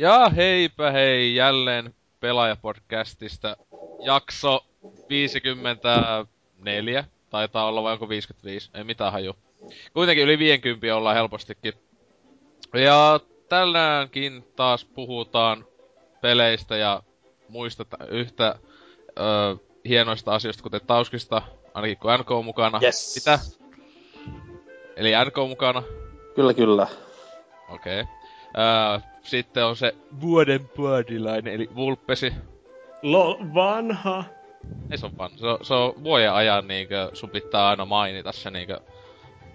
Ja 0.00 0.28
heipä 0.28 0.90
hei, 0.90 1.34
jälleen 1.34 1.94
Pelaajapodcastista 2.20 3.56
jakso 4.04 4.64
54. 5.08 7.04
Taitaa 7.30 7.66
olla 7.66 7.82
vai 7.82 7.92
onko 7.92 8.08
55, 8.08 8.70
ei 8.74 8.84
mitään 8.84 9.12
haju. 9.12 9.36
Kuitenkin 9.92 10.24
yli 10.24 10.38
50 10.38 10.96
ollaan 10.96 11.16
helpostikin. 11.16 11.72
Ja 12.74 13.20
tänäänkin 13.48 14.44
taas 14.56 14.84
puhutaan 14.84 15.64
peleistä 16.20 16.76
ja 16.76 17.02
muista 17.48 17.84
yhtä 18.08 18.54
ö, 19.18 19.56
hienoista 19.88 20.34
asioista, 20.34 20.62
kuten 20.62 20.80
Tauskista, 20.86 21.42
ainakin 21.74 21.98
kun 21.98 22.10
NK 22.20 22.30
on 22.30 22.44
mukana. 22.44 22.80
Yes. 22.82 23.14
Mitä? 23.16 23.38
Eli 24.96 25.12
NK 25.26 25.38
on 25.38 25.48
mukana? 25.48 25.82
Kyllä, 26.34 26.54
kyllä. 26.54 26.86
Okei. 27.68 28.00
Okay. 28.00 28.14
Öö, 28.58 29.09
sitten 29.22 29.64
on 29.64 29.76
se 29.76 29.94
vuoden 30.20 30.68
puodilainen, 30.68 31.54
eli 31.54 31.68
Vulpesi. 31.74 32.32
Lo, 33.02 33.38
vanha. 33.54 34.24
Ei 34.90 34.98
se 34.98 35.06
on 35.06 35.18
vanha. 35.18 35.38
Se 35.38 35.46
on, 35.46 35.58
se 35.62 35.74
on 35.74 35.94
vuoden 36.04 36.32
ajan 36.32 36.68
niinkö, 36.68 37.10
sun 37.12 37.30
pitää 37.30 37.68
aina 37.68 37.84
mainita 37.84 38.32
se 38.32 38.50
niinkö... 38.50 38.80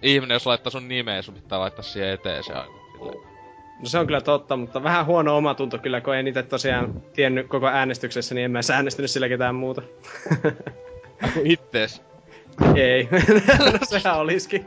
Ihminen, 0.02 0.36
jos 0.36 0.45
laittaa 0.45 0.71
sun 0.71 0.88
nimeä, 0.88 1.21
sun 1.21 1.33
pitää 1.33 1.59
laittaa 1.59 1.83
siihen 1.83 2.09
eteen 2.09 2.43
se 2.43 2.53
aina. 2.53 2.73
Silleen. 2.97 3.36
No 3.80 3.86
se 3.86 3.99
on 3.99 4.05
kyllä 4.05 4.21
totta, 4.21 4.58
mutta 4.58 4.83
vähän 4.83 5.05
huono 5.05 5.38
omatunto 5.38 5.77
kyllä, 5.77 6.02
kun 6.02 6.16
en 6.16 6.27
itse 6.27 6.43
tosiaan 6.43 7.03
tiennyt 7.13 7.47
koko 7.47 7.67
äänestyksessä, 7.67 8.36
niin 8.36 8.45
en 8.45 8.52
mä 8.52 8.59
äänestynyt 8.73 9.11
sillä 9.11 9.30
ketään 9.30 9.55
muuta. 9.55 9.81
Ittees. 11.43 12.02
Ei, 12.75 13.08
no 13.73 13.80
sehän 13.84 14.17
olisikin. 14.17 14.66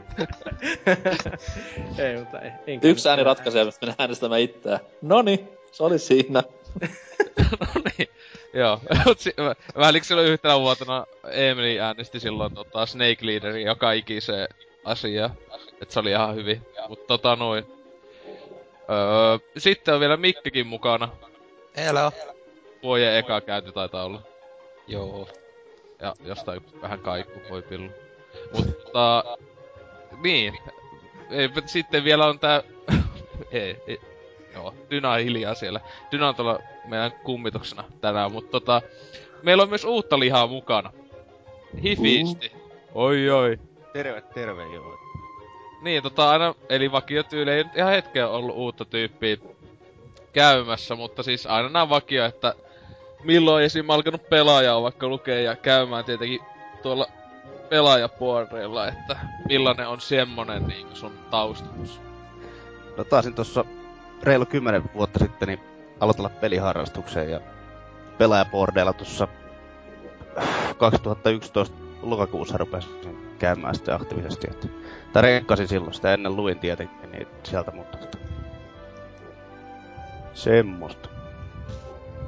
ei, 1.97 2.17
mutta 2.19 2.39
ei. 2.39 2.51
En 2.67 2.79
Yksi 2.83 3.09
ääni 3.09 3.23
ratkaisee, 3.23 3.61
että 3.61 3.77
mennään 3.81 3.95
äänestämään 3.99 4.41
itseään. 4.41 4.79
Noni, 5.01 5.47
se 5.71 5.83
oli 5.83 5.99
siinä. 5.99 6.43
no 7.59 7.81
niin. 7.97 8.09
Joo. 8.53 8.81
Mut 9.05 9.19
si- 9.19 9.33
mä, 9.37 9.55
mä 9.75 9.99
silloin 10.01 10.27
yhtenä 10.27 10.59
vuotena 10.59 11.05
Emily 11.31 11.79
äänesti 11.79 12.19
silloin 12.19 12.53
tota 12.53 12.85
Snake 12.85 13.17
Leaderin 13.21 13.65
joka 13.67 13.91
ikiseen 13.91 14.47
asiaa. 14.85 15.35
Et 15.81 15.91
se 15.91 15.99
oli 15.99 16.11
ihan 16.11 16.35
hyvin. 16.35 16.61
Mut 16.89 17.07
tota 17.07 17.35
noin. 17.35 17.65
Öö, 18.89 19.49
sitten 19.57 19.93
on 19.93 19.99
vielä 19.99 20.17
Mikkikin 20.17 20.67
mukana. 20.67 21.09
Hello. 21.77 22.11
Vuoden 22.83 23.15
eka 23.15 23.41
käynti 23.41 23.71
taitaa 23.71 24.03
olla. 24.05 24.21
Joo. 24.87 25.27
Ja 26.01 26.13
jostain 26.23 26.61
vähän 26.81 26.99
kaikku 26.99 27.39
voi 27.49 27.61
pillu. 27.61 27.89
Mutta... 28.53 29.23
Niin. 30.23 30.57
Ei, 31.29 31.49
sitten 31.65 32.03
vielä 32.03 32.25
on 32.25 32.39
tää... 32.39 32.63
ei, 33.51 33.77
ei. 33.87 34.01
Joo, 34.53 34.73
Dyna 34.89 35.11
on 35.11 35.19
hiljaa 35.19 35.53
siellä. 35.53 35.81
Dyna 36.11 36.27
on 36.27 36.35
tuolla 36.35 36.59
meidän 36.85 37.11
kummituksena 37.11 37.83
tänään, 38.01 38.31
mutta 38.31 38.51
tota... 38.51 38.81
Meillä 39.43 39.63
on 39.63 39.69
myös 39.69 39.85
uutta 39.85 40.19
lihaa 40.19 40.47
mukana. 40.47 40.91
Hifisti. 41.83 42.51
Oi 42.93 43.29
oi. 43.29 43.59
Terve, 43.93 44.21
terve 44.21 44.63
joo. 44.63 44.99
Niin, 45.81 46.03
tota 46.03 46.29
aina, 46.29 46.55
eli 46.69 46.91
vakiotyyli 46.91 47.51
ei 47.51 47.63
nyt 47.63 47.75
ihan 47.75 47.91
hetken 47.91 48.27
ollut 48.27 48.55
uutta 48.55 48.85
tyyppiä 48.85 49.37
käymässä, 50.33 50.95
mutta 50.95 51.23
siis 51.23 51.45
aina 51.45 51.69
nää 51.69 51.89
vakio, 51.89 52.25
että 52.25 52.55
milloin 53.23 53.65
esim. 53.65 53.89
alkanut 53.89 54.29
pelaajaa 54.29 54.81
vaikka 54.81 55.07
lukee 55.07 55.41
ja 55.41 55.55
käymään 55.55 56.05
tietenkin 56.05 56.39
tuolla 56.81 57.07
pelaajapuoreilla, 57.69 58.87
että 58.87 59.19
millainen 59.47 59.87
on 59.87 60.01
semmonen 60.01 60.67
niin 60.67 60.87
sun 60.93 61.13
taustatus. 61.31 62.01
No 62.97 63.03
taasin 63.03 63.33
tossa 63.33 63.65
reilu 64.23 64.45
kymmenen 64.45 64.83
vuotta 64.93 65.19
sitten 65.19 65.47
niin 65.47 65.59
aloitella 65.99 66.29
peliharrastukseen 66.29 67.31
ja 67.31 67.39
pelaajabordeilla 68.17 68.93
tuossa 68.93 69.27
2011 70.77 71.77
lokakuussa 72.01 72.57
rupesin 72.57 73.19
käymään 73.39 73.75
sitten 73.75 73.95
aktiivisesti. 73.95 74.47
Että, 74.51 74.67
tai 75.13 75.21
renkkasin 75.21 75.67
silloin, 75.67 75.93
sitä 75.93 76.13
ennen 76.13 76.35
luin 76.35 76.59
tietenkin, 76.59 77.11
niin 77.11 77.27
sieltä 77.43 77.71
mutta 77.71 77.97
semmoista. 80.33 81.18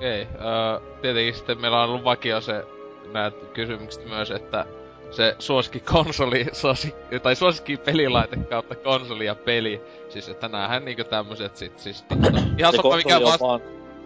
Okei, 0.01 0.27
öö, 0.35 0.97
tietenkin 1.01 1.35
sitten 1.35 1.61
meillä 1.61 1.83
on 1.83 1.89
ollut 1.89 2.03
vakio 2.03 2.41
se 2.41 2.65
nämä 3.13 3.31
kysymykset 3.53 4.05
myös, 4.09 4.31
että 4.31 4.65
se 5.11 5.35
suosikki 5.39 5.79
konsoli, 5.79 6.45
suosikki, 6.53 7.19
tai 7.19 7.35
suosikki 7.35 7.77
pelilaite 7.77 8.37
kautta 8.37 8.75
konsoli 8.75 9.25
ja 9.25 9.35
peli. 9.35 9.81
Siis 10.09 10.29
että 10.29 10.47
näähän 10.47 10.85
niinku 10.85 11.03
tämmöset 11.03 11.57
sit 11.57 11.79
siis 11.79 12.05
ihan 12.57 12.57
Ja 12.57 12.71
sama 12.71 12.95
mikä 12.95 13.09
konsoli 13.09 13.23
on 13.23 13.23
vasta... 13.31 13.45
vaan, 13.45 13.61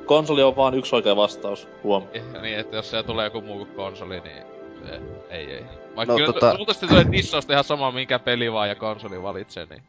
konsoli 0.05 0.43
on 0.43 0.55
vaan 0.55 0.73
yksi 0.73 0.95
oikea 0.95 1.15
vastaus, 1.15 1.67
huom. 1.83 2.03
Niin, 2.41 2.59
että 2.59 2.75
jos 2.75 2.89
siellä 2.89 3.07
tulee 3.07 3.25
joku 3.25 3.41
muu 3.41 3.57
kuin 3.57 3.75
konsoli, 3.75 4.19
niin 4.19 4.43
se, 4.85 5.01
ei 5.29 5.51
ei. 5.51 5.65
Vaikka 5.95 6.13
No, 6.13 6.17
kyllä 6.17 6.31
tota- 6.31 6.57
luultavasti 6.57 6.87
tulee 6.87 7.05
dissausta 7.11 7.53
ihan 7.53 7.63
sama 7.63 7.91
minkä 7.91 8.19
peli 8.19 8.51
vaan 8.51 8.69
ja 8.69 8.75
konsoli 8.75 9.21
valitsee, 9.23 9.67
niin... 9.69 9.83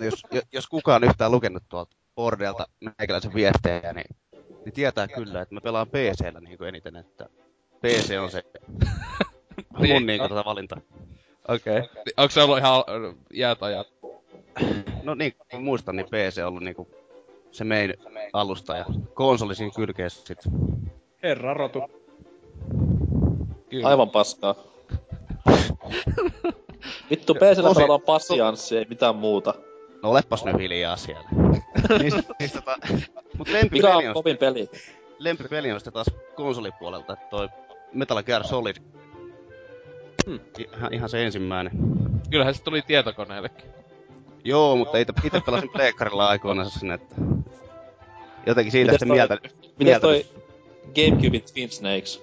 No 0.00 0.04
jos, 0.04 0.22
jo- 0.32 0.42
jos 0.52 0.66
kukaan 0.66 1.04
yhtään 1.04 1.32
lukenut 1.32 1.62
tuolta 1.68 1.96
bordeilta 2.14 2.66
meikäläisen 2.98 3.34
viestejä, 3.34 3.92
niin, 3.92 4.16
niin 4.64 4.72
tietää 4.72 5.08
kyllä, 5.08 5.42
että 5.42 5.54
mä 5.54 5.60
pelaan 5.60 5.88
PC-llä 5.88 6.40
niin 6.40 6.64
eniten, 6.64 6.96
että 6.96 7.28
PC 7.82 8.18
on 8.20 8.30
se 8.30 8.42
Niin. 9.78 9.94
mun 9.94 10.06
niin 10.06 10.22
tota 10.28 10.44
valinta. 10.44 10.80
Okei. 11.48 11.78
Okay. 11.78 12.02
Onko 12.16 12.30
se 12.30 12.42
ollut 12.42 12.58
ihan 12.58 12.84
jäät 13.34 13.62
ajat? 13.62 13.86
No 15.02 15.14
niin, 15.14 15.34
kun 15.50 15.62
muistan, 15.62 15.96
niin 15.96 16.06
PC 16.06 16.38
on 16.38 16.48
ollut 16.48 16.62
niinku 16.62 16.88
se 17.50 17.64
main 17.64 17.94
alusta 18.32 18.76
ja 18.76 18.84
konsoli 19.14 19.54
siinä 19.54 19.72
kylkeessä 19.76 20.26
sit. 20.26 20.38
Herra 21.22 21.54
rotu. 21.54 21.82
Kyllä. 23.70 23.88
Aivan 23.88 24.10
paskaa. 24.10 24.54
Vittu, 27.10 27.34
PCllä 27.34 27.74
pelataan 27.74 28.00
passianssi, 28.00 28.78
ei 28.78 28.86
mitään 28.88 29.16
muuta. 29.16 29.54
No 30.02 30.10
olepas 30.10 30.44
nyt 30.44 30.58
hiljaa 30.58 30.96
siellä. 30.96 31.28
niin, 31.98 32.12
niin 32.38 32.50
tota, 32.50 32.76
mut 33.40 33.48
Mikä 33.48 33.58
lempipeli 33.58 33.92
on 33.94 34.08
on, 34.08 34.14
kovin 34.14 34.36
peli? 34.36 34.70
lempipeli 35.18 35.72
on 35.72 35.80
sitten 35.80 35.92
taas 35.92 36.10
konsolipuolelta, 36.34 37.12
että 37.12 37.26
toi 37.30 37.48
Metal 37.92 38.22
Gear 38.22 38.44
Solid. 38.44 38.76
Hmm. 40.26 40.40
Ihan, 40.58 40.94
ihan 40.94 41.08
se 41.08 41.24
ensimmäinen. 41.24 41.72
Kyllähän 42.30 42.54
se 42.54 42.62
tuli 42.62 42.82
tietokoneellekin. 42.82 43.70
Joo, 44.44 44.76
mutta 44.76 44.98
itse, 44.98 45.12
itse 45.24 45.40
pelasin 45.46 45.70
pleikkarilla 45.70 46.28
aikoinaan 46.28 46.70
sinne, 46.70 46.94
että... 46.94 47.14
Jotenkin 48.46 48.72
siitä 48.72 48.92
sitten 48.92 49.08
toi- 49.08 49.16
mieltä... 49.16 49.38
Miten 49.78 50.00
toi 50.00 50.26
Gamecubein 50.94 51.42
Twin 51.54 51.70
Snakes? 51.70 52.22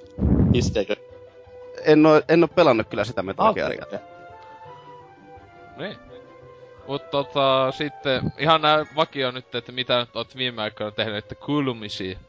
Iskeekö? 0.54 0.96
En 1.86 2.06
oo, 2.06 2.22
en 2.30 2.44
oo 2.44 2.48
pelannut 2.48 2.88
kyllä 2.88 3.06
sitä 3.06 3.24
Metal 3.24 3.54
Gearia. 3.54 3.86
Niin. 5.78 5.96
Mut 6.88 7.12
tota, 7.12 7.72
sitten 7.72 8.34
ihan 8.38 8.62
nää 8.62 8.86
vakio 8.96 9.32
nyt, 9.32 9.56
että 9.56 9.72
mitä 9.72 10.00
nyt 10.00 10.16
oot 10.16 10.38
viime 10.38 10.62
aikoina 10.62 10.92
tehnyt, 10.92 11.16
että 11.16 11.36
kuulumisia 11.36 12.20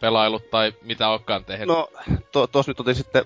pelailut 0.00 0.50
tai 0.50 0.72
mitä 0.82 1.08
onkaan 1.08 1.44
tehnyt. 1.44 1.68
No, 1.68 1.88
to, 2.32 2.46
tos 2.46 2.68
nyt 2.68 2.80
otin 2.80 2.94
sitten... 2.94 3.24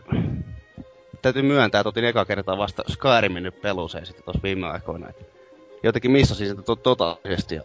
Täytyy 1.23 1.43
myöntää, 1.43 1.81
että 1.81 1.88
otin 1.88 2.05
eka 2.05 2.25
kertaa 2.25 2.59
vasta 2.59 2.82
Skyrimin 2.88 3.43
nyt 3.43 3.61
peluseen 3.61 4.06
sitten 4.06 4.25
tos 4.25 4.43
viime 4.43 4.67
aikoina. 4.67 5.09
Et 5.09 5.17
jotenkin 5.82 6.11
missasin 6.11 6.49
sitä 6.49 6.62
to- 6.62 6.76
totaalisesti 6.76 7.55
ja 7.55 7.62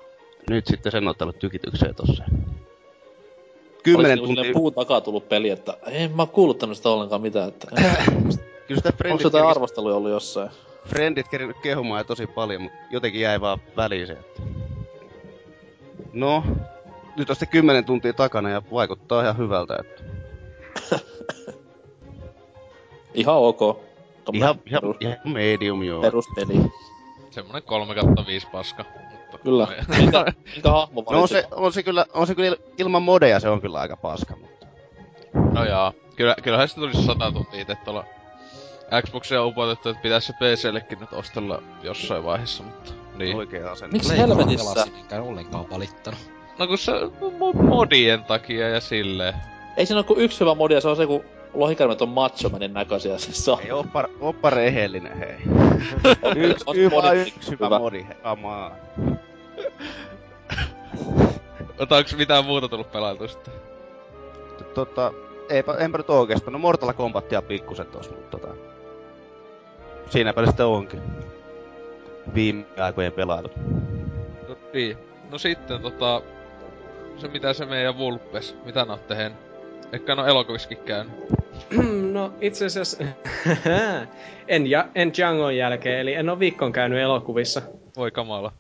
nyt 0.49 0.67
sitten 0.67 0.91
sen 0.91 1.07
ottanut 1.07 1.39
tykitykseen 1.39 1.95
tossa. 1.95 2.23
Kymmenen 3.83 4.19
tuntia... 4.19 4.53
puun 4.53 4.73
takaa 4.73 5.01
tullut 5.01 5.29
peli, 5.29 5.49
että 5.49 5.77
en 5.87 6.15
mä 6.15 6.25
kuuluttanut 6.25 6.77
sitä 6.77 6.89
ollenkaan 6.89 7.21
mitään, 7.21 7.47
että... 7.47 7.67
Kyllä 8.67 8.79
sitä 8.79 8.89
Onko 8.89 8.97
frendit, 8.97 9.23
jotain 9.23 9.41
kerkis, 9.43 9.57
arvosteluja 9.57 9.95
ollut 9.95 10.11
jossain? 10.11 10.49
frendit 10.85 11.27
kerinyt 11.27 11.57
kehumaan 11.63 11.99
ja 11.99 12.03
tosi 12.03 12.27
paljon, 12.27 12.61
mutta 12.61 12.77
jotenkin 12.91 13.21
jäi 13.21 13.41
vaan 13.41 13.59
väliin 13.77 14.07
se, 14.07 14.13
että... 14.13 14.41
No, 16.13 16.43
nyt 17.15 17.29
on 17.29 17.35
sitten 17.35 17.49
kymmenen 17.49 17.85
tuntia 17.85 18.13
takana 18.13 18.49
ja 18.49 18.61
vaikuttaa 18.73 19.21
ihan 19.21 19.37
hyvältä, 19.37 19.77
että... 19.79 20.03
Ihan 23.13 23.35
ok. 23.35 23.59
Tommonen 24.25 24.49
Ihan, 24.49 24.59
ihan, 24.65 24.81
perus, 24.81 24.97
ihan 24.99 25.17
medium 25.25 25.83
joo. 25.83 26.01
peruspeli. 26.01 26.71
Semmonen 27.29 27.63
3 27.63 27.95
kautta 27.95 28.25
5 28.27 28.47
paska. 28.51 28.85
Mutta... 29.11 29.37
Kyllä. 29.37 29.67
Minkä, 29.97 30.25
minkä 30.53 30.69
hahmo 30.71 31.03
No 31.11 31.21
on 31.21 31.27
se, 31.27 31.47
on 31.51 31.73
se 31.73 31.83
kyllä, 31.83 32.05
on 32.13 32.27
se 32.27 32.35
kyllä 32.35 32.55
il- 32.55 32.61
ilman 32.77 33.01
modeja 33.03 33.39
se 33.39 33.49
on 33.49 33.61
kyllä 33.61 33.79
aika 33.79 33.97
paska, 33.97 34.35
mutta... 34.35 34.67
No 35.53 35.65
jaa. 35.65 35.93
Kyllä, 36.15 36.35
kyllähän 36.43 36.69
se 36.69 36.75
tulisi 36.75 37.05
100 37.05 37.31
tuntia 37.31 37.61
itse 37.61 37.75
tuolla 37.85 38.05
Xboxia 39.01 39.41
on 39.41 39.47
upotettu, 39.47 39.89
että 39.89 40.01
pitäisi 40.01 40.27
se 40.27 40.33
PCllekin 40.33 40.99
nyt 40.99 41.13
ostella 41.13 41.63
jossain 41.83 42.23
vaiheessa, 42.23 42.63
mutta... 42.63 42.93
Niin. 43.15 43.35
Oikea 43.35 43.71
asenne. 43.71 43.91
Miksi 43.93 44.17
helvetissä? 44.17 44.85
enkä 44.97 45.21
ollenkaan 45.21 45.69
valittanut. 45.69 46.19
No 46.59 46.67
kun 46.67 46.77
se 46.77 46.91
mo- 46.91 47.63
modien 47.63 48.23
takia 48.23 48.69
ja 48.69 48.79
silleen. 48.79 49.33
Ei 49.77 49.85
siinä 49.85 49.99
ole 49.99 50.05
kuin 50.05 50.19
yksi 50.19 50.39
hyvä 50.39 50.55
modi, 50.55 50.73
ja 50.73 50.81
se 50.81 50.87
on 50.87 50.95
se, 50.95 51.07
kun 51.07 51.23
lohikärmet 51.53 52.01
on 52.01 52.09
machomanin 52.09 52.73
näköisiä. 52.73 53.17
Se 53.17 53.33
saa. 53.33 53.61
Ei, 53.61 53.71
oppa, 53.71 54.07
oppa 54.19 54.49
rehellinen, 54.49 55.17
hei. 55.17 55.35
Yksi, 56.35 56.65
Yksi, 56.75 56.81
yksi, 57.19 57.33
yksi 57.37 57.51
hyvä 57.51 57.79
modi, 57.79 58.05
hei. 58.07 58.15
Come 58.23 58.47
on. 58.47 58.71
Ota, 61.79 61.95
onks 61.95 62.15
mitään 62.15 62.45
muuta 62.45 62.67
tullut 62.67 62.91
pelailtua 62.91 63.27
sitten? 63.27 63.53
Tota, 64.73 65.13
eipä, 65.49 65.73
enpä 65.73 65.97
nyt 65.97 66.09
oikeastaan. 66.09 66.53
No 66.53 66.59
Mortal 66.59 66.93
Kombatia 66.93 67.41
pikkusen 67.41 67.85
tos, 67.85 68.09
mutta 68.09 68.37
tota... 68.37 68.72
Siinäpä 70.13 70.41
se 70.41 70.45
sitten 70.45 70.65
onkin. 70.65 71.01
Viime 72.35 72.65
aikojen 72.77 73.11
pelailu. 73.11 73.47
No, 74.49 74.55
niin. 74.73 74.97
No 75.31 75.37
sitten 75.37 75.81
tota... 75.81 76.21
Se 77.17 77.27
mitä 77.27 77.53
se 77.53 77.65
meidän 77.65 77.97
Vulpes, 77.97 78.55
mitä 78.65 78.85
ne 78.85 78.91
oot 78.91 79.07
tehnyt? 79.07 79.37
Ehkä 79.93 80.15
no 80.15 80.25
elokuvissakin 80.25 80.77
käynyt. 80.77 81.13
no 82.13 82.33
itse 82.41 82.65
asiassa 82.65 83.03
en, 84.47 84.67
ja, 84.67 84.87
en 84.95 85.11
Djangon 85.17 85.57
jälkeen, 85.57 85.99
eli 85.99 86.13
en 86.13 86.29
ole 86.29 86.39
viikon 86.39 86.71
käynyt 86.71 86.99
elokuvissa. 86.99 87.61
Voi 87.97 88.11
kamala. 88.11 88.51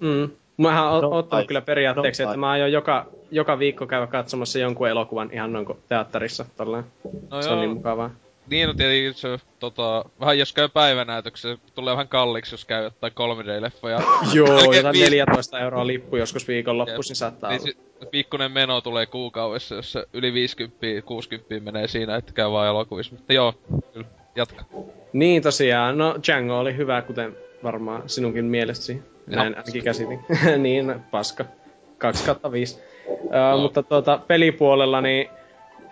Mm. 0.00 0.30
Mähän 0.56 0.84
oon 0.88 1.02
No, 1.02 1.10
ottanut 1.10 1.42
ai. 1.42 1.46
kyllä 1.46 1.60
periaatteeksi, 1.60 2.22
No, 2.22 2.28
että 2.30 2.38
mä 2.40 2.50
aion 2.50 2.72
joka, 2.72 3.06
joka 3.30 3.58
viikko 3.58 3.86
käydä 3.86 4.06
katsomassa 4.06 4.58
jonkun 4.58 4.88
elokuvan 4.88 5.30
ihan 5.32 5.52
noin 5.52 5.66
teatterissa. 5.88 6.44
Tolleen. 6.56 6.84
No 7.30 7.42
se 7.42 7.48
joo, 7.48 7.54
on 7.54 7.60
niin 7.60 7.76
mukavaa. 7.76 8.10
Niin 8.50 8.68
on 8.68 8.76
tietenkin 8.76 9.14
se, 9.14 9.38
tota, 9.58 10.04
vähän 10.20 10.38
jos 10.38 10.52
käy 10.52 10.68
päivänäytöksessä, 10.68 11.58
tulee 11.74 11.92
vähän 11.94 12.08
kalliiksi, 12.08 12.54
jos 12.54 12.64
käy 12.64 12.84
jotain 12.84 13.12
3D-leffoja. 13.12 14.02
Joo, 14.34 14.72
jotain 14.72 14.92
viisi- 14.92 15.10
14 15.10 15.58
euroa 15.60 15.86
lippu 15.86 16.16
joskus 16.16 16.48
viikonloppuisin 16.48 17.16
saattaa 17.16 17.50
Niin 17.50 17.60
olla. 18.00 18.10
pikkunen 18.10 18.52
meno 18.52 18.80
tulee 18.80 19.06
kuukaudessa, 19.06 19.74
jos 19.74 19.92
se 19.92 20.04
yli 20.12 20.32
50, 20.32 21.06
60 21.06 21.60
menee 21.60 21.88
siinä, 21.88 22.16
että 22.16 22.32
käy 22.32 22.50
vaan 22.50 22.68
elokuvissa. 22.68 23.14
Mutta 23.14 23.32
joo, 23.32 23.54
kyllä, 23.92 24.06
jatka. 24.36 24.64
Niin 25.12 25.42
tosiaan, 25.42 25.98
no 25.98 26.16
Django 26.26 26.58
oli 26.58 26.76
hyvä, 26.76 27.02
kuten 27.02 27.36
varmaan 27.64 28.02
sinunkin 28.06 28.44
mielestäsi. 28.44 29.02
Näin 29.26 29.52
Joo. 29.52 29.60
ainakin 29.60 29.84
käsitin. 29.84 30.20
niin, 30.62 30.94
paska. 31.10 31.44
2 31.98 32.24
kautta 32.24 32.52
5. 32.52 32.80
No. 33.08 33.54
Uh, 33.54 33.60
mutta 33.62 33.82
tuota, 33.82 34.20
pelipuolella, 34.26 35.00
niin 35.00 35.28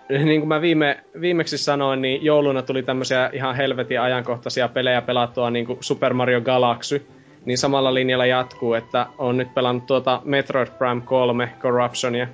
niin 0.25 0.41
kuin 0.41 0.47
mä 0.47 0.61
viime, 0.61 1.03
viimeksi 1.21 1.57
sanoin, 1.57 2.01
niin 2.01 2.23
jouluna 2.23 2.61
tuli 2.61 2.83
tämmöisiä 2.83 3.29
ihan 3.33 3.55
helvetin 3.55 4.01
ajankohtaisia 4.01 4.67
pelejä 4.67 5.01
pelattua 5.01 5.49
niin 5.49 5.65
kuin 5.65 5.77
Super 5.81 6.13
Mario 6.13 6.41
Galaxy. 6.41 7.07
Niin 7.45 7.57
samalla 7.57 7.93
linjalla 7.93 8.25
jatkuu, 8.25 8.73
että 8.73 9.05
on 9.17 9.37
nyt 9.37 9.53
pelannut 9.53 9.85
tuota 9.85 10.21
Metroid 10.23 10.67
Prime 10.77 11.01
3 11.01 11.51
Corruptionia 11.59 12.27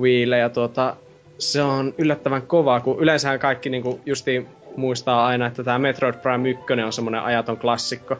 Wiille 0.00 0.38
ja 0.38 0.48
tuota, 0.48 0.96
se 1.38 1.62
on 1.62 1.94
yllättävän 1.98 2.42
kova, 2.42 2.80
kun 2.80 3.00
yleensähän 3.00 3.38
kaikki 3.38 3.70
niinku 3.70 4.00
justiin 4.06 4.46
muistaa 4.76 5.26
aina, 5.26 5.46
että 5.46 5.64
tämä 5.64 5.78
Metroid 5.78 6.14
Prime 6.14 6.50
1 6.50 6.64
on 6.84 6.92
semmoinen 6.92 7.22
ajaton 7.22 7.56
klassikko. 7.56 8.16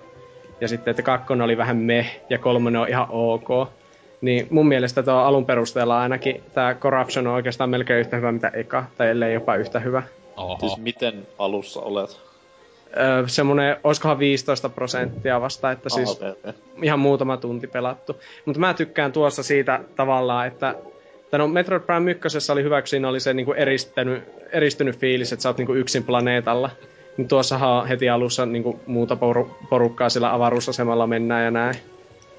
Ja 0.60 0.68
sitten, 0.68 0.90
että 0.90 1.02
kakkonen 1.02 1.44
oli 1.44 1.56
vähän 1.56 1.76
meh 1.76 2.20
ja 2.30 2.38
kolmonen 2.38 2.80
on 2.80 2.88
ihan 2.88 3.06
ok. 3.10 3.48
Niin 4.20 4.46
mun 4.50 4.68
mielestä 4.68 5.02
tuo 5.02 5.14
alun 5.14 5.46
perusteella 5.46 6.00
ainakin 6.00 6.42
tämä 6.54 6.74
Corruption 6.74 7.26
on 7.26 7.34
oikeastaan 7.34 7.70
melkein 7.70 8.00
yhtä 8.00 8.16
hyvä 8.16 8.32
mitä 8.32 8.48
eka, 8.48 8.84
tai 8.98 9.08
ellei 9.08 9.34
jopa 9.34 9.54
yhtä 9.56 9.80
hyvä. 9.80 10.02
Oho. 10.36 10.56
Siis 10.60 10.78
miten 10.78 11.26
alussa 11.38 11.80
olet? 11.80 12.20
Öö, 12.96 13.28
semmonen, 13.28 13.76
olisikohan 13.84 14.18
15 14.18 14.68
prosenttia 14.68 15.40
vasta, 15.40 15.70
että 15.70 15.88
siis 15.88 16.10
Ah, 16.10 16.16
okei, 16.16 16.30
okei. 16.30 16.52
ihan 16.82 16.98
muutama 16.98 17.36
tunti 17.36 17.66
pelattu. 17.66 18.20
Mutta 18.44 18.60
mä 18.60 18.74
tykkään 18.74 19.12
tuossa 19.12 19.42
siitä 19.42 19.80
tavallaan, 19.96 20.46
että 20.46 20.74
tai 21.30 21.38
no 21.38 21.48
Metroid 21.48 21.82
Prime 21.82 22.10
1 22.10 22.52
oli 22.52 22.62
hyvä, 22.62 22.82
kun 22.82 22.88
siinä 22.88 23.08
oli 23.08 23.20
se 23.20 23.34
niinku 23.34 23.52
eristynyt, 23.52 24.24
eristynyt 24.52 24.98
fiilis, 24.98 25.32
että 25.32 25.42
sä 25.42 25.48
oot 25.48 25.58
niinku 25.58 25.74
yksin 25.74 26.04
planeetalla. 26.04 26.70
Niin 27.16 27.28
tuossahan 27.28 27.70
on 27.70 27.88
heti 27.88 28.08
alussa 28.08 28.46
niinku 28.46 28.80
muuta 28.86 29.16
poru, 29.16 29.56
porukkaa 29.70 30.08
sillä 30.08 30.34
avaruusasemalla 30.34 31.06
mennään 31.06 31.44
ja 31.44 31.50
näin. 31.50 31.74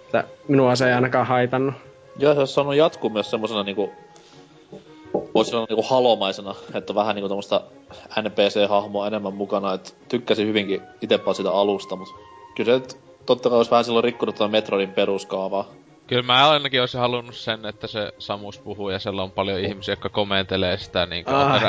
Että 0.07 0.24
minua 0.48 0.75
se 0.75 0.88
ei 0.88 0.94
ainakaan 0.94 1.27
haitannut. 1.27 1.75
Joo, 2.19 2.33
se 2.33 2.39
olisi 2.39 2.54
saanut 2.54 2.75
jatkuu 2.75 3.09
myös 3.09 3.30
semmosena 3.31 3.63
niinku... 3.63 3.92
Voisi 5.36 5.51
sanoa 5.51 5.65
niinku 5.69 5.86
halomaisena, 5.89 6.56
että 6.74 6.95
vähän 6.95 7.15
niinku 7.15 7.27
tommoista 7.27 7.62
NPC-hahmoa 8.21 9.07
enemmän 9.07 9.33
mukana, 9.33 9.74
että 9.74 9.89
tykkäsin 10.09 10.48
hyvinkin 10.48 10.81
itepä 11.01 11.33
sitä 11.33 11.51
alusta, 11.51 11.95
mut 11.95 12.15
kyllä 12.56 12.71
se 12.74 12.80
nyt 12.80 12.98
totta 13.25 13.50
kai 13.50 13.57
olisi 13.57 13.71
vähän 13.71 13.83
silloin 13.86 14.04
rikkonut 14.04 14.36
tuota 14.36 14.51
Metroidin 14.51 14.92
peruskaavaa. 14.92 15.68
Kyllä 16.07 16.21
mä 16.21 16.50
ainakin 16.50 16.81
olisin 16.81 17.00
halunnut 17.00 17.36
sen, 17.36 17.65
että 17.65 17.88
se 17.88 18.12
Samus 18.19 18.59
puhuu 18.59 18.89
ja 18.89 19.00
siellä 19.00 19.24
on 19.24 19.31
paljon 19.31 19.59
ihmisiä, 19.59 19.92
jotka 19.92 20.09
komentelee 20.09 20.77
sitä 20.77 21.06
niinku 21.06 21.31
Ah, 21.33 21.54
ah, 21.54 21.62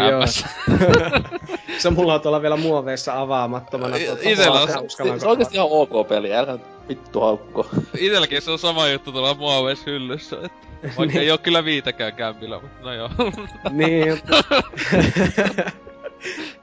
se 1.79 1.91
mulla 1.91 2.15
on 2.15 2.21
tuolla 2.21 2.43
vielä 2.43 2.57
muoveissa 2.57 3.21
avaamattomana. 3.21 3.97
Tuota, 4.07 4.23
itellä 4.29 4.61
on- 4.61 4.69
Se, 4.69 4.75
se 4.89 5.03
on 5.03 5.31
oikeesti 5.31 5.57
ihan 5.57 5.69
ok 5.71 6.09
peli, 6.09 6.29
nyt 6.47 6.61
vittu 6.89 7.21
haukko. 7.21 7.67
Itelläkin 7.99 8.43
se 8.43 8.51
on 8.51 8.59
sama 8.59 8.89
juttu 8.89 9.13
tuolla 9.13 9.35
muoveissa 9.35 9.91
hyllyssä, 9.91 10.37
että 10.37 10.67
vaikka 10.99 11.19
ei 11.19 11.31
oo 11.31 11.39
kyllä 11.39 11.65
viitäkään 11.65 12.15
kämpillä, 12.15 12.61
mutta 12.61 12.83
no 12.83 12.93
joo. 12.93 13.11
Niin, 13.71 14.09
mutta... 14.11 14.45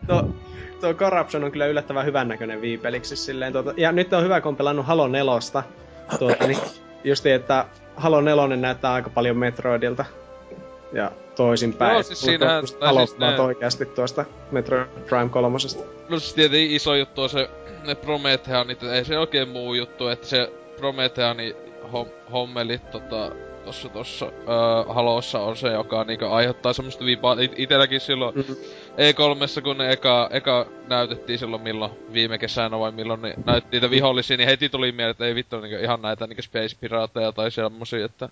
tuo, 0.07 0.29
tuo 0.81 0.93
Corruption 0.93 1.43
on 1.43 1.51
kyllä 1.51 1.65
yllättävän 1.65 2.05
hyvän 2.05 2.27
näköinen 2.27 2.61
viipeliksi 2.61 3.15
silleen. 3.15 3.53
Tuota, 3.53 3.73
ja 3.77 3.91
nyt 3.91 4.13
on 4.13 4.23
hyvä, 4.23 4.41
kun 4.41 4.49
on 4.49 4.55
pelannut 4.55 4.85
Halo 4.85 5.07
4. 5.07 5.33
Tuota, 6.19 6.47
niin 6.47 6.59
justi, 7.03 7.31
että 7.31 7.65
Halo 7.95 8.21
4 8.21 8.47
näyttää 8.47 8.93
aika 8.93 9.09
paljon 9.09 9.37
Metroidilta. 9.37 10.05
Ja 10.93 11.11
toisinpäin. 11.35 11.93
Joo, 11.93 12.03
siis 12.03 12.21
siinähän- 12.21 12.63
tai 12.79 12.93
siis 13.07 13.17
ne- 13.17 13.39
oikeasti 13.41 13.85
tuosta 13.85 14.25
Metroid 14.51 14.87
Prime 15.09 15.29
3. 15.29 15.53
No 16.09 16.19
siis 16.19 16.33
tietenkin 16.33 16.71
iso 16.71 16.95
juttu 16.95 17.21
on 17.21 17.29
se, 17.29 17.49
ne 17.87 17.95
Prometheanit, 17.95 18.83
ei 18.83 19.05
se 19.05 19.19
oikein 19.19 19.49
muu 19.49 19.73
juttu, 19.73 20.07
että 20.07 20.27
se 20.27 20.51
Prometheani 20.77 21.55
hom, 21.93 22.07
hommelit 22.31 22.91
tota, 22.91 23.31
tossa 23.65 23.89
tossa 23.89 24.25
öö, 24.25 24.93
Halossa 24.93 25.39
on 25.39 25.57
se, 25.57 25.67
joka 25.71 26.03
niinku 26.03 26.25
aiheuttaa 26.25 26.73
semmoista 26.73 27.05
vipaa. 27.05 27.35
It, 27.39 27.53
itelläkin 27.59 27.99
silloin 27.99 28.35
Mhm. 28.35 28.51
E3, 28.97 29.61
kun 29.63 29.77
ne 29.77 29.91
eka, 29.91 30.29
eka 30.31 30.65
näytettiin 30.87 31.39
silloin 31.39 31.61
milloin, 31.61 31.91
viime 32.13 32.37
kesänä 32.37 32.79
vai 32.79 32.91
milloin, 32.91 33.21
niin 33.21 33.33
näytti 33.45 33.69
niitä 33.71 33.89
vihollisia, 33.89 34.37
niin 34.37 34.49
heti 34.49 34.69
tuli 34.69 34.91
mieleen, 34.91 35.11
että 35.11 35.25
ei 35.25 35.35
vittu 35.35 35.59
niinku 35.59 35.77
ihan 35.83 36.01
näitä 36.01 36.27
niinku 36.27 36.41
Space 36.41 36.77
Pirateja 36.79 37.31
tai 37.31 37.51
semmosia, 37.51 38.05
että 38.05 38.29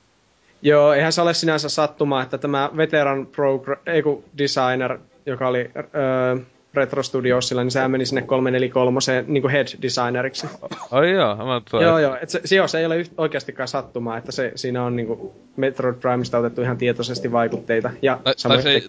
Joo, 0.65 0.93
eihän 0.93 1.13
se 1.13 1.21
ole 1.21 1.33
sinänsä 1.33 1.69
sattumaa, 1.69 2.23
että 2.23 2.37
tämä 2.37 2.69
veteran 2.77 3.27
progr- 3.27 3.79
ei 3.85 4.03
kun 4.03 4.23
designer, 4.37 4.99
joka 5.25 5.47
oli 5.47 5.71
öö, 5.75 6.35
Retro 6.73 7.03
Studiosilla, 7.03 7.63
niin 7.63 7.71
sehän 7.71 7.91
meni 7.91 8.05
sinne 8.05 8.21
343 8.21 8.99
niin 9.27 9.49
head 9.49 9.67
designeriksi. 9.81 10.47
ai 10.91 11.11
joo, 11.11 11.35
mä 11.35 11.61
Joo, 11.81 11.99
joo. 11.99 12.17
Et 12.21 12.29
se, 12.29 12.41
se, 12.45 12.55
joo, 12.55 12.67
se 12.67 12.79
ei 12.79 12.85
ole 12.85 12.97
yht, 12.97 13.11
oikeastikaan 13.17 13.67
sattumaa, 13.67 14.17
että 14.17 14.31
se, 14.31 14.51
siinä 14.55 14.83
on 14.83 14.95
niinku 14.95 15.35
Metroid 15.57 15.95
Primesta 15.95 16.37
otettu 16.37 16.61
ihan 16.61 16.77
tietoisesti 16.77 17.31
vaikutteita. 17.31 17.91
Ja 18.01 18.19
Tai, 18.23 18.33
tai, 18.47 18.61
se, 18.61 18.81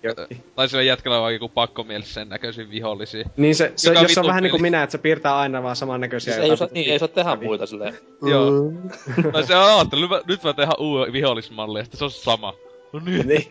tai 0.55 0.69
sillä 0.69 0.83
jätkällä 0.83 1.21
on 1.21 1.33
joku 1.33 1.49
pakkomielessä 1.49 2.15
sen 2.15 2.29
näköisiä 2.29 2.71
vihollisia. 2.71 3.29
Niin 3.37 3.55
se, 3.55 3.73
se 3.77 3.93
jos 3.93 4.19
on 4.19 4.27
vähän 4.27 4.43
niin 4.43 4.51
kuin 4.51 4.63
minä, 4.63 4.83
että 4.83 4.93
se 4.93 4.99
piirtää 4.99 5.37
aina 5.37 5.63
vaan 5.63 5.77
samannäköisiä. 5.77 6.35
Siis 6.35 6.45
ei 6.45 6.51
osaa, 6.51 6.65
jotain 6.65 6.75
niin, 6.75 6.93
ei 6.93 6.99
saa 6.99 7.09
tehdä 7.09 7.37
muita 7.37 7.67
silleen. 7.67 7.95
Joo. 8.23 8.73
Tai 9.33 9.47
se 9.47 9.57
on 9.57 9.75
ajatellut, 9.75 10.11
nyt 10.27 10.43
mä- 10.43 10.53
tehdään 10.53 10.81
uuden 10.81 11.13
vihollismalli, 11.13 11.79
ja 11.79 11.85
sitten 11.85 11.99
se 11.99 12.05
on 12.05 12.11
sama. 12.11 12.55
No 12.95 13.01
niin. 13.05 13.29
Niin. 13.29 13.47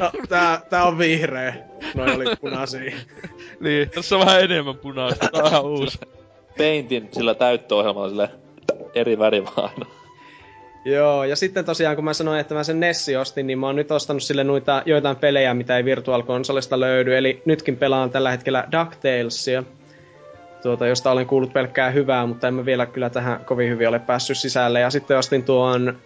No, 0.00 0.10
tää, 0.28 0.60
tää 0.70 0.84
on 0.84 0.98
vihreä. 0.98 1.54
Noi 1.94 2.14
oli 2.14 2.36
punaisia. 2.40 2.92
niin, 3.60 3.90
tässä 3.90 4.16
on 4.16 4.26
vähän 4.26 4.40
enemmän 4.40 4.76
punaista, 4.76 5.28
tää 5.32 5.42
on 5.42 5.48
ihan 5.48 5.64
uusi. 5.64 5.98
Paintin 6.58 7.08
sillä 7.12 7.34
täyttöohjelmalla 7.34 8.08
silleen 8.08 8.30
eri 8.94 9.18
väri 9.18 9.44
vaan. 9.44 9.70
Joo, 10.84 11.24
ja 11.24 11.36
sitten 11.36 11.64
tosiaan 11.64 11.96
kun 11.96 12.04
mä 12.04 12.12
sanoin, 12.12 12.40
että 12.40 12.54
mä 12.54 12.64
sen 12.64 12.80
Nessi 12.80 13.16
ostin, 13.16 13.46
niin 13.46 13.58
mä 13.58 13.66
oon 13.66 13.76
nyt 13.76 13.90
ostanut 13.90 14.22
sille 14.22 14.44
noita, 14.44 14.82
joitain 14.86 15.16
pelejä, 15.16 15.54
mitä 15.54 15.76
ei 15.76 15.84
Virtual 15.84 16.22
Consolesta 16.22 16.80
löydy. 16.80 17.16
Eli 17.16 17.42
nytkin 17.44 17.76
pelaan 17.76 18.10
tällä 18.10 18.30
hetkellä 18.30 18.68
DuckTalesia, 18.72 19.64
tuota, 20.62 20.86
josta 20.86 21.10
olen 21.10 21.26
kuullut 21.26 21.52
pelkkää 21.52 21.90
hyvää, 21.90 22.26
mutta 22.26 22.48
en 22.48 22.54
mä 22.54 22.64
vielä 22.64 22.86
kyllä 22.86 23.10
tähän 23.10 23.44
kovin 23.44 23.70
hyvin 23.70 23.88
ole 23.88 23.98
päässyt 23.98 24.38
sisälle. 24.38 24.80
Ja 24.80 24.90
sitten 24.90 25.18
ostin 25.18 25.42
tuon, 25.44 25.98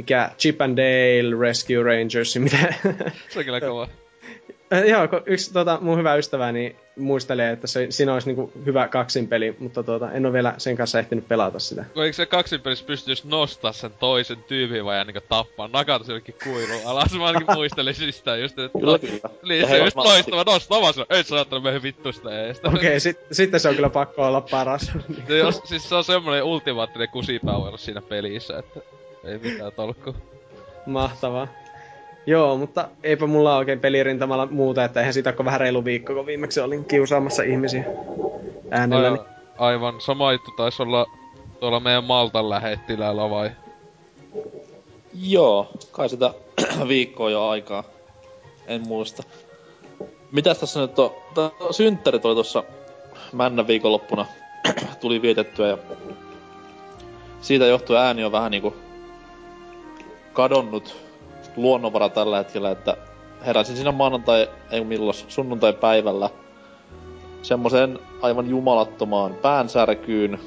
mikä 0.00 0.30
Chip 0.38 0.60
and 0.62 0.78
Dale 0.78 1.40
Rescue 1.40 1.82
Rangers, 1.82 2.36
mitä... 2.36 2.74
Se 3.28 3.38
on 3.38 3.44
kyllä 3.44 3.60
kova. 3.60 3.88
Äh, 4.72 4.84
Joo, 4.84 5.08
kun 5.08 5.22
yksi 5.26 5.52
tota, 5.52 5.78
mun 5.80 5.98
hyvä 5.98 6.14
ystäväni 6.14 6.76
muistelee, 6.96 7.52
että 7.52 7.66
se, 7.66 7.86
siinä 7.90 8.12
olisi 8.12 8.28
niinku 8.28 8.52
hyvä 8.66 8.88
kaksinpeli, 8.88 9.56
mutta 9.58 9.82
tuota, 9.82 10.12
en 10.12 10.26
ole 10.26 10.32
vielä 10.32 10.54
sen 10.58 10.76
kanssa 10.76 10.98
ehtinyt 10.98 11.28
pelata 11.28 11.58
sitä. 11.58 11.84
Kun 11.94 12.04
eikö 12.04 12.16
se 12.16 12.26
kaksinpelissä 12.26 12.84
pysty 12.84 13.10
just 13.10 13.24
nostaa 13.24 13.72
sen 13.72 13.90
toisen 14.00 14.44
tyypin 14.48 14.84
vai 14.84 14.98
ja 14.98 15.04
niinku 15.04 15.20
tappaa, 15.28 15.68
nakata 15.72 16.04
se 16.04 16.12
jonnekin 16.12 16.34
kuiluun 16.44 16.86
alas. 16.86 17.12
Mä 17.18 17.26
ainakin 17.26 17.54
muistelisin 17.54 18.12
sitä 18.12 18.36
just, 18.36 18.58
että... 18.58 18.78
Kyllä, 18.78 18.98
kyllä. 18.98 19.20
Niin, 19.48 19.68
se 19.68 19.78
just 19.78 19.96
loistava, 19.96 20.44
nostaa 20.46 20.80
vaan 20.80 20.94
se, 20.94 21.06
ei 21.10 21.24
sä 21.24 21.34
ajattelun 21.34 21.62
meidän 21.64 21.82
vittu 21.82 22.12
sitä 22.12 22.46
eestä. 22.46 22.68
Okei, 22.68 22.78
okay, 22.80 23.00
sit, 23.00 23.18
sitten 23.32 23.60
se 23.60 23.68
on 23.68 23.74
kyllä 23.74 23.90
pakko 23.90 24.26
olla 24.26 24.40
paras. 24.40 24.92
Se, 25.28 25.38
jos, 25.38 25.60
siis 25.64 25.88
se 25.88 25.94
on 25.94 26.04
semmonen 26.04 26.42
ultimaattinen 26.42 27.08
kusipower 27.08 27.78
siinä 27.78 28.02
pelissä, 28.02 28.58
että 28.58 28.80
ei 29.24 29.38
mitään 29.38 29.72
tolkkua. 29.72 30.14
Mahtavaa. 30.86 31.48
Joo, 32.26 32.56
mutta 32.56 32.88
eipä 33.02 33.26
mulla 33.26 33.56
oikein 33.56 33.80
pelirintamalla 33.80 34.46
muuta, 34.46 34.84
että 34.84 35.00
eihän 35.00 35.14
siitä 35.14 35.30
ole 35.30 35.36
kuin 35.36 35.46
vähän 35.46 35.60
reilu 35.60 35.84
viikko, 35.84 36.14
kun 36.14 36.26
viimeksi 36.26 36.60
olin 36.60 36.84
kiusaamassa 36.84 37.42
ihmisiä 37.42 37.84
äänelläni. 38.70 39.18
Aivan, 39.18 39.26
aivan, 39.58 40.00
sama 40.00 40.32
juttu 40.32 40.50
taisi 40.50 40.82
olla 40.82 41.06
tuolla 41.60 41.80
meidän 41.80 42.04
Maltan 42.04 42.50
lähettilällä 42.50 43.30
vai? 43.30 43.50
Joo, 45.22 45.68
kai 45.92 46.08
sitä 46.08 46.34
viikkoa 46.88 47.30
jo 47.30 47.48
aikaa. 47.48 47.84
En 48.66 48.88
muista. 48.88 49.22
Mitäs 50.32 50.58
tässä 50.58 50.80
nyt 50.80 50.98
on? 50.98 51.10
Tää 51.34 51.50
synttärit 51.70 52.24
oli 52.24 52.34
tuossa 52.34 52.64
männä 53.32 53.66
viikonloppuna. 53.66 54.26
tuli 55.00 55.22
vietettyä 55.22 55.68
ja 55.68 55.78
siitä 57.40 57.66
johtuen 57.66 58.00
ääni 58.00 58.24
on 58.24 58.32
vähän 58.32 58.50
niinku 58.50 58.74
kadonnut 60.32 60.96
luonnonvara 61.56 62.08
tällä 62.08 62.36
hetkellä, 62.38 62.70
että 62.70 62.96
heräsin 63.46 63.76
siinä 63.76 63.92
maanantai, 63.92 64.48
ei 64.70 64.84
milloin, 64.84 65.16
sunnuntai 65.28 65.72
päivällä 65.72 66.30
semmoisen 67.42 67.98
aivan 68.22 68.50
jumalattomaan 68.50 69.34
päänsärkyyn, 69.34 70.40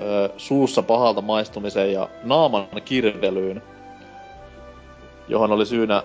ö, 0.00 0.28
suussa 0.36 0.82
pahalta 0.82 1.20
maistumiseen 1.20 1.92
ja 1.92 2.08
naaman 2.24 2.68
kirvelyyn, 2.84 3.62
johon 5.28 5.52
oli 5.52 5.66
syynä 5.66 6.02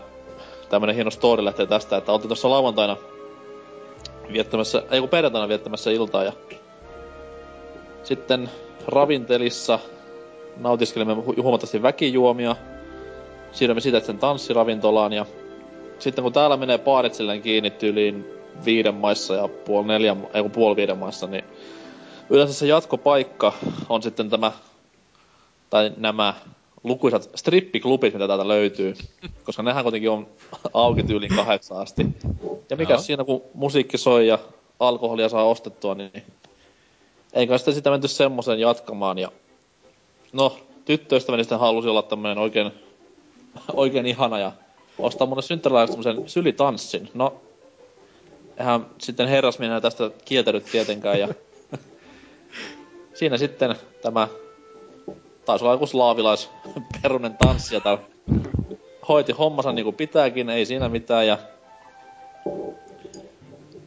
tämmönen 0.70 0.96
hieno 0.96 1.12
story 1.12 1.46
lähtee 1.46 1.66
tästä, 1.66 1.98
että 1.98 2.12
oltiin 2.12 2.28
tuossa 2.28 2.50
lauantaina 2.50 2.98
viettämässä, 4.34 4.84
ei 4.92 5.00
kun 5.00 5.10
perjantaina 5.10 5.48
viettämässä 5.48 5.92
iltaa 5.92 6.24
ja 6.24 6.34
sitten 8.04 8.50
ravintelissa 8.88 9.80
nautiskelimme 10.58 11.14
hu- 11.14 11.42
huomattavasti 11.42 11.82
väkijuomia. 11.82 12.56
Siirrymme 13.52 13.82
siitä 13.82 14.00
sen 14.00 14.18
tanssiravintolaan 14.18 15.14
ja 15.14 15.26
sitten 16.00 16.24
kun 16.24 16.34
täällä 16.34 16.58
menee 16.58 16.78
baarit 16.78 17.14
silleen 17.14 17.42
kiinni 17.42 17.72
tyyliin 17.72 18.26
viiden 18.66 18.96
maissa 18.96 19.36
ja 19.36 19.48
puoli 19.48 19.88
neljän, 19.88 20.28
ei 20.34 20.42
kun 20.42 20.52
puoli 20.52 20.76
viiden 20.76 20.98
maissa, 20.98 21.28
niin 21.28 21.44
yleensä 22.30 22.54
se 22.54 22.68
jatkopaikka 22.68 23.54
on 23.90 24.04
sitten 24.04 24.30
tämä, 24.30 24.52
tai 25.70 25.92
nämä 25.98 26.34
lukuisat 26.84 27.30
strippiklubit, 27.36 28.14
mitä 28.14 28.28
täältä 28.28 28.48
löytyy. 28.48 28.94
Koska 29.44 29.64
nehän 29.64 29.84
kuitenkin 29.84 30.10
on 30.10 30.28
auki 30.74 31.04
tyyliin 31.04 31.36
kahdeksan 31.36 31.78
asti. 31.78 32.06
Ja 32.70 32.78
mikä 32.78 32.94
Joo. 32.94 33.02
siinä, 33.02 33.24
kun 33.24 33.42
musiikki 33.54 33.98
soi 33.98 34.28
ja 34.28 34.40
alkoholia 34.80 35.30
saa 35.30 35.44
ostettua, 35.44 35.96
niin 35.96 36.12
eikä 37.34 37.58
sitä 37.58 37.72
sitä 37.72 37.90
menty 37.90 38.08
semmoisen 38.08 38.60
jatkamaan. 38.60 39.18
Ja 39.18 39.32
no, 40.34 40.58
tyttöystäväni 40.86 41.44
sitten 41.44 41.60
halusi 41.60 41.88
olla 41.88 42.02
tämmönen 42.02 42.38
oikein, 42.38 42.72
oikein 43.74 44.06
ihana 44.06 44.40
ja 44.40 44.52
ostaa 45.00 45.28
mulle 45.28 45.42
synttärilahjaksi 45.42 45.98
tämmösen 45.98 46.30
sylitanssin. 46.30 47.10
No, 47.14 47.42
eihän 48.58 48.86
sitten 48.98 49.28
herrasmies 49.28 49.82
tästä 49.82 50.12
kieltänyt 50.26 50.66
tietenkään 50.66 51.20
ja 51.20 51.28
siinä 53.20 53.38
sitten 53.38 53.76
tämä 54.02 54.28
taisi 55.46 55.66
olla 55.66 55.74
joku 55.74 55.88
slaavilais 55.88 56.50
perunen 57.02 57.38
tanssi, 57.38 57.76
jota 57.76 57.98
hoiti 59.08 59.32
hommansa 59.32 59.72
niinku 59.72 59.92
pitääkin, 59.92 60.50
ei 60.50 60.66
siinä 60.66 60.90
mitään 60.90 61.28
ja 61.28 61.38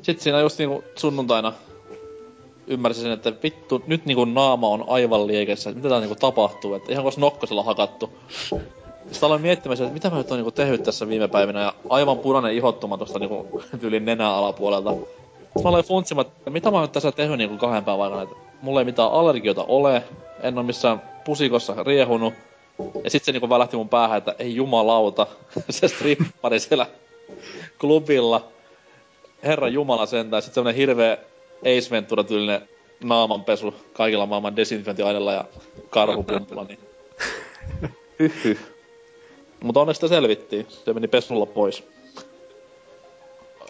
sitten 0.02 0.22
siinä 0.22 0.40
just 0.40 0.58
niinku 0.58 0.84
sunnuntaina 0.96 1.52
ymmärsin 2.66 3.02
sen, 3.02 3.12
että 3.12 3.32
vittu, 3.42 3.82
nyt 3.86 4.04
niinku 4.06 4.24
naama 4.24 4.68
on 4.68 4.84
aivan 4.88 5.26
liekessä, 5.26 5.72
mitä 5.72 5.88
tää 5.88 6.00
niinku 6.00 6.14
tapahtuu, 6.14 6.74
että 6.74 6.92
ihan 6.92 7.02
kuin 7.02 7.06
olisi 7.06 7.20
nokkosella 7.20 7.62
hakattu. 7.62 8.10
Sitten 9.10 9.26
aloin 9.26 9.42
miettimään, 9.42 9.76
sitä, 9.76 9.86
että 9.86 9.94
mitä 9.94 10.10
mä 10.10 10.16
nyt 10.16 10.30
oon 10.30 10.38
niinku 10.38 10.50
tehnyt 10.50 10.82
tässä 10.82 11.08
viime 11.08 11.28
päivinä, 11.28 11.60
ja 11.60 11.74
aivan 11.88 12.18
punainen 12.18 12.54
ihottuma 12.54 12.98
tosta 12.98 13.18
niinku 13.18 13.62
tyylin 13.80 14.04
nenän 14.04 14.26
alapuolelta. 14.26 14.90
Sitten 14.90 15.62
mä 15.62 15.68
aloin 15.68 15.84
funtsimaan, 15.84 16.26
että 16.26 16.50
mitä 16.50 16.70
mä 16.70 16.76
oon 16.76 16.84
nyt 16.84 16.92
tässä 16.92 17.12
tehnyt 17.12 17.38
niinku 17.38 17.56
kahden 17.56 17.84
päivän 17.84 18.04
aikana, 18.04 18.22
että 18.22 18.36
mulla 18.62 18.80
ei 18.80 18.84
mitään 18.84 19.12
allergiota 19.12 19.64
ole, 19.64 20.02
en 20.42 20.58
oo 20.58 20.64
missään 20.64 21.02
pusikossa 21.24 21.82
riehunut. 21.82 22.34
Ja 23.04 23.10
sit 23.10 23.24
se 23.24 23.32
niinku 23.32 23.48
välähti 23.48 23.76
mun 23.76 23.88
päähän, 23.88 24.18
että 24.18 24.34
ei 24.38 24.54
jumalauta, 24.54 25.26
se 25.70 25.88
strippari 25.88 26.60
siellä 26.60 26.86
klubilla. 27.80 28.48
Herra 29.42 29.68
Jumala 29.68 30.06
sentään, 30.06 30.42
sit 30.42 30.54
semmonen 30.54 30.76
hirveä 30.76 31.18
Ace 31.60 31.90
Ventura 31.90 32.24
tyylinen 32.24 32.68
naamanpesu 33.04 33.74
kaikilla 33.92 34.26
maailman 34.26 34.56
desinfiointiaineilla 34.56 35.32
ja 35.32 35.44
karhupumpulla, 35.90 36.64
niin 36.64 36.78
Mutta 39.62 39.80
onneksi 39.80 40.00
sitä 40.00 40.14
selvittiin. 40.14 40.66
Se 40.68 40.92
meni 40.92 41.08
pesulla 41.08 41.46
pois. 41.46 41.84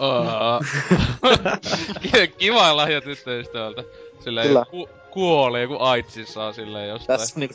Kiva 2.39 2.77
lahja 2.77 3.01
tyttöystävältä. 3.01 3.85
Silleen 4.21 4.47
Kyllä. 4.47 4.65
ku- 4.71 4.89
kuolee, 5.11 5.67
kun 5.67 5.81
aitsissaan 5.81 6.55
silleen 6.55 6.89
jostain. 6.89 7.19
Tässä 7.19 7.41
niinku 7.41 7.55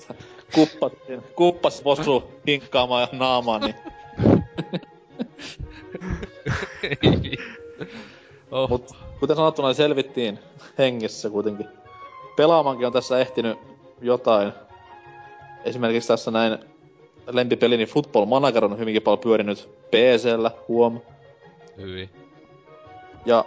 kuppattiin, 0.56 1.24
kuppas 1.36 1.82
posu 1.82 2.24
hinkkaamaan 2.48 3.02
ja 3.02 3.08
naamaan, 3.12 3.62
niin 3.62 3.76
oh. 8.52 8.70
Mut 8.70 8.92
kuten 9.20 9.36
sanottuna, 9.36 9.68
niin 9.68 9.76
selvittiin 9.76 10.40
hengissä 10.78 11.30
kuitenkin. 11.30 11.68
Pelaamankin 12.36 12.88
on 12.88 12.94
tässä 12.94 13.20
ehtinyt 13.20 13.58
jotain. 14.02 14.54
Esimerkiksi 15.64 16.08
tässä 16.08 16.32
näin 16.32 16.58
lempipelini 17.28 17.86
Football 17.86 18.26
Manager 18.26 18.66
on 18.66 18.80
hyvinkin 18.80 19.02
paljon 19.02 19.20
pyörinyt 19.20 19.70
PCllä, 19.92 20.52
huom. 20.68 21.02
Hyvin. 21.78 22.10
Ja 23.26 23.46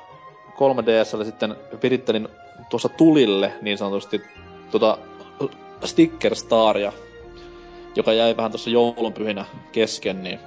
3DSllä 0.54 1.24
sitten 1.24 1.56
virittelin 1.82 2.28
tuossa 2.70 2.88
tulille 2.88 3.52
niin 3.62 3.78
sanotusti 3.78 4.22
tota 4.70 4.98
Sticker 5.84 6.34
Staria, 6.34 6.92
joka 7.96 8.12
jäi 8.12 8.36
vähän 8.36 8.50
tuossa 8.50 8.70
joulunpyhinä 8.70 9.44
kesken, 9.72 10.22
niin 10.22 10.40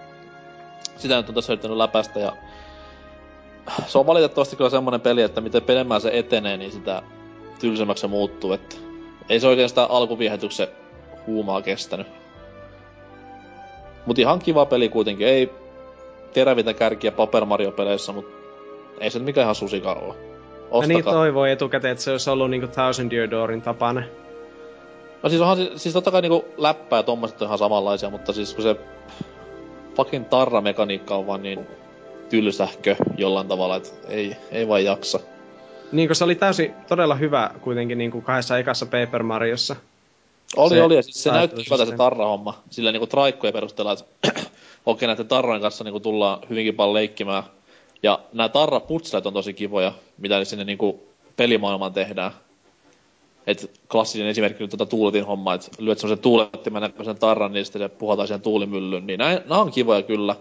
sitä 0.98 1.18
nyt 1.18 1.30
on 1.30 1.36
tässä 1.36 1.54
yrittänyt 1.54 1.78
läpäistä 1.78 2.20
ja 2.20 2.36
se 3.88 3.98
on 3.98 4.08
valitettavasti 4.08 4.56
kyllä 4.56 4.70
semmonen 4.70 5.02
peli, 5.02 5.22
että 5.22 5.42
miten 5.42 5.64
pidemmän 5.64 6.02
se 6.02 6.10
etenee, 6.14 6.58
niin 6.58 6.72
sitä 6.72 7.02
tylsemmäksi 7.60 8.02
se 8.02 8.08
muuttuu, 8.08 8.54
että 8.54 8.76
ei 9.30 9.40
se 9.40 9.48
oikein 9.48 9.70
sitä 9.70 9.84
alkuviehätyksen 9.84 10.68
huumaa 11.28 11.62
kestänyt. 11.62 12.21
Mut 14.06 14.20
ihan 14.20 14.40
kiva 14.40 14.66
peli 14.66 14.90
kuitenkin, 14.90 15.28
ei 15.28 15.50
terävintä 16.34 16.74
kärkiä 16.74 17.12
Paper 17.12 17.46
Mario-peleissä, 17.46 18.12
mut 18.12 18.26
ei 19.00 19.10
se 19.10 19.20
nyt 19.20 19.26
mikään 19.26 19.46
ihan 19.46 19.56
susikaan 19.56 19.98
oo. 19.98 20.16
Ja 20.82 20.88
niin 20.88 20.98
Ostakaa. 20.98 21.14
toivoi 21.14 21.52
etukäteen, 21.52 21.92
että 21.92 22.04
se 22.04 22.12
olisi 22.12 22.30
ollut 22.30 22.50
niinku 22.50 22.68
Thousand 22.68 23.12
Year 23.12 23.32
Doorin 23.32 23.62
tapainen. 23.62 24.06
No 25.24 25.30
siis 25.30 25.42
onhan 25.42 25.58
si- 25.58 25.72
siis 25.76 25.94
totta 25.94 26.12
kai 26.12 26.22
niinku 26.22 26.46
läppää 26.58 27.00
ja 27.00 27.04
tommoset 27.04 27.42
on 27.42 27.46
ihan 27.46 27.58
samanlaisia, 27.58 28.10
mutta 28.10 28.34
siis 28.34 28.54
kun 28.54 28.64
se 28.64 28.76
fucking 29.96 30.30
tarramekaniikka 30.30 31.16
on 31.16 31.28
vaan 31.28 31.44
niin 31.44 31.68
tylsähkö 32.30 32.96
jollain 33.18 33.48
tavalla, 33.48 33.76
että 33.76 33.90
ei, 34.08 34.36
ei 34.52 34.68
vaan 34.68 34.86
jaksa. 34.86 35.20
Niin 35.92 36.08
kuin 36.08 36.16
se 36.16 36.24
oli 36.24 36.36
täysin 36.36 36.74
todella 36.88 37.16
hyvä 37.16 37.52
kuitenkin 37.62 37.98
niinku 37.98 38.22
kahdessa 38.22 38.58
ekassa 38.58 38.86
Paper 38.86 39.24
Mariossa. 39.24 39.76
Oli, 40.56 40.70
Se 40.70 40.84
oli, 40.84 40.96
ja 40.96 41.02
siis 41.02 41.24
se 41.24 41.32
näytti 41.32 41.52
hyvältä 41.52 41.66
se 41.66 41.70
taittelusysteemi. 41.70 41.98
tarrahomma. 41.98 42.64
Sillä 42.70 42.92
niinku 42.92 43.08
traikkojen 43.08 43.54
perusteella, 43.54 43.92
että 43.94 44.42
okei, 44.86 45.08
näiden 45.08 45.28
tarrojen 45.28 45.62
kanssa 45.62 45.84
niinku 45.84 46.00
tullaan 46.00 46.40
hyvinkin 46.50 46.76
paljon 46.76 46.94
leikkimään. 46.94 47.44
Ja 48.04 48.20
nämä 48.34 48.50
tarraputslet 48.50 49.26
on 49.26 49.34
tosi 49.34 49.54
kivoja, 49.54 49.94
mitä 50.18 50.46
sinne 50.46 50.64
niinku 50.64 51.04
pelimaailmaan 51.38 51.94
tehdään. 51.94 52.32
Et 53.48 53.72
klassinen 53.92 54.28
esimerkki 54.28 54.64
nyt 54.64 54.72
tota 54.72 54.86
tuuletin 54.86 55.26
homma, 55.26 55.54
että 55.54 55.68
lyöt 55.80 56.00
semmosen 56.00 56.24
tuulettimen 56.24 56.82
näköisen 56.82 57.18
tarran, 57.18 57.54
niin 57.54 57.66
sitten 57.66 57.82
se 57.82 57.90
puhataan 57.90 58.28
siihen 58.28 58.42
tuulimyllyyn. 58.42 59.08
Niin 59.08 59.20
nämä 59.20 59.62
on 59.62 59.72
kivoja 59.72 60.02
kyllä. 60.02 60.36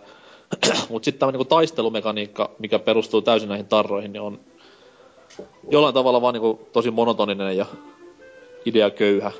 Mutta 0.88 1.04
sitten 1.04 1.20
tämä 1.20 1.32
niinku 1.32 1.44
taistelumekaniikka, 1.44 2.50
mikä 2.58 2.78
perustuu 2.78 3.22
täysin 3.22 3.48
näihin 3.48 3.66
tarroihin, 3.66 4.12
niin 4.12 4.22
on 4.22 4.40
jollain 5.70 5.94
tavalla 5.94 6.22
vaan 6.22 6.34
niinku 6.34 6.68
tosi 6.72 6.90
monotoninen 6.90 7.56
ja 7.56 7.66
idea 8.64 8.90
köyhä. 8.90 9.32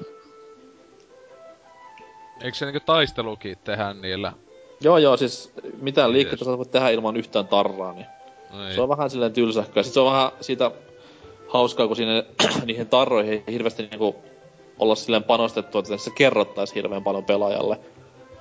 Eikö 2.42 2.56
se 2.56 2.66
niinku 2.66 2.80
taistelukin 2.86 3.58
tehdä 3.64 3.94
niillä? 3.94 4.32
Joo, 4.80 4.98
joo, 4.98 5.16
siis 5.16 5.52
mitään 5.80 6.12
liikkeitä 6.12 6.44
sä 6.44 6.58
voit 6.58 6.70
tehdä 6.70 6.90
ilman 6.90 7.16
yhtään 7.16 7.48
tarraa, 7.48 7.92
niin 7.92 8.06
No 8.52 8.68
ei. 8.68 8.74
se 8.74 8.80
on 8.80 8.88
vähän 8.88 9.10
silleen 9.10 9.32
tylsähköä. 9.32 9.82
Sitten 9.82 9.94
se 9.94 10.00
on 10.00 10.12
vähän 10.12 10.30
siitä 10.40 10.70
hauskaa, 11.48 11.86
kun 11.86 11.96
siinä 11.96 12.22
niihin 12.66 12.86
tarroihin 12.88 13.32
ei 13.32 13.52
hirveästi 13.52 13.82
niinku 13.82 14.16
olla 14.78 14.94
silleen 14.94 15.24
panostettu, 15.24 15.78
että 15.78 15.96
se 15.96 16.10
kerrottais 16.10 16.74
hirveän 16.74 17.02
paljon 17.02 17.24
pelaajalle. 17.24 17.80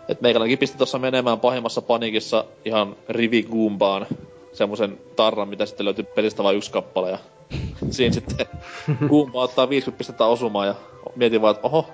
Et 0.09 0.21
meikäläinenkin 0.21 0.57
pisti 0.57 0.77
tuossa 0.77 0.99
menemään 0.99 1.39
pahimmassa 1.39 1.81
paniikissa 1.81 2.45
ihan 2.65 2.95
rivi 3.09 3.43
Goombaan 3.43 4.07
semmosen 4.53 4.99
tarran, 5.15 5.47
mitä 5.49 5.65
sitten 5.65 5.85
löytyy 5.85 6.05
pelistä 6.05 6.43
vain 6.43 6.57
yksi 6.57 6.71
kappale. 6.71 7.11
Ja 7.11 7.17
siinä 7.89 8.13
sitten 8.13 8.47
Goomba 9.09 9.41
ottaa 9.41 9.69
50 9.69 9.97
pistettä 9.97 10.25
osumaan 10.25 10.67
ja 10.67 10.75
mietin 11.15 11.41
vaan, 11.41 11.55
että 11.55 11.67
oho, 11.67 11.89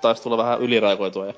taisi 0.00 0.22
tulla 0.22 0.36
vähän 0.36 0.60
yliraikoitua. 0.60 1.26
Ja 1.26 1.34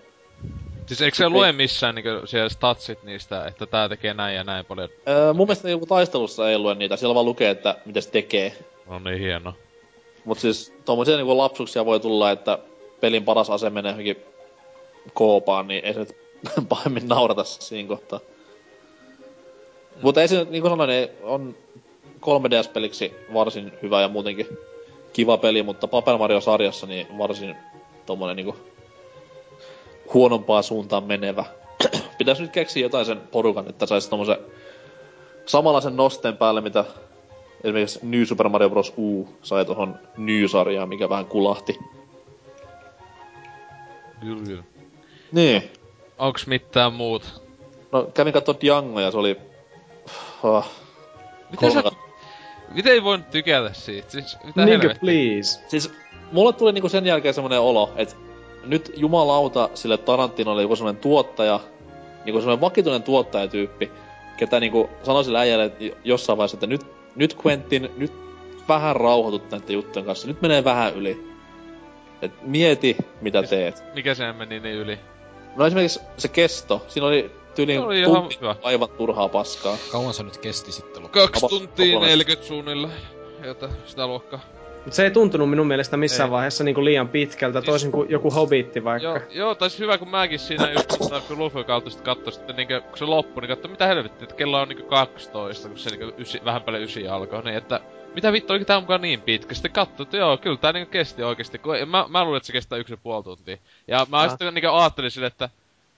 Siis 0.90 1.02
eikö 1.02 1.16
se 1.16 1.28
lue 1.28 1.52
missään 1.52 1.94
niinku 1.94 2.26
siellä 2.26 2.48
statsit 2.48 3.02
niistä, 3.02 3.46
että 3.46 3.66
tää 3.66 3.88
tekee 3.88 4.14
näin 4.14 4.36
ja 4.36 4.44
näin 4.44 4.66
paljon? 4.66 4.88
Öö, 5.08 5.32
mun 5.32 5.46
mielestä 5.46 5.70
joku 5.70 5.86
taistelussa 5.86 6.50
ei 6.50 6.58
lue 6.58 6.74
niitä, 6.74 6.96
siellä 6.96 7.14
vaan 7.14 7.26
lukee, 7.26 7.50
että 7.50 7.76
mitä 7.84 8.00
se 8.00 8.10
tekee. 8.10 8.56
No 8.86 8.98
niin 8.98 9.18
hieno. 9.18 9.54
Mut 10.24 10.38
siis 10.38 10.72
tommosia 10.84 11.16
niinku 11.16 11.38
lapsuksia 11.38 11.84
voi 11.84 12.00
tulla, 12.00 12.30
että 12.30 12.58
pelin 13.00 13.24
paras 13.24 13.50
ase 13.50 13.70
menee 13.70 13.90
johonkin 13.90 14.16
koopaan, 15.14 15.68
niin 15.68 15.84
ei 15.84 15.94
se 15.94 16.00
nyt 16.00 16.16
pahemmin 16.68 17.08
naurata 17.08 17.44
siinä 17.44 17.88
kohtaa. 17.88 18.20
Mutta 20.02 20.22
ei 20.22 20.28
se, 20.28 20.46
niin 20.50 20.62
kuin 20.62 20.72
sanoin, 20.72 20.90
ei, 20.90 21.10
on 21.22 21.56
3DS-peliksi 22.20 23.14
varsin 23.34 23.72
hyvä 23.82 24.00
ja 24.00 24.08
muutenkin 24.08 24.46
kiva 25.12 25.36
peli, 25.36 25.62
mutta 25.62 25.88
Paper 25.88 26.18
Mario-sarjassa 26.18 26.86
niin 26.86 27.18
varsin 27.18 27.56
tommonen 28.10 28.36
niinku 28.36 28.56
huonompaa 30.14 30.62
suuntaan 30.62 31.04
menevä. 31.04 31.44
Pitäis 32.18 32.40
nyt 32.40 32.50
keksiä 32.50 32.82
jotain 32.82 33.06
sen 33.06 33.20
porukan, 33.32 33.68
että 33.68 33.86
saisi 33.86 34.10
tommosen 34.10 34.36
samanlaisen 35.46 35.96
nosten 35.96 36.36
päälle, 36.36 36.60
mitä 36.60 36.84
esimerkiksi 37.64 37.98
New 38.02 38.24
Super 38.24 38.48
Mario 38.48 38.70
Bros. 38.70 38.94
U 38.98 39.28
sai 39.42 39.64
tohon 39.64 39.98
New-sarjaan, 40.16 40.88
mikä 40.88 41.08
vähän 41.08 41.26
kulahti. 41.26 41.78
Kyllä, 44.20 44.44
kyllä. 44.46 44.62
Niin. 45.32 45.70
Onks 46.18 46.46
mitään 46.46 46.92
muut? 46.92 47.42
No 47.92 48.02
kävin 48.14 48.32
kattoo 48.32 48.54
Django 48.60 49.00
ja 49.00 49.10
se 49.10 49.18
oli... 49.18 49.36
Oh, 50.42 50.68
Miten 51.50 51.72
sä... 51.72 51.82
Miten 52.74 52.92
ei 52.92 53.04
voinut 53.04 53.30
tykätä 53.30 53.72
siitä? 53.72 54.10
Siis, 54.10 54.36
mitä 54.44 54.64
Niinkö 54.64 54.88
helvettiä? 54.88 55.00
please? 55.00 55.60
Siis 55.68 55.92
mulle 56.32 56.52
tuli 56.52 56.72
niinku 56.72 56.88
sen 56.88 57.06
jälkeen 57.06 57.34
semmonen 57.34 57.60
olo, 57.60 57.92
että 57.96 58.14
nyt 58.64 58.92
jumalauta 58.96 59.70
sille 59.74 59.98
Tarantinolle 59.98 60.62
joku 60.62 60.76
semmonen 60.76 61.00
tuottaja, 61.00 61.60
niinku 62.24 62.40
semmonen 62.40 62.60
vakituinen 62.60 63.02
tuottajatyyppi, 63.02 63.90
ketä 64.36 64.60
niinku 64.60 64.90
sanoi 65.02 65.24
sille 65.24 65.38
äijälle 65.38 65.64
että 65.64 65.84
jossain 66.04 66.36
vaiheessa, 66.36 66.56
että 66.56 66.66
nyt, 66.66 66.86
nyt 67.16 67.36
Quentin, 67.46 67.90
nyt 67.96 68.12
vähän 68.68 68.96
rauhoitut 68.96 69.50
näiden 69.50 69.74
juttujen 69.74 70.06
kanssa, 70.06 70.28
nyt 70.28 70.42
menee 70.42 70.64
vähän 70.64 70.94
yli. 70.94 71.30
Et 72.22 72.32
mieti, 72.42 72.96
mitä 73.20 73.42
teet. 73.42 73.84
Mikä 73.94 74.14
se 74.14 74.32
meni 74.32 74.60
niin 74.60 74.76
yli? 74.76 74.98
No 75.56 75.66
esimerkiksi 75.66 76.00
se 76.16 76.28
kesto, 76.28 76.84
siinä 76.88 77.06
oli 77.06 77.30
tyyliin 77.54 77.80
Se 77.80 77.86
oli 77.86 78.00
ihan 78.00 78.28
hyvä. 78.40 78.56
aivan 78.62 78.88
turhaa 78.88 79.28
paskaa. 79.28 79.76
Kauan 79.92 80.14
se 80.14 80.22
nyt 80.22 80.38
kesti 80.38 80.72
sitten 80.72 81.02
loppuun? 81.02 81.28
Kaksi 81.28 81.46
tuntia 81.48 81.66
kokonaisesti. 81.68 82.06
40 82.06 82.48
suunnilleen. 82.48 82.92
Jota, 83.44 83.68
sitä 83.86 84.06
luokkaa. 84.06 84.40
Se 84.90 85.04
ei 85.04 85.10
tuntunut 85.10 85.50
minun 85.50 85.66
mielestä 85.66 85.96
missään 85.96 86.28
Ei. 86.28 86.30
vaiheessa 86.32 86.64
niinku 86.64 86.84
liian 86.84 87.08
pitkältä, 87.08 87.60
Siis- 87.60 87.66
toisin 87.66 87.92
kuin 87.92 88.10
joku 88.10 88.30
hobitti 88.30 88.84
vaikka. 88.84 89.08
Joo, 89.08 89.20
joo, 89.30 89.54
tai 89.54 89.70
siis 89.70 89.80
hyvä 89.80 89.98
kun 89.98 90.08
mäkin 90.08 90.38
siinä 90.38 90.70
just 90.72 90.88
tota, 90.98 91.20
kun 91.20 91.38
Luffy 91.38 91.64
kautta 91.64 91.90
sit 91.90 92.00
kattoi 92.00 92.32
sitten 92.32 92.56
niinkö, 92.56 92.80
kun 92.80 92.98
se 92.98 93.04
loppui, 93.04 93.40
niin 93.40 93.48
katsoi 93.48 93.70
mitä 93.70 93.86
helvettiä, 93.86 94.22
että 94.24 94.34
kello 94.34 94.60
on 94.60 94.68
niinku 94.68 94.86
12, 94.86 95.68
kun 95.68 95.78
se 95.78 95.90
niinku 95.90 96.14
ysi, 96.18 96.40
vähän 96.44 96.62
päälle 96.62 96.80
ysi 96.82 97.08
alkoi, 97.08 97.42
niin 97.42 97.56
että 97.56 97.80
mitä 98.14 98.32
vittu 98.32 98.52
olikin 98.52 98.66
tää 98.66 98.80
mukaan 98.80 99.00
niin 99.02 99.20
pitkä? 99.20 99.54
Sitten 99.54 99.72
katsoi, 99.72 100.04
että 100.04 100.16
joo, 100.16 100.36
kyllä 100.36 100.56
tää 100.56 100.72
niinku 100.72 100.90
kesti 100.90 101.22
oikeesti, 101.22 101.58
kun 101.58 101.74
mä, 101.88 102.06
mä 102.08 102.24
luulin, 102.24 102.36
että 102.36 102.46
se 102.46 102.52
kestää 102.52 102.78
yksi 102.78 102.92
ja 102.92 102.96
puoli 103.02 103.24
tuntia. 103.24 103.56
Ja 103.88 104.06
mä 104.10 104.18
Ah. 104.20 104.30
sitten 104.30 104.54
niinku 104.54 104.70
ajattelin 104.70 105.10
sille, 105.10 105.26
että 105.26 105.48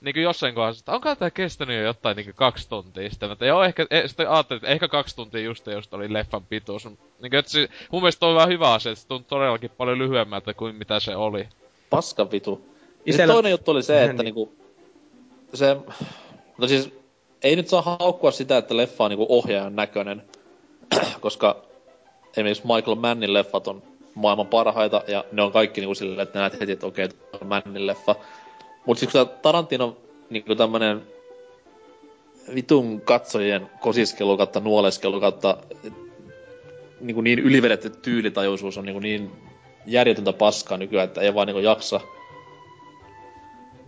niinku 0.03 0.19
jossain 0.19 0.55
kohdassa, 0.55 0.81
että 0.81 0.91
onko 0.91 1.15
tää 1.15 1.31
kestänyt 1.31 1.77
jo 1.77 1.83
jotain 1.83 2.15
niinku 2.15 2.31
kaksi 2.35 2.69
tuntia 2.69 3.09
sitten, 3.09 3.31
että 3.31 3.45
joo, 3.45 3.63
ehkä, 3.63 3.85
e, 3.89 4.07
sitten 4.07 4.29
ajattelin, 4.29 4.57
että 4.57 4.67
ehkä 4.67 4.87
kaksi 4.87 5.15
tuntia 5.15 5.41
just 5.41 5.67
just 5.67 5.93
oli 5.93 6.13
leffan 6.13 6.45
pituus. 6.45 6.85
Niinku, 6.85 7.37
että 7.37 7.51
se, 7.51 7.69
mun 7.91 8.01
mielestä 8.01 8.25
on 8.25 8.35
vähän 8.35 8.49
hyvä 8.49 8.73
asia, 8.73 8.91
että 8.91 9.01
se 9.01 9.07
tuntui 9.07 9.29
todellakin 9.29 9.71
paljon 9.77 9.99
lyhyemmältä 9.99 10.53
kuin 10.53 10.75
mitä 10.75 10.99
se 10.99 11.15
oli. 11.15 11.47
Paskan 11.89 12.31
vitu. 12.31 12.65
Itellä- 13.05 13.33
toinen 13.33 13.51
juttu 13.51 13.71
oli 13.71 13.83
se, 13.83 14.03
että 14.03 14.13
niin. 14.13 14.23
niinku... 14.23 14.53
Se... 15.53 15.77
No 16.57 16.67
siis... 16.67 16.93
Ei 17.43 17.55
nyt 17.55 17.67
saa 17.67 17.81
haukkua 17.81 18.31
sitä, 18.31 18.57
että 18.57 18.77
leffa 18.77 19.03
on 19.03 19.09
niinku 19.09 19.25
ohjaajan 19.29 19.75
näköinen. 19.75 20.23
koska 21.21 21.63
esimerkiksi 22.31 22.63
Michael 22.67 22.95
Mannin 22.95 23.33
leffat 23.33 23.67
on 23.67 23.83
maailman 24.15 24.47
parhaita, 24.47 25.03
ja 25.07 25.25
ne 25.31 25.41
on 25.41 25.51
kaikki 25.51 25.81
niinku 25.81 25.95
silleen, 25.95 26.19
että 26.19 26.39
näet 26.39 26.59
heti, 26.59 26.71
että 26.71 26.85
okei, 26.85 27.05
okay, 27.05 27.17
on 27.41 27.47
Mannin 27.47 27.87
leffa. 27.87 28.15
Mut 28.85 28.97
siis 28.97 29.13
Tarantino 29.41 29.97
niinku 30.29 30.55
tämmönen 30.55 31.01
vitun 32.55 33.01
katsojien 33.01 33.69
kosiskelu 33.79 34.37
kautta 34.37 34.59
nuoleskelu 34.59 35.19
kautta 35.19 35.57
niinku 37.01 37.21
niin 37.21 37.39
ylivedetty 37.39 37.89
tyylitajuisuus 37.89 38.77
on 38.77 38.85
niinku 38.85 38.99
niin 38.99 39.31
järjetöntä 39.85 40.33
paskaa 40.33 40.77
nykyään, 40.77 41.07
että 41.07 41.21
ei 41.21 41.33
vaan 41.33 41.47
niinku 41.47 41.61
jaksa. 41.61 41.99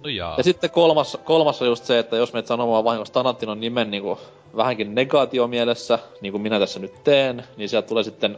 No 0.03 0.09
jaa. 0.09 0.33
Ja 0.37 0.43
sitten 0.43 0.69
kolmas, 0.69 1.17
kolmas 1.23 1.61
on 1.61 1.67
just 1.67 1.85
se, 1.85 1.99
että 1.99 2.15
jos 2.15 2.33
menet 2.33 2.47
sanomaan 2.47 2.83
vahingossa 2.83 3.13
Tarantinon 3.13 3.59
nimen 3.59 3.91
niinku 3.91 4.19
vähänkin 4.55 4.95
negaatio 4.95 5.47
mielessä, 5.47 5.99
niin 6.21 6.31
kuin 6.31 6.41
minä 6.41 6.59
tässä 6.59 6.79
nyt 6.79 7.03
teen, 7.03 7.43
niin 7.57 7.69
sieltä 7.69 7.87
tulee 7.87 8.03
sitten 8.03 8.37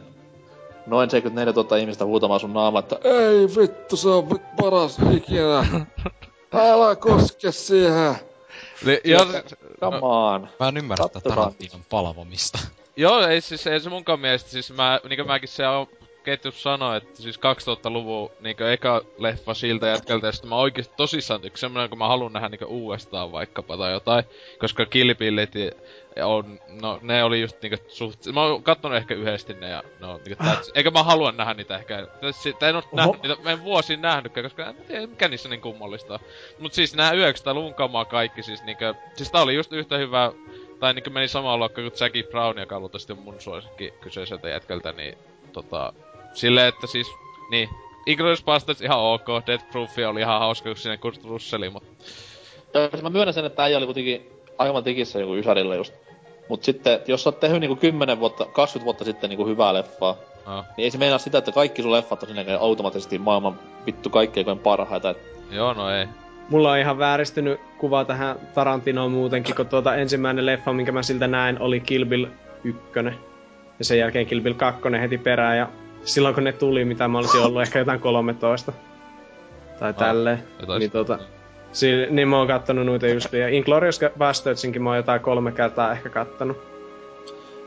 noin 0.86 1.10
74 1.10 1.52
000 1.62 1.76
ihmistä 1.76 2.04
huutamaan 2.04 2.40
sun 2.40 2.52
naama, 2.52 2.78
että 2.78 2.98
ei 3.04 3.48
vittu, 3.60 3.96
se 3.96 4.08
on 4.08 4.40
paras 4.62 4.98
ikinä. 5.16 5.66
Älä 6.54 6.96
koske 6.96 7.52
siihen. 7.52 8.14
Li- 8.84 9.00
ja, 9.04 9.18
Come 9.80 9.98
on. 10.02 10.48
Mä 10.60 10.68
en 10.68 10.76
ymmärrä 10.76 11.08
tätä. 11.08 11.28
Tarantinon 11.28 11.84
palvomista. 11.90 12.58
joo, 12.96 13.26
ei 13.26 13.40
siis, 13.40 13.66
ei 13.66 13.80
se 13.80 13.90
munkaan 13.90 14.20
mielestä, 14.20 14.50
siis 14.50 14.72
mä, 14.72 15.00
niinku 15.08 15.24
mäkin 15.24 15.48
se 15.48 15.66
on 15.66 15.86
ketjus 16.24 16.62
sanoi, 16.62 16.96
että 16.96 17.22
siis 17.22 17.36
2000-luvun 17.36 18.30
niinku 18.40 18.62
eka 18.62 19.02
leffa 19.18 19.54
siltä 19.54 19.86
jätkältä, 19.86 20.26
ja 20.26 20.32
sitten 20.32 20.48
mä 20.48 20.56
oikeesti 20.56 20.94
tosissaan 20.96 21.44
yksi 21.44 21.60
semmonen, 21.60 21.88
kun 21.88 21.98
mä 21.98 22.08
haluan 22.08 22.32
nähdä 22.32 22.48
niinku 22.48 22.64
uudestaan 22.64 23.32
vaikkapa 23.32 23.76
tai 23.76 23.92
jotain, 23.92 24.24
koska 24.58 24.86
Killbillit 24.86 25.54
ja 25.54 25.70
on, 26.26 26.60
no 26.82 26.98
ne 27.02 27.24
oli 27.24 27.40
just 27.40 27.62
niinku 27.62 27.84
suht, 27.88 28.26
mä 28.32 28.42
oon 28.42 28.62
kattonut 28.62 28.96
ehkä 28.96 29.14
yhdesti 29.14 29.54
ne 29.54 29.68
ja 29.68 29.82
no 30.00 30.20
niinku 30.26 30.44
that's, 30.44 30.70
eikä 30.74 30.90
mä 30.90 31.02
halua 31.02 31.32
nähdä 31.32 31.54
niitä 31.54 31.76
ehkä, 31.76 32.06
tässä, 32.20 32.50
en 32.68 32.76
oo 32.76 32.82
nähnyt 32.92 33.22
niitä, 33.22 33.42
mä 33.42 33.50
en 33.50 33.64
vuosiin 33.64 34.02
nähnytkään, 34.02 34.44
koska 34.44 34.66
en 34.66 34.74
tiedä 34.74 35.06
mikä 35.06 35.28
niissä 35.28 35.48
niin 35.48 35.60
kummallista 35.60 36.14
on. 36.14 36.20
Mut 36.58 36.72
siis 36.72 36.96
nää 36.96 37.12
900-luvun 37.12 37.74
kamaa 37.74 38.04
kaikki 38.04 38.42
siis 38.42 38.62
niinku, 38.62 38.84
siis 39.14 39.30
tää 39.30 39.42
oli 39.42 39.54
just 39.54 39.72
yhtä 39.72 39.96
hyvä 39.98 40.32
tai 40.80 40.94
niinku 40.94 41.10
meni 41.10 41.28
samaan 41.28 41.58
luokkaan 41.58 41.90
kuin 41.90 41.98
Jackie 42.00 42.22
Brown, 42.22 42.58
joka 42.58 42.80
luultavasti 42.80 43.12
on 43.12 43.18
mun 43.18 43.40
suosikki 43.40 43.94
kyseiseltä 44.00 44.48
jätkältä, 44.48 44.92
niin 44.92 45.18
tota... 45.52 45.92
Silleen, 46.32 46.68
että 46.68 46.86
siis, 46.86 47.06
niin, 47.50 47.68
Inglourious 48.06 48.44
Basterds 48.44 48.82
ihan 48.82 48.98
ok, 48.98 49.26
Death 49.46 49.70
Proof 49.70 49.90
oli 50.08 50.20
ihan 50.20 50.40
hauska, 50.40 50.68
kun 50.68 50.76
sinne 50.76 50.96
Kurt 50.96 51.24
Russeli, 51.24 51.70
mut... 51.70 51.84
Siis 52.90 53.02
mä 53.02 53.10
myönnän 53.10 53.34
sen, 53.34 53.44
että 53.44 53.62
äijä 53.62 53.78
oli 53.78 53.86
kuitenkin 53.86 54.30
aivan 54.58 54.84
tikissä 54.84 55.18
joku 55.18 55.36
Ysärillä 55.36 55.74
just. 55.74 55.94
Mut 56.48 56.64
sitten, 56.64 57.00
jos 57.06 57.22
sä 57.22 57.28
oot 57.28 57.40
tehnyt 57.40 57.60
niinku 57.60 57.76
10 57.76 58.20
vuotta, 58.20 58.44
20 58.44 58.84
vuotta 58.84 59.04
sitten 59.04 59.30
niinku 59.30 59.46
hyvää 59.46 59.74
leffaa, 59.74 60.16
No, 60.48 60.64
niin 60.76 60.84
ei 60.84 60.90
se 60.90 60.98
meinaa 60.98 61.18
sitä, 61.18 61.38
että 61.38 61.52
kaikki 61.52 61.82
sun 61.82 61.92
leffat 61.92 62.22
on 62.22 62.28
sinne 62.28 62.54
automaattisesti 62.60 63.18
maailman 63.18 63.58
vittu 63.86 64.10
kaikkein 64.10 64.58
parhaita. 64.62 65.10
Et 65.10 65.18
joo, 65.50 65.72
no 65.72 65.90
ei. 65.90 66.06
Mulla 66.48 66.72
on 66.72 66.78
ihan 66.78 66.98
vääristynyt 66.98 67.60
kuva 67.78 68.04
tähän 68.04 68.36
Tarantinoon 68.54 69.12
muutenkin, 69.12 69.54
kun 69.54 69.66
tuota 69.66 69.94
ensimmäinen 69.94 70.46
leffa, 70.46 70.72
minkä 70.72 70.92
mä 70.92 71.02
siltä 71.02 71.26
näin, 71.26 71.60
oli 71.60 71.80
Kill 71.80 72.04
Bill 72.04 72.26
1. 72.64 72.80
Ja 73.78 73.84
sen 73.84 73.98
jälkeen 73.98 74.26
Kill 74.26 74.40
Bill 74.40 74.54
2 74.54 74.80
heti 75.00 75.18
perään. 75.18 75.58
Ja 75.58 75.68
silloin 76.04 76.34
kun 76.34 76.44
ne 76.44 76.52
tuli, 76.52 76.84
mitä 76.84 77.08
mä 77.08 77.18
olisin 77.18 77.40
ollut 77.40 77.62
ehkä 77.62 77.78
jotain 77.78 78.00
13. 78.00 78.72
Tai 79.78 79.94
tälleen. 79.94 80.42
jotain 80.60 80.80
niin, 80.80 80.90
sitä. 80.90 81.18
Tota, 81.68 81.78
si- 81.78 82.06
niin 82.10 82.28
mä 82.28 82.38
oon 82.38 82.46
kattonut 82.46 82.86
noita 82.86 83.06
just. 83.06 83.32
Ja 83.32 83.48
Inglourious 83.48 84.00
Bastardsinkin 84.18 84.82
mä 84.82 84.90
oon 84.90 84.96
jotain 84.96 85.20
kolme 85.20 85.52
kertaa 85.52 85.92
ehkä 85.92 86.08
kattonut. 86.08 86.58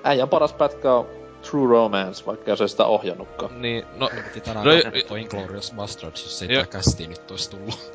äijän 0.03 0.29
paras 0.29 0.53
pätkä 0.53 0.93
on 0.93 1.07
True 1.49 1.69
Romance, 1.69 2.25
vaikka 2.25 2.51
ei 2.51 2.67
sitä 2.67 2.85
ohjannutkaan. 2.85 3.61
Niin, 3.61 3.83
no, 3.97 4.09
Piti 4.23 4.41
tänään 4.41 4.65
No, 4.65 4.71
no, 4.73 4.81
katsoa 4.91 5.17
Inglourious 5.17 5.73
Bastards, 5.75 6.23
jos 6.23 6.41
ei 6.41 6.53
Joo. 6.53 6.63
tää 6.63 6.71
kästi 6.71 7.07
nyt 7.07 7.31
ois 7.31 7.49
tullut. 7.49 7.93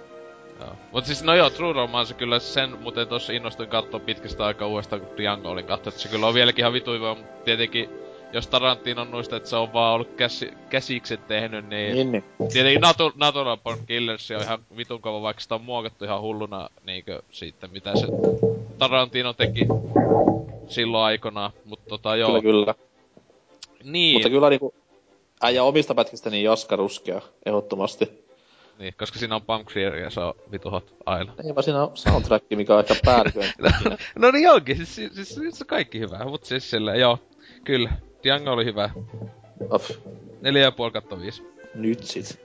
joo. 0.60 0.68
Mut 0.92 1.04
siis, 1.04 1.24
no 1.24 1.34
joo, 1.34 1.50
True 1.50 1.72
Romance 1.72 2.14
kyllä 2.14 2.38
sen 2.38 2.70
muuten 2.80 3.08
tossa 3.08 3.32
innostuin 3.32 3.68
kattoo 3.68 4.00
pitkästä 4.00 4.44
aikaa 4.46 4.68
uudestaan, 4.68 5.00
kun 5.02 5.16
Django 5.16 5.50
olin 5.50 5.66
katsoa, 5.66 5.88
että 5.90 6.00
se 6.00 6.08
kyllä 6.08 6.26
on 6.26 6.34
vieläkin 6.34 6.62
ihan 6.62 6.72
vitu 6.72 6.92
hyvä, 6.92 7.14
mut 7.14 7.44
tietenkin 7.44 7.90
jos 8.32 8.46
Tarantino 8.46 9.02
on 9.02 9.10
noista, 9.10 9.36
että 9.36 9.48
se 9.48 9.56
on 9.56 9.72
vaan 9.72 9.94
ollut 9.94 10.14
käsi, 10.16 10.50
käsikset 10.70 11.26
tehnyt, 11.26 11.68
niin... 11.68 11.94
Niin, 11.94 12.12
niin. 12.12 12.24
Tietenkin 12.52 12.80
Natu, 12.80 13.12
Natural 13.16 13.56
Born 13.56 13.86
Killers 13.86 14.30
on 14.30 14.42
ihan 14.42 14.58
vitun 14.76 15.00
kova, 15.00 15.22
vaikka 15.22 15.40
sitä 15.40 15.54
on 15.54 15.64
muokattu 15.64 16.04
ihan 16.04 16.20
hulluna 16.20 16.68
niinkö 16.84 17.22
siitä, 17.30 17.68
mitä 17.68 17.96
se 17.96 18.06
Tarantino 18.78 19.32
teki 19.32 19.66
silloin 20.68 21.04
aikanaan. 21.04 21.50
Mutta 21.64 21.88
tota 21.88 22.16
joo, 22.16 22.28
Kyllä, 22.28 22.42
kyllä. 22.42 22.74
niin, 23.84 24.14
Mutta 24.14 24.30
kyllä 24.30 24.50
niinku 24.50 24.74
äijä 25.42 25.62
omista 25.62 25.94
pätkistä 25.94 26.30
niin 26.30 26.44
Jaska 26.44 26.76
Ruskea, 26.76 27.22
ehdottomasti. 27.46 28.24
niin, 28.78 28.94
koska 28.98 29.18
siinä 29.18 29.34
on 29.34 29.42
Pump 29.42 29.68
Clear 29.68 29.96
ja 29.96 30.10
se 30.10 30.20
on 30.20 30.34
vitu 30.52 30.70
hot 30.70 30.94
aina. 31.06 31.32
Ei 31.44 31.54
vaan 31.54 31.62
siinä 31.64 31.82
on 31.82 31.90
soundtrack, 31.94 32.46
mikä 32.50 32.74
on 32.74 32.80
ehkä 32.80 32.94
päälliköin. 33.04 33.52
no 34.18 34.30
niin 34.30 34.50
onkin, 34.50 34.76
siis, 34.76 34.94
siis, 34.94 35.14
siis, 35.14 35.34
siis 35.34 35.64
kaikki 35.66 36.00
hyvää, 36.00 36.24
mut 36.24 36.44
siis 36.44 36.70
silleen, 36.70 37.00
joo, 37.00 37.18
kyllä, 37.64 37.90
Django 38.26 38.52
oli 38.52 38.64
hyvä. 38.64 38.90
Of, 39.70 39.90
4,5 39.90 39.96
kautta 40.92 41.20
5. 41.20 41.42
nyt 41.74 42.04
sit. 42.04 42.40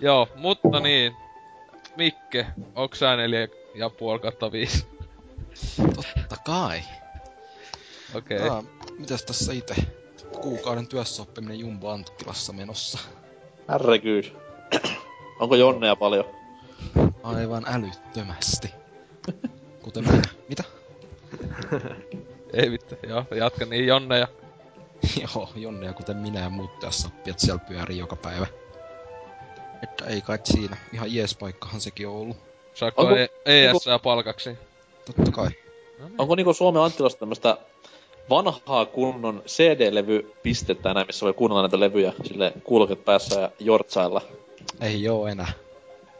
Joo, 0.00 0.28
mutta 0.36 0.80
niin, 0.80 1.16
Mikke, 1.96 2.46
onks 2.74 2.98
sä 2.98 3.16
4,5 3.16 4.20
kautta 4.22 4.52
5? 4.52 4.86
Totta 5.76 6.36
kai. 6.44 6.80
Okei. 8.14 8.38
Okay. 8.38 8.48
Ah, 8.48 8.64
mitäs 8.98 9.24
tässä 9.24 9.52
ite? 9.52 9.74
Kuukauden 10.40 10.86
työssäoppiminen 10.86 11.60
Jumbo 11.60 11.90
Anttilassa 11.90 12.52
menossa. 12.52 12.98
Herregud. 13.68 14.24
Onko 15.40 15.54
jonneja 15.54 15.96
paljon? 15.96 16.24
Aivan 17.22 17.64
älyttömästi. 17.66 18.74
Kuten 19.82 20.04
minä. 20.04 20.22
Mitä? 20.48 20.64
Ei 22.58 22.70
vittu, 22.70 22.94
joo, 23.08 23.24
jatka 23.34 23.64
niin 23.64 23.86
Jonne 23.86 24.18
ja... 24.18 24.28
Joo, 25.22 25.48
Jonne 25.56 25.86
ja 25.86 25.92
kuten 25.92 26.16
minä 26.16 26.40
ja 26.40 26.50
muut 26.50 26.80
tässä 26.80 27.08
että 27.26 27.46
siellä 27.46 27.64
pyörii 27.68 27.98
joka 27.98 28.16
päivä. 28.16 28.46
Että 29.82 30.04
ei 30.04 30.20
kai 30.20 30.38
siinä. 30.44 30.76
Ihan 30.92 31.14
jees 31.14 31.34
paikkahan 31.34 31.80
sekin 31.80 32.08
on 32.08 32.14
ollut. 32.14 32.36
Saako 32.74 33.02
Onko- 33.02 33.16
e- 33.16 33.28
ES 33.44 33.84
palkaksi? 34.02 34.58
Totta 35.04 35.32
kai. 35.32 35.48
No 35.98 36.08
niin. 36.08 36.14
Onko 36.18 36.34
niinku 36.34 36.52
Suomen 36.52 36.82
Anttilasta 36.82 37.18
tämmöstä 37.18 37.58
vanhaa 38.30 38.86
kunnon 38.86 39.42
CD-levypistettä 39.46 40.90
enää, 40.90 41.04
missä 41.04 41.24
voi 41.24 41.34
kuunnella 41.34 41.62
näitä 41.62 41.80
levyjä 41.80 42.12
sille 42.24 42.52
kuuloket 42.64 43.04
päässä 43.04 43.40
ja 43.40 43.50
jortsailla? 43.58 44.22
Ei 44.80 45.08
oo 45.08 45.26
enää. 45.26 45.52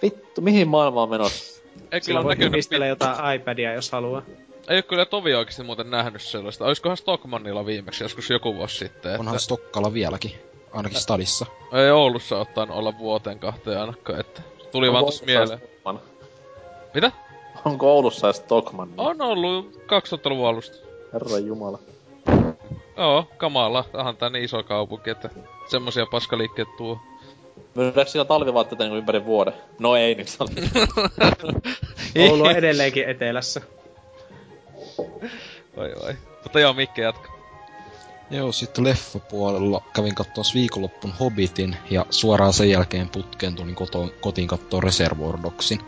Vittu, 0.03 0.41
mihin 0.41 0.69
maailma 0.69 1.03
on 1.03 1.11
menossa? 1.11 1.63
Ei 1.93 2.03
Sillä 2.03 2.19
kyllä 2.19 2.25
voi 2.25 2.33
näkynyt, 2.33 2.53
pistellä 2.53 2.87
jotain 2.87 3.41
iPadia, 3.41 3.75
jos 3.75 3.93
haluaa. 3.93 4.23
Ei 4.69 4.77
oo 4.77 4.83
kyllä 4.83 5.07
Tovi 5.07 5.35
oikeesti 5.35 5.63
muuten 5.63 5.91
nähnyt 5.91 6.23
sellaista. 6.23 6.65
Oiskohan 6.65 6.97
Stockmannilla 6.97 7.67
viimeksi 7.67 8.05
joskus 8.05 8.31
joku 8.31 8.55
vuosi 8.55 8.77
sitten, 8.77 9.11
että... 9.13 9.21
Onhan 9.21 9.41
Stokkala 9.41 9.93
vieläkin. 9.93 10.33
Ainakin 10.73 11.01
stadissa. 11.01 11.47
Ei 11.73 11.91
Oulussa 11.91 12.39
ottanut 12.39 12.77
olla 12.77 12.99
vuoteen 12.99 13.39
kahteen 13.39 13.81
ainakaan, 13.81 14.21
että... 14.21 14.43
Tuli 14.73 14.93
vaan 14.93 15.05
tossa 15.05 15.25
mieleen. 15.25 15.59
Stockman? 15.59 16.01
Mitä? 16.95 17.13
Onko 17.65 17.93
Oulussa 17.93 18.33
Stockman? 18.33 18.89
On 18.97 19.23
ollut 19.23 19.75
2000-luvun 19.77 20.49
alusta. 20.49 20.77
Herra 21.13 21.39
Jumala. 21.39 21.79
Joo, 22.97 23.25
kamala. 23.37 23.85
Onhan 23.93 24.17
tää 24.17 24.31
niin 24.31 24.45
iso 24.45 24.63
kaupunki, 24.63 25.11
että 25.11 25.31
semmosia 25.71 26.07
paskaliikkeet 26.07 26.69
tuo. 26.77 26.99
Myydäänkö 27.75 28.11
siellä 28.11 28.25
talvivaatteita 28.25 28.85
niinku 28.85 28.97
ympäri 28.97 29.25
vuoden? 29.25 29.55
No 29.79 29.97
ei 29.97 30.15
nyt. 30.15 30.29
Oulu 32.31 32.45
on 32.45 32.57
edelleenkin 32.57 33.09
etelässä. 33.09 33.61
Vai 35.77 35.93
vai. 36.03 36.15
Mutta 36.43 36.61
joo, 36.61 36.73
Mikke 36.73 37.03
jatka. 37.03 37.39
Joo, 38.31 38.53
sitten 38.53 38.85
leffapuolella 38.85 39.83
kävin 39.93 40.15
katsoa 40.15 40.45
viikonloppun 40.55 41.13
Hobbitin 41.21 41.77
ja 41.91 42.07
suoraan 42.11 42.53
sen 42.53 42.71
jälkeen 42.71 43.09
putkeen 43.09 43.55
tulin 43.55 43.75
koto, 43.75 44.11
kotiin 44.21 44.49
katsoa 44.49 44.81
Reservoir 44.81 45.39
Dogsin. 45.43 45.81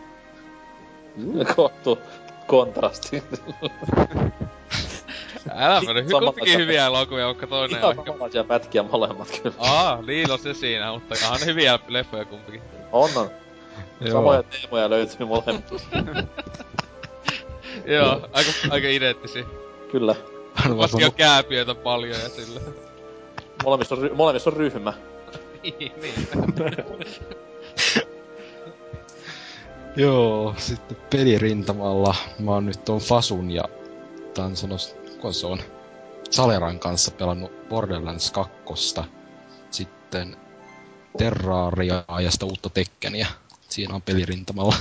Kohtu 1.55 1.99
kontrasti. 2.47 3.23
Älä 5.55 5.79
hy- 5.79 6.09
Samalla 6.09 6.31
kumpikin 6.31 6.59
hyviä 6.59 6.85
elokuvia, 6.85 7.25
vaikka 7.25 7.47
toinen 7.47 7.75
on 7.75 7.79
Ihan 7.79 7.91
ehkä... 7.91 8.03
samanlaisia 8.05 8.43
pätkiä 8.43 8.83
molemmat 8.83 9.39
kyllä. 9.43 9.55
Aa, 9.59 10.01
niin 10.01 10.31
on 10.31 10.39
se 10.39 10.53
siinä, 10.53 10.91
mutta 10.91 11.15
onhan 11.23 11.39
ne 11.39 11.45
hyviä 11.45 11.79
leffoja 11.87 12.25
kumpikin. 12.25 12.61
On 12.91 13.09
on. 13.15 13.29
Samoja 14.11 14.43
teemoja 14.43 14.89
löytyy 14.89 15.25
molemmista. 15.25 15.75
Joo, 17.95 18.29
aika, 18.33 18.51
aika 18.69 18.87
identtisiä. 18.87 19.45
Kyllä. 19.91 20.15
Vaikka 20.77 20.97
on 21.05 21.13
kääpiöitä 21.13 21.75
paljon 21.75 22.19
ja 22.19 22.29
sillä. 22.29 22.61
Molemmissa 23.63 23.95
on, 23.95 24.01
ry- 24.01 24.13
molemmissa 24.13 24.49
on 24.49 24.57
ryhmä. 24.57 24.93
niin, 25.63 25.91
niin. 26.01 26.27
Joo, 29.95 30.55
sitten 30.57 30.97
pelirintamalla 31.09 32.15
mä 32.39 32.51
oon 32.51 32.65
nyt 32.65 32.85
ton 32.85 32.99
Fasun 32.99 33.51
ja 33.51 33.63
tän 34.33 34.55
sanos, 34.55 34.95
kuka 35.11 35.31
se 35.31 35.47
on? 35.47 35.59
Saleran 36.29 36.79
kanssa 36.79 37.11
pelannut 37.11 37.69
Borderlands 37.69 38.31
2. 38.31 38.53
Sitten 39.71 40.37
Terrariaa 41.17 42.21
ja 42.21 42.31
sitä 42.31 42.45
uutta 42.45 42.69
Tekkeniä. 42.69 43.27
Siinä 43.69 43.95
on 43.95 44.01
pelirintamalla. 44.01 44.75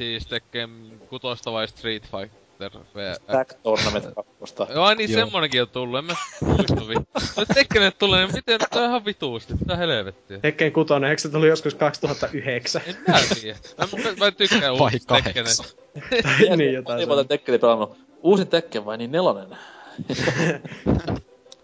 Siis 0.00 0.26
Tekken 0.26 1.00
kutosta 1.08 1.52
vai 1.52 1.68
Street 1.68 2.02
Fighter 2.02 2.70
V... 2.94 3.14
Tag 3.26 3.50
Tournament 3.62 4.04
2. 4.40 4.54
Joo, 4.74 4.94
niin 4.94 5.10
Joo. 5.10 5.20
semmonenkin 5.20 5.62
on 5.62 5.68
tullut, 5.68 5.98
en 5.98 6.04
mä 6.04 6.14
muista 6.40 6.88
vittu. 6.88 7.20
Nyt 7.36 7.48
Tekkenet 7.54 7.98
tulee, 7.98 8.26
niin 8.26 8.34
miten 8.34 8.60
tää 8.70 8.82
on 8.82 8.88
ihan 8.88 9.04
vituusti, 9.04 9.54
mitä 9.54 9.76
helvettiä. 9.76 10.38
Tekken 10.38 10.72
6, 10.72 10.94
eikö 11.08 11.22
se 11.22 11.28
tuli 11.28 11.48
joskus 11.48 11.74
2009? 11.74 12.82
En 12.86 12.96
mä 13.08 13.18
tiedä. 13.40 13.58
Mä, 13.78 13.86
mä, 14.04 14.24
mä 14.24 14.30
tykkään 14.30 14.72
uusista 14.72 15.14
Tekkenet. 15.14 15.76
niin 16.56 16.74
jotain. 16.74 16.96
Niin 16.96 17.08
muuten 17.08 17.28
Tekkeni 17.28 17.58
pelannut. 17.58 17.96
Uusin 18.22 18.48
Tekken 18.48 18.84
vai 18.84 18.98
niin 18.98 19.12
nelonen? 19.12 19.48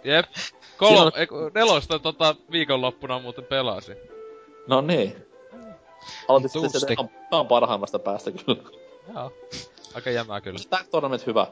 Jep. 0.05 0.27
Kolme, 0.77 1.13
eiku, 1.15 1.51
nelosta 1.55 1.99
tota 1.99 2.37
viikonloppuna 2.51 3.19
muuten 3.19 3.45
pelasin. 3.45 3.97
No 4.67 4.81
niin. 4.81 5.26
Aloitit 6.29 6.55
Mutta 6.55 6.69
sitten 6.69 6.71
sieltä 6.71 7.03
uusi 7.03 7.13
ihan, 7.15 7.29
ihan 7.33 7.47
parhaimmasta 7.47 7.99
päästä 7.99 8.31
kyllä. 8.31 8.63
Joo. 9.15 9.33
Aika 9.95 10.11
jämää 10.11 10.41
kyllä. 10.41 10.59
Tag 10.71 10.87
Tournament 10.91 11.27
hyvä. 11.27 11.47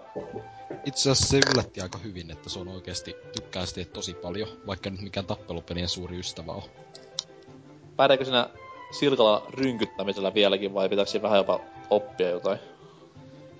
Itse 0.86 1.10
asiassa 1.10 1.28
se 1.28 1.40
yllätti 1.52 1.80
aika 1.80 1.98
hyvin, 1.98 2.30
että 2.30 2.48
se 2.48 2.58
on 2.58 2.68
oikeasti, 2.68 3.16
tykkään 3.36 3.66
sitä 3.66 3.90
tosi 3.92 4.14
paljon, 4.14 4.48
vaikka 4.66 4.90
nyt 4.90 5.00
mikään 5.00 5.26
tappelupelien 5.26 5.88
suuri 5.88 6.18
ystävä 6.18 6.52
on. 6.52 6.62
Pärjääkö 7.96 8.24
siinä 8.24 8.50
silkalla 8.90 9.46
rynkyttämisellä 9.50 10.34
vieläkin 10.34 10.74
vai 10.74 10.88
pitääkö 10.88 11.10
siinä 11.10 11.22
vähän 11.22 11.38
jopa 11.38 11.60
oppia 11.90 12.30
jotain? 12.30 12.58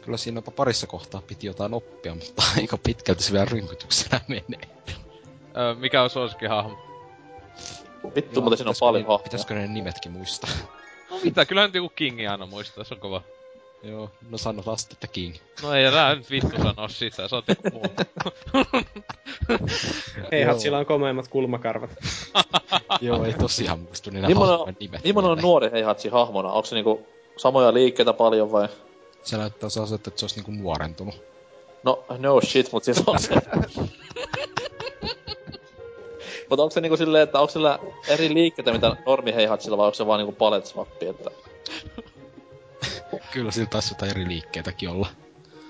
Kyllä 0.02 0.18
siinä 0.18 0.38
jopa 0.38 0.50
parissa 0.50 0.86
kohtaa 0.86 1.22
piti 1.26 1.46
jotain 1.46 1.74
oppia, 1.74 2.14
mutta 2.14 2.42
aika 2.56 2.78
pitkälti 2.78 3.22
se 3.22 3.32
vielä 3.32 3.44
rynkytyksellä 3.44 4.20
menee. 4.28 4.68
Öö, 5.56 5.74
mikä 5.74 6.02
on 6.02 6.10
suosikkihahmo? 6.10 6.78
Vittu, 8.16 8.40
mutta 8.40 8.56
siinä 8.56 8.70
on 8.70 8.76
paljon 8.80 9.02
hahmoja. 9.02 9.18
Pitäisikö 9.18 9.54
ne 9.54 9.66
nimetkin 9.66 10.12
muistaa? 10.12 10.50
No 11.14 11.20
mitä, 11.24 11.46
kyllähän 11.46 11.68
nyt 11.68 11.74
joku 11.74 11.92
Kingi 11.96 12.26
aina 12.26 12.46
muistaa, 12.46 12.84
se 12.84 12.94
on 12.94 13.00
kova. 13.00 13.22
Joo, 13.82 14.10
no 14.30 14.38
sanotaan 14.38 14.78
sitten, 14.78 14.96
että 14.96 15.06
King. 15.06 15.34
No 15.62 15.74
ei 15.74 15.90
nää 15.90 16.14
nyt 16.14 16.30
vittu 16.30 16.56
sano 16.62 16.88
sitä, 16.88 17.28
sä 17.28 17.36
oot 17.36 17.44
joku 17.48 17.62
muu. 17.72 17.84
Heihat, 20.32 20.60
sillä 20.60 20.78
on 20.78 20.86
komeimmat 20.86 21.28
kulmakarvat. 21.28 21.90
Joo, 23.00 23.24
ei 23.24 23.32
tosiaan 23.32 23.78
muistu 23.80 24.10
niitä 24.10 24.28
Millainen 24.28 24.58
hahmojen 24.58 24.74
on, 24.74 24.76
nimet. 24.80 25.04
millainen 25.04 25.30
on 25.30 25.36
mieleen. 25.36 25.42
nuori 25.42 25.70
Heihatsi 25.72 26.08
hahmona? 26.08 26.52
Onko 26.52 26.66
se 26.66 26.74
niinku 26.74 27.06
samoja 27.36 27.74
liikkeitä 27.74 28.12
paljon 28.12 28.52
vai? 28.52 28.68
Se 29.22 29.36
näyttää 29.36 29.70
sellaiselta, 29.70 30.10
että 30.10 30.20
se 30.20 30.24
olisi 30.24 30.36
niinku 30.36 30.50
nuorentunut. 30.50 31.22
No, 31.82 32.04
no 32.18 32.40
shit, 32.40 32.72
mut 32.72 32.84
siis 32.84 33.02
on 33.06 33.18
se. 33.18 33.34
Mutta 36.54 36.62
onko 36.62 36.72
se 36.72 36.80
niinku 36.80 36.96
silleen, 36.96 37.22
että 37.22 37.40
onko 37.40 37.50
sillä 37.50 37.78
eri 38.08 38.34
liikkeitä, 38.34 38.72
mitä 38.72 38.96
normi 39.06 39.34
Heihatsilla, 39.34 39.76
vai 39.76 39.86
onko 39.86 39.94
se 39.94 40.06
vaan 40.06 40.18
niinku 40.18 40.32
palet 40.32 40.66
swappi, 40.66 41.06
että... 41.06 41.30
Kyllä 43.32 43.50
sillä 43.50 43.66
taisi 43.66 43.94
jotain 43.94 44.10
eri 44.10 44.28
liikkeitäkin 44.28 44.88
olla. 44.88 45.08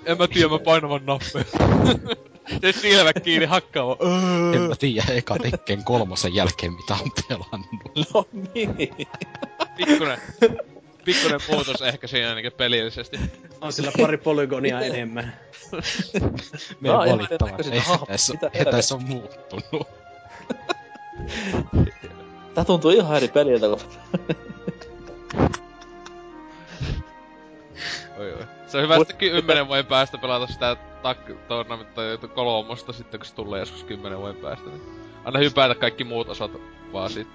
En 0.04 0.18
mä 0.18 0.28
tiedä, 0.28 0.48
mä 0.48 0.58
painavan 0.58 1.06
nappeja. 1.06 1.44
Se 2.60 2.72
silmät 2.72 3.16
kiinni 3.22 3.46
hakkaava. 3.46 3.96
En 4.54 4.60
mä 4.60 4.76
tiedä, 4.78 5.12
eka 5.12 5.36
Tekken 5.38 5.84
kolmosen 5.84 6.34
jälkeen 6.34 6.72
mitä 6.72 6.94
on 6.94 7.10
pelannut. 7.28 7.82
No 8.14 8.26
niin. 8.54 8.76
Pikkunen, 9.76 10.18
pikkunen 11.04 11.40
muutos 11.48 11.82
ehkä 11.82 12.06
siinä 12.06 12.34
niinku 12.34 12.56
pelillisesti. 12.56 13.20
On 13.60 13.72
sillä 13.72 13.92
pari 14.00 14.16
polygonia 14.16 14.80
enemmän. 14.80 15.36
Me 16.80 16.88
No, 16.88 17.04
erinäköiset 17.04 18.42
ei 18.42 18.60
etäis 18.60 18.92
on 18.92 19.04
muuttunut. 19.04 20.03
Tää 22.54 22.64
tuntuu 22.64 22.90
ihan 22.90 23.16
eri 23.16 23.28
peliltä, 23.28 23.66
kun... 23.68 23.78
Oi, 28.18 28.32
oi. 28.32 28.46
Se 28.66 28.78
on 28.78 28.84
hyvä 28.84 28.98
sitten 28.98 29.16
kymmenen 29.16 29.68
vuoden 29.68 29.86
päästä 29.86 30.18
pelata 30.18 30.46
sitä 30.46 30.76
tak- 31.02 32.28
kolmosta 32.34 32.92
sitten, 32.92 33.20
kun 33.20 33.26
se 33.26 33.34
tulee 33.34 33.60
joskus 33.60 33.84
kymmenen 33.84 34.18
vuoden 34.18 34.36
päästä. 34.36 34.70
Niin 34.70 34.82
anna 35.24 35.38
hypätä 35.38 35.74
kaikki 35.74 36.04
muut 36.04 36.28
osat 36.28 36.50
vaan 36.92 37.10
sit. 37.10 37.28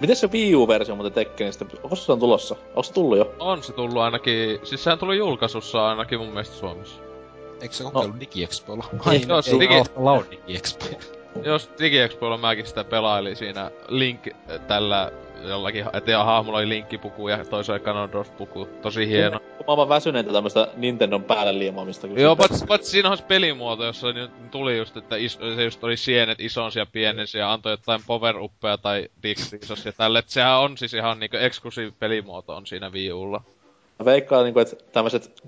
Miten 0.00 0.16
se 0.16 0.26
Wii 0.26 0.54
U-versio 0.54 0.94
muuten 0.94 1.12
Tekkenistä? 1.12 1.64
Onko 1.82 1.96
se 1.96 2.12
on 2.12 2.20
tulossa? 2.20 2.56
Onko 2.68 2.82
se 2.82 2.92
tullut 2.92 3.18
jo? 3.18 3.34
On 3.38 3.62
se 3.62 3.72
tullut 3.72 3.98
ainakin, 4.02 4.60
siis 4.62 4.84
sehän 4.84 4.98
tuli 4.98 5.18
julkaisussa 5.18 5.88
ainakin 5.88 6.18
mun 6.18 6.28
mielestä 6.28 6.56
Suomessa. 6.56 7.07
Eikö 7.60 7.74
se 7.74 7.84
kokeillut 7.84 8.14
no. 8.14 8.20
DigiExpoilla? 8.20 8.84
Ai, 9.06 9.20
joo, 9.28 9.42
se 9.42 9.50
Digi- 9.50 9.90
Laun 9.96 10.26
DigiExpo. 10.30 10.86
Jos 11.44 11.70
DigiExpoilla 11.78 12.36
mäkin 12.36 12.66
sitä 12.66 12.84
pelailin 12.84 13.36
siinä 13.36 13.70
Link 13.88 14.26
tällä 14.66 15.12
jollakin, 15.42 15.84
että 15.92 16.10
ja 16.10 16.24
hahmolla 16.24 16.58
oli 16.58 16.68
linkkipuku 16.68 17.28
ja 17.28 17.44
toisella 17.44 17.78
Ganondorf-puku. 17.78 18.66
Tosi 18.82 19.08
hieno. 19.08 19.40
Mä 19.40 19.64
oon 19.66 19.76
vaan 19.76 19.88
väsyneitä 19.88 20.32
tämmöstä 20.32 20.68
Nintendon 20.76 21.24
päälle 21.24 21.58
liimaamista. 21.58 22.06
Joo, 22.06 22.36
paitsi 22.36 22.66
paitsi 22.66 22.90
siinä 22.90 23.10
on 23.10 23.16
se 23.16 23.24
pelimuoto, 23.24 23.84
jossa 23.84 24.12
nyt 24.12 24.50
tuli 24.50 24.78
just, 24.78 24.96
että 24.96 25.16
is, 25.16 25.38
se 25.56 25.64
just 25.64 25.84
oli 25.84 25.96
sienet 25.96 26.40
isonsi 26.40 26.78
ja 26.78 26.86
pienensi 26.86 27.38
ja 27.38 27.52
antoi 27.52 27.72
jotain 27.72 28.00
power 28.06 28.34
tai 28.82 29.08
dixrisos 29.22 29.86
ja 29.86 29.92
tälle. 29.92 30.18
Et 30.18 30.28
sehän 30.28 30.58
on 30.58 30.78
siis 30.78 30.94
ihan 30.94 31.20
niinku 31.20 31.36
eksklusiivi 31.36 31.92
pelimuoto 31.98 32.56
on 32.56 32.66
siinä 32.66 32.90
Wii 32.90 33.12
Ulla. 33.12 33.42
Mä 33.98 34.04
veikkaan 34.04 34.44
niinku, 34.44 34.60
että 34.60 34.76
tämmöset 34.92 35.42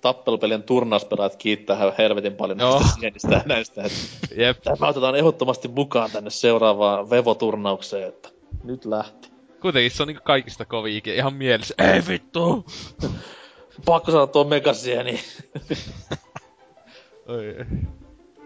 tappelupelien 0.00 0.62
turnauspelaajat 0.62 1.36
kiittää 1.36 1.76
ihan 1.76 1.92
helvetin 1.98 2.36
paljon 2.36 2.58
Joo. 2.58 2.82
näistä 3.02 3.28
ja 3.32 3.42
näistä. 3.54 3.82
Että 3.82 3.96
Jep. 4.36 4.62
tämä 4.62 4.88
otetaan 4.88 5.16
ehdottomasti 5.16 5.68
mukaan 5.68 6.10
tänne 6.10 6.30
seuraavaan 6.30 7.10
Vevo-turnaukseen. 7.10 8.08
Että 8.08 8.28
nyt 8.64 8.84
lähti. 8.84 9.30
Kuitenkin 9.60 9.90
se 9.90 10.02
on 10.02 10.06
niinku 10.06 10.22
kaikista 10.24 10.64
kovin 10.64 11.02
ihan 11.06 11.34
mielessä. 11.34 11.74
Ei 11.78 12.02
vittu! 12.08 12.66
Pakko 13.84 14.12
saada 14.12 14.26
tuo 14.26 14.44
megasieni. 14.44 15.20
Oi. 17.28 17.56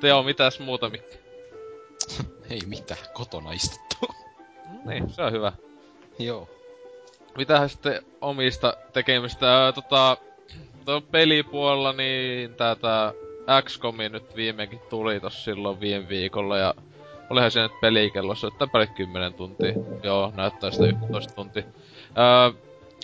Teo, 0.00 0.22
mitäs 0.22 0.60
muuta 0.60 0.90
Mikki? 0.90 1.18
Ei 2.50 2.60
mitään, 2.66 3.00
kotona 3.12 3.52
istuttu. 3.52 3.96
Niin, 4.84 5.10
se 5.10 5.22
on 5.22 5.32
hyvä. 5.32 5.52
Joo. 6.18 6.48
Mitähän 7.36 7.68
sitten 7.68 8.02
omista 8.20 8.76
tekemistä? 8.92 9.72
Tota, 9.74 10.16
tuon 10.84 11.02
pelipuolella 11.02 11.92
niin 11.92 12.54
tätä 12.54 13.12
XCOMi 13.62 14.08
nyt 14.08 14.36
viimeinkin 14.36 14.80
tuli 14.90 15.20
tossa 15.20 15.44
silloin 15.44 15.80
viime 15.80 16.08
viikolla 16.08 16.58
ja 16.58 16.74
olihan 17.30 17.50
se 17.50 17.62
nyt 17.62 17.80
pelikellossa, 17.80 18.48
että 18.48 18.66
paljon 18.66 18.94
10 18.94 19.34
tuntia. 19.34 19.72
Joo, 20.02 20.32
näyttää 20.36 20.70
sitä 20.70 20.86
11 20.86 21.34
tuntia. 21.34 21.62
Öö, 22.18 22.62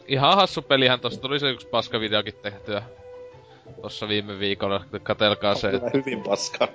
ihan 0.09 0.37
hassu 0.37 0.63
pelihän 0.63 1.01
tosta 1.01 1.23
tuli 1.23 1.41
se 1.41 1.51
yksi 1.51 1.67
paskavideokin 1.67 2.35
tehtyä 2.43 2.83
tossa 3.83 4.09
viime 4.09 4.39
viikolla, 4.39 4.85
katelkaa 5.03 5.55
se. 5.55 5.71
Kyllä 5.71 5.91
hyvin 5.95 6.23
paskaa. 6.23 6.69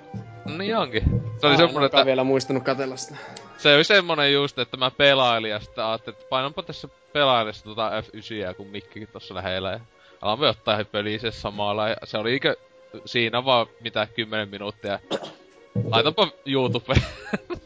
Niin 0.58 0.76
onkin. 0.76 1.02
Se 1.40 1.46
oli 1.46 1.56
semmonen, 1.56 1.86
että 1.86 2.06
vielä 2.06 2.24
muistanut 2.24 2.64
katella 2.64 2.96
sitä. 2.96 3.16
se 3.56 3.74
oli 3.74 3.84
semmonen 3.84 4.32
just, 4.32 4.58
että 4.58 4.76
mä 4.76 4.90
pelailin 4.90 5.50
ja 5.50 5.60
sitten 5.60 5.84
ajattelin, 5.84 6.18
että 6.18 6.28
painanpa 6.28 6.62
tässä 6.62 6.88
pelailessa 7.12 7.64
tota 7.64 7.90
F9, 8.00 8.54
kun 8.54 8.66
Mikkikin 8.66 9.08
tossa 9.12 9.34
lähellä 9.34 9.70
ja 9.70 9.80
alamme 10.26 10.48
ottaa 10.48 10.84
peliä 10.84 11.18
se 11.18 11.30
samalla 11.30 11.88
ja 11.88 11.96
se 12.04 12.18
oli 12.18 12.34
ikä 12.34 12.56
siinä 13.04 13.44
vaan 13.44 13.66
mitä 13.80 14.08
10 14.16 14.48
minuuttia. 14.48 14.98
Laitanpa 15.90 16.28
YouTube. 16.46 16.94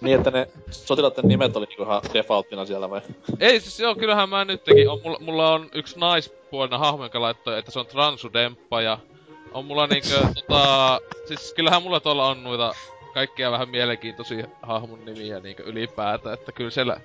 Niin, 0.00 0.18
että 0.18 0.30
ne 0.30 0.48
sotilaiden 0.70 1.28
nimet 1.28 1.56
oli 1.56 1.66
niinku 1.66 1.82
ihan 1.82 2.02
defaulttina 2.14 2.64
siellä 2.64 2.90
vai? 2.90 3.00
Ei 3.40 3.60
siis 3.60 3.80
joo, 3.80 3.94
kyllähän 3.94 4.28
mä 4.28 4.44
nytkin, 4.44 4.90
on, 4.90 5.00
mulla, 5.04 5.18
mulla 5.20 5.52
on 5.52 5.68
yksi 5.74 5.98
naispuolinen 5.98 6.78
hahmo, 6.78 7.04
joka 7.04 7.20
laittoi, 7.20 7.58
että 7.58 7.70
se 7.70 7.78
on 7.78 7.86
transudemppa 7.86 8.82
ja 8.82 8.98
on 9.52 9.64
mulla 9.64 9.86
niinkö 9.86 10.08
tota, 10.34 11.00
siis 11.26 11.54
kyllähän 11.54 11.82
mulla 11.82 12.00
tuolla 12.00 12.28
on 12.28 12.44
noita 12.44 12.74
kaikkia 13.14 13.50
vähän 13.50 13.68
mielenkiintoisia 13.68 14.46
hahmon 14.62 15.04
nimiä 15.04 15.40
niinkö 15.40 15.62
ylipäätään, 15.62 16.34
että 16.34 16.52
kyllä 16.52 16.70
siellä 16.70 17.00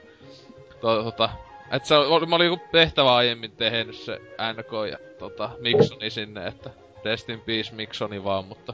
to, 0.81 1.03
tota, 1.03 1.29
että 1.71 1.87
se 1.87 1.95
oli, 1.95 2.25
mä 2.25 2.35
olin 2.35 2.47
joku 2.47 2.63
tehtävä 2.71 3.15
aiemmin 3.15 3.51
tehnyt 3.51 3.95
se 3.95 4.21
NK 4.53 4.71
ja 4.91 4.97
tota, 5.29 5.49
Miksoni 5.59 6.09
sinne, 6.09 6.47
että 6.47 6.69
Rest 7.05 7.29
in 7.29 7.41
peace 7.41 7.75
Miksoni 7.75 8.23
vaan, 8.23 8.45
mutta 8.45 8.73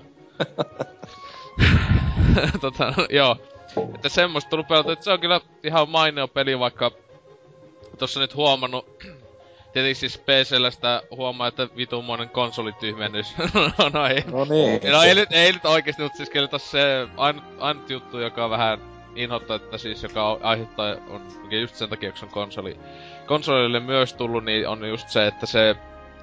tota, 2.62 2.94
no, 2.98 3.08
joo. 3.10 3.38
Että 3.96 4.10
semmoista 4.10 4.50
tullut 4.50 4.68
pelattua, 4.68 4.94
että 4.94 5.06
se 5.06 5.12
on 5.12 5.20
kyllä 5.20 5.42
ihan 5.64 5.90
mainio 5.90 6.28
peli, 6.28 6.60
vaikka 6.60 6.92
tossa 7.98 8.20
nyt 8.20 8.36
huomannut, 8.36 8.86
tietenkin 9.74 9.96
siis 9.96 10.18
PCllä 10.18 10.72
sitä 10.72 11.04
huomaa, 11.12 11.48
että 11.48 11.68
vitummoinen 11.76 12.30
konsolityhmennys 12.30 13.36
no 13.94 14.08
ei. 14.08 14.24
No 14.32 14.46
niin. 14.46 14.92
No 14.92 15.02
ei 15.02 15.16
nyt, 15.16 15.32
ei 15.32 15.52
nyt 15.52 15.66
oikeesti, 15.66 16.04
mutta 16.04 16.18
siis 16.18 16.30
kyllä 16.30 16.48
tossa 16.48 16.72
se 16.72 17.08
ainut, 17.18 17.44
ainut 17.60 17.90
juttu, 17.90 18.20
joka 18.20 18.50
vähän 18.50 18.80
inhottaa, 19.16 19.56
että 19.56 19.78
siis 19.78 20.04
joka 20.04 20.40
aiheuttaa, 20.42 20.96
on 21.10 21.22
just 21.52 21.76
sen 21.76 21.90
takia, 21.90 22.12
kun 22.12 22.20
se 22.20 22.26
on 22.26 22.32
konsoli, 22.32 22.80
konsolille 23.26 23.80
myös 23.80 24.14
tullut, 24.14 24.46
niin 24.46 24.68
on 24.68 24.90
just 24.90 25.10
se, 25.10 25.28
että 25.28 25.46
se 25.46 25.76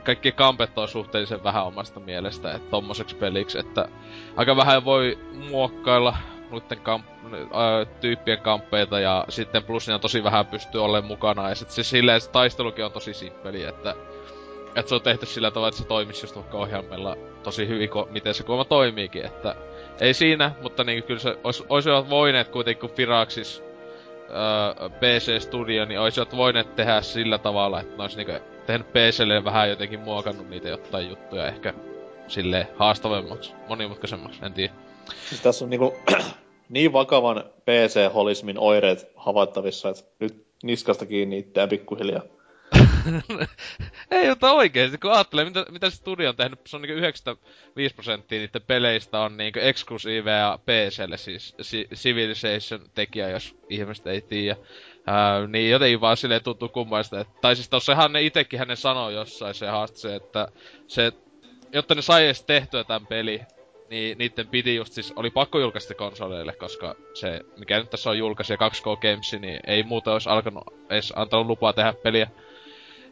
kaikki 0.04 0.32
kampet 0.32 0.78
on 0.78 0.88
suhteellisen 0.88 1.44
vähän 1.44 1.64
omasta 1.66 2.00
mielestä, 2.00 2.52
että 2.52 2.70
tommoseksi 2.70 3.16
peliksi, 3.16 3.58
että 3.58 3.88
aika 4.36 4.56
vähän 4.56 4.84
voi 4.84 5.18
muokkailla 5.50 6.16
noiden 6.50 6.78
kamp- 6.78 7.34
ää, 7.54 7.84
tyyppien 8.00 8.38
kamppeita 8.40 9.00
ja 9.00 9.24
sitten 9.28 9.64
plus 9.64 9.86
niin 9.86 9.94
on 9.94 10.00
tosi 10.00 10.24
vähän 10.24 10.46
pystyy 10.46 10.84
olemaan 10.84 11.04
mukana. 11.08 11.48
Ja 11.48 11.54
sit 11.54 11.70
siis 11.70 11.90
silleen 11.90 12.20
se 12.20 12.30
taistelukin 12.30 12.84
on 12.84 12.92
tosi 12.92 13.14
simppeli, 13.14 13.64
että 13.64 13.94
että 14.76 14.88
se 14.88 14.94
on 14.94 15.02
tehty 15.02 15.26
sillä 15.26 15.50
tavalla, 15.50 15.68
että 15.68 15.80
se 15.80 15.86
toimisi 15.86 16.24
just 16.24 16.36
vaikka 16.36 16.58
ohjelmella 16.58 17.16
tosi 17.42 17.68
hyvin, 17.68 17.90
ko- 17.90 18.08
miten 18.10 18.34
se 18.34 18.42
kuoma 18.42 18.64
toimiikin, 18.64 19.24
että 19.24 19.54
ei 20.00 20.14
siinä, 20.14 20.50
mutta 20.62 20.84
niin 20.84 21.02
kyllä 21.02 21.20
se 21.20 21.36
ois, 21.44 21.64
olisivat 21.68 22.10
voineet 22.10 22.48
kuitenkin, 22.48 22.80
kun 22.80 22.96
Firaxis 22.96 23.62
PC 25.00 25.42
Studio, 25.42 25.84
niin 25.84 26.00
olisivat 26.00 26.36
voineet 26.36 26.76
tehdä 26.76 27.00
sillä 27.00 27.38
tavalla, 27.38 27.80
että 27.80 27.96
ne 27.96 28.02
olisi 28.02 28.16
niinku 28.16 28.44
tehnyt 28.68 28.92
PClle 28.92 29.44
vähän 29.44 29.70
jotenkin 29.70 30.00
muokannut 30.00 30.50
niitä 30.50 30.68
jotain 30.68 31.08
juttuja 31.08 31.46
ehkä 31.46 31.74
sille 32.26 32.68
haastavemmaksi, 32.76 33.52
monimutkaisemmaksi, 33.68 34.40
en 34.44 34.52
tiedä. 34.52 34.72
Siis 35.28 35.40
tässä 35.40 35.64
on 35.64 35.70
niinku 35.70 35.96
niin 36.68 36.92
vakavan 36.92 37.44
PC-holismin 37.60 38.58
oireet 38.58 39.08
havaittavissa, 39.16 39.88
että 39.88 40.02
nyt 40.20 40.46
niskasta 40.62 41.06
kiinni 41.06 41.38
itseään 41.38 41.68
pikkuhiljaa. 41.68 42.22
Ei, 44.10 44.28
mutta 44.28 44.52
oikeesti, 44.52 44.98
kun 44.98 45.12
ajattelee, 45.12 45.44
mitä, 45.44 45.64
mitä 45.70 45.90
se 45.90 45.96
studio 45.96 46.28
on 46.28 46.36
tehnyt, 46.36 46.60
se 46.66 46.76
on 46.76 46.82
niinku 46.82 46.98
95 46.98 47.94
prosenttia 47.94 48.38
niiden 48.38 48.62
peleistä 48.66 49.20
on 49.20 49.36
niinku 49.36 49.58
eksklusiiveja 49.62 50.58
PClle, 50.64 51.16
siis 51.16 51.54
si- 51.60 51.88
Civilization 51.94 52.80
tekijä, 52.94 53.28
jos 53.28 53.56
ihmiset 53.68 54.06
ei 54.06 54.20
tiedä. 54.20 54.56
Ää, 55.08 55.46
niin 55.46 55.70
jotenkin 55.70 56.00
vaan 56.00 56.16
silleen 56.16 56.44
tuntuu 56.44 56.68
kummallista, 56.68 57.20
että, 57.20 57.32
tai 57.40 57.56
siis 57.56 57.68
tossahan 57.68 58.12
ne 58.12 58.22
itekin 58.22 58.58
hänen 58.58 58.76
sanoi 58.76 59.14
jossain 59.14 59.54
se 59.54 59.66
haaste, 59.66 60.14
että 60.14 60.48
se, 60.86 61.12
jotta 61.72 61.94
ne 61.94 62.02
sai 62.02 62.24
edes 62.24 62.42
tehtyä 62.42 62.84
tämän 62.84 63.06
peli, 63.06 63.40
niin 63.90 64.18
niiden 64.18 64.48
piti 64.48 64.76
just 64.76 64.92
siis, 64.92 65.12
oli 65.16 65.30
pakko 65.30 65.58
julkaista 65.58 65.94
konsoleille, 65.94 66.52
koska 66.52 66.94
se, 67.14 67.40
mikä 67.58 67.78
nyt 67.78 67.90
tässä 67.90 68.10
on 68.10 68.18
julkaisi 68.18 68.54
2K 68.54 69.00
Games, 69.00 69.32
niin 69.40 69.60
ei 69.66 69.82
muuta 69.82 70.12
olisi 70.12 70.28
alkanut 70.28 70.64
edes 70.90 71.12
antanut 71.16 71.46
lupaa 71.46 71.72
tehdä 71.72 71.92
peliä. 72.02 72.30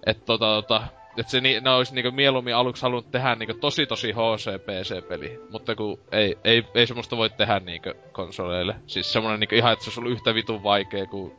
Että 0.06 0.24
tota, 0.24 0.62
tota, 0.62 0.82
et 1.16 1.28
se, 1.28 1.40
ne 1.40 1.70
olisi 1.70 1.94
niinku 1.94 2.11
mieluummin 2.11 2.54
aluksi 2.54 2.82
halunnut 2.82 3.11
tehdä 3.11 3.35
niinku 3.35 3.54
tosi 3.61 3.87
tosi 3.87 4.12
HC 4.12 4.59
PC-peli, 4.59 5.40
mutta 5.50 5.74
kun 5.74 5.98
ei, 6.12 6.38
ei, 6.44 6.64
ei 6.74 6.87
semmoista 6.87 7.16
voi 7.16 7.30
tehdä 7.30 7.61
niinku 7.61 7.92
konsoleille. 8.12 8.76
Siis 8.87 9.12
semmonen 9.12 9.40
niinku 9.40 9.54
ihan, 9.54 9.72
että 9.72 9.85
se 9.85 9.88
olisi 9.88 10.00
ollut 10.00 10.12
yhtä 10.12 10.35
vitun 10.35 10.62
vaikea 10.62 11.06
kuin 11.06 11.32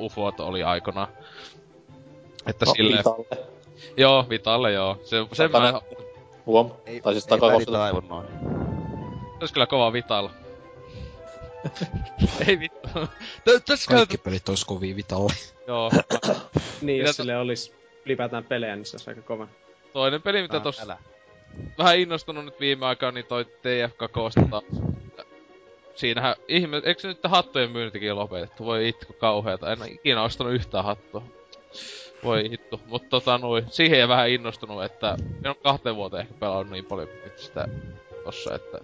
UFOt 0.00 0.40
oli 0.40 0.62
aikana. 0.62 1.08
Että 2.46 2.66
No, 2.66 2.72
silleen... 2.74 2.98
Vitalle. 2.98 3.26
Joo, 3.96 4.26
Vitalle 4.30 4.72
joo. 4.72 4.98
Se, 5.04 5.16
sen 5.32 5.50
Tänne- 5.50 5.72
mä, 5.72 5.80
Huom. 6.46 6.70
Ei, 6.86 7.00
tai 7.00 7.12
siis 7.12 7.26
ei 7.70 7.76
aivon 7.76 8.08
noin. 8.08 8.26
se 8.26 9.36
olisi 9.40 9.54
kyllä 9.54 9.66
kova 9.66 9.92
Vitalla. 9.92 10.30
ei 12.48 12.60
vittu. 12.60 12.88
Tä- 13.44 13.60
Tässä. 13.66 13.94
Kaikki 13.94 14.18
pelit 14.18 14.48
ois 14.48 14.64
kovia 14.64 14.96
vitalle. 14.96 15.32
Joo. 15.66 15.90
Niin, 16.82 17.04
jos 17.06 17.16
sille 17.16 17.36
olisi 17.38 17.74
ylipäätään 18.06 18.44
pelejä, 18.44 18.76
niin 18.76 18.86
se 18.86 18.94
olisi 18.96 19.10
aika 19.10 19.22
kova. 19.22 19.48
Toinen 19.92 20.22
peli, 20.22 20.42
mitä 20.42 20.60
tossa 20.60 20.96
vähän 21.78 21.98
innostunut 21.98 22.44
nyt 22.44 22.60
viime 22.60 22.86
aikaan, 22.86 23.14
niin 23.14 23.26
toi 23.26 23.44
TFK 23.44 24.12
Kosta. 24.12 24.62
Siinähän 25.98 26.36
ihme, 26.48 26.82
eikö 26.84 27.08
nyt 27.08 27.18
hattujen 27.24 27.70
myyntikin 27.70 28.16
lopetettu? 28.16 28.64
Voi 28.64 28.88
itku 28.88 29.12
kauheeta, 29.12 29.72
en 29.72 29.78
ikinä 29.90 30.22
ostanut 30.22 30.52
yhtään 30.52 30.84
hattua. 30.84 31.22
Voi 32.24 32.50
hittu. 32.50 32.80
Mutta 32.86 33.08
tota 33.08 33.38
noin, 33.38 33.64
siihen 33.70 34.00
ei 34.00 34.08
vähän 34.08 34.30
innostunut, 34.30 34.84
että 34.84 35.16
en 35.44 35.48
ole 35.48 35.56
kahteen 35.62 35.96
vuoteen 35.96 36.20
ehkä 36.20 36.34
pelannut 36.40 36.70
niin 36.70 36.84
paljon 36.84 37.08
nyt 37.24 37.38
sitä 37.38 37.68
tossa, 38.24 38.54
että... 38.54 38.78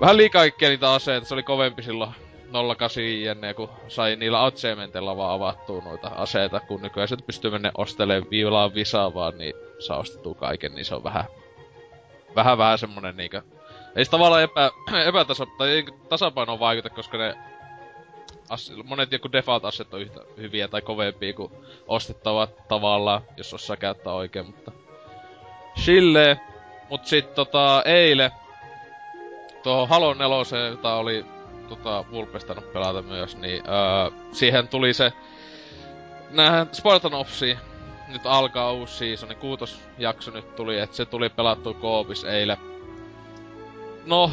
Vähän 0.00 0.16
liikaa 0.16 0.40
kaikkia 0.40 0.68
niitä 0.68 0.92
aseita, 0.92 1.26
se 1.26 1.34
oli 1.34 1.42
kovempi 1.42 1.82
silloin 1.82 2.10
08 2.78 3.22
jenne, 3.22 3.54
kun 3.54 3.70
sai 3.88 4.16
niillä 4.16 4.44
achievementilla 4.44 5.16
vaan 5.16 5.34
avattua 5.34 5.82
noita 5.84 6.08
aseita, 6.08 6.60
kun 6.60 6.82
nykyään 6.82 7.08
se 7.08 7.16
pystyy 7.26 7.50
mennä 7.50 7.72
ostelemaan 7.78 8.30
viulaan 8.30 8.74
visaa 8.74 9.14
vaan, 9.14 9.38
niin 9.38 9.54
saa 9.78 9.98
ostettua 9.98 10.34
kaiken, 10.34 10.74
niin 10.74 10.84
se 10.84 10.94
on 10.94 11.04
vähän... 11.04 11.24
Vähän 12.34 12.58
vähän 12.58 12.78
semmonen 12.78 13.16
niinkö... 13.16 13.42
Ei 13.96 14.04
se 14.04 14.10
tavallaan 14.10 14.42
epä, 14.42 14.70
epätasa... 15.08 15.46
tai 15.58 15.70
ei 15.70 15.84
tasapainoon 16.08 16.60
vaikuta, 16.60 16.90
koska 16.90 17.18
ne... 17.18 17.36
As, 18.48 18.72
monet 18.84 19.12
joku 19.12 19.32
default 19.32 19.64
asset 19.64 19.94
on 19.94 20.00
yhtä 20.00 20.20
hyviä 20.36 20.68
tai 20.68 20.82
kovempia 20.82 21.32
kuin 21.32 21.52
ostettavat 21.88 22.68
tavallaan, 22.68 23.22
jos 23.36 23.54
osaa 23.54 23.76
käyttää 23.76 24.12
oikein, 24.12 24.46
mutta... 24.46 24.72
Silleen. 25.74 26.40
Mut 26.90 27.06
sit 27.06 27.34
tota, 27.34 27.82
eile... 27.84 28.32
Tuohon 29.62 29.88
Halo 29.88 30.14
4, 30.14 30.68
jota 30.70 30.94
oli 30.94 31.24
tota, 31.68 32.04
vulpestanut 32.10 32.72
pelata 32.72 33.02
myös, 33.02 33.36
niin 33.36 33.62
öö, 33.68 34.10
siihen 34.32 34.68
tuli 34.68 34.94
se... 34.94 35.12
Nää 36.30 36.66
Spartan 36.72 37.14
Offsi, 37.14 37.58
nyt 38.08 38.26
alkaa 38.26 38.72
uusi 38.72 38.94
seasoni, 38.94 39.34
kuutosjakso 39.34 40.30
nyt 40.30 40.56
tuli, 40.56 40.78
että 40.78 40.96
se 40.96 41.04
tuli 41.04 41.28
pelattu 41.28 41.74
koopis 41.74 42.24
eilen. 42.24 42.75
No, 44.06 44.32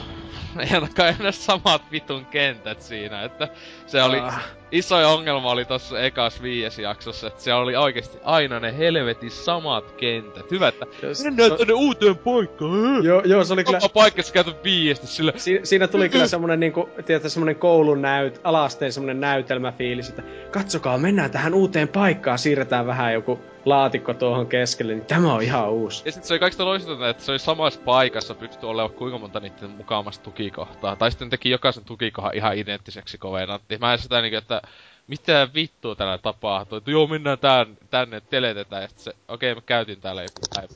ei 0.60 0.68
ainakaan 0.74 1.16
enää 1.20 1.32
samat 1.32 1.82
vitun 1.92 2.26
kentät 2.26 2.82
siinä, 2.82 3.24
että 3.24 3.48
se 3.86 4.04
oli... 4.04 4.20
Ah. 4.20 4.44
isoin 4.72 5.06
ongelma 5.06 5.52
oli 5.52 5.66
tossa 5.66 6.00
ekas 6.00 6.42
viides 6.42 6.80
jaksossa, 6.80 7.28
että 7.28 7.42
siellä 7.44 7.62
oli 7.62 7.76
oikeesti 7.76 8.18
aina 8.24 8.60
ne 8.60 8.78
helvetin 8.78 9.32
samat 9.32 9.92
kentät. 9.92 10.52
Hyvä, 10.52 10.68
että 10.68 10.86
Jos- 11.02 11.24
mennään 11.24 11.50
so- 11.50 11.58
tonne 11.58 11.74
uuteen 11.74 12.18
paikkaan. 12.18 13.04
Joo, 13.04 13.22
joo, 13.26 13.44
se 13.44 13.54
oli 13.54 13.64
kyllä... 13.64 13.80
Sama 13.80 13.90
paikka, 13.94 14.24
sä 14.24 14.34
käytät 14.34 14.64
viiesti 14.64 15.08
sille. 15.08 15.34
Si- 15.36 15.60
siinä 15.64 15.88
tuli 15.88 16.10
kyllä 16.10 16.28
semmonen 16.28 16.60
niinku, 16.60 16.90
tiedätkö, 17.06 17.30
semmonen 17.30 17.56
koulun 17.56 18.02
näyt, 18.02 18.42
alasteen 18.44 18.94
semmonen 18.94 19.20
näytelmäfiilis, 19.20 20.10
että 20.10 20.24
katsokaa, 20.52 20.98
mennään 20.98 21.32
tähän 21.32 21.54
uuteen 21.54 21.88
paikkaan, 21.88 22.40
siirretään 22.40 22.88
vähän 22.88 23.14
joku 23.14 23.40
laatikko 23.66 24.14
tuohon 24.14 24.48
keskelle, 24.48 24.94
niin 24.94 25.06
tämä 25.06 25.34
on 25.34 25.42
ihan 25.42 25.70
uusi. 25.72 26.02
Ja 26.06 26.12
sit 26.12 26.24
se 26.24 26.34
oli 26.34 26.40
kaikista 26.40 26.66
loistavinta, 26.66 27.10
että 27.10 27.24
se 27.24 27.32
oli 27.32 27.40
samassa 27.40 27.80
paikassa 27.86 28.36
pystyi 28.36 28.70
olemaan 28.70 28.94
kuinka 28.94 29.18
monta 29.18 29.40
niiden 29.40 29.70
mukaamasta 29.70 30.23
tukikohtaa. 30.24 30.96
Tai 30.96 31.12
sitten 31.12 31.30
teki 31.30 31.50
jokaisen 31.50 31.86
tukikohan 31.86 32.36
ihan 32.36 32.58
identtiseksi 32.58 33.18
kovenantti. 33.18 33.78
Mä 33.78 33.94
en 33.94 34.00
sitä 34.00 34.22
niinku, 34.22 34.38
että 34.38 34.62
mitä 35.08 35.48
vittua 35.54 35.96
täällä 35.96 36.18
tapahtuu. 36.18 36.78
Että 36.78 36.92
joo, 36.92 37.08
mennään 37.08 37.40
tän, 37.40 37.78
tänne, 37.90 38.22
teletetään. 38.22 38.82
Ja 38.82 38.90
se, 38.96 39.14
okei, 39.28 39.52
okay, 39.52 39.62
mä 39.62 39.66
käytin 39.66 40.02
täällä 40.02 40.22
joku 40.22 40.42
päivä. 40.56 40.74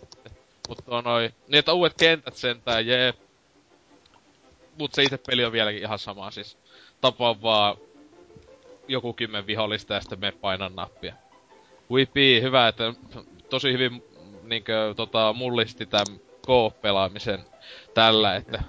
Mutta 0.67 0.83
on 0.87 1.03
noi, 1.03 1.33
niin 1.47 1.59
että 1.59 1.73
uudet 1.73 1.93
kentät 1.99 2.35
sentään, 2.35 2.87
jee. 2.87 3.13
Mut 4.77 4.93
se 4.93 5.03
itse 5.03 5.19
peli 5.27 5.45
on 5.45 5.51
vieläkin 5.51 5.81
ihan 5.81 5.99
sama 5.99 6.31
siis. 6.31 6.57
Tapaa 7.01 7.41
vaan 7.41 7.77
joku 8.87 9.13
kymmen 9.13 9.47
vihollista 9.47 9.93
ja 9.93 10.01
sitten 10.01 10.19
me 10.19 10.31
painan 10.31 10.75
nappia. 10.75 11.13
Whipi, 11.91 12.41
hyvä, 12.41 12.67
että 12.67 12.93
tosi 13.49 13.73
hyvin 13.73 14.03
niinkö 14.43 14.93
tota 14.95 15.33
mullisti 15.33 15.85
tämän 15.85 16.19
Coop-pelaamisen 16.47 17.39
tällä, 17.93 18.35
että 18.35 18.63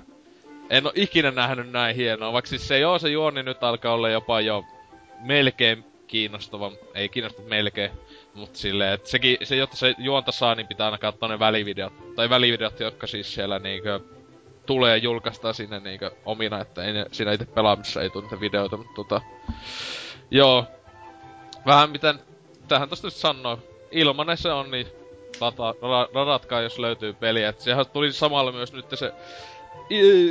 en 0.70 0.87
oo 0.87 0.92
ikinä 0.94 1.31
nähnyt 1.31 1.70
näin 1.70 1.96
hienoa, 1.96 2.33
vaikka 2.33 2.48
siis 2.48 2.68
se 2.68 2.78
joo, 2.78 2.98
se 2.98 3.09
juoni 3.09 3.42
nyt 3.42 3.62
alkaa 3.62 3.94
olla 3.94 4.09
jopa 4.09 4.40
jo 4.40 4.64
melkein 5.20 5.85
kiinnostava, 6.07 6.72
ei 6.94 7.09
kiinnosta 7.09 7.42
melkein, 7.42 7.90
mutta 8.35 8.59
silleen, 8.59 8.92
että 8.92 9.09
sekin, 9.09 9.38
se, 9.42 9.57
jotta 9.57 9.76
se 9.76 9.94
juonta 9.98 10.33
saa, 10.33 10.54
niin 10.54 10.66
pitää 10.66 10.87
aina 10.87 10.98
katsoa 10.98 11.28
ne 11.28 11.38
välivideot, 11.38 12.14
tai 12.16 12.31
välivideot, 12.31 12.81
jotka 12.81 13.07
siis 13.07 13.35
siellä 13.35 13.59
niinkö 13.59 14.00
tulee 14.66 14.96
julkaista 14.96 15.52
sinne 15.52 15.81
niinkö 15.81 16.11
omina, 16.24 16.61
että 16.61 16.85
ei 16.85 16.92
siinä 17.12 17.33
itse 17.33 17.46
pelaamisessa 17.46 18.02
ei 18.02 18.11
tule 18.11 18.24
niitä 18.24 18.40
videoita, 18.40 18.76
mutta 18.76 18.94
tota, 18.94 19.20
joo, 20.31 20.64
vähän 21.66 21.90
miten, 21.90 22.18
tähän 22.68 22.88
tosta 22.88 23.07
nyt 23.07 23.14
sanoo, 23.14 23.59
ilmanen 23.90 24.37
se 24.37 24.52
on, 24.52 24.70
niin 24.70 24.87
lata, 25.40 25.74
ra, 25.83 26.09
radatkaa, 26.14 26.61
jos 26.61 26.78
löytyy 26.78 27.12
peliä. 27.12 27.48
Et 27.48 27.61
sehän 27.61 27.87
tuli 27.92 28.12
samalla 28.12 28.52
myös 28.52 28.72
nyt 28.72 28.87
se 28.94 29.12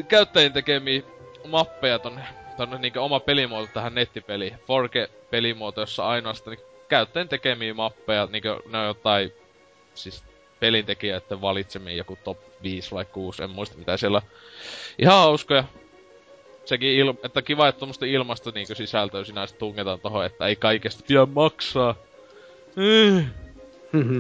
käyttäjien 0.08 0.54
tekemiä 0.54 1.02
mappeja 1.48 2.00
tonne, 2.00 2.22
tonne 2.58 2.78
niinku 2.78 3.00
oma 3.00 3.20
pelimuoto 3.20 3.70
tähän 3.74 3.96
nettipeliin. 3.96 4.54
Forge-pelimuoto, 4.68 5.82
jossa 5.82 6.08
ainoastaan 6.08 6.58
niin 6.58 6.66
käyttäjien 6.90 7.30
tekemiä 7.30 7.74
mappeja, 7.74 8.28
niinku 8.32 8.50
ne 8.70 8.78
on 8.78 8.86
jotain, 8.86 9.34
siis 9.94 10.24
pelintekijöiden 10.60 11.42
valitsemia 11.42 11.96
joku 11.96 12.18
top 12.24 12.38
5 12.64 12.92
vai 12.92 13.06
6, 13.06 13.44
en 13.44 13.50
muista 13.50 13.78
mitä 13.78 13.98
siellä 13.98 14.18
on. 14.18 14.30
Ihan 15.00 15.16
hauskoja. 15.16 15.64
Sekin, 16.66 16.90
il, 16.90 17.14
että 17.24 17.42
kiva, 17.42 17.68
että 17.68 17.80
tuommoista 17.80 18.06
ilmasta 18.06 18.52
niinku 18.52 18.76
sisältöä 18.76 19.24
sinä 19.24 19.48
sit 19.48 19.58
tungetaan 19.58 20.00
tohon, 20.00 20.26
että 20.26 20.48
ei 20.48 20.56
kaikesta 20.56 21.04
pidä 21.08 21.26
maksaa. 21.26 21.96
Mm. 22.76 23.26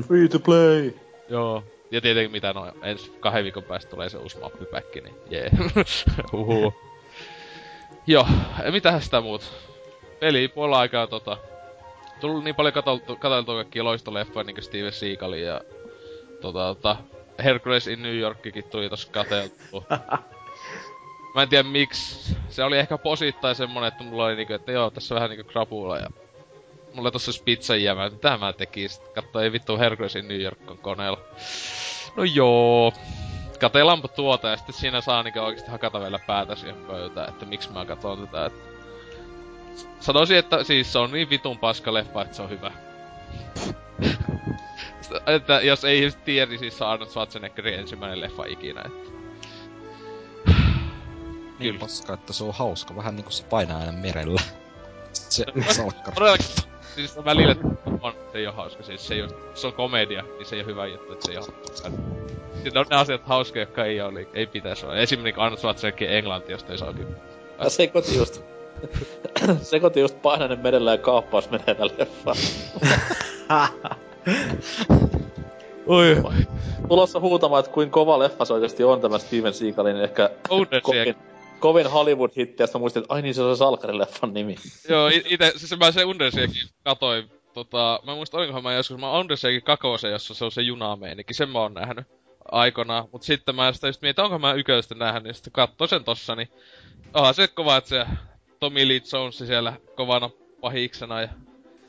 Free 0.08 0.28
to 0.28 0.40
play. 0.40 0.94
Joo. 1.30 1.64
Ja 1.92 2.02
tietenkin 2.02 2.32
mitä 2.32 2.54
no, 2.54 2.72
ensi 2.84 3.12
kahden 3.20 3.44
viikon 3.44 3.64
päästä 3.64 3.92
tulee 3.92 4.10
se 4.10 4.18
uusi 4.18 4.40
mappipäkki, 4.40 5.02
niin 5.02 5.16
jee. 5.30 5.52
Huhu. 6.32 6.74
Joo, 8.08 8.28
mitähän 8.72 9.02
sitä 9.02 9.22
muut? 9.22 9.54
Peli 10.20 10.48
puolella 10.48 10.80
aikaa 10.80 11.08
tota... 11.08 11.38
Tullut 12.20 12.44
niin 12.44 12.56
paljon 12.56 12.74
katseltu, 12.74 13.16
katseltua 13.16 13.56
kaikkia 13.56 13.84
loistoleffoja 13.84 14.44
niinku 14.44 14.62
Steven 14.62 14.92
Seagalin 14.92 15.44
ja... 15.44 15.62
Tota, 16.42 16.76
tota... 16.76 16.96
Hercules 17.44 17.88
in 17.88 18.02
New 18.02 18.18
Yorkikin 18.18 18.64
tuli 18.64 18.90
tossa 18.90 19.12
katseltu. 19.12 19.84
Mä 21.36 21.44
en 21.44 21.50
tiedä 21.50 21.70
miksi. 21.70 22.38
Se 22.50 22.64
oli 22.64 22.78
ehkä 22.78 22.98
posittain 22.98 23.56
semmonen, 23.56 23.88
että 23.88 24.04
mulla 24.04 24.26
oli 24.26 24.36
niinku, 24.36 24.54
että 24.54 24.72
joo, 24.72 24.90
tässä 24.90 25.16
vähän 25.16 25.30
niinku 25.30 25.52
krapula 25.52 25.98
ja... 25.98 26.08
Mulla 26.94 27.12
tossa 27.12 27.30
olisi 27.30 27.44
pizzan 27.44 27.84
jäämä, 27.84 28.06
että 28.06 28.16
mitä 28.16 28.38
mä 28.38 28.54
tekisin? 28.54 29.04
Katso, 29.16 29.40
ei 29.40 29.52
vittu 29.52 29.78
Herculesin 29.78 30.28
New 30.28 30.42
York 30.42 30.72
on 30.72 30.78
koneella. 30.78 31.20
No 32.16 32.24
joo. 32.24 32.94
Katelaanpa 33.60 34.08
tuota 34.08 34.48
ja 34.48 34.58
sitten 34.58 34.76
siinä 34.76 35.02
saa 35.02 35.24
niinku 35.24 35.40
oikeesti 35.40 35.72
hakata 35.72 36.00
vielä 36.00 36.20
päätä 36.28 36.56
siihen 36.56 36.86
pöytään, 36.86 37.30
että 37.30 37.46
miksi 37.46 37.72
mä 37.72 37.86
katon 37.86 38.28
tätä, 38.28 38.46
että... 38.46 38.68
Sanoisin, 40.00 40.38
että 40.38 40.64
siis 40.64 40.94
se 40.94 41.00
on 41.00 41.12
niin 41.12 41.30
vitun 41.30 41.60
paska 41.60 41.94
leffa, 41.94 42.22
että 42.22 42.36
se 42.36 42.42
on 42.42 42.50
hyvä. 42.50 42.72
että 45.36 45.62
jos 45.62 45.84
ei 45.84 46.12
tiedä, 46.26 46.46
niin 46.50 46.60
siis 46.60 46.78
se 46.78 46.84
on 46.84 46.90
Arnold 46.90 47.10
Schwarzeneggerin 47.10 47.80
ensimmäinen 47.80 48.22
leffa 48.22 48.46
ikinä, 48.46 48.82
että... 48.86 49.18
Niin 51.60 51.80
paska, 51.80 52.14
että 52.14 52.34
se 52.34 52.44
on 52.44 52.54
hauska. 52.54 52.96
Vähän 52.96 53.16
niinku 53.16 53.32
se 53.32 53.44
painaa 53.44 53.80
aina 53.80 53.92
merellä. 53.92 54.42
Se 55.14 55.46
salkkari. 55.76 56.38
Siis 56.98 57.26
välillä 57.26 57.56
on, 58.02 58.14
se 58.32 58.38
ei 58.38 58.48
oo 58.48 58.54
hauska, 58.54 58.84
siis 58.84 59.08
se 59.08 59.14
ei 59.14 59.22
oo, 59.22 59.28
se 59.54 59.68
on 59.68 59.74
komedia, 59.74 60.24
niin 60.38 60.46
se 60.46 60.56
ei 60.56 60.62
oo 60.62 60.68
hyvä 60.68 60.86
juttu, 60.86 61.14
että 61.14 61.26
se 61.26 61.32
ei 61.32 61.38
oo 61.38 61.44
hauska. 61.68 61.90
Siinä 62.64 62.80
on 62.80 62.86
ne 62.90 62.96
asiat 62.96 63.22
hauskoja, 63.26 63.62
jotka 63.62 63.86
ei 63.86 64.02
oo, 64.02 64.12
niin 64.12 64.28
ei 64.34 64.48
pitäis 64.48 64.84
olla. 64.84 64.98
Esimerkiksi 64.98 65.42
Arnold 65.42 65.58
Schwarzenegger 65.58 66.12
englanti, 66.12 66.52
josta 66.52 66.72
ei 66.72 66.78
saa 66.78 66.94
kyllä. 66.94 67.16
Ja 67.64 67.70
sekoitin 67.70 68.18
just... 68.18 68.42
sekoitin 69.62 70.02
just 70.02 70.22
painainen 70.22 70.60
merellä 70.60 70.92
ja 70.92 70.98
kaappaus 70.98 71.50
menevä 71.50 71.86
leffa. 71.98 72.34
Oi. 75.88 76.24
Tulossa 76.88 77.20
huutamaan, 77.20 77.60
että 77.60 77.72
kuin 77.72 77.92
kova 77.92 78.20
leffa 78.20 78.46
se 78.46 78.54
oikeesti 78.54 78.84
on 78.84 79.02
tämä 79.02 79.18
Steven 79.18 79.54
Seagalin 79.54 80.02
ehkä 80.02 80.30
Owner 80.50 80.82
kovin, 81.60 81.88
Hollywood-hitti, 81.88 82.64
sitten 82.64 82.82
muistin, 82.82 83.02
että 83.02 83.14
ai 83.14 83.22
niin 83.22 83.34
se 83.34 83.42
on 83.42 83.58
se 83.58 83.64
Salkari-leffan 83.64 84.34
nimi. 84.34 84.56
Joo, 84.90 85.08
i- 85.08 85.24
ite, 85.30 85.54
siis 85.56 85.80
mä 85.80 85.92
se 85.92 86.06
Undersiakin 86.06 86.68
katoin, 86.84 87.32
tota, 87.54 88.00
mä 88.06 88.12
en 88.12 88.18
muista 88.18 88.38
olinkohan 88.38 88.64
mä 88.64 88.74
joskus, 88.74 88.98
mä 88.98 89.20
Undersiakin 89.20 89.64
kakosen, 89.64 90.12
jossa 90.12 90.34
se 90.34 90.46
on 90.46 90.52
se 90.52 90.62
junameininki, 90.62 91.34
sen 91.34 91.50
mä 91.50 91.60
oon 91.60 91.74
nähnyt 91.74 92.08
aikanaan. 92.52 93.08
Mut 93.12 93.24
sitten 93.24 93.56
mä 93.56 93.74
sitä 93.74 93.88
just 93.88 94.02
mietin, 94.02 94.24
onko 94.24 94.40
mä 94.40 94.54
yköistä 94.54 94.96
nähnyt, 94.96 95.24
niin 95.24 95.34
sitten 95.34 95.54
katsoin 95.54 95.90
sen 95.90 96.04
tossa, 96.04 96.36
niin 96.36 96.50
onhan 97.14 97.34
se 97.34 97.48
kova, 97.48 97.78
että 97.78 97.90
se 97.90 98.06
Tommy 98.60 98.88
Lee 98.88 99.02
Jones 99.14 99.38
siellä 99.38 99.74
kovana 99.96 100.30
pahiksena 100.62 101.22
ja 101.22 101.28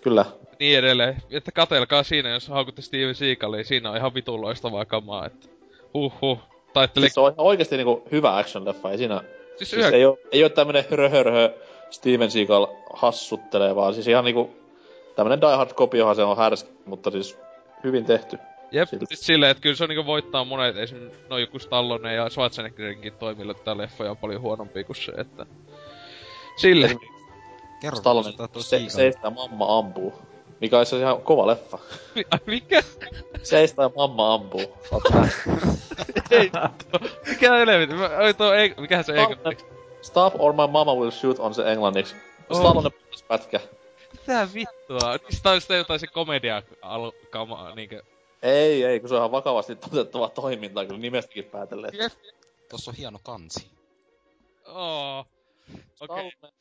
Kyllä. 0.00 0.24
niin 0.60 0.78
edelleen. 0.78 1.22
Että 1.30 1.52
katelkaa 1.52 2.02
siinä, 2.02 2.28
jos 2.28 2.48
haukutte 2.48 2.82
Steven 2.82 3.14
Seagalia, 3.14 3.64
siinä 3.64 3.90
on 3.90 3.96
ihan 3.96 4.14
vitun 4.14 4.40
loistavaa 4.40 4.84
kamaa, 4.84 5.26
että 5.26 5.48
huhhuh. 5.94 6.38
Taittele... 6.72 7.04
Siis 7.04 7.14
se 7.14 7.20
on 7.20 7.32
ihan 7.32 7.46
oikeesti 7.46 7.76
niinku 7.76 8.08
hyvä 8.12 8.42
action-leffa, 8.42 8.90
ei 8.90 8.98
siinä... 8.98 9.20
Siis 9.58 9.70
Siis 9.70 9.80
yhä... 9.80 9.88
ei 9.88 10.04
oo, 10.04 10.18
ei 10.32 10.42
oo 10.42 10.48
tämmönen 10.48 10.84
hörhörhö 10.90 11.50
Steven 11.90 12.30
Seagal 12.30 12.66
hassuttelee, 12.92 13.76
vaan 13.76 13.94
siis 13.94 14.08
ihan 14.08 14.24
niinku... 14.24 14.50
Tämmönen 15.16 15.40
Die 15.40 15.56
Hard 15.56 15.72
kopiohan 15.74 16.16
se 16.16 16.22
on 16.22 16.36
härski, 16.36 16.70
mutta 16.84 17.10
siis 17.10 17.38
hyvin 17.84 18.04
tehty. 18.04 18.38
Jep, 18.70 18.88
Silti. 18.88 19.06
siis 19.06 19.26
silleen, 19.26 19.50
että 19.50 19.60
kyllä 19.60 19.76
se 19.76 19.84
on 19.84 19.88
niinku 19.88 20.06
voittaa 20.06 20.44
monet, 20.44 20.76
esim. 20.76 21.10
no 21.28 21.38
joku 21.38 21.58
Stallone 21.58 22.14
ja 22.14 22.28
Schwarzeneggerinkin 22.28 23.12
toimilla 23.12 23.54
tää 23.54 23.76
leffa 23.76 24.10
on 24.10 24.16
paljon 24.16 24.40
huonompi 24.40 24.84
kuin 24.84 24.96
se, 24.96 25.12
että... 25.16 25.46
Sille. 26.56 26.96
Kerro, 27.80 27.96
Stallone 27.98 28.30
sitä 28.30 28.48
se, 28.56 28.62
Seagal. 28.62 28.88
seistää 28.88 29.30
mamma 29.30 29.78
ampuu. 29.78 30.14
Mikä 30.60 30.78
olisi 30.78 30.98
ihan 30.98 31.22
kova 31.22 31.46
leffa. 31.46 31.78
Mi- 32.14 32.24
mikä? 32.46 32.82
Seistää 33.42 33.84
ja 33.84 33.90
mamma 33.96 34.34
ampuu. 34.34 34.78
Ei, 36.30 36.50
mikä 37.28 37.52
helvetti? 37.52 37.94
Oi 38.24 38.34
tuo 38.34 38.52
ei, 38.52 38.74
mikähän 38.78 39.04
se 39.04 39.12
englanniksi? 39.12 39.66
Stop 40.02 40.34
or 40.38 40.52
my 40.52 40.66
mama 40.70 40.94
will 40.94 41.10
shoot 41.10 41.38
on 41.38 41.54
se 41.54 41.72
englanniksi. 41.72 42.16
Oh. 42.50 42.58
Stallone 42.58 42.90
puhdas 42.90 43.22
pätkä. 43.22 43.60
Mitä 44.12 44.48
vittua? 44.54 45.16
Niistä 45.28 45.50
on 45.50 45.60
sitten 45.60 45.78
jotain 45.78 46.00
se 46.00 46.06
komedia 46.06 46.62
alu, 46.82 47.12
kama, 47.30 47.74
niinkö... 47.74 48.02
Ei, 48.42 48.84
ei, 48.84 49.00
kun 49.00 49.08
se 49.08 49.14
on 49.14 49.18
ihan 49.20 49.32
vakavasti 49.32 49.76
toteuttavaa 49.76 50.28
toimintaa, 50.28 50.84
kyllä 50.84 51.00
nimestäkin 51.00 51.44
päätellen. 51.44 51.90
Jep. 51.94 52.12
Tossa 52.70 52.90
on 52.90 52.94
hieno 52.94 53.18
kansi. 53.22 53.66
Oo. 54.66 55.18
Okei. 55.20 56.30
Stallone. 56.30 56.52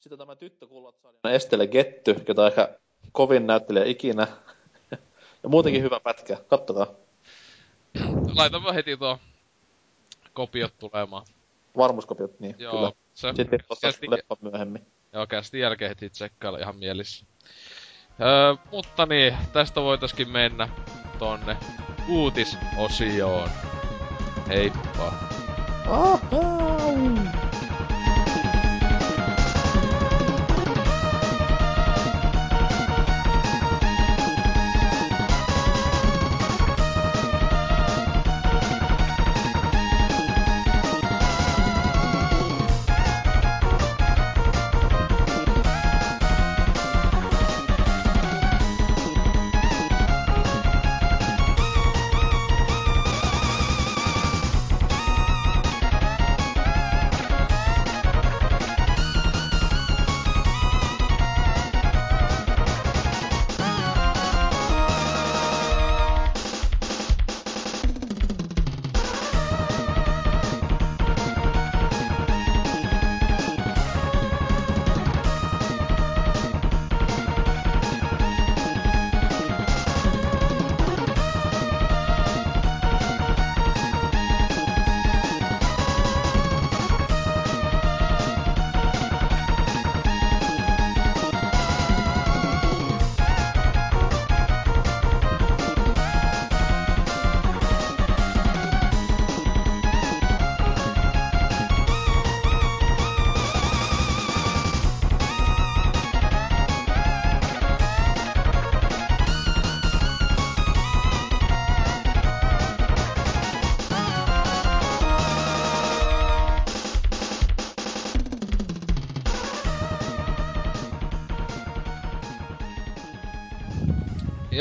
Sitten 0.00 0.18
tämä 0.18 0.36
tyttökullatsa. 0.36 1.08
Estelle 1.24 1.66
Getty, 1.66 2.16
jota 2.28 2.46
ehkä 2.46 2.78
kovin 3.12 3.46
näyttelijä 3.46 3.84
ikinä. 3.84 4.26
ja 5.42 5.48
muutenkin 5.48 5.82
hyvä 5.82 6.00
pätkä. 6.00 6.36
Kattokaa. 6.48 6.86
Laitaanpa 8.34 8.72
heti 8.72 8.96
tuo 8.96 9.18
kopiot 10.32 10.78
tulemaan. 10.78 11.26
Varmuuskopiot, 11.76 12.40
niin 12.40 12.54
Joo, 12.58 12.72
kyllä. 12.72 12.92
se... 13.14 13.32
Sitten 13.36 13.60
Kästi- 13.80 14.10
leffa 14.10 14.36
myöhemmin. 14.40 14.86
Joo, 15.12 15.26
kästi 15.26 15.60
jälkeen 15.60 15.88
heti 15.88 16.10
tsekkailla 16.10 16.58
ihan 16.58 16.76
mielissä. 16.76 17.26
Öö, 18.20 18.54
mutta 18.72 19.06
niin, 19.06 19.36
tästä 19.52 19.80
voitaskin 19.80 20.28
mennä 20.28 20.68
tonne 21.18 21.56
uutisosioon. 22.08 23.48
Heippa. 24.48 25.12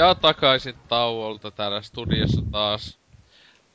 Ja 0.08 0.16
takaisin 0.16 0.76
tauolta 0.88 1.52
täällä 1.52 1.82
studiossa 1.82 2.42
taas. 2.52 2.98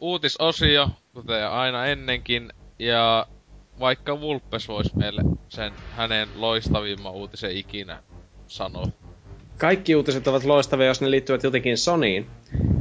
Uutisosio, 0.00 0.88
kuten 1.14 1.50
aina 1.50 1.86
ennenkin. 1.86 2.52
Ja 2.78 3.26
vaikka 3.80 4.20
Vulpes 4.20 4.68
voisi 4.68 4.96
meille 4.96 5.22
sen 5.48 5.72
hänen 5.96 6.28
loistavimman 6.36 7.12
uutisen 7.12 7.56
ikinä 7.56 8.02
sanoa. 8.46 8.86
Kaikki 9.58 9.96
uutiset 9.96 10.28
ovat 10.28 10.44
loistavia, 10.44 10.86
jos 10.86 11.00
ne 11.00 11.10
liittyvät 11.10 11.42
jotenkin 11.42 11.78
Sonyin. 11.78 12.26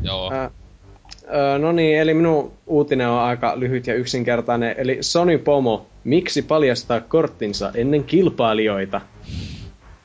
Joo. 0.04 0.32
Ää, 0.32 1.58
no 1.60 1.72
niin, 1.72 2.00
eli 2.00 2.14
minun 2.14 2.54
uutinen 2.68 3.08
on 3.10 3.20
aika 3.20 3.60
lyhyt 3.60 3.88
ja 3.88 3.96
yksinkertainen. 3.96 4.76
Eli 4.78 4.98
Sony 5.02 5.38
Pomo, 5.38 5.88
miksi 6.04 6.42
paljastaa 6.42 7.02
korttinsa 7.02 7.72
ennen 7.76 8.04
kilpailijoita? 8.04 9.02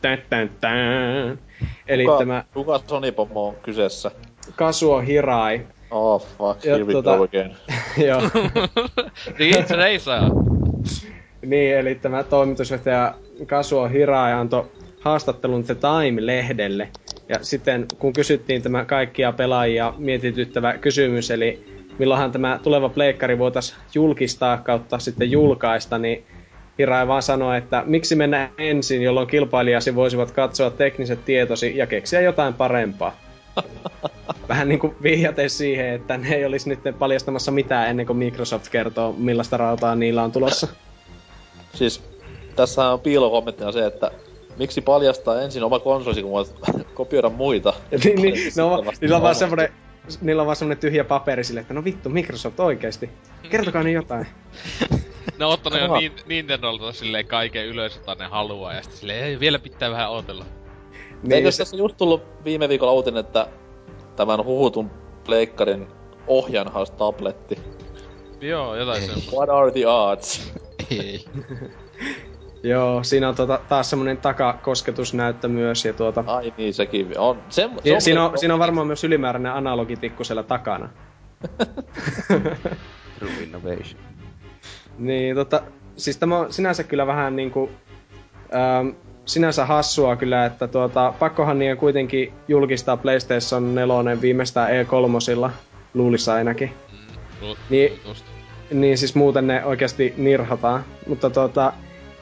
Tän, 0.03 0.19
tän, 0.31 0.51
tän. 0.61 1.39
Eli 1.89 2.05
Kuka, 2.05 2.19
tämä 2.19 2.45
kuka 2.55 2.81
Sony 2.87 3.13
Pomo 3.13 3.49
on 3.49 3.55
kyseessä? 3.63 4.11
Kazuo 4.57 5.01
Hirai. 5.01 5.61
Oh 5.91 6.27
fuck, 6.39 6.65
Ja 6.65 6.73
here 6.73 6.85
we 6.85 6.93
tota- 6.93 7.17
go 7.19 7.23
again. 7.23 7.57
Joo. 8.09 8.21
Racer! 9.77 10.23
Niin, 11.47 11.77
eli 11.77 11.95
tämä 11.95 12.23
toimitusjohtaja 12.23 13.15
Kazuo 13.47 13.89
Hirai 13.89 14.33
antoi 14.33 14.65
haastattelun 15.01 15.65
The 15.65 15.75
Time-lehdelle. 15.75 16.89
Ja 17.29 17.39
sitten 17.43 17.87
kun 17.99 18.13
kysyttiin 18.13 18.63
tämä 18.63 18.85
kaikkia 18.85 19.33
pelaajia 19.33 19.95
mietityttävä 19.99 20.79
kysymys, 20.79 21.31
eli 21.31 21.65
milloinhan 21.99 22.33
tämä 22.33 22.61
tuleva 22.63 22.89
pleikkari 22.89 23.39
voitaisiin 23.39 23.79
julkistaa 23.95 24.57
kautta 24.59 24.99
sitten 24.99 25.31
julkaista, 25.31 25.99
niin 25.99 26.25
Hirai 26.79 27.09
vaan 27.09 27.23
sanoi, 27.23 27.59
että 27.59 27.83
miksi 27.87 28.15
mennä 28.15 28.51
ensin, 28.59 29.03
jolloin 29.03 29.29
kilpailijasi 29.29 29.95
voisivat 29.95 30.31
katsoa 30.31 30.71
tekniset 30.71 31.25
tietosi 31.25 31.77
ja 31.77 31.87
keksiä 31.87 32.21
jotain 32.21 32.55
parempaa. 32.55 33.17
Vähän 34.49 34.69
niin 34.69 34.79
kuin 34.79 34.97
vihjaten 35.03 35.51
siihen, 35.51 35.87
että 35.87 36.17
ne 36.17 36.35
ei 36.35 36.45
olisi 36.45 36.69
nyt 36.69 36.81
paljastamassa 36.99 37.53
mitään 37.53 37.89
ennen 37.89 38.07
kuin 38.07 38.17
Microsoft 38.17 38.69
kertoo, 38.69 39.15
millaista 39.19 39.57
rautaa 39.57 39.95
niillä 39.95 40.23
on 40.23 40.33
tulossa. 40.33 40.69
Siis, 41.75 42.03
tässä 42.57 42.89
on 42.89 43.01
piilokommenttina 43.01 43.73
se, 43.73 43.87
että 43.87 44.11
miksi 44.59 44.81
paljastaa 44.81 45.41
ensin 45.41 45.65
oma 45.65 45.79
konsolisi, 45.79 46.23
kun 46.23 46.31
voit 46.31 46.55
kopioida 46.95 47.29
muita. 47.29 47.73
niin, 48.05 48.23
niin, 48.23 48.53
no, 48.57 48.85
niillä 49.01 49.17
on 49.17 49.23
vaan 49.23 49.37
omat. 49.43 49.86
Niillä 50.21 50.43
on 50.43 50.47
vaan 50.47 50.57
semmonen 50.57 50.79
tyhjä 50.79 51.05
paperi 51.05 51.45
sille, 51.45 51.61
että 51.61 51.75
no 51.75 51.85
vittu, 51.85 52.09
Microsoft 52.09 52.61
oikeesti. 52.61 53.11
Kertokaa 53.51 53.83
niin 53.83 53.95
jotain. 53.95 54.27
Ne 55.39 55.45
on 55.45 55.53
ottanut 55.53 55.81
jo 55.81 55.97
niin, 55.97 56.13
Nintendolta 56.27 56.93
silleen 56.93 57.27
kaiken 57.27 57.67
ylös, 57.67 57.97
jota 57.97 58.15
ne 58.15 58.27
haluaa, 58.27 58.75
ja 58.75 58.83
sitten 58.83 58.99
silleen, 58.99 59.25
ei, 59.25 59.41
vielä 59.41 59.59
pitää 59.59 59.91
vähän 59.91 60.11
odotella. 60.11 60.45
Niin, 61.23 61.33
Eikö 61.33 61.51
se, 61.51 61.59
tässä 61.59 61.77
just 61.77 61.97
tullut 61.97 62.45
viime 62.45 62.69
viikolla 62.69 62.93
uutinen, 62.93 63.21
että 63.21 63.47
tämän 64.17 64.45
huhutun 64.45 64.91
pleikkarin 65.25 65.87
ohjainhan 66.27 66.79
olisi 66.79 66.93
tabletti. 66.93 67.59
Joo, 68.41 68.77
jotain 68.77 69.01
Ei. 69.01 69.07
semmoista. 69.07 69.37
What 69.37 69.49
are 69.49 69.71
the 69.71 69.87
odds? 69.87 70.53
Ei. 70.91 71.25
joo, 72.69 73.05
siinä 73.05 73.29
on 73.29 73.35
tuota, 73.35 73.61
taas 73.69 73.91
semmonen 73.91 74.17
takakosketusnäyttö 74.17 75.49
myös, 75.49 75.85
ja 75.85 75.93
tuota... 75.93 76.25
Ai 76.27 76.53
niin, 76.57 76.75
sekin 76.75 77.19
on. 77.19 77.39
Se, 77.49 77.71
se 77.85 77.91
Ja 77.91 78.01
siinä, 78.01 78.21
on, 78.25 78.31
muuten- 78.31 78.39
siinä 78.41 78.55
on 78.55 78.61
varmaan 78.61 78.87
myös 78.87 79.05
ylimääräinen 79.05 79.53
analogitikku 79.53 80.25
siellä 80.25 80.43
takana. 80.43 80.89
True 83.19 83.43
Innovation. 83.43 84.01
Niin, 84.99 85.37
tota, 85.37 85.63
siis 85.97 86.17
tämä 86.17 86.39
on 86.39 86.53
sinänsä 86.53 86.85
kyllä 86.85 87.07
vähän 87.07 87.37
niinku, 87.37 87.71
ähm, 88.55 88.89
sinänsä 89.25 89.67
hassua 89.67 90.17
kyllä, 90.17 90.45
että 90.47 90.69
tuota, 90.69 91.15
pakkohan 91.19 91.59
niiden 91.59 91.77
kuitenkin 91.77 92.33
julkistaa 92.49 92.97
PlayStation 92.97 93.75
4 93.75 94.21
viimeistään 94.21 94.69
E3, 94.71 95.51
luulissa 95.95 96.35
ainakin. 96.35 96.73
Mm, 96.93 97.47
lu- 97.49 97.57
Niin. 97.71 97.93
Niin 98.71 98.99
siis 98.99 99.15
muuten 99.15 99.47
ne 99.47 99.65
oikeasti 99.65 100.15
nirhataan. 100.17 100.85
Mutta 101.09 101.31
tota, 101.31 101.73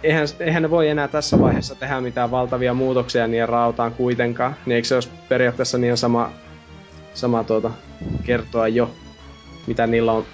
eihän, 0.04 0.28
eihän 0.40 0.62
ne 0.62 0.70
voi 0.70 0.88
enää 0.88 1.08
tässä 1.08 1.40
vaiheessa 1.40 1.74
tehdä 1.74 2.00
mitään 2.00 2.30
valtavia 2.30 2.74
muutoksia 2.74 3.26
niiden 3.26 3.48
rautaan 3.48 3.94
kuitenkaan. 3.94 4.56
Niin 4.66 4.76
eikö 4.76 4.88
se 4.88 4.94
olisi 4.94 5.10
periaatteessa 5.28 5.78
niin 5.78 5.96
sama, 5.96 6.32
sama 7.14 7.44
tuota, 7.44 7.70
kertoa 8.24 8.68
jo, 8.68 8.90
mitä 9.66 9.86
niillä 9.86 10.12
on, 10.12 10.26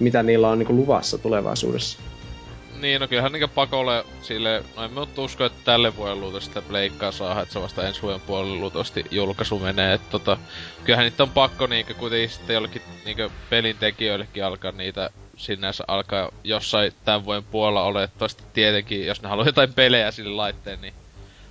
mitä 0.00 0.22
niillä 0.22 0.48
on 0.48 0.58
niinku 0.58 0.76
luvassa 0.76 1.18
tulevaisuudessa. 1.18 1.98
Niin, 2.80 3.00
no 3.00 3.08
kyllähän 3.08 3.32
niinkö 3.32 3.48
pakolle 3.48 4.04
sille, 4.22 4.64
no 4.76 4.84
en 4.84 4.92
mä 4.92 5.06
usko, 5.18 5.44
että 5.44 5.58
tälle 5.64 5.96
vuodelle 5.96 6.20
luultavasti 6.20 6.48
sitä 6.48 6.62
pleikkaa 6.62 7.12
saa, 7.12 7.42
että 7.42 7.52
se 7.52 7.60
vasta 7.60 7.88
ensi 7.88 8.02
vuoden 8.02 8.20
puolelle 8.20 8.56
luultavasti 8.56 9.04
julkaisu 9.10 9.58
menee, 9.58 9.94
että 9.94 10.10
tota, 10.10 10.36
kyllähän 10.84 11.04
niitä 11.04 11.22
on 11.22 11.30
pakko 11.30 11.66
niinkö 11.66 11.94
kuitenkin 11.94 12.30
sitten 12.30 12.54
jollekin 12.54 12.82
niinkö 13.04 13.30
pelin 13.50 13.76
tekijöillekin 13.76 14.44
alkaa 14.44 14.72
niitä 14.72 15.10
sinänsä 15.40 15.84
alkaa 15.88 16.30
jossain 16.44 16.92
tämän 17.04 17.24
vuoden 17.24 17.44
puolella 17.44 17.82
olettavasti 17.82 18.42
tietenkin, 18.52 19.06
jos 19.06 19.22
ne 19.22 19.28
haluaa 19.28 19.46
jotain 19.46 19.74
pelejä 19.74 20.10
sille 20.10 20.30
laitteen, 20.30 20.80
niin 20.80 20.94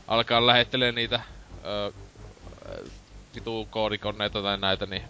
alkaa 0.08 0.48
lähettelee 0.48 0.92
niitä 0.92 1.20
ö, 1.66 1.92
vitu 3.36 3.68
koodikoneita 3.72 4.42
tai 4.42 4.58
näitä, 4.58 4.86
niin 4.86 5.04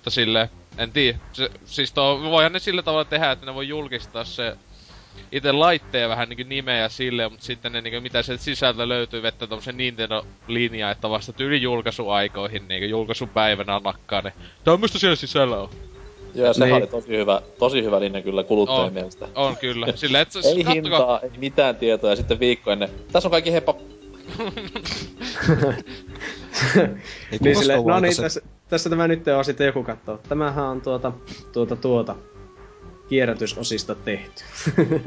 mutta 0.00 0.10
silleen, 0.10 0.50
en 0.78 0.92
tiedä. 0.92 1.18
Se, 1.32 1.50
siis 1.64 1.92
tuo, 1.92 2.20
voihan 2.22 2.52
ne 2.52 2.58
sillä 2.58 2.82
tavalla 2.82 3.04
tehdä, 3.04 3.30
että 3.30 3.46
ne 3.46 3.54
voi 3.54 3.68
julkistaa 3.68 4.24
se 4.24 4.56
itse 5.32 5.52
laitteen 5.52 6.08
vähän 6.08 6.28
niinku 6.28 6.44
nimeä 6.46 6.88
sille, 6.88 7.28
mutta 7.28 7.46
sitten 7.46 7.72
ne 7.72 7.80
niinku, 7.80 8.00
mitä 8.00 8.22
sieltä 8.22 8.42
sisältä 8.42 8.88
löytyy, 8.88 9.22
vettä 9.22 9.46
tommosen 9.46 9.76
Nintendo-linja, 9.76 10.90
että 10.90 11.10
vasta 11.10 11.32
tyyli 11.32 11.62
julkaisuaikoihin, 11.62 12.68
niinku 12.68 12.86
julkaisupäivänä 12.86 13.80
nakkaa 13.84 14.22
ne. 14.22 14.32
Tämmöstä 14.64 14.98
siellä 14.98 15.16
sisällä 15.16 15.56
on. 15.56 15.70
Joo, 16.34 16.46
ja 16.46 16.52
sehän 16.52 16.68
Niin. 16.68 16.76
oli 16.82 16.86
tosi 16.86 17.08
hyvä, 17.08 17.42
tosi 17.58 17.82
hyvä 17.82 18.00
linja 18.00 18.22
kyllä 18.22 18.42
kuluttajien 18.44 18.86
On. 18.86 18.92
mielestä. 18.92 19.28
On 19.34 19.56
kyllä. 19.56 19.86
Silleen, 19.96 20.22
että 20.22 20.38
Ei 20.38 20.64
kattokaa, 20.64 20.72
hintaa, 20.74 21.20
ei 21.20 21.30
mitään 21.38 21.76
tietoa, 21.76 22.10
ja 22.10 22.16
sitten 22.16 22.40
viikko 22.40 22.70
ennen. 22.70 22.88
Tässä 23.12 23.28
on 23.28 23.30
kaikki 23.30 23.52
hepa... 23.52 23.74
Ei 27.32 27.38
Niin 27.40 27.56
sille, 27.56 27.76
no 27.84 28.00
niin, 28.00 28.14
se- 28.14 28.22
tässä, 28.22 28.40
tässä 28.68 28.90
tämä 28.90 29.08
nyt 29.08 29.28
on 29.28 29.44
sitten 29.44 29.66
joku 29.66 29.82
katsoo. 29.84 30.20
Tämähän 30.28 30.64
on 30.64 30.80
tuota, 30.80 31.12
tuota, 31.52 31.76
tuota, 31.76 32.16
kierrätysosista 33.08 33.94
tehty. 33.94 34.44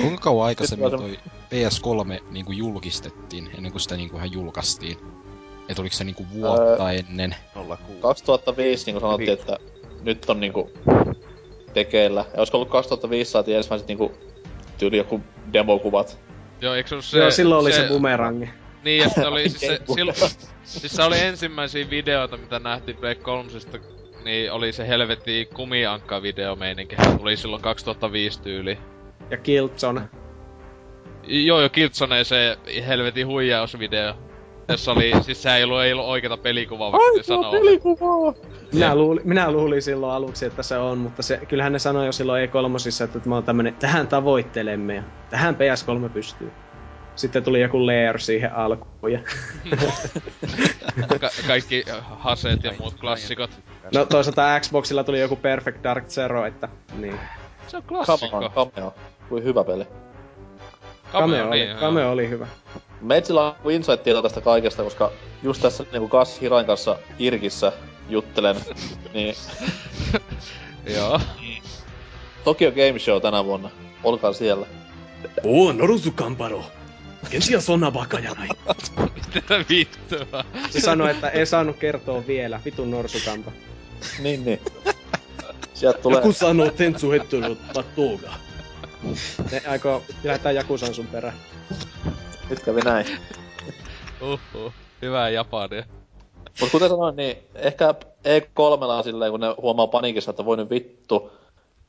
Kuinka 0.00 0.18
kauan 0.20 0.46
aikaisemmin 0.46 0.90
toi 0.90 1.18
PS3 1.50 2.22
niinku 2.30 2.52
julkistettiin, 2.52 3.50
ennen 3.56 3.72
kuin 3.72 3.80
sitä 3.80 3.96
niinku 3.96 4.16
ihan 4.16 4.32
julkaistiin? 4.32 4.96
Et 5.68 5.78
oliko 5.78 5.94
se 5.96 6.04
niinku 6.04 6.26
vuotta 6.34 6.92
ennen? 6.92 7.34
06. 7.54 7.82
2005 8.00 8.86
niin 8.86 8.94
kuin 8.94 9.00
sanottiin, 9.00 9.32
että 9.32 9.56
nyt 10.02 10.30
on 10.30 10.40
niinku 10.40 10.70
tekeillä. 11.74 12.24
Ja 12.32 12.38
olisiko 12.38 12.58
ollut 12.58 12.70
2005 12.70 13.30
saatiin 13.30 13.56
ensimmäiset 13.56 13.88
niinku 13.88 14.12
tyyli 14.78 14.96
joku 14.96 15.20
demokuvat. 15.52 16.18
Joo, 16.60 16.74
eikö 16.74 16.88
se 16.88 17.02
Se, 17.02 17.10
se... 17.10 17.18
Joo, 17.18 17.30
silloin 17.30 17.60
oli 17.60 17.72
se, 17.72 17.86
boomerangi. 17.88 18.50
Niin, 18.84 19.02
ja 19.02 19.08
sitten 19.08 19.28
oli 19.28 19.48
siis 19.48 19.60
se, 19.60 19.80
silloin, 19.94 20.16
siis 20.62 20.92
se 20.92 21.02
oli 21.02 21.20
ensimmäisiä 21.20 21.90
videoita, 21.90 22.36
mitä 22.36 22.58
nähtiin 22.58 22.96
Play 22.96 23.14
3 23.14 23.50
niin 24.24 24.52
oli 24.52 24.72
se 24.72 24.88
helvetti 24.88 25.48
kumiankka 25.54 26.22
video 26.22 26.56
meininki. 26.56 26.96
Tuli 27.18 27.36
silloin 27.36 27.62
2005 27.62 28.42
tyyli. 28.42 28.78
Ja 29.30 29.36
Killzone. 29.36 30.00
Joo, 31.26 31.60
jo 31.60 31.68
Killzone 31.68 32.24
se 32.24 32.58
helvetin 32.86 33.26
huijausvideo. 33.26 34.14
Jossa 34.70 34.92
oli, 34.92 35.12
siis 35.22 35.42
se 35.42 35.56
ei 35.56 35.64
ollut, 35.64 35.82
ei 35.82 35.92
ollut 35.92 36.06
oikeeta 36.06 36.36
pelikuvaa, 36.36 36.92
vaikka 36.92 37.16
ne 37.16 37.22
sanoo. 37.22 37.52
pelikuvaa! 37.52 38.34
Minä, 38.72 38.94
luulin, 38.94 39.22
minä 39.24 39.52
luulin 39.52 39.82
silloin 39.82 40.12
aluksi, 40.12 40.46
että 40.46 40.62
se 40.62 40.78
on, 40.78 40.98
mutta 40.98 41.22
se, 41.22 41.40
kyllähän 41.48 41.72
ne 41.72 41.78
sanoi 41.78 42.06
jo 42.06 42.12
silloin 42.12 42.48
E3, 42.48 43.04
että 43.04 43.18
tämä 43.18 43.36
on 43.36 43.44
tämmönen, 43.44 43.74
tähän 43.74 44.08
tavoittelemme 44.08 44.94
ja 44.94 45.02
tähän 45.30 45.54
PS3 45.54 46.08
pystyy. 46.08 46.52
Sitten 47.16 47.44
tuli 47.44 47.60
joku 47.60 47.86
layer 47.86 48.20
siihen 48.20 48.54
alkuun 48.54 49.12
ja... 49.12 49.20
Ka- 51.20 51.30
kaikki 51.46 51.84
haseet 52.18 52.64
ja 52.64 52.72
muut 52.78 52.94
klassikot. 52.94 53.50
No 53.94 54.04
toisaalta 54.04 54.60
Xboxilla 54.60 55.04
tuli 55.04 55.20
joku 55.20 55.36
Perfect 55.36 55.84
Dark 55.84 56.06
Zero, 56.08 56.46
että 56.46 56.68
niin. 56.98 57.20
Se 57.66 57.76
on 57.76 57.82
klassikko. 57.82 58.72
Kuin 59.28 59.44
hyvä 59.44 59.64
peli. 59.64 59.86
Cameo, 61.12 61.48
oli, 61.48 61.56
niin, 61.56 61.70
joo. 61.70 61.80
cameo 61.80 62.10
oli 62.10 62.28
hyvä. 62.28 62.46
Meitsillä 63.00 63.46
on 63.46 63.52
niinku 63.52 63.70
insight-tieto 63.70 64.22
tästä 64.22 64.40
kaikesta, 64.40 64.82
koska 64.82 65.12
just 65.42 65.62
tässä 65.62 65.84
niinku 65.92 66.08
Kas 66.08 66.40
Hirain 66.40 66.66
kanssa 66.66 66.98
Irkissä 67.18 67.72
juttelen, 68.08 68.56
niin 69.14 69.34
Joo. 70.94 71.20
Tokyo 72.44 72.70
Game 72.70 72.98
Show 72.98 73.22
tänä 73.22 73.44
vuonna. 73.44 73.70
Olkaa 74.04 74.32
siellä. 74.32 74.66
Oo, 75.44 75.72
Norusu 75.72 76.10
Kamparo! 76.10 76.64
Kensiä 77.30 77.60
sonna 77.60 77.90
bakajanai. 77.90 78.48
Mitä 79.34 79.64
vittua? 79.68 80.44
Se 80.70 80.80
sanoi, 80.80 81.10
että 81.10 81.28
ei 81.28 81.46
saanut 81.46 81.76
kertoa 81.76 82.26
vielä. 82.26 82.60
Vitun 82.64 82.90
norsukampa. 82.90 83.52
niin, 84.18 84.44
niin. 84.44 84.60
Sieltä 85.74 85.98
tulee... 85.98 86.32
sanoo 86.32 86.70
Tentsu 86.70 87.10
Hettono 87.10 87.54
Tatoga. 87.54 88.32
Ne 89.52 89.62
aikoo 89.68 90.02
lähettää 90.24 90.52
Jakusan 90.52 90.94
sun 90.94 91.06
perään. 91.06 91.36
Nyt 92.50 92.60
kävi 92.60 92.80
näin. 92.80 93.06
Uhuh. 94.20 94.72
Hyvää 95.02 95.28
Japania. 95.28 95.84
Mut 96.60 96.70
kuten 96.70 96.88
sanoin, 96.88 97.16
niin 97.16 97.36
ehkä 97.54 97.94
E3 98.24 98.84
on 98.84 99.04
silleen, 99.04 99.30
kun 99.30 99.40
ne 99.40 99.54
huomaa 99.62 99.86
panikissa, 99.86 100.30
että 100.30 100.44
voi 100.44 100.56
nyt 100.56 100.70
vittu. 100.70 101.30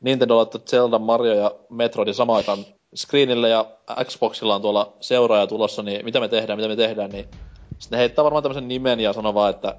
Nintendo 0.02 0.38
laittaa 0.38 0.62
Zelda, 0.62 1.00
Mario 1.00 1.34
ja 1.34 1.52
Metroidin 1.70 2.14
samaan 2.14 2.38
aikaan 2.38 2.66
screenille 2.96 3.50
ja 3.50 3.66
Xboxilla 4.04 4.56
on 4.56 4.62
tuolla 4.62 4.94
seuraaja 5.00 5.48
tulossa, 5.48 5.84
niin 5.84 6.06
mitä 6.06 6.20
me 6.20 6.28
tehdään, 6.28 6.60
mitä 6.60 6.68
me 6.68 6.76
tehdään, 6.76 7.10
niin 7.10 7.26
sitten 7.80 7.98
ne 7.98 7.98
heittää 7.98 8.24
varmaan 8.24 8.44
tämmöisen 8.44 8.68
nimen 8.68 9.00
ja 9.00 9.14
sanoo 9.14 9.34
vaan, 9.34 9.50
että 9.50 9.76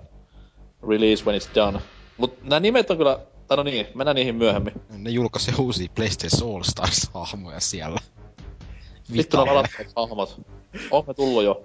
release 0.89 1.25
when 1.25 1.41
it's 1.41 1.55
done. 1.55 1.79
Mut 2.17 2.43
nämä 2.43 2.61
nimet 2.61 2.91
on 2.91 2.97
kyllä, 2.97 3.19
tai 3.47 3.57
no 3.57 3.63
niin, 3.63 3.87
mennään 3.95 4.15
niihin 4.15 4.35
myöhemmin. 4.35 4.73
Ne 4.91 5.11
julkaisi 5.11 5.53
uusia 5.59 5.89
PlayStation 5.95 6.55
All 6.55 6.63
Stars-hahmoja 6.63 7.61
siellä. 7.61 8.01
Vittu 9.17 9.45
ne 9.45 9.53
ladattavat 9.53 9.93
hahmot. 9.97 10.41
Onko 10.91 11.11
ne 11.13 11.15
tullut 11.15 11.45
jo? 11.45 11.63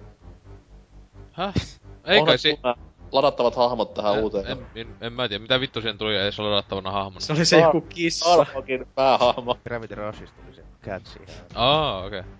Häh? 1.32 1.54
Ei 2.04 2.24
kai 2.24 2.38
si... 2.38 2.58
ladattavat 3.12 3.56
hahmot 3.56 3.94
tähän 3.94 4.14
En, 4.14 4.22
uuteen? 4.22 4.46
en, 4.46 4.58
en, 4.74 4.88
en, 5.00 5.12
mä 5.12 5.28
tiedä, 5.28 5.42
mitä 5.42 5.60
vittu 5.60 5.80
siihen 5.80 5.98
tuli 5.98 6.16
edes 6.16 6.38
ladattavana 6.38 6.90
hahmona. 6.90 7.20
Se 7.20 7.32
oli 7.32 7.44
se 7.44 7.60
joku 7.60 7.80
kissa. 7.80 8.32
Starhawkin 8.32 8.86
päähahmo. 8.94 9.58
Gravity 9.64 9.94
Rushista 9.94 10.36
tuli 10.42 10.54
se 10.54 10.62
cat 10.82 11.06
siihen. 11.06 11.44
Aa, 11.54 12.04
okei. 12.04 12.20
Okay. 12.20 12.32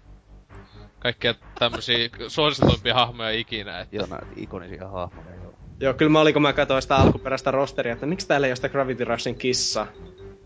Kaikkea 0.98 1.34
tämmösiä 1.58 2.08
suosituimpia 2.28 2.94
hahmoja 2.94 3.30
ikinä, 3.30 3.80
et 3.80 3.92
Joo, 3.92 4.06
näitä 4.06 4.26
ikonisia 4.36 4.88
hahmoja, 4.88 5.34
joo. 5.42 5.52
Joo, 5.80 5.94
kyllä 5.94 6.10
mä 6.10 6.20
olin, 6.20 6.32
kun 6.32 6.42
mä 6.42 6.52
katsoin 6.52 6.82
sitä 6.82 6.96
alkuperäistä 6.96 7.50
rosteria, 7.50 7.92
että 7.92 8.06
miksi 8.06 8.28
täällä 8.28 8.46
ei 8.46 8.50
ole 8.50 8.56
sitä 8.56 8.68
Gravity 8.68 9.04
Rushin 9.04 9.34
kissa. 9.34 9.86
Tai 9.86 9.94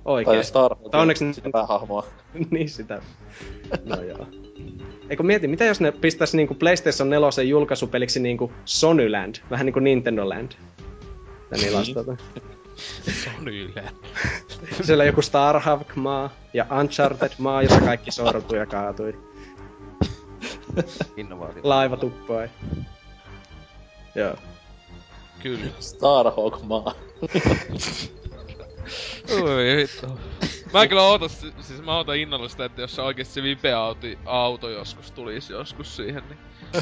Oikein. 0.04 0.44
Starhawkin 0.44 0.90
Tai 0.90 1.00
onneksi- 1.00 1.34
sitä 1.34 1.50
päähahmoa. 1.52 2.06
niin 2.50 2.68
sitä. 2.68 3.02
No 3.84 4.02
joo. 4.02 4.26
Eikö 5.08 5.22
mieti, 5.22 5.48
mitä 5.48 5.64
jos 5.64 5.80
ne 5.80 5.92
pistäis 5.92 6.34
niinku 6.34 6.54
PlayStation 6.54 7.10
4 7.10 7.42
julkaisupeliksi 7.42 8.20
niinku 8.20 8.52
Sonyland, 8.64 9.34
vähän 9.50 9.66
niinku 9.66 9.80
Nintendo 9.80 10.28
Land. 10.28 10.52
Ja 11.50 11.58
niillä 11.58 11.78
olisi 11.78 11.94
tota. 11.94 12.16
Sonylle. 13.24 13.84
Siellä 14.82 15.04
joku 15.04 15.22
Starhavk-maa 15.22 16.30
ja 16.54 16.66
Uncharted-maa, 16.80 17.62
jossa 17.62 17.80
kaikki 17.80 18.10
sortui 18.10 18.58
ja 18.58 18.66
kaatui. 18.66 19.14
Innovaatio. 21.16 21.60
Laiva 21.64 21.96
tuppoi. 21.96 22.48
Joo. 24.14 24.36
Kyllä. 25.42 25.66
Starhawk 25.80 26.62
maa. 26.62 26.94
Oi 29.42 29.76
vittu. 29.76 30.06
Mä 30.72 30.86
kyllä 30.86 31.02
ootan, 31.02 31.28
si- 31.28 31.54
siis 31.60 31.82
mä 31.82 31.96
ootan 31.96 32.16
innolla 32.16 32.48
sitä, 32.48 32.64
että 32.64 32.80
jos 32.80 32.94
se 32.94 33.02
oikeesti 33.02 33.34
se 33.34 33.42
vipeauto 33.42 34.06
auto 34.24 34.68
joskus 34.68 35.12
tulisi 35.12 35.52
joskus 35.52 35.96
siihen, 35.96 36.22
niin 36.28 36.38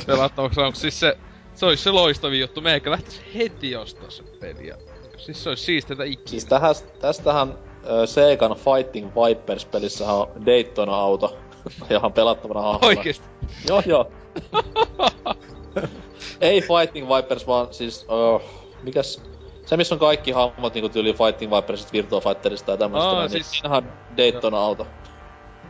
pelattavaksi 0.07 0.61
onko 0.61 0.77
siis 0.77 1.01
se, 1.01 1.19
se 1.55 1.67
olisi 1.67 1.83
se 1.83 1.91
loistavin 1.91 2.41
juttu. 2.41 2.61
Meikä 2.61 2.91
lähtis 2.91 3.23
heti 3.35 3.77
ostaa 3.77 4.11
se 4.11 4.23
peliä. 4.41 4.77
Siis 5.17 5.43
se 5.43 5.49
olisi 5.49 5.65
siisteitä 5.65 6.05
ikinä. 6.05 6.29
Siis 6.31 6.45
tähän, 6.45 6.75
tästähän 7.01 7.59
ö, 7.91 8.07
Segan 8.07 8.57
Fighting 8.57 9.09
Vipers-pelissä 9.15 10.13
on 10.13 10.47
Daytona-auto, 10.47 11.39
johon 11.91 12.13
pelattavana 12.13 12.61
hahmona. 12.63 12.87
Oikeesti. 12.87 13.27
Joo, 13.69 13.83
joo. 13.87 14.11
Ei 16.41 16.61
Fighting 16.61 17.09
Vipers, 17.09 17.47
vaan 17.47 17.75
siis... 17.75 18.07
Uh, 18.09 18.43
mikäs... 18.83 19.23
Se, 19.71 19.77
missä 19.77 19.95
on 19.95 19.99
kaikki 19.99 20.31
hahmot 20.31 20.75
niinku 20.75 20.89
tyyli 20.89 21.13
Fighting 21.13 21.53
Vipersista, 21.53 21.93
Virtua 21.93 22.21
Fighterista 22.21 22.71
ja 22.71 22.77
tämmöstä. 22.77 23.09
Aa, 23.09 23.19
näin, 23.19 23.31
siis- 23.31 23.47
Niin 23.47 23.61
siinähän 23.61 23.85
on 23.85 24.17
Daytona-auto. 24.17 24.87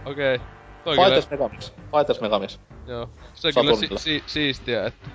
Okei. 0.07 0.35
Okay. 0.35 0.47
Toi 0.85 0.95
kyllä, 0.97 1.07
Fighters 1.09 1.31
Megamix. 1.31 1.73
Fighters 1.97 2.21
Megamix. 2.21 2.59
joo. 2.87 3.11
Se 3.35 3.53
kyllä 3.53 3.77
si- 3.77 3.89
si- 3.97 4.23
siistiä, 4.27 4.87
että... 4.87 5.09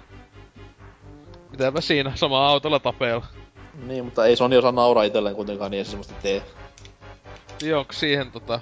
Mitäpä 1.51 1.81
siinä, 1.81 2.11
sama 2.15 2.47
autolla 2.47 2.79
tapeella. 2.79 3.25
Niin, 3.85 4.05
mutta 4.05 4.25
ei 4.25 4.35
Sony 4.35 4.57
osaa 4.57 4.71
nauraa 4.71 5.03
itselleen 5.03 5.35
kuitenkaan, 5.35 5.71
niin 5.71 5.77
ei 5.79 5.85
se 5.85 5.89
semmoista 5.89 6.13
tee. 6.21 6.41
Niin 7.61 7.75
onko 7.75 7.93
siihen 7.93 8.31
tota 8.31 8.59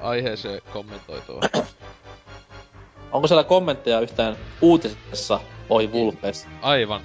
aiheeseen 0.00 0.60
kommentoitua? 0.72 1.40
Onko 3.12 3.28
siellä 3.28 3.44
kommentteja 3.44 4.00
yhtään 4.00 4.36
uutisessa 4.60 5.40
ohi 5.70 5.92
Vulpeista? 5.92 6.48
Aivan. 6.62 7.00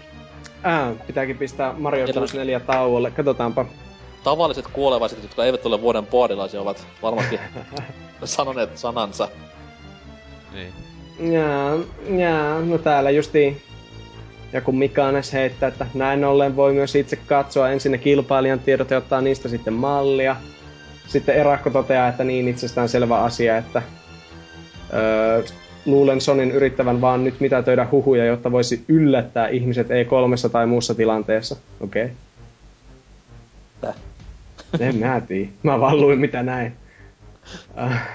Ää, 0.67 0.93
pitääkin 1.07 1.37
pistää 1.37 1.73
Mario 1.77 2.05
Kyllä. 2.05 2.13
64 2.13 2.59
tauolle. 2.59 3.11
Katsotaanpa. 3.11 3.65
Tavalliset 4.23 4.67
kuolevaiset, 4.67 5.23
jotka 5.23 5.45
eivät 5.45 5.65
ole 5.65 5.81
vuoden 5.81 6.05
puolilaisia, 6.05 6.61
ovat 6.61 6.87
varmasti 7.01 7.39
sanoneet 8.23 8.77
sanansa. 8.77 9.29
Niin. 10.53 10.73
Jaa, 11.33 11.77
jaa, 12.17 12.59
no 12.59 12.77
täällä 12.77 13.09
justiin 13.09 13.61
joku 14.53 14.71
Mikanes 14.71 15.33
heittää, 15.33 15.67
että 15.67 15.87
näin 15.93 16.25
ollen 16.25 16.55
voi 16.55 16.73
myös 16.73 16.95
itse 16.95 17.15
katsoa 17.15 17.69
ensin 17.69 17.91
ne 17.91 17.97
kilpailijan 17.97 18.59
tiedot 18.59 18.91
ja 18.91 18.97
ottaa 18.97 19.21
niistä 19.21 19.49
sitten 19.49 19.73
mallia. 19.73 20.35
Sitten 21.07 21.35
Erakko 21.35 21.69
toteaa, 21.69 22.07
että 22.07 22.23
niin 22.23 22.47
itsestään 22.47 22.89
selvä 22.89 23.19
asia, 23.19 23.57
että 23.57 23.81
öö, 24.93 25.43
luulen 25.87 26.21
Sonin 26.21 26.51
yrittävän 26.51 27.01
vaan 27.01 27.23
nyt 27.23 27.39
mitätöidä 27.39 27.87
huhuja, 27.91 28.25
jotta 28.25 28.51
voisi 28.51 28.85
yllättää 28.87 29.47
ihmiset 29.47 29.87
E3 29.87 30.49
tai 30.51 30.67
muussa 30.67 30.95
tilanteessa. 30.95 31.55
Okei. 31.79 32.09
Okay. 33.81 33.93
En 34.79 34.95
mä 34.95 35.21
tiedä. 35.21 35.49
Mä 35.63 35.79
vaan 35.79 36.01
luin 36.01 36.19
mitä 36.19 36.43
näin. 36.43 36.73
Äh. 37.77 38.09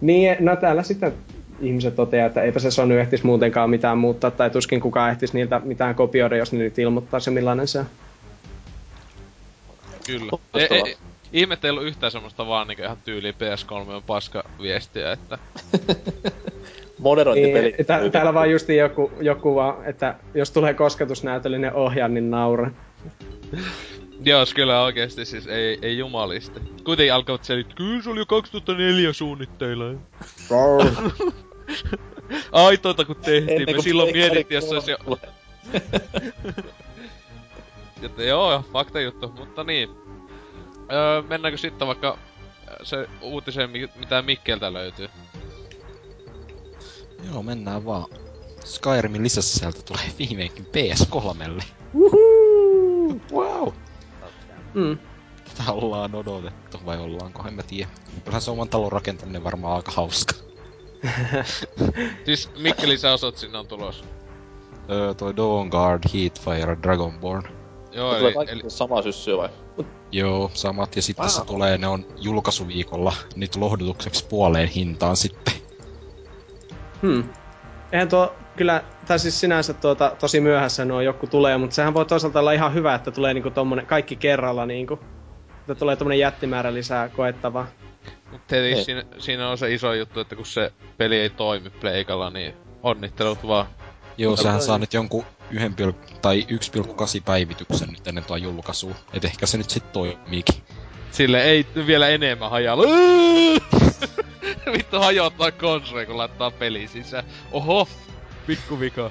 Niin, 0.00 0.36
no 0.40 0.56
täällä 0.56 0.82
sitten 0.82 1.12
ihmiset 1.60 1.96
toteaa, 1.96 2.26
että 2.26 2.42
eipä 2.42 2.58
se 2.60 2.70
Sony 2.70 3.00
ehtis 3.00 3.24
muutenkaan 3.24 3.70
mitään 3.70 3.98
muuttaa, 3.98 4.30
tai 4.30 4.50
tuskin 4.50 4.80
kukaan 4.80 5.10
ehtis 5.10 5.32
niiltä 5.32 5.60
mitään 5.64 5.94
kopioida, 5.94 6.36
jos 6.36 6.52
ne 6.52 6.58
nyt 6.58 6.78
ilmoittaa 6.78 7.20
se 7.20 7.30
millainen 7.30 7.68
se 7.68 7.78
on. 7.78 7.86
Kyllä. 10.06 10.32
Loistavaa. 10.52 10.86
Ei, 10.86 10.96
ei, 11.32 11.40
ihme, 11.40 11.54
ettei 11.54 11.70
ollut 11.70 11.84
yhtään 11.84 12.12
semmoista 12.12 12.46
vaan 12.46 12.68
niinku 12.68 12.82
ihan 12.82 12.98
tyyliin 13.04 13.34
PS3 13.34 13.90
on 13.90 14.02
paska 14.02 14.44
viestiä, 14.62 15.12
että... 15.12 15.38
Moderointipeli. 16.98 17.74
Niin, 17.78 17.86
tä- 17.86 18.10
täällä 18.10 18.34
vaan 18.34 18.50
justi 18.50 18.76
joku, 18.76 19.12
joku 19.20 19.54
vaan, 19.54 19.84
että 19.84 20.14
jos 20.34 20.50
tulee 20.50 20.74
kosketusnäytöllinen 20.74 21.72
ohjaa, 21.72 22.08
niin 22.08 22.30
naura. 22.30 22.70
Jos 24.24 24.54
kyllä 24.54 24.82
oikeesti 24.82 25.24
siis 25.24 25.46
ei, 25.46 25.78
ei 25.82 25.98
jumalisti. 25.98 26.60
Kuitenkin 26.84 27.14
alkavat 27.14 27.44
selittää, 27.44 27.76
kyllä 27.76 28.02
se 28.02 28.10
oli 28.10 28.18
jo 28.18 28.26
2004 28.26 29.12
suunnitteilla. 29.12 29.84
Aitoita 32.52 33.04
kun 33.04 33.16
tehtiin, 33.16 33.60
Ennen 33.60 33.76
me 33.76 33.82
silloin 33.82 34.12
mietittiin, 34.12 34.56
jos 34.56 34.68
se 34.68 34.74
olisi 34.74 34.90
jo... 34.90 34.98
Jotta 38.02 38.22
joo, 38.22 38.64
fakta 38.72 39.00
juttu, 39.00 39.34
mutta 39.38 39.64
niin. 39.64 40.07
Öö, 40.92 41.22
mennäänkö 41.22 41.56
sitten 41.58 41.88
vaikka 41.88 42.18
se 42.82 43.08
uutiseen, 43.20 43.70
mi- 43.70 43.90
mitä 43.96 44.22
Mikkeltä 44.22 44.72
löytyy? 44.72 45.08
Joo, 47.32 47.42
mennään 47.42 47.84
vaan. 47.84 48.04
Skyrimin 48.64 49.22
lisäsisältö 49.22 49.82
tulee 49.82 50.04
viimeinkin 50.18 50.66
PS3. 50.66 51.62
Wow! 53.32 53.68
Mm. 54.74 54.98
Tätä 55.58 55.72
ollaan 55.72 56.14
odotettu, 56.14 56.78
vai 56.86 56.98
ollaanko, 56.98 57.48
en 57.48 57.54
mä 57.54 57.62
tiedä. 57.62 57.90
Kyllähän 58.24 58.42
se 58.42 58.50
oman 58.50 58.68
talon 58.68 58.92
rakentaminen 58.92 59.44
varmaan 59.44 59.76
aika 59.76 59.92
hauska. 59.92 60.34
Siis 62.24 62.50
Mikke 62.58 62.88
lisäosat 62.88 63.36
sinne 63.36 63.58
on 63.58 63.66
tulossa. 63.66 64.04
Öö, 64.90 65.14
toi 65.14 65.36
Dawn 65.36 65.68
Guard, 65.68 66.02
Heatfire 66.14 66.78
Dragonborn. 66.82 67.42
Joo, 67.92 68.14
Tulee 68.14 68.24
eli, 68.26 68.34
kaikki 68.34 68.52
eli 68.54 68.62
sama 68.70 69.02
syssyä 69.02 69.36
vai? 69.36 69.48
Joo, 70.12 70.50
samat. 70.54 70.96
Ja 70.96 71.02
sitten 71.02 71.24
Wow. 71.24 71.30
se 71.30 71.44
tulee, 71.44 71.78
ne 71.78 71.86
on 71.86 72.06
julkaisuviikolla 72.16 73.12
nyt 73.36 73.56
lohdutukseksi 73.56 74.26
puoleen 74.26 74.68
hintaan 74.68 75.16
sitten. 75.16 75.54
Hmm. 77.02 77.24
Eihän 77.92 78.08
tuo 78.08 78.32
kyllä, 78.56 78.82
tai 79.06 79.18
siis 79.18 79.40
sinänsä 79.40 79.74
tuota, 79.74 80.12
tosi 80.20 80.40
myöhässä 80.40 80.84
nuo 80.84 81.00
joku 81.00 81.26
tulee, 81.26 81.58
mutta 81.58 81.74
sehän 81.76 81.94
voi 81.94 82.06
toisaalta 82.06 82.40
olla 82.40 82.52
ihan 82.52 82.74
hyvä, 82.74 82.94
että 82.94 83.10
tulee 83.10 83.34
niinku 83.34 83.50
tommonen 83.50 83.86
kaikki 83.86 84.16
kerralla 84.16 84.66
niinku. 84.66 84.98
Että 85.60 85.74
tulee 85.74 85.96
tommonen 85.96 86.18
jättimäärä 86.18 86.74
lisää 86.74 87.08
koettavaa. 87.08 87.66
Mut 88.32 88.52
Ei. 88.52 88.84
siinä, 88.84 89.04
siinä 89.18 89.48
on 89.48 89.58
se 89.58 89.74
iso 89.74 89.92
juttu, 89.94 90.20
että 90.20 90.36
kun 90.36 90.46
se 90.46 90.72
peli 90.96 91.16
ei 91.16 91.30
toimi 91.30 91.70
pleikalla, 91.70 92.30
niin 92.30 92.54
onnittelut 92.82 93.46
vaan. 93.46 93.66
Joo, 94.18 94.30
Mutta 94.30 94.42
sehän 94.42 94.58
toi- 94.58 94.66
saa 94.66 94.78
nyt 94.78 94.94
jonkun 94.94 95.24
1, 95.50 95.72
tai 96.22 96.46
1,8 96.48 97.22
päivityksen 97.24 97.88
nyt 97.88 98.06
ennen 98.06 98.24
tuo 98.24 98.36
julkaisua. 98.36 98.94
Et 99.12 99.24
ehkä 99.24 99.46
se 99.46 99.58
nyt 99.58 99.70
sit 99.70 99.92
toimiikin. 99.92 100.54
Sille 101.10 101.42
ei 101.42 101.66
vielä 101.86 102.08
enemmän 102.08 102.50
hajalla. 102.50 102.84
Vittu 104.72 104.98
hajottaa 104.98 105.50
konsoli, 105.52 106.06
kun 106.06 106.16
laittaa 106.16 106.50
peli 106.50 106.88
sisään. 106.88 107.24
Oho, 107.52 107.88
pikku 108.46 108.80
vika. 108.80 109.10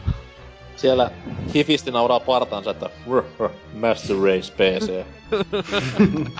Siellä 0.76 1.12
hifisti 1.56 1.92
nauraa 1.92 2.20
partansa, 2.20 2.72
että 2.72 2.90
"Rr, 3.12 3.24
rr, 3.40 3.50
Master 3.74 4.16
Race 4.18 4.54
PC. 4.54 5.06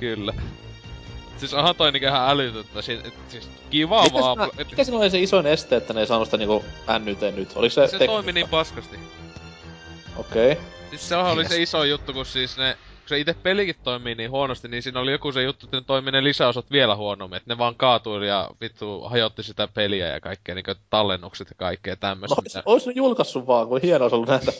Kyllä. 0.00 0.32
Siis 1.36 1.54
onhan 1.54 1.76
toi 1.76 1.92
niinku 1.92 2.06
ihan 2.06 2.30
älytöntä. 2.30 2.82
Si- 2.82 3.00
et, 3.04 3.14
siis 3.28 3.48
kiva 3.70 4.02
Mikä 4.02 4.18
vaan. 4.20 4.36
siinä, 4.38 4.50
et- 4.62 4.70
mikä 4.70 4.84
siinä 4.84 4.98
oli 4.98 5.10
se 5.10 5.18
isoin 5.20 5.46
este, 5.46 5.76
että 5.76 5.92
ne 5.92 6.00
ei 6.00 6.06
saanut 6.06 6.26
sitä 6.28 6.36
niinku 6.36 6.64
NYT 7.04 7.20
nyt? 7.36 7.48
Oliko 7.54 7.72
se, 7.72 7.86
se 7.88 8.06
toimi 8.06 8.32
niin 8.32 8.48
paskasti. 8.48 8.96
Okei. 10.16 10.52
Okay. 10.52 10.64
Siis 10.90 11.08
sehän 11.08 11.26
oli 11.26 11.40
Yes. 11.42 11.48
se 11.50 11.62
iso 11.62 11.84
juttu, 11.84 12.12
kun 12.12 12.26
siis 12.26 12.56
ne... 12.58 12.76
Kun 13.00 13.08
se 13.08 13.18
itse 13.18 13.34
pelikin 13.42 13.74
toimii 13.84 14.14
niin 14.14 14.30
huonosti, 14.30 14.68
niin 14.68 14.82
siinä 14.82 15.00
oli 15.00 15.12
joku 15.12 15.32
se 15.32 15.42
juttu, 15.42 15.66
että 15.66 15.76
ne 15.76 15.82
toimii 15.86 16.12
ne 16.12 16.24
lisäosat 16.24 16.70
vielä 16.70 16.96
huonommin. 16.96 17.36
Että 17.36 17.54
ne 17.54 17.58
vaan 17.58 17.74
kaatui 17.74 18.28
ja 18.28 18.50
vittu 18.60 19.00
hajotti 19.02 19.42
sitä 19.42 19.68
peliä 19.74 20.06
ja 20.08 20.20
kaikkea, 20.20 20.54
niinku 20.54 20.74
tallennukset 20.90 21.50
ja 21.50 21.56
kaikkea 21.58 21.96
tämmöstä. 21.96 22.34
No, 22.56 22.62
ois, 22.66 22.86
ois 22.86 22.96
julkaissut 22.96 23.46
vaan, 23.46 23.68
kun 23.68 23.80
hieno 23.82 24.08
ollut 24.12 24.28
näitä. 24.28 24.52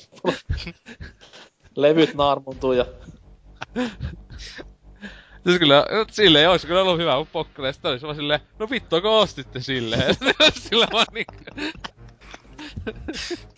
Levyt 1.76 2.14
naarmuntuu 2.14 2.72
ja... 2.72 2.84
Siis 5.46 5.58
kyllä, 5.58 5.86
silleen 6.10 6.50
olisi 6.50 6.66
kyllä 6.66 6.82
ollut 6.82 6.98
hyvä, 6.98 7.16
kun 7.16 7.26
pokkele. 7.26 7.72
Sitten 7.72 7.90
olisi 7.90 8.06
vaan 8.06 8.16
silleen, 8.16 8.40
no 8.58 8.70
vittu, 8.70 9.00
kun 9.00 9.10
ostitte 9.10 9.60
silleen. 9.60 10.14
Sillä 10.68 10.86
vaan 10.92 11.06
niinku... 11.12 11.34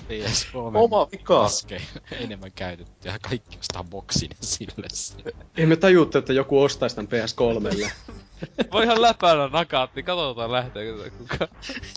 PS3 0.09 0.55
Oma 0.75 1.09
vika. 1.13 1.39
laskee 1.43 1.81
enemmän 2.21 2.53
käytettyä 2.53 3.13
ja 3.13 3.19
kaikki 3.23 3.59
ostaa 3.61 3.85
boksin 3.85 4.31
sille. 4.41 4.87
Ei 5.57 5.67
me 5.67 5.77
tajuttu, 5.77 6.19
että 6.19 6.33
joku 6.33 6.63
ostaisi 6.63 6.97
tämän 6.97 7.09
PS3. 7.09 7.91
Voi 8.73 8.85
ihan 8.85 9.03
läpäänä 9.03 9.49
nakaatti, 9.49 10.03
katsotaan 10.03 10.53
lähteekö 10.53 11.11
kukaan. 11.19 11.49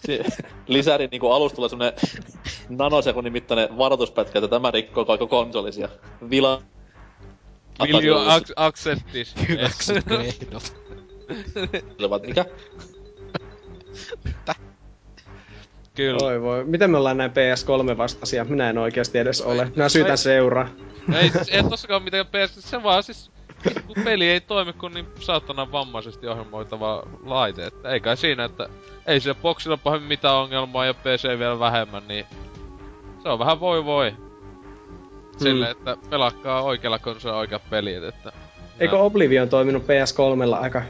Si- 0.06 0.20
Lisärin 0.68 1.10
niinku 1.10 1.32
alusta 1.32 1.56
tulee 1.56 1.70
semmonen 1.70 1.94
nanosekunnin 2.70 3.34
mittainen 3.34 3.78
varoituspätkä, 3.78 4.39
että 4.39 4.48
tämä 4.50 4.72
rikkoo 4.72 5.06
koko 5.06 5.28
konsolisia. 5.28 5.89
Vila... 6.30 6.62
Will 7.88 8.04
you 8.04 8.18
ac- 8.28 8.54
accept 8.56 9.02
this? 9.12 9.36
Hyväksytkö 9.50 10.22
ehdot? 10.22 10.74
Mikä? 12.28 12.46
Kyllä. 15.96 16.28
Oi 16.28 16.42
voi, 16.42 16.64
miten 16.64 16.92
me 16.92 16.98
ollaan 16.98 17.18
näin 17.18 17.32
PS3 17.32 17.98
vastaisia? 17.98 18.46
Minä 18.46 18.70
en 18.70 18.78
oikeasti 18.78 19.18
edes 19.18 19.42
ole. 19.42 19.72
Minä 19.76 19.90
syytän 19.90 20.18
seuraa. 20.18 20.68
Ei, 21.16 21.30
siis, 21.36 21.50
ei 21.50 21.64
tossakaan 21.64 22.04
mitään 22.04 22.26
PS, 22.26 22.56
se 22.70 22.84
vaan 22.84 23.04
siis... 23.04 23.32
Kun 23.88 24.04
peli 24.04 24.30
ei 24.30 24.42
toimi 24.42 24.74
kun 24.74 24.92
niin 24.92 25.08
saatana 25.20 25.72
vammaisesti 25.72 26.28
ohjelmoitava 26.28 27.04
laite, 27.24 27.66
että 27.66 27.90
ei 27.90 28.00
kai 28.00 28.18
siinä, 28.18 28.44
että 28.44 28.70
ei 29.08 29.20
sillä 29.20 29.36
boxilla 29.36 29.78
pahemmin 29.78 30.08
mitään 30.08 30.36
ongelmaa 30.36 30.86
ja 30.86 30.94
PC 30.94 31.40
vielä 31.40 31.60
vähemmän, 31.60 32.04
niin 32.08 32.26
se 33.24 33.30
on 33.30 33.40
vähän 33.40 33.60
voi 33.60 33.86
voi. 33.86 34.14
Sille, 35.44 35.66
Hmm. 35.66 35.72
että 35.72 35.98
pelakkaa 36.10 36.62
oikealla 36.62 37.00
konsolilla 37.00 37.39
oikeat 37.39 37.70
pelit, 37.70 38.04
että... 38.04 38.32
Eikö 38.80 38.98
Oblivion 39.00 39.50
toiminut 39.50 39.84
PS3 39.84 40.56
aika... 40.56 40.82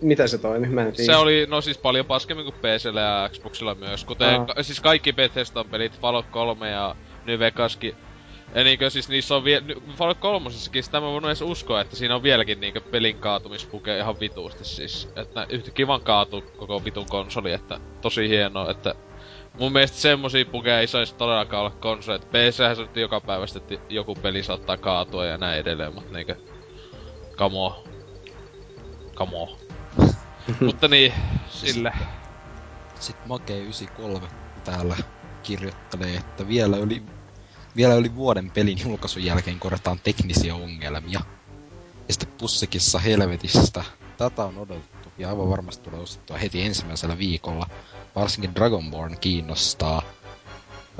Miten 0.00 0.28
se 0.28 0.38
toimi? 0.38 0.66
Mä 0.68 0.82
en 0.82 0.92
tiedä. 0.92 1.12
Se 1.12 1.16
oli, 1.16 1.46
no 1.50 1.60
siis 1.60 1.78
paljon 1.78 2.06
paskemmin 2.06 2.44
kuin 2.44 2.54
PCllä 2.54 3.00
ja 3.00 3.28
Xboxilla 3.32 3.74
myös, 3.74 4.04
kuten 4.04 4.46
ka- 4.46 4.62
siis 4.62 4.80
kaikki 4.80 5.12
Bethesdan 5.12 5.66
pelit, 5.70 6.00
Fallout 6.00 6.26
3 6.30 6.70
ja 6.70 6.96
New 7.26 7.38
Vegaskin. 7.38 7.94
Ja 8.54 8.64
niinkö 8.64 8.90
siis 8.90 9.08
niissä 9.08 9.36
on 9.36 9.44
vielä, 9.44 9.66
Fallout 9.96 10.18
3 10.18 10.50
sitä 10.50 11.00
mä 11.00 11.06
voin 11.06 11.24
edes 11.24 11.42
uskoa, 11.42 11.80
että 11.80 11.96
siinä 11.96 12.14
on 12.14 12.22
vieläkin 12.22 12.60
niinkö 12.60 12.80
pelin 12.80 13.16
kaatumispuke 13.18 13.98
ihan 13.98 14.20
vituusti 14.20 14.64
siis. 14.64 15.08
Että 15.16 15.46
yhtä 15.48 15.70
kivan 15.70 16.00
kaatu 16.00 16.44
koko 16.56 16.84
vitun 16.84 17.06
konsoli, 17.10 17.52
että 17.52 17.80
tosi 18.00 18.28
hienoa, 18.28 18.70
että 18.70 18.94
Mun 19.58 19.72
mielestä 19.72 19.96
semmosia 19.98 20.44
pukeja 20.44 20.80
ei 20.80 20.86
saisi 20.86 21.14
todellakaan 21.14 21.60
olla 21.60 21.76
konsoli, 21.80 22.16
että 22.16 22.28
PChän 22.28 22.76
se 22.76 23.00
joka 23.00 23.20
päivästä, 23.20 23.58
että 23.58 23.74
joku 23.88 24.14
peli 24.14 24.42
saattaa 24.42 24.76
kaatua 24.76 25.26
ja 25.26 25.38
näin 25.38 25.60
edelleen, 25.60 25.94
mutta 25.94 26.12
niinkö... 26.12 26.36
Kamo. 27.36 27.84
Kamo. 29.14 29.58
mutta 30.60 30.88
niin, 30.88 31.12
sille. 31.48 31.92
Sitten 33.00 33.30
Make93 33.30 34.26
täällä 34.64 34.96
kirjoittelee, 35.42 36.16
että 36.16 36.48
vielä 36.48 36.76
yli, 36.76 37.02
vielä 37.76 37.94
yli 37.94 38.14
vuoden 38.14 38.50
pelin 38.50 38.80
julkaisun 38.80 39.24
jälkeen 39.24 39.60
korjataan 39.60 40.00
teknisiä 40.04 40.54
ongelmia. 40.54 41.20
Ja 42.08 42.14
sitten 42.14 42.28
pussikissa 42.38 42.98
helvetistä. 42.98 43.84
Tätä 44.30 44.44
on 44.44 44.58
odotettu 44.58 45.08
ja 45.18 45.28
aivan 45.28 45.50
varmasti 45.50 45.84
tulee 45.84 46.00
ostettua 46.00 46.38
heti 46.38 46.62
ensimmäisellä 46.62 47.18
viikolla. 47.18 47.66
Varsinkin 48.16 48.54
Dragonborn 48.54 49.16
kiinnostaa 49.20 50.02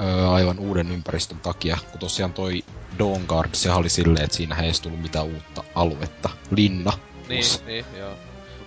öö, 0.00 0.28
aivan 0.30 0.58
uuden 0.58 0.90
ympäristön 0.92 1.40
takia, 1.40 1.78
kun 1.90 2.00
tosiaan 2.00 2.32
toi 2.32 2.64
Dawnguard, 2.98 3.50
sehän 3.52 3.78
oli 3.78 3.88
silleen, 3.88 4.24
että 4.24 4.36
siinä 4.36 4.56
ei 4.56 4.64
edes 4.64 4.80
tullut 4.80 5.02
mitään 5.02 5.24
uutta 5.26 5.64
aluetta. 5.74 6.30
Linna. 6.50 6.92
Niin, 7.28 7.40
plus- 7.44 7.62
niin, 7.66 7.84
joo. 7.98 8.14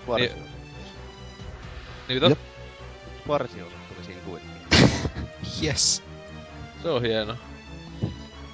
Varsin, 0.07 0.31
Niin 2.07 2.15
mitä? 2.15 2.25
Jep. 2.25 2.39
varsiosat 3.27 3.87
tuli 3.89 4.05
siinä 4.05 4.21
kuitenkin. 4.21 4.61
Yes. 5.63 6.03
Se 6.83 6.89
on 6.89 7.01
hieno. 7.01 7.35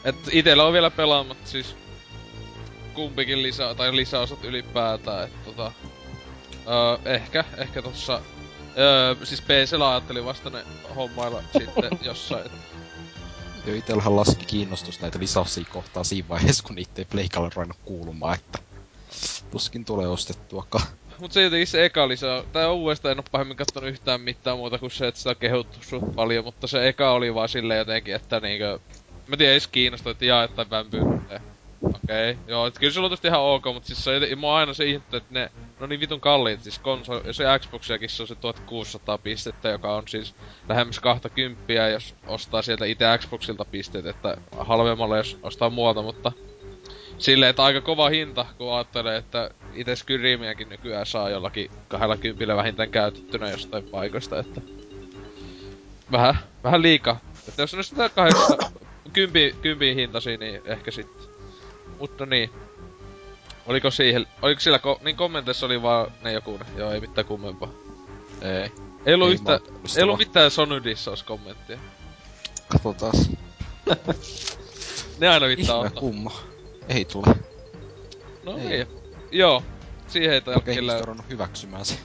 Et 0.04 0.16
itellä 0.32 0.64
on 0.66 0.74
vielä 0.74 0.91
pelaamatta 0.91 1.49
siis 1.49 1.76
kumpikin 2.93 3.43
lisä, 3.43 3.76
tai 3.76 3.95
lisäosat 3.95 4.43
ylipäätään, 4.43 5.24
että 5.24 5.39
tota... 5.45 5.72
Öö, 6.68 7.14
ehkä, 7.14 7.43
ehkä 7.57 7.82
tossa... 7.82 8.22
Öö, 8.78 9.16
siis 9.26 9.41
PCllä 9.41 9.89
ajattelin 9.89 10.26
vasta 10.26 10.49
ne 10.49 10.64
hommailla 10.95 11.43
sitten 11.57 11.99
jossain. 12.01 12.45
Et, 12.45 12.51
Jo 13.66 13.76
itellähän 13.76 14.16
laski 14.16 14.45
kiinnostus 14.45 15.01
näitä 15.01 15.20
lisäosia 15.20 15.66
kohtaan 15.74 16.05
siinä 16.05 16.30
vaiheessa, 16.30 16.64
kun 16.64 16.76
niitä 16.76 16.91
ei 16.97 17.05
pleikalle 17.05 17.49
ruvennut 17.55 17.78
kuulumaan, 17.86 18.36
että 18.36 18.59
tuskin 19.51 19.86
tulee 19.86 20.07
ostettuakaan. 20.07 20.86
mut 21.20 21.32
se 21.32 21.43
jotenkin 21.43 21.68
se 21.68 21.86
eka 21.86 22.07
lisä, 22.07 22.43
tai 22.53 22.72
uudestaan 22.72 23.11
en 23.11 23.20
oo 23.20 23.26
pahemmin 23.32 23.57
kattonut 23.57 23.89
yhtään 23.89 24.22
mitään 24.22 24.57
muuta 24.57 24.78
kuin 24.78 24.91
se, 24.91 25.07
että 25.07 25.18
sitä 25.18 25.30
on 25.30 25.36
kehuttu 25.36 25.80
suht 25.82 26.16
paljon, 26.16 26.45
mutta 26.45 26.68
se 26.68 26.88
eka 26.88 27.11
oli 27.11 27.34
vaan 27.36 27.49
silleen 27.49 27.78
jotenkin, 27.78 28.16
että 28.16 28.39
niinkö... 28.39 28.80
Mä 29.28 29.38
tiedän, 29.38 29.51
edes 29.51 29.68
kiinnostaa, 29.68 30.11
että 30.11 30.26
jaa, 30.26 30.43
että 30.43 30.70
vämpyyttelee. 30.70 31.41
Okei, 31.84 32.32
okay. 32.32 32.44
joo, 32.48 32.68
et 32.68 32.80
kyllä 32.80 32.94
se 32.94 33.00
tietysti 33.00 33.28
ihan 33.28 33.42
ok, 33.42 33.66
mutta 33.66 33.88
siis 33.88 34.04
se 34.04 34.10
on 34.10 34.14
jotenkin, 34.14 34.38
mua 34.38 34.58
aina 34.58 34.74
se 34.74 34.86
ihmettä, 34.86 35.18
että 35.18 35.34
ne, 35.34 35.52
no 35.80 35.88
niin 35.88 36.00
vitun 36.00 36.20
kalliit, 36.20 36.64
siis 36.64 36.80
konsoli, 36.80 37.34
se 37.34 37.44
Xboxiakin 37.60 38.10
se 38.10 38.24
on 38.24 38.28
se 38.28 38.36
1600 38.36 39.18
pistettä, 39.18 39.70
joka 39.70 39.96
on 39.96 40.08
siis 40.08 40.36
lähemmäs 40.70 41.00
20, 41.00 41.74
jos 41.74 42.16
ostaa 42.28 42.62
sieltä 42.62 42.86
itse 42.86 43.06
Xboxilta 43.18 43.66
pisteet, 43.66 44.06
että 44.06 44.38
halvemmalla 44.58 45.18
jos 45.18 45.38
ostaa 45.44 45.70
muualta, 45.70 46.02
mutta 46.02 46.32
silleen, 47.18 47.50
että 47.50 47.64
aika 47.64 47.82
kova 47.82 48.10
hinta, 48.10 48.46
kun 48.58 48.74
ajattelee, 48.74 49.18
että 49.18 49.50
itse 49.74 49.96
Skyrimiäkin 49.96 50.70
nykyään 50.70 51.06
saa 51.06 51.30
jollakin 51.30 51.72
20 51.88 52.56
vähintään 52.56 52.90
käytettynä 52.90 53.50
jostain 53.50 53.84
paikoista, 53.84 54.40
että 54.40 54.62
vähän, 56.12 56.36
vähän 56.64 56.82
liikaa. 56.82 57.20
Että 57.48 57.62
jos 57.62 57.74
on 57.74 57.84
sitä 57.84 58.10
kahdeksan, 58.10 58.58
kympi, 59.14 59.56
kympin 59.62 59.96
hintasi, 59.96 60.38
niin 60.38 60.62
ehkä 60.66 60.92
sitten. 60.92 61.33
Mutta 62.00 62.26
niin. 62.26 62.50
Oliko 63.66 63.91
siihen, 63.91 64.28
oliko 64.41 64.60
sillä, 64.62 64.80
ko, 64.80 65.00
niin 65.04 65.16
kommenteissa 65.16 65.66
oli 65.66 65.82
vaan 65.82 66.12
ne 66.24 66.32
joku, 66.32 66.58
ne. 66.58 66.66
joo 66.78 66.91
ei 66.91 67.00
mitään 67.00 67.28
kummempaa. 67.28 67.70
Ei. 68.41 68.72
Ei 69.06 69.14
ollut 69.14 69.28
Ei 69.28 69.34
yhtä, 69.34 69.60
ei 69.98 70.04
ollut 70.04 70.18
mitään 70.18 70.52
Sonydissaus 70.52 71.24
kommenttia. 71.24 71.78
Katsotaan. 72.68 73.14
Ne 75.20 75.28
aina 75.30 75.48
vittaa 75.48 75.78
ottaa. 75.78 76.00
kumma. 76.00 76.32
Ei 76.89 77.06
tule. 77.06 77.36
No 78.44 78.58
Ei. 78.58 78.68
ei. 78.68 78.88
Joo. 79.32 79.64
Siihen 80.08 80.34
ei 80.34 80.41
Okei, 80.56 80.76
kellä, 80.76 80.98
okay, 80.98 81.12
on 81.12 81.24
hyväksymään 81.30 81.86
se. 81.86 81.96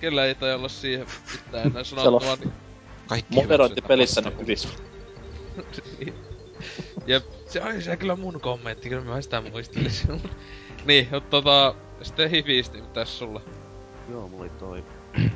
kellä 0.00 0.24
ei 0.24 0.34
tai 0.34 0.54
olla 0.54 0.68
siihen 0.68 1.06
mitään 1.32 1.66
enää 1.66 1.84
Siellä 1.84 2.02
sanottavaa. 2.02 2.32
on 2.32 2.38
Niin, 2.40 2.52
Kaikki 3.06 3.34
Moderointi 3.34 3.80
pelissä 3.82 4.20
nyt 4.20 4.34
hyvin. 4.38 6.14
Jep, 7.06 7.24
se 7.50 7.62
oli 7.62 7.82
se 7.82 7.96
kyllä 7.96 8.16
mun 8.16 8.40
kommentti, 8.40 8.88
kyllä 8.88 9.04
mä 9.04 9.20
sitä 9.20 9.40
muistelisin. 9.40 10.22
niin, 10.86 11.08
mutta 11.10 11.30
tota, 11.30 11.74
sitten 12.02 12.30
hivisti, 12.30 12.80
mitäs 12.80 13.18
sulla? 13.18 13.40
Joo, 14.10 14.28
mulla 14.28 14.42
oli 14.42 14.50
toi 14.50 14.84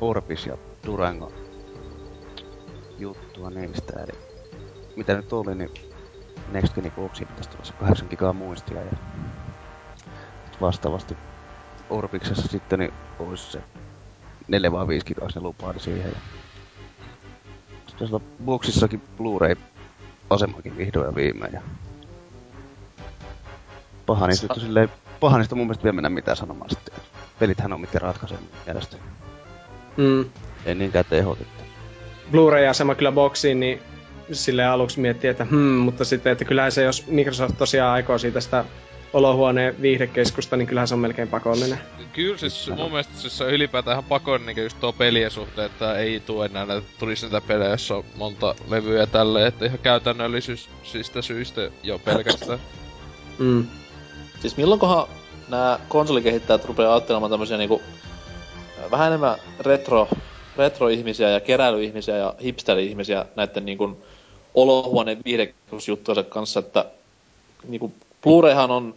Orbis 0.00 0.46
ja 0.46 0.56
Durango 0.86 1.32
juttua 2.98 3.50
niistä, 3.50 4.00
eli 4.02 4.18
mitä 4.96 5.14
nyt 5.14 5.32
oli, 5.32 5.54
niin 5.54 5.70
Next 6.52 6.74
Geni 6.74 6.90
Boxiin 6.90 7.28
pitäisi 7.28 7.50
tulla 7.50 7.64
se 7.64 7.72
8 7.72 8.06
gigaa 8.10 8.32
muistia 8.32 8.82
ja 8.82 8.92
vastaavasti 10.60 11.16
Orbiksessa 11.90 12.48
sitten 12.48 12.78
niin 12.78 12.92
olisi 13.18 13.52
se 13.52 13.62
4 14.48 14.72
vai 14.72 14.88
5 14.88 15.06
gigaa 15.06 15.30
se 15.30 15.40
lupaili 15.40 15.80
siihen. 15.80 16.10
Ja... 16.10 16.18
Sitten 17.86 18.08
olla 18.08 18.20
Boxissakin 18.44 19.02
Blu-ray 19.16 19.56
asemakin 20.30 20.76
vihdoin 20.76 21.06
ja 21.06 21.14
viimein. 21.14 21.52
Ja... 21.52 21.60
Paha 24.06 24.26
niistä 24.26 24.44
nyt 24.44 24.50
on 24.50 24.60
silleen, 24.60 24.88
paha 25.20 25.38
niistä 25.38 25.54
mun 25.54 25.66
mielestä 25.66 25.84
vielä 25.84 25.94
mennä 25.94 26.08
mitään 26.08 26.36
sanomaan 26.36 26.70
sitten. 26.70 26.94
Pelithän 27.38 27.72
on 27.72 27.80
mitkä 27.80 27.98
ratkaisee 27.98 28.38
mun 28.38 28.48
mielestä. 28.66 28.96
Mm. 29.96 30.24
Ei 30.66 30.74
niinkään 30.74 31.04
tehot, 31.10 31.40
että 31.40 31.64
Blu-ray-asema 32.30 32.94
kyllä 32.94 33.12
boksiin, 33.12 33.60
niin 33.60 33.80
sille 34.32 34.64
aluksi 34.64 35.00
miettii, 35.00 35.30
että 35.30 35.44
hmm, 35.44 35.58
mutta 35.58 36.04
sitten, 36.04 36.32
että 36.32 36.44
kyllähän 36.44 36.72
se, 36.72 36.82
jos 36.82 37.06
Microsoft 37.06 37.58
tosiaan 37.58 37.92
aikoo 37.92 38.18
siitä 38.18 38.40
sitä 38.40 38.64
olohuoneen 39.12 39.82
viihdekeskusta, 39.82 40.56
niin 40.56 40.66
kyllähän 40.66 40.88
se 40.88 40.94
on 40.94 41.00
melkein 41.00 41.28
pakollinen. 41.28 41.78
Kyllä 42.12 42.38
siis 42.38 42.70
mun 42.76 42.90
mielestä 42.90 43.12
siis 43.16 43.38
se 43.38 43.44
on 43.44 43.50
ylipäätään 43.50 43.94
ihan 43.94 44.04
pakon 44.04 44.46
niinku 44.46 44.60
just 44.60 44.80
tuo 44.80 44.92
pelien 44.92 45.30
suhteen, 45.30 45.66
että 45.66 45.94
ei 45.94 46.20
tuu 46.20 46.42
enää 46.42 46.66
näitä, 46.66 46.86
tulisi 46.98 47.26
niitä 47.26 47.40
pelejä, 47.40 47.70
jossa 47.70 47.96
on 47.96 48.04
monta 48.16 48.54
levyä 48.68 49.00
ja 49.00 49.06
tälleen, 49.06 49.46
että 49.46 49.64
ihan 49.64 49.78
käytännöllisyistä 49.78 51.22
syistä 51.22 51.70
jo 51.82 51.98
pelkästään. 51.98 52.58
Mm. 53.38 53.66
Siis 54.40 54.56
milloinkohan 54.56 55.08
nämä 55.48 55.80
konsolikehittäjät 55.88 56.64
rupeaa 56.64 56.94
ajattelemaan 56.94 57.30
tämmöisiä 57.30 57.56
niinku 57.56 57.82
vähän 58.90 59.06
enemmän 59.06 59.38
retro, 59.60 60.08
retro-ihmisiä 60.56 61.30
ja 61.30 61.40
keräilyihmisiä 61.40 62.16
ja 62.16 62.34
hipsteri-ihmisiä 62.42 63.24
näiden 63.36 63.64
niinku 63.64 64.02
olohuoneen 64.54 65.18
viihdekeskusjuttujensa 65.24 66.22
kanssa, 66.22 66.60
että 66.60 66.84
niinku 67.68 67.92
Blu-rayhan 68.22 68.70
on 68.70 68.94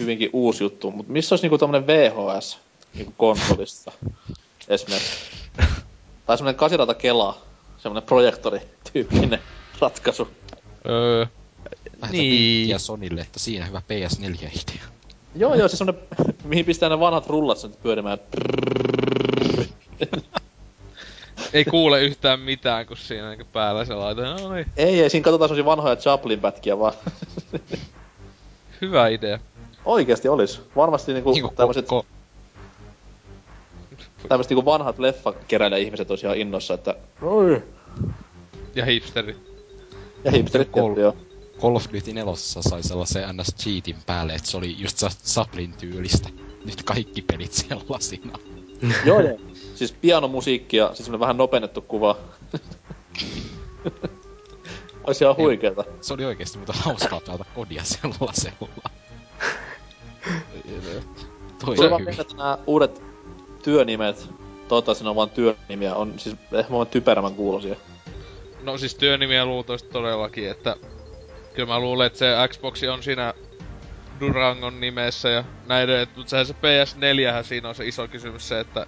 hyvinkin 0.00 0.30
uusi 0.32 0.64
juttu, 0.64 0.90
mutta 0.90 1.12
missä 1.12 1.32
olisi 1.32 1.44
niinku 1.44 1.58
tämmönen 1.58 1.86
VHS 1.86 2.58
niinku 2.94 3.14
konsolissa 3.16 3.92
esimerkiksi? 4.68 5.16
Tai 6.26 6.38
semmonen 6.38 6.54
kasirata 6.54 6.94
Kela, 6.94 7.38
semmonen 7.78 8.02
projektori-tyyppinen 8.02 9.38
ratkaisu. 9.80 10.28
Öö, 10.88 11.26
Lähetä 12.02 12.16
Niin. 12.16 12.80
Sonille, 12.80 13.20
että 13.20 13.38
siinä 13.38 13.66
hyvä 13.66 13.82
PS4-idea. 13.92 14.82
Joo, 15.34 15.54
joo, 15.54 15.68
siis 15.68 15.78
semmonen, 15.78 16.02
mihin 16.44 16.64
pistää 16.64 16.88
ne 16.88 17.00
vanhat 17.00 17.26
rullat 17.26 17.58
sen 17.58 17.72
pyörimään. 17.82 18.18
ei 21.52 21.64
kuule 21.64 22.02
yhtään 22.02 22.40
mitään, 22.40 22.86
kun 22.86 22.96
siinä 22.96 23.28
niinku 23.28 23.46
päällä 23.52 23.84
se 23.84 23.94
laitetaan. 23.94 24.42
No 24.42 24.52
niin, 24.52 24.66
Ei, 24.76 25.02
ei, 25.02 25.10
siinä 25.10 25.24
katsotaan 25.24 25.48
semmosia 25.48 25.64
vanhoja 25.64 25.96
Chaplin-pätkiä 25.96 26.78
vaan. 26.78 26.92
Hyvä 28.82 29.08
idea. 29.08 29.38
Oikeesti 29.84 30.28
olis. 30.28 30.60
Varmasti 30.76 31.12
niinku 31.12 31.32
Niinku 31.32 31.52
tämmöset, 31.56 31.86
ko- 31.88 32.04
tämmöset 34.28 34.50
niinku 34.50 34.64
vanhat 34.64 34.98
leffakeräilijä 34.98 35.78
ihmiset 35.78 36.10
olisi 36.10 36.26
ihan 36.26 36.38
innossa, 36.38 36.74
että 36.74 36.94
Oi. 37.22 37.62
Ja 38.74 38.84
hipsteri. 38.84 39.36
Ja 40.24 40.30
hipsterit 40.30 40.68
Kol- 40.70 40.98
joo. 40.98 41.16
Call 41.60 41.76
of 41.76 41.84
Duty 41.92 42.12
4 42.12 42.32
sai 42.36 42.82
sellaisen 42.82 43.36
ns 43.36 43.54
cheatin 43.58 43.96
päälle, 44.06 44.34
että 44.34 44.48
se 44.50 44.56
oli 44.56 44.76
just 44.78 45.02
Saplin 45.08 45.72
tyylistä. 45.72 46.28
Nyt 46.64 46.82
kaikki 46.82 47.22
pelit 47.22 47.52
sellaisina. 47.52 48.38
joo, 49.06 49.20
joo. 49.20 49.38
Siis 49.74 49.92
pianomusiikki 49.92 50.76
ja 50.76 50.90
siis 50.94 51.12
vähän 51.12 51.36
nopennettu 51.36 51.80
kuva. 51.80 52.16
Ois 55.04 55.22
ihan 55.22 55.36
huikeeta. 55.36 55.84
Se 56.00 56.14
oli 56.14 56.24
oikeesti 56.24 56.58
mutta 56.58 56.72
hauskaa 56.72 57.20
pelata 57.20 57.44
kodia 57.54 57.84
sellaisella. 57.84 58.68
Toi 61.64 61.76
on 61.78 61.90
vaan 61.90 62.08
että 62.08 62.36
nää 62.36 62.58
uudet 62.66 63.02
työnimet, 63.62 64.28
toivottavasti 64.68 65.04
ne 65.04 65.10
on 65.10 65.16
vaan 65.16 65.30
työnimiä, 65.30 65.94
on 65.94 66.18
siis 66.18 66.36
ehkä 66.52 66.72
vaan 66.72 66.86
typerämmän 66.86 67.34
kuulosia. 67.34 67.76
No 68.62 68.78
siis 68.78 68.94
työnimiä 68.94 69.44
luultavasti 69.44 69.88
todellakin, 69.88 70.50
että 70.50 70.76
kyllä 71.54 71.68
mä 71.68 71.80
luulen, 71.80 72.06
että 72.06 72.18
se 72.18 72.34
Xbox 72.48 72.82
on 72.82 73.02
siinä 73.02 73.34
Durangon 74.20 74.80
nimessä 74.80 75.28
ja 75.28 75.44
näiden, 75.66 76.00
että 76.00 76.16
mutta 76.16 76.30
sehän 76.30 76.46
se 76.46 76.52
PS4 76.54 77.44
siinä 77.44 77.68
on 77.68 77.74
se 77.74 77.86
iso 77.86 78.08
kysymys 78.08 78.48
se, 78.48 78.60
että 78.60 78.86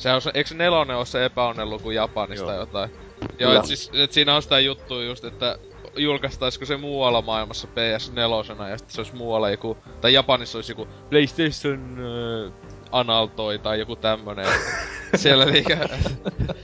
sehän 0.00 0.16
on 0.16 0.22
se, 0.22 0.30
eikö 0.34 0.48
se 0.48 0.54
nelonen 0.54 0.96
ole 0.96 1.06
se 1.06 1.24
epäonnen 1.24 1.70
luku 1.70 1.90
Japanista 1.90 2.52
Joo. 2.52 2.60
jotain? 2.60 2.90
Joo, 3.38 3.52
et 3.52 3.64
siis, 3.64 3.90
et 3.94 4.12
siinä 4.12 4.36
on 4.36 4.42
sitä 4.42 4.60
juttua 4.60 5.02
just, 5.02 5.24
että 5.24 5.58
julkaistaisiko 5.96 6.64
se 6.64 6.76
muualla 6.76 7.22
maailmassa 7.22 7.68
PS4 7.68 8.68
ja 8.70 8.78
sitten 8.78 8.94
se 8.94 9.00
olisi 9.00 9.16
muualla 9.16 9.50
joku, 9.50 9.76
tai 10.00 10.12
Japanissa 10.12 10.58
olisi 10.58 10.72
joku 10.72 10.88
PlayStation 11.10 11.98
äh, 11.98 12.52
Analtoi 12.92 13.58
tai 13.58 13.78
joku 13.78 13.96
tämmönen. 13.96 14.46
Siellä 15.14 15.44
niinkö... 15.44 15.88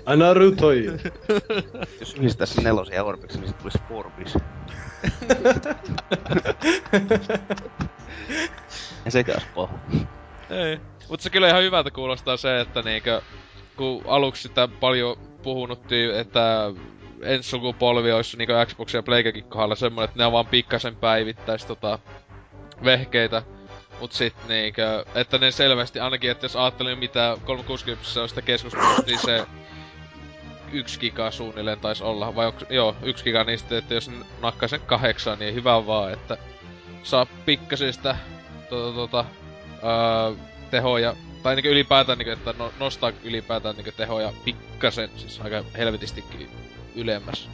Anarutoi. 0.06 0.86
Jos 2.00 2.14
yhdistäis 2.14 2.56
nelosen 2.56 2.94
ja 2.94 3.04
Orbiksen, 3.04 3.40
niin 3.40 3.48
sit 3.48 3.58
tulisi 3.58 3.78
Forbis. 3.88 4.34
ja 9.04 9.10
sekä 9.10 9.32
olisi 9.32 9.46
paha. 9.54 9.78
Ei. 10.50 10.80
Mut 11.08 11.20
se 11.20 11.30
kyllä 11.30 11.48
ihan 11.48 11.62
hyvältä 11.62 11.90
kuulostaa 11.90 12.36
se, 12.36 12.60
että 12.60 12.82
niinkö, 12.82 13.22
kun 13.76 14.02
aluksi 14.06 14.42
sitä 14.42 14.68
paljon 14.80 15.16
puhunuttiin, 15.42 16.14
että 16.14 16.72
ensi 17.22 17.50
sukupolvi 17.50 18.12
olisi 18.12 18.36
niinku 18.36 18.54
Xbox 18.66 18.94
ja 18.94 19.02
Playgakin 19.02 19.44
kohdalla 19.44 19.74
semmonen, 19.74 20.04
että 20.04 20.18
ne 20.18 20.26
on 20.26 20.32
vaan 20.32 20.46
pikkasen 20.46 20.96
päivittäis 20.96 21.64
tota 21.64 21.98
vehkeitä. 22.84 23.42
Mut 24.00 24.12
sit 24.12 24.34
niinkö, 24.48 25.04
että 25.14 25.38
ne 25.38 25.50
selvästi, 25.50 26.00
ainakin 26.00 26.30
että 26.30 26.44
jos 26.44 26.56
ajattelin 26.56 26.98
mitä 26.98 27.36
360 27.44 28.22
on 28.22 28.28
sitä 28.28 28.42
keskustelua, 28.42 28.96
niin 29.06 29.18
se 29.18 29.46
yksi 30.72 31.00
giga 31.00 31.30
suunnilleen 31.30 31.80
taisi 31.80 32.04
olla, 32.04 32.34
vai 32.34 32.46
onko, 32.46 32.60
joo, 32.70 32.96
yksi 33.02 33.24
giga 33.24 33.44
niistä, 33.44 33.78
että 33.78 33.94
jos 33.94 34.10
nakkaa 34.42 34.68
sen 34.68 34.80
kahdeksan, 34.80 35.38
niin 35.38 35.54
hyvä 35.54 35.86
vaan, 35.86 36.12
että 36.12 36.36
saa 37.02 37.26
pikkasen 37.46 37.92
sitä 37.92 38.16
tota, 38.68 38.94
tota, 38.94 39.24
öö, 39.82 40.55
tehoja, 40.76 41.16
tai 41.42 41.54
niinku 41.54 41.68
ylipäätään, 41.68 42.18
niinku, 42.18 42.32
että 42.32 42.54
no, 42.58 42.72
nostaa 42.80 43.12
ylipäätään 43.24 43.76
niinku 43.76 43.90
tehoja 43.96 44.32
pikkasen, 44.44 45.10
siis 45.16 45.40
aika 45.40 45.64
helvetistikin 45.78 46.48
ylemmäs. 46.96 47.48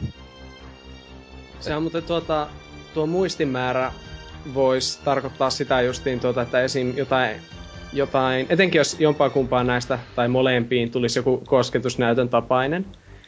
Se 1.59 1.75
on 1.75 1.81
muuten 1.81 2.03
tuota, 2.03 2.47
tuo 2.93 3.05
muistimäärä 3.05 3.91
voisi 4.53 4.99
tarkoittaa 5.03 5.49
sitä 5.49 5.81
justiin 5.81 6.19
tuota, 6.19 6.41
että 6.41 6.61
esim. 6.61 6.97
jotain, 6.97 7.41
jotain, 7.93 8.45
etenkin 8.49 8.79
jos 8.79 8.99
jompaa 8.99 9.29
kumpaa 9.29 9.63
näistä 9.63 9.99
tai 10.15 10.27
molempiin 10.27 10.91
tulisi 10.91 11.19
joku 11.19 11.43
kosketusnäytön 11.47 12.29
tapainen, 12.29 12.85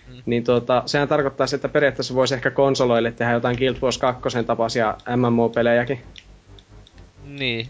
Mm. 0.07 0.21
niin 0.25 0.43
tuota, 0.43 0.83
sehän 0.85 1.07
tarkoittaa, 1.07 1.47
että 1.53 1.69
periaatteessa 1.69 2.15
voisi 2.15 2.33
ehkä 2.35 2.51
konsoloille 2.51 3.11
tehdä 3.11 3.31
jotain 3.31 3.57
Guild 3.57 3.77
Wars 3.81 3.97
2 3.97 4.43
tapaisia 4.45 4.97
MMO-pelejäkin. 5.15 5.99
Niin. 7.25 7.69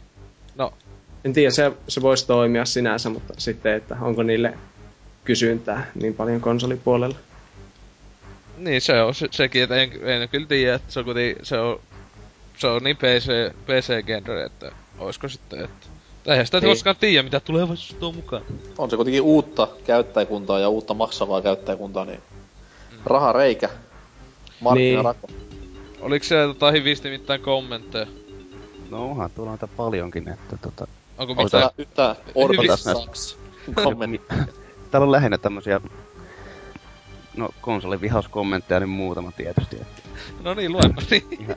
No, 0.55 0.73
En 1.25 1.33
tiedä, 1.33 1.51
se, 1.51 1.71
se 1.87 2.01
voisi 2.01 2.27
toimia 2.27 2.65
sinänsä, 2.65 3.09
mutta 3.09 3.33
sitten, 3.37 3.73
että 3.73 3.97
onko 4.01 4.23
niille 4.23 4.53
kysyntää 5.23 5.91
niin 5.95 6.13
paljon 6.13 6.41
konsolipuolella. 6.41 7.15
niin 8.57 8.81
se 8.81 9.01
on 9.01 9.15
se, 9.15 9.27
sekin, 9.31 9.63
että 9.63 9.75
en, 9.75 9.91
en 10.03 10.29
kyllä 10.29 10.47
tiedä, 10.47 10.75
että 10.75 10.93
se 10.93 10.99
on 10.99 11.05
kuitenkin, 11.05 11.45
se 11.45 11.59
on, 11.59 11.79
se 12.57 12.67
on 12.67 12.83
niin 12.83 12.97
PC, 12.97 13.53
PC-genre, 13.65 14.45
että 14.45 14.71
oisko 14.99 15.29
sitten, 15.29 15.59
että... 15.63 15.87
Tai 16.23 16.33
eihän 16.33 16.45
sitä 16.45 16.59
Niin. 16.59 16.69
koskaan 16.69 16.95
tiedä, 16.99 17.23
mitä 17.23 17.39
tulevaisuus 17.39 17.99
tuo 17.99 18.11
mukaan. 18.11 18.43
On 18.77 18.89
se 18.89 18.95
kuitenkin 18.95 19.21
uutta 19.21 19.67
käyttäjäkuntaa 19.85 20.59
ja 20.59 20.69
uutta 20.69 20.93
maksavaa 20.93 21.41
käyttäjäkuntaa, 21.41 22.05
niin 22.05 22.19
raha 23.05 23.33
reikä. 23.33 23.69
Markkinarako. 24.61 25.27
Oliko 26.01 26.25
se 26.25 26.35
tota 26.35 26.71
hivisti 26.71 27.09
mitään 27.09 27.39
kommentteja? 27.39 28.07
No 28.89 29.11
onhan 29.11 29.31
tuolla 29.35 29.51
noita 29.51 29.67
paljonkin, 29.67 30.29
että 30.29 30.57
tota... 30.61 30.87
Onko 31.17 31.31
Onko 31.31 31.43
mitään? 31.43 31.63
tää 31.63 31.71
yhtään 31.77 32.15
näistä. 32.67 32.93
Saks 32.93 33.37
kommentti? 33.83 34.35
Täällä 34.91 35.05
on 35.05 35.11
lähinnä 35.11 35.37
tämmösiä... 35.37 35.81
No, 37.37 37.49
konsolivihauskommentteja, 37.61 38.79
niin 38.79 38.89
muutama 38.89 39.31
tietysti. 39.31 39.75
Että 39.75 40.01
No 40.43 40.53
niin, 40.53 40.71
luen. 40.71 40.91
no 40.91 41.01
niin. 41.11 41.23
ihan, 41.39 41.55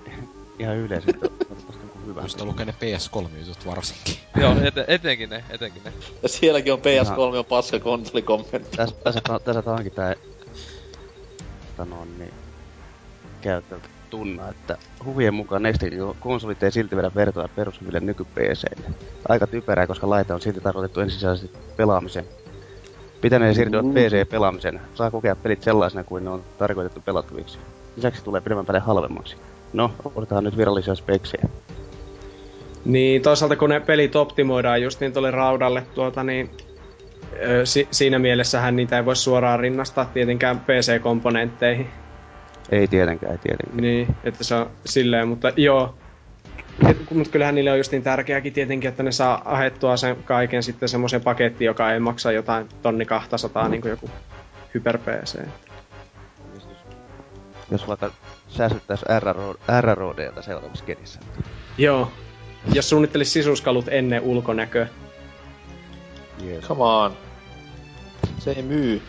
ihan 0.58 0.76
yleisesti. 0.76 1.12
Toivottavasti 1.20 1.82
joku 1.82 1.98
hyvä. 2.06 2.22
Just 2.22 2.40
lukee 2.40 2.66
ne 2.66 2.74
PS3-jutut 2.80 3.66
varsinkin. 3.66 4.16
Joo, 4.36 4.56
ete, 4.62 4.84
etenkin 4.88 5.30
ne, 5.30 5.44
etenkin 5.50 5.82
ne. 5.84 5.92
Ja 6.22 6.28
sielläkin 6.28 6.72
on 6.72 6.78
PS3 6.78 7.36
on 7.36 7.44
paska 7.44 7.78
konsolikommentti. 7.80 8.76
Tässä, 8.76 8.96
tässä, 9.04 9.20
tässä 9.44 9.62
taankin 9.62 9.92
tää... 9.92 10.14
Sanon, 11.76 12.18
niin... 12.18 12.32
Käyttäjältä 13.40 13.88
tunna, 14.10 14.48
että 14.48 14.76
huvien 15.04 15.34
mukaan 15.34 15.62
Nextin 15.62 15.92
konsolit 16.20 16.62
ei 16.62 16.72
silti 16.72 16.96
vedä 16.96 17.10
vertoja 17.14 17.48
perushyville 17.56 18.00
nyky 18.00 18.24
PCille. 18.24 18.90
Aika 19.28 19.46
typerää, 19.46 19.86
koska 19.86 20.10
laite 20.10 20.34
on 20.34 20.40
silti 20.40 20.60
tarkoitettu 20.60 21.00
ensisijaisesti 21.00 21.58
pelaamisen. 21.76 22.24
Pitänee 23.20 23.54
siirtyä 23.54 23.82
PC-pelaamisen. 23.82 24.80
Saa 24.94 25.10
kokea 25.10 25.36
pelit 25.36 25.62
sellaisena 25.62 26.04
kuin 26.04 26.24
ne 26.24 26.30
on 26.30 26.42
tarkoitettu 26.58 27.00
pelattaviksi. 27.00 27.58
Lisäksi 27.96 28.24
tulee 28.24 28.40
pidemmän 28.40 28.66
päälle 28.66 28.80
halvemmaksi. 28.80 29.36
No, 29.72 29.90
odotetaan 30.14 30.44
nyt 30.44 30.56
virallisia 30.56 30.94
speksejä. 30.94 31.48
Niin 32.84 33.22
toisaalta 33.22 33.56
kun 33.56 33.68
ne 33.68 33.80
pelit 33.80 34.16
optimoidaan 34.16 34.82
just 34.82 35.00
niin 35.00 35.12
tuolle 35.12 35.30
raudalle 35.30 35.82
tuota, 35.94 36.24
niin 36.24 36.50
ö, 37.42 37.66
si- 37.66 37.88
siinä 37.90 38.18
mielessähän 38.18 38.76
niitä 38.76 38.96
ei 38.96 39.04
voi 39.04 39.16
suoraan 39.16 39.60
rinnastaa 39.60 40.04
tietenkään 40.04 40.60
PC-komponentteihin. 40.60 41.86
Ei 42.70 42.88
tietenkään, 42.88 43.32
ei 43.32 43.38
tietenkään. 43.38 43.76
Niin, 43.80 44.16
että 44.24 44.44
se 44.44 44.54
on 44.54 44.70
silleen, 44.84 45.28
mutta 45.28 45.52
joo. 45.56 45.94
Mutta 47.14 47.32
kyllähän 47.32 47.54
niille 47.54 47.72
on 47.72 47.78
just 47.78 47.92
niin 47.92 48.02
tärkeääkin 48.02 48.52
tietenkin, 48.52 48.88
että 48.88 49.02
ne 49.02 49.12
saa 49.12 49.42
ahettua 49.44 49.96
sen 49.96 50.16
kaiken 50.24 50.62
sitten 50.62 50.88
semmoisen 50.88 51.20
pakettiin, 51.20 51.66
joka 51.66 51.92
ei 51.92 52.00
maksa 52.00 52.32
jotain 52.32 52.68
tonni 52.82 53.04
200, 53.04 53.68
niin 53.68 53.80
kuin 53.80 53.90
joku 53.90 54.10
Hyper 54.74 54.98
PC. 54.98 55.38
Jos 57.70 57.88
vaikka 57.88 58.10
säästettäis 58.48 59.02
RRO, 59.18 59.54
RRODlta 59.80 60.42
seuraavassa 60.42 60.84
kedissä. 60.84 61.20
Joo. 61.78 62.12
jos 62.72 62.88
suunnittelisi 62.88 63.30
sisuskalut 63.30 63.88
ennen 63.88 64.22
ulkonäköä. 64.22 64.86
Yes. 66.46 66.64
Come 66.64 66.84
on. 66.84 67.12
Se 68.38 68.50
ei 68.50 68.62
myy. 68.62 69.02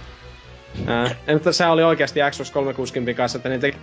Ää, 0.88 1.16
mutta 1.34 1.54
se 1.54 1.66
oli 1.66 1.84
oikeasti 1.84 2.20
Xbox 2.32 2.52
360 2.52 3.18
kanssa, 3.18 3.38
että 3.38 3.50
ne, 3.50 3.58
teki, 3.58 3.78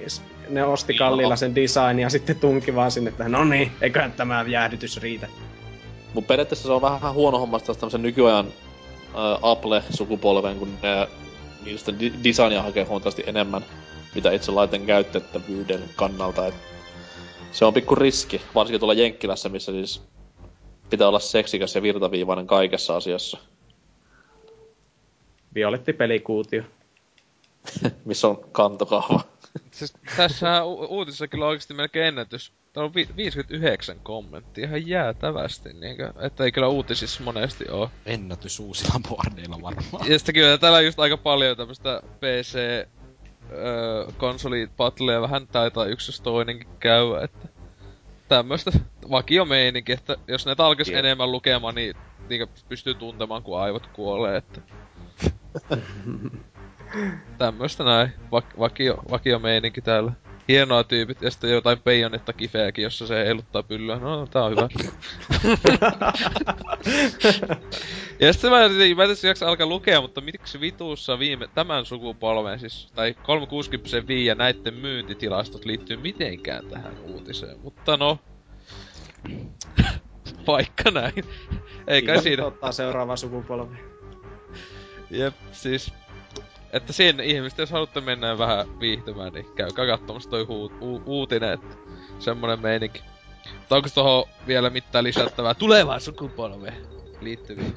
ne 0.48 0.64
osti 0.64 0.94
kalliilla 0.94 1.36
sen 1.36 1.54
design 1.54 1.98
ja 1.98 2.10
sitten 2.10 2.36
tunki 2.36 2.74
vaan 2.74 2.90
sinne, 2.90 3.10
että 3.10 3.28
no 3.28 3.44
niin, 3.44 3.72
eiköhän 3.80 4.12
tämä 4.12 4.44
jäähdytys 4.48 5.02
riitä. 5.02 5.28
Mut 6.14 6.26
periaatteessa 6.26 6.66
se 6.66 6.72
on 6.72 6.82
vähän 6.82 7.14
huono 7.14 7.38
homma 7.38 7.60
taas 7.60 7.78
tämmösen 7.78 8.02
nykyajan 8.02 8.46
äh, 8.46 9.38
Apple-sukupolven, 9.42 10.58
kun 10.58 10.78
ne 10.82 11.08
niistä 11.64 11.98
di- 12.00 12.12
designia 12.24 12.62
hakee 12.62 12.84
huomattavasti 12.84 13.24
enemmän, 13.26 13.64
mitä 14.14 14.30
itse 14.30 14.52
laiten 14.52 14.86
käytettävyyden 14.86 15.80
kannalta. 15.96 16.46
Et 16.46 16.54
se 17.52 17.64
on 17.64 17.74
pikku 17.74 17.94
riski, 17.94 18.40
varsinkin 18.54 18.80
tuolla 18.80 18.94
Jenkkilässä, 18.94 19.48
missä 19.48 19.72
siis 19.72 20.02
pitää 20.90 21.08
olla 21.08 21.18
seksikäs 21.18 21.74
ja 21.74 21.82
virtaviivainen 21.82 22.46
kaikessa 22.46 22.96
asiassa. 22.96 23.38
Violetti 25.54 25.92
pelikuutio. 25.92 26.62
missä 28.04 28.28
on 28.28 28.44
kantokahva. 28.52 29.20
Siis 29.70 29.94
tässä 30.16 30.64
u- 30.64 30.86
uutisessa 30.98 31.28
kyllä 31.28 31.46
oikeesti 31.46 31.74
melkein 31.74 32.06
ennätys. 32.06 32.52
Täällä 32.72 32.86
on 32.88 32.94
vi- 32.94 33.08
59 33.16 34.00
kommenttia 34.02 34.64
ihan 34.66 34.86
jäätävästi, 34.88 35.72
niinkö, 35.72 36.12
että 36.20 36.44
ei 36.44 36.52
kyllä 36.52 36.68
uutisissa 36.68 37.22
monesti 37.22 37.64
oo. 37.70 37.90
Ennätys 38.06 38.60
uusilla 38.60 39.00
boardeilla 39.08 39.62
varmaan. 39.62 40.08
Ja 40.10 40.18
sitten 40.18 40.34
kyllä 40.34 40.58
täällä 40.58 40.78
on 40.78 40.84
just 40.84 41.00
aika 41.00 41.16
paljon 41.16 41.56
tämmöstä 41.56 42.02
PC 42.20 42.58
öö, 43.52 44.06
konsoli 44.18 44.70
battleja 44.76 45.20
vähän 45.20 45.46
taitaa 45.46 45.84
yksi 45.86 46.08
jos 46.08 46.20
toinenkin 46.20 46.68
käydä, 46.80 47.22
että 47.24 47.48
tämmöstä 48.28 48.70
vakio 49.10 49.44
meininki, 49.44 49.92
että 49.92 50.16
jos 50.28 50.46
ne 50.46 50.54
alkaisi 50.58 50.92
Jep. 50.92 50.98
enemmän 50.98 51.32
lukemaan, 51.32 51.74
niin 51.74 51.96
niinkö 52.28 52.46
pystyy 52.68 52.94
tuntemaan, 52.94 53.42
kun 53.42 53.60
aivot 53.60 53.86
kuolee, 53.86 54.36
että... 54.36 54.60
tämmöstä 57.38 57.84
näin, 57.84 58.12
vak- 58.22 58.58
vakio, 58.58 59.02
vakio 59.10 59.38
meininki 59.38 59.80
täällä. 59.80 60.12
Hienoa 60.48 60.84
tyypit, 60.84 61.22
ja 61.22 61.30
sitten 61.30 61.50
jotain 61.50 61.78
peijonetta 61.80 62.32
kifeäkin, 62.32 62.82
jossa 62.82 63.06
se 63.06 63.24
heiluttaa 63.24 63.62
pyllyä. 63.62 63.96
No, 63.96 64.26
tää 64.26 64.44
on 64.44 64.50
hyvä. 64.50 64.68
ja 68.20 68.32
sitten 68.32 68.50
mä, 68.50 68.56
mä 68.96 69.04
en 69.04 69.16
jaksa 69.22 69.48
alkaa 69.48 69.66
lukea, 69.66 70.00
mutta 70.00 70.20
miksi 70.20 70.60
vituussa 70.60 71.18
viime, 71.18 71.48
tämän 71.54 71.86
sukupolven, 71.86 72.60
siis, 72.60 72.92
tai 72.94 73.14
360 73.22 74.08
Wii 74.08 74.26
ja 74.26 74.34
näitten 74.34 74.74
myyntitilastot 74.74 75.64
liittyy 75.64 75.96
mitenkään 75.96 76.66
tähän 76.66 76.98
uutiseen. 76.98 77.58
Mutta 77.62 77.96
no, 77.96 78.18
vaikka 80.46 80.90
näin. 80.90 81.24
Eikä 81.86 82.20
siinä. 82.20 82.44
Ottaa 82.44 82.72
seuraava 82.72 83.16
sukupolvi. 83.16 83.76
Jep, 85.10 85.34
siis... 85.52 85.92
Että 86.72 86.92
siinä 86.92 87.22
ihmiset, 87.22 87.58
jos 87.58 87.70
haluatte 87.70 88.00
mennä 88.00 88.38
vähän 88.38 88.80
viihtymään, 88.80 89.32
niin 89.32 89.46
käykää 89.54 89.86
katsomassa 89.86 90.30
toi 90.30 90.44
huu, 90.44 90.72
u, 90.80 91.02
uutinen, 91.06 91.52
että 91.52 91.74
semmonen 92.18 92.60
meininki. 92.60 93.02
Mutta 93.58 93.76
onko 93.76 93.88
tohon 93.94 94.24
vielä 94.46 94.70
mitään 94.70 95.04
lisättävää 95.04 95.54
tulevaan 95.54 96.00
sukupolveen 96.00 96.86
liittyviä? 97.20 97.70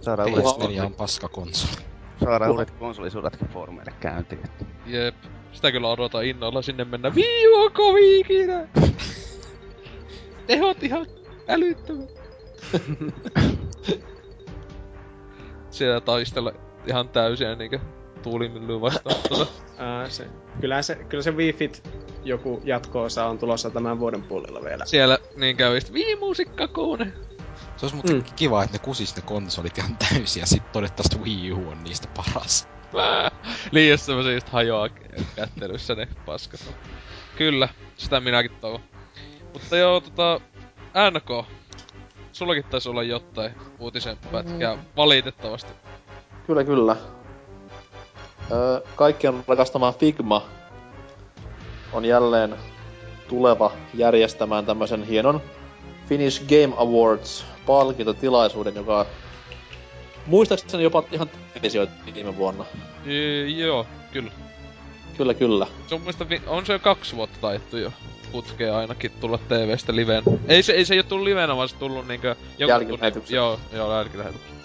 Saadaan 0.00 0.30
uudet, 0.30 0.44
PS4 0.44 0.84
on 0.84 0.94
paska 0.94 1.28
konsoli. 1.28 1.82
saadaan 2.24 2.50
uudet 2.50 2.70
konsolisuudatkin 2.70 3.48
foorumeille 3.48 3.92
käyntiin. 4.00 4.42
Jep, 4.86 5.14
sitä 5.52 5.72
kyllä 5.72 5.88
odotan 5.88 6.24
innolla 6.24 6.62
sinne 6.62 6.84
mennä. 6.84 7.10
Wii 7.10 7.48
U 7.48 7.54
on 7.54 7.72
kovin 7.72 8.20
ikinä! 8.20 8.68
Tehot 10.46 10.82
ihan 10.82 11.06
älyttömät. 11.48 12.10
Siellä 15.70 16.00
taistella 16.00 16.52
ihan 16.86 17.08
täysiä 17.08 17.54
niinkö 17.54 17.78
tuulimyllyä 18.22 18.80
vastaan. 18.80 19.16
Tota, 19.28 19.46
Ää, 19.78 20.08
se, 20.08 20.26
kyllä, 20.60 20.82
se, 20.82 20.94
kyllä 20.94 21.22
se 21.22 21.30
Wii 21.30 21.52
Fit 21.52 21.88
joku 22.24 22.60
jatko-osa 22.64 23.26
on 23.26 23.38
tulossa 23.38 23.70
tämän 23.70 23.98
vuoden 23.98 24.22
puolella 24.22 24.62
vielä. 24.64 24.84
siellä 24.86 25.18
niin 25.36 25.56
käy 25.56 25.74
just 25.74 25.92
Wii 25.92 26.16
musiikkakuune. 26.16 27.12
Se 27.76 27.86
olisi 27.86 27.94
muuten 27.94 28.16
Mm. 28.16 28.24
kiva, 28.36 28.62
että 28.64 28.78
ne 28.78 28.84
kusis 28.84 29.16
ne 29.16 29.22
konsolit 29.22 29.78
ihan 29.78 29.96
täysin 29.96 30.40
ja 30.40 30.46
sit 30.46 30.72
todettaisiin, 30.72 31.14
että 31.20 31.24
Wii 31.30 31.52
U 31.52 31.68
on 31.68 31.84
niistä 31.84 32.08
paras. 32.16 32.68
Jos 33.88 34.06
semmosia 34.06 34.32
just 34.32 34.48
hajoaa 34.48 34.86
kä- 34.86 35.22
kättelyssä 35.36 35.94
ne 35.94 36.08
paskat. 36.26 36.74
Kyllä, 37.36 37.68
sitä 37.96 38.20
minäkin 38.20 38.52
toivon. 38.60 38.80
Mutta 39.52 39.76
joo, 39.76 40.00
tota... 40.00 40.40
NK. 41.10 41.46
Sullakin 42.32 42.64
taisi 42.64 42.88
olla 42.88 43.02
jotain 43.02 43.52
uutisen 43.78 44.16
pätkää, 44.32 44.78
valitettavasti. 44.96 45.72
Kyllä, 46.46 46.64
kyllä. 46.64 46.96
Öö, 48.52 48.80
kaikkien 48.96 49.44
rakastama 49.48 49.92
Figma 49.92 50.42
on 51.92 52.04
jälleen 52.04 52.56
tuleva 53.28 53.72
järjestämään 53.94 54.66
tämmöisen 54.66 55.04
hienon 55.04 55.40
Finnish 56.08 56.42
Game 56.46 56.74
Awards 56.76 57.44
palkintotilaisuuden, 57.66 58.74
joka 58.74 59.06
muistaakseni 60.26 60.82
jopa 60.82 61.02
ihan 61.12 61.30
televisioitiin 61.54 62.14
viime 62.14 62.36
vuonna. 62.36 62.64
Yy, 63.04 63.48
joo, 63.48 63.86
kyllä. 64.12 64.30
Kyllä, 65.16 65.34
kyllä. 65.34 65.66
Se 65.86 65.94
on, 65.94 66.00
muista, 66.00 66.26
on 66.46 66.66
se 66.66 66.72
jo 66.72 66.78
kaksi 66.78 67.16
vuotta 67.16 67.38
taittu 67.40 67.76
jo 67.76 67.92
putkea 68.32 68.76
ainakin 68.78 69.12
tulla 69.20 69.38
TVstä 69.38 69.96
liveen. 69.96 70.22
Ei 70.48 70.62
se, 70.62 70.72
ei 70.72 70.84
se 70.84 70.94
ei 70.94 71.00
oo 71.00 71.04
tullut 71.08 71.24
livenä, 71.24 71.56
vaan 71.56 71.68
se 71.68 71.76
tullut 71.76 72.08
niinkö... 72.08 72.36
tunnin- 72.58 72.68
Joo, 73.36 73.58
joo, 73.72 73.94
jälkilähetyksenä. 73.96 74.61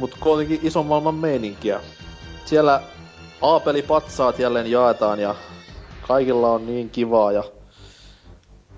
Mut 0.00 0.14
kuitenkin 0.20 0.60
ison 0.62 0.86
maailman 0.86 1.14
meininkiä. 1.14 1.80
Siellä 2.44 2.82
A-pelipatsaat 3.42 4.38
jälleen 4.38 4.70
jaetaan 4.70 5.20
ja 5.20 5.34
kaikilla 6.08 6.50
on 6.50 6.66
niin 6.66 6.90
kivaa 6.90 7.32
ja 7.32 7.44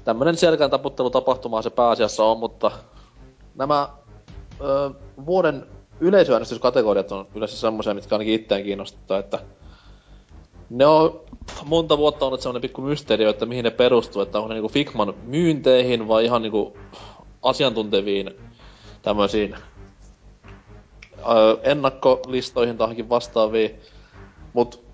tämmönen 0.05 0.37
selkään 0.37 0.71
taputtelu 0.71 1.11
tapahtumaa 1.11 1.63
se 1.63 1.71
pääasiassa 1.71 2.25
on, 2.25 2.39
mutta 2.39 2.71
nämä 3.55 3.89
ö, 4.61 4.91
vuoden 5.27 5.67
yleisöäänestyskategoriat 6.01 7.13
on 7.13 7.27
yleensä 7.35 7.57
semmoisia, 7.57 7.95
mitkä 7.95 8.15
ainakin 8.15 8.35
itseään 8.35 8.65
kiinnostaa, 8.65 9.19
että 9.19 9.39
ne 10.71 10.87
on 10.87 11.21
monta 11.65 11.99
vuotta 11.99 12.27
ollut 12.27 12.41
semmoinen 12.41 12.63
pikku 12.63 12.83
mysteeri, 12.83 13.25
että 13.25 13.47
mihin 13.47 13.65
ne 13.65 13.71
perustuu, 13.71 14.23
että 14.23 14.39
onko 14.39 14.49
ne 14.49 14.55
niinku 14.55 14.69
Figman 14.69 15.15
myynteihin 15.25 16.09
vai 16.09 16.25
ihan 16.25 16.43
niinku 16.43 16.77
asiantunteviin 17.43 18.31
tämmöisiin 19.03 19.57
ennakkolistoihin 21.63 22.79
tai 22.79 23.09
vastaaviin. 23.09 23.81
Mut 24.53 24.85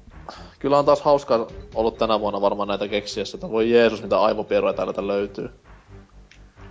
kyllä 0.59 0.79
on 0.79 0.85
taas 0.85 1.03
hauskaa 1.03 1.47
ollut 1.75 1.99
tänä 1.99 2.21
vuonna 2.21 2.41
varmaan 2.41 2.69
näitä 2.69 2.89
keksiessä, 2.89 3.37
että 3.37 3.51
voi 3.51 3.71
Jeesus, 3.71 4.03
mitä 4.03 4.21
aivopieroja 4.21 4.73
täältä 4.73 5.07
löytyy. 5.07 5.51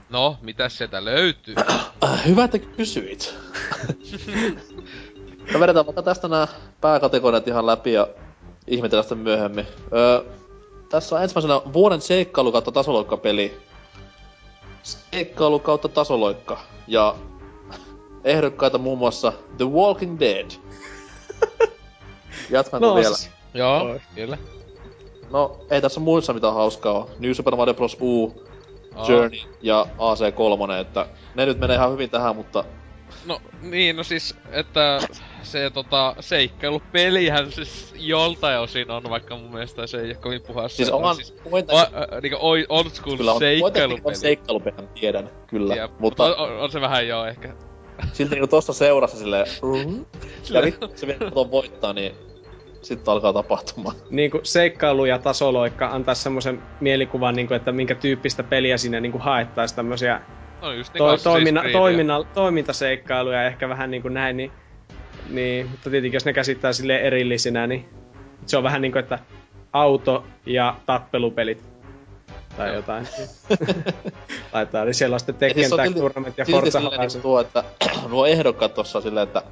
No, 0.09 0.37
mitäs 0.41 0.77
sieltä 0.77 1.05
löytyy? 1.05 1.55
Hyvä, 2.27 2.43
että 2.43 2.59
kysyit. 2.59 3.35
Me 5.53 5.59
vedetään 5.59 5.85
vaikka 5.85 6.01
tästä 6.01 6.27
nämä 6.27 6.47
pääkategoriat 6.81 7.47
ihan 7.47 7.65
läpi 7.65 7.93
ja 7.93 8.07
ihmetellään 8.67 9.03
sitten 9.03 9.17
myöhemmin. 9.17 9.67
Öö, 9.93 10.23
tässä 10.89 11.15
on 11.15 11.21
ensimmäisenä 11.23 11.61
vuoden 11.73 12.01
seikkailu 12.01 12.51
kautta 12.51 12.71
tasoloikkapeli. 12.71 13.57
Seikkailu 14.83 15.59
kautta 15.59 15.89
tasoloikka. 15.89 16.59
Ja 16.87 17.15
ehdokkaita 18.27 18.77
muun 18.77 18.97
muassa 18.97 19.33
The 19.57 19.65
Walking 19.65 20.19
Dead. 20.19 20.45
Jatkanko 22.49 22.87
No, 22.87 22.95
vielä? 22.95 23.15
siis- 23.15 23.29
Joo, 23.53 23.81
Oi. 23.83 24.01
kyllä. 24.15 24.37
No, 25.31 25.59
ei 25.69 25.81
tässä 25.81 25.99
muissa 25.99 26.33
mitään 26.33 26.53
hauskaa 26.53 26.93
ole. 26.93 27.05
New 27.19 27.31
Super 27.31 27.55
Mario 27.55 27.73
Bros. 27.73 27.97
U, 28.01 28.43
Aa. 28.95 29.05
Journey 29.11 29.39
ja 29.61 29.85
AC3, 29.97 30.71
että 30.81 31.05
ne 31.35 31.45
nyt 31.45 31.59
menee 31.59 31.75
ihan 31.75 31.91
hyvin 31.91 32.09
tähän, 32.09 32.35
mutta 32.35 32.63
No 33.25 33.41
niin, 33.61 33.95
no 33.95 34.03
siis, 34.03 34.35
että 34.51 34.99
se 35.43 35.69
tota 35.69 36.15
seikkailupelihän 36.19 37.51
siis 37.51 37.93
joltain 37.97 38.59
osin 38.59 38.91
on, 38.91 39.03
vaikka 39.09 39.37
mun 39.37 39.51
mielestä 39.51 39.87
se 39.87 40.01
ei 40.01 40.09
oo 40.11 40.21
kovin 40.21 40.41
puhas. 40.41 40.77
siis 40.77 40.89
on 40.91 41.15
siis, 41.15 41.31
pointta, 41.49 41.73
o, 41.73 41.77
ä, 41.79 42.21
niinku 42.21 42.37
oi- 42.41 42.65
old 42.69 42.89
school 42.89 43.17
kyllä 43.17 43.31
on, 43.31 43.39
pointta, 43.39 43.65
on 43.65 43.73
seikkailupeli. 43.73 44.15
seikkailupeli, 44.15 44.87
tiedän, 44.99 45.29
kyllä. 45.47 45.75
Jep, 45.75 45.91
mutta 45.99 46.23
on, 46.23 46.35
on, 46.37 46.57
on, 46.59 46.71
se 46.71 46.81
vähän 46.81 47.07
joo 47.07 47.25
ehkä. 47.25 47.53
Silti 48.13 48.35
niinku 48.35 48.47
tossa 48.47 48.73
seurassa 48.73 49.17
silleen, 49.17 49.45
ja 50.49 50.61
vittu 50.61 50.91
se 50.95 51.07
vielä 51.07 51.31
tuon 51.31 51.51
voittaa, 51.51 51.93
niin 51.93 52.11
sitten 52.81 53.11
alkaa 53.11 53.33
tapahtumaan. 53.33 53.95
niinku 54.09 54.39
seikkailu 54.43 55.05
ja 55.05 55.19
tasoloikka 55.19 55.87
antaa 55.87 56.15
semmoisen 56.15 56.61
mielikuvan, 56.79 57.35
niinku, 57.35 57.53
että 57.53 57.71
minkä 57.71 57.95
tyyppistä 57.95 58.43
peliä 58.43 58.77
siinä 58.77 58.99
niinku 58.99 59.19
haettaisiin 59.19 59.75
tämmösiä 59.75 60.21
No 60.61 60.71
just 60.71 60.93
niin 60.93 60.97
to, 60.97 61.15
Assassin's 61.15 61.23
toiminna, 61.23 61.61
Creedia. 61.61 61.79
toiminna, 61.79 62.23
toimintaseikkailuja 62.23 63.43
ehkä 63.43 63.69
vähän 63.69 63.91
niinku 63.91 64.07
näin, 64.09 64.37
niin, 64.37 64.51
niin, 65.29 65.67
mutta 65.69 65.89
tietenkin 65.89 66.15
jos 66.15 66.25
ne 66.25 66.33
käsittää 66.33 66.73
sille 66.73 66.97
erillisinä, 66.97 67.67
niin 67.67 67.89
se 68.45 68.57
on 68.57 68.63
vähän 68.63 68.81
niinku, 68.81 68.99
että 68.99 69.19
auto- 69.73 70.23
ja 70.45 70.75
tappelupelit. 70.85 71.63
Tai 72.57 72.75
jotain. 72.75 73.07
Laittaa, 74.53 74.85
niin 74.85 74.93
siellä 74.93 75.13
on 75.13 75.19
sitten 75.19 75.35
Tekken 75.35 75.63
siis 75.63 75.75
Tag 75.75 75.95
Tournament 75.95 76.37
ja 76.37 76.45
Forza 76.45 76.79
Horizon. 76.79 76.99
niinku 76.99 77.19
tuo, 77.21 77.39
että 77.39 77.63
nuo 78.09 78.25
ehdokkaat 78.25 78.73
tossa 78.73 79.01
silleen, 79.01 79.27
että 79.27 79.43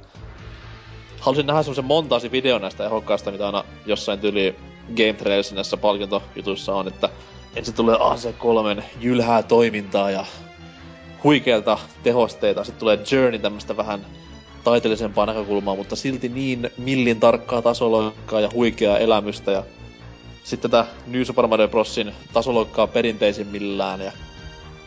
halusin 1.20 1.46
nähdä 1.46 1.62
semmosen 1.62 1.84
montaasi 1.84 2.32
video 2.32 2.58
näistä 2.58 2.84
ehdokkaista, 2.84 3.30
mitä 3.30 3.46
aina 3.46 3.64
jossain 3.86 4.18
tyli 4.18 4.56
Game 4.96 5.12
Trailsin 5.12 5.54
näissä 5.54 5.76
palkintojutuissa 5.76 6.74
on, 6.74 6.88
että 6.88 7.08
ensin 7.56 7.74
tulee 7.74 7.96
AC3 7.96 8.82
jylhää 9.00 9.42
toimintaa 9.42 10.10
ja 10.10 10.24
huikeilta 11.24 11.78
tehosteita, 12.02 12.64
sitten 12.64 12.80
tulee 12.80 12.98
Journey 13.10 13.38
tämmöstä 13.38 13.76
vähän 13.76 14.06
taiteellisempaa 14.64 15.26
näkökulmaa, 15.26 15.76
mutta 15.76 15.96
silti 15.96 16.28
niin 16.28 16.70
millin 16.78 17.20
tarkkaa 17.20 17.62
tasoloikkaa 17.62 18.40
ja 18.40 18.50
huikeaa 18.54 18.98
elämystä 18.98 19.50
ja 19.50 19.62
sitten 20.46 20.70
tätä 20.70 20.86
New 21.06 21.22
Super 21.22 21.46
Mario 21.46 21.68
Brosin 21.68 22.14
tasoloikkaa 22.32 22.86
perinteisimmillään 22.86 24.00
ja 24.00 24.12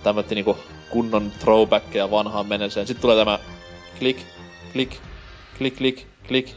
tämmötti 0.03 0.35
niinku 0.35 0.57
kunnon 0.89 1.31
throwbackia 1.31 2.11
vanhaan 2.11 2.47
menneeseen. 2.47 2.87
Sitten 2.87 3.01
tulee 3.01 3.17
tämä 3.17 3.39
klik, 3.99 4.17
klik, 4.73 4.97
klik, 5.57 5.75
klik, 5.77 6.07
klik, 6.27 6.55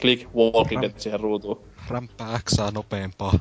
klik, 0.00 0.28
walking 0.34 0.82
dead 0.82 0.92
siihen 0.96 1.20
ruutuun. 1.20 1.60
Rämpää 1.88 2.40
Xää 2.50 2.70
nopeampaa. 2.70 3.32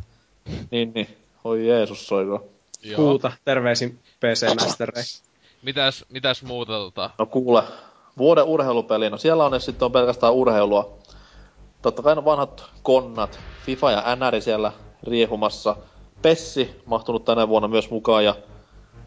Niin, 0.72 0.92
niin. 0.96 1.08
Oi 1.44 1.68
Jeesus 1.68 2.08
soiko. 2.08 2.48
Joo. 2.84 3.02
Huuta, 3.02 3.32
terveisin 3.46 4.00
PC 4.20 4.56
Masterei. 4.60 5.04
Mitäs, 5.62 6.06
mitäs 6.10 6.44
muuta 6.44 6.72
tota? 6.72 7.10
No 7.18 7.26
kuule, 7.26 7.64
vuoden 8.18 8.44
urheilupeli, 8.44 9.10
no 9.10 9.18
siellä 9.18 9.46
on 9.46 9.52
ne 9.52 9.60
sitten 9.60 9.86
on 9.86 9.92
pelkästään 9.92 10.34
urheilua. 10.34 10.98
Totta 11.82 12.02
kai 12.02 12.16
ne 12.16 12.26
vanhat 12.26 12.64
konnat, 12.84 13.40
FIFA 13.66 13.92
ja 13.92 14.16
NR 14.16 14.42
siellä 14.42 14.72
riehumassa. 15.08 15.76
Pessi 16.22 16.82
mahtunut 16.86 17.26
tänä 17.26 17.48
vuonna 17.48 17.68
myös 17.68 17.90
mukaan 17.90 18.26
ja 18.26 18.36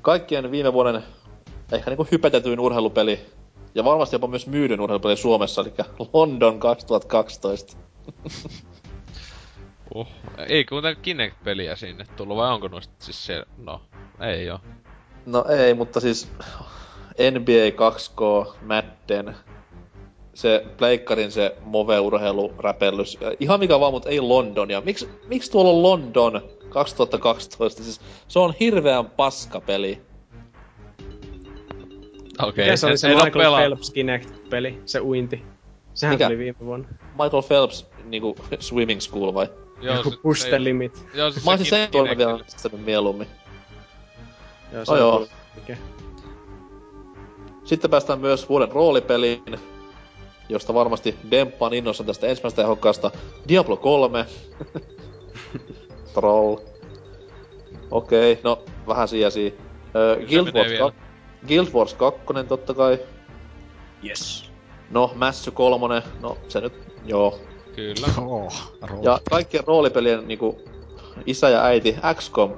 kaikkien 0.02 0.50
viime 0.50 0.72
vuoden 0.72 1.02
ehkä 1.72 1.90
niinku 1.90 2.06
hypetetyin 2.12 2.60
urheilupeli 2.60 3.20
ja 3.74 3.84
varmasti 3.84 4.14
jopa 4.14 4.26
myös 4.26 4.46
myydyn 4.46 4.80
urheilupeli 4.80 5.16
Suomessa, 5.16 5.60
eli 5.60 5.72
London 6.12 6.60
2012. 6.60 7.76
Uh, 9.94 10.06
ei 10.48 10.64
kuitenkaan 10.64 11.02
Kinect-peliä 11.02 11.76
sinne 11.76 12.04
tullut, 12.16 12.36
vai 12.36 12.52
onko 12.52 12.68
noista 12.68 12.94
siis 12.98 13.26
se... 13.26 13.44
No, 13.56 13.80
ei 14.20 14.50
oo. 14.50 14.60
No 15.26 15.44
ei, 15.48 15.74
mutta 15.74 16.00
siis 16.00 16.28
NBA 17.18 17.90
2K, 17.90 18.54
Madden, 18.62 19.36
se 20.38 20.64
pleikkarin 20.76 21.30
se 21.32 21.56
Move-urheiluräpellys, 21.64 23.18
ja 23.20 23.32
ihan 23.40 23.60
mikä 23.60 23.80
vaan, 23.80 23.92
mutta 23.92 24.08
ei 24.08 24.20
Londonia. 24.20 24.80
Miks, 24.80 25.08
miksi 25.28 25.50
tuolla 25.50 25.70
on 25.70 25.82
London 25.82 26.40
2012? 26.68 27.82
Siis 27.82 28.00
se 28.28 28.38
on 28.38 28.54
hirveän 28.60 29.06
paskapeli. 29.06 30.00
Okei, 32.42 32.64
Mikä 32.64 32.76
se 32.76 32.86
oli 32.86 32.98
se 32.98 33.08
Michael 33.08 33.30
pelannut. 33.32 33.58
Phelps 33.58 33.90
Kinect-peli, 33.90 34.82
se 34.86 35.00
uinti? 35.00 35.42
Sehän 35.94 36.14
Mikä? 36.14 36.26
tuli 36.26 36.38
viime 36.38 36.58
vuonna. 36.64 36.88
Michael 37.22 37.42
Phelps, 37.42 37.86
niinku 38.04 38.36
Swimming 38.60 39.00
School 39.00 39.34
vai? 39.34 39.48
Joo, 39.80 39.96
Joku 39.96 40.10
se- 40.10 40.16
push 40.16 40.42
se- 40.42 40.48
the 40.48 40.64
limit. 40.64 41.06
Joo, 41.14 41.30
siis 41.30 41.44
Mä 41.44 41.50
olisin 41.50 41.66
sen 41.66 41.90
tuolla 41.90 42.16
vielä 42.16 42.38
pistänyt 42.44 42.84
mieluummin. 42.84 43.28
Joo, 44.72 44.84
No 44.88 44.96
joo. 44.96 45.26
Mikä? 45.54 45.76
Sitten 47.64 47.90
päästään 47.90 48.20
myös 48.20 48.48
vuoden 48.48 48.72
roolipeliin, 48.72 49.42
josta 50.48 50.74
varmasti 50.74 51.16
Demppa 51.30 51.66
on 51.66 51.74
innoissaan 51.74 52.06
tästä 52.06 52.26
ensimmäisestä 52.26 52.62
ehokkaasta. 52.62 53.10
Diablo 53.48 53.76
3. 53.76 54.26
Troll. 56.14 56.56
Okei, 57.90 58.32
okay, 58.32 58.42
no 58.44 58.62
vähän 58.86 59.08
siäsi. 59.08 59.58
Öö, 59.96 60.16
Guild, 60.16 60.52
Wars 60.54 60.70
vielä. 60.70 60.78
2, 60.78 60.98
Guild 61.48 61.68
Wars 61.74 61.94
2 61.94 62.20
totta 62.48 62.74
kai. 62.74 62.98
Yes. 64.04 64.50
No, 64.90 65.12
Mässy 65.14 65.50
3, 65.50 66.02
no 66.20 66.38
se 66.48 66.60
nyt, 66.60 66.72
joo. 67.04 67.38
Kyllä. 67.76 68.06
Oh. 68.26 68.72
Ja 69.02 69.20
kaikkien 69.30 69.64
roolipelien 69.66 70.28
niinku 70.28 70.62
isä 71.26 71.48
ja 71.48 71.64
äiti, 71.64 71.96
XCOM. 72.14 72.52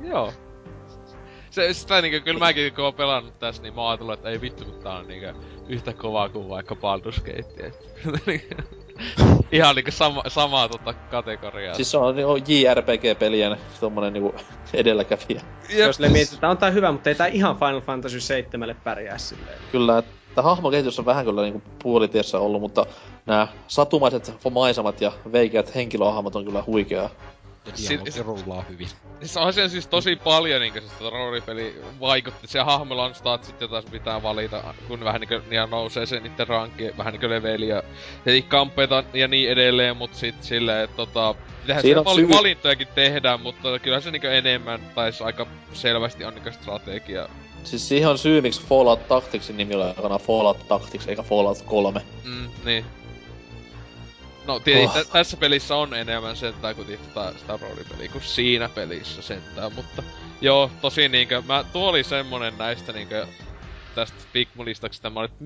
Joo. 0.10 0.32
Se, 1.56 1.74
sitä 1.74 2.02
niinkö, 2.02 2.20
kyllä 2.20 2.38
mäkin 2.38 2.74
kun 2.74 2.84
oon 2.84 2.94
pelannut 2.94 3.38
tässä, 3.38 3.62
niin 3.62 3.74
mä 3.74 3.80
oon 3.80 3.90
ajatellut, 3.90 4.14
että 4.14 4.28
ei 4.28 4.40
vittu, 4.40 4.64
kun 4.64 4.74
tää 4.82 4.96
on 4.96 5.08
niinkö 5.08 5.34
yhtä 5.68 5.92
kovaa 5.92 6.28
kuin 6.28 6.48
vaikka 6.48 6.74
Baldur's 6.74 7.20
Gate. 7.20 7.66
et. 7.66 7.88
Ihan 9.52 9.76
niinkö 9.76 9.90
sama, 9.90 10.22
samaa 10.28 10.68
tota 10.68 10.92
kategoriaa. 10.92 11.74
Siis 11.74 11.90
se 11.90 11.98
on 11.98 12.16
niinku 12.16 12.36
JRPG-pelien 12.36 13.56
tommonen 13.80 14.12
niinku 14.12 14.34
edelläkävijä. 14.72 15.40
Jep. 15.68 15.78
Jos 15.78 16.00
ne 16.00 16.08
mietitään, 16.08 16.50
on 16.50 16.58
tää 16.58 16.70
hyvä, 16.70 16.92
mutta 16.92 17.08
ei 17.08 17.14
tää 17.14 17.26
ihan 17.26 17.56
Final 17.56 17.80
Fantasy 17.80 18.20
7 18.20 18.76
pärjää 18.84 19.18
silleen. 19.18 19.58
Kyllä, 19.72 19.98
että 19.98 20.42
hahmokehitys 20.42 20.98
on 20.98 21.06
vähän 21.06 21.24
kyllä 21.24 21.42
niinku 21.42 21.62
puolitiessä 21.82 22.38
ollut, 22.38 22.60
mutta 22.60 22.86
nämä 23.26 23.48
satumaiset 23.66 24.32
maisemat 24.50 25.00
ja 25.00 25.12
veikeät 25.32 25.74
henkilöhahmot 25.74 26.36
on 26.36 26.44
kyllä 26.44 26.62
huikeaa. 26.66 27.10
Ja 27.66 27.72
Sit- 27.76 27.88
dialogi 27.88 28.22
rullaa 28.22 28.64
hyvin. 28.68 28.88
Siis 29.18 29.36
on 29.36 29.52
siellä 29.52 29.68
siis 29.68 29.86
tosi 29.86 30.16
paljon 30.16 30.60
niinkö 30.60 30.80
se 30.80 30.86
tota 30.98 31.10
roolipeli 31.10 31.80
vaikutti. 32.00 32.46
Se 32.46 32.60
hahmolla 32.60 33.04
on 33.04 33.14
statsit, 33.14 33.60
jota 33.60 33.80
sun 33.80 33.90
pitää 33.90 34.22
valita, 34.22 34.74
kun 34.88 35.04
vähän 35.04 35.20
niinkö 35.20 35.42
niillä 35.50 35.66
nousee 35.66 36.06
se 36.06 36.20
niitten 36.20 36.48
rankki, 36.48 36.90
vähän 36.98 37.12
niinkö 37.12 37.30
leveli 37.30 37.68
ja, 37.68 37.82
ja 38.26 38.42
kampeita 38.48 39.04
ja 39.14 39.28
niin 39.28 39.50
edelleen, 39.50 39.96
mut 39.96 40.14
sit 40.14 40.42
silleen, 40.42 40.84
että 40.84 40.96
tota, 40.96 41.34
pitähän 41.62 41.82
Siinä 41.82 41.82
siellä 41.82 42.00
on 42.00 42.04
val- 42.04 42.16
syy- 42.16 42.28
valintojakin 42.28 42.88
tehdä, 42.94 43.36
mutta 43.36 43.78
kyllä 43.78 44.00
se 44.00 44.10
niinkö 44.10 44.32
enemmän, 44.32 44.80
tai 44.94 45.12
se 45.12 45.24
aika 45.24 45.46
selvästi 45.72 46.24
on 46.24 46.34
niinkö 46.34 46.52
strategia. 46.52 47.28
Siis 47.64 47.88
siihen 47.88 48.08
on 48.08 48.18
syy, 48.18 48.40
miksi 48.40 48.62
Fallout 48.68 49.08
Tacticsin 49.08 49.56
nimi 49.56 49.74
oli 49.74 49.84
aikana 49.84 50.18
Fallout 50.18 50.68
Tactics 50.68 51.08
eikä 51.08 51.22
Fallout 51.22 51.62
3. 51.62 52.00
Mm, 52.24 52.48
niin. 52.64 52.84
No 54.46 54.60
tietenkin 54.60 55.00
Oh. 55.00 55.06
tässä 55.12 55.36
pelissä 55.36 55.76
on 55.76 55.94
enemmän 55.94 56.36
sentään 56.36 56.74
kuin 56.76 56.98
tota, 57.14 57.38
sitä 57.38 57.58
roolipeliä 57.62 58.08
kuin 58.12 58.24
siinä 58.24 58.68
pelissä 58.68 59.22
sentään, 59.22 59.72
mutta 59.74 60.02
joo, 60.40 60.70
tosi 60.80 61.08
niinkö, 61.08 61.42
mä, 61.46 61.64
tuo 61.72 61.88
oli 61.88 62.04
semmonen 62.04 62.58
näistä 62.58 62.92
niinkö, 62.92 63.26
tästä 63.94 64.16
Pikmulistaksi 64.32 65.02
tämä 65.02 65.20
oli, 65.20 65.28
että 65.28 65.44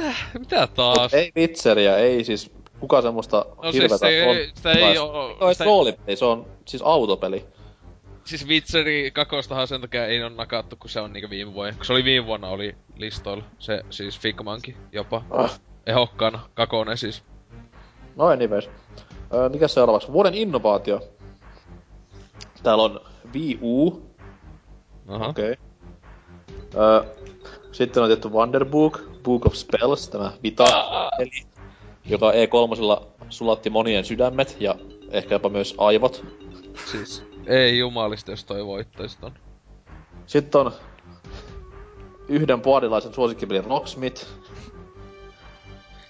mitä, 0.00 0.14
mitä 0.38 0.66
taas? 0.66 1.14
Ei 1.14 1.32
Witcheria, 1.36 1.96
ei 1.96 2.24
siis 2.24 2.50
kuka 2.80 3.02
semmoista 3.02 3.46
No 3.62 3.62
siis 3.62 3.74
hirvetä 3.74 3.98
se, 3.98 4.26
on. 4.28 4.36
sitä 4.56 4.72
ei 4.72 4.98
oo, 4.98 5.36
Se 5.38 5.44
on 5.44 5.54
sitä, 5.54 5.64
roolipeli, 5.64 6.16
se 6.16 6.24
on 6.24 6.46
siis 6.68 6.82
autopeli. 6.82 7.44
siis 8.24 8.46
Witcheri 8.48 9.10
kakostahan 9.10 9.68
sen 9.68 9.80
takia 9.80 10.06
ei 10.06 10.22
on 10.22 10.36
nakattu, 10.36 10.76
kun 10.76 10.90
se 10.90 11.00
on 11.00 11.12
niinkö 11.12 11.30
viime 11.30 11.54
vuonna, 11.54 11.76
kun 11.76 11.86
se 11.86 11.92
oli 11.92 12.04
viime 12.04 12.26
vuonna 12.26 12.48
oli 12.48 12.74
listoilla, 12.96 13.44
se 13.58 13.82
siis 13.90 14.20
Figmankin 14.20 14.76
jopa, 14.92 15.24
Ah. 15.30 15.60
ehokkaana, 15.86 16.40
kakonen 16.54 16.98
siis. 16.98 17.22
No 18.16 18.26
anyways. 18.26 18.70
Öö, 19.34 19.48
mikä 19.48 19.68
seuraavaksi? 19.68 20.12
Vuoden 20.12 20.34
innovaatio. 20.34 21.00
Täällä 22.62 22.84
on 22.84 23.00
Wii 23.34 23.58
U. 23.62 24.02
Aha. 25.08 25.26
Okei. 25.26 25.52
Okay. 25.52 25.64
Öö, 26.82 27.04
sitten 27.72 28.02
on 28.02 28.08
tietty 28.08 28.28
Wonder 28.28 28.64
Book, 28.64 29.46
of 29.46 29.54
Spells, 29.54 30.08
tämä 30.08 30.32
Vita-peli, 30.42 31.46
joka 32.04 32.32
E3 32.32 33.06
sulatti 33.28 33.70
monien 33.70 34.04
sydämet 34.04 34.56
ja 34.60 34.74
ehkä 35.10 35.34
jopa 35.34 35.48
myös 35.48 35.74
aivot. 35.78 36.24
Siis, 36.90 37.24
ei 37.46 37.78
jumalista, 37.78 38.30
jos 38.30 38.44
toi 38.44 38.66
voittaisi 38.66 39.18
ton. 39.20 39.32
Sitten 40.26 40.60
on 40.60 40.72
yhden 42.28 42.60
puolilaisen 42.60 43.14
suosikkipeli 43.14 43.60
Rocksmith, 43.60 44.26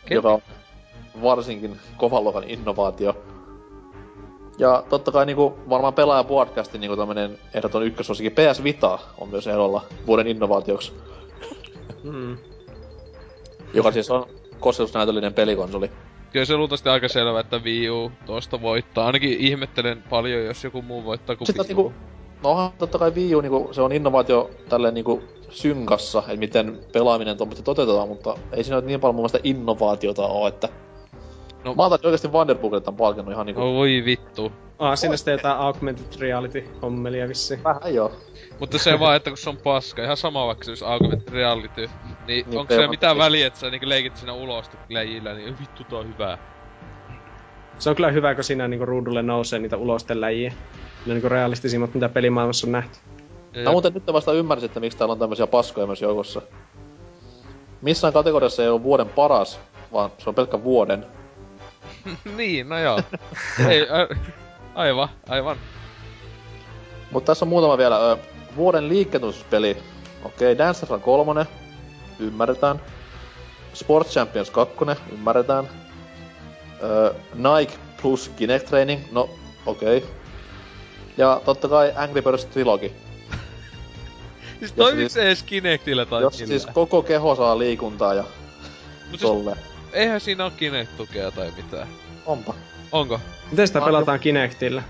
Ken- 0.07 0.15
joka 0.15 0.33
on 0.33 0.43
varsinkin 1.23 1.77
kovan 1.97 2.25
luokan 2.25 2.45
innovaatio. 2.47 3.17
Ja 4.59 4.85
totta 4.89 5.13
kai 5.13 5.27
niinku 5.27 5.59
varmaan 5.69 5.95
pelaaja 5.95 6.25
podcastin 6.25 6.81
niinku 6.81 6.97
tämmönen 6.97 7.39
ehdoton 7.55 7.83
ykkösuosikki 7.83 8.31
PS 8.31 8.65
Vita 8.65 8.99
on 9.19 9.29
myös 9.29 9.47
ehdolla 9.47 9.83
vuoden 10.07 10.27
innovaatioksi, 10.27 10.93
Mm. 12.03 12.37
joka 13.75 13.93
siis 13.93 14.11
on 14.11 14.27
kosketusnäytöllinen 14.61 15.35
pelikonsoli. 15.35 15.91
Kyllä 16.33 16.47
se 16.47 16.57
luultavasti 16.57 16.89
aika 16.89 17.09
selvä, 17.09 17.41
että 17.41 17.59
Wii 17.65 17.91
U 17.91 18.13
tuosta 18.27 18.63
voittaa. 18.63 19.07
Ainakin 19.07 19.39
ihmettelen 19.41 20.05
paljon, 20.11 20.45
jos 20.45 20.65
joku 20.65 20.83
muu 20.83 21.05
voittaa 21.05 21.37
kuin 21.37 21.47
Sitten 21.47 21.67
Wii 21.67 21.75
U. 21.75 21.83
niinku, 21.83 21.93
no 22.43 22.73
totta 22.79 22.99
kai 22.99 23.11
Wii 23.15 23.35
U 23.35 23.41
niinku, 23.41 23.69
se 23.73 23.83
on 23.83 23.93
innovaatio 23.93 24.51
tälleen 24.69 24.95
niinku 24.95 25.23
synkassa, 25.51 26.19
että 26.19 26.37
miten 26.37 26.81
pelaaminen 26.93 27.37
toteutetaan, 27.65 28.09
mutta 28.09 28.39
ei 28.53 28.65
siinä 28.65 28.77
nyt 28.77 28.85
niin 28.85 29.01
paljon 29.01 29.15
mun 29.15 29.23
mielestä 29.23 29.41
innovaatiota 29.45 30.27
oo, 30.27 30.47
että... 30.49 30.69
No- 31.65 31.71
No. 31.71 31.75
Mä 31.75 31.83
otan 31.87 31.99
oikeesti 32.05 32.29
Wonderbookille 32.29 32.81
tän 32.81 32.97
palkinnut 32.97 33.33
ihan 33.33 33.47
niinku... 33.47 33.61
No 33.61 33.75
voi 33.75 34.03
vittu. 34.05 34.53
Ah, 34.79 34.99
sinne 34.99 35.17
sitten 35.17 35.33
jotain 35.33 35.59
augmented 35.59 36.21
reality-hommelia 36.21 37.29
vissiin. 37.29 37.65
Vähän 37.65 37.95
joo. 37.95 38.13
Mutta 38.61 38.79
se 38.79 39.01
vaan, 39.01 39.17
että 39.17 39.31
kun 39.31 39.37
se 39.39 39.51
on 39.51 39.57
paska, 39.57 40.05
ihan 40.05 40.17
sama 40.17 40.47
vaikka 40.47 40.65
se 40.65 40.71
olisi 40.71 40.85
augmented 40.85 41.33
reality, 41.33 41.81
niin, 42.27 42.47
Niin, 42.47 42.59
onko 42.59 42.75
se 42.75 42.89
mitään 42.89 43.19
väliä, 43.19 43.47
että 43.47 43.59
sä 43.59 43.71
niinku 43.71 43.89
leikit 43.89 44.17
siinä 44.17 44.33
ulos 44.33 44.71
läjillä, 44.89 45.35
niin 45.35 45.57
vittu 45.61 45.85
tää 45.85 45.99
on 45.99 46.09
hyvää. 46.09 46.39
Se 47.79 47.91
on 47.91 47.97
kyllä 47.97 48.11
hyvä, 48.11 48.35
kun 48.35 48.45
siinä 48.45 48.69
niinku 48.69 48.87
ruudulle 48.87 49.23
nousee 49.23 49.59
niitä 49.59 49.77
ulosteläjiä. 49.77 50.51
Ne 50.51 50.57
on 51.07 51.15
niinku 51.15 51.29
realistisimmat, 51.29 51.95
mitä 51.95 52.09
pelimaailmassa 52.09 52.67
on 52.67 52.73
nähty. 52.73 52.99
Mä 53.65 53.71
muuten 53.71 53.95
nyt 53.95 54.07
vasta 54.13 54.33
ymmärsin, 54.33 54.67
että 54.67 54.81
miksi 54.81 54.99
täällä 54.99 55.13
on 55.13 55.19
tämmöisiä 55.19 55.47
paskoja 55.47 55.87
myös 55.87 56.03
joukossa. 56.03 56.43
Missään 57.83 58.13
kategoriassa 58.13 58.63
ei 58.63 58.69
ole 58.69 58.83
vuoden 58.83 59.09
paras, 59.09 59.61
vaan 59.93 60.11
se 60.19 60.29
on 60.31 60.35
pelkkä 60.35 60.65
vuoden. 60.65 61.07
niin, 62.37 62.69
no 62.69 62.79
joo. 62.79 63.01
ei, 63.69 63.83
ä, 63.83 64.17
aivan, 64.75 65.09
aivan. 65.29 65.57
Mutta 67.11 67.27
tässä 67.27 67.45
on 67.45 67.49
muutama 67.49 67.79
vielä. 67.79 68.11
Ö, 68.11 68.17
vuoden 68.57 68.89
liikkeetuspeli. 68.89 69.77
Okei, 70.25 70.53
okay, 70.53 70.59
Dance 70.59 70.81
Central 70.81 70.99
3. 70.99 71.47
Ymmärretään. 72.19 72.81
Sports 73.75 74.11
Champions 74.11 74.51
2. 74.51 74.75
Ymmärretään. 75.13 75.69
Ö, 76.83 77.15
Nike 77.35 77.75
plus 78.03 78.31
Kinect 78.37 78.67
Training. 78.67 79.01
No, 79.13 79.31
okei. 79.67 79.97
Okay. 79.97 80.11
Ja 81.17 81.41
totta 81.45 81.69
kai 81.69 81.93
Angry 81.97 82.23
Birds 82.23 82.45
Trilogy. 82.45 82.93
Siis 84.59 84.73
toimiks 84.73 85.13
se 85.13 85.23
edes 85.23 85.43
Kinectillä 85.43 86.07
tai 86.07 86.23
Jos 86.23 86.37
siis 86.37 86.67
koko 86.67 87.03
keho 87.03 87.35
saa 87.35 87.59
liikuntaa 87.59 88.15
ja 88.15 88.23
Mut 88.23 88.31
siis, 89.11 89.23
tolle. 89.23 89.57
Eihän 89.93 90.21
siinä 90.21 90.45
oo 90.45 90.51
Kinect-tukea 90.51 91.31
tai 91.31 91.53
mitään. 91.57 91.89
Onpa. 92.27 92.55
Onko? 92.93 93.21
Miten 93.51 93.67
sitä 93.67 93.81
pelataan 93.81 94.21
Kinectilla? 94.21 94.83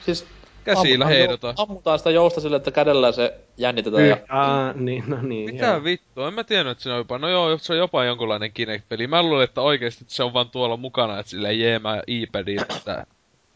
Siis 0.00 0.26
Käsillä 0.64 1.04
ammutaan- 1.04 1.08
heidotaan. 1.08 1.54
Ammutaan 1.58 1.98
sitä 1.98 2.10
jousta 2.10 2.40
sille, 2.40 2.56
että 2.56 2.70
kädellä 2.70 3.12
se 3.12 3.34
jännitetään 3.56 4.08
ja... 4.08 4.16
Aa, 4.28 4.72
niin, 4.72 5.04
no 5.06 5.22
niin. 5.22 5.52
Mitä 5.52 5.66
joo. 5.66 5.84
vittua? 5.84 6.28
En 6.28 6.34
mä 6.34 6.44
tiennyt, 6.44 6.70
että 6.72 6.82
se 6.84 6.90
on 6.92 6.98
jopa... 6.98 7.18
No 7.18 7.28
joo, 7.28 7.58
se 7.58 7.72
on 7.72 7.78
jopa 7.78 8.04
jonkunlainen 8.04 8.52
Kinect-peli. 8.52 9.06
Mä 9.06 9.22
luulen, 9.22 9.44
että 9.44 9.60
oikeesti 9.60 10.04
se 10.06 10.22
on 10.22 10.34
vaan 10.34 10.50
tuolla 10.50 10.76
mukana, 10.76 11.18
että 11.18 11.30
silleen 11.30 11.60
jee, 11.60 11.78
mä 11.78 12.02
iPadin 12.06 12.60
sitä 12.72 13.06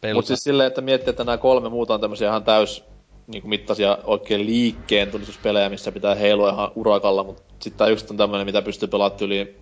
pelata. 0.01 0.17
Mut 0.17 0.25
siis 0.25 0.43
silleen, 0.43 0.67
että 0.67 0.81
miettii, 0.81 1.09
että 1.09 1.23
nämä 1.23 1.37
kolme 1.37 1.69
muuta 1.69 1.93
on 1.93 2.01
tämmösiä 2.01 2.29
ihan 2.29 2.43
täys 2.43 2.83
niinku 3.27 3.47
mittaisia 3.47 3.97
oikein 4.03 4.45
liikkeen 4.45 5.11
tunnistuspelejä, 5.11 5.69
missä 5.69 5.91
pitää 5.91 6.15
heilua 6.15 6.49
ihan 6.49 6.71
urakalla, 6.75 7.23
mut 7.23 7.43
sit 7.59 7.77
tää 7.77 7.87
yksi 7.87 8.05
on 8.09 8.17
tämmönen, 8.17 8.45
mitä 8.45 8.61
pystyy 8.61 8.87
pelaamaan 8.87 9.17
tyyliin 9.17 9.55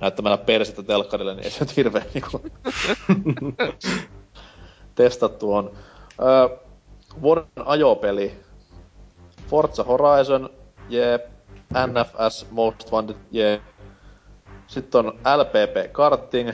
näyttämällä 0.00 0.38
persettä 0.38 0.82
telkkarille, 0.82 1.34
niin 1.34 1.44
ei 1.44 1.50
se 1.50 1.64
nyt 1.64 1.76
hirveen 1.76 2.06
niinku 2.14 2.42
testattu 4.94 5.54
on. 5.54 5.70
Öö, 6.22 6.56
vuoden 7.22 7.46
ajopeli. 7.64 8.32
Forza 9.48 9.84
Horizon, 9.84 10.50
jee. 10.88 11.30
NFS 11.86 12.46
Most 12.50 12.92
Wanted, 12.92 13.16
jee. 13.30 13.62
Sitten 14.66 14.98
on 14.98 15.18
LPP 15.36 15.92
Karting, 15.92 16.50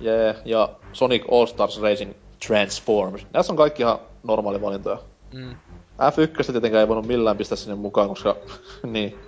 jee. 0.00 0.36
Ja 0.44 0.68
Sonic 0.92 1.24
All 1.30 1.46
Stars 1.46 1.80
Racing 1.80 2.12
Transforms. 2.46 3.26
Näissä 3.32 3.52
on 3.52 3.56
kaikki 3.56 3.82
ihan 3.82 3.98
normaali 4.22 4.62
valintoja. 4.62 4.98
Mm. 5.34 5.56
F1 5.92 6.52
tietenkään 6.52 6.80
ei 6.80 6.88
voinut 6.88 7.06
millään 7.06 7.36
pistää 7.36 7.56
sinne 7.56 7.74
mukaan, 7.74 8.08
koska 8.08 8.36
niin. 8.82 9.18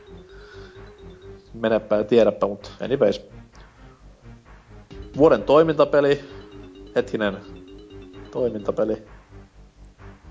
Menepä 1.55 1.97
ja 1.97 2.05
tiedäpä, 2.05 2.47
mutta 2.47 2.71
anyways. 2.85 3.21
Vuoden 5.17 5.43
toimintapeli. 5.43 6.25
Hetkinen. 6.97 7.39
Toimintapeli. 8.31 9.03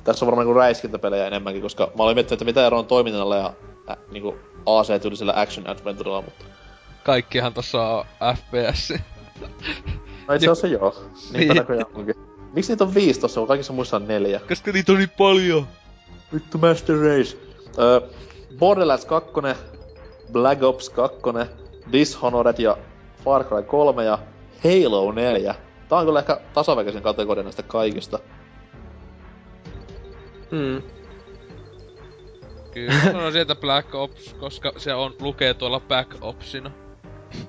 Tässä 0.03 0.25
on 0.25 0.27
varmaan 0.27 0.47
niinku 0.47 0.59
räiskintäpelejä 0.59 1.27
enemmänkin, 1.27 1.61
koska 1.61 1.91
mä 1.97 2.03
olin 2.03 2.15
miettinyt, 2.15 2.41
että 2.41 2.45
mitä 2.45 2.67
eroa 2.67 2.79
on 2.79 2.85
toiminnalla 2.85 3.35
ja 3.37 3.53
ä, 3.89 3.97
niinku 4.11 4.37
AC-tyylisellä 4.65 5.33
action 5.35 5.69
adventurella, 5.69 6.21
mutta... 6.21 6.45
Kaikkihan 7.03 7.53
tossa 7.53 7.87
on 7.87 8.05
FPS. 8.35 8.93
No 10.27 10.33
itse 10.33 10.47
asiassa 10.49 10.67
joo. 10.67 10.95
Niitä 11.33 11.37
Niin. 11.53 11.55
näköjään 11.57 11.85
onkin. 11.95 12.15
Miksi 12.53 12.71
niitä 12.71 12.83
on 12.83 12.93
viisi 12.93 13.19
tossa, 13.19 13.41
kun 13.41 13.47
kaikissa 13.47 13.73
muissa 13.73 13.95
on 13.97 14.07
neljä? 14.07 14.39
Koska 14.47 14.71
niitä 14.71 14.91
on 14.91 14.97
niin 14.97 15.11
paljon. 15.17 15.67
Vittu 16.33 16.57
Master 16.57 16.95
Race. 16.95 17.37
Öö, 17.79 18.01
Borderlands 18.59 19.05
2, 19.05 19.29
Black 20.34 20.64
Ops 20.64 20.89
2, 20.89 21.19
Dishonored 21.91 22.60
ja 22.60 22.77
Far 23.23 23.43
Cry 23.43 23.64
3 23.64 24.05
ja 24.05 24.19
Halo 24.64 25.11
4. 25.11 25.55
Tää 25.89 25.99
on 25.99 26.05
kyllä 26.05 26.19
ehkä 26.19 26.41
tasaväkisin 26.53 27.01
kategoria 27.01 27.43
näistä 27.43 27.64
kaikista. 27.64 28.19
Mm. 30.51 30.81
Kyllä, 32.72 32.93
mä 32.93 33.03
sanoisin, 33.03 33.41
että 33.41 33.55
Black 33.55 33.95
Ops, 33.95 34.34
koska 34.34 34.72
se 34.77 34.93
on, 34.93 35.14
lukee 35.22 35.53
tuolla 35.53 35.80
Back 35.80 36.18
Opsina. 36.22 36.72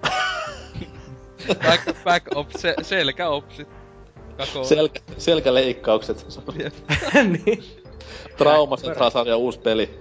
back, 1.66 2.05
back 2.05 2.36
Ops, 2.36 2.55
se, 2.59 2.74
selkä 2.82 3.28
Opsit. 3.28 3.69
Kako. 4.36 4.65
Selkä, 4.65 5.01
selkäleikkaukset. 5.19 6.27
Niin. 7.15 7.65
Trauma 8.36 8.77
Central 8.77 9.11
sarja 9.11 9.36
uusi 9.36 9.59
peli. 9.59 9.98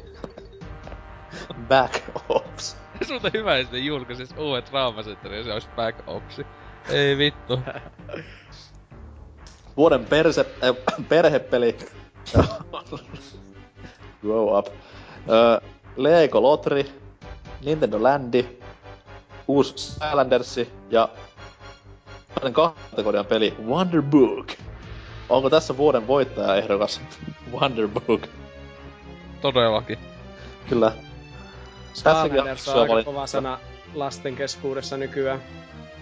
Back 1.68 2.03
Muuten 3.10 3.34
hyvä, 3.34 3.58
että 3.58 3.76
ne 3.76 3.80
julkaisis 3.80 4.34
uuden 4.38 4.64
Trauma 4.64 5.04
Centerin 5.04 5.38
ja 5.38 5.44
se 5.44 5.54
olisi 5.54 5.68
Back 5.76 6.00
Opsi. 6.08 6.46
Ei 6.90 7.18
vittu. 7.18 7.60
Vuoden 9.78 10.06
perse, 10.06 10.46
äh, 10.64 10.76
perhepeli. 11.10 11.78
Grow 14.22 14.58
up. 14.58 14.68
Öö, 15.30 15.70
Lego 15.98 16.42
Lotri, 16.42 16.92
Nintendo 17.66 18.04
Landi, 18.04 18.60
uusi 19.48 19.74
Skylandersi 19.78 20.74
ja 20.90 21.10
toinen 22.36 22.54
kategorian 22.54 23.26
peli 23.26 23.54
Wonder 23.66 24.02
Book. 24.02 24.48
Onko 25.30 25.50
tässä 25.50 25.78
vuoden 25.78 26.08
voittaja 26.08 26.56
ehdokas 26.56 27.02
Wonder 27.52 27.88
Book? 27.88 28.28
Todellakin. 29.42 29.98
Kyllä. 30.70 30.92
Tässäkin 32.04 32.32
Skylanders 32.32 32.68
on 32.68 32.82
aika 32.82 33.04
kova 33.04 33.28
sana 33.28 33.60
lasten 33.94 34.36
keskuudessa 34.36 34.98
nykyään. 34.98 35.42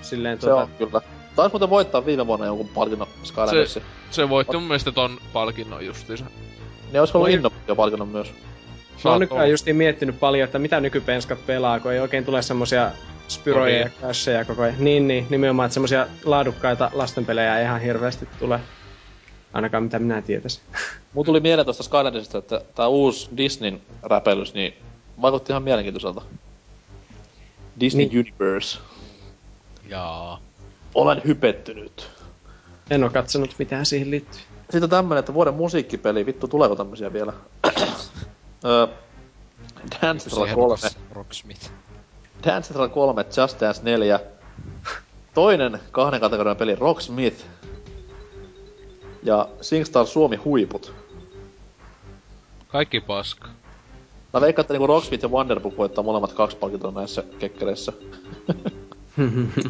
Silleen 0.02 0.42
Se 0.42 0.48
tuota, 0.48 0.62
on 0.64 0.70
kyllä. 0.78 1.02
Taisi 1.36 1.52
muuten 1.54 1.70
voittaa 1.70 2.06
viime 2.06 2.28
vuonna 2.28 2.46
jonkun 2.46 2.68
palkinnon 2.68 3.08
Skylandersi. 3.24 3.84
Se 4.12 4.30
voitti 4.30 4.58
mun 4.58 4.68
mielestä 4.68 4.92
ton 4.92 5.18
palkinnon 5.34 5.86
justiinsa. 5.86 6.26
Ne 6.92 7.00
olisi 7.00 7.18
ollut 7.18 7.26
Voi- 7.26 7.34
innovaatiopalkinnon 7.34 8.08
myös. 8.08 8.34
Mä 9.04 9.12
oon 9.12 9.20
nykyään 9.20 9.50
justiin 9.50 9.76
miettinyt 9.76 10.20
paljon, 10.20 10.46
että 10.46 10.60
mitä 10.60 10.80
nykypenskat 10.80 11.46
pelaa, 11.46 11.80
kun 11.80 11.94
ei 11.94 12.00
oikein 12.00 12.26
tule 12.26 12.42
semmosia 12.42 12.92
spyroja 13.28 13.78
ja 13.80 13.90
Kovia. 13.90 14.08
casheja 14.08 14.46
koko 14.46 14.62
ajan. 14.62 14.76
Niin, 14.80 15.08
niin, 15.08 15.28
nimenomaan, 15.30 15.66
että 15.66 15.74
semmosia 15.74 16.08
laadukkaita 16.26 16.92
lastenpelejä 16.94 17.58
ei 17.58 17.66
ihan 17.66 17.82
hirveästi 17.82 18.28
tule. 18.40 18.60
Ainakaan 19.54 19.84
mitä 19.84 20.00
minä 20.00 20.22
tietäisin. 20.22 20.64
Mulla 21.14 21.26
tuli 21.26 21.40
mieleen 21.40 21.66
tuosta 21.66 21.84
Skylandersista, 21.84 22.38
että 22.38 22.62
tää 22.76 22.88
uusi 22.88 23.30
Disneyn 23.38 23.82
räpellys, 24.04 24.54
niin 24.54 24.74
vaikutti 25.22 25.52
ihan 25.54 25.64
mielenkiintoiselta. 25.64 26.22
Disney 27.80 28.06
Niin. 28.06 28.20
Universe. 28.20 28.80
Jaa. 29.90 30.42
Olen 30.96 31.22
hypettynyt. 31.26 32.10
En 32.90 33.04
oo 33.04 33.10
katsonut 33.10 33.56
mitään 33.60 33.86
siihen 33.86 34.12
liittyy. 34.12 34.42
Sitten 34.62 34.84
on 34.84 34.90
tämmönen, 34.90 35.20
että 35.20 35.34
vuoden 35.34 35.54
musiikkipeli, 35.54 36.26
vittu 36.26 36.48
tuleeko 36.48 36.76
tämmösiä 36.76 37.14
vielä? 37.14 37.34
Öö, 38.66 38.88
Dance 40.02 40.30
Central 40.30 40.56
3, 40.56 40.76
Rocksmith. 41.12 41.72
Dance 42.46 42.68
Central 42.68 42.90
3, 42.90 43.26
Just 43.38 43.60
Dance 43.62 43.82
4. 43.84 44.20
Toinen 45.34 45.80
kahden 45.92 46.20
kategorian 46.20 46.58
peli 46.58 46.76
Rocksmith. 46.76 47.46
Ja 49.24 49.50
SingStar 49.62 50.06
Suomi 50.08 50.36
huiput. 50.36 50.94
Kaikki 52.68 53.00
paska. 53.00 53.48
Mä 54.34 54.42
veikkaan, 54.42 54.64
että 54.64 54.74
niinku 54.74 54.88
Rocksmith 54.88 55.24
ja 55.24 55.30
Wonderbook 55.30 55.78
voittaa 55.78 56.04
molemmat 56.04 56.34
kaksi 56.34 56.58
palkintoa 56.58 56.92
näissä 56.92 57.24
kekkereissä. 57.40 57.94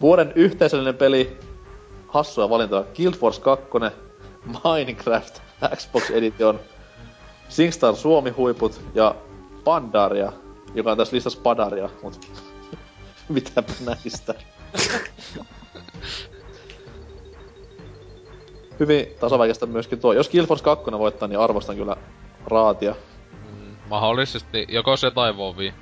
Vuoden 0.00 0.32
yhteisöllinen 0.34 0.94
peli, 0.94 1.38
hassua 2.08 2.50
valintoja, 2.50 2.84
Guild 2.96 3.14
Force 3.14 3.40
2, 3.40 3.66
Minecraft, 4.64 5.40
Xbox 5.76 6.10
Edition, 6.10 6.60
SingStar 7.48 7.96
Suomi 7.96 8.30
huiput 8.30 8.80
ja 8.94 9.14
Pandaria, 9.64 10.32
joka 10.74 10.90
on 10.90 10.98
tässä 10.98 11.14
listassa 11.14 11.40
Padaria, 11.42 11.90
mut 12.02 12.20
mitäpä 13.28 13.72
näistä. 13.86 14.34
Hyvin 18.80 19.06
tasaväkistä 19.20 19.66
myöskin 19.66 20.00
tuo. 20.00 20.12
Jos 20.12 20.28
Guild 20.28 20.46
Force 20.46 20.64
2 20.64 20.92
voittaa, 20.92 21.28
niin 21.28 21.38
arvostan 21.38 21.76
kyllä 21.76 21.96
raatia. 22.46 22.94
Mm, 23.32 23.76
mahdollisesti 23.90 24.66
joko 24.68 24.96
se 24.96 25.10
tai 25.10 25.36
vovi. 25.36 25.74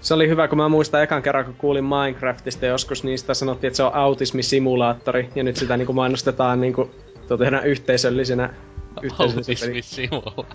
Se 0.00 0.14
oli 0.14 0.28
hyvä, 0.28 0.48
kun 0.48 0.58
mä 0.58 0.68
muistan 0.68 1.02
ekan 1.02 1.22
kerran, 1.22 1.44
kun 1.44 1.54
kuulin 1.54 1.84
Minecraftista 1.84 2.66
joskus, 2.66 3.04
niin 3.04 3.18
sitä 3.18 3.34
sanottiin, 3.34 3.68
että 3.68 3.76
se 3.76 3.82
on 3.82 3.94
autismisimulaattori, 3.94 5.30
ja 5.34 5.42
nyt 5.42 5.56
sitä 5.56 5.76
niinku 5.76 5.92
mainostetaan 5.92 6.60
niinku 6.60 6.90
totena 7.28 7.60
yhteisöllisenä 7.60 8.54
yhteisöllisenä. 9.02 9.68
Autismisimulla. 9.68 10.46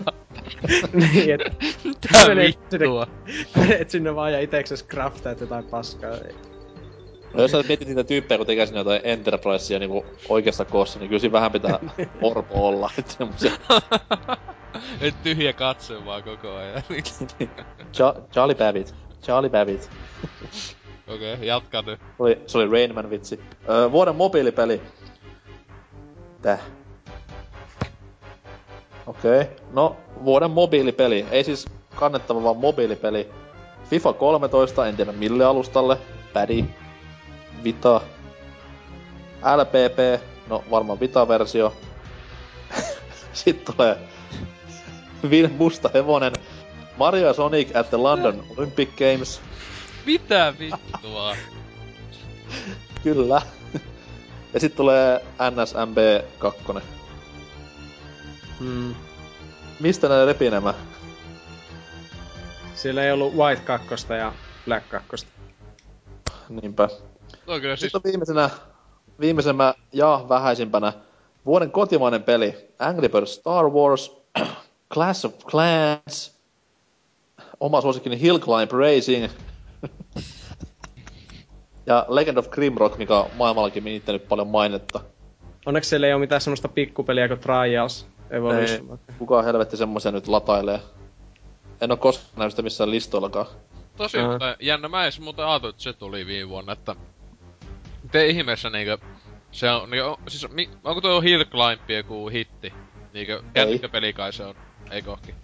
niin, 0.92 1.30
et, 1.30 1.40
Mitä 1.84 2.36
vittua? 2.36 3.06
et 3.78 3.90
sinne 3.90 4.14
vaan 4.14 4.32
ja 4.32 4.40
itekses 4.40 4.86
craftaat 4.86 5.40
jotain 5.40 5.64
paskaa. 5.64 6.10
Ei. 6.10 6.34
No 7.34 7.42
jos 7.42 7.50
sä 7.50 7.62
mietit 7.68 7.88
niitä 7.88 8.04
tyyppejä, 8.04 8.38
kun 8.38 8.46
tekee 8.46 8.66
sinne 8.66 8.80
jotain 8.80 9.00
Enterprisea 9.04 9.78
niinku 9.78 10.06
oikeassa 10.28 10.64
koossa, 10.64 10.98
niin 10.98 11.08
kyllä 11.08 11.20
siinä 11.20 11.32
vähän 11.32 11.52
pitää 11.52 11.78
orpo 12.22 12.68
olla. 12.68 12.90
Et 12.98 13.08
semmosia... 13.08 13.52
Et 15.00 15.22
tyhjä 15.22 15.52
katse 15.52 16.04
vaan 16.04 16.22
koko 16.22 16.54
ajan. 16.54 16.82
Cha- 17.96 18.20
Charlie 18.32 18.54
Babbitt. 18.54 18.94
Charlie 19.22 19.50
Babbitt. 19.50 19.90
Okei, 21.08 21.34
okay, 21.34 21.46
jatka 21.46 21.82
nyt. 21.82 22.00
Se 22.00 22.06
oli, 22.18 22.42
se 22.46 22.58
oli 22.58 22.70
Rainman 22.70 23.10
vitsi. 23.10 23.40
Öö, 23.68 23.92
vuoden 23.92 24.16
mobiilipeli. 24.16 24.82
Täh. 26.42 26.60
Okei. 29.06 29.40
Okay. 29.40 29.54
No, 29.72 29.96
vuoden 30.24 30.50
mobiilipeli. 30.50 31.26
Ei 31.30 31.44
siis 31.44 31.66
kannettava, 31.94 32.42
vaan 32.42 32.56
mobiilipeli. 32.56 33.30
FIFA 33.90 34.12
13, 34.12 34.86
en 34.86 34.96
tiedä 34.96 35.12
mille 35.12 35.44
alustalle. 35.44 35.96
Pädi. 36.32 36.64
Vita. 37.64 38.00
LPP. 39.56 40.24
No, 40.48 40.64
varmaan 40.70 41.00
Vita-versio. 41.00 41.72
Sitten 43.32 43.74
tulee 43.74 43.98
Musta 45.58 45.90
Hevonen. 45.94 46.32
Mario 46.96 47.34
Sonic 47.34 47.76
at 47.76 47.88
the 47.90 47.96
London 47.96 48.44
Olympic 48.56 48.88
Games. 48.98 49.40
Mitä 50.06 50.54
vittua? 50.58 51.36
Kyllä. 53.04 53.42
Ja 54.54 54.60
sitten 54.60 54.76
tulee 54.76 55.24
NSMB 55.50 55.98
2. 56.38 56.62
Mm. 58.60 58.94
Mistä 59.80 60.08
ne 60.08 60.24
repii 60.24 60.50
nämä? 60.50 60.74
Siellä 62.74 63.02
ei 63.02 63.12
ollut 63.12 63.34
White 63.34 63.62
2 63.62 64.12
ja 64.18 64.32
Black 64.64 64.88
2. 64.88 65.26
Niinpä. 66.48 66.88
No 67.46 67.60
kyllä 67.60 67.76
siis... 67.76 67.80
Sitten 67.80 67.98
on 67.98 68.10
viimeisenä, 68.10 68.50
viimeisenä 69.20 69.74
ja 69.92 70.24
vähäisimpänä 70.28 70.92
vuoden 71.46 71.70
kotimainen 71.70 72.22
peli. 72.22 72.70
Angry 72.78 73.08
Birds 73.08 73.34
Star 73.34 73.70
Wars, 73.70 74.16
Clash 74.92 75.26
of 75.26 75.38
Clans, 75.38 76.38
oma 77.60 77.80
suosikkini 77.80 78.20
Hill 78.20 78.38
Climb 78.38 78.72
Racing, 78.72 79.28
ja 81.86 82.06
Legend 82.08 82.36
of 82.36 82.50
Grimrock, 82.50 82.98
mikä 82.98 83.18
on 83.18 83.30
maailmallakin 83.36 83.84
minittänyt 83.84 84.28
paljon 84.28 84.48
mainetta. 84.48 85.00
Onneksi 85.66 85.90
siellä 85.90 86.06
ei 86.06 86.12
ole 86.12 86.20
mitään 86.20 86.40
semmoista 86.40 86.68
pikkupeliä 86.68 87.28
kuin 87.28 87.40
Trials. 87.40 88.06
Evolution. 88.30 88.98
Ei, 89.08 89.14
kukaan 89.18 89.44
helvetti 89.44 89.76
semmoisia 89.76 90.12
nyt 90.12 90.28
latailee. 90.28 90.80
En 91.80 91.90
oo 91.90 91.96
koskaan 91.96 92.30
nähnyt 92.36 92.52
sitä 92.52 92.62
missään 92.62 92.90
listoillakaan. 92.90 93.46
Tosi, 93.96 94.18
uh-huh. 94.18 94.30
mutta 94.30 94.56
jännä 94.60 94.88
mä 94.88 95.02
edes 95.02 95.20
muuten 95.20 95.46
ajatellut, 95.46 95.74
että 95.74 95.82
se 95.82 95.92
tuli 95.92 96.26
viime 96.26 96.48
vuonna, 96.48 96.72
että... 96.72 96.96
Miten 98.02 98.26
ihmeessä 98.26 98.70
niinkö... 98.70 98.98
Se 99.50 99.70
on, 99.70 99.90
niinku, 99.90 100.20
siis 100.28 100.52
mi, 100.52 100.70
onko 100.84 101.00
tuo 101.00 101.20
Hill 101.20 101.44
Climb 101.44 101.90
joku 101.90 102.28
hitti? 102.28 102.72
Niinkö, 103.12 103.42
kännykkäpeli 103.52 104.12
kai 104.12 104.32
se 104.32 104.44
on, 104.44 104.54
eikö 104.94 105.12
ohki? 105.12 105.34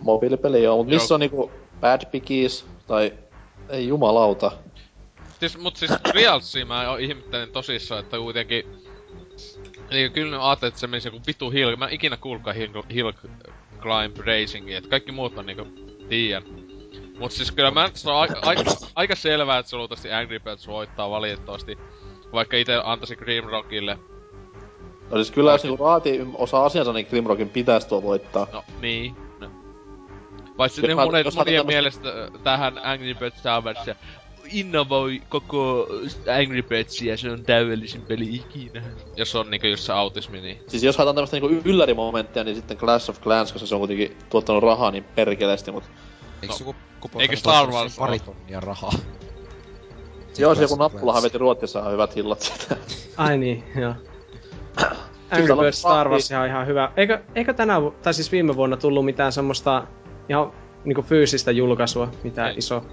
Mobiilipeli 0.00 0.62
joo, 0.62 0.76
mut 0.76 0.86
missä 0.86 1.14
on 1.14 1.20
niinku 1.20 1.50
Bad 1.80 2.10
Piggies, 2.10 2.66
tai... 2.86 3.12
Ei 3.68 3.88
jumalauta. 3.88 4.52
Siis, 5.40 5.58
mut 5.58 5.76
siis 5.76 5.90
Realsia 6.14 6.66
mä 6.66 6.84
ihmettelen 6.98 7.52
tosissaan, 7.52 8.00
että 8.00 8.16
kuitenkin... 8.16 8.64
Niin 9.90 10.12
kyllä 10.12 10.36
ne 10.36 10.44
ajattelee, 10.44 10.68
että 10.68 10.80
se 10.80 10.86
menisi 10.86 11.08
joku 11.08 11.20
vitu 11.26 11.50
hill... 11.50 11.76
Mä 11.76 11.86
en 11.86 11.94
ikinä 11.94 12.16
kuulkaan 12.16 12.56
hill, 12.56 12.82
hill 12.94 13.12
climb 13.80 14.16
racingia, 14.26 14.78
että 14.78 14.90
kaikki 14.90 15.12
muut 15.12 15.38
on 15.38 15.46
niinku 15.46 15.66
tiiän. 16.08 16.42
Mut 17.18 17.32
siis 17.32 17.52
kyllä 17.52 17.70
mä 17.70 17.90
se 17.94 18.10
on 18.10 18.16
aika, 18.16 18.38
aika, 18.42 18.62
aika 18.94 19.14
selvää, 19.14 19.58
että 19.58 19.70
se 19.70 19.76
luultavasti 19.76 20.12
Angry 20.12 20.38
Birds 20.38 20.66
voittaa 20.66 21.10
valitettavasti. 21.10 21.78
Vaikka 22.32 22.56
itse 22.56 22.80
antaisi 22.84 23.16
Grimrockille. 23.16 23.98
No 25.10 25.16
siis 25.16 25.30
kyllä 25.30 25.52
jos 25.52 25.62
niinku 25.62 25.84
raati 25.84 26.20
osaa 26.34 26.64
asiansa, 26.64 26.92
niin 26.92 27.06
Grimrockin 27.10 27.48
pitäisi 27.48 27.88
tuo 27.88 28.02
voittaa. 28.02 28.46
No 28.52 28.64
niin. 28.80 29.16
No. 29.40 29.50
Paitsi 30.56 30.82
ne 30.82 30.94
monet, 30.94 31.10
monien 31.10 31.34
tämmöstä... 31.34 31.64
mielestä 31.64 32.08
tähän 32.44 32.80
Angry 32.84 33.14
Birds 33.14 33.42
Savage 33.42 33.96
innovoi 34.52 35.22
koko 35.28 35.86
Angry 36.40 36.62
Birdsia, 36.62 37.16
se 37.16 37.30
on 37.30 37.44
täydellisin 37.44 38.02
peli 38.02 38.34
ikinä. 38.34 38.82
Jos 39.16 39.34
on 39.34 39.50
niinku 39.50 39.66
just 39.66 39.84
se 39.84 39.92
autismi, 39.92 40.40
niin... 40.40 40.60
Siis 40.66 40.82
jos 40.82 40.96
haetaan 40.96 41.14
tämmöstä 41.14 41.36
niinku 41.36 41.62
yllärimomenttia, 41.64 42.44
niin 42.44 42.56
sitten 42.56 42.76
Clash 42.76 43.10
of 43.10 43.20
Clans, 43.20 43.52
koska 43.52 43.66
se 43.66 43.74
on 43.74 43.80
kuitenkin 43.80 44.16
tuottanut 44.30 44.62
rahaa 44.62 44.90
niin 44.90 45.04
perkeleesti, 45.04 45.72
mut... 45.72 45.84
Eikö 46.42 46.54
no, 46.54 46.58
joku 46.58 46.74
Eikö 47.18 47.36
Star 47.36 47.70
Wars 47.70 47.96
pari 47.96 48.18
tonnia 48.18 48.60
rahaa? 48.60 48.92
Joo, 50.38 50.54
se 50.54 50.62
joku 50.62 50.76
nappulahan 50.76 51.22
veti 51.22 51.38
Ruotsissa 51.38 51.88
hyvät 51.88 52.16
hillat 52.16 52.40
siitä. 52.40 52.76
Ai 53.16 53.38
niin, 53.38 53.64
joo. 53.80 53.94
Angry 55.30 55.56
Birds 55.56 55.78
Star 55.80 56.08
Wars 56.08 56.32
on 56.32 56.46
ihan 56.46 56.66
hyvä. 56.66 56.92
Eikö, 56.96 57.20
eikö 57.34 57.52
tänä, 57.52 57.74
tai 58.02 58.14
siis 58.14 58.32
viime 58.32 58.56
vuonna 58.56 58.76
tullut 58.76 59.04
mitään 59.04 59.32
semmoista 59.32 59.86
ihan 60.28 60.52
niinku 60.84 61.02
fyysistä 61.02 61.50
julkaisua, 61.50 62.08
mitään 62.22 62.50
Ei. 62.50 62.58
iso 62.58 62.84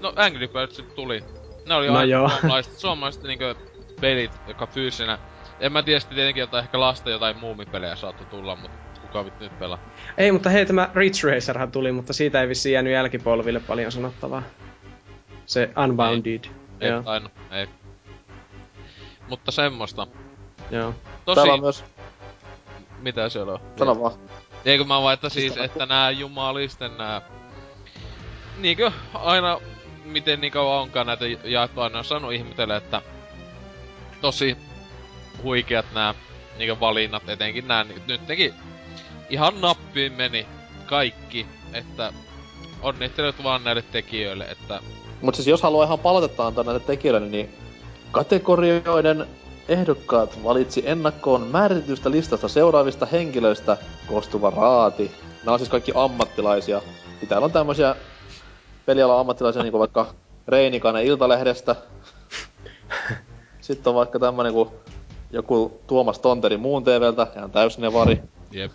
No 0.00 0.12
Angry 0.16 0.48
Birds 0.48 0.84
tuli. 0.94 1.24
Ne 1.66 1.74
oli 1.74 1.86
no 1.86 1.96
aina 1.96 2.28
suomalaiset, 2.28 2.78
suomalaiset 2.78 3.22
niinkö 3.22 3.54
pelit, 4.00 4.30
joka 4.48 4.66
fyysinä. 4.66 5.18
En 5.60 5.72
mä 5.72 5.82
tiedä 5.82 6.00
sitten 6.00 6.16
tietenkin 6.16 6.40
jotain, 6.40 6.64
ehkä 6.64 6.80
lasta 6.80 7.10
jotain 7.10 7.36
muumipelejä 7.36 7.96
saattoi 7.96 8.26
tulla, 8.26 8.56
mutta 8.56 9.00
kuka 9.00 9.24
vittu 9.24 9.44
nyt 9.44 9.58
pelaa. 9.58 9.78
Ei, 10.18 10.32
mutta 10.32 10.50
hei, 10.50 10.66
tämä 10.66 10.90
Ridge 10.94 11.30
Racerhan 11.30 11.72
tuli, 11.72 11.92
mutta 11.92 12.12
siitä 12.12 12.40
ei 12.40 12.48
vissiin 12.48 12.72
jäänyt 12.72 12.92
jälkipolville 12.92 13.60
paljon 13.60 13.92
sanottavaa. 13.92 14.42
Se 15.46 15.70
Unbounded. 15.84 16.44
Ei, 16.80 16.90
ei, 16.90 17.58
ei. 17.60 17.68
Mutta 19.28 19.50
semmoista. 19.50 20.06
Joo. 20.74 20.94
Tosi... 21.24 21.34
Täällä 21.34 21.54
on 21.54 21.60
myös... 21.60 21.84
Mitä 22.98 23.28
siellä 23.28 23.52
on? 23.52 23.60
Sano 23.78 24.00
vaan. 24.00 24.12
Eikö 24.64 24.84
mä 24.84 25.02
vaan, 25.02 25.14
että 25.14 25.28
siis, 25.28 25.56
että 25.56 25.86
nää 25.86 26.10
jumalisten 26.10 26.96
nää... 26.98 27.22
Niinkö 28.58 28.92
aina 29.14 29.60
miten 30.04 30.40
niin 30.40 30.52
kauan 30.52 30.80
onkaan 30.80 31.06
näitä 31.06 31.24
jaettu 31.44 31.80
aina 31.80 31.98
on 31.98 32.04
saanut 32.04 32.32
ihmetellä, 32.32 32.76
että 32.76 33.02
tosi 34.20 34.56
huikeat 35.42 35.86
nämä 35.94 36.14
niin 36.58 36.80
valinnat, 36.80 37.28
etenkin 37.28 37.68
nämä 37.68 37.86
nyt 38.06 38.28
nekin 38.28 38.54
ihan 39.30 39.60
nappiin 39.60 40.12
meni 40.12 40.46
kaikki, 40.86 41.46
että 41.72 42.12
onnittelut 42.82 43.42
vaan 43.42 43.64
näille 43.64 43.82
tekijöille, 43.82 44.44
että... 44.44 44.80
Mut 45.20 45.34
siis 45.34 45.48
jos 45.48 45.62
haluaa 45.62 45.84
ihan 45.84 45.98
palautetta 45.98 46.46
antaa 46.46 46.64
näille 46.64 46.80
tekijöille, 46.80 47.28
niin 47.28 47.54
kategorioiden 48.10 49.26
ehdokkaat 49.68 50.44
valitsi 50.44 50.82
ennakkoon 50.86 51.42
määritetystä 51.42 52.10
listasta 52.10 52.48
seuraavista 52.48 53.06
henkilöistä 53.06 53.76
koostuva 54.06 54.50
raati. 54.50 55.10
Nämä 55.44 55.52
on 55.52 55.58
siis 55.58 55.70
kaikki 55.70 55.92
ammattilaisia. 55.94 56.82
Täällä 57.28 57.44
on 57.44 57.52
tämmöisiä 57.52 57.96
pelialan 58.86 59.20
ammattilaisia, 59.20 59.62
niin 59.62 59.70
kuin 59.70 59.78
vaikka 59.78 60.06
Reinikainen 60.48 61.04
Iltalehdestä. 61.04 61.76
Sitten 63.60 63.90
on 63.90 63.94
vaikka 63.94 64.18
tämmönen 64.18 64.52
kuin 64.52 64.70
joku 65.30 65.80
Tuomas 65.86 66.18
Tonteri 66.18 66.56
muun 66.56 66.84
TVltä, 66.84 67.26
ihan 67.36 67.50
täysin 67.50 67.92
vari. 67.92 68.22
Jep. 68.50 68.72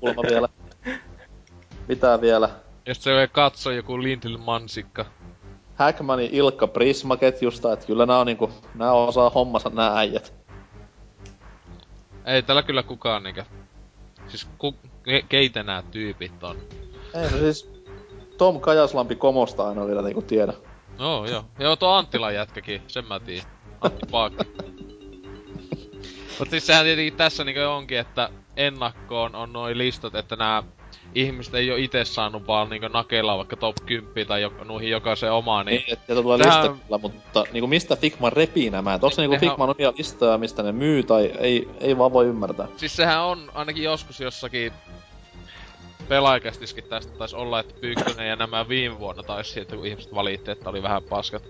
kulma 0.00 0.22
vielä. 0.30 0.48
Mitä 1.88 2.20
vielä? 2.20 2.48
Ja 2.86 2.94
se 2.94 3.28
katso 3.32 3.70
joku 3.70 4.02
Lindl 4.02 4.36
Mansikka. 4.38 5.04
Hackmani 5.80 6.28
Ilkka 6.32 6.66
Prisma-ketjusta, 6.66 7.72
että 7.72 7.86
kyllä 7.86 8.06
nää 8.06 8.18
on 8.18 8.26
niinku, 8.26 8.50
nää 8.74 8.92
osaa 8.92 9.30
hommansa 9.30 9.70
nää 9.74 9.96
äijät. 9.96 10.34
Ei 12.24 12.42
tällä 12.42 12.62
kyllä 12.62 12.82
kukaan 12.82 13.22
niinkö... 13.22 13.44
Siis 14.28 14.48
ku, 14.58 14.74
ke, 15.02 15.22
keitä 15.28 15.62
nää 15.62 15.82
tyypit 15.82 16.44
on? 16.44 16.56
Ei 17.14 17.30
no 17.30 17.38
siis 17.38 17.72
Tom 18.38 18.60
Kajaslampi 18.60 19.16
Komosta 19.16 19.64
ole 19.64 19.86
vielä 19.86 20.02
niinku 20.02 20.22
tiedä. 20.22 20.52
Joo, 20.98 21.26
joo. 21.26 21.44
Joo, 21.58 21.76
tuo 21.76 21.88
Anttilan 21.88 22.34
jätkäkin, 22.34 22.82
sen 22.86 23.04
mä 23.08 23.20
tiedän. 23.20 23.50
Antti 23.80 24.06
Paakki. 24.10 24.44
Mutta 26.38 26.50
siis 26.50 26.66
sehän 26.66 26.84
tietenkin 26.84 27.16
tässä 27.16 27.44
niinku 27.44 27.60
onkin, 27.60 27.98
että 27.98 28.30
ennakkoon 28.56 29.34
on 29.34 29.52
noin 29.52 29.78
listat, 29.78 30.14
että 30.14 30.36
nämä 30.36 30.62
ihmiset 31.14 31.54
ei 31.54 31.70
ole 31.70 31.80
itse 31.80 32.04
saanut 32.04 32.46
vaan 32.46 32.70
niinku 32.70 32.88
nakeilla 32.88 33.36
vaikka 33.36 33.56
top 33.56 33.76
10 33.86 34.26
tai 34.26 34.42
jo, 34.42 34.52
nuihin 34.64 34.90
jokaisen 34.90 35.32
omaan, 35.32 35.66
niin... 35.66 35.82
Niin, 35.86 35.92
että 35.92 36.14
tulee 36.14 36.38
Tähän... 36.38 36.72
lista 36.72 36.98
mutta 36.98 37.44
niinku 37.52 37.66
mistä 37.66 37.96
Figma 37.96 38.30
repii 38.30 38.70
nämä? 38.70 38.94
Et 38.94 39.04
onko 39.04 39.16
se 39.16 39.22
niinku 39.22 39.36
Nehän... 39.36 39.50
Figman 39.50 39.70
omia 39.70 39.92
listoja, 39.98 40.38
mistä 40.38 40.62
ne 40.62 40.72
myy, 40.72 41.02
tai 41.02 41.32
ei, 41.38 41.68
ei 41.80 41.98
vaan 41.98 42.12
voi 42.12 42.26
ymmärtää? 42.26 42.68
Siis 42.76 42.96
sehän 42.96 43.22
on 43.22 43.50
ainakin 43.54 43.84
joskus 43.84 44.20
jossakin 44.20 44.72
pelaajakästiskin 46.08 46.84
tästä 46.84 47.18
taisi 47.18 47.36
olla, 47.36 47.60
että 47.60 47.74
Pyykkönen 47.80 48.28
ja 48.28 48.36
nämä 48.36 48.68
viime 48.68 48.98
vuonna 48.98 49.22
taisi 49.22 49.52
siitä, 49.52 49.76
kun 49.76 49.86
ihmiset 49.86 50.14
valitti, 50.14 50.50
että 50.50 50.70
oli 50.70 50.82
vähän 50.82 51.02
paskat. 51.02 51.42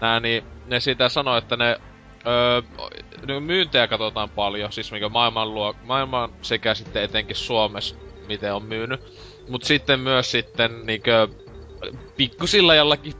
Nää, 0.00 0.20
niin 0.20 0.44
ne 0.66 0.80
siitä 0.80 1.08
sanoi, 1.08 1.38
että 1.38 1.56
ne 1.56 1.80
öö, 2.26 3.40
myyntejä 3.40 3.88
katsotaan 3.88 4.30
paljon, 4.30 4.72
siis 4.72 4.92
mikä 4.92 5.08
maailman, 5.08 5.54
luo, 5.54 5.74
maailman 5.82 6.30
sekä 6.42 6.74
sitten 6.74 7.02
etenkin 7.02 7.36
Suomessa, 7.36 7.94
miten 8.26 8.54
on 8.54 8.64
myynyt. 8.64 9.00
Mut 9.48 9.64
sitten 9.64 10.00
myös 10.00 10.30
sitten 10.30 10.86
niinkö 10.86 11.28
pikkusilla 12.16 12.74
jollakin 12.74 13.12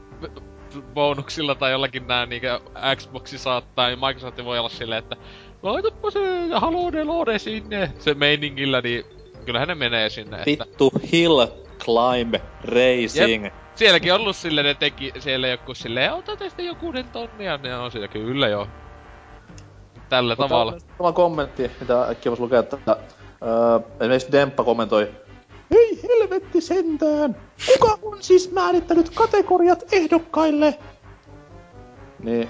bonuksilla 0.95 1.55
tai 1.55 1.73
jollakin 1.73 2.07
nää 2.07 2.27
niinkö 2.27 2.61
Xboxi 2.97 3.39
saattaa, 3.39 3.89
niin 3.89 3.99
Microsoft 3.99 4.45
voi 4.45 4.59
olla 4.59 4.69
silleen, 4.69 4.99
että 4.99 5.17
laitapa 5.63 6.11
se 6.11 6.21
Halo 6.55 6.91
Lode 7.05 7.39
sinne 7.39 7.93
se 7.99 8.15
meiningillä, 8.15 8.81
niin 8.81 9.05
kyllähän 9.45 9.69
ne 9.69 9.75
menee 9.75 10.11
sinne. 10.11 10.37
Että... 10.37 10.65
Vittu 10.67 10.93
Hill 11.13 11.47
Climb 11.79 12.35
Racing. 12.65 13.45
Jep. 13.45 13.55
Sielläkin 13.75 14.15
on 14.15 14.21
ollut 14.21 14.37
silleen, 14.37 14.65
ne 14.65 14.75
teki 14.75 15.13
siellä 15.19 15.49
joku 15.49 15.75
silleen, 15.75 16.13
ota 16.13 16.37
tästä 16.37 16.63
jokunen 16.63 17.09
tonnia, 17.09 17.57
ne 17.57 17.77
on 17.77 17.91
siellä 17.91 18.09
kyllä 18.09 18.49
jo. 18.49 18.69
Tällä 20.09 20.33
Mutta 20.33 20.49
tavalla. 20.49 20.77
Tämä 20.99 21.13
kommentti, 21.13 21.71
mitä 21.81 22.03
äkkiä 22.03 22.31
voisi 22.31 22.43
lukea, 22.43 22.61
että 22.61 22.79
öö, 23.43 23.81
esimerkiksi 24.01 24.33
Demppa 24.33 24.65
kommentoi, 24.65 25.13
ei 25.71 26.01
helvetti 26.03 26.61
sentään! 26.61 27.37
Kuka 27.79 27.99
on 28.03 28.23
siis 28.23 28.53
määrittänyt 28.53 29.11
kategoriat 29.11 29.85
ehdokkaille? 29.93 30.79
Niin, 32.19 32.49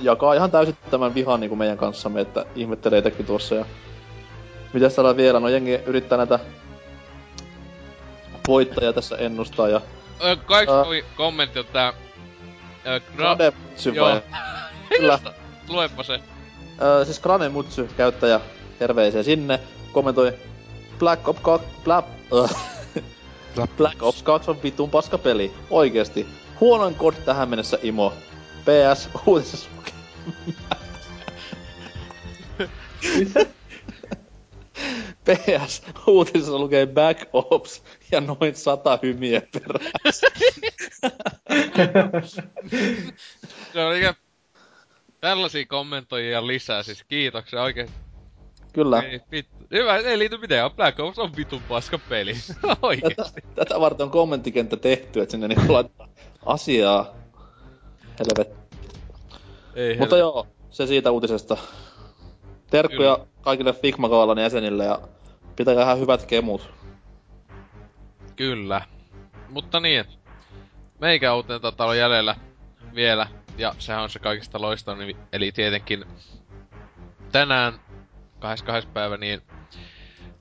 jakaa 0.00 0.34
ihan 0.34 0.50
täysin 0.50 0.76
tämän 0.90 1.14
vihan 1.14 1.40
niin 1.40 1.48
kuin 1.48 1.58
meidän 1.58 1.78
kanssamme, 1.78 2.20
että 2.20 2.46
ihmettelee 2.54 2.98
itsekin 2.98 3.26
tuossa. 3.26 3.54
Ja... 3.54 3.64
Mitäs 4.72 4.94
täällä 4.94 5.16
vielä? 5.16 5.40
No 5.40 5.48
jengi 5.48 5.74
yrittää 5.86 6.18
näitä 6.18 6.38
voittajia 8.48 8.92
tässä 8.92 9.16
ennustaa 9.16 9.68
ja... 9.68 9.80
Öö, 10.24 10.36
Kaikki 10.36 10.74
uh, 10.74 11.16
kommentti 11.16 11.58
on 11.58 11.64
tää... 11.72 11.92
Öö, 12.86 13.00
Mutsu 13.70 13.90
vai? 14.00 14.22
Kyllä. 14.88 15.18
Luepa 15.68 16.02
se. 16.02 16.20
Öö, 16.82 17.04
siis 17.04 17.20
Grane 17.20 17.48
Mutsu, 17.48 17.88
käyttäjä, 17.96 18.40
terveisiä 18.78 19.22
sinne, 19.22 19.60
kommentoi 19.94 20.32
Black 20.98 21.28
Ops 21.28 21.40
2... 21.40 21.66
Black, 23.54 23.76
Black 23.76 24.02
Ops 24.02 24.22
2 24.22 24.50
on 24.50 24.62
vitun 24.62 24.90
paska 24.90 25.18
peli. 25.18 25.52
Oikeesti. 25.70 26.26
Huonoin 26.60 26.94
kod 26.94 27.14
tähän 27.24 27.48
mennessä 27.48 27.78
Imo. 27.82 28.12
PS 28.64 29.08
uutisessa 29.26 29.68
PS 35.24 35.82
uutisessa 36.06 36.58
lukee 36.58 36.86
Back 36.86 37.20
Ops 37.32 37.82
ja 38.12 38.20
noin 38.20 38.54
sata 38.56 38.98
hymiä 39.02 39.42
perässä. 39.52 40.26
Se 43.72 43.84
on 43.84 43.96
ikä... 43.96 44.14
Tällaisia 45.20 45.66
kommentoijia 45.66 46.46
lisää, 46.46 46.82
siis 46.82 47.04
kiitoksia 47.04 47.62
oikein. 47.62 47.90
Kyllä. 48.74 49.02
Ei. 49.02 49.44
Hyvä, 49.70 49.96
ei 49.96 50.18
liity 50.18 50.38
mitään. 50.38 50.70
Black 50.70 51.00
Ops 51.00 51.18
on 51.18 51.36
vitun 51.36 51.62
paska 51.68 51.98
peli. 52.08 52.34
Oikeesti. 52.82 53.40
Tätä, 53.40 53.48
tätä 53.54 53.80
varten 53.80 54.04
on 54.04 54.10
kommenttikenttä 54.10 54.76
tehty, 54.76 55.20
että 55.20 55.30
sinne 55.30 55.48
niinku 55.48 55.72
laittaa 55.72 56.08
asiaa. 56.46 57.14
Helvet. 58.18 58.56
Ei 59.74 59.98
Mutta 59.98 60.16
joo, 60.16 60.46
se 60.70 60.86
siitä 60.86 61.10
uutisesta. 61.10 61.56
Terkkuja 62.70 63.16
Kyllä. 63.16 63.28
kaikille 63.40 63.72
Figma 63.72 64.08
jäsenille 64.42 64.84
ja 64.84 65.00
pitäkää 65.56 65.94
hyvät 65.94 66.26
kemut. 66.26 66.70
Kyllä. 68.36 68.82
Mutta 69.48 69.80
niin, 69.80 70.04
meikä 71.00 71.34
uutinen 71.34 71.60
taitaa 71.60 71.84
olla 71.84 71.94
jäljellä 71.94 72.36
vielä, 72.94 73.26
ja 73.58 73.74
sehän 73.78 74.02
on 74.02 74.10
se 74.10 74.18
kaikista 74.18 74.60
loistavin, 74.60 75.16
eli 75.32 75.52
tietenkin 75.52 76.04
tänään 77.32 77.80
22. 78.44 78.88
päivä, 78.88 79.16
niin 79.16 79.42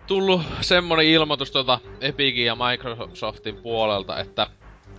tullut 0.07 0.41
semmonen 0.61 1.05
ilmoitus 1.05 1.51
tuota 1.51 1.79
Epicin 2.01 2.45
ja 2.45 2.55
Microsoftin 2.55 3.55
puolelta, 3.55 4.19
että 4.19 4.47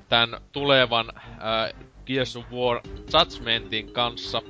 tämän 0.09 0.41
tulevan 0.53 1.13
äh, 1.17 1.85
Gears 2.07 2.37
of 2.37 2.45
War 2.53 2.81
Judgmentin 3.13 3.93
kanssa 3.93 4.43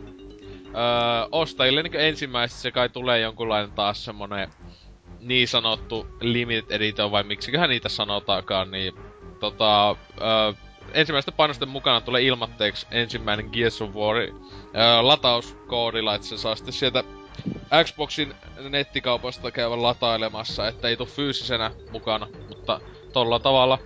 äh, 0.66 1.28
ostajille 1.32 1.82
niin 1.82 2.01
ensimmäistä 2.01 2.60
se 2.60 2.70
kai 2.70 2.89
tulee 2.89 3.20
jonkunlainen 3.20 3.72
taas 3.72 4.05
semmonen 4.05 4.48
niin 5.20 5.48
sanottu 5.48 6.06
limited 6.20 6.70
edition 6.70 7.10
vai 7.10 7.22
miksiköhän 7.22 7.70
niitä 7.70 7.89
sanotaankaan, 7.89 8.70
niin 8.70 8.94
tota, 9.40 9.90
äh, 9.90 10.56
ensimmäistä 10.94 11.32
painosten 11.32 11.68
mukana 11.68 12.01
tulee 12.01 12.22
ilmatteeksi 12.22 12.86
ensimmäinen 12.90 13.48
Gears 13.52 13.82
of 13.82 13.94
War 13.94 14.16
äh, 14.16 14.31
latauskoodilla, 15.02 16.14
että 16.14 16.26
se 16.26 16.39
saa 16.39 16.56
sitten 16.56 16.72
sieltä 16.72 17.05
Xboxin 17.84 18.34
nettikaupasta 18.68 19.51
käyvän 19.51 19.82
latailemassa, 19.82 20.68
että 20.68 20.88
ei 20.88 20.96
tuu 20.96 21.06
fyysisenä 21.06 21.70
mukana, 21.90 22.28
mutta 22.48 22.80
tolla 23.12 23.38
tavalla. 23.38 23.78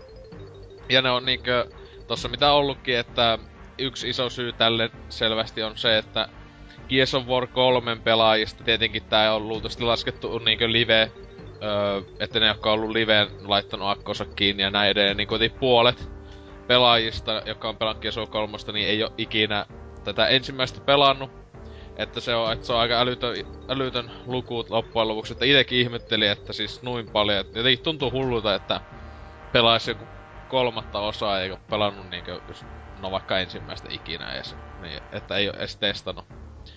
Ja 0.89 1.03
ne 1.03 1.11
on 1.11 1.25
niinkö, 1.25 1.67
tossa 2.07 2.29
mitä 2.29 2.53
ollutkin, 2.53 2.99
että 2.99 3.39
yksi 3.79 4.09
iso 4.09 4.31
syy 4.31 4.53
tälle 4.53 4.91
selvästi 5.09 5.63
on 5.63 5.77
se, 5.79 5.99
että 5.99 6.29
Gears 6.89 7.15
of 7.15 7.27
War 7.27 7.47
3 7.47 7.97
pelaajista 7.97 8.65
tietenkin 8.65 9.05
tää 9.05 9.35
on 9.35 9.49
luultavasti 9.49 9.85
laskettu 9.85 10.39
niinkö 10.39 10.73
live, 10.73 11.13
öö, 11.63 12.03
että 12.21 12.41
ne 12.41 12.47
jotka 12.47 12.73
on 12.73 12.79
ollut 12.79 12.91
liveen 12.91 13.29
laittanut 13.41 13.89
akkonsa 13.89 14.25
kiinni 14.25 14.63
ja 14.63 14.71
näin 14.71 14.91
edelleen, 14.91 15.17
niin 15.17 15.29
kuitenkin 15.29 15.59
puolet 15.59 16.09
pelaajista, 16.67 17.43
jotka 17.47 17.69
on 17.69 17.77
pelannut 17.77 18.03
Gears 18.03 18.19
of 18.19 18.31
3, 18.31 18.57
niin 18.73 18.89
ei 18.89 19.03
ole 19.03 19.13
ikinä 19.19 19.67
tätä 20.05 20.27
ensimmäistä 20.27 20.81
pelannut. 20.81 21.38
Että 21.99 22.21
se 22.21 22.35
on, 22.35 22.53
että 22.53 22.67
se 22.67 22.73
on 22.73 22.81
aika 22.81 23.01
älytön, 23.01 23.37
älytön 23.69 24.11
luku 24.27 24.65
loppujen 24.69 25.09
lopuksi, 25.09 25.33
että 25.33 25.45
itekin 25.45 25.79
ihmetteli, 25.79 26.27
että 26.27 26.53
siis 26.53 26.83
noin 26.83 27.11
paljon, 27.11 27.39
että 27.39 27.59
jotenkin 27.59 27.85
tuntuu 27.85 28.11
hullulta, 28.11 28.55
että 28.55 28.81
pelaisi 29.53 29.91
joku 29.91 30.05
kolmatta 30.49 31.01
osaa 31.01 31.41
eikä 31.41 31.57
pelannut 31.71 32.11
niinkö, 32.11 32.41
no 33.03 33.11
vaikka 33.11 33.39
ensimmäistä 33.39 33.89
ikinä 33.91 34.33
edes, 34.33 34.57
niin, 34.83 35.03
että 35.13 35.37
ei 35.37 35.49
ole 35.49 35.57
edes 35.57 35.77
testannut. 35.77 36.25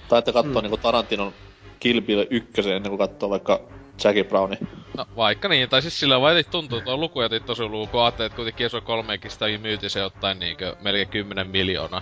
Tai 0.08 0.20
että 0.20 0.34
katsoo 0.34 0.54
hmm. 0.54 0.62
niinku 0.62 0.78
Tarantinon 0.78 1.34
Kill 1.80 2.02
Bill 2.02 2.26
1 2.30 2.72
ennen 2.72 2.90
kuin 2.90 2.98
katsoo 2.98 3.30
vaikka 3.30 3.60
Jackie 4.04 4.24
Browni. 4.24 4.58
No 4.98 5.06
vaikka 5.16 5.48
niin, 5.48 5.70
tai 5.70 5.82
siis 5.82 6.00
sillä 6.00 6.22
vaan 6.22 6.44
tuntuu, 6.52 6.78
että 6.78 6.94
on 6.94 7.00
lukuja 7.00 7.30
tosi 7.46 7.64
luku, 7.64 8.00
ajattelee, 8.00 8.26
että 8.26 8.36
kuitenkin 8.36 8.58
Gears 8.58 8.86
3 8.86 9.20
sitä 9.28 9.46
myyti 9.62 9.90
se 9.90 10.00
jotain 10.00 10.40
niinkö 10.40 10.76
melkein 10.82 11.08
10 11.08 11.48
miljoonaa. 11.48 12.02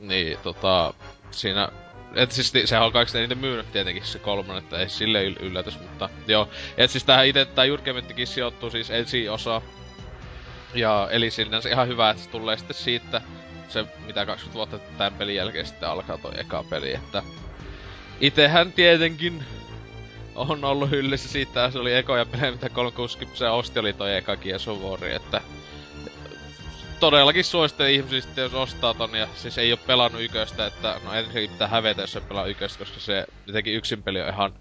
Niin 0.00 0.38
tota, 0.42 0.94
siinä 1.30 1.68
et 2.14 2.32
siis 2.32 2.52
sehän 2.64 2.86
on 2.86 2.92
kaikista 2.92 3.18
eniten 3.18 3.38
myynyt 3.38 3.72
tietenkin 3.72 4.04
se 4.04 4.18
kolmonen, 4.18 4.62
että 4.62 4.78
ei 4.78 4.88
sille 4.88 5.24
yllätys, 5.24 5.80
mutta 5.80 6.08
joo. 6.26 6.48
Et 6.76 6.90
siis 6.90 7.04
tähän 7.04 7.26
itse 7.26 7.44
tää 7.44 7.64
Jurkementtikin 7.64 8.26
sijoittuu 8.26 8.70
siis 8.70 8.90
ensi 8.90 9.28
osa. 9.28 9.62
Ja 10.74 11.08
eli 11.10 11.30
sinänsä 11.30 11.68
ihan 11.68 11.88
hyvä, 11.88 12.10
että 12.10 12.22
se 12.22 12.30
tulee 12.30 12.56
sitten 12.56 12.76
siitä 12.76 13.20
se 13.68 13.84
mitä 14.06 14.26
20 14.26 14.54
vuotta 14.54 14.78
tämän 14.78 15.14
pelin 15.14 15.34
jälkeen 15.36 15.66
sitten 15.66 15.88
alkaa 15.88 16.18
toi 16.18 16.32
eka 16.36 16.64
peli, 16.70 16.94
että 16.94 17.22
Itehän 18.20 18.72
tietenkin 18.72 19.44
on 20.34 20.64
ollut 20.64 20.90
hyllyssä 20.90 21.28
siitä, 21.28 21.70
se 21.70 21.78
oli 21.78 21.94
ekoja 21.94 22.26
pelejä, 22.26 22.50
mitä 22.50 22.68
360 22.68 23.52
osti, 23.52 23.78
oli 23.78 23.92
toi 23.92 24.16
eka 24.16 24.36
War, 24.82 25.04
että 25.04 25.40
todellakin 27.00 27.44
suosittelen 27.44 27.92
ihmisistä, 27.92 28.40
jos 28.40 28.54
ostaa 28.54 28.94
ton, 28.94 29.14
ja 29.14 29.28
siis 29.34 29.58
ei 29.58 29.72
oo 29.72 29.78
pelannut 29.86 30.22
yköstä, 30.22 30.66
että 30.66 31.00
no 31.04 31.12
ensinnäkin 31.12 31.50
pitää 31.50 31.68
hävetä, 31.68 32.00
jos 32.00 32.12
se 32.12 32.20
pelaa 32.20 32.46
yköstä, 32.46 32.78
koska 32.78 33.00
se 33.00 33.26
jotenkin 33.46 33.74
yksin 33.74 34.02
peli 34.02 34.20
on 34.22 34.28
ihan 34.28 34.52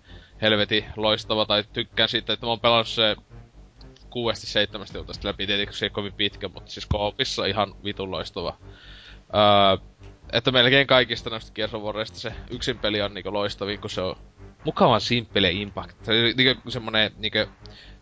helveti 0.42 0.86
loistava, 0.96 1.46
tai 1.46 1.64
tykkään 1.74 2.10
siitä, 2.10 2.34
että 2.34 2.46
mä 2.46 2.50
oon 2.50 2.60
pelannut 2.60 2.88
se 2.88 3.16
kuudesti 4.10 4.48
seitsemästä 4.48 4.98
iltaista 4.98 5.28
läpi, 5.28 5.48
tietenkin 5.48 5.76
se 5.76 5.86
ei 5.86 5.90
kovin 5.90 6.14
pitkä, 6.14 6.48
mutta 6.48 6.72
siis 6.72 6.86
koopissa 6.86 7.46
ihan 7.46 7.76
vitun 7.84 8.12
loistava. 8.12 8.58
Öö, 9.36 9.88
että 10.34 10.52
melkein 10.52 10.88
kaikista 10.88 11.30
of 11.74 11.84
Warista 11.84 12.20
se 12.20 12.34
yksin 12.52 12.80
peli 12.80 13.02
on 13.02 13.14
niinku 13.14 13.34
loistavin, 13.34 13.82
kun 13.82 13.90
se 13.90 14.02
on 14.02 14.16
mukavan 14.66 15.02
simppele 15.02 15.52
impact. 15.52 16.06
Se 16.06 16.12
on 16.12 16.34
niinku 16.38 16.72
semmonen 16.72 17.12
niinku 17.18 17.52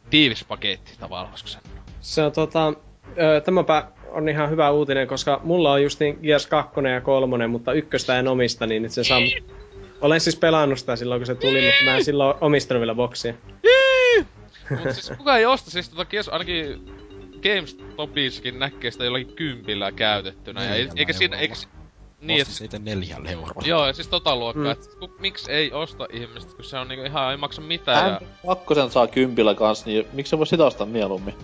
tiivis 0.09 0.43
paketti 0.43 0.91
tavallaan, 0.99 1.31
koska 1.31 1.59
se 2.01 2.23
on 2.23 2.31
tota, 2.31 2.73
öö, 3.17 3.41
tämäpä 3.41 3.91
on 4.11 4.29
ihan 4.29 4.49
hyvä 4.49 4.71
uutinen, 4.71 5.07
koska 5.07 5.41
mulla 5.43 5.71
on 5.71 5.83
just 5.83 5.99
niin 5.99 6.19
Gears 6.21 6.47
2 6.47 6.79
ja 6.93 7.01
3, 7.01 7.47
mutta 7.47 7.73
ykköstä 7.73 8.19
en 8.19 8.27
omista, 8.27 8.67
niin 8.67 8.81
nyt 8.81 8.91
se 8.91 9.03
saa... 9.03 9.19
Olen 10.01 10.21
siis 10.21 10.35
pelannut 10.35 10.79
sitä 10.79 10.95
silloin, 10.95 11.19
kun 11.19 11.25
se 11.25 11.35
tuli, 11.35 11.61
mutta 11.61 11.83
mä 11.85 11.97
en 11.97 12.03
silloin 12.03 12.35
omistanut 12.41 12.81
vielä 12.81 12.95
boksia. 12.95 13.33
Mut 14.69 14.93
siis 14.93 15.11
kuka 15.17 15.37
ei 15.37 15.45
osta 15.45 15.71
siis 15.71 15.89
tota 15.89 16.05
Gears, 16.05 16.29
ainakin 16.29 16.85
GameStopissakin 17.41 18.59
näkee 18.59 18.91
sitä 18.91 19.05
jollakin 19.05 19.35
kympillä 19.35 19.91
käytettynä. 19.91 20.63
Ja 20.63 20.89
eikä 20.95 21.13
siinä, 21.13 21.37
eikä, 21.37 21.55
niin, 22.21 22.41
et... 22.41 22.47
siitä 22.47 22.79
neljällä 22.79 23.29
eurolla. 23.29 23.61
Joo, 23.65 23.87
ja 23.87 23.93
siis 23.93 24.07
tota 24.07 24.35
luokkaa, 24.35 24.63
mm. 24.63 24.71
että 24.71 24.87
ku, 24.99 25.11
miksi 25.19 25.51
ei 25.51 25.71
osta 25.71 26.07
ihmistä, 26.13 26.55
kun 26.55 26.65
se 26.65 26.77
on 26.77 26.87
niinku 26.87 27.05
ihan 27.05 27.31
ei 27.31 27.37
maksa 27.37 27.61
mitään. 27.61 28.11
ja... 28.11 28.21
kakkosen 28.47 28.91
saa 28.91 29.07
kympillä 29.07 29.55
kans, 29.55 29.85
niin 29.85 30.05
miksi 30.13 30.29
se 30.29 30.37
voi 30.37 30.47
sitä 30.47 30.65
ostaa 30.65 30.87
mieluummin? 30.87 31.35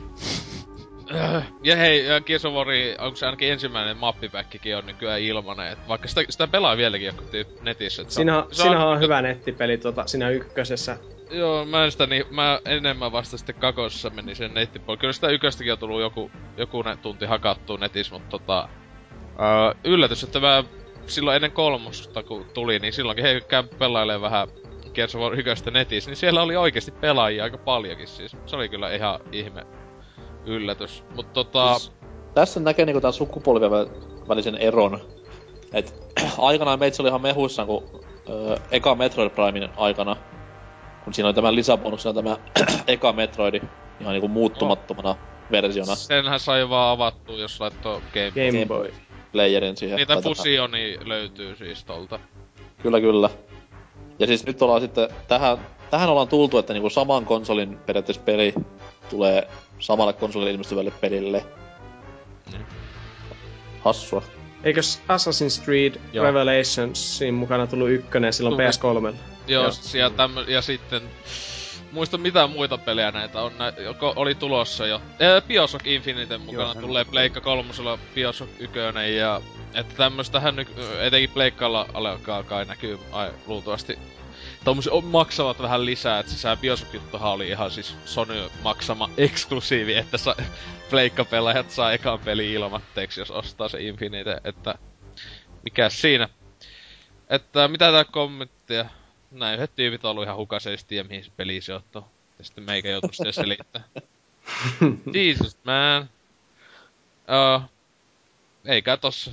Ja 1.63 1.75
hei, 1.75 2.05
of 2.45 2.53
War, 2.53 2.67
onko 2.99 3.15
se 3.15 3.25
ainakin 3.25 3.51
ensimmäinen 3.51 3.97
mappipäkkikin 3.97 4.77
on 4.77 4.85
nykyään 4.85 5.21
ilmanen, 5.21 5.71
et 5.71 5.87
vaikka 5.87 6.07
sitä, 6.07 6.21
sitä 6.29 6.47
pelaa 6.47 6.77
vieläkin 6.77 7.05
joku 7.05 7.23
netissä. 7.61 8.01
Et 8.01 8.11
siinä 8.11 8.37
on, 8.37 8.47
siinä 8.51 8.85
on, 8.85 8.93
on 8.93 8.99
hyvä 8.99 9.21
nettipeli 9.21 9.77
tuota, 9.77 10.07
siinä 10.07 10.29
ykkösessä. 10.29 10.97
Joo, 11.31 11.65
mä 11.65 11.85
en 11.85 11.91
sitä 11.91 12.05
niin, 12.05 12.25
mä 12.29 12.59
enemmän 12.65 13.11
vasta 13.11 13.37
sitten 13.37 13.55
kakosessa 13.55 14.09
meni 14.09 14.35
sen 14.35 14.53
nettipuolella. 14.53 15.01
Kyllä 15.01 15.13
sitä 15.13 15.29
yköstäkin 15.29 15.73
on 15.73 15.79
tullut 15.79 16.01
joku, 16.01 16.31
joku 16.57 16.83
tunti 17.01 17.25
hakattua 17.25 17.77
netissä, 17.77 18.13
mutta 18.13 18.29
tota, 18.29 18.69
Uh, 19.33 19.79
yllätys, 19.91 20.23
että 20.23 20.39
mä 20.39 20.63
silloin 21.07 21.35
ennen 21.35 21.51
kolmosta 21.51 22.23
kun 22.23 22.45
tuli, 22.53 22.79
niin 22.79 22.93
silloinkin 22.93 23.25
he 23.25 23.41
käy 23.41 23.63
pelailee 23.63 24.21
vähän 24.21 24.47
Gears 24.93 25.15
of 25.15 25.21
War 25.21 25.33
1 25.33 25.71
netissä, 25.71 26.09
niin 26.09 26.17
siellä 26.17 26.41
oli 26.41 26.55
oikeasti 26.55 26.91
pelaajia 26.91 27.43
aika 27.43 27.57
paljonkin 27.57 28.07
siis. 28.07 28.37
Se 28.45 28.55
oli 28.55 28.69
kyllä 28.69 28.95
ihan 28.95 29.19
ihme 29.31 29.65
yllätys. 30.45 31.03
Mut 31.15 31.33
tota... 31.33 31.79
Siis, 31.79 31.91
tässä 32.33 32.59
näkee 32.59 32.85
niinku 32.85 33.01
tämän 33.01 33.13
sukupolvien 33.13 33.71
välisen 34.27 34.55
eron. 34.55 34.99
Et 35.73 36.11
aikanaan 36.37 36.79
meitsi 36.79 37.01
oli 37.01 37.09
ihan 37.09 37.21
mehuissaan, 37.21 37.67
kun 37.67 37.83
ö, 38.29 38.57
eka 38.71 38.95
Metroid 38.95 39.29
Primein 39.29 39.69
aikana, 39.77 40.15
kun 41.03 41.13
siinä 41.13 41.27
oli 41.27 41.33
tämän 41.33 41.55
lisäbonuksena 41.55 42.13
tämä 42.13 42.37
eka 42.87 43.13
Metroidi 43.13 43.61
ihan 44.01 44.13
niinku 44.13 44.27
muuttumattomana 44.27 45.09
oh. 45.09 45.17
versiona. 45.51 45.95
Senhän 45.95 46.39
sai 46.39 46.69
vaan 46.69 46.91
avattua, 46.91 47.37
jos 47.37 47.59
laittoi 47.59 48.01
Game, 48.13 48.51
Game 48.51 48.65
Boy. 48.65 48.93
Playerin 49.31 49.77
siihen. 49.77 49.97
Niitä 49.97 50.21
fusioni 50.21 50.97
löytyy 51.05 51.55
siis 51.55 51.83
tolta. 51.83 52.19
Kyllä, 52.81 53.01
kyllä. 53.01 53.29
Ja 54.19 54.27
siis 54.27 54.45
nyt 54.45 54.61
ollaan 54.61 54.81
sitten, 54.81 55.09
tähän, 55.27 55.57
tähän 55.89 56.09
ollaan 56.09 56.27
tultu, 56.27 56.57
että 56.57 56.73
niinku 56.73 56.89
saman 56.89 57.25
konsolin 57.25 57.77
periaatteessa 57.77 58.21
peli 58.25 58.53
tulee 59.09 59.47
samalle 59.79 60.13
konsolille 60.13 60.51
ilmestyvälle 60.51 60.91
pelille. 60.91 61.45
Mm. 62.53 62.65
Hassua. 63.79 64.23
Eikös 64.63 65.01
Assassin's 65.07 65.63
Creed 65.63 65.93
Joo. 66.13 66.25
Revelationsin 66.25 67.33
mukana 67.33 67.67
tullut 67.67 67.89
ykkönen 67.89 68.33
silloin 68.33 68.55
Tuli. 68.55 69.11
PS3? 69.11 69.15
Joo, 69.47 69.69
ja, 69.93 70.09
tämmö, 70.09 70.45
ja 70.47 70.61
sitten... 70.61 71.01
Muista 71.91 72.17
mitä 72.17 72.47
muita 72.47 72.77
pelejä 72.77 73.11
näitä 73.11 73.41
on, 73.41 73.51
nä, 73.59 73.73
joko 73.77 74.13
oli 74.15 74.35
tulossa 74.35 74.87
jo. 74.87 75.01
Ee, 75.19 75.41
Bioshock 75.41 75.87
Infinite 75.87 76.37
mukana 76.37 76.71
Joo, 76.73 76.81
tulee 76.81 77.05
Pleikka 77.05 77.41
kolmosella 77.41 77.99
Bioshock 78.15 78.51
1 78.59 78.79
ja... 79.17 79.41
Että 79.73 79.95
tämmöstähän 79.95 80.55
nyt 80.55 80.67
etenkin 80.99 81.29
Pleikkalla 81.29 81.85
alkaa 81.93 82.43
kai 82.43 82.65
näkyy 82.65 82.99
ai, 83.11 83.31
luultavasti 83.47 83.99
tommoset 84.63 84.93
maksavat 85.03 85.61
vähän 85.61 85.85
lisää, 85.85 86.19
että 86.19 86.31
se 86.31 86.47
Bioshock-juttuhan 86.61 87.31
oli 87.31 87.49
ihan 87.49 87.71
siis 87.71 87.95
Sony 88.05 88.49
maksama 88.63 89.09
eksklusiivi, 89.17 89.93
että 89.95 90.17
sa, 90.17 90.35
pleikkapelaajat 90.89 91.71
saa 91.71 91.93
ekan 91.93 92.19
peli 92.19 92.53
ilmatteeksi, 92.53 93.21
jos 93.21 93.31
ostaa 93.31 93.69
se 93.69 93.81
Infinite, 93.81 94.41
että 94.43 94.75
mikä 95.63 95.89
siinä. 95.89 96.29
Että 97.29 97.67
mitä 97.67 97.91
tää 97.91 98.05
kommenttia? 98.05 98.85
Näin 99.31 99.55
yhdet 99.55 99.75
tyypit 99.75 100.05
on 100.05 100.11
ollut 100.11 100.23
ihan 100.23 100.37
hukaisesti 100.37 100.95
ja 100.95 101.03
mihin 101.03 101.23
se 101.23 101.31
peli 101.37 101.61
sijoittuu. 101.61 102.05
Ja 102.39 102.45
sitten 102.45 102.63
meikä 102.63 102.89
joutuu 102.89 103.13
sitten 103.13 103.33
selittää. 103.33 103.83
Jesus, 105.13 105.57
man. 105.63 106.09
Uh, 107.57 107.61
eikä 108.65 108.97
tossa 108.97 109.31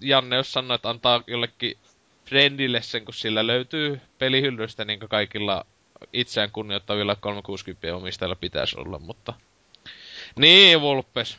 Janne 0.00 0.36
jos 0.36 0.52
sanoi, 0.52 0.74
että 0.74 0.90
antaa 0.90 1.22
jollekin 1.26 1.78
friendille 2.24 2.82
sen, 2.82 3.04
kun 3.04 3.14
sillä 3.14 3.46
löytyy 3.46 4.00
pelihyllystä, 4.18 4.84
niin 4.84 4.98
kaikilla 4.98 5.66
itseään 6.12 6.50
kunnioittavilla 6.50 7.16
360 7.16 7.96
omistajilla 7.96 8.36
pitäisi 8.36 8.78
olla, 8.78 8.98
mutta... 8.98 9.34
Niin, 10.36 10.80
Vulpes. 10.80 11.38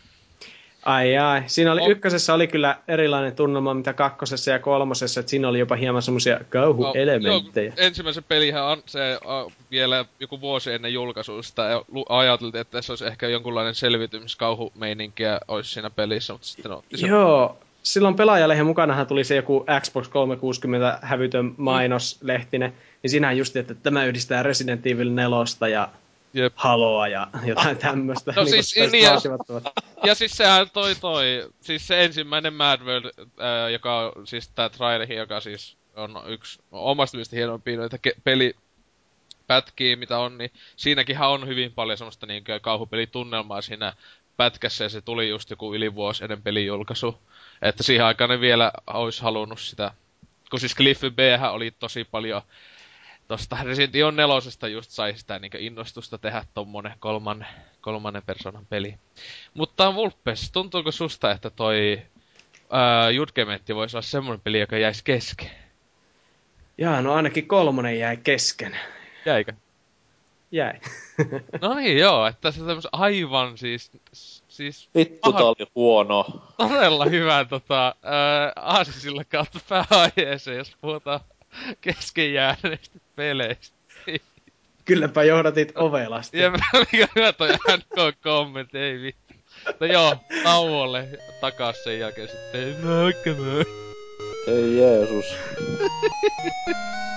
Ai 0.85 1.17
ai. 1.17 1.43
Siinä 1.47 1.71
oli, 1.71 1.91
ykkösessä 1.91 2.33
oli 2.33 2.47
kyllä 2.47 2.77
erilainen 2.87 3.35
tunnelma, 3.35 3.73
mitä 3.73 3.93
kakkosessa 3.93 4.51
ja 4.51 4.59
kolmosessa, 4.59 5.19
että 5.19 5.29
siinä 5.29 5.47
oli 5.47 5.59
jopa 5.59 5.75
hieman 5.75 6.01
semmosia 6.01 6.39
kauhuelementtejä. 6.49 7.69
No, 7.69 7.75
ensimmäisen 7.77 8.23
pelihän 8.23 8.63
on 8.63 8.83
se 8.85 9.19
uh, 9.25 9.51
vielä 9.71 10.05
joku 10.19 10.41
vuosi 10.41 10.73
ennen 10.73 10.93
julkaisuista 10.93 11.63
ja 11.63 11.83
ajateltiin, 12.09 12.61
että 12.61 12.81
se 12.81 12.91
olisi 12.91 13.05
ehkä 13.05 13.27
jonkunlainen 13.27 13.75
selvitymiskauhumeininkiä 13.75 15.39
olisi 15.47 15.73
siinä 15.73 15.89
pelissä, 15.89 16.33
mutta 16.33 16.47
sitten 16.47 16.71
se... 16.95 17.07
Joo, 17.07 17.57
silloin 17.83 18.15
pelaajalehen 18.15 18.65
mukanahan 18.65 19.07
tuli 19.07 19.23
se 19.23 19.35
joku 19.35 19.65
Xbox 19.81 20.07
360 20.07 20.99
hävytön 21.01 21.53
mainoslehtinen, 21.57 22.73
niin 23.03 23.11
siinähän 23.11 23.37
just, 23.37 23.55
että 23.55 23.73
tämä 23.73 24.05
yhdistää 24.05 24.43
Resident 24.43 24.87
Evil 24.87 25.09
4 25.09 25.67
ja 25.67 25.89
Jep. 26.33 26.53
Haloa 26.55 27.07
ja 27.07 27.27
jotain 27.45 27.77
tämmöstä. 27.77 28.33
No 28.35 28.43
niin 28.43 28.63
siis, 28.63 28.91
niin, 28.91 29.03
ja, 29.03 29.21
ja 30.07 30.15
siis 30.15 30.31
sehän 30.31 30.69
toi 30.73 30.95
toi, 30.95 31.49
siis 31.61 31.87
se 31.87 32.03
ensimmäinen 32.03 32.53
Mad 32.53 32.81
World, 32.81 33.05
äh, 33.05 33.71
joka 33.71 33.99
on 33.99 34.27
siis 34.27 34.47
tää 34.47 34.69
traileri, 34.69 35.15
joka 35.15 35.41
siis 35.41 35.77
on 35.95 36.21
yksi 36.27 36.59
omasta 36.71 37.17
mielestä 37.17 37.35
hienompia 37.35 37.77
noita 37.77 37.97
ke- 38.07 38.19
peli 38.23 38.55
pätkiä, 39.47 39.95
mitä 39.95 40.19
on, 40.19 40.37
niin 40.37 40.51
siinäkin 40.75 41.21
on 41.21 41.47
hyvin 41.47 41.73
paljon 41.73 41.97
semmoista 41.97 42.25
niin 42.25 42.43
kauhupelitunnelmaa 42.61 43.61
siinä 43.61 43.93
pätkässä, 44.37 44.83
ja 44.83 44.89
se 44.89 45.01
tuli 45.01 45.29
just 45.29 45.49
joku 45.49 45.73
yli 45.73 45.95
vuosi 45.95 46.23
ennen 46.23 46.41
pelin 46.41 46.65
julkaisu. 46.65 47.17
Että 47.63 47.83
siihen 47.83 48.05
aikaan 48.05 48.29
ne 48.29 48.39
vielä 48.39 48.71
olisi 48.87 49.21
halunnut 49.21 49.59
sitä. 49.59 49.91
Kun 50.49 50.59
siis 50.59 50.75
Cliffy 50.75 51.09
B 51.11 51.19
oli 51.51 51.71
tosi 51.71 52.03
paljon 52.03 52.41
tosta 53.27 53.57
Resident 53.63 53.95
Evil 53.95 54.11
4 54.11 54.67
just 54.71 54.91
sai 54.91 55.17
sitä 55.17 55.39
niin 55.39 55.51
innostusta 55.57 56.17
tehdä 56.17 56.45
tommonen 56.53 56.93
kolman, 56.99 57.45
kolmannen 57.81 58.23
persoonan 58.25 58.65
peli. 58.65 58.95
Mutta 59.53 59.95
Vulpes, 59.95 60.51
tuntuuko 60.51 60.91
susta, 60.91 61.31
että 61.31 61.49
toi 61.49 62.01
Judgementti 63.15 63.75
voisi 63.75 63.97
olla 63.97 64.01
semmonen 64.01 64.41
peli, 64.41 64.59
joka 64.59 64.77
jäisi 64.77 65.03
kesken? 65.03 65.51
Jaa, 66.77 67.01
no 67.01 67.13
ainakin 67.13 67.47
kolmonen 67.47 67.99
jäi 67.99 68.17
kesken. 68.17 68.77
Jäikö? 69.25 69.53
Jäi. 70.51 70.73
no 71.61 71.73
niin, 71.73 71.97
joo, 71.97 72.27
että 72.27 72.51
se 72.51 72.57
tämmöis 72.57 72.87
aivan 72.91 73.57
siis... 73.57 73.91
siis 74.53 74.89
Vittu, 74.95 75.17
paha... 75.21 75.37
tää 75.37 75.47
oli 75.47 75.71
huono. 75.75 76.25
Todella 76.57 77.05
hyvä 77.05 77.45
tota, 77.45 77.87
äh, 77.87 77.93
aasisille 78.55 79.23
kautta 79.25 79.59
pääaiheeseen, 79.69 80.57
jos 80.57 80.75
puhutaan 80.81 81.19
kesken 81.81 82.33
jääneistä 82.33 82.99
peleistä. 83.15 83.77
Kylläpä 84.85 85.23
johdatit 85.23 85.71
ovelasti. 85.75 86.39
Ja 86.39 86.51
mikä 86.51 87.07
hyvä 87.15 87.33
toi 87.33 87.49
NK 87.49 88.21
kommentti, 88.23 88.77
ei 88.77 89.01
vittu. 89.01 89.33
No 89.79 89.85
joo, 89.87 90.15
tauolle 90.43 91.07
takas 91.41 91.83
sen 91.83 91.99
jälkeen 91.99 92.27
sitten. 92.27 92.81
No, 92.81 93.07
Ei 94.47 94.77
Jeesus. 94.77 95.25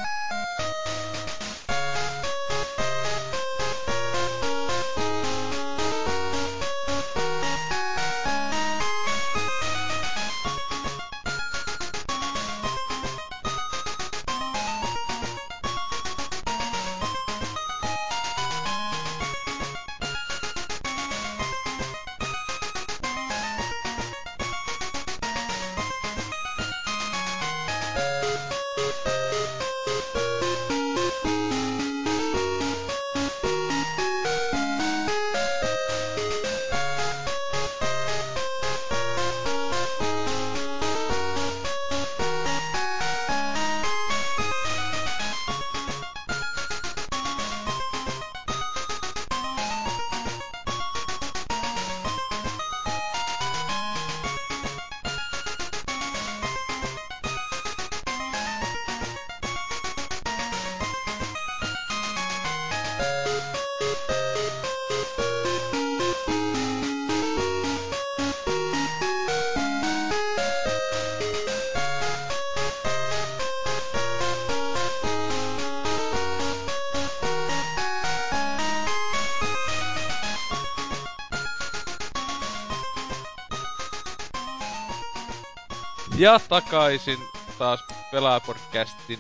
Ja 86.19 86.41
takaisin 86.49 87.19
taas 87.59 87.85
Pelaapodcastin 88.13 89.19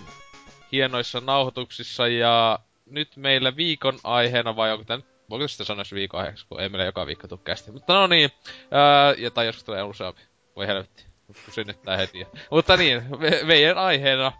hienoissa 0.73 1.20
nauhoituksissa 1.20 2.09
ja 2.09 2.59
nyt 2.86 3.16
meillä 3.16 3.56
viikon 3.56 3.98
aiheena, 4.05 4.56
vai 4.56 4.73
onko 4.73 4.85
tämä 4.85 4.97
nyt, 4.97 5.06
voiko 5.31 5.48
sitä 5.48 5.64
sanoa 5.64 5.85
viikon 5.94 6.20
aiheeksi, 6.20 6.47
kun 6.48 6.60
ei 6.60 6.68
meillä 6.68 6.85
joka 6.85 7.06
viikko 7.06 7.28
tule 7.28 7.40
kästi. 7.44 7.73
Mutta 7.73 7.94
no 7.94 8.06
niin, 8.06 8.31
ää, 8.70 9.14
ja 9.18 9.31
tai 9.31 9.47
joskus 9.47 9.64
tulee 9.64 9.82
useampi, 9.82 10.20
voi 10.56 10.66
helvetti. 10.66 11.05
kun 11.27 11.55
synnyttää 11.55 11.97
heti. 11.97 12.27
Mutta 12.51 12.77
niin, 12.77 13.02
me, 13.18 13.40
meidän 13.44 13.78
aiheena 13.78 14.32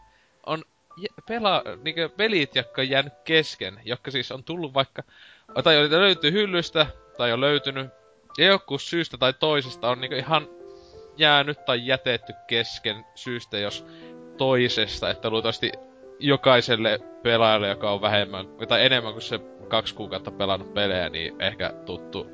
on 0.47 0.65
pelaa, 1.29 1.63
niinkö 1.83 2.09
pelit, 2.09 2.57
jotka 2.57 2.83
on 2.83 2.91
jäänyt 2.91 3.15
kesken, 3.25 3.81
jotka 3.85 4.11
siis 4.11 4.33
on 4.33 4.45
tullut 4.45 4.75
vaikka, 4.75 5.03
tai 5.65 5.91
löytyy 5.91 6.33
hyllystä, 6.33 6.87
tai 7.17 7.33
on 7.33 7.41
löytynyt, 7.41 7.91
ja 8.39 8.47
joku 8.47 8.79
syystä 8.79 9.19
tai 9.19 9.33
toisesta 9.33 9.91
on 9.91 10.01
niinkö 10.01 10.19
ihan 10.19 10.49
jäänyt 11.19 11.65
tai 11.65 11.87
jätetty 11.87 12.33
kesken 12.47 13.05
syystä 13.15 13.59
jos 13.59 13.87
toisesta, 14.37 15.11
että 15.11 15.31
luultavasti 15.31 15.73
jokaiselle 16.19 16.99
pelaajalle, 17.23 17.69
joka 17.69 17.91
on 17.91 18.01
vähemmän, 18.01 18.47
tai 18.69 18.87
enemmän 18.87 19.13
kuin 19.13 19.23
se 19.23 19.41
kaksi 19.69 19.95
kuukautta 19.95 20.31
pelannut 20.31 20.75
pelejä, 20.75 21.09
niin 21.09 21.43
ehkä 21.43 21.73
tuttu 21.87 22.27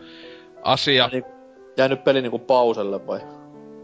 asia. 0.62 1.08
Niin, 1.12 1.24
jäänyt 1.76 2.04
peli 2.04 2.22
niinku 2.22 2.38
pauselle 2.38 3.06
vai? 3.06 3.20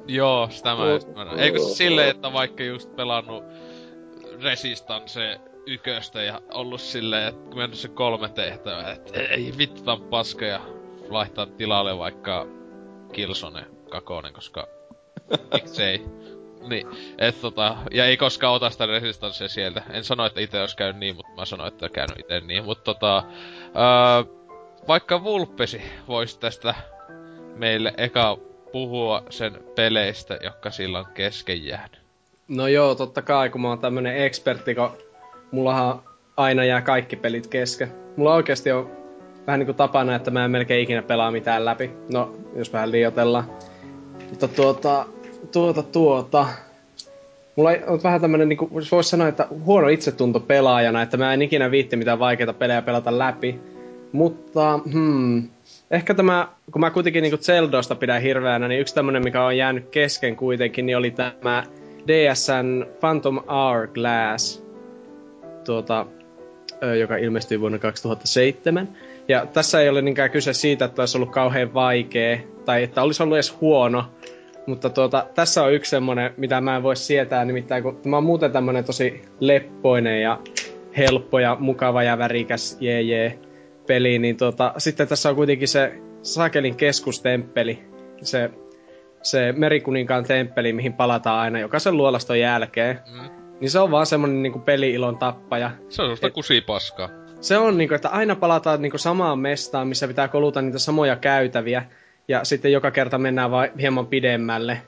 Joo, 0.07 0.49
sitä 0.51 0.75
mä 0.75 0.91
just 0.91 1.09
Eikö 1.37 1.59
se 1.59 1.75
silleen, 1.75 2.09
että 2.09 2.33
vaikka 2.33 2.63
just 2.63 2.97
pelannut 2.97 3.45
Resistance 4.43 5.41
yköstä 5.67 6.23
ja 6.23 6.41
ollut 6.53 6.81
silleen, 6.81 7.29
että 7.29 7.57
mennyt 7.57 7.79
se 7.79 7.89
kolme 7.89 8.29
tehtävää, 8.29 8.93
että 8.93 9.21
ei 9.21 9.53
vittu 9.59 9.83
paska 10.11 10.45
ja 10.45 10.61
laittaa 11.09 11.47
tilalle 11.47 11.99
vaikka 11.99 12.47
Killzone 13.13 13.65
kakonen, 13.91 14.33
koska 14.33 14.69
miksei. 15.53 16.05
Niin, 16.69 16.87
et 17.19 17.41
tota, 17.41 17.77
ja 17.91 18.07
ei 18.07 18.17
koskaan 18.17 18.55
ota 18.55 18.71
sitä 18.71 18.87
resistanssia 18.87 19.49
sieltä. 19.49 19.83
En 19.91 20.05
sano, 20.05 20.27
että 20.27 20.41
itse 20.41 20.61
olisi 20.61 20.77
käynyt 20.77 21.01
niin, 21.01 21.17
mutta 21.17 21.33
mä 21.37 21.45
sanoin, 21.45 21.69
että 21.69 21.89
käynyt 21.89 22.19
itse 22.19 22.41
niin. 22.41 22.65
Mutta 22.65 22.85
tota, 22.85 23.23
öö, 23.59 24.35
vaikka 24.89 25.25
Vulpesi 25.25 25.83
voisi 26.09 26.39
tästä 26.41 26.75
meille 27.55 27.95
eka 27.97 28.39
puhua 28.73 29.23
sen 29.31 29.61
peleistä, 29.75 30.39
jotka 30.43 30.71
sillä 30.71 30.99
on 30.99 31.07
kesken 31.15 31.65
jäänyt. 31.65 32.01
No 32.49 32.69
joo, 32.69 32.95
totta 32.95 33.23
kai, 33.23 33.51
kun 33.51 33.61
mä 33.61 33.69
oon 33.69 33.79
tämmönen 33.79 34.17
ekspertti, 34.17 34.75
kun 34.75 34.91
mullahan 35.51 36.03
aina 36.37 36.65
jää 36.65 36.83
kaikki 36.83 37.17
pelit 37.17 37.47
kesken. 37.47 37.93
Mulla 38.17 38.35
oikeasti 38.35 38.73
on 38.73 38.91
vähän 39.47 39.59
niinku 39.59 39.73
tapana, 39.73 40.15
että 40.15 40.31
mä 40.31 40.45
en 40.45 40.51
melkein 40.51 40.83
ikinä 40.83 41.03
pelaa 41.03 41.31
mitään 41.31 41.65
läpi. 41.65 41.91
No, 42.13 42.37
jos 42.57 42.73
vähän 42.73 42.93
liiotellaan. 42.93 43.51
Mutta 44.31 44.49
tuota, 44.49 45.07
tuota, 45.53 45.83
tuota. 45.83 46.47
Mulla 47.57 47.71
on 47.87 48.03
vähän 48.03 48.21
tämmönen, 48.21 48.49
niinku, 48.49 48.71
voisi 48.93 49.11
sanoa, 49.11 49.29
että 49.29 49.49
huono 49.65 49.89
itsetunto 49.89 50.41
pelaajana, 50.41 51.03
että 51.03 51.17
mä 51.17 51.35
en 51.35 51.43
ikinä 51.43 51.71
viitti 51.71 51.97
mitään 51.97 52.19
vaikeita 52.19 52.53
pelejä 52.53 52.83
pelata 52.83 53.19
läpi. 53.19 53.61
Mutta, 54.13 54.79
hmm, 54.93 55.49
ehkä 55.91 56.15
tämä, 56.15 56.49
kun 56.73 56.81
mä 56.81 56.91
kuitenkin 56.91 57.23
niinku 57.23 57.39
Zeldosta 57.39 57.95
pidän 57.95 58.23
hirveänä, 58.23 58.69
niin 58.69 58.81
yksi 58.81 58.95
tämmönen, 58.95 59.25
mikä 59.25 59.45
on 59.45 59.57
jäänyt 59.57 59.89
kesken 59.91 60.37
kuitenkin, 60.37 60.87
niin 60.87 60.97
oli 60.97 61.11
tämä 61.11 61.65
DSN 62.07 62.87
Phantom 63.01 63.41
Hourglass, 63.49 64.65
tuota, 65.65 66.07
joka 66.99 67.17
ilmestyi 67.17 67.61
vuonna 67.61 67.79
2007. 67.79 68.89
Ja 69.29 69.47
tässä 69.47 69.81
ei 69.81 69.89
ole 69.89 70.03
niinkään 70.03 70.31
kyse 70.31 70.53
siitä, 70.53 70.85
että 70.85 71.03
olisi 71.03 71.19
ollut 71.19 71.31
kauhean 71.31 71.75
vaikea, 71.75 72.39
tai 72.65 72.83
että 72.83 73.03
olisi 73.03 73.23
ollut 73.23 73.37
edes 73.37 73.61
huono, 73.61 74.05
mutta 74.69 74.91
tuota, 74.91 75.27
tässä 75.35 75.65
on 75.65 75.73
yksi 75.73 75.91
semmonen, 75.91 76.35
mitä 76.37 76.61
mä 76.61 76.77
en 76.77 76.83
voi 76.83 76.97
sietää, 76.97 77.45
nimittäin 77.45 77.83
kun 77.83 78.01
mä 78.05 78.17
oon 78.17 78.25
muuten 78.25 78.53
tämmönen 78.53 78.85
tosi 78.85 79.23
leppoinen 79.41 80.23
ja 80.23 80.39
helppo 80.97 81.39
ja 81.39 81.57
mukava 81.61 82.03
ja 82.03 82.19
värikäs 82.19 82.77
jee 82.81 83.03
jee 83.03 83.39
peli, 83.87 84.19
niin 84.19 84.37
tuota, 84.37 84.73
sitten 84.79 85.09
tässä 85.09 85.29
on 85.29 85.37
kuitenkin 85.37 85.69
se 85.69 85.93
Sakelin 86.23 86.77
keskustemppeli, 86.77 87.83
se, 88.23 88.51
se 89.23 89.53
Merikuninkaan 89.57 90.25
temppeli, 90.25 90.73
mihin 90.73 90.93
palataan 90.93 91.41
aina 91.41 91.59
jokaisen 91.59 91.97
luolaston 91.97 92.41
jälkeen. 92.41 92.99
Mm. 93.13 93.31
Niin 93.61 93.71
se 93.71 93.79
on 93.79 93.91
vaan 93.91 94.07
semmonen 94.07 94.43
niinku 94.43 94.59
peli-ilon 94.59 95.19
tappaja. 95.19 95.71
Se 95.71 96.03
on 96.03 96.07
semmoista 96.07 96.31
kusipaskaa. 96.31 97.09
Se 97.41 97.59
on 97.59 97.79
niinku, 97.79 97.95
että 97.95 98.09
aina 98.09 98.37
palataan 98.37 98.83
niinku 98.83 98.99
samaan 98.99 99.39
mestaan, 99.39 99.89
missä 99.89 100.09
pitää 100.09 100.29
koluta 100.29 100.63
niitä 100.63 100.79
samoja 100.79 101.17
käytäviä 101.17 101.85
ja 102.29 102.45
sitten 102.45 102.73
joka 102.73 102.91
kerta 102.91 103.19
mennään 103.19 103.51
vaan 103.51 103.69
hieman 103.81 104.07
pidemmälle. 104.07 104.83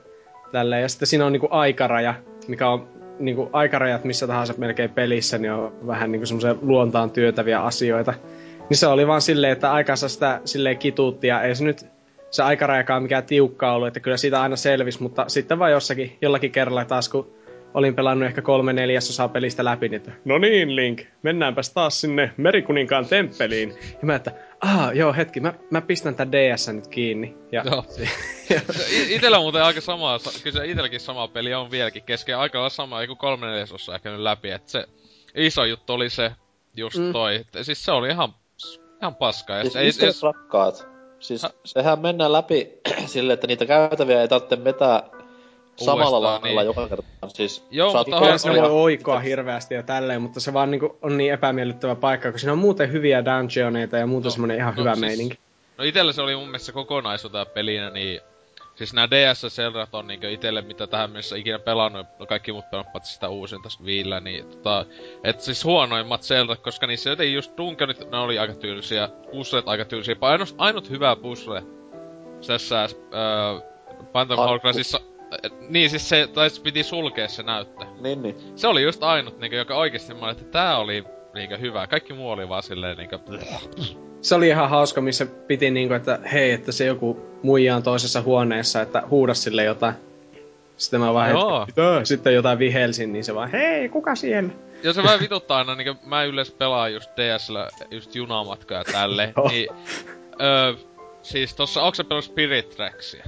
Tälle. 0.51 0.79
Ja 0.79 0.89
sitten 0.89 1.07
siinä 1.07 1.25
on 1.25 1.31
niinku 1.31 1.47
aikaraja, 1.51 2.13
mikä 2.47 2.69
on 2.69 2.87
niinku 3.19 3.49
aikarajat 3.53 4.03
missä 4.03 4.27
tahansa 4.27 4.53
melkein 4.57 4.89
pelissä, 4.89 5.37
niin 5.37 5.51
on 5.51 5.87
vähän 5.87 6.11
niinku 6.11 6.25
semmoisia 6.25 6.55
luontaan 6.61 7.11
työtäviä 7.11 7.61
asioita. 7.61 8.13
Niin 8.69 8.77
se 8.77 8.87
oli 8.87 9.07
vaan 9.07 9.21
silleen, 9.21 9.53
että 9.53 9.71
aikansa 9.71 10.09
sitä 10.09 10.41
silleen 10.45 10.77
kituutti 10.77 11.27
ja 11.27 11.41
ei 11.41 11.55
se 11.55 11.63
nyt 11.63 11.85
se 12.31 12.43
aikarajakaan 12.43 13.03
mikään 13.03 13.23
tiukka 13.23 13.73
ollut, 13.73 13.87
että 13.87 13.99
kyllä 13.99 14.17
siitä 14.17 14.41
aina 14.41 14.55
selvisi, 14.55 15.01
mutta 15.01 15.25
sitten 15.27 15.59
vaan 15.59 15.71
jossakin, 15.71 16.17
jollakin 16.21 16.51
kerralla 16.51 16.85
taas 16.85 17.09
kun 17.09 17.33
olin 17.73 17.95
pelannut 17.95 18.27
ehkä 18.27 18.41
kolme 18.41 18.73
neljäsosaa 18.73 19.27
pelistä 19.27 19.65
läpi, 19.65 19.89
niin 19.89 19.97
että 19.97 20.11
no 20.25 20.37
niin 20.37 20.75
Link, 20.75 21.01
mennäänpäs 21.23 21.73
taas 21.73 22.01
sinne 22.01 22.31
Merikuninkaan 22.37 23.05
temppeliin. 23.05 23.69
Ja 23.69 23.99
mä 24.01 24.15
että, 24.15 24.31
ah 24.61 24.95
joo 24.95 25.13
hetki, 25.13 25.39
mä, 25.39 25.53
mä 25.69 25.81
pistän 25.81 26.15
tän 26.15 26.31
DS 26.31 26.67
nyt 26.73 26.87
kiinni. 26.87 27.37
Ja, 27.51 27.63
joo. 27.65 27.85
itellä 29.15 29.37
on 29.37 29.43
muuten 29.43 29.63
aika 29.63 29.81
sama, 29.81 30.19
kyllä 30.43 30.59
se 30.59 30.71
itelläkin 30.71 30.99
sama 30.99 31.27
peli 31.27 31.53
on 31.53 31.71
vieläkin 31.71 32.03
kesken, 32.03 32.37
aika 32.37 32.57
lailla 32.57 32.69
sama, 32.69 33.07
kun 33.07 33.17
kolme 33.17 33.47
neljäsosaa 33.47 33.95
ehkä 33.95 34.11
nyt 34.11 34.19
läpi, 34.19 34.51
että 34.51 34.71
se 34.71 34.85
iso 35.35 35.65
juttu 35.65 35.93
oli 35.93 36.09
se, 36.09 36.31
just 36.77 36.97
mm. 36.97 37.11
toi, 37.11 37.35
että 37.35 37.63
siis 37.63 37.85
se 37.85 37.91
oli 37.91 38.09
ihan, 38.09 38.33
ihan 39.01 39.15
paska. 39.15 39.53
Ja 39.53 39.69
siis 39.69 39.95
se, 39.95 40.05
ei, 40.05 40.11
rakkaat, 40.21 40.87
siis 41.19 41.43
ha? 41.43 41.49
sehän 41.65 41.99
mennään 41.99 42.33
läpi 42.33 42.71
silleen, 43.05 43.33
että 43.33 43.47
niitä 43.47 43.65
käytäviä 43.65 44.21
ei 44.21 44.27
tarvitse 44.27 44.63
vetää 44.63 45.03
samalla 45.85 46.21
lailla 46.21 46.61
niin. 46.61 46.65
joka 46.65 46.87
kerta. 46.87 47.07
Siis 47.27 47.65
Joo, 47.71 47.93
mutta 47.93 48.19
kyllä 48.19 48.37
se 48.37 48.49
voi 48.49 48.69
oikoa 48.69 49.19
hirveästi 49.19 49.73
ja 49.73 49.83
tälleen, 49.83 50.21
mutta 50.21 50.39
se 50.39 50.53
vaan 50.53 50.71
niinku 50.71 50.97
on 51.01 51.17
niin 51.17 51.33
epämiellyttävä 51.33 51.95
paikka, 51.95 52.31
kun 52.31 52.39
siinä 52.39 52.51
on 52.51 52.59
muuten 52.59 52.91
hyviä 52.91 53.23
dungeoneita 53.25 53.97
ja 53.97 54.07
muuta 54.07 54.25
no, 54.25 54.31
semmonen 54.31 54.57
ihan 54.57 54.75
no, 54.75 54.79
hyvä 54.81 54.95
siis, 54.95 55.01
meininki. 55.01 55.39
No 55.77 55.83
itelle 55.83 56.13
se 56.13 56.21
oli 56.21 56.35
mun 56.35 56.47
mielestä 56.47 56.71
kokonaisuutta 56.71 57.45
pelinä, 57.45 57.89
niin 57.89 58.21
Siis 58.75 58.93
nää 58.93 59.07
DS 59.09 59.55
Zeldat 59.55 59.95
on 59.95 60.07
niinkö 60.07 60.31
itelle, 60.31 60.61
mitä 60.61 60.87
tähän 60.87 61.09
mennessä 61.09 61.35
ikinä 61.35 61.59
pelannut, 61.59 62.07
no 62.19 62.25
kaikki 62.25 62.51
muut 62.51 62.69
pelannut 62.71 62.93
paitsi 62.93 63.13
sitä 63.13 63.29
uusinta 63.29 63.69
Viillä, 63.85 64.19
niin 64.19 64.45
tota, 64.45 64.85
et 65.23 65.41
siis 65.41 65.65
huonoimmat 65.65 66.23
Zeldat, 66.23 66.59
koska 66.59 66.87
niissä 66.87 67.09
jotenkin 67.09 67.35
just 67.35 67.57
Dungeonit, 67.57 68.11
ne 68.11 68.17
oli 68.17 68.39
aika 68.39 68.53
tyylisiä, 68.53 69.09
puzzlet 69.31 69.67
aika 69.67 69.85
tyylisiä, 69.85 70.15
ainut, 70.21 70.55
ainut 70.57 70.89
hyvä 70.89 71.15
puzzle 71.15 71.63
tässä 72.47 72.83
äh, 72.83 72.89
Phantom 74.11 74.37
Hourglassissa 74.37 74.99
niin 75.69 75.89
siis 75.89 76.09
se, 76.09 76.29
tai 76.33 76.49
piti 76.63 76.83
sulkea 76.83 77.27
se 77.27 77.43
näyttö. 77.43 77.85
Niin, 78.01 78.21
niin. 78.21 78.35
Se 78.55 78.67
oli 78.67 78.83
just 78.83 79.03
ainut, 79.03 79.39
niinku, 79.39 79.55
joka 79.55 79.75
oikeesti 79.75 80.13
mä 80.13 80.29
että 80.29 80.43
tää 80.43 80.77
oli 80.77 81.03
niinku 81.33 81.55
hyvä. 81.61 81.87
Kaikki 81.87 82.13
muu 82.13 82.29
oli 82.29 82.49
vaan 82.49 82.63
silleen 82.63 82.97
niinku... 82.97 83.19
Se 84.21 84.35
oli 84.35 84.47
ihan 84.47 84.69
hauska, 84.69 85.01
missä 85.01 85.25
piti 85.25 85.71
niinku, 85.71 85.93
että 85.93 86.19
hei, 86.33 86.51
että 86.51 86.71
se 86.71 86.85
joku 86.85 87.19
muija 87.43 87.75
on 87.75 87.83
toisessa 87.83 88.21
huoneessa, 88.21 88.81
että 88.81 89.03
huuda 89.09 89.33
sille 89.33 89.63
jotain. 89.63 89.95
Sitten 90.77 90.99
mä 90.99 91.13
vaan 91.13 91.29
Joo. 91.29 91.59
Hetki, 91.59 92.05
sitten 92.05 92.33
jotain 92.33 92.59
vihelsin, 92.59 93.13
niin 93.13 93.23
se 93.23 93.35
vaan, 93.35 93.51
hei, 93.51 93.89
kuka 93.89 94.15
siellä? 94.15 94.49
Ja 94.83 94.93
se 94.93 95.03
vähän 95.03 95.19
vituttaa 95.19 95.57
aina, 95.57 95.75
niin 95.75 95.95
mä 96.05 96.23
yleensä 96.23 96.53
pelaan 96.57 96.93
just 96.93 97.09
DSllä 97.17 97.69
just 97.91 98.15
junamatkaa 98.15 98.77
ja 98.77 98.83
tälle, 98.83 99.33
niin... 99.49 99.69
Öö, 100.41 100.73
siis 101.21 101.55
tossa, 101.55 101.81
onko 101.81 101.95
se 101.95 102.03
pelannut 102.03 102.25
Spirit 102.25 102.69
Tracksia? 102.69 103.25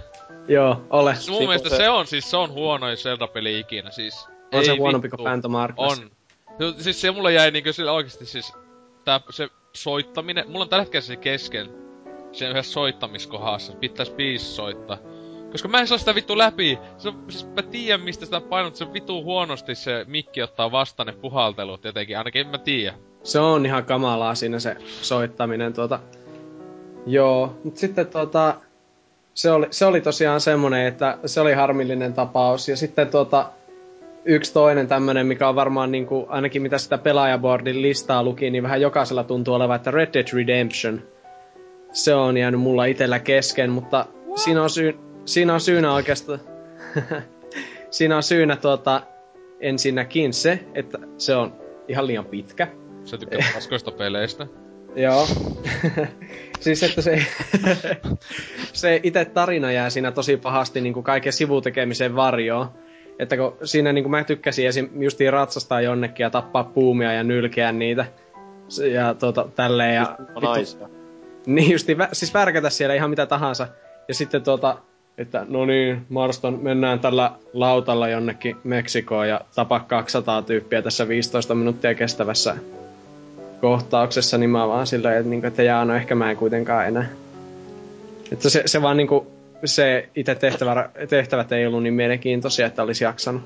Joo, 0.47 0.81
ole. 0.89 1.15
Siis 1.15 1.29
mun 1.29 1.37
Sipu 1.37 1.47
mielestä 1.47 1.69
se... 1.69 1.75
se 1.75 1.89
on 1.89 2.07
siis 2.07 2.31
se 2.31 2.37
on 2.37 2.51
huonoin 2.51 2.97
Zelda-peli 2.97 3.59
ikinä, 3.59 3.91
siis... 3.91 4.27
On 4.53 4.59
ei 4.59 4.65
se 4.65 4.75
huonompi 4.75 5.09
kuin 5.09 5.23
Phantom. 5.23 5.53
On. 5.77 6.11
Siis 6.77 7.01
se 7.01 7.11
mulle 7.11 7.33
jäi 7.33 7.51
niinkö 7.51 7.73
sillä 7.73 7.91
oikeesti 7.91 8.25
siis... 8.25 8.53
Tää 9.05 9.19
se 9.29 9.47
soittaminen, 9.73 10.45
mulla 10.47 10.63
on 10.63 10.69
tällä 10.69 10.83
hetkellä 10.83 11.01
se 11.01 11.15
kesken 11.15 11.69
sen 12.31 12.49
yhdessä 12.49 12.73
soittamiskohdassa, 12.73 13.73
pitäis 13.73 14.09
biisi 14.09 14.45
soittaa. 14.45 14.97
Koska 15.51 15.67
mä 15.67 15.79
en 15.79 15.87
saa 15.87 15.97
sitä 15.97 16.15
vittu 16.15 16.37
läpi. 16.37 16.79
Se 16.97 17.09
on, 17.09 17.23
siis 17.29 17.47
mä 17.55 17.61
tiedän 17.61 18.01
mistä 18.01 18.25
sitä 18.25 18.41
painot, 18.41 18.75
se 18.75 18.93
vittu 18.93 19.23
huonosti 19.23 19.75
se 19.75 20.05
mikki 20.07 20.41
ottaa 20.41 20.71
vastaan 20.71 21.07
ne 21.07 21.13
puhaltelut 21.13 21.83
jotenkin, 21.83 22.17
ainakin 22.17 22.41
en 22.41 22.47
mä 22.47 22.57
tiedä. 22.57 22.97
Se 23.23 23.39
on 23.39 23.65
ihan 23.65 23.85
kamalaa 23.85 24.35
siinä 24.35 24.59
se 24.59 24.77
soittaminen 25.01 25.73
tuota. 25.73 25.99
Joo, 27.05 27.59
mut 27.63 27.77
sitten 27.77 28.07
tuota, 28.07 28.55
se 29.33 29.51
oli, 29.51 29.67
se 29.71 29.85
oli 29.85 30.01
tosiaan 30.01 30.41
semmonen, 30.41 30.87
että 30.87 31.17
se 31.25 31.41
oli 31.41 31.53
harmillinen 31.53 32.13
tapaus. 32.13 32.69
Ja 32.69 32.77
sitten 32.77 33.07
tuota, 33.07 33.49
yksi 34.25 34.53
toinen 34.53 34.87
tämmönen, 34.87 35.27
mikä 35.27 35.49
on 35.49 35.55
varmaan 35.55 35.91
niin 35.91 36.05
kuin, 36.05 36.25
ainakin 36.29 36.61
mitä 36.61 36.77
sitä 36.77 36.97
pelaajaboardin 36.97 37.81
listaa 37.81 38.23
luki, 38.23 38.49
niin 38.49 38.63
vähän 38.63 38.81
jokaisella 38.81 39.23
tuntuu 39.23 39.53
olevan, 39.53 39.75
että 39.75 39.91
Red 39.91 40.13
Dead 40.13 40.27
Redemption. 40.33 41.01
Se 41.91 42.15
on 42.15 42.37
jäänyt 42.37 42.61
mulla 42.61 42.85
itellä 42.85 43.19
kesken, 43.19 43.69
mutta 43.69 44.05
siinä 44.35 44.63
on, 44.63 44.69
syy, 44.69 44.99
siinä 45.25 45.53
on 45.53 45.61
syynä 45.61 45.93
oikeastaan... 45.93 46.39
siinä 47.91 48.17
on 48.17 48.23
syynä 48.23 48.55
tuota, 48.55 49.01
ensinnäkin 49.59 50.33
se, 50.33 50.59
että 50.73 50.97
se 51.17 51.35
on 51.35 51.53
ihan 51.87 52.07
liian 52.07 52.25
pitkä. 52.25 52.67
Se 53.05 53.17
tykkää 53.17 53.51
paskoista 53.53 53.91
peleistä. 53.91 54.47
Joo. 54.95 55.27
siis 56.59 56.83
että 56.83 57.01
se, 57.01 57.25
se 58.73 58.99
itse 59.03 59.25
tarina 59.25 59.71
jää 59.71 59.89
siinä 59.89 60.11
tosi 60.11 60.37
pahasti 60.37 60.81
niin 60.81 60.93
kuin 60.93 61.03
kaiken 61.03 61.33
sivutekemisen 61.33 62.15
varjoon. 62.15 62.67
Että 63.19 63.37
kun 63.37 63.57
siinä 63.63 63.93
niin 63.93 64.03
kuin 64.03 64.11
mä 64.11 64.23
tykkäsin 64.23 64.67
esim. 64.67 64.89
justiin 64.99 65.33
ratsastaa 65.33 65.81
jonnekin 65.81 66.23
ja 66.23 66.29
tappaa 66.29 66.63
puumia 66.63 67.13
ja 67.13 67.23
nylkeä 67.23 67.71
niitä. 67.71 68.05
Ja 68.91 69.13
tuota, 69.13 69.47
tälleen. 69.55 69.95
Ja, 69.95 70.15
Naisia. 70.41 70.89
Niin 71.45 71.71
justi, 71.71 71.97
siis 72.13 72.33
värkätä 72.33 72.69
siellä 72.69 72.95
ihan 72.95 73.09
mitä 73.09 73.25
tahansa. 73.25 73.67
Ja 74.07 74.13
sitten 74.13 74.43
tuota, 74.43 74.77
että 75.17 75.45
no 75.49 75.65
niin, 75.65 76.05
Marston, 76.09 76.59
mennään 76.61 76.99
tällä 76.99 77.31
lautalla 77.53 78.07
jonnekin 78.07 78.55
Meksikoon 78.63 79.29
ja 79.29 79.41
tapa 79.55 79.79
200 79.79 80.41
tyyppiä 80.41 80.81
tässä 80.81 81.07
15 81.07 81.55
minuuttia 81.55 81.95
kestävässä 81.95 82.55
kohtauksessa, 83.63 84.37
niin 84.37 84.49
mä 84.49 84.67
vaan 84.67 84.87
silleen, 84.87 85.17
että, 85.17 85.29
niinku, 85.29 85.47
että 85.47 85.63
jaa, 85.63 85.85
no 85.85 85.95
ehkä 85.95 86.15
mä 86.15 86.31
en 86.31 86.37
kuitenkaan 86.37 86.87
enää. 86.87 87.09
Että 88.31 88.49
se, 88.49 88.63
se 88.65 88.81
vaan 88.81 88.97
niinku, 88.97 89.27
se 89.65 90.09
itse 90.15 90.35
tehtävä, 90.35 90.89
tehtävät 91.09 91.51
ei 91.51 91.67
ollut 91.67 91.83
niin 91.83 91.93
mielenkiintoisia, 91.93 92.65
että 92.65 92.83
olisi 92.83 93.03
jaksanut. 93.03 93.41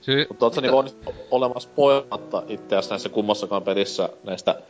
Sy- 0.00 0.26
Mutta 0.28 0.46
ootko 0.46 0.60
niinku 0.60 0.78
onnistunut 0.78 1.14
olemaan 1.30 1.60
spoilatta 1.60 2.42
itseäsi 2.48 2.90
näissä 2.90 3.08
kummassakaan 3.08 3.62
pelissä 3.62 4.08
näistä 4.24 4.62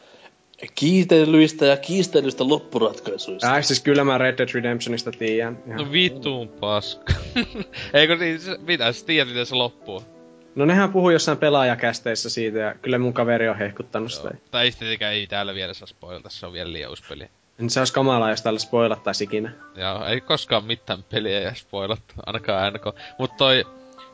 kiistelyistä 0.74 1.66
ja 1.66 1.76
kiistelyistä 1.76 2.48
loppuratkaisuista? 2.48 3.54
Äh, 3.54 3.64
siis 3.64 3.80
kyllä 3.80 4.04
mä 4.04 4.18
Red 4.18 4.38
Dead 4.38 4.48
Redemptionista 4.54 5.10
tiedän. 5.10 5.58
Ihan. 5.66 5.78
No 5.78 5.92
vittuun 5.92 6.48
paska. 6.48 7.12
Eikö 7.94 8.16
niin, 8.16 8.40
se- 8.40 8.58
mitä 8.66 8.92
sä 8.92 9.06
tiedät 9.06 9.28
miten 9.28 9.46
se 9.46 9.54
loppuu? 9.54 10.02
No 10.54 10.64
nehän 10.64 10.92
puhuu 10.92 11.10
jossain 11.10 11.38
pelaajakästeissä 11.38 12.30
siitä 12.30 12.58
ja 12.58 12.74
kyllä 12.74 12.98
mun 12.98 13.12
kaveri 13.12 13.48
on 13.48 13.58
hehkuttanut 13.58 14.12
sitä. 14.12 14.28
Joo. 14.28 14.40
Tai 14.50 14.64
ei 14.64 14.72
tietenkään 14.72 15.14
ei 15.14 15.26
täällä 15.26 15.54
vielä 15.54 15.74
saa 15.74 15.86
spoilata, 15.86 16.30
se 16.30 16.46
on 16.46 16.52
vielä 16.52 16.72
liian 16.72 16.90
uusi 16.90 17.04
peli. 17.08 17.28
Niin 17.58 17.70
se 17.70 17.80
olisi 17.80 17.92
kamalaa, 17.92 18.30
jos 18.30 18.42
tällä 18.42 18.58
spoilattaisi 18.58 19.24
ikinä. 19.24 19.52
Joo, 19.76 20.06
ei 20.06 20.20
koskaan 20.20 20.64
mitään 20.64 21.02
peliä 21.02 21.40
jää 21.40 21.54
spoilattu, 21.54 22.14
ainakaan 22.26 22.72
NK. 22.72 22.82
Mut 23.18 23.36
toi, 23.36 23.64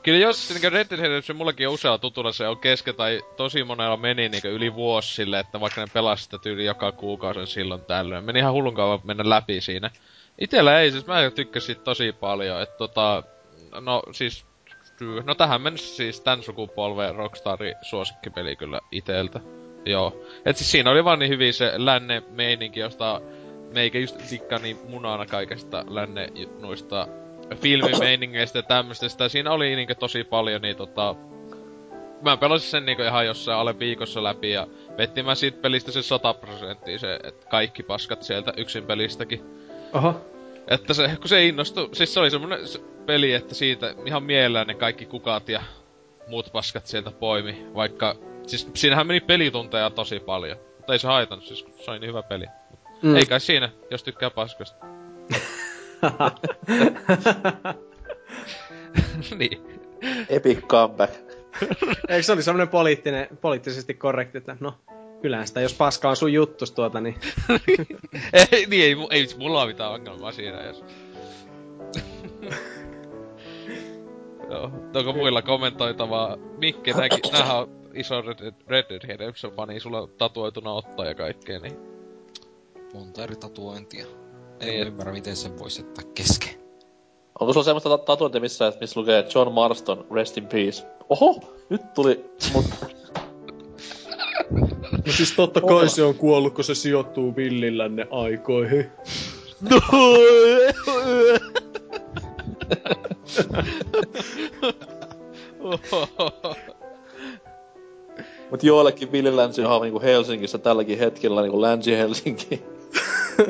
kyllä 0.02 0.19
jos 0.19 0.51
niinku 0.51 0.70
Red 0.70 0.86
Dead 0.90 1.01
Redemption 1.01 1.36
mullakin 1.36 1.69
on 1.69 1.74
usealla 1.74 1.98
tutulla 1.98 2.32
se 2.32 2.48
on 2.48 2.59
kesken, 2.59 2.94
tai 2.94 3.23
tosi 3.36 3.65
monella 3.65 3.97
meni 3.97 4.28
niinku 4.28 4.48
yli 4.48 4.74
vuosi 4.74 5.15
sille, 5.15 5.39
että 5.39 5.60
vaikka 5.60 5.81
ne 5.81 5.86
pelasi 5.93 6.24
sitä 6.24 6.39
tyyli 6.39 6.65
joka 6.65 6.93
kuukausi 6.93 7.47
silloin 7.47 7.81
tällöin. 7.81 8.24
Meni 8.24 8.39
ihan 8.39 8.52
hullun 8.52 8.74
kauan 8.74 9.01
mennä 9.05 9.28
läpi 9.31 9.60
siinä. 9.60 9.90
Itellä 10.39 10.81
ei, 10.81 10.90
siis 10.90 11.06
mä 11.06 11.31
tykkäsin 11.31 11.77
tosi 11.77 12.12
paljon, 12.12 12.62
että 12.62 12.77
tota, 12.78 13.23
no 13.81 14.02
siis, 14.12 14.44
no 15.27 15.35
tähän 15.35 15.62
mennessä 15.62 15.97
siis 15.97 16.20
tän 16.20 16.43
sukupolven 16.43 17.15
Rockstarin 17.15 17.75
suosikkipeli 17.83 18.57
kyllä 18.57 18.81
iteltä. 18.93 19.41
Joo. 19.85 20.23
Et 20.45 20.57
siis 20.57 20.70
siinä 20.70 20.91
oli 20.91 21.05
vaan 21.05 21.19
niin 21.19 21.31
hyvin 21.31 21.55
se 21.55 21.73
länne 21.77 22.23
meininki, 22.31 22.81
josta 22.81 23.20
meikä 23.75 23.99
just 23.99 24.16
tikkaa 24.29 24.59
niin 24.59 24.79
munana 24.89 25.27
kaikesta 25.27 25.85
länne 25.89 26.29
noista 26.61 27.09
filmimeiningeistä 27.57 28.59
ja 28.59 28.62
tämmöistä. 28.62 29.29
Siinä 29.29 29.53
oli 29.53 29.77
niinkö 29.77 29.95
tosi 29.95 30.25
paljon 30.25 30.62
niin 30.62 30.77
tota... 30.77 31.15
Mä 32.23 32.37
pelasin 32.37 32.70
sen 32.70 32.87
niinku 32.87 33.03
ihan 33.03 33.27
jossain 33.27 33.59
alle 33.59 33.79
viikossa 33.79 34.23
läpi 34.25 34.51
ja 34.51 34.66
vettin 34.99 35.25
mä 35.25 35.35
siitä 35.35 35.61
pelistä 35.61 35.93
se 35.93 36.03
100 36.03 36.35
prosenttia 36.35 36.99
se, 36.99 37.19
että 37.25 37.47
kaikki 37.47 37.83
paskat 37.83 38.23
sieltä 38.23 38.53
yksin 38.57 38.85
pelistäkin. 38.85 39.45
Oho. 39.93 40.20
Että 40.69 40.95
se, 40.95 41.11
kun 41.20 41.29
se 41.29 41.47
innostui, 41.47 41.89
siis 41.93 42.15
se 42.15 42.20
oli 42.20 42.31
semmonen 42.31 42.69
s- 42.69 42.83
peli, 43.09 43.32
että 43.32 43.55
siitä 43.55 43.94
ihan 44.06 44.22
mielellään 44.22 44.66
ne 44.66 44.74
kaikki 44.74 45.06
kukat 45.06 45.48
ja 45.48 45.62
muut 46.26 46.52
paskat 46.52 46.86
sieltä 46.86 47.10
poimi, 47.10 47.66
vaikka, 47.74 48.14
siis 48.47 48.68
siinähän 48.74 49.06
meni 49.06 49.20
pelitunteja 49.20 49.90
tosi 49.90 50.20
paljon. 50.20 50.59
Mutta 50.76 50.93
ei 50.93 50.98
se 50.98 51.06
haitannut, 51.06 51.47
siis 51.47 51.62
kun 51.62 51.74
se 51.85 51.90
oli 51.90 51.98
niin 51.98 52.09
hyvä 52.09 52.22
peli. 52.22 52.44
Mm. 53.02 53.16
Ei 53.16 53.26
kai 53.26 53.40
siinä, 53.40 53.70
jos 53.90 54.02
tykkää 54.02 54.30
paskasta. 54.30 54.86
niin. 59.39 59.82
Epic 60.28 60.66
comeback. 60.66 61.14
Eikö 62.09 62.22
se 62.22 62.32
oli 62.32 62.43
semmonen 62.43 62.68
poliittinen, 62.68 63.28
poliittisesti 63.40 63.94
korrekti, 63.94 64.39
että 64.39 64.56
no, 64.60 64.74
kyllähän 65.22 65.47
sitä, 65.47 65.60
jos 65.60 65.74
paska 65.74 66.09
on 66.09 66.16
sun 66.16 66.32
juttus 66.32 66.72
tuota, 66.72 67.01
niin... 67.01 67.16
ei, 68.52 68.66
niin 68.66 68.85
ei, 68.85 68.94
mu- 68.94 69.09
ei 69.10 69.28
mulla 69.39 69.62
ole 69.62 69.68
mitään 69.68 69.93
ongelmaa 69.93 70.32
siinä 70.32 70.62
jos. 70.62 70.85
Joo, 74.51 74.70
onko 74.95 75.12
muilla 75.12 75.43
kommentoitavaa? 75.43 76.37
Mikke, 76.59 76.93
nääkin, 76.93 77.20
näähän 77.33 77.57
on 77.57 77.69
iso 77.95 78.23
Red 78.23 78.39
Dead, 78.39 78.55
Red 78.66 78.85
Dead 78.89 79.03
Redemption 79.09 79.53
fani, 79.53 79.81
sulla 79.81 80.01
on 80.01 80.09
tatuoituna 80.19 80.73
ottaa 80.73 81.07
ja 81.07 81.15
kaikkea, 81.15 81.59
niin... 81.59 81.77
Monta 82.95 83.23
eri 83.25 83.37
tatuointia. 83.37 84.07
En 84.61 84.69
Niin. 84.69 84.87
ymmärrä, 84.87 85.12
miten 85.12 85.37
sen 85.37 85.59
voisi 85.59 85.83
jättää 85.83 86.05
kesken. 86.15 86.55
Onko 87.41 87.53
sulla 87.53 87.65
semmoista 87.65 87.89
ta- 87.89 87.99
tatuointia 88.05 88.41
missä, 88.41 88.73
missä 88.81 89.01
lukee 89.01 89.27
John 89.35 89.53
Marston, 89.53 90.07
rest 90.15 90.39
in 90.39 90.47
peace? 90.47 90.87
Oho, 91.09 91.41
nyt 91.69 91.95
tuli 91.95 92.25
mut... 92.53 92.65
No 95.07 95.12
siis 95.12 95.33
totta 95.33 95.61
kai 95.61 95.89
se 95.89 96.03
on 96.03 96.15
kuollut, 96.15 96.55
kun 96.55 96.65
se 96.65 96.75
sijoittuu 96.75 97.37
villillänne 97.37 98.07
aikoihin. 98.11 98.87
No! 99.70 99.81
Mut 108.51 108.62
joillekin 108.62 109.12
Ville 109.12 109.36
Länsi 109.36 109.65
on 109.65 109.82
niinku 109.82 110.01
Helsingissä 110.01 110.59
tälläkin 110.59 110.99
hetkellä 110.99 111.43
niinku 111.43 111.61
Länsi-Helsinki. 111.61 112.62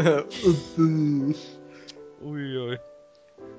Ui 2.26 2.58
oi. 2.58 2.78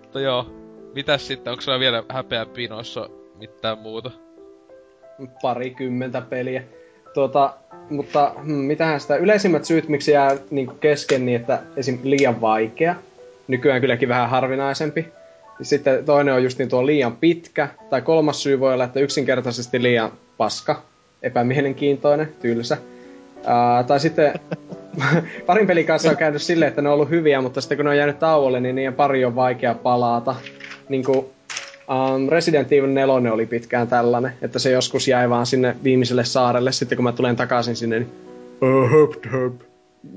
Mutta 0.02 0.20
joo, 0.20 0.46
mitäs 0.94 1.28
sitten, 1.28 1.52
onko 1.52 1.62
sulla 1.62 1.80
vielä 1.80 2.04
häpeä 2.10 2.46
pinossa 2.46 3.10
mitään 3.36 3.78
muuta? 3.78 4.12
Parikymmentä 5.42 6.22
peliä. 6.22 6.64
Tuota, 7.14 7.54
mutta 7.90 8.36
hmm, 8.44 8.56
mitähän 8.56 9.00
sitä 9.00 9.16
yleisimmät 9.16 9.66
syyt, 9.66 9.88
miksi 9.88 10.12
jää 10.12 10.38
niin 10.50 10.72
kesken, 10.80 11.26
niin 11.26 11.42
että 11.42 11.62
esim. 11.76 12.00
liian 12.04 12.42
vaikea. 12.42 12.96
Nykyään 13.48 13.82
kylläkin 13.82 14.10
vähän 14.10 14.30
harvinaisempi. 14.30 15.08
Sitten 15.62 16.06
toinen 16.06 16.34
on 16.34 16.44
just 16.44 16.58
niin 16.58 16.70
tuo 16.70 16.86
liian 16.86 17.16
pitkä. 17.16 17.68
Tai 17.90 18.02
kolmas 18.02 18.44
syy 18.44 18.60
voi 18.60 18.74
olla, 18.74 18.84
että 18.84 19.00
yksinkertaisesti 19.00 19.82
liian 19.82 20.12
paska. 20.38 20.82
Epämielenkiintoinen, 21.22 22.34
tylsä. 22.42 22.78
Ää, 23.46 23.84
tai 23.84 24.00
sitten 24.00 24.34
parin 25.46 25.68
pelin 25.68 25.86
kanssa 25.86 26.10
on 26.10 26.18
käynyt 26.18 26.42
silleen, 26.42 26.70
että 26.70 26.82
ne 26.82 26.90
on 26.90 26.96
ollut 26.96 27.10
hyviä, 27.10 27.42
mutta 27.42 27.62
sitten 27.62 27.78
kun 27.78 27.86
ne 27.86 27.90
on 27.90 27.98
jäänyt 27.98 28.20
tauolle, 28.20 28.60
niin 28.60 28.76
niiden 28.76 28.94
pari 28.94 29.26
on 29.26 29.36
vaikea 29.36 29.74
palata. 29.74 30.36
Niin 30.90 31.04
kuin 31.04 31.26
Um, 31.90 32.30
Resident 32.30 32.72
Evil 32.72 32.90
4 32.90 33.34
oli 33.34 33.46
pitkään 33.46 33.88
tällainen, 33.88 34.32
että 34.42 34.60
se 34.60 34.72
joskus 34.72 35.08
jäi 35.08 35.30
vaan 35.30 35.46
sinne 35.46 35.76
viimeiselle 35.84 36.26
saarelle. 36.26 36.72
Sitten 36.72 36.96
kun 36.96 37.04
mä 37.04 37.12
tulen 37.12 37.36
takaisin 37.36 37.76
sinne, 37.76 38.00
niin... 38.00 38.12
Uh, 38.62 38.90
höp. 39.32 39.62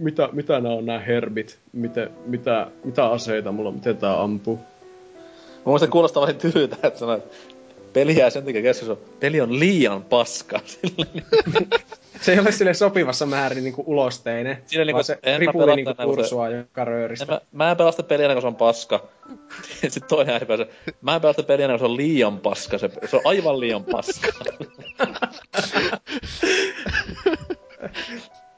Mitä, 0.01 0.29
mitä 0.33 0.61
nämä 0.61 0.75
on 0.75 0.87
nämä 0.87 0.99
herbit? 0.99 1.59
Mitä, 1.73 2.11
mitä, 2.27 2.67
mitä 2.85 3.07
aseita 3.07 3.53
mulla? 3.53 3.71
Miten 3.73 3.97
tää 3.97 4.23
ampuu? 4.23 4.59
Mun 5.65 5.73
mielestä 5.73 5.87
kuulostaa 5.87 6.21
vähän 6.21 6.37
tylyltä, 6.37 6.77
että 6.83 6.99
sanoit, 6.99 7.25
peli 7.93 8.19
jää 8.19 8.31
sen 8.31 8.45
takia 8.45 8.63
kesken, 8.63 8.97
peli 9.21 9.41
on 9.41 9.61
liian 9.61 10.03
paska. 10.03 10.61
Se 12.21 12.33
ei 12.33 12.39
ole 12.39 12.53
sille 12.53 12.75
sopivassa 12.75 13.27
määrin 13.27 13.65
niinku 13.65 13.85
ulosteinen, 13.87 14.59
Siinä 14.67 14.85
niinku, 14.85 15.03
se 15.03 15.19
ripuli 15.39 15.77
niinku 15.77 15.91
enää, 15.91 16.07
kun 16.07 16.15
se- 16.15 16.21
kursua 16.21 16.49
joka 16.49 16.85
rööristä. 16.85 17.27
Mä, 17.27 17.41
mä 17.53 17.71
en 17.71 17.77
pelasta 17.77 18.03
peliä 18.03 18.25
ennen 18.25 18.35
kuin 18.35 18.43
se 18.43 18.47
on 18.47 18.55
paska. 18.57 19.09
Sitten 19.89 20.03
toinen 20.09 20.35
äipä 20.35 20.57
se, 20.57 20.69
mä 21.01 21.15
en 21.15 21.21
pelasta 21.21 21.43
peliä 21.43 21.65
ennen 21.65 21.79
kuin 21.79 21.89
se 21.89 21.93
on 21.93 21.97
liian 21.97 22.39
paska. 22.39 22.79
Se, 22.79 22.91
se 23.11 23.17
on 23.17 23.23
aivan 23.25 23.61
liian 23.61 23.85
paska. 23.85 24.29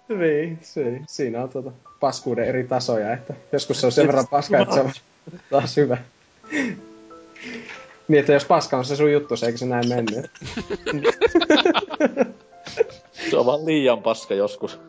Niin, 0.09 0.59
se, 0.63 1.01
siinä 1.07 1.43
on 1.43 1.49
tuota 1.49 1.73
paskuuden 2.01 2.45
eri 2.45 2.65
tasoja, 2.65 3.13
että 3.13 3.35
joskus 3.53 3.81
se 3.81 3.87
on 3.87 3.93
sen 3.93 4.07
verran 4.07 4.29
paska, 4.29 4.59
että 4.59 4.75
se 4.75 4.81
on 4.81 4.93
taas 5.51 5.77
hyvä. 5.77 5.99
Niin, 8.09 8.21
että 8.21 8.33
jos 8.33 8.45
paska 8.45 8.77
on 8.79 8.85
se 8.85 8.97
sun 8.97 9.13
juttu, 9.13 9.35
eikö 9.47 9.59
se 9.59 9.67
näin 9.67 9.89
mennyt? 9.89 10.31
se 13.31 13.37
on 13.37 13.47
vaan 13.47 13.67
liian 13.67 14.03
paska 14.03 14.35
joskus. 14.35 14.81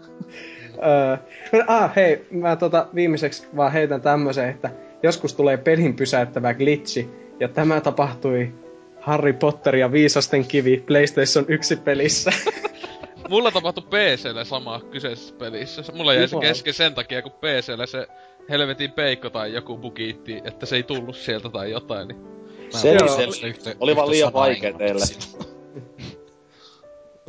Öö, 0.77 1.17
no, 1.53 1.63
ah, 1.67 1.95
hei, 1.95 2.25
mä 2.31 2.55
tota 2.55 2.87
viimeiseksi 2.95 3.47
vaan 3.55 3.71
heitän 3.71 4.01
tämmösen, 4.01 4.49
että 4.49 4.69
joskus 5.03 5.33
tulee 5.33 5.57
pelin 5.57 5.95
pysäyttävä 5.95 6.53
glitchi, 6.53 7.09
ja 7.39 7.47
tämä 7.47 7.81
tapahtui 7.81 8.53
Harry 9.01 9.33
Potter 9.33 9.75
ja 9.75 9.91
Viisasten 9.91 10.45
kivi 10.45 10.83
PlayStation 10.87 11.45
1 11.47 11.75
pelissä. 11.75 12.31
Mulla 13.29 13.51
tapahtui 13.51 13.83
PCllä 13.83 14.43
sama 14.43 14.81
kyseisessä 14.91 15.35
pelissä. 15.35 15.83
Se- 15.83 15.91
Mulla 15.91 16.13
jäi 16.13 16.27
se 16.27 16.37
kesken 16.41 16.73
sen 16.73 16.93
takia, 16.93 17.21
kun 17.21 17.31
PCllä 17.31 17.85
se 17.85 18.07
helvetin 18.49 18.91
peikko 18.91 19.29
tai 19.29 19.53
joku 19.53 19.77
bugiitti, 19.77 20.41
että 20.43 20.65
se 20.65 20.75
ei 20.75 20.83
tullut 20.83 21.15
sieltä 21.15 21.49
tai 21.49 21.71
jotain. 21.71 22.07
Niin. 22.07 22.35
Se 22.69 22.91
oli, 22.91 23.53
se, 23.59 23.75
oli 23.79 23.95
vaan 23.95 24.09
liian 24.09 24.33
vaikea 24.33 24.73
teille. 24.73 25.05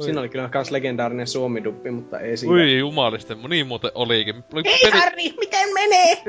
Siinä 0.05 0.21
oli 0.21 0.29
kyllä 0.29 0.49
kans 0.49 0.71
legendaarinen 0.71 1.27
suomiduppi, 1.27 1.91
mutta 1.91 2.21
ei 2.21 2.37
siinä. 2.37 2.55
Ui 2.55 2.79
jumalisten, 2.79 3.39
niin 3.49 3.67
muuten 3.67 3.91
olikin. 3.95 4.45
Oli 4.53 4.63
Ei 4.65 4.91
Harri, 4.91 5.35
miten 5.39 5.75
menee? 5.75 6.23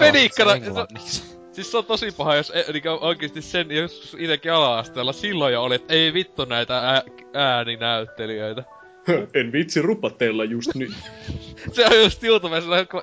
Englanniksi. 0.56 1.36
Siis 1.52 1.70
se 1.70 1.78
on 1.78 1.84
tosi 1.84 2.12
paha, 2.16 2.36
jos 2.36 2.52
e, 2.54 2.72
niinku 2.72 2.88
oikeesti 3.00 3.42
sen, 3.42 3.70
jos 3.70 4.16
itekin 4.18 4.52
ala-asteella 4.52 5.12
silloin 5.12 5.52
jo 5.52 5.62
oli, 5.62 5.74
että 5.74 5.94
ei 5.94 6.12
vittu 6.12 6.44
näitä 6.44 6.78
ää, 6.78 7.02
ääninäyttelijöitä. 7.34 8.64
en 9.34 9.52
vitsi 9.52 9.82
rupatella 9.82 10.44
just 10.44 10.74
nyt. 10.74 10.92
Se 11.72 11.86
on 11.86 12.02
just 12.02 12.24
YouTubessa 12.24 12.76
niinku, 12.76 13.00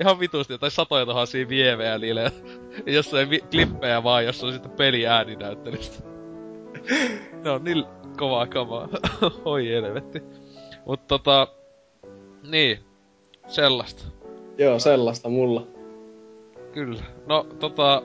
ihan 0.00 0.20
vitusti 0.20 0.52
jotain 0.52 0.70
satoja 0.70 1.06
tuhansia 1.06 1.48
vievejä 1.48 1.98
niille. 1.98 2.32
Jossain 2.86 3.30
vi- 3.30 3.44
klippejä 3.50 4.02
vaan, 4.02 4.24
jossa 4.24 4.46
on 4.46 4.52
sitten 4.52 4.70
peli 4.70 5.06
ääninäyttelystä. 5.06 6.04
ne 7.44 7.50
on 7.50 7.64
niin 7.64 7.84
kovaa 8.16 8.46
kamaa. 8.46 8.88
Oi 9.44 9.68
helvetti. 9.68 10.22
Mut 10.86 11.06
tota... 11.06 11.48
Niin. 12.50 12.78
Sellaista. 13.46 14.04
Joo, 14.58 14.78
sellaista 14.78 15.28
mulla. 15.28 15.66
Kyllä. 16.72 17.02
No 17.26 17.46
tota... 17.58 18.02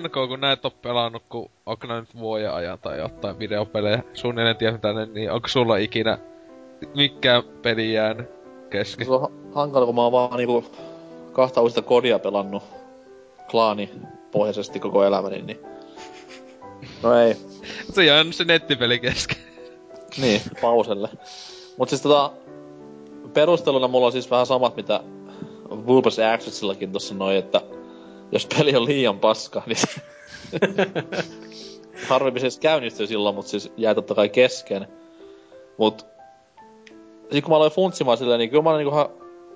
NK, 0.00 0.12
kun 0.28 0.40
näet 0.40 0.64
on 0.64 0.70
pelannut, 0.82 1.22
kun 1.28 1.50
onko 1.66 1.86
nyt 1.86 2.16
vuoden 2.18 2.52
ajan 2.52 2.78
tai 2.78 2.98
jotain 2.98 3.38
videopelejä, 3.38 4.02
suunnilleen 4.14 4.56
tiedä 4.56 4.72
mitä 4.72 4.92
ne, 4.92 5.06
niin 5.06 5.32
onko 5.32 5.48
sulla 5.48 5.76
ikinä 5.76 6.18
mikään 6.94 7.42
peli 7.62 7.92
jäänyt 7.92 8.26
kesken? 8.70 9.06
Se 9.06 9.12
on 9.12 9.20
ha- 9.20 9.30
hankala, 9.54 9.86
kun 9.86 9.94
mä 9.94 10.02
oon 10.02 10.12
vaan 10.12 10.36
niinku 10.36 10.64
kahta 11.32 11.60
uusista 11.60 11.82
kodia 11.82 12.18
pelannut 12.18 12.62
klaani 13.50 13.90
pohjaisesti 14.30 14.80
koko 14.80 15.04
elämäni, 15.04 15.42
niin... 15.42 15.60
No 17.02 17.20
ei. 17.20 17.36
Se 17.92 18.00
on 18.00 18.06
jäänyt 18.06 18.34
se 18.34 18.44
nettipeli 18.44 18.98
kesken. 18.98 19.36
Niin, 20.20 20.40
pauselle. 20.60 21.08
Mut 21.76 21.88
siis 21.88 22.02
tota, 22.02 22.32
perusteluna 23.32 23.88
mulla 23.88 24.06
on 24.06 24.12
siis 24.12 24.30
vähän 24.30 24.46
samat, 24.46 24.76
mitä 24.76 25.00
Vulpes 25.86 26.18
Accessillakin 26.18 26.92
tossa 26.92 27.14
noin, 27.14 27.36
että 27.36 27.60
jos 28.32 28.46
peli 28.46 28.76
on 28.76 28.84
liian 28.84 29.18
paska, 29.18 29.62
niin 29.66 29.76
harvemmin 32.08 32.40
se 32.40 32.44
edes 32.44 32.58
käynnistyy 32.58 33.06
silloin, 33.06 33.34
mutta 33.34 33.50
siis 33.50 33.72
jää 33.76 33.94
totta 33.94 34.14
kai 34.14 34.28
kesken. 34.28 34.86
Mut 35.76 36.06
sit 37.32 37.44
kun 37.44 37.52
mä 37.52 37.56
aloin 37.56 37.72
funtsimaan 37.72 38.18
silleen, 38.18 38.38
niin 38.38 38.50
kyllä 38.50 38.62
mä 38.62 38.70
olen 38.70 38.86
ihan 38.86 39.08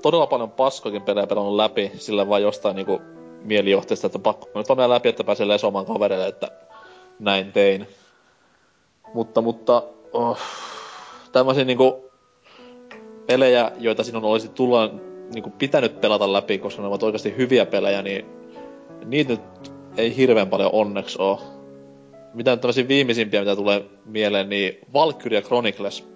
todella 0.02 0.26
paljon 0.26 0.51
paskokin 0.51 1.02
pelejä 1.02 1.26
pelannut 1.26 1.56
läpi 1.56 1.92
sillä 1.94 2.28
vaan 2.28 2.42
jostain 2.42 2.76
niinku 2.76 3.01
mielijohteesta, 3.44 4.06
että 4.06 4.18
pakko 4.18 4.48
nyt 4.55 4.68
mennä 4.68 4.88
läpi, 4.88 5.09
että 5.09 5.24
pääsee 5.24 5.48
lesomaan 5.48 5.86
kavereille, 5.86 6.26
että 6.26 6.51
näin 7.18 7.52
tein. 7.52 7.86
Mutta, 9.14 9.40
mutta, 9.40 9.82
oh, 10.12 10.38
tämmöisiä 11.32 11.64
niinku 11.64 12.10
pelejä, 13.26 13.72
joita 13.78 14.05
sinun 14.05 14.24
olisi 14.24 14.48
tulla 14.48 14.90
niinku 15.34 15.51
pitänyt 15.59 16.01
pelata 16.01 16.32
läpi, 16.32 16.59
koska 16.59 16.82
ne 16.82 16.88
ovat 16.88 17.02
oikeasti 17.02 17.36
hyviä 17.36 17.66
pelejä, 17.66 18.02
niin 18.02 18.26
niitä 19.05 19.32
nyt 19.32 19.72
ei 19.97 20.16
hirveän 20.16 20.48
paljon 20.48 20.70
onneksi 20.72 21.22
oo. 21.22 21.40
Mitä 22.34 22.51
nyt 22.51 22.60
tämmöisiä 22.60 22.88
viimeisimpiä, 22.88 23.40
mitä 23.40 23.56
tulee 23.56 23.84
mieleen, 24.05 24.48
niin 24.48 24.78
Valkyria 24.92 25.42
Chronicles 25.42 26.09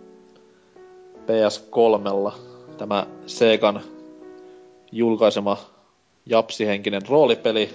PS3. 1.24 2.32
Tämä 2.78 3.06
Segan 3.26 3.80
julkaisema 4.92 5.56
japsihenkinen 6.26 7.02
roolipeli. 7.08 7.70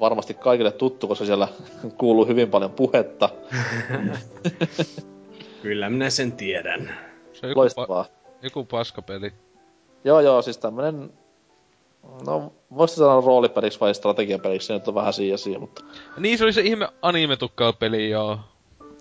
Varmasti 0.00 0.34
kaikille 0.34 0.70
tuttu, 0.72 1.08
koska 1.08 1.24
siellä 1.24 1.48
kuuluu 1.98 2.26
hyvin 2.26 2.50
paljon 2.50 2.70
puhetta. 2.70 3.28
Kyllä 5.62 5.90
minä 5.90 6.10
sen 6.10 6.32
tiedän. 6.32 6.94
Se 7.32 7.46
on 7.46 7.50
joku, 7.50 7.58
pa- 7.58 7.62
Loistavaa. 7.62 8.04
joku 8.42 8.64
paskapeli. 8.64 9.32
Joo, 10.04 10.20
joo, 10.20 10.42
siis 10.42 10.58
tämmönen... 10.58 11.12
No, 12.26 12.52
voisi 12.76 12.94
sanoa 12.94 13.20
roolipeliksi 13.26 13.80
vai 13.80 13.94
strategiapeliksi, 13.94 14.66
se 14.66 14.72
nyt 14.74 14.88
on 14.88 14.94
vähän 14.94 15.12
siinä 15.12 15.36
siinä, 15.36 15.58
mutta... 15.58 15.84
Niin 16.18 16.38
se 16.38 16.44
oli 16.44 16.52
se 16.52 16.60
ihme 16.60 16.88
anime-peli, 17.02 18.10
joo. 18.10 18.38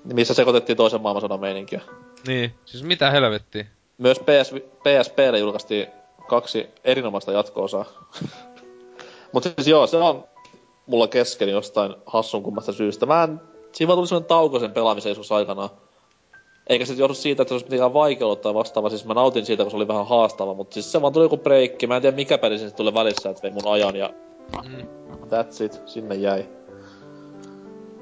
Missä 0.04 0.34
sekoitettiin 0.34 0.78
toisen 0.78 1.02
maailmansodan 1.02 1.40
meininkiä. 1.40 1.82
Niin, 2.28 2.54
siis 2.66 2.84
mitä 2.84 3.12
helvettiä. 3.12 3.66
Myös 3.98 4.20
PS, 4.20 4.54
PSPlle 4.84 5.40
julkaistiin 5.40 5.88
kaksi 6.28 6.68
erinomaista 6.84 7.32
jatko-osaa. 7.32 7.86
Mutta 9.34 9.50
siis 9.56 9.68
joo, 9.68 9.88
se 9.88 9.98
on 9.98 10.24
mulla 10.86 11.08
kesken 11.08 11.50
jostain 11.50 11.96
hassun 12.06 12.44
kummasta 12.44 12.72
syystä. 12.74 13.06
Mä 13.06 13.24
en, 13.24 13.42
siinä 13.72 13.88
vaan 13.88 13.98
tuli 13.98 14.08
sellainen 14.08 14.28
tauko 14.28 14.60
sen 14.60 14.72
pelaamiseen 14.72 15.12
joskus 15.12 15.32
aikanaan. 15.32 15.70
Eikä 16.68 16.86
se 16.86 16.94
johdu 16.94 17.14
siitä, 17.14 17.42
että 17.42 17.50
se 17.50 17.54
olisi 17.54 17.66
mitenkään 17.66 17.94
vaikeutta 17.94 18.44
tai 18.44 18.54
vastaava. 18.54 18.90
Siis 18.90 19.06
mä 19.06 19.14
nautin 19.14 19.46
siitä, 19.46 19.64
kun 19.64 19.72
se 19.72 19.78
oli 19.78 19.88
vähän 19.88 20.08
haastava. 20.08 20.54
Mutta 20.54 20.74
siis 20.74 20.92
se 20.92 21.02
vaan 21.02 21.14
tuli 21.14 21.26
joku 21.26 21.38
breikki. 21.38 21.88
Mä 21.88 21.96
en 21.96 22.02
tiedä 22.02 22.16
mikä 22.16 22.38
peli 22.38 22.60
se 22.60 22.72
tuli 22.72 22.94
välissä, 22.94 23.30
että 23.30 23.44
vei 23.44 23.52
mun 23.52 23.74
ajan 23.74 23.96
ja 23.96 24.10
Mm. 24.64 24.88
that's 25.24 25.64
it. 25.66 25.82
Sinne 25.86 26.16
jäi. 26.16 26.50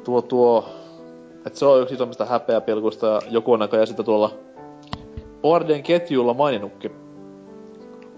Tuo 0.03 0.21
tuo. 0.21 0.69
Et 1.47 1.55
se 1.55 1.65
on 1.65 1.81
yksi 1.81 1.95
isommista 1.95 2.25
häpeäpilkuista 2.25 3.07
ja 3.07 3.21
joku 3.29 3.53
on 3.53 3.59
näköjään 3.59 3.87
sitten 3.87 4.05
tuolla 4.05 4.31
Boardien 5.41 5.83
ketjulla 5.83 6.33
maininnutkin. 6.33 6.91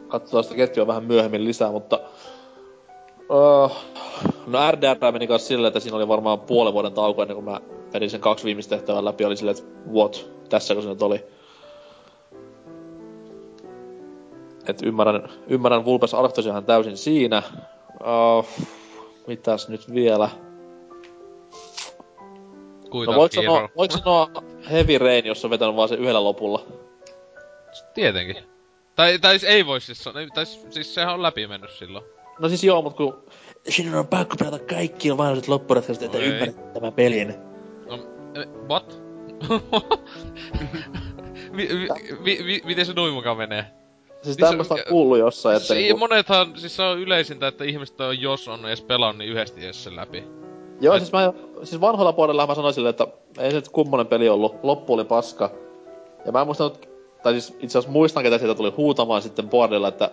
Katsotaan 0.07 0.43
sitä 0.43 0.55
ketjua 0.55 0.87
vähän 0.87 1.03
myöhemmin 1.03 1.45
lisää, 1.45 1.71
mutta... 1.71 1.99
Uh, 3.29 3.71
no 4.47 4.71
RDR 4.71 5.11
meni 5.11 5.27
kanssa 5.27 5.47
silleen, 5.47 5.67
että 5.67 5.79
siinä 5.79 5.97
oli 5.97 6.07
varmaan 6.07 6.39
puolen 6.39 6.73
vuoden 6.73 6.93
tauko 6.93 7.21
ennen 7.21 7.35
kuin 7.35 7.45
mä 7.45 7.61
vedin 7.93 8.09
sen 8.09 8.21
kaksi 8.21 8.45
viimeistä 8.45 8.75
tehtävää 8.75 9.05
läpi. 9.05 9.25
Oli 9.25 9.37
silleen, 9.37 9.57
että 9.57 9.89
what? 9.91 10.29
Tässäkö 10.49 10.81
se 10.81 10.89
nyt 10.89 11.01
oli? 11.01 11.25
Et 14.67 14.81
ymmärrän, 14.83 15.29
ymmärrän 15.47 15.85
Vulpes 15.85 16.13
Arctosiahan 16.13 16.65
täysin 16.65 16.97
siinä. 16.97 17.43
Uh, 18.01 18.45
mitäs 19.27 19.69
nyt 19.69 19.93
vielä? 19.93 20.29
Kuita 22.89 23.11
No 23.11 23.17
voiko 23.17 23.35
sanoa, 23.35 23.69
voiko 23.77 23.97
sanoa 23.97 24.29
Heavy 24.71 24.97
Rain, 24.97 25.25
jos 25.25 25.45
on 25.45 25.51
vetänyt 25.51 25.75
vaan 25.75 25.89
sen 25.89 25.99
yhdellä 25.99 26.23
lopulla? 26.23 26.65
Tietenkin. 27.93 28.37
Tai, 28.95 29.19
tai 29.19 29.39
ei 29.47 29.65
voi 29.65 29.81
siis 29.81 30.03
sanoa, 30.03 30.27
tai 30.33 30.45
siis 30.45 30.95
sehän 30.95 31.13
on 31.13 31.23
läpi 31.23 31.47
mennyt 31.47 31.71
silloin. 31.71 32.05
No 32.39 32.49
siis 32.49 32.63
joo, 32.63 32.81
mut 32.81 32.95
kun... 32.95 33.23
Sinun 33.69 33.95
on 33.95 34.07
pakko 34.07 34.35
pelata 34.39 34.59
kaikki 34.59 35.13
mahdolliset 35.13 35.47
loppuratkaisut, 35.47 36.03
että 36.03 36.17
ymmärrät 36.17 36.73
tämän 36.73 36.93
pelin. 36.93 37.35
No, 37.85 37.95
eh, 38.35 38.47
what? 38.69 39.01
vi, 41.57 41.69
vi, 41.69 41.87
vi, 42.23 42.45
vi, 42.45 42.61
miten 42.65 42.85
se 42.85 42.93
noin 42.93 43.13
mukaan 43.13 43.37
menee? 43.37 43.65
Siis 44.21 44.37
tämmöstä 44.37 44.73
on 44.73 44.79
kuullut 44.89 45.17
jossain, 45.17 45.57
että 45.57 45.67
Se, 45.67 45.73
niinku... 45.73 45.97
monethan, 45.97 46.59
siis 46.59 46.75
se 46.75 46.81
on 46.81 46.99
yleisintä, 46.99 47.47
että 47.47 47.63
ihmiset 47.63 48.01
on, 48.01 48.21
jos 48.21 48.47
on 48.47 48.65
edes 48.65 48.81
pelannut, 48.81 49.17
niin 49.17 49.31
yhdesti 49.31 49.63
edes 49.63 49.83
sen 49.83 49.95
läpi. 49.95 50.23
Joo, 50.81 50.97
siis 50.97 51.11
mä... 51.11 51.33
Siis 51.63 51.81
vanhoilla 51.81 52.13
puolella 52.13 52.47
mä 52.47 52.55
sanoin 52.55 52.73
silleen, 52.73 52.89
että 52.89 53.07
ei 53.37 53.51
se 53.51 53.55
nyt 53.55 53.69
kummonen 53.69 54.07
peli 54.07 54.29
ollut. 54.29 54.55
Loppu 54.63 54.93
oli 54.93 55.05
paska. 55.05 55.51
Ja 56.25 56.31
mä 56.31 56.41
en 56.41 56.47
muistanut... 56.47 56.89
Tai 57.23 57.33
siis 57.33 57.49
itse 57.59 57.77
asiassa 57.77 57.91
muistan, 57.91 58.23
ketä 58.23 58.37
sieltä 58.37 58.55
tuli 58.55 58.73
huutamaan 58.77 59.21
sitten 59.21 59.49
boardilla, 59.49 59.87
että 59.87 60.11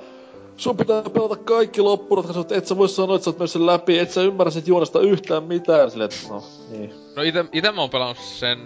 Sun 0.56 0.76
pitää 0.76 1.02
pelata 1.02 1.36
kaikki 1.36 1.80
loppuratkaisut, 1.80 2.52
et 2.52 2.66
sä 2.66 2.76
voi 2.76 2.88
sanoa, 2.88 3.16
että 3.16 3.24
sä 3.24 3.30
oot 3.30 3.38
mennyt 3.38 3.50
sen 3.50 3.66
läpi, 3.66 3.98
et 3.98 4.10
sä 4.10 4.22
ymmärrä 4.22 4.50
sit 4.50 4.68
juonesta 4.68 5.00
yhtään 5.00 5.42
mitään. 5.42 5.90
Silleen, 5.90 6.10
että 6.14 6.34
no, 6.34 6.42
niin. 6.70 6.94
No 7.16 7.22
ite, 7.22 7.44
ite 7.52 7.72
mä 7.72 7.80
oon 7.80 7.90
pelannut 7.90 8.18
sen 8.18 8.58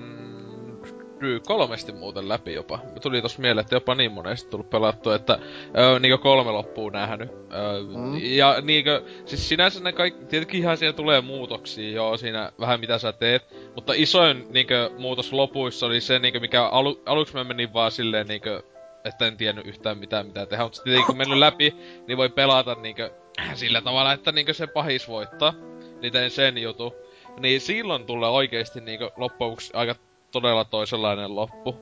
ry- 1.21 1.41
kolmesti 1.47 1.93
muuten 1.93 2.29
läpi 2.29 2.55
jopa. 2.55 2.79
Tuli 3.03 3.23
tossa 3.23 3.43
mieleen, 3.43 3.63
että 3.63 3.77
jopa 3.77 3.95
niin 3.95 4.13
monesti 4.13 4.51
tullut 4.51 4.71
pelattua, 4.71 5.15
että 5.15 5.39
öö, 5.79 5.99
niinkö 5.99 6.19
kolme 6.19 6.51
loppuu 6.51 6.91
nähnyt. 6.91 7.31
Öö, 7.31 7.81
Mm. 7.83 8.19
Ja 8.23 8.57
niinkö, 8.63 9.03
siis 9.27 9.49
sinänsä 9.49 9.81
ne 9.81 9.93
kaikki, 9.93 10.25
tietenkin 10.25 10.61
ihan 10.61 10.77
siellä 10.77 10.93
tulee 10.97 11.21
muutoksia 11.21 11.91
joo 11.91 12.17
siinä 12.17 12.53
vähän 12.61 12.81
mitä 12.81 12.99
sä 12.99 13.13
teet. 13.13 13.55
Mutta 13.75 13.93
isoin 13.97 14.47
niinkö 14.51 14.91
muutos 14.99 15.33
lopuissa 15.33 15.87
oli 15.87 16.01
se 16.01 16.19
niinkö 16.19 16.41
mikä 16.41 16.67
alu, 16.67 17.03
aluksi 17.07 17.35
mä 17.35 17.45
menin 17.45 17.73
vaan 17.73 17.93
silleen 17.93 18.27
niinkö 18.27 18.63
että 19.05 19.27
en 19.27 19.37
tiennyt 19.37 19.67
yhtään 19.67 19.99
mitään 19.99 20.27
mitä 20.27 20.47
tehdä, 20.47 20.63
mutta 20.63 20.77
sitten 20.77 21.05
kun 21.07 21.17
mennyt 21.17 21.39
läpi, 21.39 21.75
niin 22.07 22.19
voi 22.19 22.29
pelata 22.29 22.75
niinkö 22.75 23.11
sillä 23.55 23.81
tavalla, 23.81 24.13
että 24.13 24.33
niinkö 24.33 24.55
se 24.55 24.67
pahis 24.67 25.09
voittaa. 25.09 25.55
Niin 26.03 26.13
tein 26.13 26.31
sen 26.31 26.59
jutu. 26.59 26.95
Niin 27.41 27.61
silloin 27.61 28.07
tulee 28.07 28.31
oikeesti 28.31 28.81
niinkö 28.81 29.11
loppujen 29.17 29.57
aika 29.73 29.95
todella 30.33 30.65
toisenlainen 30.65 31.35
loppu. 31.37 31.77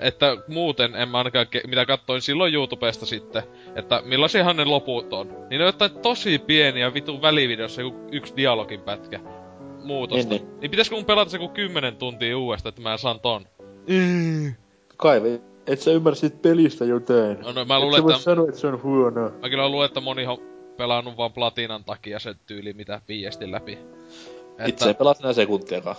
Että 0.00 0.36
muuten 0.48 0.94
en 0.94 1.08
mä 1.08 1.18
ainakaan, 1.18 1.46
ke- 1.56 1.66
mitä 1.68 1.86
katsoin 1.86 2.22
silloin 2.22 2.54
YouTubesta 2.54 3.06
sitten, 3.06 3.42
että 3.76 4.02
millaisiahan 4.04 4.56
ne 4.56 4.64
loput 4.64 5.12
on. 5.12 5.28
Niin 5.28 5.58
ne 5.58 5.64
on 5.64 5.68
jotain 5.68 5.90
tosi 5.90 6.38
pieniä 6.38 6.94
vitun 6.94 7.22
välivideossa 7.22 7.80
joku 7.82 7.96
yksi 8.12 8.36
dialogin 8.36 8.80
pätkä 8.80 9.20
muutosta. 9.84 10.28
Niin, 10.28 10.42
Niin, 10.42 10.60
niin. 10.60 10.70
pitäisikö 10.70 10.96
mun 10.96 11.04
pelata 11.04 11.30
se 11.30 11.36
joku 11.36 11.48
kymmenen 11.48 11.96
tuntia 11.96 12.38
uudestaan, 12.38 12.70
että 12.70 12.82
mä 12.82 12.96
saan 12.96 13.20
ton? 13.20 13.46
Kaivi, 14.96 15.40
et 15.66 15.80
sä 15.80 15.90
ymmärrä 15.90 16.14
siitä 16.14 16.36
pelistä 16.42 16.84
jotain. 16.84 17.40
No, 17.40 17.52
no 17.52 17.64
mä 17.64 17.76
Et 17.76 17.82
luulen, 17.82 17.98
sä 18.00 18.04
voi 18.04 18.12
että... 18.12 18.22
sanoa, 18.24 18.48
että 18.48 18.60
se 18.60 18.66
on 18.66 18.82
huono. 18.82 19.30
Mä 19.42 19.48
kyllä 19.48 19.68
luulen, 19.68 19.86
että 19.86 20.00
moni 20.00 20.26
on 20.26 20.38
pelannut 20.76 21.16
vaan 21.16 21.32
platinan 21.32 21.84
takia 21.84 22.18
sen 22.18 22.34
tyyli, 22.46 22.72
mitä 22.72 23.00
viiesti 23.08 23.50
läpi. 23.52 23.78
Itse 24.66 24.88
ei 24.88 24.94
pelaa 24.94 25.14
sinä 25.14 25.32
sekuntiakaan. 25.32 25.96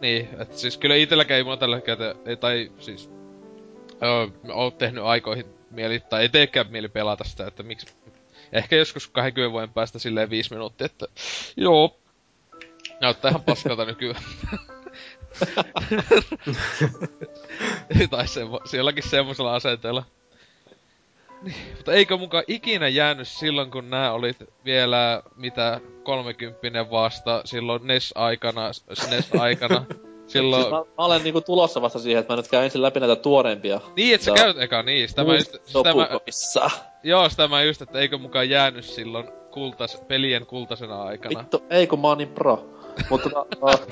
Niin, 0.00 0.28
että 0.40 0.58
siis 0.58 0.78
kyllä 0.78 0.94
itelläkään 0.94 1.38
ei 1.38 1.44
mulla 1.44 1.56
tällä 1.56 1.76
hetkellä, 1.76 2.14
tai 2.40 2.72
siis... 2.78 3.10
Öö, 4.02 4.26
oot 4.52 4.78
tehnyt 4.78 5.04
aikoihin 5.04 5.46
mieli, 5.70 6.00
tai 6.00 6.22
ei 6.22 6.28
teekään 6.28 6.66
mieli 6.70 6.88
pelata 6.88 7.24
sitä, 7.24 7.46
että 7.46 7.62
miksi... 7.62 7.86
Ehkä 8.52 8.76
joskus 8.76 9.08
20 9.08 9.52
vuoden 9.52 9.72
päästä 9.72 9.98
silleen 9.98 10.30
viisi 10.30 10.52
minuuttia, 10.52 10.84
että 10.84 11.06
joo, 11.56 11.98
näyttää 13.00 13.28
ihan 13.28 13.42
paskalta 13.42 13.84
nykyään. 13.84 14.22
tai 18.10 18.28
semmo, 18.28 18.60
sielläkin 18.64 19.08
semmoisella 19.08 19.54
asenteella. 19.54 20.04
Niin, 21.42 21.56
mutta 21.76 21.92
eikö 21.92 22.16
mukaan 22.16 22.44
ikinä 22.46 22.88
jäänyt 22.88 23.28
silloin, 23.28 23.70
kun 23.70 23.90
nää 23.90 24.12
olit 24.12 24.36
vielä 24.64 25.22
mitä 25.36 25.80
30 26.02 26.90
vasta 26.90 27.42
silloin 27.44 27.86
NES-aikana, 27.86 28.72
SNES-aikana. 28.72 29.84
Silloin... 30.26 30.62
Siis 30.62 30.72
mä, 30.72 30.78
mä, 30.78 31.04
olen 31.04 31.22
niinku 31.22 31.40
tulossa 31.40 31.82
vasta 31.82 31.98
siihen, 31.98 32.20
että 32.20 32.32
mä 32.32 32.36
nyt 32.36 32.48
käyn 32.48 32.64
ensin 32.64 32.82
läpi 32.82 33.00
näitä 33.00 33.16
tuoreimpia. 33.16 33.80
Niin, 33.96 34.14
että 34.14 34.24
sä 34.24 34.32
käyt 34.32 34.58
eka 34.58 34.82
niin. 34.82 35.08
Sitä 35.08 35.24
mä 35.24 35.34
just, 35.34 35.56
sitä 35.64 35.94
mä, 35.94 36.08
joo, 37.02 37.28
sitä 37.28 37.48
mä 37.48 37.62
just, 37.62 37.82
että 37.82 37.98
eikö 37.98 38.18
mukaan 38.18 38.50
jäänyt 38.50 38.84
silloin 38.84 39.28
kultas, 39.50 40.02
pelien 40.08 40.46
kultasena 40.46 41.02
aikana. 41.02 41.40
Vittu, 41.40 41.62
ei 41.70 41.86
kun 41.86 42.00
mä 42.00 42.08
oon 42.08 42.18
niin 42.18 42.28
pro. 42.28 42.66
Mutta 43.10 43.30
tota, 43.30 43.56
uh, 43.62 43.86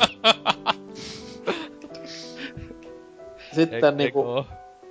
Sitten 3.56 3.96
niinku, 3.96 4.44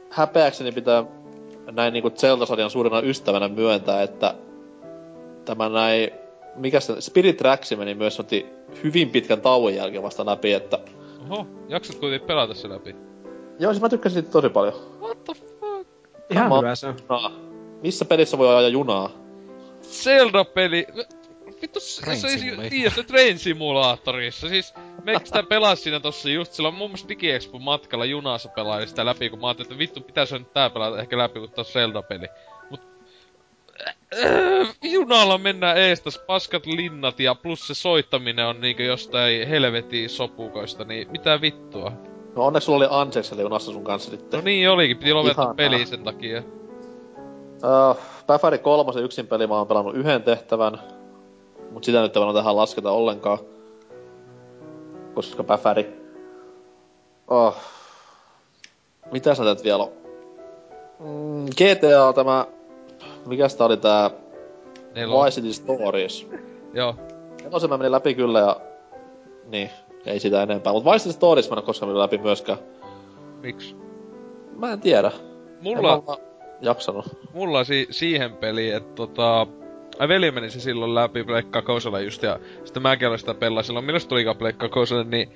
häpeäkseni 0.09 0.71
pitää 0.71 1.03
näin 1.71 1.93
niinku 1.93 2.09
Zelda-sarjan 2.09 2.69
suurena 2.69 2.99
ystävänä 2.99 3.47
myöntää, 3.47 4.03
että 4.03 4.35
tämä 5.45 5.69
näin, 5.69 6.09
mikä 6.55 6.79
se, 6.79 7.01
Spirit 7.01 7.37
Tracks 7.37 7.77
meni 7.77 7.93
myös 7.93 8.19
otti 8.19 8.45
hyvin 8.83 9.09
pitkän 9.09 9.41
tauon 9.41 9.75
jälkeen 9.75 10.03
vasta 10.03 10.25
läpi, 10.25 10.53
että... 10.53 10.79
Oho, 11.29 11.47
jaksat 11.67 11.95
kuitenkin 11.95 12.27
pelata 12.27 12.53
se 12.53 12.69
läpi? 12.69 12.95
Joo, 13.59 13.73
siis 13.73 13.81
mä 13.81 13.89
tykkäsin 13.89 14.13
siitä 14.13 14.31
tosi 14.31 14.49
paljon. 14.49 14.73
What 15.01 15.23
the 15.23 15.33
fuck? 15.33 15.87
Ihan 16.29 16.57
hyvä 16.57 16.75
se 16.75 16.87
on. 16.87 17.31
Missä 17.81 18.05
pelissä 18.05 18.37
voi 18.37 18.55
ajaa 18.55 18.69
junaa? 18.69 19.09
Zelda-peli... 19.81 20.87
Vittu, 21.65 21.79
se 21.79 22.27
olisi 22.27 22.69
tiedä, 22.69 22.89
se 22.89 23.03
Train 23.03 23.39
Simulaattorissa. 23.39 24.49
Siis 24.49 24.73
me 25.03 25.21
sitä 25.23 25.43
pelas 25.43 25.83
siinä 25.83 25.99
tossa 25.99 26.29
just 26.29 26.53
silloin 26.53 26.75
muun 26.75 26.91
muassa 26.91 27.09
DigiExpo 27.09 27.59
matkalla 27.59 28.05
junassa 28.05 28.49
pelailin 28.49 28.87
sitä 28.87 29.05
läpi, 29.05 29.29
kun 29.29 29.39
mä 29.39 29.47
ajattelin, 29.47 29.67
että 29.67 29.77
vittu 29.77 30.01
pitäis 30.01 30.31
nyt 30.31 30.53
tää 30.53 30.69
pelata 30.69 30.99
ehkä 30.99 31.17
läpi, 31.17 31.39
kun 31.39 31.51
taas 31.51 31.73
Zelda-peli. 31.73 32.27
Mut... 32.69 32.81
Äh, 34.23 34.75
junalla 34.81 35.37
mennään 35.37 35.77
eestas 35.77 36.19
paskat 36.27 36.65
linnat 36.65 37.19
ja 37.19 37.35
plus 37.35 37.67
se 37.67 37.73
soittaminen 37.73 38.45
on 38.45 38.61
niinkö 38.61 38.83
jostain 38.83 39.47
helvetin 39.47 40.09
sopukoista, 40.09 40.83
niin 40.83 41.11
mitä 41.11 41.41
vittua? 41.41 41.91
No 42.35 42.45
onneksi 42.45 42.65
sulla 42.65 42.77
oli 42.77 42.87
Ansekseli 42.89 43.41
junassa 43.41 43.71
sun 43.71 43.83
kanssa 43.83 44.11
sitten. 44.11 44.39
No 44.39 44.43
niin 44.43 44.69
olikin, 44.69 44.97
piti 44.97 45.13
lopettaa 45.13 45.53
peli 45.53 45.85
sen 45.85 46.03
takia. 46.03 46.43
Uh, 47.55 47.97
Päfäri 48.27 48.57
kolmosen 48.57 49.03
yksin 49.03 49.27
peli 49.27 49.47
mä 49.47 49.57
oon 49.57 49.67
pelannut 49.67 49.95
yhden 49.95 50.23
tehtävän, 50.23 50.79
mut 51.75 51.83
sitä 51.83 52.01
nyt 52.01 52.17
ei 52.17 52.33
tähän 52.33 52.55
lasketa 52.55 52.91
ollenkaan 52.91 53.37
koska 55.13 55.43
päfäri. 55.43 56.01
Oh. 57.27 57.55
Mitä 59.11 59.35
sä 59.35 59.43
teet 59.43 59.63
vielä 59.63 59.87
Mm, 60.99 61.45
GTA 61.45 62.13
tämä... 62.15 62.47
Mikäs 63.25 63.55
tää 63.55 63.67
oli 63.67 63.77
tää... 63.77 64.11
Nelon. 64.95 65.25
Vice 65.25 65.41
City 65.41 65.53
Stories. 65.53 66.27
Joo. 66.73 66.95
Nelosen 67.43 67.69
mä 67.69 67.77
menin 67.77 67.91
läpi 67.91 68.15
kyllä 68.15 68.39
ja... 68.39 68.61
Niin, 69.45 69.69
ei 70.05 70.19
sitä 70.19 70.43
enempää. 70.43 70.73
Mut 70.73 70.85
Vice 70.85 70.97
City 70.97 71.13
Stories 71.13 71.49
mä 71.49 71.53
en 71.53 71.59
oo 71.59 71.65
koskaan 71.65 71.89
mennyt 71.89 72.01
läpi 72.01 72.17
myöskään. 72.17 72.59
Miksi? 73.41 73.75
Mä 74.55 74.71
en 74.71 74.79
tiedä. 74.79 75.11
Mulla... 75.61 75.93
En 75.93 76.03
mä 76.07 76.17
jaksanut. 76.61 77.05
Mulla 77.33 77.63
si- 77.63 77.87
siihen 77.91 78.33
peliin, 78.33 78.75
että 78.75 78.95
tota... 78.95 79.47
Ai 79.99 80.07
veli 80.07 80.31
meni 80.31 80.49
se 80.49 80.59
silloin 80.59 80.95
läpi 80.95 81.23
Pleikka 81.23 81.61
Kousella 81.61 81.99
just 81.99 82.23
ja 82.23 82.39
sitten 82.65 82.83
mäkin 82.83 83.07
aloin 83.07 83.19
sitä 83.19 83.33
pelaa 83.33 83.63
silloin, 83.63 83.85
milloin 83.85 84.07
tulikaan 84.07 84.37
Pleikka 84.37 84.69
Kouselle, 84.69 85.03
niin... 85.03 85.31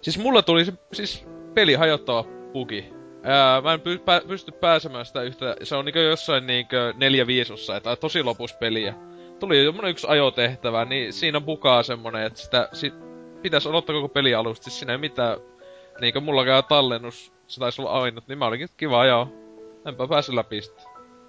Siis 0.00 0.18
mulla 0.18 0.42
tuli 0.42 0.64
se 0.64 0.72
siis 0.92 1.24
peli 1.54 1.74
hajottava 1.74 2.24
puki. 2.52 2.84
Ää, 3.22 3.60
mä 3.60 3.72
en 3.72 3.80
py- 3.80 3.98
pä- 3.98 4.28
pysty 4.28 4.52
pääsemään 4.52 5.06
sitä 5.06 5.22
yhtä, 5.22 5.56
se 5.62 5.76
on 5.76 5.84
niinkö 5.84 6.02
jossain 6.02 6.46
niinkö 6.46 6.94
neljä 6.96 7.26
viisossa, 7.26 7.76
että 7.76 7.96
tosi 7.96 8.22
lopus 8.22 8.52
peliä. 8.52 8.94
Tuli 9.40 9.64
jo 9.64 9.72
yksi 9.88 10.06
ajotehtävä, 10.10 10.84
niin 10.84 11.12
siinä 11.12 11.40
bukaa 11.40 11.82
semmonen, 11.82 12.26
että 12.26 12.40
sitä 12.40 12.68
sit 12.72 12.94
pitäisi 13.42 13.68
odottaa 13.68 13.94
koko 13.96 14.08
peli 14.08 14.34
alusta, 14.34 14.64
siis 14.64 14.78
siinä 14.78 14.92
ei 14.92 14.98
mitään, 14.98 15.38
niinkö 16.00 16.20
mulla 16.20 16.44
käy 16.44 16.62
tallennus, 16.62 17.32
se 17.46 17.60
taisi 17.60 17.82
olla 17.82 17.90
ainut, 17.90 18.28
niin 18.28 18.38
mä 18.38 18.46
olinkin 18.46 18.68
kiva 18.76 19.06
joo. 19.06 19.28
Enpä 19.86 20.08
päässyt 20.08 20.34
läpi 20.34 20.62
sitten. 20.62 20.84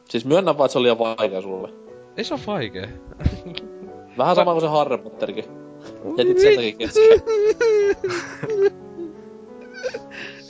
Siis 0.09 0.25
myönnän 0.25 0.57
vaan, 0.57 0.65
että 0.65 0.73
se 0.73 0.79
oli 0.79 0.83
liian 0.83 0.99
vaikea 0.99 1.41
sulle. 1.41 1.84
Ei 2.17 2.23
se 2.23 2.33
oo 2.33 2.39
vaikee. 2.47 2.89
Vähän 4.17 4.35
sama 4.35 4.51
kuin 4.51 4.61
se 4.61 4.67
Harry 4.67 4.97
Potterkin. 4.97 5.45
Jätit 6.17 6.39
sen 6.39 6.55
takia 6.55 6.77
kesken. 6.77 7.21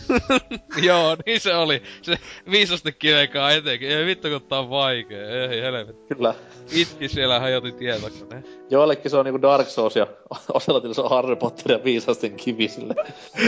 Joo, 0.86 1.18
niin 1.26 1.40
se 1.40 1.56
oli. 1.56 1.82
Se 2.02 2.18
viisasti 2.52 2.92
kivekaa 2.92 3.52
etenkin. 3.52 3.92
Ei 3.92 4.06
vittu 4.06 4.28
kun 4.30 4.42
tää 4.42 4.60
on 4.60 4.70
vaikee. 4.70 5.48
Ei 5.48 5.62
helvetti. 5.62 6.16
Kyllä. 6.16 6.36
Itki 6.72 7.08
siellä 7.08 7.40
hajoti 7.40 7.72
tietokone. 7.72 8.44
Joillekin 8.70 9.12
se 9.12 9.18
on 9.18 9.26
niinku 9.26 9.42
Dark 9.42 9.68
Souls 9.68 9.96
ja 9.96 10.08
osalla 10.54 10.94
se 10.94 11.02
on 11.02 11.10
Harry 11.10 11.36
Potter 11.36 11.72
ja 11.72 11.84
viisasten 11.84 12.34
kivi 12.36 12.68
sille. 12.68 12.96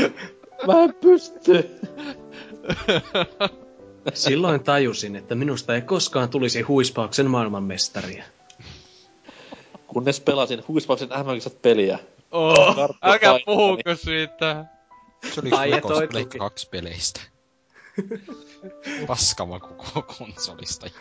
Mä 0.68 0.84
en 0.84 0.94
pysty. 0.94 1.70
Silloin 4.14 4.64
tajusin, 4.64 5.16
että 5.16 5.36
minusta 5.36 5.76
ei 5.76 5.82
koskaan 5.82 6.30
tulisi 6.30 6.62
huispauksen 6.62 7.30
maailmanmestaria. 7.30 8.24
Kunnes 9.88 10.20
pelasin 10.20 10.64
huispauksen 10.68 11.14
mm 11.14 11.50
peliä. 11.50 12.00
Oh, 12.32 12.76
älkää 13.02 13.40
puhuko 13.46 13.96
siitä. 13.96 14.66
Se 15.34 15.42
oli 15.42 15.50
Ai 15.52 15.72
2 16.38 16.70
peleistä. 16.70 17.22
Paskama 19.08 19.60
koko 19.60 20.02
konsolista 20.02 20.88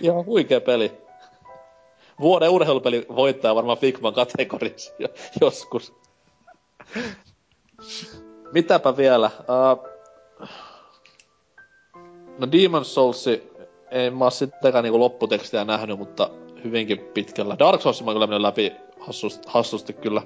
Ihan 0.00 0.26
huikea 0.26 0.60
peli. 0.60 0.92
Vuoden 2.20 2.50
urheilupeli 2.50 3.06
voittaa 3.08 3.54
varmaan 3.54 3.78
Figman 3.78 4.14
kategoriassa 4.14 4.92
joskus. 5.40 5.92
Mitäpä 8.52 8.96
vielä? 8.96 9.30
Uh, 9.38 9.91
No 12.38 12.46
Demon's 12.46 12.84
Souls, 12.84 13.26
ei 13.90 14.10
mä 14.10 14.24
oo 14.24 14.30
sittenkään 14.30 14.84
niinku 14.84 15.00
lopputekstiä 15.00 15.64
nähnyt, 15.64 15.98
mutta 15.98 16.30
hyvinkin 16.64 16.98
pitkällä. 16.98 17.56
Dark 17.58 17.80
Souls 17.80 18.04
mä 18.04 18.12
kyllä 18.12 18.26
mennyt 18.26 18.40
läpi 18.40 18.72
hassusti, 19.00 19.44
hassusti 19.46 19.92
kyllä. 19.92 20.22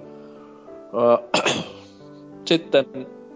Öö, 0.94 1.42
sitten 2.48 2.86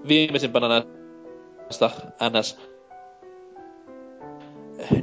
viimeisimpänä 0.08 0.68
näistä 0.68 1.90
NS 2.30 2.58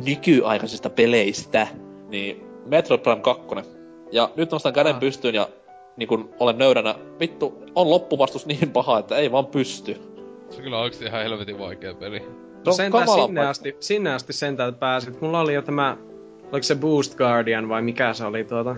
nykyaikaisista 0.06 0.90
peleistä, 0.90 1.68
niin 2.10 2.44
Metro 2.66 2.98
Prime 2.98 3.22
2. 3.22 3.44
Ja 4.12 4.30
nyt 4.36 4.52
nostan 4.52 4.74
käden 4.74 4.96
ah. 4.96 5.00
pystyyn 5.00 5.36
ja 5.36 5.50
niin 5.98 6.08
kun 6.08 6.30
olen 6.40 6.58
nöyränä, 6.58 6.96
vittu, 7.20 7.64
on 7.76 7.90
loppuvastus 7.90 8.46
niin 8.46 8.72
paha, 8.72 9.00
että 9.00 9.16
ei 9.16 9.32
vaan 9.32 9.46
pysty. 9.46 10.02
Se 10.50 10.62
kyllä 10.62 10.78
on 10.78 10.84
oikeesti 10.84 11.06
ihan 11.06 11.22
helvetin 11.24 11.60
vaikea 11.60 11.94
peli. 11.94 12.47
No 12.66 12.72
sentään 12.72 13.08
sinne 13.08 13.46
asti, 13.48 13.78
sinne 13.80 14.14
asti 14.14 14.34
sentään 14.34 14.76
pääsit. 14.76 15.22
Mulla 15.22 15.40
oli 15.40 15.54
jo 15.54 15.62
tämä, 15.62 15.98
oliko 16.52 16.64
se 16.64 16.76
Boost 16.76 17.16
Guardian 17.16 17.70
vai 17.70 17.82
mikä 17.82 18.14
se 18.14 18.26
oli 18.26 18.44
tuota? 18.44 18.76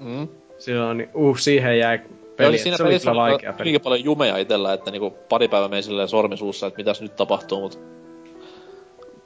Mm. 0.00 0.28
Silloin, 0.58 0.98
niin, 0.98 1.10
uh, 1.14 1.38
siihen 1.38 1.78
jäi 1.78 1.98
peli. 2.36 2.48
Oli 2.48 2.58
siinä 2.58 2.76
se 2.76 2.82
oli 2.82 2.98
kyllä 3.00 3.14
vaikea 3.14 3.52
peli. 3.52 3.64
Niinkin 3.64 3.80
paljon 3.80 4.04
jumeja 4.04 4.36
itellä, 4.36 4.72
että 4.72 4.90
niinku 4.90 5.10
pari 5.28 5.48
päivää 5.48 5.68
meni 5.68 5.82
silleen 5.82 6.08
sormisuussa, 6.08 6.66
että 6.66 6.78
mitäs 6.78 7.00
nyt 7.00 7.16
tapahtuu, 7.16 7.60
mut 7.60 7.78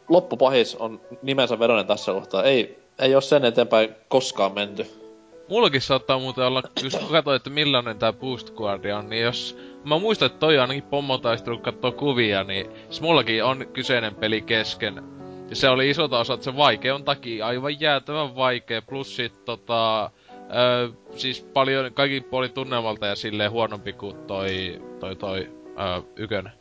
loppupahis 0.08 0.76
on 0.76 1.00
nimensä 1.22 1.58
vedonen 1.58 1.86
tässä 1.86 2.12
kohtaa. 2.12 2.42
Ei, 2.42 2.78
ei 2.98 3.14
ole 3.14 3.22
sen 3.22 3.44
eteenpäin 3.44 3.94
koskaan 4.08 4.54
menty. 4.54 4.86
Mullakin 5.48 5.80
saattaa 5.80 6.18
muuten 6.18 6.44
olla, 6.44 6.62
jos 6.82 6.98
katsoin, 7.10 7.36
että 7.36 7.50
millainen 7.50 7.98
tää 7.98 8.12
Boost 8.12 8.50
Guardian 8.50 8.98
on, 8.98 9.10
niin 9.10 9.22
jos 9.22 9.58
Mä 9.84 9.98
muistan, 9.98 10.26
että 10.26 10.38
toi 10.38 10.58
ainakin 10.58 10.82
pommotaistelu 10.82 11.58
kattoo 11.58 11.92
kuvia, 11.92 12.44
niin 12.44 12.66
siis 12.84 13.00
mullakin 13.00 13.44
on 13.44 13.66
kyseinen 13.72 14.14
peli 14.14 14.42
kesken. 14.42 15.02
Ja 15.50 15.56
se 15.56 15.68
oli 15.68 15.90
isolta 15.90 16.18
osa, 16.18 16.34
että 16.34 16.44
se 16.44 16.56
vaikea 16.56 16.94
on 16.94 17.04
takia 17.04 17.46
aivan 17.46 17.80
jäätävän 17.80 18.36
vaikea. 18.36 18.82
Plus 18.82 19.16
sit 19.16 19.44
tota... 19.44 20.10
Öö, 20.56 20.88
siis 21.14 21.40
paljon, 21.40 21.94
kaikki 21.94 22.20
puoli 22.20 22.48
tunnelmalta 22.48 23.06
ja 23.06 23.14
silleen 23.14 23.50
huonompi 23.50 23.92
kuin 23.92 24.16
toi, 24.16 24.82
toi, 25.00 25.16
toi 25.16 25.50
öö, 25.78 26.00
ykönen. 26.16 26.52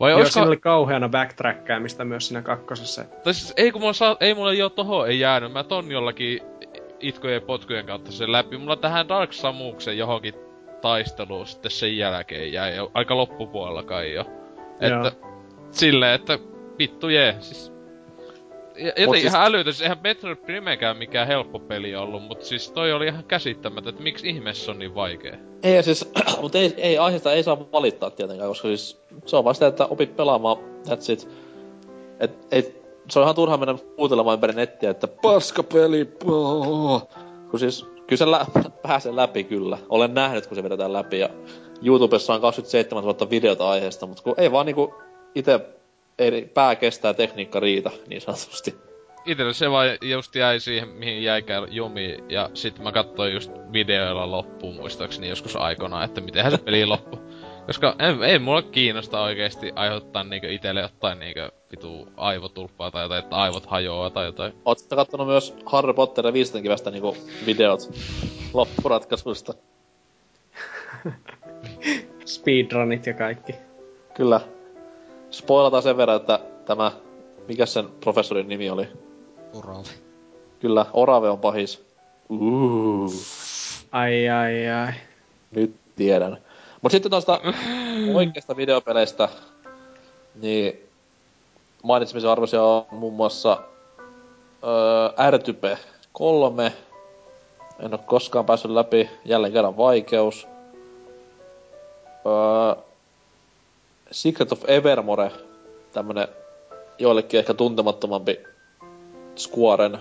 Vai 0.00 0.10
Joo, 0.10 0.24
siinä 0.24 0.46
oli 0.46 0.56
kauheana 0.56 1.08
backtrackkaamista 1.08 2.04
myös 2.04 2.28
siinä 2.28 2.42
kakkosessa. 2.42 3.04
Tai 3.24 3.34
siis 3.34 3.54
ei 3.56 3.72
kun 3.72 3.80
mulla 3.80 3.92
saa, 3.92 4.16
ei 4.20 4.34
mulla 4.34 4.52
jo 4.52 4.68
toho 4.68 5.04
ei 5.06 5.20
jäänyt. 5.20 5.52
Mä 5.52 5.64
ton 5.64 5.90
jollakin 5.90 6.40
itkojen 7.00 7.34
ja 7.34 7.40
potkujen 7.40 7.86
kautta 7.86 8.12
sen 8.12 8.32
läpi. 8.32 8.58
Mulla 8.58 8.76
tähän 8.76 9.08
Dark 9.08 9.32
Samuuksen 9.32 9.98
johonkin 9.98 10.34
taistelu 10.80 11.46
sitten 11.46 11.70
sen 11.70 11.96
jälkeen 11.96 12.52
jäi 12.52 12.76
jo 12.76 12.90
aika 12.94 13.16
loppupuolella 13.16 13.82
kai 13.82 14.14
jo. 14.14 14.24
Joo. 14.80 15.06
Että 15.06 15.12
silleen, 15.70 16.14
että 16.14 16.38
vittu 16.78 17.08
jee, 17.08 17.36
siis... 17.40 17.72
Jotenkin 18.76 19.06
Mut 19.06 19.16
siis... 19.16 19.24
ihan 19.24 19.46
älytön, 19.46 19.72
siis 19.72 19.82
eihän 19.82 19.98
Metroid 20.02 20.36
Primekään 20.36 20.96
mikään 20.96 21.26
helppo 21.26 21.58
peli 21.58 21.96
ollut, 21.96 22.22
mutta 22.22 22.44
siis 22.44 22.70
toi 22.70 22.92
oli 22.92 23.06
ihan 23.06 23.24
käsittämättä, 23.24 23.90
että 23.90 24.02
miksi 24.02 24.28
ihmeessä 24.28 24.64
se 24.64 24.70
on 24.70 24.78
niin 24.78 24.94
vaikea. 24.94 25.36
Ei 25.62 25.82
siis, 25.82 26.12
mutta 26.42 26.58
ei, 26.58 26.74
ei, 26.76 26.98
aiheesta 26.98 27.32
ei 27.32 27.42
saa 27.42 27.72
valittaa 27.72 28.10
tietenkään, 28.10 28.48
koska 28.48 28.68
siis 28.68 29.02
se 29.26 29.36
on 29.36 29.44
vaan 29.44 29.54
sitä, 29.54 29.66
että 29.66 29.86
opit 29.86 30.16
pelaamaan, 30.16 30.56
that's 30.58 31.12
it. 31.12 31.28
Et, 32.20 32.46
ei, 32.52 32.82
se 33.10 33.18
on 33.18 33.22
ihan 33.22 33.34
turha 33.34 33.56
mennä 33.56 33.74
huutelemaan 33.96 34.34
ympäri 34.34 34.52
nettiä, 34.52 34.90
että 34.90 35.08
paska 35.08 35.62
peli, 35.62 36.04
poo. 36.04 37.08
Kun 37.50 37.60
siis, 37.60 37.86
kyllä 38.10 38.18
se 38.18 38.30
lä- 38.30 38.70
pääsee 38.82 39.16
läpi 39.16 39.44
kyllä. 39.44 39.78
Olen 39.88 40.14
nähnyt, 40.14 40.46
kun 40.46 40.56
se 40.56 40.62
vedetään 40.62 40.92
läpi 40.92 41.18
ja 41.18 41.28
YouTubessa 41.84 42.34
on 42.34 42.40
27 42.40 43.04
000 43.04 43.30
videota 43.30 43.70
aiheesta, 43.70 44.06
mutta 44.06 44.22
kun 44.22 44.34
ei 44.36 44.52
vaan 44.52 44.66
niinku 44.66 44.94
itse 45.34 45.60
ei 46.18 46.50
pää 46.54 46.76
kestää 46.76 47.14
tekniikka 47.14 47.60
riitä, 47.60 47.90
niin 48.06 48.20
sanotusti. 48.20 48.74
Itelle 49.26 49.52
se 49.52 49.70
vaan 49.70 49.88
just 50.02 50.34
jäi 50.34 50.60
siihen, 50.60 50.88
mihin 50.88 51.22
jäikään 51.22 51.74
jumi, 51.74 52.18
ja 52.28 52.50
sitten 52.54 52.82
mä 52.84 52.92
katsoin 52.92 53.32
just 53.34 53.52
videoilla 53.72 54.30
loppuun 54.30 54.74
muistaakseni 54.74 55.28
joskus 55.28 55.56
aikana, 55.56 56.04
että 56.04 56.20
mitenhän 56.20 56.52
se 56.52 56.58
peli 56.58 56.86
loppu. 56.86 57.18
Koska 57.70 57.94
ei, 57.98 58.30
ei 58.32 58.38
mulla 58.38 58.62
kiinnosta 58.62 59.20
oikeesti 59.20 59.72
aiheuttaa 59.74 60.24
niinkö 60.24 60.52
itelle 60.52 60.80
jotain 60.80 61.18
niinkö 61.18 61.50
vitu 61.70 62.08
aivotulppaa 62.16 62.90
tai 62.90 63.04
jotain, 63.04 63.24
että 63.24 63.36
aivot 63.36 63.66
hajoaa 63.66 64.10
tai 64.10 64.26
jotain. 64.26 64.52
Oot 64.64 64.78
sä 64.78 64.96
kattonut 64.96 65.26
myös 65.26 65.54
Harry 65.66 65.94
Potter 65.94 66.26
ja 66.26 66.32
Viistoten 66.32 66.62
kivästä 66.62 66.90
niinku 66.90 67.16
videot 67.46 67.80
loppuratkaisuista? 68.52 69.54
Speedrunit 72.24 73.06
ja 73.06 73.14
kaikki. 73.14 73.54
Kyllä. 74.14 74.40
Spoilataan 75.30 75.82
sen 75.82 75.96
verran, 75.96 76.16
että 76.16 76.40
tämä, 76.66 76.92
mikä 77.48 77.66
sen 77.66 77.88
professorin 78.00 78.48
nimi 78.48 78.70
oli? 78.70 78.88
Oravi. 79.54 79.88
Kyllä, 80.60 80.86
Orave 80.92 81.30
on 81.30 81.38
pahis. 81.38 81.84
Uh, 82.28 83.12
Ai 83.92 84.28
ai 84.28 84.70
ai. 84.70 84.92
nyt 85.50 85.74
tiedän. 85.96 86.49
Mut 86.82 86.92
sitten 86.92 87.10
tuosta 87.10 87.40
oikeasta 88.14 88.56
videopeleistä, 88.56 89.28
niin 90.34 90.88
mainitsemisen 91.82 92.30
arvoisia 92.30 92.62
on 92.62 92.84
muun 92.90 93.14
muassa 93.14 93.62
öö, 94.64 95.30
R-Type 95.30 95.78
3. 96.12 96.72
En 97.80 97.94
ole 97.94 98.00
koskaan 98.06 98.44
päässyt 98.46 98.70
läpi. 98.70 99.10
Jälleen 99.24 99.52
kerran 99.52 99.76
vaikeus. 99.76 100.48
Öö, 102.26 102.82
Secret 104.10 104.52
of 104.52 104.64
Evermore. 104.68 105.32
Tämmönen 105.92 106.28
joillekin 106.98 107.38
ehkä 107.38 107.54
tuntemattomampi 107.54 108.40
Squaren 109.36 109.98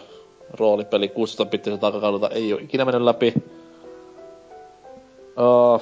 roolipeli 0.53 1.07
16-bittisen 1.07 1.79
takakaudulta 1.79 2.29
ei 2.29 2.53
ole 2.53 2.61
ikinä 2.61 2.85
mennyt 2.85 3.01
läpi. 3.01 3.33
Uh, 5.37 5.81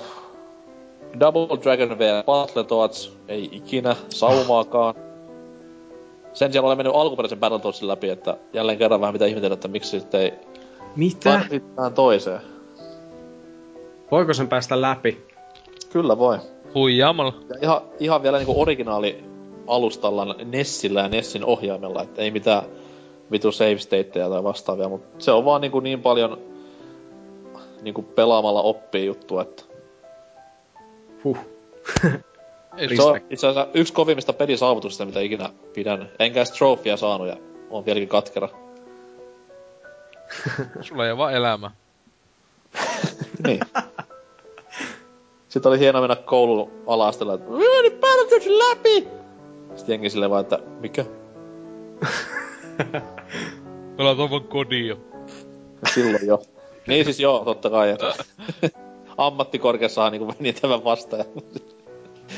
Double 1.19 1.57
Dragon 1.63 1.99
VR 1.99 2.23
Battletoads 2.25 3.17
ei 3.27 3.49
ikinä, 3.51 3.95
saumaakaan. 4.09 4.95
Sen 6.33 6.51
sijaan 6.51 6.65
olen 6.65 6.77
mennyt 6.77 6.95
alkuperäisen 6.95 7.39
Battletoadsin 7.39 7.87
läpi, 7.87 8.09
että 8.09 8.37
jälleen 8.53 8.77
kerran 8.77 9.01
vähän 9.01 9.13
mitä 9.13 9.25
ihmetellä, 9.25 9.53
että 9.53 9.67
miksi 9.67 9.99
sitten 9.99 10.21
ei 10.21 10.33
Mitä? 10.95 11.39
tarvitään 11.39 11.93
toiseen. 11.93 12.41
Voiko 14.11 14.33
sen 14.33 14.47
päästä 14.47 14.81
läpi? 14.81 15.27
Kyllä 15.89 16.17
voi. 16.17 16.37
Huijaamalla. 16.73 17.33
Ja 17.49 17.55
ihan, 17.61 17.81
ihan 17.99 18.23
vielä 18.23 18.37
niinku 18.37 18.61
originaali 18.61 19.23
alustalla 19.67 20.35
Nessillä 20.45 21.01
ja 21.01 21.09
Nessin 21.09 21.45
ohjaimella, 21.45 22.01
että 22.01 22.21
ei 22.21 22.31
mitään 22.31 22.63
vitu 23.31 23.51
save 23.51 23.77
stateja 23.77 24.29
tai 24.29 24.43
vastaavia, 24.43 24.89
mutta 24.89 25.23
se 25.23 25.31
on 25.31 25.45
vaan 25.45 25.61
niinku 25.61 25.79
niin 25.79 26.01
paljon 26.01 26.37
niinku 27.81 28.01
pelaamalla 28.01 28.61
oppii 28.61 29.05
juttu, 29.05 29.39
että 29.39 29.63
Huh. 31.23 31.37
Se 32.95 33.03
on 33.03 33.21
itse 33.29 33.47
asiassa 33.47 33.67
yksi 33.73 33.93
kovimmista 33.93 34.33
pelisaavutuksista, 34.33 35.05
mitä 35.05 35.19
ikinä 35.19 35.49
pidän. 35.73 36.11
Enkä 36.19 36.39
edes 36.39 36.51
trofia 36.51 36.97
saanut 36.97 37.27
ja 37.27 37.37
on 37.69 37.85
vieläkin 37.85 38.09
katkera. 38.09 38.49
sulla 40.81 41.05
ei 41.05 41.11
ole 41.11 41.17
vaan 41.17 41.33
elämä. 41.33 41.71
niin. 43.47 43.59
Sitten 45.49 45.69
oli 45.69 45.79
hieno 45.79 46.01
mennä 46.01 46.15
koulun 46.15 46.71
ala-asteella, 46.87 47.33
että 47.33 47.49
mä 47.51 47.57
menin 47.57 47.99
Battletoadsin 47.99 48.57
läpi! 48.57 49.07
Sitten 49.75 49.93
jengi 49.93 50.09
silleen 50.09 50.31
vaan, 50.31 50.41
että 50.41 50.59
mikä? 50.79 51.05
Pelaat 53.97 54.17
vaan 54.17 54.43
kodia. 54.43 54.95
Silloin 55.93 56.27
jo. 56.27 56.41
niin 56.87 57.05
siis 57.05 57.19
joo, 57.19 57.45
totta 57.45 57.69
kai. 57.69 57.97
Että 59.17 59.25
ammattikorkeassahan 59.25 60.11
niinku 60.11 60.33
meni 60.39 60.53
tämän 60.53 60.83
vastaan. 60.83 61.25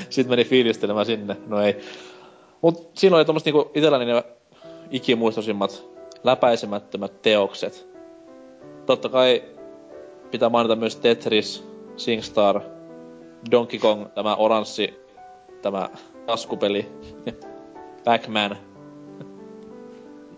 Sitten 0.10 0.30
meni 0.30 0.46
fiilistelemään 0.46 1.06
sinne. 1.06 1.38
No 1.48 1.62
ei. 1.62 1.78
Mut 2.62 2.90
siinä 2.94 3.16
oli 3.16 3.26
tommoset 3.26 3.46
niinku 3.46 3.72
itelläni 3.76 4.06
ne 4.06 4.24
ikimuistoisimmat 4.92 5.86
läpäisemättömät 6.24 7.22
teokset. 7.22 7.88
Totta 8.86 9.10
kai 9.10 9.44
pitää 10.32 10.50
mainita 10.50 10.76
myös 10.76 10.96
Tetris, 10.96 11.68
SingStar, 11.98 12.62
Donkey 13.52 13.80
Kong, 13.80 14.08
tämä 14.16 14.36
oranssi, 14.36 15.00
tämä 15.62 15.90
taskupeli, 16.26 16.92
Pac-Man. 18.04 18.58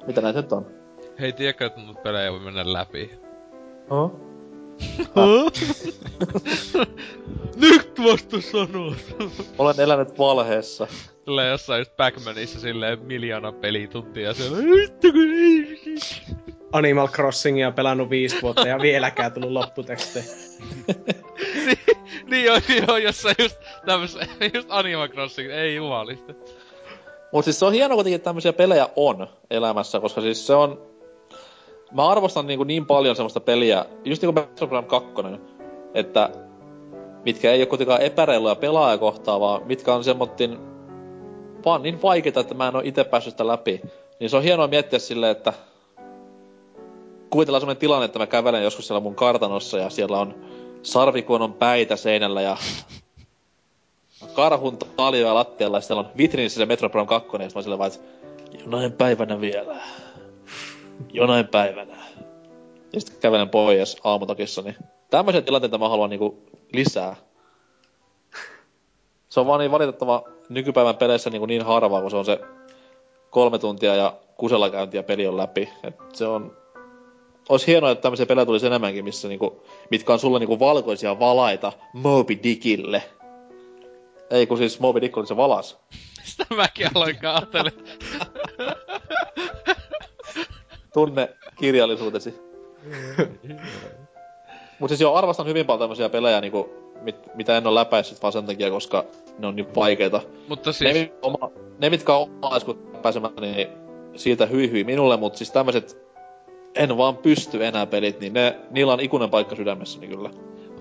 Mitä 0.08 0.22
näitä 0.22 0.42
nyt 0.42 0.52
on? 0.52 0.66
Hei, 1.20 1.34
tiedätkö, 1.34 1.66
että 1.66 1.82
noita 1.82 2.02
pelejä 2.02 2.32
voi 2.32 2.40
mennä 2.40 2.74
läpi? 2.74 3.12
Oho. 3.90 4.31
Nyt 7.62 7.92
vasta 8.04 8.42
sanoo. 8.42 8.94
Olen 9.58 9.80
elänyt 9.80 10.18
valheessa. 10.18 10.88
Silleen 11.26 11.50
jossain 11.50 11.80
just 11.80 11.92
Pac-Manissa 11.98 12.60
silleen 12.60 13.00
miljoona 13.00 13.52
pelituntia 13.52 14.34
siellä. 14.34 14.58
Animal 16.72 17.08
Crossingia 17.08 17.72
pelannut 17.72 18.10
viisi 18.10 18.42
vuotta 18.42 18.68
ja 18.68 18.80
vieläkään 18.80 19.34
tullut 19.34 19.52
lopputekstejä. 19.52 20.26
niin, 21.66 21.80
niin 22.30 22.46
joo, 22.46 22.60
niin 22.68 22.84
joo, 22.88 22.98
jossain 22.98 23.36
just 23.40 23.58
tämmössä, 23.86 24.20
just 24.54 24.68
Animal 24.72 25.08
Crossing, 25.08 25.52
ei 25.52 25.76
jumalista. 25.76 26.34
Mut 27.32 27.46
siis 27.46 27.60
se 27.60 27.66
on 27.66 27.74
hieno 27.74 27.96
kuitenkin, 27.96 28.16
että 28.16 28.26
tämmöisiä 28.26 28.54
pelejä 28.54 28.90
on 28.96 29.28
elämässä, 29.50 30.00
koska 30.00 30.22
siis 30.22 30.48
se 30.48 30.54
on... 30.54 30.91
Mä 31.92 32.10
arvostan 32.10 32.48
niin, 32.48 32.68
niin 32.68 32.86
paljon 32.86 33.16
semmoista 33.16 33.40
peliä, 33.40 33.86
just 34.06 34.22
niin 34.22 34.34
kuin 34.34 34.46
Battleground 34.46 34.88
2, 34.88 35.10
että 35.94 36.30
mitkä 37.26 37.52
ei 37.52 37.60
ole 37.62 37.66
kuitenkaan 37.66 38.02
epäreiluja 38.02 38.56
pelaajakohtaa, 38.56 39.40
vaan 39.40 39.62
mitkä 39.66 39.94
on 39.94 40.04
semmoittin 40.04 40.58
vaan 41.66 41.82
niin 41.82 42.02
vaikeita, 42.02 42.40
että 42.40 42.54
mä 42.54 42.68
en 42.68 42.76
oo 42.76 42.82
itse 42.86 43.04
päässyt 43.04 43.34
sitä 43.34 43.48
läpi. 43.48 43.82
Niin 44.20 44.30
se 44.30 44.38
on 44.38 44.44
hienoa 44.44 44.68
miettiä 44.68 45.00
silleen, 45.00 45.32
että 45.32 45.54
kuvitellaan 47.30 47.62
semmoinen 47.62 47.80
tilanne, 47.80 48.06
että 48.06 48.20
mä 48.20 48.28
kävelen 48.28 48.64
joskus 48.64 48.88
siellä 48.88 49.00
mun 49.00 49.16
kartanossa 49.16 49.78
ja 49.78 49.90
siellä 49.90 50.20
on 50.20 50.36
sarvikuonon 50.82 51.54
päitä 51.54 51.96
seinällä 51.96 52.42
ja 52.42 52.58
karhun 54.34 54.78
taljoja 54.78 55.36
lattialla 55.36 55.78
ja 55.78 55.82
siellä 55.82 56.00
on 56.00 56.12
vitriinissä 56.18 56.58
se 56.58 56.66
Metro 56.66 56.90
Prime 56.90 57.08
2 57.08 57.30
ja 57.34 57.50
mä 57.56 57.62
silleen 57.62 57.80
vaan, 57.80 57.92
että 57.92 58.08
jonain 58.64 58.92
päivänä 58.92 59.42
vielä. 59.42 59.82
Jonain 61.14 61.48
päivänä. 61.48 61.98
Ja 62.94 63.00
sitten 63.00 63.22
kävelen 63.22 63.50
pois 63.50 63.98
aamutakissa, 64.04 64.62
niin 64.62 64.76
tämmöisiä 65.10 65.42
tilanteita 65.42 65.78
mä 65.78 65.90
haluan 65.90 66.10
niinku 66.10 66.44
lisää. 66.74 67.16
Se 69.30 69.40
on 69.40 69.48
vaan 69.48 69.60
niin 69.60 69.72
valitettava 69.72 70.24
nykypäivän 70.50 70.98
peleissä 70.98 71.30
niin, 71.30 71.48
niin 71.48 71.66
harvaa, 71.66 72.02
kun 72.02 72.12
se 72.12 72.18
on 72.18 72.26
se 72.26 72.40
kolme 73.30 73.60
tuntia 73.60 73.96
ja 73.96 74.16
kusella 74.38 74.70
käyntiä 74.70 75.04
peli 75.04 75.28
on 75.28 75.38
läpi. 75.38 75.70
Et 75.84 75.96
se 76.14 76.28
on... 76.28 76.58
Olisi 77.50 77.68
hienoa, 77.68 77.92
että 77.92 78.02
tämmöisiä 78.02 78.26
pelejä 78.26 78.46
tulisi 78.46 78.68
enemmänkin, 78.68 79.04
missä 79.04 79.28
niinku, 79.28 79.64
mitkä 79.92 80.14
on 80.14 80.20
sulle 80.20 80.40
niinku 80.40 80.60
valkoisia 80.60 81.20
valaita 81.20 81.74
Moby 81.94 82.40
Dickille. 82.44 83.04
Ei, 84.30 84.48
kun 84.48 84.58
siis 84.58 84.80
Moby 84.80 85.02
Dick 85.02 85.18
oli 85.18 85.28
se 85.28 85.38
valas. 85.38 85.80
Sitä 86.24 86.46
mäkin 86.56 86.88
aloin 86.96 87.18
kaatella. 87.18 87.72
Tunne 90.94 91.30
kirjallisuutesi. 91.60 92.36
Mut 94.80 94.90
siis 94.90 95.02
joo, 95.02 95.16
arvostan 95.16 95.48
hyvin 95.48 95.66
paljon 95.66 95.80
tämmöisiä 95.80 96.10
pelejä, 96.10 96.42
niinku, 96.42 96.70
mit, 97.02 97.16
mitä 97.36 97.58
en 97.58 97.68
ole 97.68 97.80
läpäissyt 97.80 98.22
vaan 98.22 98.34
sen 98.34 98.46
takia, 98.46 98.70
koska 98.70 99.06
ne 99.40 99.48
on 99.48 99.56
niin 99.56 99.76
vaikeita. 99.76 100.22
Mutta 100.48 100.70
Ne, 100.70 100.74
siis, 100.74 100.94
mit- 100.94 101.14
oma, 101.22 101.52
ne 101.80 101.90
mitkä 101.90 102.14
on 102.16 102.22
omalaiskut 102.22 103.02
pääsemään, 103.02 103.34
niin 103.42 103.68
siitä 104.16 104.46
hyi 104.46 104.72
hyi 104.72 104.84
minulle, 104.84 105.18
mutta 105.18 105.38
siis 105.38 105.52
tämmöiset 105.52 105.98
en 106.76 106.98
vaan 106.98 107.18
pysty 107.18 107.66
enää 107.66 107.86
pelit, 107.86 108.20
niin 108.20 108.34
ne, 108.34 108.60
niillä 108.70 108.94
on 108.94 109.00
ikuinen 109.00 109.30
paikka 109.30 109.56
sydämessäni 109.56 110.08
kyllä. 110.08 110.30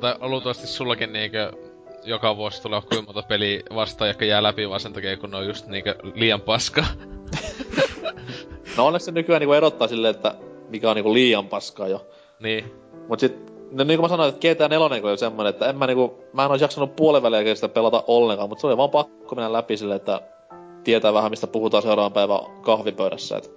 tai 0.01 0.15
luultavasti 0.21 0.67
sullakin 0.67 1.13
niinkö 1.13 1.53
joka 2.05 2.37
vuosi 2.37 2.63
tulee 2.63 2.81
kuinka 2.81 3.13
monta 3.13 3.29
peliä 3.29 3.63
vastaan, 3.75 4.09
jotka 4.09 4.25
jää 4.25 4.43
läpi 4.43 4.69
vaan 4.69 4.81
sen 4.81 4.93
takia, 4.93 5.17
kun 5.17 5.31
ne 5.31 5.37
on 5.37 5.47
just 5.47 5.67
niinkö 5.67 5.95
liian 6.15 6.41
paska. 6.41 6.85
No 8.77 8.87
onneksi 8.87 9.05
se 9.05 9.13
nykyään 9.13 9.41
niinku 9.41 9.53
erottaa 9.53 9.89
silleen, 9.89 10.15
että 10.15 10.35
mikä 10.69 10.91
on 10.91 10.97
niinku 10.97 11.15
liian 11.15 11.49
paskaa 11.49 11.89
jo. 11.89 12.07
niin. 12.41 12.73
Mut 13.09 13.21
sit, 13.21 13.53
no 13.73 13.85
niin 13.85 13.99
kuin 13.99 14.01
mä 14.01 14.09
sanoin, 14.09 14.29
että 14.29 14.49
GTA 14.49 14.69
4 14.69 14.87
oli 14.87 15.19
semmonen, 15.19 15.51
että 15.51 15.69
en 15.69 15.77
mä 15.77 15.87
niinku, 15.87 16.25
mä 16.33 16.45
en 16.45 16.51
ois 16.51 16.63
jaksanut 16.63 16.97
puolen 16.97 17.23
väliä 17.23 17.55
sitä 17.55 17.69
pelata 17.69 18.05
ollenkaan, 18.07 18.49
mutta 18.49 18.61
se 18.61 18.67
oli 18.67 18.77
vaan 18.77 18.91
pakko 18.91 19.35
mennä 19.35 19.53
läpi 19.53 19.77
silleen, 19.77 19.97
että 19.97 20.21
tietää 20.85 21.15
vähän 21.15 21.31
mistä 21.31 21.47
puhutaan 21.47 21.83
seuraavan 21.83 22.13
päivän 22.13 22.39
kahvipöydässä. 22.63 23.37
Et. 23.37 23.51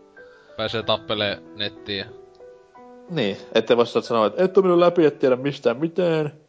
Pääsee 0.57 0.83
tappelee 0.83 1.37
nettiin. 1.55 2.05
Niin, 3.09 3.37
ettei 3.55 3.77
voi 3.77 3.87
sanoa, 3.87 4.25
että 4.25 4.43
et 4.43 4.57
oo 4.57 4.63
mennyt 4.63 4.79
läpi, 4.79 5.05
et 5.05 5.19
tiedä 5.19 5.35
mistään 5.35 5.77
mitään. 5.77 6.42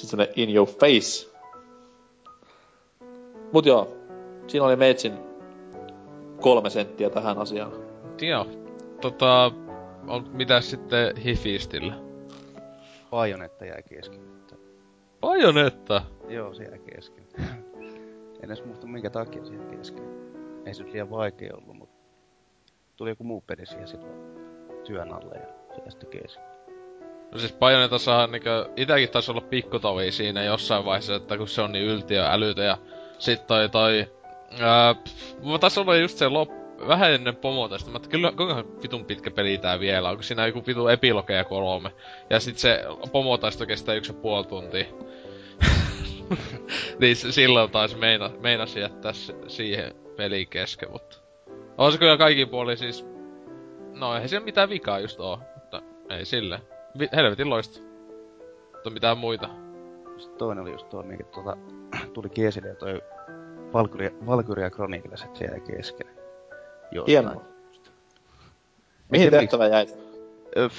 Sitten 0.00 0.10
semmonen 0.10 0.34
in 0.36 0.56
your 0.56 0.68
face. 0.68 1.30
Mut 3.52 3.66
joo, 3.66 3.96
siinä 4.46 4.66
oli 4.66 4.76
meitsin 4.76 5.12
kolme 6.40 6.70
senttiä 6.70 7.10
tähän 7.10 7.38
asiaan. 7.38 7.72
Joo. 8.20 8.46
Tota, 9.00 9.52
on, 10.08 10.28
mitäs 10.32 10.70
sitten 10.70 11.16
Hifistillä? 11.16 11.94
Bajonetta 13.10 13.64
jäi 13.64 13.82
kesken. 13.82 14.20
Bajonetta! 15.20 16.02
Joo, 16.28 16.54
se 16.54 16.64
jäi 16.64 16.78
kesken. 16.78 17.24
en 18.42 18.44
edes 18.44 18.64
muista 18.64 18.86
minkä 18.86 19.10
takia 19.10 19.44
se 19.44 19.54
jäi 19.54 19.76
kesken. 19.76 20.04
Ei 20.66 20.74
se 20.74 20.82
nyt 20.82 20.92
liian 20.92 21.10
vaikea 21.10 21.56
ollut, 21.56 21.76
mutta 21.76 21.96
tuli 22.96 23.10
joku 23.10 23.24
muu 23.24 23.40
peli 23.46 23.66
siihen 23.66 23.88
silloin 23.88 24.14
työn 24.84 25.12
alle 25.12 25.34
ja 25.34 25.46
se 25.74 25.80
jäi 25.80 25.90
sitten 25.90 26.10
kesken. 26.10 26.44
No 27.32 27.38
siis 27.38 27.52
Bajonetassahan 27.52 28.32
niinkö, 28.32 28.68
itäkin 28.76 29.08
taisi 29.08 29.30
olla 29.30 29.40
pikkutovi 29.40 30.12
siinä 30.12 30.44
jossain 30.44 30.84
vaiheessa, 30.84 31.14
että 31.14 31.36
kun 31.36 31.48
se 31.48 31.62
on 31.62 31.72
niin 31.72 31.84
yltiö 31.84 32.26
älytä 32.26 32.62
ja 32.62 32.78
sit 33.18 33.46
toi 33.46 33.68
toi... 33.68 34.12
Ää, 34.60 34.94
taisi 35.60 35.80
olla 35.80 35.96
just 35.96 36.18
se 36.18 36.28
lop, 36.28 36.50
vähän 36.88 37.12
ennen 37.12 37.36
pomotesta, 37.36 37.90
mutta 37.90 38.08
kyllä 38.08 38.32
kuinka 38.36 38.64
vitun 38.82 39.04
pitkä 39.04 39.30
peli 39.30 39.58
tää 39.58 39.80
vielä, 39.80 40.10
onko 40.10 40.22
siinä 40.22 40.46
joku 40.46 40.62
vitu 40.66 40.88
epilogeja 40.88 41.44
kolme. 41.44 41.90
Ja 42.30 42.40
sit 42.40 42.58
se 42.58 42.84
pomotaisto 43.12 43.66
kestää 43.66 43.94
yksi 43.94 44.12
ja 44.12 44.18
puoli 44.22 44.44
tuntia. 44.44 44.84
niin 47.00 47.16
silloin 47.16 47.70
taas 47.70 47.96
meina, 47.96 48.30
meinasi 48.40 48.80
jättää 48.80 49.12
siihen 49.46 49.94
peliin 50.16 50.48
kesken, 50.48 50.90
mutta... 50.90 51.16
On 51.78 51.92
se 51.92 51.98
kyllä 51.98 52.16
kaikin 52.16 52.48
puolin 52.48 52.78
siis... 52.78 53.06
No 53.92 54.14
eihän 54.14 54.28
siellä 54.28 54.44
mitään 54.44 54.68
vikaa 54.68 54.98
just 54.98 55.20
oo, 55.20 55.40
mutta 55.54 55.82
ei 56.10 56.24
silleen. 56.24 56.69
Vi- 56.98 57.08
helvetin 57.12 57.50
loista. 57.50 57.80
Mutta 58.72 58.90
mitään 58.90 59.18
muita. 59.18 59.48
Sitten 60.18 60.38
toinen 60.38 60.62
oli 60.62 60.72
just 60.72 60.88
tuo, 60.88 61.02
minkä 61.02 61.24
tuota, 61.24 61.56
tuli 62.14 62.28
esille, 62.46 62.68
ja 62.68 62.74
toi 62.74 63.00
Valkyria, 63.72 64.10
Valkyria 64.26 64.70
Chronicles, 64.70 65.22
että 65.22 65.38
se 65.38 65.44
jäi 65.44 65.60
kesken. 65.60 66.06
Hienoa. 67.06 67.42
Mihin 69.10 69.26
Miten- 69.26 69.40
tehtävä 69.40 69.66
jäit? 69.66 69.96
Öf, 70.58 70.74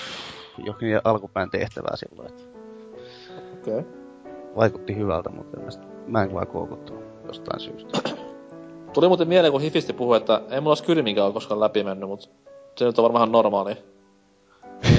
jokin 0.58 1.02
alkupään 1.04 1.50
tehtävää 1.50 1.96
silloin, 1.96 2.30
että 2.30 2.44
Okei. 3.54 3.80
Okay. 3.80 3.92
vaikutti 4.56 4.96
hyvältä, 4.96 5.30
mutta 5.30 5.58
en 5.58 5.64
mä, 5.64 5.72
sit, 5.72 5.82
mä 6.08 6.22
en 6.24 6.30
kyllä 6.30 6.46
koukuttunut 6.46 7.04
jostain 7.28 7.60
syystä. 7.60 8.10
Tuli 8.94 9.08
muuten 9.08 9.28
mieleen, 9.28 9.52
kun 9.52 9.62
Hifisti 9.62 9.94
puhui, 9.94 10.18
että 10.18 10.42
ei 10.50 10.62
mulla 10.62 10.76
Skyriminkään 10.76 11.26
ole 11.26 11.34
koskaan 11.34 11.60
läpi 11.60 11.84
mennyt, 11.84 12.10
mut 12.10 12.30
se 12.78 12.86
nyt 12.86 13.00
on 13.00 13.04
varmaan 13.04 13.32
normaali. 13.32 13.78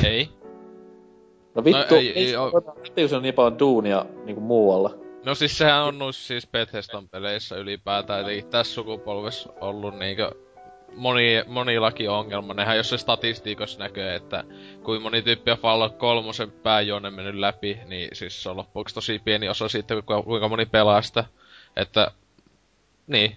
Ei. 0.05 0.42
No 1.55 1.65
vittu, 1.65 1.95
No 1.95 2.01
ei- 2.01 2.13
ei, 2.19 2.35
ei 2.97 3.15
on 3.17 3.23
niin 3.23 3.35
paljon 3.35 3.59
duunia 3.59 4.07
niinku 4.25 4.41
muualla. 4.41 4.95
No 5.25 5.35
siis 5.35 5.59
sehän 5.59 5.83
on 5.85 5.99
noissa 5.99 6.27
siis 6.27 6.47
Bethesdan 6.47 7.09
peleissä 7.09 7.57
ylipäätään, 7.57 8.25
eli 8.25 8.43
tässä 8.51 8.75
sukupolvessa 8.75 9.53
ollut 9.61 9.99
niinkö 9.99 10.31
moni, 10.97 11.43
monilakin 11.47 12.11
ongelma. 12.11 12.55
Nehän 12.55 12.77
jos 12.77 12.89
se 12.89 12.99
statistiikossa 12.99 13.79
näkee, 13.79 14.15
että 14.15 14.45
kuin 14.83 15.03
moni 15.03 15.23
tyyppi 15.23 15.51
on 15.51 15.59
Fallout 15.59 15.97
3 15.97 16.29
pääjuonne 16.63 17.11
mennyt 17.11 17.35
läpi, 17.35 17.79
niin 17.87 18.09
siis 18.13 18.43
se 18.43 18.51
on 18.51 18.57
loppujen 18.57 18.87
tosi 18.95 19.19
pieni 19.19 19.49
osa 19.49 19.69
siitä, 19.69 19.95
kuinka, 19.95 20.23
kuinka 20.23 20.49
moni 20.49 20.67
pelaa 20.67 21.03
sitä. 21.03 21.25
Että, 21.77 22.11
niin. 23.07 23.37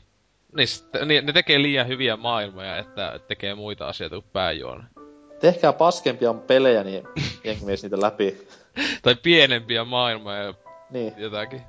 Niin, 0.55 0.67
sit- 0.67 1.05
niin, 1.05 1.25
ne 1.25 1.33
tekee 1.33 1.61
liian 1.61 1.87
hyviä 1.87 2.15
maailmoja, 2.17 2.77
että 2.77 3.19
tekee 3.27 3.55
muita 3.55 3.87
asioita 3.87 4.15
kuin 4.15 4.31
pääjuone. 4.33 4.83
Tehkää 5.39 5.73
paskempia 5.73 6.33
pelejä, 6.33 6.83
niin 6.83 7.03
jengi 7.43 7.65
veisi 7.65 7.85
niitä 7.85 8.01
läpi. 8.01 8.47
Tai 9.03 9.15
pienempiä 9.23 9.83
maailmoja 9.83 10.43
ja 10.43 10.53
Niin. 10.89 11.13
jotakin. 11.17 11.61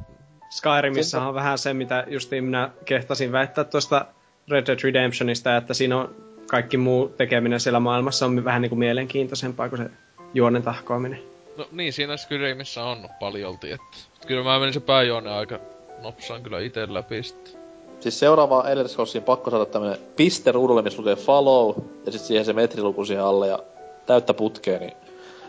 Skyrimissa 0.50 1.22
on 1.22 1.34
vähän 1.34 1.58
se, 1.58 1.74
mitä 1.74 2.04
justiin 2.08 2.44
minä 2.44 2.70
kehtasin 2.84 3.32
väittää 3.32 3.64
tuosta 3.64 4.06
Red 4.50 4.66
Dead 4.66 4.78
Redemptionista, 4.82 5.56
että 5.56 5.74
siinä 5.74 5.96
on 5.96 6.14
kaikki 6.46 6.76
muu 6.76 7.08
tekeminen 7.08 7.60
siellä 7.60 7.80
maailmassa 7.80 8.26
on 8.26 8.44
vähän 8.44 8.62
niinku 8.62 8.76
mielenkiintoisempaa 8.76 9.68
kuin 9.68 9.82
se 9.82 9.90
juonen 10.34 10.62
tahkoaminen. 10.62 11.22
No 11.56 11.68
niin, 11.72 11.92
siinä 11.92 12.16
Skyrimissä 12.16 12.84
on 12.84 13.08
paljolti, 13.20 13.72
että 13.72 13.96
kyllä 14.26 14.42
mä 14.44 14.58
menin 14.58 14.74
se 14.74 14.80
pääjuone 14.80 15.30
aika 15.30 15.58
nopsaan 16.02 16.42
kyllä 16.42 16.60
ite 16.60 16.94
läpi 16.94 17.22
sitten. 17.22 17.55
Siis 18.00 18.18
seuraavaan 18.18 18.70
Elder 18.70 18.88
Scrollsiin 18.88 19.24
pakko 19.24 19.50
saada 19.50 19.66
tämmönen 19.66 19.98
piste 20.16 20.52
ruudulle, 20.52 20.82
missä 20.82 20.98
lukee 20.98 21.16
follow, 21.16 21.76
ja 22.06 22.12
sitten 22.12 22.28
siihen 22.28 22.44
se 22.44 22.52
metriluku 22.52 23.04
siihen 23.04 23.24
alle 23.24 23.48
ja 23.48 23.58
täyttä 24.06 24.34
putkea, 24.34 24.78
niin 24.78 24.92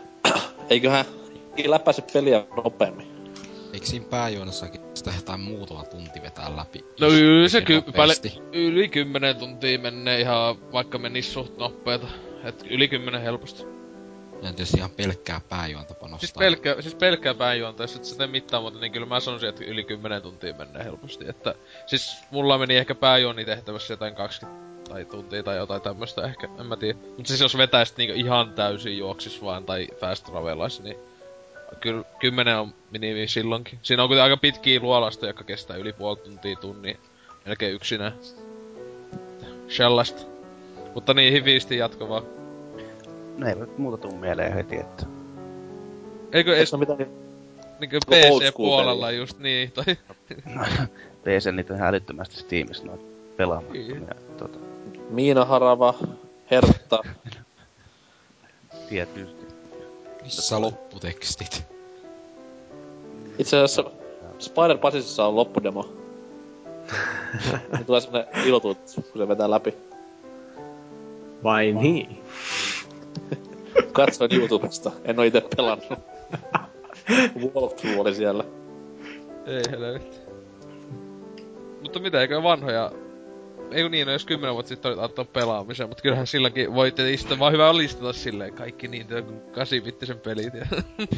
eiköhän 0.69 1.05
läpäise 1.65 2.03
peliä 2.13 2.45
nopeammin. 2.63 3.07
Eikö 3.73 3.85
siinä 3.85 4.05
pääjuonessakin 4.09 4.81
sitä 4.93 5.11
jotain 5.15 5.39
muutama 5.39 5.83
tunti 5.83 6.21
vetää 6.21 6.57
läpi? 6.57 6.85
No 6.99 7.07
kyllä 7.07 7.49
se 7.49 7.61
ky- 7.61 7.81
päälle, 7.95 8.13
yli 8.51 8.89
10 8.89 9.35
tuntia 9.35 9.79
menee 9.79 10.21
ihan, 10.21 10.71
vaikka 10.71 10.97
menis 10.97 11.33
suht 11.33 11.57
nopeeta. 11.57 12.07
Et 12.43 12.65
yli 12.69 12.87
10 12.87 13.21
helposti. 13.21 13.76
Ja 14.41 14.53
tietysti 14.53 14.77
ihan 14.77 14.89
pelkkää 14.89 15.41
pääjuonta 15.49 15.93
panostaa. 15.93 16.19
Siis 16.19 16.33
pelkkää, 16.33 16.81
siis 16.81 16.95
pelkkää 16.95 17.33
pääjuonta, 17.33 17.87
sä 17.87 18.17
tee 18.17 18.27
mitään 18.27 18.63
muuta, 18.63 18.79
niin 18.79 18.91
kyllä 18.91 19.05
mä 19.05 19.19
sanoisin, 19.19 19.49
että 19.49 19.63
yli 19.65 19.83
10 19.83 20.21
tuntia 20.21 20.53
menee 20.53 20.83
helposti. 20.83 21.25
Että, 21.29 21.55
siis 21.85 22.17
mulla 22.31 22.57
meni 22.57 22.77
ehkä 22.77 22.95
pääjuoni 22.95 23.45
tehtävässä 23.45 23.93
jotain 23.93 24.15
20 24.15 24.67
tai 24.89 25.05
tuntia 25.05 25.43
tai 25.43 25.57
jotain 25.57 25.81
tämmöstä 25.81 26.25
ehkä, 26.25 26.49
en 26.59 26.65
mä 26.65 26.75
tiedä. 26.77 26.99
Mutta 27.17 27.27
siis 27.27 27.41
jos 27.41 27.57
vetäisit 27.57 27.97
niinku 27.97 28.19
ihan 28.19 28.53
täysin 28.53 28.97
juoksis 28.97 29.43
vaan 29.43 29.63
tai 29.63 29.87
fast 29.99 30.25
travelaisi, 30.25 30.83
niin 30.83 30.97
kyllä 31.79 32.03
10 32.19 32.59
on 32.59 32.73
minimi 32.91 33.27
silloinkin. 33.27 33.79
Siinä 33.81 34.03
on 34.03 34.09
kuitenkin 34.09 34.23
aika 34.23 34.37
pitkiä 34.37 34.79
luolasta, 34.79 35.27
jotka 35.27 35.43
kestää 35.43 35.77
yli 35.77 35.93
puoli 35.93 36.17
tuntia 36.17 36.55
tunnia. 36.55 36.97
Melkein 37.45 37.73
yksinään. 37.73 38.13
Shellasta. 39.69 40.21
Mutta 40.93 41.13
niin, 41.13 41.33
hivisti 41.33 41.77
jatko 41.77 42.09
vaan. 42.09 42.36
No 43.37 43.47
ei 43.47 43.55
nyt 43.55 43.77
muuta 43.77 43.97
tuu 43.97 44.17
mieleen 44.17 44.53
heti, 44.53 44.77
että 44.77 45.05
Eikö 46.31 46.37
Eikö 46.37 46.57
edes 46.57 46.73
mitään 46.73 46.99
old 48.31 48.41
school 48.41 48.41
PC-puolella 48.41 49.11
just 49.11 49.39
niin, 49.39 49.71
tai 49.71 49.85
PC 51.23 51.51
niitä 51.51 51.73
on 51.73 51.77
ihan 51.77 51.89
älyttömästi 51.89 52.35
Steamissa 52.35 52.85
noita 52.85 53.03
pelaamattomia. 53.37 53.87
Niin. 53.87 54.07
Tota, 54.37 54.59
Miina 55.09 55.45
Harava, 55.45 55.93
Hertta. 56.51 57.03
tietysti. 58.89 59.45
Missä 60.23 60.61
lopputekstit? 60.61 61.63
Itse 63.39 63.57
asiassa 63.57 63.91
Spider 64.39 64.77
Basisissa 64.77 65.25
on 65.25 65.35
loppudemo. 65.35 65.89
niin 67.73 67.85
tulee 67.85 68.01
semmonen 68.01 68.27
ilotuutus, 68.45 68.95
kun 68.95 69.21
se 69.21 69.27
vetää 69.27 69.51
läpi. 69.51 69.73
Vai 71.43 71.71
niin? 71.71 72.23
Katsoin 73.91 74.35
YouTubesta, 74.35 74.91
en 75.05 75.19
oo 75.19 75.23
ite 75.23 75.41
pelannut. 75.55 75.99
Walkthrough 77.55 77.99
oli 77.99 78.15
siellä. 78.15 78.43
Ei 79.45 79.61
helvetti. 79.71 80.17
Mutta 81.81 81.99
mitä, 81.99 82.21
eikö 82.21 82.43
vanhoja... 82.43 82.91
Eikö 83.71 83.89
niin, 83.89 84.07
no 84.07 84.13
jos 84.13 84.25
kymmenen 84.25 84.53
vuotta 84.53 84.69
sitten 84.69 84.89
olit 84.89 85.03
ottanut 85.03 85.33
pelaamiseen, 85.33 85.89
mutta 85.89 86.01
kyllähän 86.01 86.27
silläkin 86.27 86.73
voitte 86.73 87.17
sitten 87.17 87.39
vaan 87.39 87.53
hyvä 87.53 87.77
listata 87.77 88.13
silleen 88.13 88.53
kaikki 88.53 88.87
niin 88.87 89.07
joku 89.09 89.33
8 89.51 90.19
pelit 90.23 90.53
ja... 90.53 90.65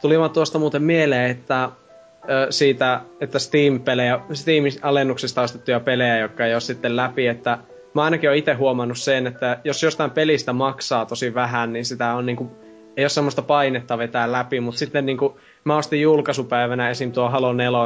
Tuli 0.00 0.18
vaan 0.18 0.30
tuosta 0.30 0.58
muuten 0.58 0.82
mieleen, 0.82 1.30
että 1.30 1.64
ö, 1.64 2.46
siitä, 2.50 3.00
että 3.20 3.38
Steam-pelejä, 3.38 4.20
Steam-alennuksista 4.32 5.42
ostettuja 5.42 5.80
pelejä, 5.80 6.18
jotka 6.18 6.46
ei 6.46 6.54
ole 6.54 6.60
sitten 6.60 6.96
läpi, 6.96 7.26
että 7.26 7.58
mä 7.94 8.02
ainakin 8.02 8.30
olen 8.30 8.38
itse 8.38 8.52
huomannut 8.52 8.98
sen, 8.98 9.26
että 9.26 9.58
jos 9.64 9.82
jostain 9.82 10.10
pelistä 10.10 10.52
maksaa 10.52 11.06
tosi 11.06 11.34
vähän, 11.34 11.72
niin 11.72 11.84
sitä 11.84 12.14
on 12.14 12.26
niinku, 12.26 12.50
ei 12.96 13.04
ole 13.04 13.08
semmoista 13.08 13.42
painetta 13.42 13.98
vetää 13.98 14.32
läpi, 14.32 14.60
mutta 14.60 14.78
sitten 14.78 15.06
niinku, 15.06 15.40
mä 15.64 15.76
ostin 15.76 16.00
julkaisupäivänä 16.00 16.90
esim. 16.90 17.12
tuo 17.12 17.28
Halo 17.28 17.52
4 17.52 17.78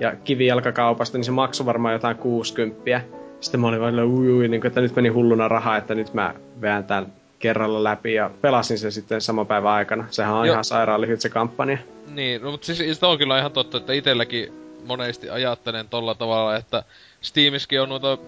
ja 0.00 0.16
kivijalkakaupasta, 0.24 1.18
niin 1.18 1.24
se 1.24 1.30
maksoi 1.30 1.66
varmaan 1.66 1.92
jotain 1.92 2.16
60. 2.16 3.00
Sitten 3.40 3.60
mä 3.60 3.68
olin 3.68 3.80
vaan 3.80 4.04
ui, 4.04 4.32
ui, 4.32 4.48
niin 4.48 4.60
kuin, 4.60 4.68
että 4.68 4.80
nyt 4.80 4.96
meni 4.96 5.08
hulluna 5.08 5.48
rahaa, 5.48 5.76
että 5.76 5.94
nyt 5.94 6.14
mä 6.14 6.34
veän 6.60 6.84
tän 6.84 7.06
kerralla 7.38 7.84
läpi 7.84 8.14
ja 8.14 8.30
pelasin 8.40 8.78
sen 8.78 8.92
sitten 8.92 9.20
saman 9.20 9.46
päivän 9.46 9.72
aikana. 9.72 10.04
Sehän 10.10 10.34
on 10.34 10.46
Joo. 10.46 10.52
ihan 10.52 10.64
sairaan 10.64 11.00
lyhyt 11.00 11.20
se 11.20 11.28
kampanja. 11.28 11.78
Niin, 12.14 12.42
no, 12.42 12.50
mutta 12.50 12.66
siis 12.66 13.00
se 13.00 13.06
on 13.06 13.18
kyllä 13.18 13.38
ihan 13.38 13.52
totta, 13.52 13.78
että 13.78 13.92
itselläkin 13.92 14.52
monesti 14.86 15.30
ajattelen 15.30 15.88
tolla 15.88 16.14
tavalla, 16.14 16.56
että 16.56 16.84
Steamiskin 17.20 17.80
on 17.80 17.88
noita 17.88 18.18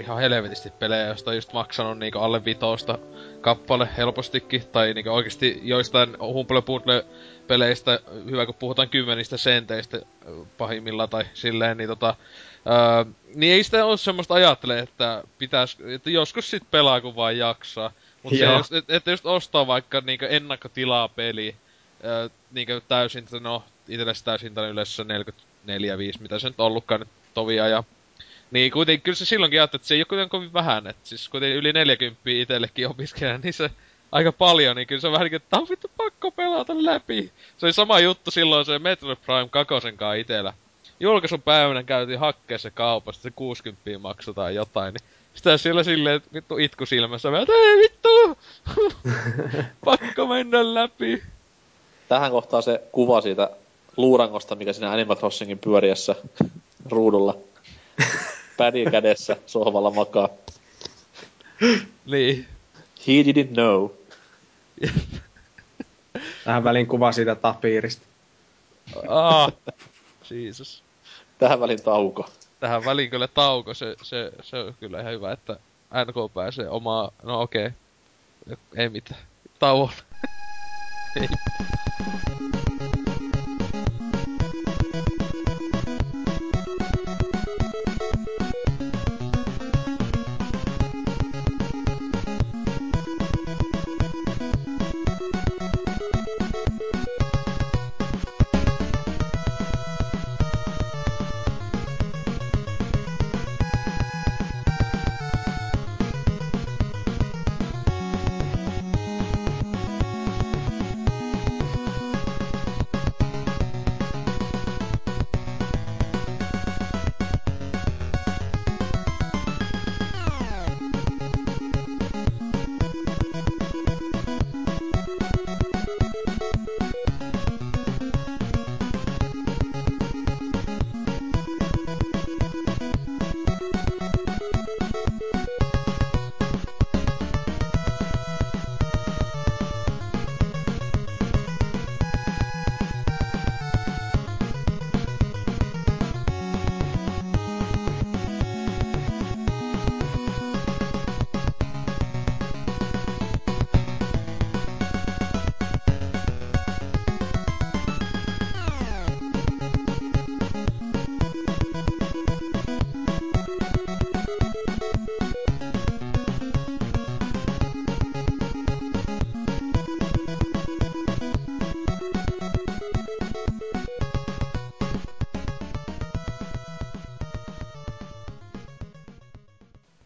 ihan 0.00 0.18
helvetisti 0.18 0.70
pelejä, 0.70 1.06
joista 1.06 1.30
on 1.30 1.36
just 1.36 1.52
maksanut 1.52 1.98
niinku 1.98 2.18
alle 2.18 2.44
vitosta 2.44 2.98
kappale 3.40 3.88
helpostikin, 3.96 4.62
tai 4.72 4.94
niinku 4.94 5.10
oikeesti 5.10 5.60
joistain 5.62 6.16
Humble 6.20 6.62
Bundle 6.62 7.04
peleistä, 7.46 8.00
hyvä 8.30 8.46
kun 8.46 8.54
puhutaan 8.54 8.88
kymmenistä 8.88 9.36
senteistä 9.36 9.96
ö, 9.96 10.02
pahimmillaan 10.58 11.08
tai 11.08 11.24
silleen, 11.34 11.76
niin 11.76 11.88
tota, 11.88 12.14
öö, 12.66 13.12
niin 13.34 13.52
ei 13.52 13.64
sitä 13.64 13.84
ole 13.84 13.96
semmoista 13.96 14.34
ajattele, 14.34 14.78
että 14.78 15.24
pitäis, 15.38 15.78
että 15.94 16.10
joskus 16.10 16.50
sit 16.50 16.62
pelaa 16.70 17.00
kun 17.00 17.16
vaan 17.16 17.38
jaksaa. 17.38 17.92
Mutta 18.22 18.38
se, 18.38 18.44
Joo. 18.44 18.56
just, 18.56 18.72
että, 18.88 19.10
just 19.10 19.26
ostaa 19.26 19.66
vaikka 19.66 20.00
niinku 20.00 20.24
ennakkotilaa 20.28 21.08
peli, 21.08 21.56
öö, 22.04 22.28
niinku 22.50 22.72
täysin, 22.88 23.26
no 23.40 23.64
itelle 23.88 24.14
se 24.14 24.24
täysin 24.24 24.52
yleensä 24.70 25.02
44-5, 25.02 25.06
mitä 26.20 26.38
se 26.38 26.48
nyt 26.48 26.60
ollutkaan 26.60 27.00
nyt 27.00 27.08
tovia 27.34 27.68
ja 27.68 27.84
niin 28.50 28.72
kuitenkin, 28.72 29.02
kyllä 29.02 29.16
se 29.16 29.24
silloinkin 29.24 29.60
ajattelee, 29.60 29.78
että 29.78 29.88
se 29.88 29.94
ei 29.94 30.00
ole 30.00 30.04
kuitenkaan 30.04 30.40
kovin 30.40 30.52
vähän, 30.52 30.86
että 30.86 31.08
siis 31.08 31.28
kuitenkin 31.28 31.58
yli 31.58 31.72
40 31.72 32.20
itsellekin 32.24 32.88
opiskelijana, 32.88 33.40
niin 33.42 33.54
se 33.54 33.70
aika 34.12 34.32
paljon, 34.32 34.76
niin 34.76 34.86
kyllä 34.86 35.00
se 35.00 35.06
on 35.06 35.12
vähän 35.12 35.24
niin 35.24 35.30
kuin, 35.30 35.42
että 35.42 35.58
on 35.58 35.66
vittu 35.70 35.90
pakko 35.96 36.30
pelata 36.30 36.84
läpi. 36.84 37.32
Se 37.58 37.66
oli 37.66 37.72
sama 37.72 38.00
juttu 38.00 38.30
silloin 38.30 38.64
se 38.64 38.78
Metroid 38.78 39.18
Prime 39.26 39.48
2 39.50 39.68
kanssa 39.68 40.14
itellä. 40.14 40.52
Julkaisun 41.00 41.42
päivänä 41.42 41.82
käytiin 41.82 42.18
hakkeessa 42.18 42.70
kaupasta, 42.70 43.22
se 43.22 43.30
60 43.30 43.98
maksoi 43.98 44.34
tai 44.34 44.54
jotain, 44.54 44.94
niin 44.94 45.08
sitä 45.34 45.58
siellä 45.58 45.84
silleen, 45.84 46.16
että 46.16 46.28
vittu 46.32 46.58
itku 46.58 46.86
silmässä, 46.86 47.30
mä, 47.30 47.40
että 47.40 47.52
ei 47.52 47.78
vittu, 47.78 48.38
pakko 49.84 50.26
mennä 50.26 50.74
läpi. 50.74 51.22
Tähän 52.08 52.30
kohtaa 52.30 52.62
se 52.62 52.82
kuva 52.92 53.20
siitä 53.20 53.50
luurangosta, 53.96 54.54
mikä 54.54 54.72
siinä 54.72 54.92
Animal 54.92 55.16
Crossingin 55.16 55.58
pyöriessä 55.58 56.14
ruudulla. 56.90 57.36
Pädi 58.58 58.84
kädessä 58.90 59.36
sohvalla 59.46 59.90
makaa. 59.90 60.28
Niin. 62.06 62.46
He 63.06 63.12
didn't 63.12 63.52
know. 63.52 63.90
Tähän 66.44 66.64
väliin 66.64 66.86
kuva 66.86 67.12
siitä 67.12 67.34
tapiirista. 67.34 68.06
Ah, 69.08 69.52
Jesus. 70.30 70.82
Tähän 71.38 71.60
välin 71.60 71.82
tauko. 71.82 72.30
tähän 72.60 72.84
väliin 72.84 73.10
kyllä 73.10 73.28
tauko, 73.28 73.74
se, 73.74 73.96
se, 74.02 74.32
se 74.42 74.56
on 74.56 74.74
kyllä 74.80 75.00
ihan 75.00 75.12
hyvä, 75.12 75.32
että 75.32 75.56
NK 76.04 76.34
pääsee 76.34 76.68
omaa, 76.68 77.10
no 77.22 77.40
okei, 77.40 77.70
ei 78.76 78.88
mitään, 78.88 79.20
tauolla. 79.58 79.92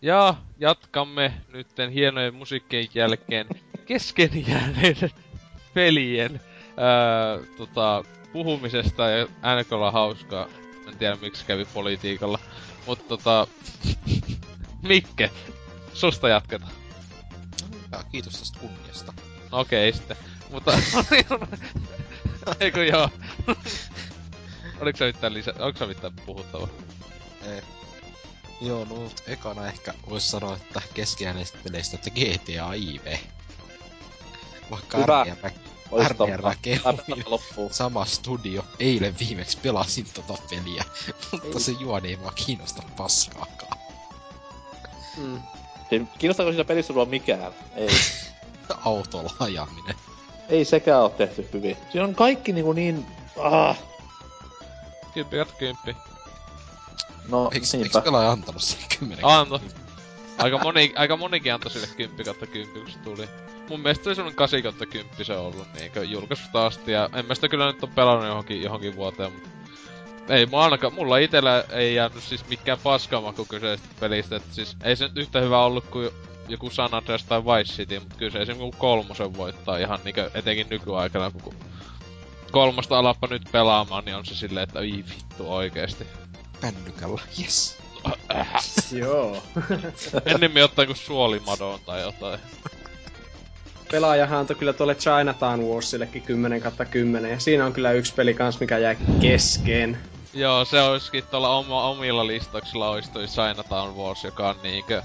Ja 0.02 0.34
jatkamme 0.58 1.32
nytten 1.52 1.90
hienojen 1.90 2.34
musiikkien 2.34 2.88
jälkeen 2.94 3.46
kesken 3.86 4.46
jääneiden 4.48 5.10
pelien 5.74 6.40
ää, 6.76 7.38
tota, 7.56 8.04
puhumisesta 8.32 9.10
ja 9.10 9.26
NKlla 9.26 9.90
hauskaa. 9.90 10.48
En 10.88 10.98
tiedä 10.98 11.16
miksi 11.20 11.46
kävi 11.46 11.64
politiikalla. 11.74 12.38
Mutta 12.86 13.04
tota... 13.08 13.46
Mikke, 14.88 15.30
susta 15.92 16.28
jatketaan. 16.28 16.72
Ja 17.92 18.04
kiitos 18.12 18.38
tästä 18.38 18.58
kunniasta. 18.60 19.12
No 19.52 19.60
okei 19.60 19.92
sitten. 19.92 20.16
Mutta... 20.50 20.72
Eikö 22.60 22.84
joo? 22.84 23.08
Oliko 24.80 24.96
se 24.98 25.06
mitään 25.06 25.34
lisä... 25.34 25.54
Onko 25.58 25.78
se 25.78 25.86
mitään 25.86 26.12
puhuttavaa? 26.26 26.68
Ei. 27.46 27.62
Joo, 28.62 28.84
no 28.84 29.10
ekana 29.26 29.66
ehkä 29.66 29.94
vois 30.10 30.30
sanoa, 30.30 30.56
että 30.56 30.82
keskiääneistä 30.94 31.58
peleistä, 31.64 31.96
että 31.96 32.10
GTA 32.10 32.74
IV. 32.74 33.18
Vaikka 34.70 34.98
Hyvä. 34.98 35.26
Loppuu. 37.26 37.68
sama 37.72 38.04
studio. 38.04 38.64
Eilen 38.78 39.18
viimeksi 39.18 39.58
pelasin 39.62 40.06
tota 40.14 40.42
peliä, 40.50 40.84
mutta 41.32 41.60
se 41.60 41.72
juoni 41.72 42.08
ei 42.08 42.16
mua 42.16 42.32
kiinnosta 42.32 42.82
paskaakaan. 42.96 43.78
Mm. 45.16 45.42
Siis 45.88 46.02
Kiinnostaako 46.18 46.52
siinä 46.52 46.64
pelissä 46.64 46.92
sua 46.92 47.04
mikään? 47.04 47.52
Ei. 47.76 47.88
Autolla 48.84 49.32
ajaminen. 49.38 49.94
Ei 50.48 50.64
sekään 50.64 51.00
oo 51.00 51.08
tehty 51.08 51.48
hyvin. 51.52 51.76
Siinä 51.92 52.04
on 52.04 52.14
kaikki 52.14 52.52
niinku 52.52 52.72
niin... 52.72 53.06
Ah. 53.38 53.78
Kymppi 55.14 55.36
kymppi. 55.58 55.96
No, 57.28 57.44
Eikö, 57.44 57.66
eikö 57.66 57.76
niinpä. 57.76 58.00
pelaaja 58.00 58.30
antanut 58.30 58.62
siihen 58.62 58.88
kymmenen? 58.98 59.24
Anto. 59.24 59.60
Aika, 60.38 60.58
moni, 60.58 60.92
aika 60.96 61.16
monikin 61.16 61.54
antoi 61.54 61.70
sille 61.70 61.86
10 61.96 62.24
kautta 62.24 62.46
10, 62.46 62.82
kun 62.82 62.92
se 62.92 62.98
tuli. 62.98 63.28
Mun 63.68 63.80
mielestä 63.80 64.04
se 64.04 64.08
oli 64.08 64.16
semmonen 64.16 64.36
8 64.36 64.62
kautta 64.62 64.86
10 64.86 65.24
se 65.24 65.32
on 65.32 65.46
ollut 65.46 65.66
niinkö 65.74 66.04
julkaisusta 66.04 66.66
asti, 66.66 66.92
ja 66.92 67.10
en 67.14 67.26
mä 67.26 67.34
sitä 67.34 67.48
kyllä 67.48 67.66
nyt 67.66 67.82
oo 67.82 67.90
pelannut 67.94 68.26
johonkin, 68.26 68.62
johonkin 68.62 68.96
vuoteen, 68.96 69.32
mutta 69.32 69.48
ei 70.28 70.46
mua 70.46 70.64
ainakaan, 70.64 70.94
mulla 70.94 71.18
itellä 71.18 71.64
ei 71.70 71.94
jäänyt 71.94 72.22
siis 72.22 72.48
mikään 72.48 72.78
paskamaku 72.82 73.44
kyseisestä 73.44 73.94
pelistä, 74.00 74.36
että 74.36 74.54
siis 74.54 74.76
ei 74.84 74.96
se 74.96 75.04
nyt 75.04 75.16
yhtä 75.16 75.40
hyvä 75.40 75.64
ollut 75.64 75.84
kuin 75.84 76.10
joku 76.48 76.70
San 76.70 76.94
Andreas 76.94 77.24
tai 77.24 77.44
Vice 77.44 77.72
City, 77.72 77.98
mutta 77.98 78.14
kyllä 78.18 78.32
se 78.32 78.38
esimerkiksi 78.38 78.80
kolmosen 78.80 79.36
voittaa 79.36 79.76
ihan 79.76 80.00
niinkö 80.04 80.30
etenkin 80.34 80.66
nykyaikana, 80.70 81.30
kun 81.30 81.54
kolmosta 82.50 82.98
alappa 82.98 83.26
nyt 83.26 83.42
pelaamaan, 83.52 84.04
niin 84.04 84.16
on 84.16 84.26
se 84.26 84.34
silleen, 84.34 84.64
että 84.64 84.80
ei 84.80 85.04
vittu 85.16 85.52
oikeesti. 85.52 86.06
Pännykällä, 86.62 87.20
yes. 87.40 87.78
Joo. 88.92 89.42
Ennemmin 90.24 90.64
ottaa 90.64 90.86
kuin 90.86 90.96
suolimadon 90.96 91.80
tai 91.86 92.00
jotain. 92.00 92.40
Pelaajahan 93.90 94.38
antoi 94.38 94.56
kyllä 94.56 94.72
tuolle 94.72 94.94
Chinatown 94.94 95.62
Warsillekin 95.62 96.22
10 96.22 96.60
kautta 96.60 96.84
10, 96.84 97.30
ja 97.30 97.40
siinä 97.40 97.66
on 97.66 97.72
kyllä 97.72 97.92
yksi 97.92 98.14
peli 98.14 98.34
kans, 98.34 98.60
mikä 98.60 98.78
jäi 98.78 98.96
kesken. 99.20 99.98
Joo, 100.34 100.64
se 100.64 100.82
olisikin 100.82 101.24
tuolla 101.30 101.56
oma, 101.56 101.88
omilla 101.88 102.26
listauksilla 102.26 102.90
olisi 102.90 103.10
toi 103.10 103.26
Chinatown 103.26 103.96
Wars, 103.96 104.24
joka 104.24 104.48
on 104.48 104.56
niinkö 104.62 105.02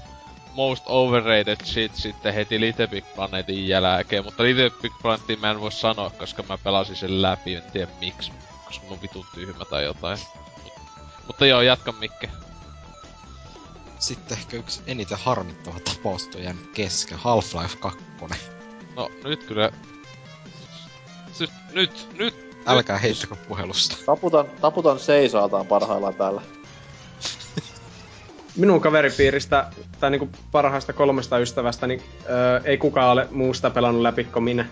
most 0.54 0.84
overrated 0.86 1.64
shit 1.64 1.94
sitten 1.94 2.34
heti 2.34 2.60
Little 2.60 2.86
Big 2.86 3.04
Planetin 3.14 3.68
jälkeen, 3.68 4.24
mutta 4.24 4.42
Little 4.42 4.70
Big 4.82 4.92
Planetin 5.02 5.40
mä 5.40 5.50
en 5.50 5.60
voi 5.60 5.72
sanoa, 5.72 6.10
koska 6.10 6.44
mä 6.48 6.58
pelasin 6.58 6.96
sen 6.96 7.22
läpi, 7.22 7.54
en 7.54 7.62
tiedä 7.72 7.90
miksi, 8.00 8.32
koska 8.66 8.86
mun 8.88 9.02
vitun 9.02 9.26
tyhmä 9.34 9.64
tai 9.64 9.84
jotain. 9.84 10.18
Mut, 11.28 11.34
mutta 11.34 11.46
joo, 11.46 11.62
jatka 11.62 11.92
Mikke. 11.92 12.30
Sitten 13.98 14.38
ehkä 14.38 14.56
yksi 14.56 14.82
eniten 14.86 15.18
harmittava 15.20 15.80
tapaus 15.80 16.30
on 16.48 16.56
kesken. 16.74 17.18
Half-Life 17.18 17.76
2. 17.80 17.98
No, 18.96 19.10
nyt 19.24 19.44
kyllä... 19.44 19.70
Siis, 21.32 21.50
nyt, 21.72 22.08
nyt, 22.18 22.48
Älkää 22.66 22.98
heittäkö 22.98 23.34
puhelusta. 23.48 23.96
Taputan, 24.06 24.46
taputan 24.60 24.98
seisaaltaan 24.98 25.66
parhaillaan 25.66 26.14
täällä. 26.14 26.42
Minun 28.56 28.80
kaveripiiristä, 28.80 29.70
tai 30.00 30.10
niinku 30.10 30.28
parhaista 30.52 30.92
kolmesta 30.92 31.38
ystävästä, 31.38 31.86
niin 31.86 32.02
öö, 32.30 32.60
ei 32.64 32.78
kukaan 32.78 33.12
ole 33.12 33.28
muusta 33.30 33.70
pelannut 33.70 34.02
läpi 34.02 34.24
kuin 34.24 34.42
minä. 34.44 34.66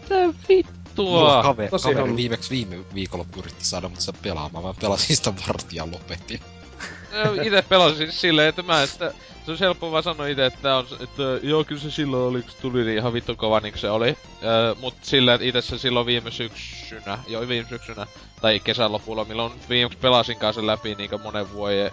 Mitä 0.00 0.81
vittua? 0.98 1.42
Kaveri, 1.42 1.70
tosi 1.70 1.94
kaveri 1.94 2.16
viimeksi 2.16 2.50
viime 2.50 2.84
viikolla 2.94 3.24
yritti 3.38 3.64
saada 3.64 3.88
mut 3.88 4.00
sitä 4.00 4.18
pelaamaan. 4.22 4.64
Mä 4.64 4.74
pelasin 4.80 5.16
sitä 5.16 5.32
vartija 5.48 5.88
lopetin. 5.92 6.40
Ite 7.42 7.56
No, 7.56 7.62
pelasin 7.68 7.96
siis 7.96 8.20
silleen, 8.20 8.48
että 8.48 8.62
mä, 8.62 8.82
että 8.82 9.12
se 9.46 9.52
on 9.52 9.58
helppo 9.60 9.92
vaan 9.92 10.02
sanoa 10.02 10.26
ite, 10.26 10.46
että 10.46 10.76
on, 10.76 10.86
että 11.00 11.22
joo 11.42 11.64
kyllä 11.64 11.80
se 11.80 11.90
silloin 11.90 12.30
oli, 12.30 12.42
kun 12.42 12.52
tuli 12.62 12.84
niin 12.84 12.98
ihan 12.98 13.12
vittu 13.12 13.36
kova 13.36 13.60
niin 13.60 13.78
se 13.78 13.90
oli. 13.90 14.16
Öö, 14.44 14.74
mut 14.80 14.94
silleen, 15.02 15.34
että 15.34 15.46
ite 15.46 15.60
se 15.60 15.78
silloin 15.78 16.06
viime 16.06 16.30
syksynä, 16.30 17.18
joo 17.26 17.48
viime 17.48 17.68
syksynä, 17.68 18.06
tai 18.40 18.60
kesän 18.60 18.92
lopulla, 18.92 19.24
milloin 19.24 19.52
viimeksi 19.68 19.98
pelasin 19.98 20.36
kanssa 20.36 20.66
läpi 20.66 20.94
niin 20.94 21.22
monen 21.22 21.52
vuoden 21.52 21.90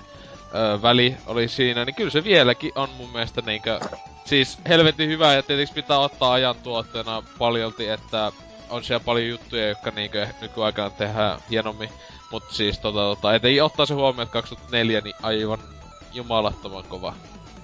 öö, 0.56 0.82
väli 0.82 1.16
oli 1.28 1.48
siinä, 1.48 1.86
niin 1.86 1.96
kyllä 1.96 2.12
se 2.12 2.24
vieläkin 2.24 2.72
on 2.76 2.90
mun 2.90 3.12
mielestä 3.12 3.42
niinkö, 3.42 3.80
siis 4.26 4.58
helvetin 4.70 5.10
hyvä 5.10 5.34
ja 5.34 5.44
tietysti 5.44 5.76
pitää 5.76 6.00
ottaa 6.00 6.34
ajan 6.34 6.56
tuotteena 6.56 7.24
paljolti, 7.38 7.90
että 7.90 8.32
on 8.70 8.84
siellä 8.84 9.04
paljon 9.04 9.28
juttuja, 9.30 9.68
jotka 9.70 9.92
niinkö 9.92 10.28
nykyaikana 10.42 10.90
tehdään 10.90 11.40
hienommin. 11.50 11.90
Mut 12.32 12.44
siis 12.52 12.80
tota, 12.80 13.00
tota, 13.00 13.36
et 13.36 13.46
ei 13.46 13.62
ottaa 13.62 13.86
se 13.86 13.94
huomioon, 13.94 14.24
että 14.24 14.34
2004 14.34 15.02
niin 15.02 15.16
aivan 15.24 15.60
jumalattoman 16.14 16.84
kova. 16.84 17.14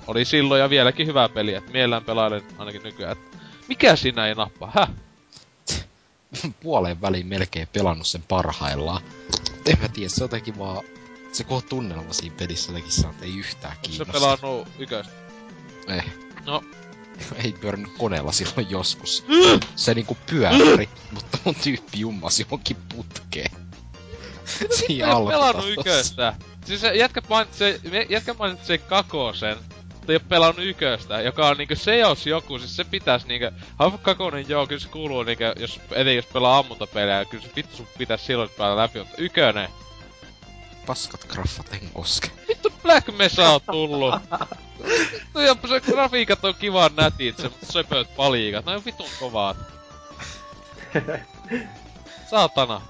Oli 0.08 0.26
silloin 0.26 0.62
ja 0.62 0.70
vieläkin 0.70 1.08
hyvä 1.08 1.30
peli, 1.30 1.54
että 1.54 1.72
mielellään 1.72 2.04
pelailen 2.04 2.44
ainakin 2.58 2.84
nykyään. 2.84 3.12
Et 3.12 3.38
mikä 3.68 3.96
siinä 3.96 4.28
ei 4.28 4.36
nappaa, 4.36 4.72
häh? 4.76 4.90
Puoleen 6.64 7.02
väliin 7.02 7.28
melkein 7.28 7.68
pelannut 7.74 8.08
sen 8.08 8.24
parhaillaan. 8.28 9.02
En 9.66 9.78
mä 9.82 9.88
tiedä, 9.88 10.10
se 10.10 10.24
on 10.24 10.26
jotenkin 10.26 10.60
vaan... 10.60 10.84
Se 11.32 11.44
koko 11.44 11.62
tunnelma 11.62 12.14
siinä 12.14 12.36
pelissä 12.40 12.72
jotenkin 12.72 12.92
saa, 12.92 13.12
että 13.12 13.26
ei 13.26 13.38
yhtään 13.38 13.74
Onko 13.74 13.86
se 13.86 13.90
kiinnosta. 13.90 14.14
pelannut 14.14 14.68
yköstä? 14.80 15.14
Eh. 15.88 16.06
No, 16.46 16.64
ei 17.44 17.54
pyörinyt 17.54 17.92
koneella 17.98 18.32
silloin 18.32 18.70
joskus. 18.70 19.26
Se 19.76 19.94
niinku 19.94 20.18
pyöri, 20.30 20.90
mutta 21.12 21.38
mun 21.44 21.56
tyyppi 21.56 22.00
jummasi 22.00 22.44
johonkin 22.44 22.78
putkeen. 22.96 23.52
Siinä 24.70 25.06
pelannut 25.06 25.34
alkutasossa. 25.34 25.70
yköstä. 25.70 26.34
Siis 26.66 26.82
se 26.82 26.96
jätkä 26.96 27.22
mainitsi, 27.30 27.64
jätkä 28.10 28.34
mainitsi 28.34 28.78
kakosen, 28.78 29.58
mutta 29.94 30.12
ei 30.12 30.16
oo 30.16 30.26
pelannut 30.30 30.66
yköstä, 30.66 31.22
joka 31.22 31.48
on 31.48 31.58
niinku 31.58 31.76
se 31.76 31.98
jos 31.98 32.28
joku, 32.28 32.60
siis 32.60 32.76
se 32.76 32.84
pitäis 32.84 33.26
niinku, 33.26 33.60
Half 33.80 34.02
kakonen 34.02 34.50
joo, 34.50 34.68
kyllä 34.68 34.82
se 34.82 34.88
kuuluu 34.88 35.24
niinku, 35.24 35.44
jos, 35.60 35.80
eteen 35.92 36.16
jos 36.16 36.26
pelaa 36.26 36.58
ammuntapelejä, 36.58 37.26
kyllä 37.26 37.44
se 37.44 37.52
vittu 37.56 37.78
sun 37.78 37.88
pitäis 37.98 38.26
silloin 38.26 38.50
päällä 38.58 38.82
läpi, 38.82 39.00
mutta 39.00 39.16
ykönen, 39.18 39.70
Paskat 40.86 41.28
graffat 41.28 41.74
en 41.74 41.90
koske. 41.94 42.32
Vittu 42.48 42.70
Black 42.86 43.18
Mesa 43.18 43.50
on 43.50 43.62
tullut. 43.72 44.16
No 45.34 45.42
ja 45.42 45.56
se 45.70 45.80
grafiikat 45.82 46.46
on 46.46 46.56
kivan 46.60 46.92
nätit, 46.96 47.38
se 47.38 47.50
söpöt 47.64 48.16
paliikat, 48.16 48.66
ne 48.66 48.76
on 48.76 48.86
vitun 48.86 49.08
kovaat. 49.20 49.58
Saatana. 52.30 52.82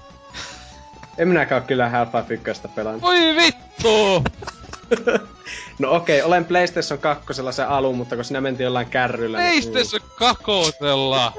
En 1.18 1.28
minäkään 1.28 1.62
kyllä 1.62 1.88
Half-Life 1.88 2.32
1 2.50 2.62
pelannut. 2.74 3.02
Voi 3.02 3.36
vittu! 3.36 4.24
No 5.78 5.92
okei, 5.92 6.22
olen 6.22 6.44
PlayStation 6.44 6.98
2 6.98 7.26
se 7.52 7.62
alun, 7.62 7.96
mutta 7.96 8.16
kun 8.16 8.24
sinä 8.24 8.40
mentiin 8.40 8.64
jollain 8.64 8.86
kärryllä... 8.90 9.38
niin- 9.38 9.62
PlayStation 9.70 10.10
kakotella! 10.18 11.32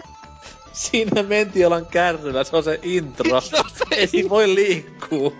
Siinä 0.78 1.24
mentiin 1.24 1.66
ollaan 1.66 1.86
kärryllä, 1.86 2.44
se 2.44 2.56
on 2.56 2.64
se 2.64 2.80
intro. 2.84 3.42
Ei 3.92 4.08
siinä 4.08 4.30
voi 4.30 4.56
liikkuu. 4.56 5.38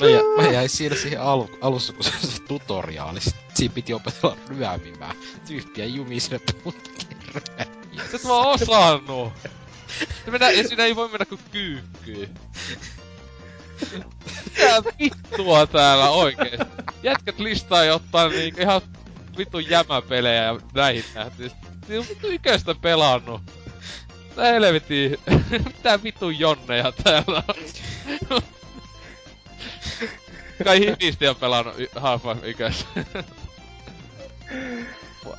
Mä, 0.00 0.06
jä, 0.06 0.20
mä 0.36 0.50
jäin 0.50 0.68
siinä 0.68 0.96
siihen 0.96 1.20
alu, 1.20 1.50
alussa, 1.60 1.92
kun 1.92 2.04
se 2.04 2.12
on 2.24 2.30
se 2.30 2.42
tutoriaali. 2.42 3.20
Siinä 3.54 3.74
piti 3.74 3.94
opetella 3.94 4.36
ryömimään. 4.48 5.16
Tyyppiä 5.46 5.84
jumi 5.84 6.20
sinne 6.20 6.40
putkeen 6.64 7.18
ryömiä. 7.34 8.04
Sä 8.10 8.16
et 8.16 8.28
vaan 8.28 8.48
osannut! 8.48 9.32
Se 10.24 10.30
mennä, 10.30 10.50
ja 10.50 10.68
siinä 10.68 10.84
ei 10.84 10.96
voi 10.96 11.08
mennä 11.08 11.24
kuin 11.24 11.40
kyykkyyn. 11.50 12.30
Mitä 14.50 14.82
vittua 14.98 15.66
täällä 15.66 16.10
oikeesti? 16.10 16.66
Jätkät 17.02 17.38
listaa 17.38 17.84
jotain 17.84 18.32
niinku 18.32 18.60
ihan 18.60 18.80
vitun 19.38 19.70
jämäpelejä 19.70 20.42
ja 20.42 20.60
näihin 20.74 21.04
nähty. 21.14 21.50
Niin 21.88 22.00
on 22.00 22.06
vittu 22.08 22.30
ikäistä 22.30 22.74
pelannut. 22.74 23.42
Tää 24.36 24.52
helvetti. 24.52 25.20
Mitä 25.66 26.02
vitun 26.02 26.38
jonneja 26.38 26.92
täällä 26.92 27.42
on? 27.48 28.42
Kai 30.64 30.80
hifisti 30.80 31.28
on 31.28 31.36
pelannut 31.36 31.74
Half-Life 31.96 32.46
ykössä. 32.46 32.86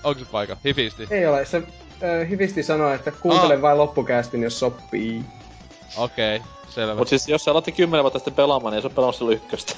Onko 0.03 0.19
se 0.19 0.25
paikka? 0.31 0.57
Hifisti. 0.65 1.07
Ei 1.09 1.25
ole, 1.27 1.45
se 1.45 1.57
äh, 1.57 2.29
hyvisti 2.29 2.63
sanoi, 2.63 2.95
että 2.95 3.11
kuuntele 3.11 3.53
Ah. 3.55 3.61
vain 3.61 3.77
loppukäästin, 3.77 4.43
jos 4.43 4.59
sopii. 4.59 5.23
Okei, 5.97 6.35
okay, 6.35 6.47
selvä. 6.69 6.95
Mut 6.95 7.07
siis 7.07 7.27
jos 7.27 7.43
sä 7.43 7.51
aloitti 7.51 7.71
10 7.71 8.03
vuotta 8.03 8.19
sitten 8.19 8.33
pelaamaan, 8.33 8.71
niin 8.71 8.75
ei 8.77 8.81
se 8.81 8.87
ole 8.87 8.93
pelannut 8.95 9.15
silloin 9.15 9.37
ykköstä. 9.37 9.73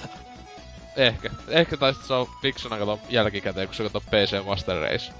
Ehkä. 0.96 1.30
Ehkä 1.48 1.78
tai 1.78 1.94
se 2.08 2.14
on 2.14 2.28
fiksuna 2.42 2.78
kato 2.78 3.00
jälkikäteen, 3.10 3.68
kun 3.68 3.76
se 3.76 3.84
kato 3.84 4.02
PC 4.02 4.46
Master 4.46 4.82
Race. 4.82 5.14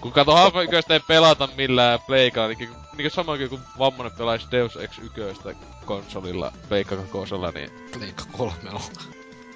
Kun 0.00 0.12
kato 0.12 0.32
Half 0.32 0.54
yköstä 0.56 0.94
ei 0.94 1.00
pelata 1.00 1.48
millään 1.56 2.00
pleikalla, 2.06 2.48
niin 2.48 2.70
niinku 2.96 3.14
samoin 3.14 3.48
kuin 3.48 3.60
vammainen 3.78 4.18
pelaisi 4.18 4.46
Deus 4.50 4.76
Ex 4.76 4.98
yköstä 4.98 5.54
konsolilla, 5.84 6.52
pleikka 6.68 6.96
kakosella, 6.96 7.50
niin... 7.50 7.70
Pleikka 7.92 8.24
kolmella. 8.32 8.80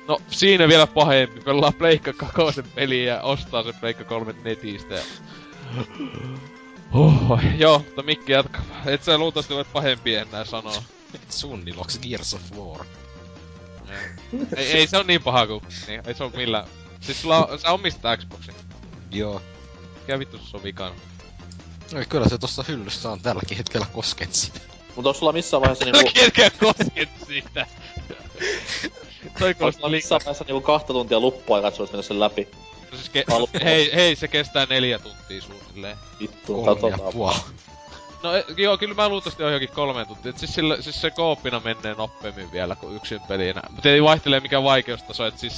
No, 0.09 0.19
siinä 0.29 0.69
vielä 0.69 0.87
pahempi, 0.87 1.41
pelaa 1.41 1.73
pleikka 1.73 2.13
kakosen 2.13 2.65
peliä 2.75 3.15
ja 3.15 3.23
ostaa 3.23 3.63
se 3.63 3.73
pleikka 3.73 4.05
kolme 4.05 4.35
netistä 4.45 4.95
ja... 4.95 5.03
Oho, 6.93 7.39
joo, 7.57 7.79
mutta 7.79 8.03
Mikki 8.03 8.33
jatka. 8.33 8.59
Et 8.87 9.05
sä 9.05 9.19
luultavasti 9.19 9.55
voit 9.55 9.73
pahempi 9.73 10.15
enää 10.15 10.45
sanoa. 10.45 10.83
Sunniloksi 11.29 11.99
Gears 11.99 12.35
of 12.35 12.43
War. 12.57 12.87
ei, 14.57 14.73
ei 14.73 14.87
se 14.87 14.99
on 14.99 15.07
niin 15.07 15.23
paha 15.23 15.47
kuin... 15.47 15.65
Niin, 15.87 16.03
ei 16.07 16.15
se 16.15 16.25
on 16.25 16.33
millään... 16.37 16.67
Siis 17.01 17.23
sulla 17.23 17.47
on, 17.47 17.59
sä 17.59 17.71
omistat 17.71 18.21
Xboxin. 18.21 18.55
Joo. 19.11 19.43
Mikä 20.03 20.19
vittu 20.19 20.39
se 20.39 20.57
on 20.57 20.63
vikana? 20.63 20.95
No, 21.93 22.01
kyllä 22.09 22.29
se 22.29 22.39
tossa 22.39 22.65
hyllyssä 22.69 23.11
on 23.11 23.21
tälläkin 23.21 23.57
hetkellä 23.57 23.87
kosket 23.93 24.35
sitä. 24.35 24.61
Mutta 24.97 25.09
onko 25.09 25.19
sulla 25.19 25.33
missään 25.33 25.61
vaiheessa 25.61 25.85
niinku... 25.85 26.11
Ketkä 26.15 26.51
kosket 26.51 27.09
siitä? 27.27 27.67
Toi 29.39 29.49
Onko 29.49 29.59
kuulostaa 29.59 29.73
sulla 29.73 29.89
missään 29.89 29.91
liikaa. 29.91 30.19
vaiheessa 30.19 30.45
niinku 30.45 30.61
kahta 30.61 30.93
tuntia 30.93 31.21
luppua 31.21 31.63
katsoa, 31.63 31.87
mennä 31.87 32.03
sen 32.03 32.21
läpi? 32.21 32.49
No 32.93 32.99
siis 32.99 33.11
ke- 33.11 33.65
hei, 33.65 33.95
hei, 33.95 34.17
se 34.17 34.29
kestää 34.29 34.67
neljä 34.67 34.99
tuntia 34.99 35.43
suunnilleen. 35.43 35.97
Vittu, 36.21 36.63
katsotaan. 36.63 37.41
No 38.23 38.35
e, 38.37 38.45
joo, 38.57 38.79
kyllä 38.79 38.95
mä 38.95 39.09
luultavasti 39.09 39.43
oon 39.43 39.53
johonkin 39.53 39.75
kolmeen 39.75 40.07
tuntia. 40.07 40.31
Et 40.31 40.39
siis, 40.39 40.55
sillä, 40.55 40.83
siis 40.83 41.01
se 41.01 41.11
kooppina 41.11 41.61
menee 41.61 41.95
nopeammin 41.95 42.53
vielä 42.53 42.77
kuin 42.77 42.97
yksin 42.97 43.21
pelinä. 43.29 43.63
Mutta 43.71 43.89
ei 43.89 44.03
vaihtelee 44.03 44.41
mikä 44.41 44.63
vaikeustaso, 44.63 45.27
et 45.27 45.39
siis... 45.39 45.57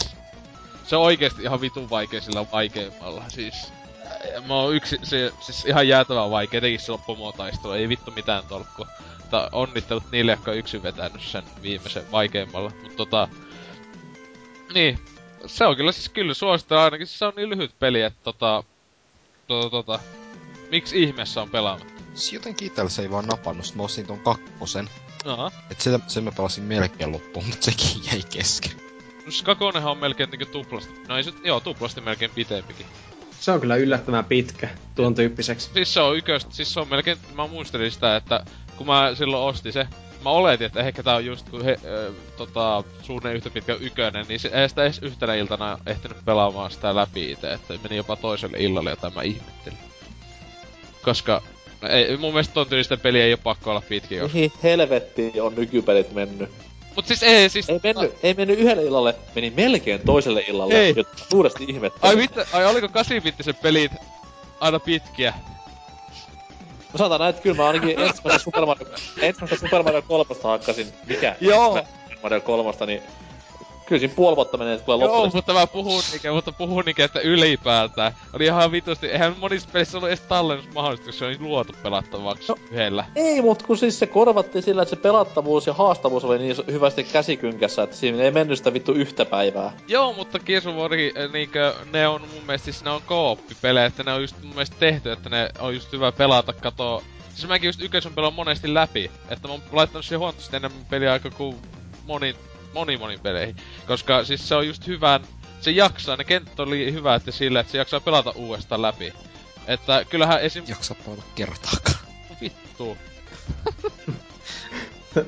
Se 0.86 0.96
on 0.96 1.02
oikeesti 1.02 1.42
ihan 1.42 1.60
vitun 1.60 1.90
vaikea 1.90 2.20
sillä 2.20 2.46
vaikeimmalla, 2.52 3.24
siis... 3.28 3.54
Mä 4.46 4.54
oon 4.54 4.74
yksi, 4.74 4.98
se, 5.02 5.32
siis 5.40 5.64
ihan 5.64 5.88
jäätävän 5.88 6.30
vaikea, 6.30 6.58
etenkin 6.58 6.80
se 6.80 6.92
pomotaistelu, 7.06 7.72
ei 7.72 7.88
vittu 7.88 8.10
mitään 8.10 8.44
tolkku. 8.48 8.86
Mutta 9.20 9.48
onnittelut 9.52 10.10
niille, 10.12 10.32
jotka 10.32 10.50
on 10.50 10.56
yksin 10.56 10.82
vetänyt 10.82 11.22
sen 11.22 11.42
viimeisen 11.62 12.12
vaikeimmalla. 12.12 12.72
Mutta 12.82 12.96
tota... 12.96 13.28
Niin, 14.74 14.98
se 15.46 15.66
on 15.66 15.76
kyllä 15.76 15.92
siis 15.92 16.08
kyllä 16.08 16.34
suosittelen 16.34 16.82
ainakin, 16.82 17.06
se 17.06 17.24
on 17.24 17.32
niin 17.36 17.48
lyhyt 17.48 17.78
peli, 17.78 18.02
että 18.02 18.20
tota... 18.24 18.64
Tota 19.46 19.70
tota... 19.70 19.98
Miksi 20.70 21.02
ihmeessä 21.02 21.42
on 21.42 21.50
pelaamatta? 21.50 21.92
Siis 22.14 22.32
jotenkin 22.32 22.66
itellä 22.66 22.90
se 22.90 23.02
ei 23.02 23.10
vaan 23.10 23.26
napannut, 23.26 23.66
sit 23.66 23.76
mä 23.76 23.82
ostin 23.82 24.06
ton 24.06 24.20
kakkosen. 24.20 24.90
Aha. 25.24 25.52
Et 25.70 25.80
sen, 25.80 26.02
sen 26.06 26.24
mä 26.24 26.32
pelasin 26.32 26.64
melkein 26.64 27.12
loppuun, 27.12 27.46
mutta 27.46 27.64
sekin 27.64 28.04
jäi 28.12 28.22
kesken. 28.32 28.72
No 29.24 29.30
siis 29.30 29.42
kakonenhan 29.42 29.92
on 29.92 29.98
melkein 29.98 30.30
niinku 30.30 30.46
tuplasti. 30.52 30.92
No 31.08 31.16
ei 31.16 31.24
se, 31.24 31.32
joo, 31.44 31.60
tuplasti 31.60 32.00
melkein 32.00 32.30
pitempikin. 32.30 32.86
Se 33.40 33.52
on 33.52 33.60
kyllä 33.60 33.76
yllättävän 33.76 34.24
pitkä 34.24 34.68
tuon 34.94 35.14
tyyppiseksi. 35.14 35.70
Siis 35.74 35.94
se 35.94 36.00
on 36.00 36.16
yköstä, 36.16 36.54
siis 36.54 36.74
se 36.74 36.80
on 36.80 36.88
melkein, 36.88 37.18
mä 37.34 37.46
muistelin 37.46 37.90
sitä, 37.90 38.16
että 38.16 38.44
kun 38.76 38.86
mä 38.86 39.14
silloin 39.14 39.42
ostin 39.42 39.72
se, 39.72 39.88
mä 40.24 40.30
oletin, 40.30 40.66
että 40.66 40.80
ehkä 40.80 41.02
tää 41.02 41.16
on 41.16 41.26
just 41.26 41.50
kun 41.50 41.64
he, 41.64 41.72
äh, 41.72 42.14
tota, 42.36 42.84
suunnilleen 43.02 43.36
yhtä 43.36 43.50
pitkä 43.50 43.76
ykönen, 43.80 44.26
niin 44.28 44.40
se 44.40 44.48
ei 44.48 44.68
sitä 44.68 44.82
edes 44.82 44.98
yhtenä 44.98 45.34
iltana 45.34 45.78
ehtinyt 45.86 46.24
pelaamaan 46.24 46.70
sitä 46.70 46.94
läpi 46.94 47.30
itse, 47.30 47.52
että 47.52 47.74
meni 47.82 47.96
jopa 47.96 48.16
toiselle 48.16 48.58
illalle, 48.58 48.90
jota 48.90 49.12
mä 49.14 49.22
ihmettelin. 49.22 49.78
Koska 51.02 51.42
ei, 51.88 52.16
mun 52.16 52.32
mielestä 52.32 52.54
ton 52.54 52.66
tyylistä 52.66 52.96
peli 52.96 53.20
ei 53.20 53.32
oo 53.32 53.38
pakko 53.42 53.70
olla 53.70 53.82
pitkä, 53.88 54.20
koska... 54.20 54.34
Mihin 54.34 54.52
helvettiin 54.62 55.42
on 55.42 55.54
nykypelit 55.54 56.12
mennyt? 56.12 56.50
Mut 56.96 57.06
siis 57.06 57.22
ei, 57.22 57.48
siis... 57.48 57.68
Ei 57.68 57.80
mennyt, 57.82 58.14
ei 58.22 58.34
mennyt 58.34 58.58
yhdelle 58.58 58.82
illalle, 58.82 59.14
meni 59.34 59.52
melkein 59.56 60.00
toiselle 60.00 60.44
illalle, 60.48 60.74
Ei. 60.74 60.94
jota 60.96 61.10
suuresti 61.30 61.64
ihmettelin. 61.68 62.04
Ai 62.08 62.16
mitä, 62.16 62.46
ai 62.52 62.66
oliko 62.66 62.88
8 62.88 63.22
pelit 63.62 63.92
aina 64.60 64.80
pitkiä? 64.80 65.34
Mä 66.92 66.98
sanotaan 66.98 67.20
näin, 67.20 67.30
että 67.30 67.42
kyllä 67.42 67.56
mä 67.56 67.66
ainakin 67.66 67.90
ensimmäistä 68.00 68.38
Super 68.38 68.66
Mario, 68.66 68.86
ensimmäistä 69.20 69.56
Super 69.56 69.82
Mario 69.82 70.02
3 70.02 70.34
hakkasin, 70.42 70.86
mikä? 71.06 71.36
Joo. 71.40 71.68
Super 71.68 71.84
Mario 72.22 72.40
3, 72.40 72.86
niin 72.86 73.02
kyllä 73.86 74.00
siinä 74.00 74.14
puoli 74.14 74.36
vuotta 74.36 74.58
menee, 74.58 74.74
että 74.74 74.84
tulee 74.86 75.06
Joo, 75.06 75.12
loppuun. 75.12 75.30
mutta 75.34 75.52
mä 75.52 75.66
puhun 75.66 76.02
niinkö, 76.10 76.32
mutta 76.32 76.52
puhun 76.52 76.84
niinkö, 76.84 77.04
että 77.04 77.20
ylipäätään. 77.20 78.14
Oli 78.32 78.44
ihan 78.44 78.72
vitusti, 78.72 79.06
eihän 79.06 79.36
monissa 79.38 79.68
pelissä 79.72 79.98
ollut 79.98 80.08
edes 80.08 80.20
tallennus 80.20 80.68
mahdollista, 80.74 81.06
koska 81.06 81.18
se 81.18 81.24
oli 81.24 81.38
luotu 81.40 81.72
pelattavaksi 81.82 82.48
no. 82.48 82.56
yhdellä. 82.70 83.04
Ei, 83.16 83.42
mut 83.42 83.62
kun 83.62 83.78
siis 83.78 83.98
se 83.98 84.06
korvattiin 84.06 84.62
sillä, 84.62 84.82
että 84.82 84.96
se 84.96 85.02
pelattavuus 85.02 85.66
ja 85.66 85.72
haastavuus 85.72 86.24
oli 86.24 86.38
niin 86.38 86.56
hyvästi 86.66 87.04
käsikynkässä, 87.04 87.82
että 87.82 87.96
siinä 87.96 88.22
ei 88.22 88.30
mennyt 88.30 88.58
sitä 88.58 88.72
vittu 88.72 88.92
yhtä 88.92 89.24
päivää. 89.24 89.72
Joo, 89.88 90.12
mutta 90.12 90.38
of 90.38 90.76
War, 90.76 90.90
niinkö, 91.32 91.74
ne 91.92 92.08
on 92.08 92.20
mun 92.20 92.42
mielestä, 92.46 92.64
siis 92.64 92.84
ne 92.84 92.90
on 92.90 93.02
kooppipelejä, 93.06 93.86
että 93.86 94.02
ne 94.02 94.12
on 94.12 94.20
just 94.20 94.36
mun 94.42 94.54
mielestä 94.54 94.76
tehty, 94.78 95.12
että 95.12 95.30
ne 95.30 95.48
on 95.58 95.74
just 95.74 95.92
hyvä 95.92 96.12
pelata, 96.12 96.52
katoo. 96.52 97.02
Siis 97.34 97.48
mäkin 97.48 97.68
just 97.68 97.82
ykkösen 97.82 98.14
pelaan 98.14 98.34
monesti 98.34 98.74
läpi, 98.74 99.10
että 99.28 99.48
mä 99.48 99.54
oon 99.54 99.62
laittanut 99.72 100.04
siihen 100.04 100.18
huomattavasti 100.18 100.56
enemmän 100.56 100.86
peliaikaa 100.90 101.30
kuin 101.30 101.56
moni, 102.06 102.36
moni 102.74 102.96
moni 102.96 103.18
peleihin. 103.18 103.56
Koska 103.86 104.24
siis 104.24 104.48
se 104.48 104.54
on 104.54 104.66
just 104.66 104.86
hyvän, 104.86 105.24
se 105.60 105.70
jaksaa, 105.70 106.16
ne 106.16 106.24
kentät 106.24 106.60
oli 106.60 106.92
hyvät 106.92 107.26
ja 107.26 107.32
sillä, 107.32 107.60
että 107.60 107.72
se 107.72 107.78
jaksaa 107.78 108.00
pelata 108.00 108.30
uudestaan 108.30 108.82
läpi. 108.82 109.12
Että 109.66 110.04
kyllähän 110.10 110.40
esim... 110.40 110.64
Jaksa 110.68 110.94
pelata 111.04 111.22
kertaakaan. 111.34 111.98
Vittu. 112.40 112.96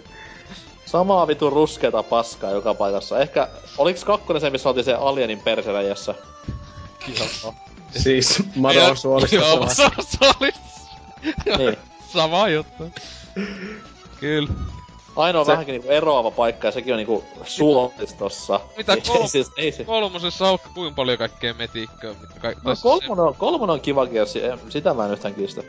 Samaa 0.86 1.26
vitun 1.26 1.52
ruskeata 1.52 2.02
paskaa 2.02 2.50
joka 2.50 2.74
paikassa. 2.74 3.18
Ehkä, 3.18 3.48
oliks 3.78 4.04
kakkonen 4.04 4.40
se, 4.40 4.50
missä 4.50 4.68
oltiin 4.68 4.84
se 4.84 4.94
Alienin 4.94 5.40
perseläjässä? 5.40 6.14
Joo. 7.18 7.54
Siis 7.96 8.42
Madon 8.56 8.96
suolistossa. 8.96 9.90
Joo, 11.46 11.58
niin. 11.58 11.76
sama 12.12 12.48
juttu. 12.48 12.90
Kyllä. 14.20 14.48
Ainoa 15.16 15.44
Se- 15.44 15.52
vähänkin 15.52 15.72
niinku 15.72 15.88
eroava 15.90 16.30
paikka 16.30 16.68
ja 16.68 16.72
sekin 16.72 16.94
on 16.94 16.98
niinku 16.98 17.24
suolistossa. 17.44 18.60
Mitä 18.76 18.96
kol- 19.06 19.20
ei, 19.22 19.28
siis, 19.34 19.50
ei 19.56 19.72
se. 19.72 19.84
Kolmosessa 19.84 20.48
on 20.50 20.58
kuinka 20.74 20.94
paljon 20.96 21.18
kaikkea 21.18 21.54
metikköä, 21.54 22.14
mitä 22.20 22.40
kaik- 22.40 22.58
No, 22.64 22.74
kolmonen, 22.82 23.24
on, 23.24 23.34
kolmonen 23.34 23.74
on 23.74 23.80
kiva 23.80 24.06
kiersi, 24.06 24.40
sitä 24.68 24.94
mä 24.94 25.04
en 25.06 25.12
yhtään 25.12 25.34
kiistä. 25.34 25.62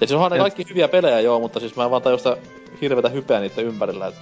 Ja 0.00 0.06
siis 0.06 0.12
onhan 0.12 0.32
ne 0.32 0.38
kaikki 0.38 0.66
hyviä 0.68 0.88
pelejä 0.88 1.20
joo, 1.20 1.40
mutta 1.40 1.60
siis 1.60 1.76
mä 1.76 1.84
en 1.84 1.90
vaan 1.90 2.02
tajua 2.02 2.18
sitä 2.18 2.36
hirvetä 2.80 3.08
hypeä 3.08 3.40
niiden 3.40 3.64
ympärillä, 3.64 4.06
et 4.06 4.14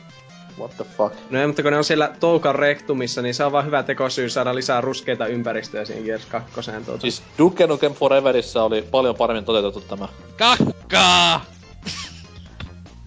what 0.58 0.76
the 0.76 0.84
fuck. 0.96 1.14
No 1.30 1.40
ei, 1.40 1.46
mutta 1.46 1.62
kun 1.62 1.70
ne 1.72 1.78
on 1.78 1.84
siellä 1.84 2.10
Toukan 2.20 2.54
rektumissa, 2.54 3.22
niin 3.22 3.34
se 3.34 3.44
on 3.44 3.52
vaan 3.52 3.66
hyvä 3.66 3.82
tekosyy 3.82 4.28
saada 4.30 4.54
lisää 4.54 4.80
ruskeita 4.80 5.26
ympäristöjä 5.26 5.84
siihen 5.84 6.04
Gears 6.04 6.26
2. 6.26 6.52
Tuota. 6.86 7.00
Siis 7.00 7.22
Duke 7.38 7.66
Nukem 7.66 7.94
Foreverissä 7.94 8.62
oli 8.64 8.82
paljon 8.82 9.16
paremmin 9.16 9.44
toteutettu 9.44 9.80
tämä. 9.80 10.08
Kakkaa! 10.36 11.44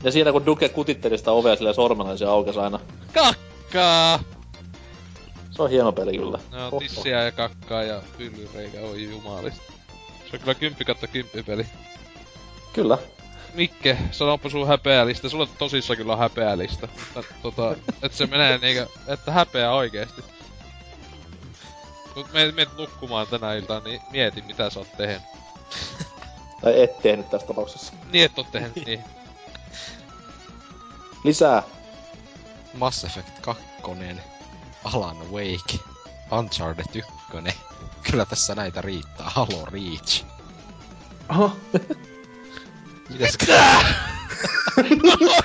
Ja 0.03 0.11
siinä 0.11 0.31
kun 0.31 0.45
Duke 0.45 0.69
kutitteli 0.69 1.17
sitä 1.17 1.31
ovea 1.31 1.55
silleen 1.55 1.75
sormella, 1.75 2.11
niin 2.11 2.17
se 2.17 2.25
aukesi 2.25 2.59
aina. 2.59 2.80
Kakkaa! 3.13 4.19
Se 5.51 5.61
on 5.61 5.69
hieno 5.69 5.91
peli 5.91 6.17
kyllä. 6.17 6.39
No, 6.51 6.67
Oho. 6.67 6.80
tissiä 6.80 7.23
ja 7.23 7.31
kakkaa 7.31 7.84
ja 7.84 8.01
pyllyreikä, 8.17 8.80
oi 8.81 9.03
jumalista. 9.03 9.61
Se 10.30 10.30
on 10.34 10.39
kyllä 10.39 10.53
10 10.53 10.85
kautta 10.85 11.07
10 11.07 11.45
peli. 11.45 11.65
Kyllä. 12.73 12.97
Mikke, 13.53 13.97
sanoppa 14.11 14.49
sun 14.49 14.67
häpeälistä. 14.67 15.30
Sulla 15.30 15.47
tosissaan 15.57 15.97
kyllä 15.97 16.13
on 16.13 16.19
häpeälistä. 16.19 16.88
Tä- 17.13 17.23
Tota, 17.41 17.75
että 18.01 18.17
se 18.17 18.25
menee 18.25 18.57
niinkö, 18.57 18.88
että 19.07 19.31
häpeä 19.31 19.71
oikeesti. 19.71 20.21
Kun 22.13 22.25
me 22.34 22.45
menet 22.51 22.77
nukkumaan 22.77 23.27
tänä 23.27 23.53
iltana, 23.53 23.80
niin 23.80 24.01
mieti 24.11 24.41
mitä 24.41 24.69
sä 24.69 24.80
oot 24.80 24.97
tehnyt. 24.97 25.21
Tai 26.61 26.81
et 26.81 26.99
tehnyt 27.01 27.30
tässä 27.30 27.47
tapauksessa. 27.47 27.93
Niin 28.11 28.25
et 28.25 28.38
oo 28.39 28.45
tehnyt, 28.51 28.85
niin. 28.85 29.03
Lisää. 31.23 31.63
Mass 32.73 33.03
Effect 33.03 33.39
2, 33.41 33.63
Alan 34.83 35.31
Wake, 35.31 35.79
Uncharted 36.31 36.85
1. 36.95 37.11
Kyllä 38.11 38.25
tässä 38.25 38.55
näitä 38.55 38.81
riittää. 38.81 39.29
Halo 39.29 39.65
Reach. 39.65 40.25
Oho, 41.29 41.57
Mitäs 43.09 43.37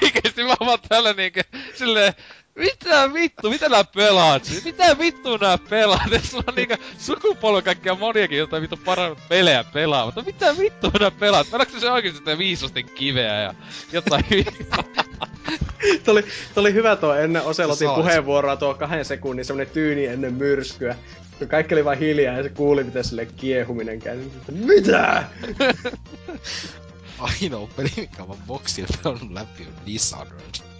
Oikeesti 0.03 0.45
mä 0.45 0.55
oon 0.61 0.79
täällä 0.89 1.13
niinkö 1.13 1.45
silleen, 1.79 2.15
mitä 2.59 3.15
vittu, 3.15 3.51
mitä 3.51 3.69
nää 3.69 3.85
pelaat? 3.85 4.43
Mitä 4.65 4.99
vittu 4.99 5.37
nää 5.37 5.59
pelaat? 5.59 6.11
Ja 6.11 6.21
sulla 6.21 6.45
on 6.47 6.55
niinkö 6.55 6.77
sukupolven 6.99 7.65
kaikkia 7.65 7.95
moniakin 7.95 8.39
jotain 8.39 8.63
vittu 8.63 8.77
parannut 8.77 9.19
pelejä 9.29 9.65
pelaa, 9.65 10.05
mutta 10.05 10.23
mitä 10.23 10.59
vittu 10.59 10.91
nää 11.01 11.11
pelaat? 11.11 11.51
Pelaatko 11.51 11.81
se 11.81 11.91
oikeesti 11.91 12.19
sitä 12.19 12.39
viisosten 12.39 12.85
kiveä 12.85 13.41
ja 13.41 13.55
jotain 13.93 14.25
vittu? 14.31 14.83
Tuo 16.05 16.13
oli, 16.13 16.23
tuo 16.23 16.61
oli 16.61 16.75
hyvä 16.75 16.97
tuo 16.97 17.15
ennen 17.15 17.43
Oselotin 17.43 17.91
puheenvuoroa 17.91 18.57
tuo 18.57 18.75
kahden 18.75 19.05
sekunnin 19.05 19.45
semmonen 19.45 19.73
tyyni 19.73 20.07
ennen 20.07 20.35
myrskyä. 20.35 20.97
Kun 21.39 21.49
Kaikki 21.49 21.75
oli 21.75 21.85
vaan 21.85 21.99
hiljaa 21.99 22.37
ja 22.37 22.43
se 22.43 22.49
kuuli 22.49 22.85
miten 22.85 23.05
sille 23.05 23.27
kiehuminen 23.27 24.01
käy. 24.01 24.19
Mitä? 24.53 25.25
ainoa 27.19 27.69
peli, 27.77 27.93
mikä 27.97 28.25
mä 28.27 28.35
boksilla 28.47 28.89
pelannut 29.03 29.33
läpi 29.33 29.63
on 29.63 29.87
Dishonored. 29.87 30.78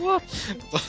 What? 0.00 0.22
On 0.72 0.80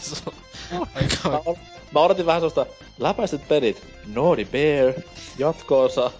Mä, 0.80 0.88
aika... 0.95 1.41
o- 1.45 1.57
mä 1.91 1.99
odotin 1.99 2.26
vähän 2.26 2.41
sellaista 2.41 2.65
läpäiset 2.99 3.47
pelit. 3.47 3.84
Naughty 4.05 4.45
Bear, 4.45 4.93
jatkoosa. 5.38 6.11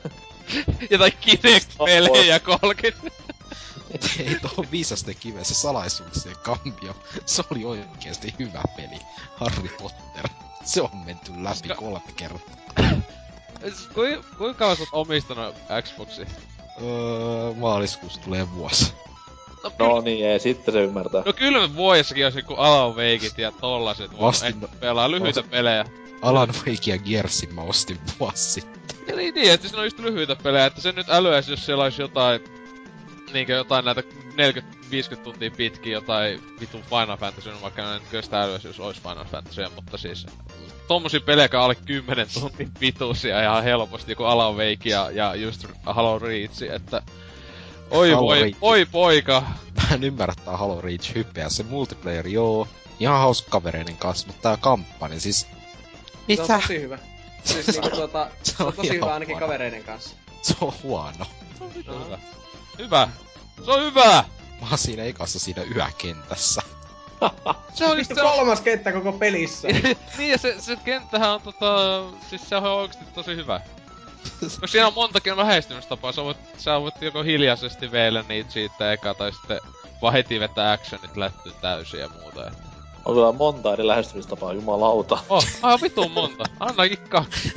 Jotain 0.90 1.14
Kinect-pelejä 1.22 2.40
30. 2.40 3.12
Ei 4.20 4.36
tuohon 4.42 4.72
viisasten 4.72 5.16
kiven, 5.20 5.46
se 5.46 5.54
salaisuuksien 5.54 6.36
kambio. 6.44 6.96
Se 7.26 7.44
oli 7.52 7.66
oikeesti 7.66 8.36
hyvä 8.40 8.64
peli. 8.76 9.00
Harry 9.36 9.70
Potter. 9.82 10.28
Se 10.66 10.82
on 10.82 10.90
menty 11.06 11.32
läpi 11.44 11.56
Koska- 11.68 11.76
kolme 11.76 12.02
kertaa. 12.16 12.56
Kuinka 13.94 14.28
kui 14.38 14.54
kauan 14.54 14.78
sä 14.78 14.84
oot 14.84 14.90
omistanut 15.08 15.56
Xboxi? 15.82 16.22
Öö, 16.82 17.54
maaliskuussa 17.56 18.22
tulee 18.22 18.52
vuosi. 18.52 18.94
No, 19.64 19.70
kyllä, 19.70 19.90
No 19.90 20.02
niin, 20.02 20.26
ei, 20.26 20.40
sitten 20.40 20.74
se 20.74 20.82
ymmärtää. 20.84 21.24
no 21.26 21.34
kyllä 21.34 21.76
vuodessakin 21.76 22.24
olisi 22.26 22.40
joku 22.40 22.54
Alan 22.54 22.96
Wakeit 22.96 23.38
ja 23.38 23.52
tollaset. 23.52 24.12
vaan 24.12 24.34
Vastin- 24.34 24.62
ei 24.64 24.68
pelaa 24.80 25.12
lyhyitä 25.12 25.40
Vastin- 25.42 25.50
pelejä. 25.52 25.86
Alan 26.22 26.50
Wake 26.50 26.92
ja 26.92 26.98
Gearsin 26.98 27.56
mä 27.56 27.62
ostin 27.62 28.00
vuosi 28.20 28.52
sitten. 28.52 28.98
Ja 29.08 29.16
niin, 29.16 29.34
niin, 29.36 29.52
että 29.52 29.68
se 29.68 29.78
on 29.78 29.84
just 29.84 30.00
lyhyitä 30.00 30.36
pelejä, 30.36 30.66
että 30.66 30.82
se 30.82 30.92
nyt 30.92 31.10
älyäisi, 31.10 31.52
jos 31.52 31.66
siellä 31.66 31.84
olisi 31.84 32.02
jotain, 32.02 32.42
niinkö 33.34 33.54
jotain 33.54 33.86
näitä 33.86 34.02
40-50 34.02 35.16
tuntia 35.24 35.52
pitkiä 35.52 35.94
jotain 35.94 36.42
vitun 36.60 36.82
Final 36.84 37.18
Fantasy, 37.18 37.50
no 37.52 37.58
vaikka 37.62 37.96
en 37.96 38.02
kyllä 38.10 38.22
sitä 38.22 38.42
älyäisi, 38.42 38.68
jos 38.68 38.80
olisi 38.80 39.02
Final 39.02 39.26
Fantasy, 39.26 39.62
mutta 39.76 39.98
siis 39.98 40.26
tommosia 40.88 41.20
pelejä, 41.22 41.50
alle 41.54 41.76
10 41.76 42.28
tunnin 42.34 42.72
pituisia 42.80 43.42
ihan 43.44 43.64
helposti, 43.64 44.12
joku 44.12 44.24
Alan 44.24 44.54
Wake 44.56 44.90
ja, 44.90 45.12
ja 45.12 45.36
just 45.36 45.66
Halo 45.86 46.20
Reach, 46.20 46.64
että 46.64 47.02
Oi 47.92 48.12
Halo 48.12 48.28
voi, 48.28 48.42
Reach. 48.42 48.58
oi 48.62 48.86
poika. 48.86 49.44
Mä 49.76 49.96
en 49.96 50.04
ymmärrä 50.04 50.34
tää 50.46 50.58
Halo 50.58 50.82
Reach 50.82 51.16
hypeä. 51.16 51.50
Se 51.50 51.64
multiplayer, 51.64 52.28
joo, 52.28 52.68
ihan 53.00 53.20
hauska 53.20 53.50
kavereiden 53.50 53.98
kanssa, 53.98 54.28
mutta 54.28 54.42
tää 54.42 54.58
kampanja, 54.58 55.20
siis... 55.20 55.48
Se 56.36 56.42
on 56.42 56.48
tosi 56.62 56.82
hyvä. 56.82 56.98
Siis 57.44 57.68
niinku 57.68 57.90
tuota, 57.96 58.28
Se 58.44 58.52
se 58.52 58.64
on 58.64 58.68
on 58.68 58.74
tosi 58.74 58.94
hyvä 58.94 59.14
ainakin 59.14 59.40
kavereiden 59.40 59.84
kanssa. 59.84 60.16
Se 60.42 60.56
on 60.62 60.74
huono. 60.84 61.26
Hyvä. 61.88 62.20
Hyvä. 62.80 63.10
Se 63.66 63.72
on 63.72 63.82
hyvä! 63.82 64.24
Mä 64.62 64.70
oon 64.70 64.78
siinä 64.78 65.04
ekassa 65.04 65.40
siinä 65.40 65.64
yökentässä. 65.76 66.62
Se 67.74 67.86
on 67.86 68.06
se 68.06 68.22
on... 68.22 68.36
kolmas 68.36 68.62
kenttä 68.62 68.92
koko 68.92 69.12
pelissä. 69.12 69.68
niin 70.18 70.32
ja 70.32 70.38
se, 70.38 70.56
se 70.60 70.76
kenttähän 70.76 71.30
on 71.30 71.42
tota... 71.42 72.04
Siis 72.30 72.50
se 72.50 72.56
on 72.56 72.64
oikeesti 72.64 73.06
tosi 73.14 73.36
hyvä. 73.36 73.62
Koska 74.40 74.68
siinä 74.72 74.88
on 74.88 74.94
montakin 74.94 75.38
lähestymistapaa. 75.38 76.12
Sä 76.12 76.24
voit, 76.24 76.38
sä 76.58 76.82
voit 76.82 77.02
joko 77.02 77.24
hiljaisesti 77.24 77.92
veellä 77.92 78.24
niitä 78.30 78.52
siitä 78.52 78.94
eka 78.94 79.14
tai 79.14 79.32
sitten 79.32 79.60
vaan 80.02 80.14
heti 80.14 80.40
vetää 80.40 80.72
actionit 80.72 81.18
lättyyn 81.18 81.56
täysin 81.62 82.00
ja 82.00 82.10
muuta. 82.10 82.52
On 83.06 83.16
kyllä 83.16 83.32
monta 83.32 83.74
eri 83.74 83.88
lähestymistapaa, 83.88 84.54
jumalauta. 84.54 85.18
Oh, 85.30 85.46
aivan 85.62 85.82
vitun 85.82 86.12
monta. 86.12 86.44
Annakin 86.60 86.98
kaksi. 87.10 87.54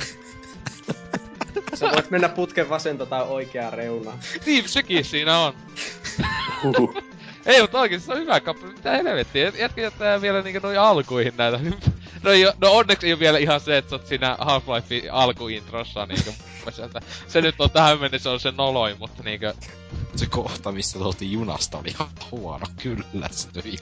Sä 1.73 1.91
voit 1.91 2.11
mennä 2.11 2.29
putken 2.29 2.69
vasenta 2.69 3.05
tai 3.05 3.23
oikeaa 3.23 3.71
reunaa. 3.71 4.19
Niin, 4.45 4.69
sekin 4.69 5.05
siinä 5.05 5.39
on. 5.39 5.53
Huhu. 6.63 6.93
Ei, 7.45 7.61
mutta 7.61 7.79
oikeesti 7.79 8.05
se 8.05 8.13
on 8.13 8.19
hyvä 8.19 8.39
kappale. 8.39 8.73
Mitä 8.73 8.91
helvettiä? 8.91 9.51
Jätkä 9.57 9.81
jättää 9.81 10.21
vielä 10.21 10.41
niinku 10.41 10.59
noin 10.67 10.79
alkuihin 10.79 11.33
näitä. 11.37 11.59
No, 12.27 12.33
ei, 12.33 12.45
no 12.61 12.71
onneksi 12.71 13.07
ei 13.07 13.13
ole 13.13 13.19
vielä 13.19 13.37
ihan 13.37 13.59
se, 13.59 13.77
että 13.77 13.89
sä 13.89 13.95
oot 13.95 14.07
siinä 14.07 14.37
Half-Life 14.39 15.09
alkuintrossa 15.11 16.05
niinku. 16.05 16.33
sieltä. 16.71 17.01
Se 17.27 17.41
nyt 17.41 17.55
on 17.59 17.69
tähän 17.69 17.99
mennessä 17.99 18.31
on 18.31 18.39
se 18.39 18.51
noloin, 18.51 18.95
mutta 18.99 19.23
niinkö... 19.23 19.53
Se 20.15 20.25
kohta, 20.25 20.71
missä 20.71 20.99
tultiin 20.99 21.31
junasta, 21.31 21.77
oli 21.77 21.87
ihan 21.87 22.07
huono 22.31 22.65
kyllästyi. 22.81 23.77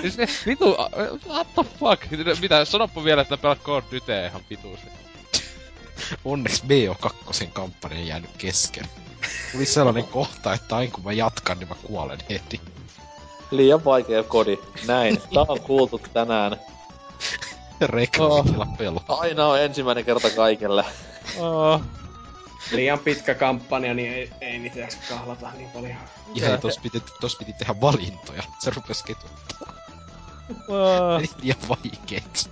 Siis 0.00 0.18
ne 0.18 0.26
vitu... 0.46 0.76
What 1.28 1.54
the 1.54 1.64
fuck? 1.80 2.02
Mitä? 2.40 2.64
Sanoppa 2.64 3.04
vielä, 3.04 3.22
että 3.22 3.36
pelaat 3.36 3.62
Code 3.62 3.86
Dytea 3.90 4.26
ihan 4.26 4.42
vituusti. 4.50 4.86
Onneksi 6.24 6.62
BO2 6.62 7.46
kampanja 7.52 8.04
jäänyt 8.04 8.30
kesken. 8.38 8.84
Tuli 9.52 9.66
sellainen 9.66 10.04
kohta, 10.04 10.54
että 10.54 10.76
aina 10.76 10.92
kun 10.92 11.04
mä 11.04 11.12
jatkan, 11.12 11.58
niin 11.58 11.68
mä 11.68 11.74
kuolen 11.74 12.18
heti. 12.30 12.60
Liian 13.50 13.84
vaikea 13.84 14.22
kodi. 14.22 14.58
Näin. 14.86 15.18
Tää 15.34 15.44
on 15.48 15.60
kuultu 15.60 16.00
tänään. 16.12 16.56
Reklamilla 17.80 18.66
pelaa. 18.78 19.04
Aina 19.08 19.46
on 19.46 19.60
ensimmäinen 19.60 20.04
kerta 20.04 20.30
kaikelle. 20.30 20.84
Oh. 21.38 21.80
Liian 22.72 22.98
pitkä 22.98 23.34
kampanja, 23.34 23.94
niin 23.94 24.12
ei, 24.12 24.30
ei 24.40 24.58
niitä 24.58 24.88
kahlata 25.08 25.50
niin 25.56 25.70
paljon. 25.70 25.96
Ihan 26.34 26.60
tos 26.60 26.78
piti, 26.78 27.02
tos 27.20 27.36
piti 27.36 27.52
tehdä 27.52 27.74
valintoja. 27.80 28.42
Se 28.58 28.70
rupes 28.76 29.02
ketuttaa. 29.02 29.74
Oh. 30.68 31.16
Meni 31.16 31.28
liian 31.42 31.58
vaikeeksi. 31.68 32.50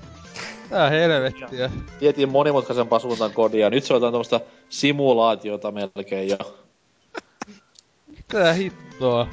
Tää 0.71 0.91
helvettiä. 0.91 1.71
Vietiin 2.01 2.29
monimutkaisempaa 2.29 2.99
suuntaan 2.99 3.33
kodia. 3.33 3.71
Nyt 3.71 3.85
se 3.85 3.93
on 3.93 3.97
jotain 3.97 4.13
tämmöstä 4.13 4.41
simulaatiota 4.69 5.73
melkein 5.73 6.29
jo. 6.29 6.39
Mitä 8.07 8.53
hittoa? 8.53 9.29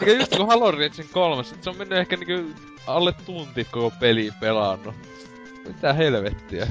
Eikä 0.00 0.12
just 0.12 0.36
kun 0.36 0.46
Halo 0.46 0.70
Reachin 0.70 1.08
kolmas, 1.12 1.54
se 1.60 1.70
on 1.70 1.76
mennyt 1.76 1.98
ehkä 1.98 2.16
niinku 2.16 2.60
alle 2.86 3.14
tunti 3.26 3.64
koko 3.64 3.92
peli 4.00 4.32
pelannut. 4.40 4.94
Mitä 5.66 5.92
helvettiä? 5.92 6.68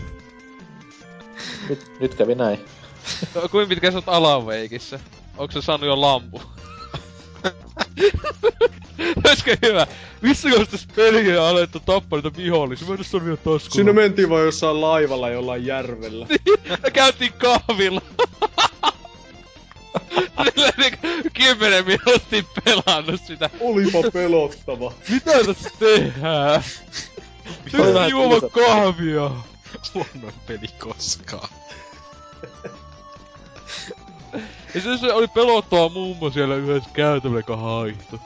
Nyt, 1.69 1.99
nyt 1.99 2.15
kävi 2.15 2.35
näin. 2.35 2.59
No, 3.35 3.41
kuinka 3.51 3.69
pitkä 3.69 3.91
sä 3.91 3.97
oot 3.97 4.09
alaveikissä? 4.09 4.99
Onko 5.37 5.51
se 5.51 5.61
saanut 5.61 5.87
jo 5.87 6.01
lampu? 6.01 6.41
Olisiko 9.27 9.51
hyvä? 9.61 9.87
Missä 10.21 10.49
kohtaa 10.49 10.65
tässä 10.65 10.87
peliä 10.95 11.47
alettu 11.47 11.79
tappaa 11.79 12.19
niitä 12.21 12.37
vihollisia? 12.37 12.87
Mä 12.87 12.93
en 12.93 13.25
vielä 13.25 13.37
taskuun. 13.37 13.59
Sinne 13.59 13.93
mentiin 13.93 14.29
vaan 14.29 14.45
jossain 14.45 14.81
laivalla 14.81 15.29
jollain 15.29 15.65
järvellä. 15.65 16.27
Me 16.83 16.91
käytiin 16.91 17.33
kahvilla. 17.33 18.01
Sillä 20.55 20.71
niinku 20.77 21.29
kymmenen 21.33 21.85
minuuttia 21.85 22.43
pelannut 22.63 23.21
sitä. 23.27 23.49
Olipa 23.59 24.11
pelottava. 24.13 24.93
Mitä 25.09 25.31
tässä 25.45 25.69
tehdään? 25.79 26.63
Nyt 27.45 27.73
kiusattu. 28.07 28.49
kahvia. 28.49 29.31
Huonoin 29.93 30.33
peli 30.47 30.67
koskaan. 30.79 31.49
Ja 34.75 34.81
se, 34.81 34.97
se 34.97 35.13
oli 35.13 35.27
pelottava 35.27 35.89
mummo 35.89 36.29
siellä 36.29 36.55
yhdessä 36.55 36.89
käytävällä, 36.93 37.39
joka 37.39 37.57
haihtui. 37.57 38.19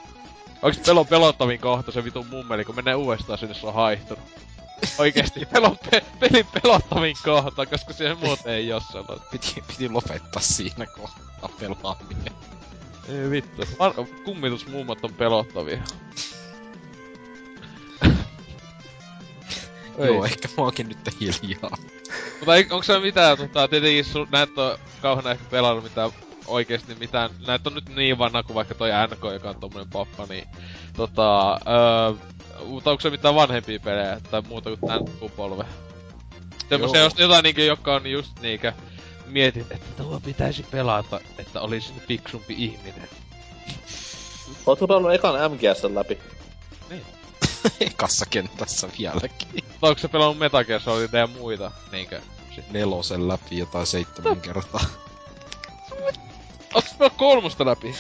Onks 0.62 0.78
pelon 0.86 1.08
pelottavin 1.08 1.60
kohta 1.60 1.92
se 1.92 2.04
vitun 2.04 2.28
mummeli, 2.28 2.66
kun 2.66 2.76
menee 2.76 2.96
uudestaan 2.96 3.40
sinne, 3.40 3.54
se 3.56 3.68
on 3.68 3.74
haihtunut? 3.74 4.24
Oikeesti, 4.98 5.46
pelon, 5.46 5.78
pe, 5.92 6.04
pelin 6.20 6.48
pelottavin 6.54 7.16
kohta, 7.24 7.66
koska 7.66 7.94
siihen 7.94 8.18
muuten 8.18 8.54
ei 8.54 8.74
oo. 8.74 8.82
Piti, 9.32 9.64
piti 9.68 9.90
lopettaa 9.90 10.42
siinä 10.42 10.86
kohtaa 10.86 11.50
pelaaminen. 11.60 12.34
Ei 13.10 13.30
vittu. 13.30 13.64
Ar- 13.80 13.94
kummitusmummot 14.26 15.04
on 15.04 15.14
pelottavia. 15.14 15.84
Joo, 19.98 20.26
ehkä 20.26 20.48
mä 20.58 20.64
oonkin 20.64 20.88
nyt 20.88 21.20
hiljaa. 21.22 21.78
Mutta 22.40 22.56
ei, 22.56 22.68
onko 22.70 22.84
se 22.84 23.00
mitään, 23.00 23.38
tota, 23.38 23.68
tietenkin 23.68 24.06
sun, 24.06 24.28
näet 24.32 24.58
on 24.58 24.78
kauheena 25.02 25.32
ehkä 25.32 25.46
pelannut 25.50 25.84
mitään 25.84 26.12
oikeesti 26.48 26.96
mitään, 26.96 27.30
näet 27.48 27.68
on 27.68 27.74
nyt 27.74 27.96
niin 27.96 28.18
vanha 28.18 28.44
kuin 28.44 28.56
vaikka 28.56 28.76
toi 28.76 28.90
NK, 29.12 29.34
joka 29.34 29.50
on 29.50 29.60
tommonen 29.60 29.90
pappa, 29.90 30.26
niin 30.26 30.48
tota, 30.98 31.54
öö, 31.54 32.14
mutta 32.66 32.92
onko 32.92 33.02
se 33.02 33.10
mitään 33.10 33.36
vanhempia 33.36 33.80
pelejä 33.80 34.22
tai 34.32 34.42
muuta 34.42 34.70
kuin 34.70 34.92
tän 34.92 35.08
sukupolve? 35.08 35.66
Semmoisia, 36.70 37.02
jos 37.02 37.14
jotain 37.18 37.44
niinkö, 37.44 37.64
jotka 37.64 37.96
on 37.96 38.12
just 38.12 38.40
niinkö, 38.42 38.74
mietit, 39.26 39.72
että 39.72 40.04
tuo 40.04 40.20
pitäisi 40.20 40.66
pelata, 40.72 41.20
että 41.38 41.62
olisi 41.62 41.94
fiksumpi 42.08 42.54
ihminen. 42.58 43.10
Ootko 44.66 44.88
pelannut 44.88 45.14
ekan 45.14 45.52
MGS 45.52 45.84
läpi? 45.94 46.20
Ekassa 47.80 48.26
kentässä 48.30 48.90
vieläkin. 49.00 49.48
Mutta 49.54 49.88
onko 49.88 50.00
se 50.00 50.08
pelannut 50.08 50.38
Metal 50.38 50.64
Gear 50.64 50.82
Solidia 50.82 51.20
ja 51.20 51.28
muita, 51.28 51.72
niinkö? 51.92 52.22
Sit. 52.56 52.72
Nelosen 52.72 53.28
läpi 53.28 53.58
jotain 53.58 53.86
seitsemän 53.88 54.42
kertaa. 54.42 54.86
Onko 56.74 56.90
se 56.90 56.96
pelannut 56.98 57.18
kolmosta 57.18 57.66
läpi? 57.66 57.96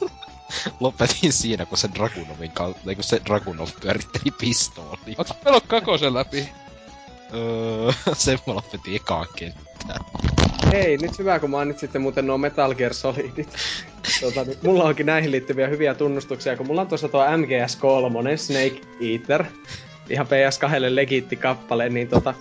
Lopetin 0.80 1.32
siinä, 1.32 1.66
kun 1.66 1.78
se 1.78 1.88
Dragunovin 1.94 2.50
kautta, 2.50 2.94
kun 2.94 3.04
se 3.04 3.20
Dragunov 3.26 3.68
pyöritteli 3.80 4.30
pistoolia. 4.40 5.14
Onko 5.18 5.24
se 5.24 5.34
pelannut 5.44 5.66
kakosen 5.66 6.14
läpi? 6.14 6.48
Öö, 7.34 7.92
sen 8.14 8.38
mä 8.46 8.54
lopetin 8.54 8.96
ekaan 8.96 9.26
kenttään. 9.36 10.04
Hei, 10.72 10.96
nyt 10.96 11.18
hyvä 11.18 11.38
kun 11.38 11.50
mainitsitte 11.50 11.98
muuten 11.98 12.26
nuo 12.26 12.38
Metal 12.38 12.74
Gear 12.74 12.94
Solidit. 12.94 13.48
Tota, 14.20 14.44
niin 14.44 14.58
mulla 14.62 14.84
onkin 14.84 15.06
näihin 15.06 15.30
liittyviä 15.30 15.68
hyviä 15.68 15.94
tunnustuksia, 15.94 16.56
kun 16.56 16.66
mulla 16.66 16.80
on 16.80 16.86
tuossa 16.86 17.08
tuo 17.08 17.24
MGS3, 17.26 18.36
Snake 18.36 18.80
Eater, 19.00 19.44
ihan 20.10 20.26
PS2 20.26 20.94
legiitti 20.94 21.36
kappale, 21.36 21.88
niin 21.88 22.08
tota, 22.08 22.34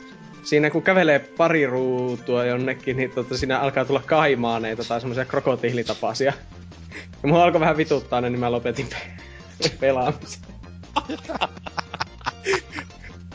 siinä 0.47 0.69
kun 0.69 0.81
kävelee 0.83 1.19
pari 1.19 1.65
ruutua 1.65 2.45
jonnekin, 2.45 2.97
niin 2.97 3.11
tota, 3.11 3.37
siinä 3.37 3.59
alkaa 3.59 3.85
tulla 3.85 4.01
kaimaaneita 4.05 4.83
tai 4.83 4.99
semmoisia 4.99 5.25
krokotiilitapaisia. 5.25 6.33
Ja 7.23 7.29
mua 7.29 7.43
alkoi 7.43 7.61
vähän 7.61 7.77
vituttaa 7.77 8.21
ne, 8.21 8.29
niin 8.29 8.39
mä 8.39 8.51
lopetin 8.51 8.87
pe- 8.87 9.69
pelaamisen. 9.79 10.41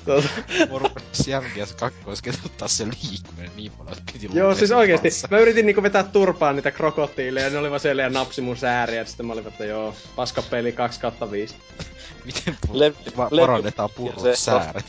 tota, 0.06 0.28
Mua 0.68 0.78
rupesi 0.78 1.30
MGS 1.40 1.72
2 1.72 1.98
ketuttaa 2.22 2.68
se 2.68 2.84
liikkuminen 2.84 3.50
niin 3.56 3.72
paljon, 3.72 3.98
että 3.98 4.12
piti 4.12 4.28
Joo, 4.32 4.54
siis 4.54 4.72
oikeesti. 4.72 5.08
kanssa. 5.08 5.28
Mä 5.30 5.38
yritin 5.38 5.66
niinku 5.66 5.82
vetää 5.82 6.02
turpaan 6.02 6.56
niitä 6.56 6.70
krokotiileja, 6.70 7.46
ja 7.46 7.52
ne 7.52 7.58
oli 7.58 7.70
vaan 7.70 7.80
siellä 7.80 8.02
ja 8.02 8.08
napsi 8.10 8.40
mun 8.40 8.56
sääriä, 8.56 8.98
ja 8.98 9.04
sitten 9.04 9.26
mä 9.26 9.32
olin, 9.32 9.46
että 9.48 9.64
joo, 9.64 9.94
paska 10.16 10.42
peli 10.42 10.72
2 10.72 11.00
kautta 11.00 11.30
5. 11.30 11.54
Miten 12.24 12.56
pu- 12.66 12.70
Le- 12.72 12.92
va- 13.16 13.28
le- 13.30 13.40
parannetaan 13.40 13.88
se- 14.22 14.36
sääret? 14.36 14.84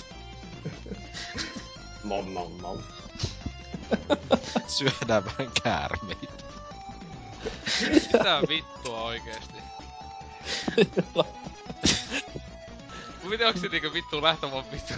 Mom, 2.03 2.29
mom, 2.29 2.51
mom. 2.61 2.77
Syödään 4.67 5.25
vähän 5.25 5.51
käärmeitä. 5.63 6.43
Mitä 7.81 8.41
vittua 8.49 9.01
oikeesti? 9.01 9.57
Miten 13.23 13.47
onks 13.47 13.61
se 13.61 13.67
niinku 13.67 13.93
vittu 13.93 14.21
lähtömaan 14.21 14.63
vittu? 14.71 14.93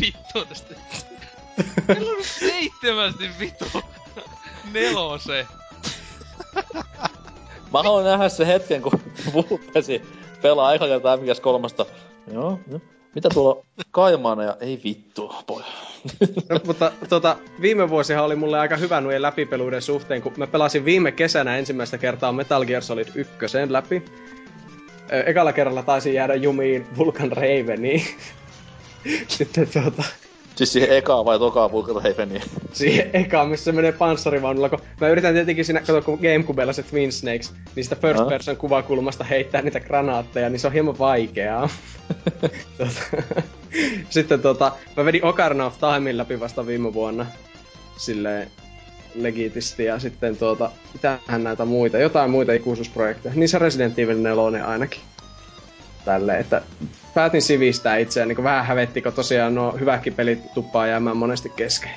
Vittu 0.00 0.44
tästä. 0.44 0.74
Meillä 1.88 2.12
on 2.12 2.24
seitsemästi 2.24 3.30
vittu. 3.38 3.64
Nelose. 4.72 5.46
Mä 7.72 7.82
haluan 7.82 8.04
nähdä 8.04 8.28
se 8.28 8.46
hetken, 8.46 8.82
kun 8.82 9.00
Vulpesi 9.32 10.02
pelaa 10.42 10.74
eka 10.74 10.86
kertaa 10.86 11.16
MGS 11.16 11.40
kolmasta. 11.40 11.86
Joo, 12.32 12.60
joo. 12.70 12.80
Mitä 13.14 13.28
tuolla 13.34 13.64
kaimaana 13.90 14.42
ja 14.42 14.56
ei 14.60 14.80
vittu, 14.84 15.34
poi. 15.46 15.62
No, 16.48 16.60
mutta 16.64 16.92
tota, 17.08 17.36
viime 17.60 17.90
vuosihan 17.90 18.24
oli 18.24 18.36
mulle 18.36 18.58
aika 18.58 18.76
hyvä 18.76 19.00
noiden 19.00 19.22
läpipeluiden 19.22 19.82
suhteen, 19.82 20.22
kun 20.22 20.32
mä 20.36 20.46
pelasin 20.46 20.84
viime 20.84 21.12
kesänä 21.12 21.56
ensimmäistä 21.56 21.98
kertaa 21.98 22.32
Metal 22.32 22.64
Gear 22.64 22.82
Solid 22.82 23.08
1 23.14 23.36
läpi. 23.68 24.02
Ekalla 25.26 25.52
kerralla 25.52 25.82
taisin 25.82 26.14
jäädä 26.14 26.34
jumiin 26.34 26.86
Vulkan 26.96 27.32
Raveniin. 27.32 28.04
Sitten 29.28 29.68
tota, 29.68 30.04
Siis 30.56 30.72
siihen 30.72 30.96
ekaa 30.96 31.24
vai 31.24 31.38
tokaa 31.38 31.72
Vulcan 31.72 32.02
Raveniin. 32.02 32.42
siihen 32.72 33.10
ekaan, 33.12 33.48
missä 33.48 33.64
se 33.64 33.72
menee 33.72 33.92
panssarivaunulla, 33.92 34.68
kun 34.68 34.78
mä 35.00 35.08
yritän 35.08 35.34
tietenkin 35.34 35.64
siinä, 35.64 35.80
kato 35.80 36.02
kun 36.02 36.18
Gamecubella 36.22 36.72
se 36.72 36.82
Twin 36.82 37.12
Snakes, 37.12 37.52
niin 37.76 37.84
sitä 37.84 37.96
first 37.96 38.28
person 38.28 38.56
kuvakulmasta 38.56 39.24
heittää 39.24 39.62
niitä 39.62 39.80
granaatteja, 39.80 40.50
niin 40.50 40.60
se 40.60 40.66
on 40.66 40.72
hieman 40.72 40.98
vaikeaa. 40.98 41.68
tota, 42.78 43.22
sitten 44.10 44.40
tota, 44.40 44.72
mä 44.96 45.04
vedin 45.04 45.24
Ocarina 45.24 45.66
of 45.66 45.74
Timein 45.78 46.18
läpi 46.18 46.40
vasta 46.40 46.66
viime 46.66 46.94
vuonna, 46.94 47.26
silleen 47.96 48.50
legitisti, 49.14 49.84
ja 49.84 49.98
sitten 49.98 50.36
tuota, 50.36 50.70
mitähän 50.92 51.44
näitä 51.44 51.64
muita, 51.64 51.98
jotain 51.98 52.30
muita 52.30 52.52
ikuisuusprojekteja, 52.52 53.34
niin 53.34 53.48
se 53.48 53.58
Resident 53.58 53.98
Evil 53.98 54.18
4 54.18 54.66
ainakin. 54.66 55.00
Tälle, 56.04 56.38
että 56.38 56.62
päätin 57.14 57.42
sivistää 57.42 57.96
itseään, 57.96 58.28
niin 58.28 58.44
vähän 58.44 58.66
hävetti, 58.66 59.02
kun 59.02 59.12
tosiaan 59.12 59.54
nuo 59.54 59.72
hyvätkin 59.72 60.14
pelit 60.14 60.54
tuppaa 60.54 60.86
jäämään 60.86 61.16
monesti 61.16 61.48
kesken. 61.48 61.90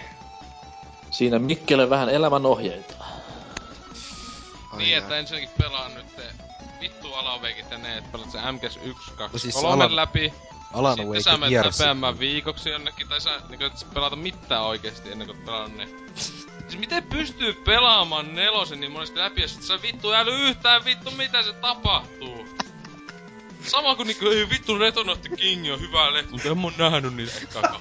Siinä 1.12 1.40
Mikkelle 1.40 1.90
vähän 1.90 2.10
elämän 2.10 2.46
ohjeita. 2.46 2.94
Niin, 4.78 4.98
että 4.98 5.18
ensinnäkin 5.18 5.50
pelaan 5.58 5.94
nyt 5.96 6.16
te- 6.16 6.34
vittu 6.82 7.04
vittu 7.04 7.14
Alan 7.14 7.42
Wakeit 7.42 7.72
ja 7.72 7.78
ne, 7.78 7.98
että 7.98 8.10
pelat 8.12 8.32
se 8.32 8.38
MGS 8.52 8.80
1, 8.84 9.12
2, 9.18 9.34
No 9.36 9.40
siis 9.40 9.56
3 9.56 9.84
Alan- 9.84 9.96
läpi. 9.96 10.34
Alan 10.74 10.98
Sitten 10.98 11.24
sä 11.24 11.38
menet 11.38 11.66
läpeämään 11.66 12.20
viikoksi 12.20 12.70
jonnekin, 12.70 13.08
tai 13.08 13.22
sä 13.22 13.42
niinku 13.50 13.66
et 13.66 13.88
pelata 13.94 14.16
mitään 14.16 14.64
oikeesti 14.64 15.12
ennen 15.12 15.28
kuin 15.28 15.40
pelannut 15.46 15.78
ne. 15.78 15.88
Siis 16.16 16.78
miten 16.78 17.04
pystyy 17.04 17.54
pelaamaan 17.54 18.36
nelosen 18.36 18.80
niin 18.80 18.92
monesti 18.92 19.20
läpi, 19.20 19.42
ja 19.42 19.48
sit 19.48 19.64
sä 19.64 19.82
vittu 19.82 20.12
äly 20.12 20.48
yhtään 20.50 20.86
vittu 20.86 21.12
mitä 21.12 21.44
se 21.44 21.54
tapahtuu. 21.54 22.48
Sama 23.68 23.96
kuin 23.96 24.08
niinku, 24.08 24.28
ei 24.28 24.50
vittu 24.50 24.74
the 25.22 25.36
King 25.36 25.74
on 25.74 25.80
hyvä 25.80 26.14
lehti, 26.14 26.32
mutta 26.32 26.50
en 26.50 26.58
mä 26.58 26.68
oo 26.68 26.74
nähnyt 26.78 27.16
niitä 27.16 27.34
kakaa. 27.54 27.80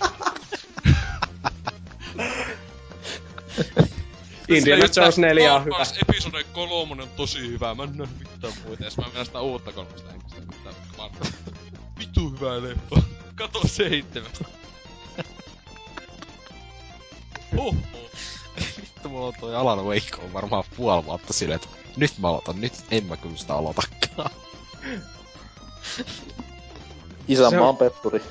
Indiana 4.49 4.85
Jones 4.97 5.19
4 5.19 5.55
on 5.55 5.65
hyvä. 5.65 5.87
Episode 6.09 6.45
kolmonen 6.45 7.03
on 7.03 7.11
tosi 7.17 7.41
hyvä, 7.41 7.75
mä 7.75 7.83
en 7.83 7.97
nähnyt 7.97 8.19
mitään 8.19 8.53
muita, 8.65 8.91
sit 8.91 8.99
mä 8.99 9.09
menen 9.09 9.27
sitä 9.27 9.41
uutta 9.41 9.73
kolmosta 9.73 10.13
enkä 10.13 10.29
sitä 10.29 10.41
mitään. 10.41 10.75
Vitu 11.99 12.31
hyvä 12.31 12.63
leffa. 12.63 13.03
Kato 13.35 13.69
seitsemästä. 13.69 14.45
Huh. 17.57 17.77
Vittu 18.77 19.09
mulla 19.09 19.27
on 19.27 19.35
toi 19.41 19.57
Alan 19.57 19.85
Wake 19.85 20.25
on 20.25 20.33
varmaan 20.33 20.65
puoli 20.77 21.05
vuotta 21.05 21.33
silleen, 21.33 21.61
että 21.63 21.77
nyt 21.97 22.19
mä 22.19 22.29
aloitan, 22.29 22.61
nyt 22.61 22.73
en 22.91 23.05
mä 23.05 23.17
kyllä 23.17 23.37
sitä 23.37 23.55
aloitakaan. 23.55 24.31
Isänmaan 27.29 27.69
on- 27.69 27.77
petturi. 27.77 28.23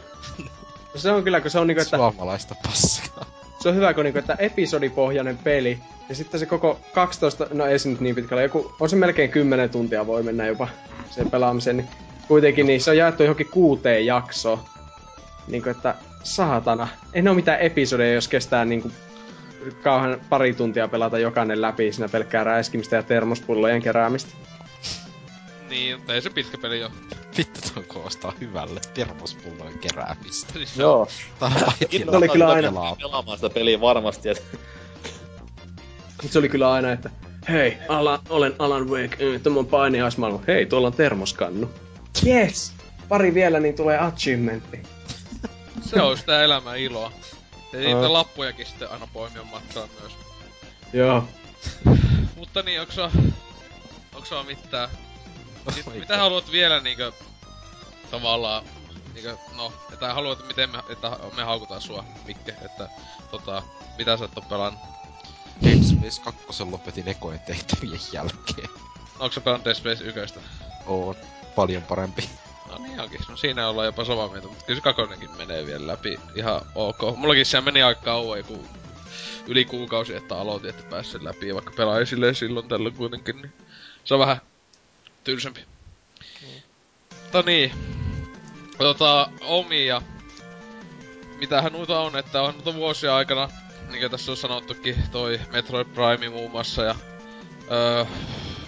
Se 0.96 1.12
on 1.12 1.24
kyllä, 1.24 1.42
kun 1.42 1.52
se 1.52 1.60
on 1.60 1.68
niinku, 1.68 1.82
että 1.82 1.98
Suomalaista 1.98 2.56
paskaa. 2.66 3.26
se 3.60 3.70
on 3.70 3.76
hyvä, 3.76 3.94
kun 3.94 4.04
niinku, 4.04 4.20
että 4.20 4.36
episodipohjainen 4.40 5.38
peli, 5.38 5.80
ja 6.10 6.16
sitten 6.16 6.40
se 6.40 6.46
koko 6.46 6.80
12, 6.94 7.48
no 7.54 7.66
ei 7.66 7.80
se 7.80 7.90
nyt 7.90 8.00
niin 8.00 8.16
pitkällä, 8.16 8.44
joku, 8.44 8.76
on 8.80 8.90
se 8.90 8.96
melkein 8.96 9.30
10 9.30 9.70
tuntia 9.70 10.08
voi 10.08 10.24
mennä 10.24 10.48
jopa 10.48 10.68
sen 11.10 11.32
pelaamiseen, 11.32 11.78
niin 11.78 11.88
kuitenkin 12.28 12.66
niin 12.68 12.82
se 12.82 12.92
on 12.92 12.98
jaettu 12.98 13.24
johonkin 13.24 13.50
kuuteen 13.52 14.06
jaksoon. 14.06 14.60
Niinku, 15.48 15.70
että 15.70 15.96
saatana, 16.24 16.88
ei 17.14 17.22
ne 17.22 17.30
ole 17.30 17.36
mitään 17.36 17.60
episodeja, 17.60 18.14
jos 18.14 18.28
kestää 18.28 18.66
niinku 18.66 18.92
kauhan 19.84 20.18
pari 20.30 20.54
tuntia 20.54 20.88
pelata 20.88 21.20
jokainen 21.20 21.62
läpi 21.62 21.92
siinä 21.94 22.10
pelkkää 22.10 22.44
räiskimistä 22.44 22.96
ja 22.96 23.04
termospullojen 23.04 23.82
keräämistä. 23.82 24.32
Niin, 25.72 25.98
mutta 25.98 26.14
ei 26.14 26.22
se 26.22 26.30
pitkä 26.30 26.58
peli 26.58 26.84
oo. 26.84 26.92
Vittu 27.38 27.60
ton 27.74 27.84
kuulostaa 27.84 28.34
hyvälle. 28.42 28.82
Termospullojen 28.94 29.80
keräämistä. 29.80 30.54
Siis 30.54 30.78
Joo. 30.78 31.08
Tää 31.40 31.52
on 32.08 32.16
oli 32.16 32.30
kyllä 32.30 32.50
aina. 32.50 32.68
pelaa. 32.68 32.96
Pelaamaan 32.96 33.38
sitä 33.38 33.50
peliä 33.50 33.82
varmasti, 33.82 34.30
et 34.30 34.44
Mut 36.24 36.32
se 36.32 36.40
oli 36.40 36.50
kyllä 36.50 36.72
aina, 36.72 36.92
että 36.92 37.10
hei, 37.50 37.78
Alan, 37.90 38.20
olen 38.30 38.54
Alan 38.60 38.90
Wake, 38.90 39.26
mm, 39.26 39.42
tämä 39.42 39.60
on 39.60 39.66
painiaismaailma. 39.66 40.44
Hei, 40.48 40.66
tuolla 40.66 40.88
on 40.88 40.94
termoskannu. 40.94 41.70
Yes! 42.26 42.74
Pari 43.10 43.34
vielä, 43.34 43.60
niin 43.60 43.76
tulee 43.76 43.98
achievementti. 44.00 44.80
Se 45.82 46.02
on 46.02 46.18
sitä 46.18 46.44
elämän 46.44 46.80
iloa. 46.80 47.12
Ja 47.74 47.80
niitä 47.80 47.98
Aa. 47.98 48.14
lappujakin 48.14 48.66
sitten 48.66 48.92
aina 48.92 49.08
poimia 49.14 49.44
matkaan 49.44 49.90
myös. 50.02 50.14
Joo. 50.94 51.24
Mutta 52.36 52.62
niin, 52.62 52.82
onks 52.82 52.96
sua... 52.96 53.12
Onks 54.16 54.30
sua 54.30 54.44
mitään? 54.44 54.90
Oi. 55.66 56.00
mitä 56.00 56.18
haluat 56.18 56.52
vielä 56.52 56.80
niinkö... 56.80 57.12
Tavallaan... 58.12 58.64
Niinkö, 59.14 59.38
no, 59.56 59.74
että 59.94 60.14
haluat, 60.14 60.48
miten 60.48 60.70
me, 60.70 60.80
että 60.90 61.18
me 61.36 61.44
haukutaan 61.44 61.82
sua, 61.82 62.06
Mikke, 62.26 62.56
että 62.66 62.90
tota, 63.32 63.64
mitä 63.98 64.18
sä 64.18 64.26
et 64.26 64.38
oo 64.38 64.44
pelannut? 64.50 64.82
Dead 65.64 65.84
Space 65.84 66.22
2 66.22 66.64
lopetin 66.64 67.08
ekojen 67.08 67.40
tehtävien 67.40 68.00
jälkeen. 68.14 68.70
Onko 69.20 69.32
sä 69.32 69.42
pelannut 69.42 69.66
Dead 69.66 69.76
Space 69.76 70.04
1? 70.04 70.40
On 70.86 71.16
paljon 71.56 71.84
parempi. 71.84 72.30
No 72.70 72.78
niin 72.78 73.00
onkin, 73.00 73.20
no 73.30 73.38
siinä 73.38 73.70
ollaan 73.70 73.86
jopa 73.86 74.06
samaa 74.06 74.28
mieltä, 74.28 74.48
mutta 74.48 74.66
kyllä 74.66 74.78
se 74.78 74.84
kakonenkin 74.84 75.32
menee 75.38 75.66
vielä 75.66 75.88
läpi 75.88 76.20
ihan 76.36 76.62
ok. 76.76 77.18
Mullakin 77.18 77.46
se 77.46 77.62
meni 77.62 77.84
aika 77.84 78.02
kauan, 78.02 78.38
joku 78.38 78.66
yli 79.48 79.66
kuukausi, 79.66 80.16
että 80.16 80.38
aloitin, 80.38 80.70
että 80.70 80.84
pääsin 80.84 81.24
läpi, 81.24 81.48
ja 81.48 81.54
vaikka 81.54 81.74
pelaa 81.78 82.06
silleen 82.06 82.36
silloin 82.36 82.68
tällöin 82.68 82.96
kuitenkin, 82.96 83.42
niin 83.42 83.54
se 84.04 84.14
on 84.14 84.20
vähän 84.20 84.42
tylsempi. 85.24 85.66
Mutta 87.22 87.42
niin, 87.42 87.72
tota, 88.78 89.32
omia. 89.42 90.02
Mitähän 91.38 91.74
noita 91.74 92.00
on, 92.00 92.18
että 92.18 92.42
on 92.42 92.54
noita 92.54 92.74
vuosia 92.74 93.16
aikana, 93.16 93.50
niin 93.90 94.00
kuin 94.00 94.12
tässä 94.12 94.32
on 94.32 94.38
sanottukin, 94.38 94.96
toi 95.12 95.40
Metroid 95.52 95.88
Prime 95.88 96.30
muun 96.30 96.52
muassa, 96.52 96.84
ja 96.84 96.96
öö, 97.72 98.06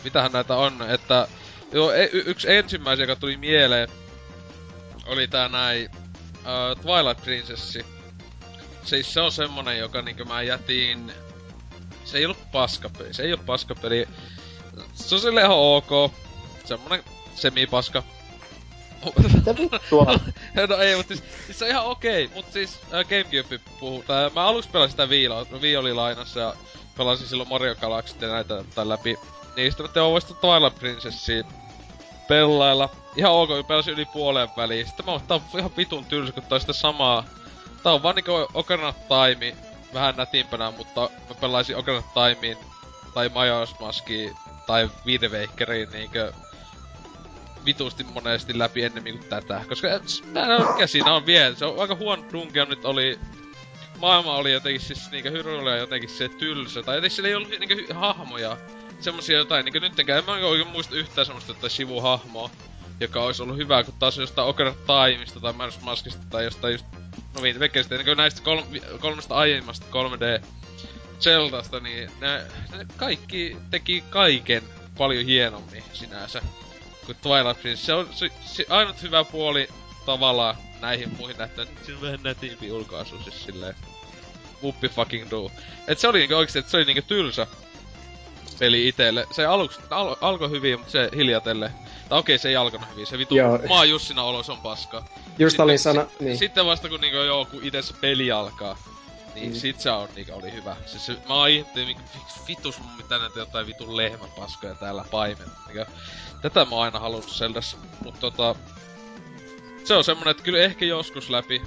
mitähän 0.04 0.32
näitä 0.32 0.56
on, 0.56 0.82
että 0.90 1.28
Joo, 1.74 1.92
e- 1.92 2.10
y- 2.14 2.24
yksi 2.26 2.56
ensimmäisiä, 2.56 3.04
joka 3.04 3.16
tuli 3.16 3.38
mieleen, 3.38 3.90
oli 5.06 5.28
tää 5.28 5.50
näin 5.50 5.90
uh, 5.94 6.82
Twilight 6.82 7.24
Princessi. 7.24 7.86
Siis 8.84 9.14
se 9.14 9.22
on 9.22 9.32
semmonen, 9.32 9.78
joka 9.78 10.02
niinkö 10.02 10.26
mä 10.26 10.42
jätin... 10.42 11.14
Se 12.06 12.18
ei 12.18 12.26
ollut 12.26 12.52
paskapeli, 12.52 13.14
se 13.14 13.24
ei 13.24 13.34
oo 13.34 13.38
paskapeli. 13.46 14.08
Se 14.94 15.16
on 15.16 15.22
silleen 15.22 15.46
ihan 15.46 15.58
ok. 15.58 16.14
Semmonen 16.66 17.04
semi-paska. 17.36 18.04
mitä 19.34 19.56
vittua? 19.56 20.06
no 20.70 20.76
ei, 20.78 20.96
mutta 20.96 21.16
siis, 21.16 21.24
siis 21.46 21.60
se 21.60 21.66
on 21.66 21.72
ihan 21.72 21.86
okei, 21.86 22.30
mut 22.36 22.46
siis 22.52 22.80
äh, 22.94 23.06
Gamecube 23.06 23.60
puhuu, 23.80 24.04
tää, 24.08 24.30
mä 24.36 24.46
aluksi 24.46 24.70
pelasin 24.70 24.92
sitä 24.92 25.10
Viilla, 25.10 25.46
Wii 25.62 25.78
oli 25.78 25.94
lainassa 25.94 26.40
ja 26.40 26.54
pelasin 26.98 27.28
silloin 27.28 27.50
Mario 27.50 27.76
Galaxy 27.76 28.16
ja 28.22 28.28
näitä 28.28 28.64
tai 28.76 28.90
läpi. 28.90 29.18
Niistä 29.56 29.84
mä 29.84 29.90
tein 29.90 30.06
voisi 30.06 30.34
Twilight 30.34 30.80
Princessia 30.80 31.44
pelailla. 32.28 32.90
Ihan 33.16 33.32
ok, 33.32 33.50
pelasin 33.68 33.94
yli 33.94 34.06
puoleen 34.06 34.50
väliin. 34.58 34.88
Sitten 34.88 35.06
mä 35.06 35.12
oon, 35.12 35.22
tää 35.22 35.38
on 35.54 35.60
ihan 35.60 35.78
vitun 35.78 36.06
tylsä, 36.06 36.32
kun 36.32 36.44
tää 36.44 36.56
on 36.56 36.62
sitä 36.62 36.74
samaa. 36.74 37.24
Tää 37.84 37.94
on 37.94 38.04
vaan 38.04 38.16
niinku 38.16 38.32
Ocarina 38.54 38.88
of 38.88 38.96
Time, 38.96 39.56
vähän 39.94 40.16
nätimpänä, 40.16 40.72
mutta 40.72 41.10
mä 41.30 41.36
pelaisin 41.42 41.78
Ocarina 41.78 42.04
of 42.06 42.14
Timein 42.14 42.58
tai 43.14 43.28
Majora's 43.28 43.76
Maskiin 43.80 44.36
tai 44.68 44.90
Wind 45.06 45.30
Wakeriin 45.30 45.90
niinkö 45.90 46.34
vitusti 47.66 48.04
monesti 48.04 48.60
läpi 48.60 48.84
ennemmin 48.84 49.18
kuin 49.18 49.30
tätä. 49.30 49.62
Koska 49.70 49.88
mä 49.88 50.80
en 50.80 50.88
siinä 50.88 51.14
on 51.14 51.26
vielä. 51.26 51.56
Se 51.56 51.66
on 51.66 51.82
aika 51.82 51.96
huono 51.96 52.24
Dungeon 52.32 52.70
nyt 52.70 52.86
oli... 52.86 53.20
Maailma 53.98 54.36
oli 54.36 54.52
jotenkin 54.52 54.82
siis 54.82 55.12
niinkö 55.12 55.32
Hyrule 55.32 55.72
oli 55.72 55.80
jotenkin 55.80 56.10
se 56.10 56.30
tylsä. 56.30 56.84
Tai 56.84 56.98
edes 56.98 57.16
sillä 57.16 57.30
ei 57.30 57.36
ollut 57.36 57.50
niinkö 57.50 57.94
hahmoja. 57.94 58.58
Semmosia 59.00 59.38
jotain 59.38 59.66
niinkö 59.66 59.80
nyttenkään. 59.80 60.20
En 60.20 60.26
mä 60.26 60.32
oikein 60.32 60.68
muista 60.68 60.96
yhtään 60.96 61.26
semmoista 61.26 61.52
jotain 61.52 61.72
sivuhahmoa. 61.72 62.50
Joka 63.00 63.24
olisi 63.24 63.44
ollut 63.44 63.58
hyvä, 63.58 63.84
kun 63.84 63.94
taas 64.00 64.18
jostain 64.18 64.48
Ocarina 64.48 64.76
Timeista 64.76 65.40
tai 65.40 65.54
Majora's 65.54 65.84
Maskista 65.84 66.24
tai 66.30 66.44
jostain 66.44 66.72
just... 66.72 66.86
No 67.36 67.42
Wind 67.42 67.60
Wakerista, 67.60 67.96
niin 67.96 68.18
näistä 68.18 68.42
kolm, 68.42 68.64
kolmesta 69.00 69.36
aiemmasta 69.36 69.86
3D 69.92 70.46
Zeldasta, 71.20 71.80
niin 71.80 72.12
ne, 72.22 72.38
ne 72.78 72.86
kaikki 72.98 73.58
teki 73.72 74.04
kaiken 74.10 74.64
paljon 74.98 75.26
hienommin 75.26 75.84
sinänsä 75.94 76.42
kuin 77.06 77.18
Twilight 77.22 77.62
Princess. 77.62 77.86
Se 77.86 77.94
on 77.94 78.10
se, 78.12 78.30
se 78.46 78.66
ainut 78.70 79.02
hyvä 79.02 79.24
puoli 79.24 79.68
tavallaan 80.06 80.56
näihin 80.82 81.16
muihin 81.18 81.38
nähtäen. 81.38 81.68
Se 81.86 81.94
on 81.94 82.02
vähän 82.02 82.20
nätimpi 82.24 82.72
ulkoasu 82.72 83.24
siis 83.24 83.44
silleen. 83.44 83.76
Whoopi 84.62 84.90
fucking 84.90 85.30
do. 85.32 85.52
Et 85.88 86.00
se 86.00 86.08
oli 86.08 86.18
niinku 86.20 86.36
oikeesti, 86.36 86.60
että 86.60 86.72
se 86.72 86.78
oli 86.78 86.86
niinku 86.86 87.02
tylsä 87.08 87.48
peli 88.60 88.88
itelle. 88.88 89.28
Se 89.32 89.46
aluksi 89.46 89.80
al- 89.90 90.16
alkoi 90.22 90.50
hyvin, 90.50 90.80
mutta 90.80 90.92
se 90.92 91.10
hiljatelle. 91.16 91.72
Tai 92.10 92.20
okei, 92.20 92.38
se 92.38 92.50
ei 92.50 92.56
alkanut 92.56 92.90
hyvin. 92.92 93.08
Se 93.08 93.18
vitu 93.18 93.36
Joo. 93.36 93.60
maa 93.70 93.86
Jussina 93.86 94.24
olo, 94.24 94.44
se 94.44 94.52
on 94.52 94.58
paska. 94.62 95.04
Just 95.40 95.52
Sitten- 95.54 95.64
olin 95.64 95.80
sana, 95.80 96.06
si- 96.18 96.24
niin. 96.26 96.38
Sitten 96.38 96.66
vasta 96.66 96.90
kun 96.90 97.02
niinku 97.02 97.18
joo, 97.18 97.46
kun 97.46 97.64
itse 97.64 97.82
se 97.82 97.94
peli 98.02 98.32
alkaa, 98.32 98.78
niin 99.36 99.52
Mm. 99.52 99.56
sit 99.56 99.80
se 99.80 99.92
on 99.92 100.10
niinku 100.16 100.34
oli 100.34 100.52
hyvä. 100.52 100.76
Siis 100.86 101.06
se, 101.06 101.18
mä 101.30 101.42
ajattelin, 101.42 101.88
niinku, 101.88 102.04
miksi 102.16 102.40
vitus 102.48 102.80
mun 102.80 102.98
pitää 102.98 103.20
näitä 103.20 103.40
jotain 103.40 103.68
vitun 103.68 103.98
lehmäpaskoja 103.98 104.76
täällä 104.76 105.06
paimen. 105.12 105.48
Niinku, 105.68 105.92
tätä 106.42 106.66
mä 106.66 106.76
oon 106.76 106.84
aina 106.84 107.00
halunnut 107.00 107.32
Zeldas. 107.32 107.78
Mut 108.04 108.20
tota... 108.20 108.56
Se 109.84 109.94
on 109.94 110.04
semmonen, 110.04 110.32
että 110.32 110.44
kyllä 110.44 110.60
ehkä 110.60 110.86
joskus 110.86 111.30
läpi. 111.30 111.62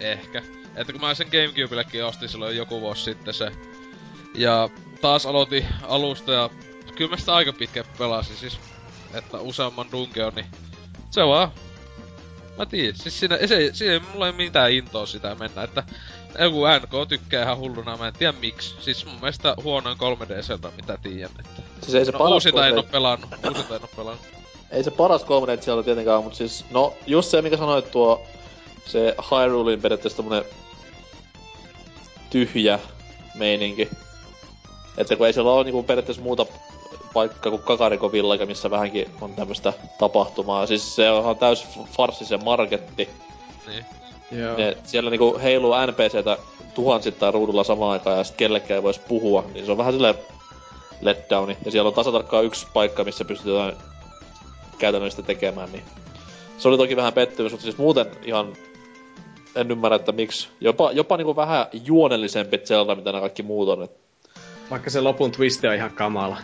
Ehkä. 0.00 0.42
Että 0.76 0.92
kun 0.92 1.00
mä 1.00 1.14
sen 1.14 1.28
Gamecubellekin 1.32 2.04
ostin 2.04 2.28
silloin 2.28 2.56
joku 2.56 2.80
vuosi 2.80 3.02
sitten 3.02 3.34
se. 3.34 3.52
Ja 4.34 4.68
taas 5.00 5.26
aloitin 5.26 5.66
alusta 5.82 6.32
ja 6.32 6.50
kyllä 6.96 7.10
mä 7.10 7.16
sitä 7.16 7.34
aika 7.34 7.52
pitkä 7.52 7.84
pelasin 7.98 8.36
siis. 8.36 8.60
Että 9.14 9.38
useamman 9.38 9.92
dungeon, 9.92 10.34
niin 10.34 10.46
se 11.10 11.26
vaan 11.26 11.52
Mä 12.58 12.66
tiedän, 12.66 12.96
siis 12.96 13.20
siinä, 13.20 13.38
se, 13.46 13.70
siinä 13.72 13.92
ei 13.92 14.00
mulla 14.00 14.26
ei 14.26 14.32
mitään 14.32 14.72
intoa 14.72 15.06
sitä 15.06 15.34
mennä, 15.34 15.62
että 15.62 15.84
joku 16.38 16.60
NK 16.66 17.08
tykkää 17.08 17.42
ihan 17.42 17.58
hulluna, 17.58 17.96
mä 17.96 18.08
en 18.08 18.14
tiedä 18.18 18.32
miksi. 18.40 18.74
Siis 18.80 19.06
mun 19.06 19.20
mielestä 19.20 19.54
huonoin 19.64 19.98
3D 19.98 20.42
Zelda, 20.42 20.70
mitä 20.76 20.98
tiedän, 21.02 21.30
että... 21.38 21.62
Siis 21.82 21.94
ei 21.94 22.04
se 22.04 22.12
No 22.12 22.18
paras 22.18 22.32
uusinta 22.32 22.66
en 22.66 22.78
oo 22.78 22.82
3D 22.82 22.90
pelannut, 22.90 23.30
uusinta 23.48 23.76
en 23.76 23.82
oo 23.82 23.88
pelannut. 23.96 24.26
Ei 24.70 24.84
se 24.84 24.90
paras 24.90 25.22
3D 25.22 25.62
sieltä 25.62 25.82
tietenkään, 25.82 26.22
mutta 26.22 26.38
siis, 26.38 26.64
no, 26.70 26.94
just 27.06 27.30
se, 27.30 27.42
mikä 27.42 27.56
sanoit 27.56 27.90
tuo, 27.90 28.26
se 28.86 29.16
Hyrulein 29.30 29.82
periaatteessa 29.82 30.22
tämmönen 30.22 30.44
tyhjä 32.30 32.78
meininki. 33.34 33.88
Että 34.96 35.16
kun 35.16 35.26
ei 35.26 35.32
siellä 35.32 35.52
ole 35.52 35.64
niinku 35.64 35.82
periaatteessa 35.82 36.22
muuta 36.22 36.46
paikka 37.14 37.50
kuin 37.50 37.62
Kakariko 37.62 38.12
Village, 38.12 38.46
missä 38.46 38.70
vähänkin 38.70 39.10
on 39.20 39.34
tämmöistä 39.34 39.72
tapahtumaa. 39.98 40.66
Siis 40.66 40.96
se 40.96 41.10
on 41.10 41.38
täys 41.38 41.66
farsi 41.96 42.24
se 42.24 42.36
marketti. 42.36 43.08
Niin. 43.66 43.84
Joo. 44.32 44.56
Ne, 44.56 44.76
siellä 44.84 45.10
niinku 45.10 45.38
heiluu 45.42 45.74
NPCtä 45.86 46.38
tuhansittain 46.74 47.34
ruudulla 47.34 47.64
samaan 47.64 47.92
aikaan 47.92 48.18
ja 48.18 48.24
sit 48.24 48.36
kellekään 48.36 48.78
ei 48.78 48.82
vois 48.82 48.98
puhua, 48.98 49.44
niin 49.54 49.66
se 49.66 49.72
on 49.72 49.78
vähän 49.78 49.92
silleen 49.92 50.14
letdowni. 51.00 51.56
Ja 51.64 51.70
siellä 51.70 51.88
on 51.88 51.94
tasatarkkaan 51.94 52.44
yksi 52.44 52.66
paikka, 52.74 53.04
missä 53.04 53.24
pystytään 53.24 53.76
käytännöllistä 54.78 55.22
tekemään, 55.22 55.72
niin 55.72 55.82
se 56.58 56.68
oli 56.68 56.76
toki 56.76 56.96
vähän 56.96 57.12
pettymys, 57.12 57.52
mutta 57.52 57.62
siis 57.62 57.78
muuten 57.78 58.06
ihan 58.24 58.52
en 59.56 59.70
ymmärrä, 59.70 59.96
että 59.96 60.12
miksi. 60.12 60.48
Jopa, 60.60 60.92
jopa 60.92 61.16
niinku 61.16 61.36
vähän 61.36 61.66
juonellisempi 61.84 62.58
Zelda, 62.58 62.94
mitä 62.94 63.12
nämä 63.12 63.20
kaikki 63.20 63.42
muut 63.42 63.68
on. 63.68 63.88
Vaikka 64.70 64.90
se 64.90 65.00
lopun 65.00 65.32
twisti 65.32 65.68
on 65.68 65.74
ihan 65.74 65.90
kamala. 65.90 66.36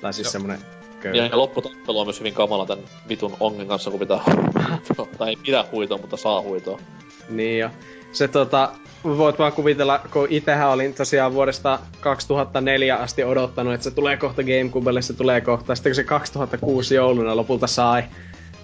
Tai 0.00 0.12
siis 0.12 0.32
semmonen 0.32 0.58
ja, 0.60 1.00
köyhä. 1.00 1.26
ja 1.26 1.38
lopputappelu 1.38 1.98
on 1.98 2.06
myös 2.06 2.18
hyvin 2.18 2.34
kamala 2.34 2.66
tän 2.66 2.78
vitun 3.08 3.36
ongen 3.40 3.68
kanssa, 3.68 3.90
kun 3.90 4.00
pitää 4.00 4.20
tai 5.18 5.28
ei 5.28 5.36
pidä 5.36 5.64
huitoa, 5.72 5.98
mutta 5.98 6.16
saa 6.16 6.42
huitoa. 6.42 6.80
Niin 7.28 7.58
jo. 7.58 7.70
Se 8.12 8.28
tota, 8.28 8.72
voit 9.04 9.38
vaan 9.38 9.52
kuvitella, 9.52 10.00
kun 10.12 10.26
itsehän 10.30 10.70
olin 10.70 10.94
tosiaan 10.94 11.34
vuodesta 11.34 11.78
2004 12.00 12.96
asti 12.96 13.24
odottanut, 13.24 13.74
että 13.74 13.84
se 13.84 13.90
tulee 13.90 14.16
kohta 14.16 14.42
Gamecubelle, 14.42 15.02
se 15.02 15.12
tulee 15.12 15.40
kohta. 15.40 15.74
Sitten 15.74 15.90
kun 15.90 15.94
se 15.94 16.04
2006 16.04 16.94
jouluna 16.94 17.36
lopulta 17.36 17.66
sai, 17.66 18.02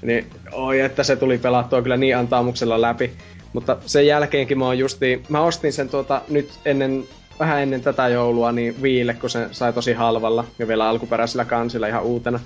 niin 0.03 0.27
oi, 0.53 0.81
että 0.81 1.03
se 1.03 1.17
tuli 1.17 1.39
pelattua 1.39 1.83
kyllä 1.83 1.97
niin 1.97 2.17
antaamuksella 2.17 2.81
läpi. 2.81 3.13
Mutta 3.53 3.77
sen 3.87 4.07
jälkeenkin 4.07 4.59
mä 4.59 4.65
oon 4.65 4.79
justiin, 4.79 5.23
mä 5.29 5.41
ostin 5.41 5.73
sen 5.73 5.89
tuota 5.89 6.23
nyt 6.29 6.51
ennen, 6.65 7.05
vähän 7.39 7.63
ennen 7.63 7.81
tätä 7.81 8.09
joulua 8.09 8.53
niin 8.53 8.83
Viille, 8.83 9.15
kun 9.15 9.31
se 9.31 9.49
sai 9.51 9.73
tosi 9.73 9.93
halvalla 9.93 10.45
ja 10.59 10.69
vielä 10.69 10.89
alkuperäisellä 10.89 11.45
kansilla 11.45 11.87
ihan 11.87 12.03
uutena. 12.03 12.41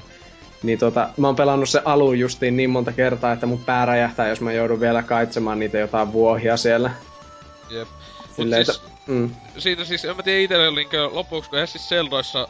Niin 0.62 0.78
tota, 0.78 1.08
mä 1.16 1.26
oon 1.26 1.36
pelannut 1.36 1.68
se 1.68 1.82
alun 1.84 2.18
justiin 2.18 2.56
niin 2.56 2.70
monta 2.70 2.92
kertaa, 2.92 3.32
että 3.32 3.46
mun 3.46 3.64
pää 3.64 3.86
räjähtää, 3.86 4.28
jos 4.28 4.40
mä 4.40 4.52
joudun 4.52 4.80
vielä 4.80 5.02
kaitsemaan 5.02 5.58
niitä 5.58 5.78
jotain 5.78 6.12
vuohia 6.12 6.56
siellä. 6.56 6.90
Jep. 7.70 7.88
Silleen, 8.36 8.64
siis- 8.64 8.76
että- 8.78 8.90
mm. 9.06 9.30
Siinä 9.58 9.84
siis, 9.84 10.04
en 10.04 10.16
mä 10.16 10.22
tiedä 10.22 10.40
itelle 10.40 10.70
niinkö 10.70 11.08
lopuksi, 11.12 11.50
kun 11.50 11.58
eihän 11.58 11.68
siis 11.68 11.88
Zeldoissa 11.88 12.48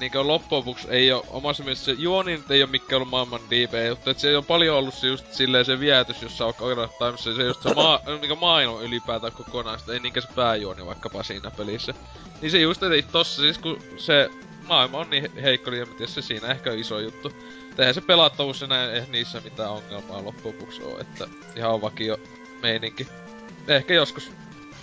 niinkö 0.00 0.22
loppujen 0.26 0.58
lopuksi 0.58 0.88
ei 0.90 1.12
oo 1.12 1.26
omassa 1.30 1.62
mielessä 1.62 1.84
se 1.84 1.92
juoni 1.92 2.32
nyt 2.32 2.50
ei 2.50 2.62
oo 2.62 2.68
mikään 2.68 2.96
ollut 2.96 3.10
maailman 3.10 3.40
diipejä 3.50 3.86
juttu, 3.88 4.10
et 4.10 4.18
se 4.18 4.36
on 4.36 4.44
paljon 4.44 4.76
ollut 4.76 4.94
se 4.94 5.06
just 5.06 5.32
silleen 5.32 5.64
se 5.64 5.80
vietys, 5.80 6.22
jossa 6.22 6.44
on 6.46 6.50
Ocarina 6.50 6.82
of 6.82 7.20
se 7.20 7.30
just 7.30 7.62
se 7.62 7.74
maa, 7.74 8.00
niinkö 8.20 8.34
maailma 8.34 8.80
ylipäätään 8.80 9.32
kokonaista, 9.32 9.92
ei 9.92 10.00
niinkö 10.00 10.20
se 10.20 10.28
pääjuoni 10.34 10.86
vaikkapa 10.86 11.22
siinä 11.22 11.50
pelissä. 11.50 11.94
Niin 12.40 12.50
se 12.50 12.58
just, 12.58 12.82
että 12.82 13.12
tossa 13.12 13.42
siis 13.42 13.58
kun 13.58 13.78
se 13.96 14.30
maailma 14.66 14.98
on 14.98 15.10
niin 15.10 15.36
heikko, 15.42 15.70
niin 15.70 15.86
en 16.00 16.08
se 16.08 16.22
siinä 16.22 16.48
ehkä 16.48 16.70
on 16.70 16.78
iso 16.78 17.00
juttu. 17.00 17.32
Et 17.72 17.80
Eihän 17.80 17.94
se 17.94 18.00
pelattavuus 18.00 18.62
enää 18.62 18.92
ei 18.92 19.02
niissä 19.08 19.40
mitään 19.40 19.70
ongelmaa 19.70 20.24
loppujen 20.24 20.82
oo, 20.82 21.00
että 21.00 21.28
ihan 21.56 21.80
vakio 21.80 22.18
meininki. 22.62 23.06
Ehkä 23.68 23.94
joskus 23.94 24.30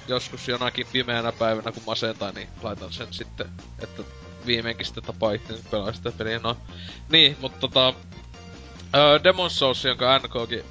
joskus 0.08 0.48
jonakin 0.48 0.88
pimeänä 0.92 1.32
päivänä, 1.32 1.72
kun 1.72 1.84
masentaa, 1.86 2.32
niin 2.32 2.48
laitan 2.64 2.94
sen 2.94 3.08
sitten, 3.12 3.50
että 3.84 4.04
viimeinkin 4.46 4.86
sitten 4.86 5.04
tapaa 5.04 5.32
itse 5.32 5.54
pelaa 5.72 5.94
sitä 5.94 6.12
peliä. 6.12 6.40
No, 6.40 6.58
niin, 7.10 7.38
mutta 7.42 7.60
tota... 7.60 7.94
Öö, 8.96 9.18
Demon's 9.18 9.50
Souls, 9.50 9.86
jonka 9.86 10.20
NKkin 10.20 10.64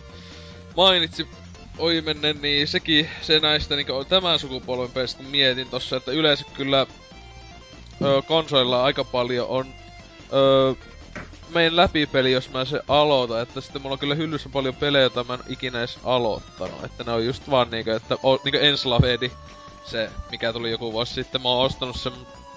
mainitsi 0.76 1.28
oimennen, 1.78 2.42
niin 2.42 2.68
sekin, 2.68 3.08
se 3.22 3.40
näistä 3.40 3.76
niin 3.76 3.86
tämän 4.08 4.39
sukupolven 4.39 4.90
pelistä, 4.90 5.22
mietin 5.22 5.70
tossa, 5.70 5.97
että 5.97 6.12
yleensä 6.12 6.44
kyllä 6.55 6.86
öö, 8.02 8.22
konsolilla 8.22 8.84
aika 8.84 9.04
paljon 9.04 9.48
on 9.48 9.66
öö, 10.32 10.74
meidän 11.54 11.76
läpipeli, 11.76 12.32
jos 12.32 12.50
mä 12.50 12.64
se 12.64 12.80
aloitan, 12.88 13.42
että 13.42 13.60
sitten 13.60 13.82
mulla 13.82 13.92
on 13.92 13.98
kyllä 13.98 14.14
hyllyssä 14.14 14.48
paljon 14.48 14.74
pelejä, 14.74 15.02
joita 15.02 15.24
mä 15.24 15.34
en 15.34 15.40
ikinä 15.48 15.78
edes 15.78 15.98
aloittanut. 16.04 16.84
Että 16.84 17.04
ne 17.04 17.12
on 17.12 17.26
just 17.26 17.50
vaan 17.50 17.70
niinkö, 17.70 17.96
että 17.96 18.16
o, 18.22 18.40
niinkö 18.44 18.60
Enslavedi, 18.60 19.32
se 19.84 20.10
mikä 20.30 20.52
tuli 20.52 20.70
joku 20.70 20.92
vuosi 20.92 21.14
sitten, 21.14 21.42
mä 21.42 21.48
oon 21.48 21.66
ostanut 21.66 21.96
sen, 21.96 22.12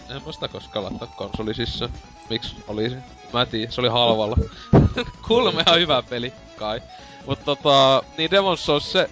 en 0.10 0.22
mä 0.26 0.32
sitä 0.32 0.48
koskaan 0.48 0.86
laittaa 0.86 1.14
konsolisissa. 1.18 1.90
Miksi 2.30 2.56
olisi? 2.68 2.96
Mä 3.34 3.42
en 3.42 3.48
tiedä, 3.48 3.72
se 3.72 3.82
oli 3.82 3.90
halvalla. 3.90 4.36
Kuulemma 5.28 5.62
ihan 5.68 5.80
hyvä 5.80 6.04
peli, 6.10 6.34
kai. 6.56 6.82
Mut 7.26 7.40
tota, 7.46 8.04
niin 8.18 8.32
Demon's 8.32 8.58
Souls 8.58 8.92
se 8.92 9.10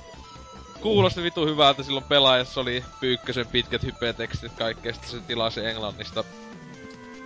kuulosti 0.81 1.23
vitu 1.23 1.45
hyvältä 1.45 1.83
silloin 1.83 2.05
pelaajassa 2.05 2.61
oli 2.61 2.83
pyykkösen 2.99 3.47
pitkät 3.47 3.83
hypetekstit 3.83 4.51
kaikkea, 4.51 4.93
sitten 4.93 5.11
se 5.11 5.19
tilasi 5.27 5.65
englannista. 5.65 6.23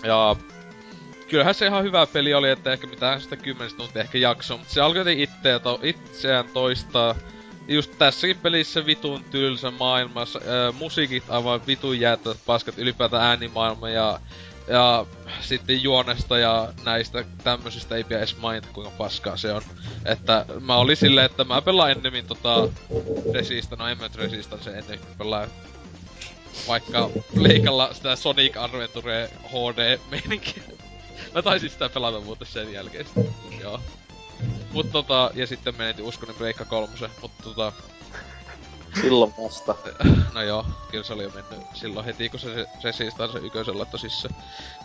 Ja 0.04 0.36
kyllähän 1.30 1.56
se 1.56 1.66
ihan 1.66 1.84
hyvä 1.84 2.06
peli 2.06 2.34
oli, 2.34 2.50
että 2.50 2.74
ehkä 2.74 2.88
mitään 2.88 3.22
sitä 3.22 3.36
10 3.36 3.78
tuntia 3.78 4.02
ehkä 4.02 4.18
jakso, 4.18 4.58
mutta 4.58 4.74
se 4.74 4.82
alkoi 4.82 5.00
jotenkin 5.00 5.24
itseä 5.24 5.60
to, 5.60 5.80
itseään 5.84 6.46
toistaa. 6.54 7.16
Just 7.68 7.92
tässäkin 7.98 8.38
pelissä 8.38 8.86
vitun 8.86 9.24
tylsä 9.24 9.72
maailmassa, 9.72 10.42
ää, 10.48 10.72
musiikit 10.72 11.24
aivan 11.30 11.62
vitun 11.68 12.00
jäätävät 12.00 12.38
paskat, 12.46 12.78
ylipäätään 12.78 13.24
äänimaailma 13.24 13.90
ja, 13.90 14.20
ja 14.68 15.06
sitten 15.42 15.84
juonesta 15.84 16.38
ja 16.38 16.74
näistä 16.86 17.26
tämmöisistä 17.44 17.96
ei 17.96 18.04
pidä 18.04 18.18
edes 18.18 18.38
mainita 18.38 18.68
kuinka 18.74 18.92
paskaa 18.98 19.38
se 19.38 19.54
on. 19.54 19.62
Että 20.06 20.46
mä 20.60 20.76
olin 20.76 20.98
silleen, 20.98 21.26
että 21.26 21.44
mä 21.44 21.62
pelaan 21.62 21.92
ennemmin 21.92 22.28
tota 22.28 22.70
Resista, 23.34 23.76
no 23.76 23.88
en 23.88 23.98
mä 23.98 24.10
Resista 24.16 24.58
se 24.62 24.70
ennen 24.70 25.00
pelaa 25.18 25.48
vaikka 26.68 27.10
leikalla 27.36 27.94
sitä 27.94 28.16
Sonic 28.16 28.58
Adventure 28.58 29.30
HD-meininkiä. 29.48 30.64
Mä 31.36 31.42
taisin 31.42 31.70
sitä 31.70 31.90
pelata 31.90 32.20
muuten 32.20 32.48
sen 32.48 32.74
jälkeen 32.74 33.06
sitten. 33.06 33.36
Joo. 33.62 33.82
Mut 34.72 34.92
tota, 34.92 35.32
ja 35.34 35.48
sitten 35.48 35.78
menetin 35.78 36.06
uskonin 36.06 36.36
Pleikka 36.36 36.66
kolmosen, 36.66 37.10
mut 37.22 37.32
tota, 37.44 37.74
Silloin 39.02 39.34
vasta. 39.44 39.76
no 40.34 40.42
joo, 40.42 40.66
kyllä 40.92 41.04
se 41.04 41.14
oli 41.14 41.24
jo 41.24 41.30
mennyt 41.30 41.68
silloin 41.74 42.06
heti, 42.06 42.30
kun 42.30 42.40
se, 42.40 42.68
se 42.80 42.92
siis 42.92 43.16
taas 43.16 43.32
se 43.32 43.40
ykkösellä 43.40 43.86
tosissa. 43.86 44.30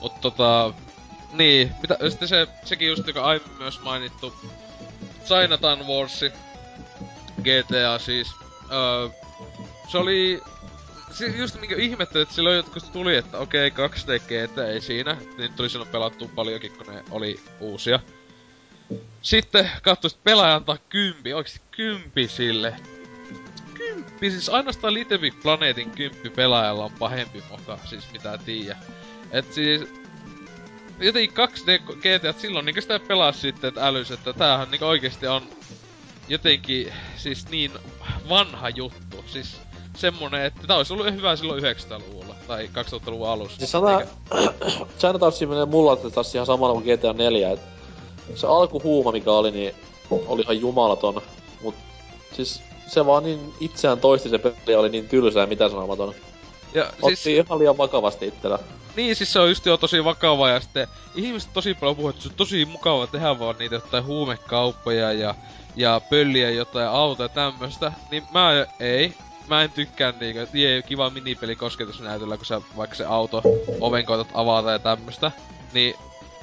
Mut 0.00 0.20
tota, 0.20 0.72
niin, 1.32 1.74
mitä, 1.82 1.96
sitten 2.08 2.28
se, 2.28 2.46
sekin 2.64 2.88
just, 2.88 3.06
joka 3.06 3.22
aiemmin 3.22 3.58
myös 3.58 3.80
mainittu, 3.80 4.34
Chinatown 5.24 5.86
Wars, 5.86 6.20
GTA 7.42 7.98
siis, 7.98 8.28
öö, 8.72 9.08
se 9.88 9.98
oli, 9.98 10.42
se 11.10 11.26
just 11.26 11.60
minkä 11.60 11.76
ihmettelin, 11.76 12.22
että 12.22 12.34
silloin 12.34 12.56
jotkut 12.56 12.92
tuli, 12.92 13.16
että 13.16 13.38
okei, 13.38 13.68
okay, 13.68 13.88
2D 13.88 14.20
GTA 14.20 14.66
ei 14.66 14.80
siinä, 14.80 15.16
niin 15.38 15.52
tuli 15.52 15.70
silloin 15.70 15.90
pelattua 15.90 16.28
paljonkin, 16.34 16.72
kun 16.72 16.86
ne 16.86 17.04
oli 17.10 17.40
uusia. 17.60 18.00
Sitten 19.22 19.70
katsoin, 19.82 20.12
että 20.12 20.24
pelaaja 20.24 20.54
antaa 20.54 20.78
kympi, 20.88 21.34
oikeesti 21.34 21.60
kympi 21.70 22.28
sille. 22.28 22.76
Kymppi, 24.20 24.30
siis 24.30 24.48
ainoastaan 24.48 24.94
Little 24.94 25.18
Big 25.18 25.42
Planetin 25.42 25.90
kymppi 25.90 26.30
pelaajalla 26.30 26.84
on 26.84 26.92
pahempi 26.98 27.42
moka, 27.50 27.78
siis 27.84 28.04
mitä 28.12 28.38
tiiä. 28.38 28.76
Et 29.30 29.52
siis... 29.52 29.82
Jotenkin 30.98 31.36
2D 31.36 31.94
GTA 31.96 32.40
silloin 32.40 32.66
niinku 32.66 32.80
sitä 32.80 33.00
pelaa 33.00 33.32
sitten, 33.32 33.68
että 33.68 33.86
älys, 33.86 34.10
että 34.10 34.32
tämähän 34.32 34.70
niinku 34.70 34.86
oikeesti 34.86 35.26
on 35.26 35.42
jotenkin 36.28 36.92
siis 37.16 37.48
niin 37.50 37.72
vanha 38.28 38.68
juttu. 38.68 39.24
Siis 39.26 39.56
semmonen, 39.96 40.44
että 40.44 40.66
tää 40.66 40.76
olisi 40.76 40.92
ollut 40.92 41.12
hyvä 41.12 41.36
silloin 41.36 41.62
900-luvulla 41.62 42.34
tai 42.46 42.70
2000-luvun 42.74 43.28
alussa. 43.28 43.58
Siis 43.58 43.70
sana... 43.70 44.00
Chinatown 44.98 45.32
menee 45.48 45.66
mulla 45.66 45.92
että 45.92 46.10
taas 46.10 46.34
ihan 46.34 46.46
samalla 46.46 46.80
kuin 46.80 46.96
GTA 46.96 47.12
4, 47.12 47.50
et 47.50 47.60
se 48.34 48.46
alkuhuuma 48.46 49.12
mikä 49.12 49.32
oli, 49.32 49.50
niin 49.50 49.74
oli 50.10 50.42
ihan 50.42 50.60
jumalaton. 50.60 51.22
Mut 51.62 51.74
siis 52.32 52.62
se 52.90 53.06
vaan 53.06 53.22
niin 53.24 53.54
itseään 53.60 54.00
toisti 54.00 54.28
se 54.28 54.38
peli 54.38 54.74
oli 54.76 54.88
niin 54.88 55.08
tylsää 55.08 55.46
mitä 55.46 55.68
sanomaton. 55.68 56.14
Ja 56.74 56.84
Otti 57.02 57.16
siis, 57.16 57.46
ihan 57.46 57.58
liian 57.58 57.78
vakavasti 57.78 58.26
itsellä. 58.26 58.58
niin 58.96 59.16
siis 59.16 59.32
se 59.32 59.40
on 59.40 59.48
just 59.48 59.66
jo 59.66 59.76
tosi 59.76 60.04
vakava 60.04 60.48
ja 60.48 60.60
sitten 60.60 60.88
ihmiset 61.14 61.50
tosi 61.52 61.74
paljon 61.74 61.96
puhuu, 61.96 62.10
että 62.10 62.22
se 62.22 62.28
on 62.28 62.34
tosi 62.34 62.64
mukava 62.64 63.06
tehdä 63.06 63.38
vaan 63.38 63.56
niitä 63.58 63.74
jotain 63.74 64.04
huumekauppoja 64.04 65.12
ja, 65.12 65.34
ja 65.76 66.00
pölliä 66.10 66.50
jotain 66.50 66.88
autoja 66.88 67.24
ja 67.24 67.28
tämmöstä. 67.28 67.92
Niin 68.10 68.22
mä 68.32 68.66
ei, 68.80 69.14
mä 69.48 69.62
en 69.62 69.70
tykkää 69.70 70.12
niinku, 70.20 70.40
että 70.40 70.58
jee, 70.58 70.82
kiva 70.82 71.10
minipeli 71.10 71.56
kosketusnäytöllä, 71.56 72.36
kun 72.36 72.46
sä 72.46 72.60
vaikka 72.76 72.96
se 72.96 73.04
auto 73.04 73.42
oven 73.80 74.06
koetat 74.06 74.28
avata 74.34 74.70
ja 74.70 74.78
tämmöstä. 74.78 75.32
Niin 75.72 75.94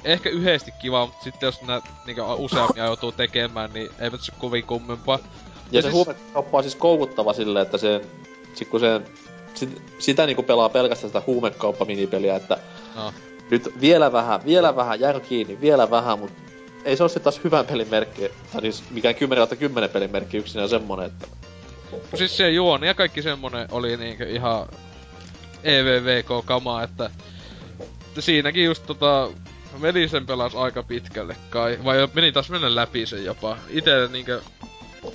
ehkä 0.04 0.28
yhdesti 0.30 0.72
kiva, 0.72 1.06
mutta 1.06 1.24
sitten 1.24 1.46
jos 1.46 1.62
nää 1.62 1.80
niinku 2.06 2.22
useampia 2.38 2.84
joutuu 2.84 3.12
tekemään, 3.12 3.72
niin 3.72 3.90
eivät 3.98 4.20
se 4.20 4.32
kovin 4.38 4.66
kummempaa. 4.66 5.18
Ja, 5.72 5.82
se 5.82 5.90
siis- 5.90 5.94
huumekauppa 5.94 6.56
on 6.58 6.62
siis 6.64 6.74
koukuttava 6.74 7.32
silleen, 7.32 7.62
että 7.62 7.78
se... 7.78 8.00
Sit 8.54 8.68
kun 8.68 8.80
se... 8.80 9.00
Sit, 9.54 9.82
sitä 9.98 10.26
niinku 10.26 10.42
pelaa 10.42 10.68
pelkästään 10.68 11.08
sitä 11.08 11.22
huumekauppa-minipeliä, 11.26 12.36
että 12.36 12.58
No. 12.96 13.12
nyt 13.50 13.80
vielä 13.80 14.12
vähän, 14.12 14.44
vielä 14.44 14.76
vähän, 14.76 15.00
jääkö 15.00 15.20
kiinni, 15.20 15.60
vielä 15.60 15.90
vähän, 15.90 16.18
mut 16.18 16.30
ei 16.84 16.96
se 16.96 17.02
oo 17.02 17.08
sit 17.08 17.22
taas 17.22 17.40
hyvän 17.44 17.66
pelin 17.66 17.88
merkki, 17.90 18.30
tai 18.52 18.60
siis 18.60 18.82
mikään 18.90 19.14
10 19.14 19.48
10 19.58 19.90
pelin 19.90 20.10
merkki 20.10 20.36
yksinään 20.36 20.68
semmonen, 20.68 21.06
että 21.06 21.26
No 21.92 22.18
siis 22.18 22.36
se 22.36 22.50
juoni 22.50 22.86
ja 22.86 22.94
kaikki 22.94 23.22
semmonen 23.22 23.68
oli 23.70 23.96
niinkö 23.96 24.28
ihan 24.28 24.66
EVVK-kamaa, 25.64 26.82
että, 26.82 27.10
siinäkin 28.18 28.64
just 28.64 28.86
tota, 28.86 29.28
Veli 29.82 30.08
sen 30.08 30.26
pelas 30.26 30.54
aika 30.54 30.82
pitkälle 30.82 31.36
kai, 31.50 31.78
vai 31.84 32.08
meni 32.14 32.32
taas 32.32 32.50
mennä 32.50 32.74
läpi 32.74 33.06
sen 33.06 33.24
jopa. 33.24 33.56
Ite 33.68 34.08
niinkö 34.12 34.40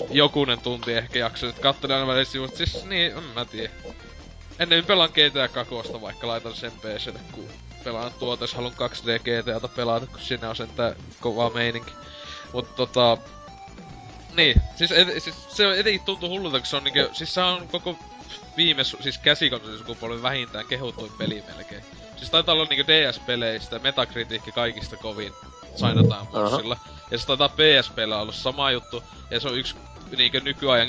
jokunen 0.10 0.60
tunti 0.60 0.94
ehkä 0.94 1.20
jaksoin, 1.20 1.50
että 1.50 1.62
kattelin 1.62 1.95
aina 1.95 2.08
välissä 2.08 2.38
just, 2.38 2.56
siis 2.56 2.86
niin, 2.86 3.18
en 3.18 3.24
mä 3.24 3.45
tiedä. 3.45 3.74
Ennen 4.60 4.86
pelaan 4.86 5.10
GTA 5.10 5.48
2, 5.48 5.74
vaikka 6.02 6.28
laitan 6.28 6.56
sen 6.56 6.72
PClle, 6.72 7.20
kun 7.32 7.50
pelaan 7.84 8.14
tuota, 8.20 8.44
jos 8.44 8.53
haluan 8.53 8.74
2D 8.74 9.20
GTAta 9.20 9.68
pelata, 9.68 10.08
kun 10.08 10.20
siinä 10.20 10.50
on 10.50 10.56
sentään 10.56 10.95
kova 11.20 11.50
meininki. 11.50 11.92
Mut 12.53 12.76
tota... 12.76 13.18
Niin, 14.36 14.62
siis, 14.76 14.92
et, 14.92 15.24
siis 15.24 15.36
se 15.50 15.80
etenkin 15.80 16.06
tuntuu 16.06 16.30
hullulta, 16.30 16.60
kun 16.60 16.66
se 16.66 16.76
on 16.76 16.84
niinkö, 16.84 17.10
siis 17.14 17.34
se 17.34 17.42
on 17.42 17.68
koko 17.68 17.95
viime, 18.58 18.84
siis 18.84 19.18
käsikonsolisukupolven 19.18 20.22
vähintään 20.22 20.66
kehutuin 20.66 21.12
peli 21.18 21.44
melkein. 21.48 21.84
Siis 22.18 22.30
taitaa 22.30 22.56
olla 22.56 22.66
niinku 22.66 22.88
DS-peleistä, 22.88 23.80
Metacritic 23.80 24.53
kaikista 24.53 24.98
kovin 24.98 25.34
sainataan 25.76 26.27
bossilla. 26.27 26.77
Ja 27.11 27.18
se 27.18 27.27
taitaa 27.27 27.50
PSPllä 27.50 28.22
olla 28.22 28.32
sama 28.32 28.72
juttu, 28.72 29.03
ja 29.32 29.40
se 29.40 29.48
on 29.48 29.58
yksi 29.58 29.76
niinkö 30.18 30.40
nykyajan 30.40 30.88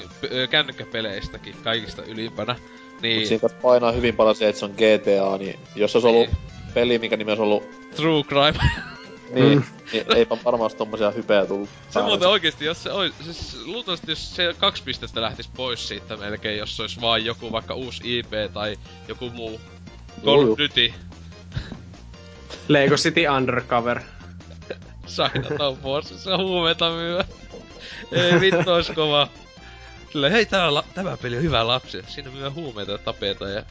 kännykkäpeleistäkin 0.50 1.56
kaikista 1.64 2.02
ylimpänä. 2.02 2.56
Niin... 3.02 3.18
Mut 3.18 3.28
siinä 3.28 3.48
painaa 3.62 3.92
hyvin 3.92 4.16
paljon 4.16 4.36
se, 4.36 4.48
että 4.48 4.58
se 4.58 4.64
on 4.64 4.70
GTA, 4.70 5.38
niin 5.38 5.60
jos 5.76 5.92
se 5.92 5.98
olisi 5.98 6.08
ollut 6.08 6.30
peli, 6.74 6.98
mikä 6.98 7.16
nimi 7.16 7.30
olisi 7.30 7.42
ollut... 7.42 7.64
True 7.96 8.22
Crime. 8.22 8.58
niin, 9.34 9.58
mm. 9.58 9.64
niin 9.92 10.16
eipä 10.16 10.36
varmasti 10.44 10.78
tommosia 10.78 11.10
hypeä 11.10 11.46
tullut. 11.46 11.68
Se 11.90 12.02
muuten 12.02 12.28
oikeesti, 12.28 12.64
jos 12.64 12.82
se 12.82 12.92
ois, 12.92 13.12
siis 13.24 13.56
luultavasti 13.64 14.12
jos 14.12 14.36
se 14.36 14.54
kaksi 14.58 14.82
pistettä 14.82 15.22
lähtis 15.22 15.48
pois 15.56 15.88
siitä 15.88 16.16
melkein, 16.16 16.58
jos 16.58 16.76
se 16.76 16.82
olisi 16.82 17.00
vaan 17.00 17.24
joku 17.24 17.52
vaikka 17.52 17.74
uusi 17.74 18.18
IP 18.18 18.32
tai 18.52 18.76
joku 19.08 19.30
muu 19.30 19.60
Call 20.24 20.50
of 20.50 20.58
Duty. 20.58 20.92
Lego 22.68 22.96
City 22.96 23.28
Undercover. 23.28 24.00
Sainataan 25.06 25.82
vuosissa 25.82 26.36
huumeita 26.36 26.90
myy. 26.90 27.18
Ei 28.12 28.40
vittu 28.40 28.70
ois 28.70 28.90
kova. 28.90 29.28
Sille, 30.12 30.32
hei 30.32 30.46
tää 30.46 30.74
la- 30.74 30.84
tämä 30.94 31.16
peli 31.16 31.36
on 31.36 31.42
hyvä 31.42 31.66
lapsi. 31.66 32.04
Siinä 32.08 32.30
myy 32.30 32.48
huumeita 32.48 32.92
ja 32.92 32.98
tapeta 32.98 33.48
ja 33.48 33.62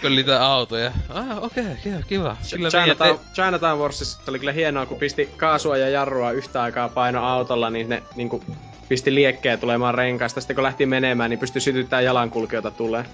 köllitä 0.00 0.46
autoja. 0.46 0.92
Ah, 1.08 1.42
okei, 1.44 1.64
okay, 1.64 2.02
kiva. 2.08 2.36
Sillä 2.42 2.68
Chinatown, 2.68 3.18
te... 3.18 3.24
Chinatown 3.34 3.78
Warsissa 3.80 4.20
oli 4.28 4.38
kyllä 4.38 4.52
hienoa, 4.52 4.86
kun 4.86 4.98
pisti 4.98 5.26
kaasua 5.36 5.76
ja 5.76 5.88
jarrua 5.88 6.30
yhtä 6.32 6.62
aikaa 6.62 6.88
paino 6.88 7.24
autolla, 7.24 7.70
niin 7.70 7.88
ne 7.88 8.02
niinku 8.16 8.44
pisti 8.88 9.14
liekkejä 9.14 9.56
tulemaan 9.56 9.94
renkaista. 9.94 10.40
Sitten 10.40 10.56
kun 10.56 10.64
lähti 10.64 10.86
menemään, 10.86 11.30
niin 11.30 11.38
pystyi 11.38 11.60
sytyttämään 11.62 12.04
jalankulkijoita 12.04 12.70
tulee. 12.70 13.04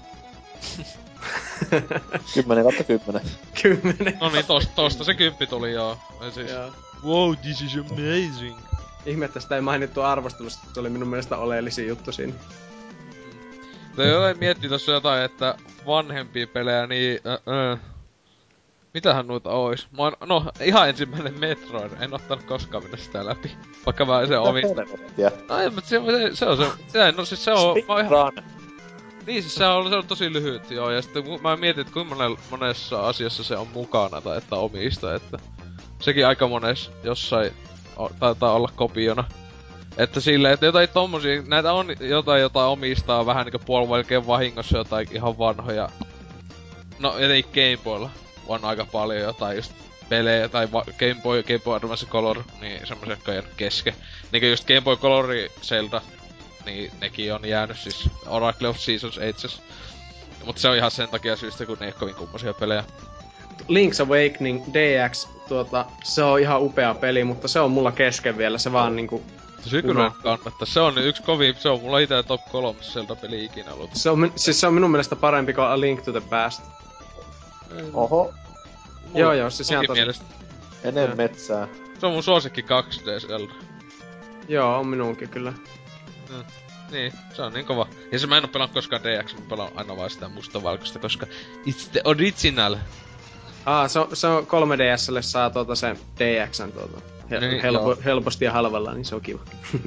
10 2.33 2.63
kautta 2.63 2.83
10. 2.83 3.21
10. 3.61 4.17
No 4.21 4.29
niin, 4.29 4.45
tosta, 4.45 4.71
tosta 4.75 5.03
se 5.03 5.13
kymppi 5.13 5.47
tuli 5.47 5.71
joo. 5.71 5.97
Ja 6.21 6.31
siis, 6.31 6.51
Joo. 6.51 6.71
Wow, 7.05 7.35
this 7.35 7.61
is 7.61 7.77
amazing. 7.77 8.57
Ihme, 9.05 9.25
että 9.25 9.39
sitä 9.39 9.55
ei 9.55 9.61
mainittu 9.61 10.01
arvostelussa, 10.01 10.59
se 10.73 10.79
oli 10.79 10.89
minun 10.89 11.07
mielestä 11.07 11.37
oleellisin 11.37 11.87
juttu 11.87 12.11
siinä. 12.11 12.33
Se 13.95 14.07
jotain 14.07 14.39
miettii 14.39 14.69
tossa 14.69 14.91
jotain, 14.91 15.23
että 15.23 15.55
vanhempia 15.85 16.47
pelejä, 16.47 16.87
niin... 16.87 17.19
Äh, 17.27 17.71
äh. 17.73 17.79
Mitähän 18.93 19.27
noita 19.27 19.49
ois? 19.49 19.87
Mä 19.91 20.03
oon, 20.03 20.13
no, 20.25 20.51
ihan 20.61 20.89
ensimmäinen 20.89 21.39
Metroid. 21.39 21.91
En 21.99 22.13
ottanut 22.13 22.45
koskaan 22.45 22.83
mennä 22.83 22.97
sitä 22.97 23.25
läpi. 23.25 23.51
Vaikka 23.85 24.05
mä 24.05 24.25
se 24.25 24.37
omin... 24.37 24.63
No 25.49 25.57
ei, 25.59 25.69
mutta 25.69 25.89
se, 25.89 25.99
se, 25.99 26.35
se 26.35 26.45
on 26.45 26.57
se... 26.57 26.71
se 26.87 27.11
no 27.11 27.25
siis 27.25 27.43
se 27.43 27.51
on... 27.51 27.77
Mä 27.87 27.93
oon 27.93 28.05
ihan, 28.05 28.33
niin, 29.27 29.41
siis 29.41 29.55
se 29.55 29.65
on, 29.65 29.89
se 29.89 29.95
on 29.95 30.07
tosi 30.07 30.33
lyhyt, 30.33 30.71
joo. 30.71 30.91
Ja 30.91 31.01
sitten 31.01 31.23
mä 31.41 31.55
mietin, 31.55 31.81
että 31.81 31.93
kuinka 31.93 32.15
monessa 32.49 33.07
asiassa 33.07 33.43
se 33.43 33.57
on 33.57 33.67
mukana 33.67 34.21
tai 34.21 34.37
että 34.37 34.55
omista, 34.55 35.15
että... 35.15 35.39
Sekin 35.99 36.27
aika 36.27 36.47
mones 36.47 36.91
jossain 37.03 37.51
o, 37.97 38.09
taitaa 38.19 38.53
olla 38.53 38.69
kopiona. 38.75 39.23
Että 39.97 40.19
silleen, 40.19 40.53
että 40.53 40.65
jotain 40.65 40.89
tommosia, 40.89 41.41
näitä 41.47 41.73
on 41.73 41.87
jotain, 41.99 42.41
jota 42.41 42.65
omistaa 42.65 43.25
vähän 43.25 43.45
niinku 43.45 43.59
puolivelkeen 43.65 44.27
vahingossa 44.27 44.77
jotain 44.77 45.07
ihan 45.11 45.37
vanhoja. 45.37 45.89
No, 46.99 47.17
etenkin 47.17 47.51
Game 47.53 47.83
Boylla 47.83 48.09
on 48.47 48.65
aika 48.65 48.85
paljon 48.85 49.21
jotain 49.21 49.55
just 49.55 49.71
pelejä 50.09 50.49
tai 50.49 50.71
va- 50.71 50.85
Game 50.99 51.21
Boy, 51.23 51.43
Game 51.43 51.59
Boy 51.59 51.75
Advance 51.75 52.05
Color, 52.05 52.43
niin 52.61 52.87
semmosia, 52.87 53.13
jotka 53.13 53.31
on 53.31 53.35
jäänyt 53.35 53.53
kesken. 53.57 53.93
Niinkö 54.31 54.47
just 54.47 54.67
Game 54.67 54.81
Boy 54.81 54.97
Color 54.97 55.27
Zelda, 55.61 56.01
niin 56.65 56.91
nekin 57.01 57.33
on 57.33 57.45
jäänyt 57.45 57.77
siis 57.79 58.09
Oracle 58.25 58.67
of 58.67 58.77
Seasons 58.77 59.17
Ages. 59.17 59.61
Mutta 60.45 60.61
se 60.61 60.69
on 60.69 60.77
ihan 60.77 60.91
sen 60.91 61.09
takia 61.09 61.35
syystä, 61.35 61.65
kun 61.65 61.77
ne 61.79 61.85
ei 61.85 61.89
ole 61.91 61.99
kovin 61.99 62.15
kummosia 62.15 62.53
pelejä. 62.53 62.83
Link's 63.61 64.01
Awakening 64.01 64.63
DX, 64.73 65.27
tuota, 65.47 65.85
se 66.03 66.23
on 66.23 66.39
ihan 66.39 66.61
upea 66.61 66.93
peli, 66.93 67.23
mutta 67.23 67.47
se 67.47 67.59
on 67.59 67.71
mulla 67.71 67.91
kesken 67.91 68.37
vielä, 68.37 68.57
se 68.57 68.71
vaan 68.71 68.95
niinku... 68.95 69.23
Se 69.65 69.81
kyllä 69.81 70.11
kannattaa. 70.23 70.65
Se 70.65 70.79
on 70.79 70.97
yksi 70.97 71.23
kovin, 71.23 71.55
se 71.59 71.69
on 71.69 71.81
mulla 71.81 71.99
itse 71.99 72.23
top 72.23 72.41
3 72.51 72.79
Zelda-peli 72.81 73.45
ikinä 73.45 73.73
ollut. 73.73 73.89
Se 73.93 74.09
on, 74.09 74.31
siis 74.35 74.59
se 74.59 74.67
on 74.67 74.73
minun 74.73 74.91
mielestä 74.91 75.15
parempi 75.15 75.53
kuin 75.53 75.67
A 75.67 75.79
Link 75.79 76.01
to 76.01 76.11
the 76.11 76.21
Past. 76.29 76.61
Oho, 77.93 78.23
Mulla- 79.05 79.19
Joo, 79.19 79.33
joo, 79.33 79.49
siis 79.49 79.71
ihan 79.71 79.85
tosi- 79.87 79.99
mielestä. 79.99 80.25
ennen 80.83 81.17
metsää. 81.17 81.67
Se 81.99 82.05
on 82.05 82.11
mun 82.13 82.23
suosikki 82.23 82.61
2D 82.61 83.19
Zelda. 83.27 83.53
Joo, 84.47 84.79
on 84.79 84.87
minunkin 84.87 85.29
kyllä. 85.29 85.53
Niin, 86.91 87.13
se 87.33 87.41
on 87.41 87.53
niin 87.53 87.65
kova. 87.65 87.87
Ja 88.11 88.19
se 88.19 88.27
mä 88.27 88.37
en 88.37 88.43
oo 88.43 88.47
pelannut 88.47 88.73
koskaan 88.73 89.01
DX, 89.03 89.33
mä 89.33 89.41
pelaan 89.49 89.71
aina 89.75 89.97
vaan 89.97 90.09
sitä 90.09 90.27
mustavalkoista, 90.29 90.99
koska 90.99 91.25
it's 91.67 91.89
the 91.91 92.01
original. 92.05 92.75
Aa, 93.67 93.87
se 93.87 93.99
on, 93.99 94.07
se 94.13 94.27
on 94.27 94.43
3DSlle 94.47 95.21
saa 95.21 95.49
tuota 95.49 95.75
se 95.75 95.95
DXn 96.19 96.71
tuota. 96.71 97.01
Hel- 97.31 97.39
Niin, 97.39 97.61
helpo, 97.61 97.91
joo. 97.91 97.97
helposti 98.05 98.45
ja 98.45 98.51
halvalla, 98.51 98.93
niin 98.93 99.05
se 99.05 99.15
on 99.15 99.21
kiva. 99.21 99.39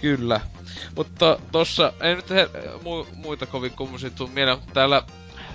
Kyllä. 0.00 0.40
Mutta 0.96 1.38
tossa 1.52 1.92
ei 2.00 2.14
nyt 2.14 2.30
he, 2.30 2.50
mu, 2.82 3.06
muita 3.14 3.46
kovin 3.46 3.70
kummosia 3.72 4.10
tuu 4.10 4.26
mieleen, 4.26 4.58
mutta 4.58 4.72
täällä, 4.74 5.02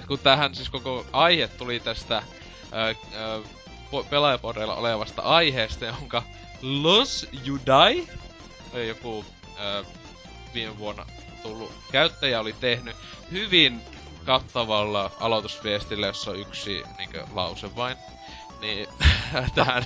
kun 0.08 0.20
tähän 0.20 0.56
siis 0.56 0.70
koko 0.70 1.06
aihe 1.12 1.48
tuli 1.48 1.80
tästä 1.80 2.24
po- 3.92 4.06
pelaajaporeilla 4.10 4.76
olevasta 4.76 5.22
aiheesta, 5.22 5.86
jonka 5.86 6.24
Los 6.62 7.28
You 7.48 7.58
Die, 7.66 8.08
ei 8.74 8.88
joku 8.88 9.26
ää, 9.58 9.84
viime 10.54 10.78
vuonna 10.78 11.06
tullut 11.44 11.72
käyttäjä 11.92 12.40
oli 12.40 12.54
tehnyt 12.60 12.96
hyvin 13.32 13.82
kattavalla 14.26 15.12
aloitusviestillä, 15.20 16.08
jossa 16.08 16.32
on 16.32 16.40
yksi 16.40 16.84
niinkö, 16.98 17.24
lause 17.34 17.76
vain. 17.76 17.98
Niin, 18.62 18.88
tähän. 19.56 19.84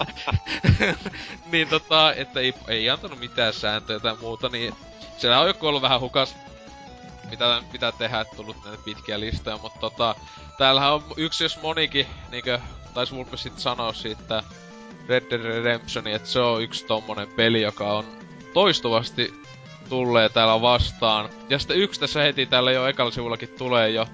niin 1.52 1.68
tota, 1.68 2.14
että 2.14 2.40
ei, 2.40 2.54
ei 2.68 2.90
antanut 2.90 3.20
mitään 3.20 3.54
sääntöjä 3.54 4.00
tai 4.00 4.16
muuta, 4.22 4.50
niin 4.50 4.76
siellä 5.18 5.40
on 5.40 5.48
joku 5.48 5.68
ollut 5.68 5.82
vähän 5.82 6.00
hukas, 6.00 6.36
mitä 7.30 7.64
pitää 7.72 7.92
tehdä, 7.92 8.20
että 8.20 8.36
tullut 8.36 8.64
näitä 8.66 8.84
pitkiä 8.86 9.20
listoja, 9.20 9.58
mutta 9.58 9.80
tota, 9.80 10.16
täällähän 10.58 10.94
on 10.94 11.04
yksi 11.18 11.44
jos 11.44 11.62
monikin, 11.62 12.08
niinkö, 12.32 12.60
taisi 12.94 13.16
Vulpe 13.16 13.38
sit 13.38 13.60
sanoa 13.60 13.94
siitä 13.94 14.44
Red 15.08 15.30
Dead 15.30 15.42
Redemption, 15.42 16.08
että 16.08 16.30
se 16.30 16.40
on 16.40 16.64
yksi 16.64 16.86
tommonen 16.86 17.28
peli, 17.28 17.62
joka 17.62 17.94
on 17.94 18.06
toistuvasti 18.54 19.34
tulee 19.90 20.30
täällä 20.30 20.62
vastaan. 20.62 21.30
Ja 21.50 21.60
sitten 21.60 21.78
yksi 21.78 22.00
tässä 22.00 22.22
heti 22.22 22.46
täällä 22.46 22.72
jo 22.72 22.88
ekalla 22.88 23.12
sivullakin 23.12 23.50
tulee 23.58 23.90
jo, 23.90 24.08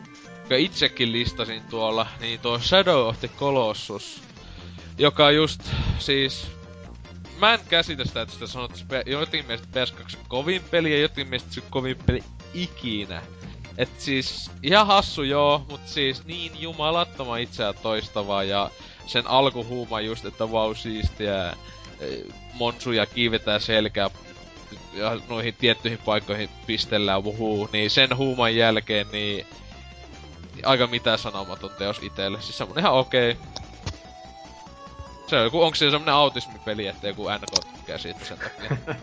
joka 0.45 0.56
itsekin 0.56 1.11
listasin 1.11 1.61
tuolla, 1.69 2.07
niin 2.19 2.40
tuo 2.40 2.59
Shadow 2.59 3.07
of 3.07 3.19
the 3.19 3.27
Colossus, 3.27 4.22
joka 4.98 5.32
just 5.32 5.61
siis 5.99 6.48
mä 7.40 7.53
en 7.53 7.59
käsitä 7.69 8.06
sitä, 8.06 8.22
että 8.22 8.33
sitä 8.33 8.48
sanottaisiin 8.48 8.88
pe- 8.88 9.03
jotenkin 9.06 9.48
mielestä 9.48 9.85
PS2 9.85 10.17
kovin 10.27 10.61
peli 10.72 10.91
ja 10.91 10.99
jotenkin 10.99 11.27
mielestä 11.27 11.53
se 11.53 11.61
kovin 11.69 11.98
peli 12.06 12.24
ikinä. 12.53 13.22
Et 13.77 13.90
siis 13.98 14.51
ihan 14.64 14.88
hassu 14.88 15.24
joo, 15.24 15.65
mut 15.69 15.82
siis 15.85 16.25
niin 16.25 16.61
jumalattoman 16.61 17.40
itseään 17.40 17.75
toistavaa 17.82 18.43
ja 18.43 18.72
sen 19.06 19.27
alkuhuuma 19.27 20.01
just, 20.01 20.25
että 20.25 20.51
vau 20.51 20.67
wow, 20.67 20.75
siistiä, 20.75 21.49
eh, 21.99 22.24
monsuja 22.53 23.06
kiivetään 23.06 23.61
selkää 23.61 24.09
ja 24.93 25.22
noihin 25.30 25.53
tiettyihin 25.53 25.99
paikkoihin 26.06 26.49
pistellään 26.67 27.24
wuhuu, 27.24 27.69
niin 27.74 27.90
sen 27.90 28.17
huuman 28.17 28.56
jälkeen 28.56 29.07
niin 29.11 29.45
aika 30.64 30.88
mitään 30.88 31.19
sanomaton 31.19 31.72
teos 31.77 32.00
itelle. 32.01 32.42
Siis 32.42 32.58
semmonen 32.58 32.82
ihan 32.82 32.93
okei. 32.93 33.32
Okay. 33.32 33.43
Se 35.27 35.35
on 35.35 35.43
joku, 35.43 35.61
onko 35.61 35.75
se 35.75 35.92
semmonen 35.92 36.16
autismipeli, 36.16 36.88
että 36.88 37.08
joku 37.08 37.24
NK 37.30 37.75
tykkää 37.75 37.98
siitä 37.98 38.25
sen 38.25 38.38
takia? 38.38 38.77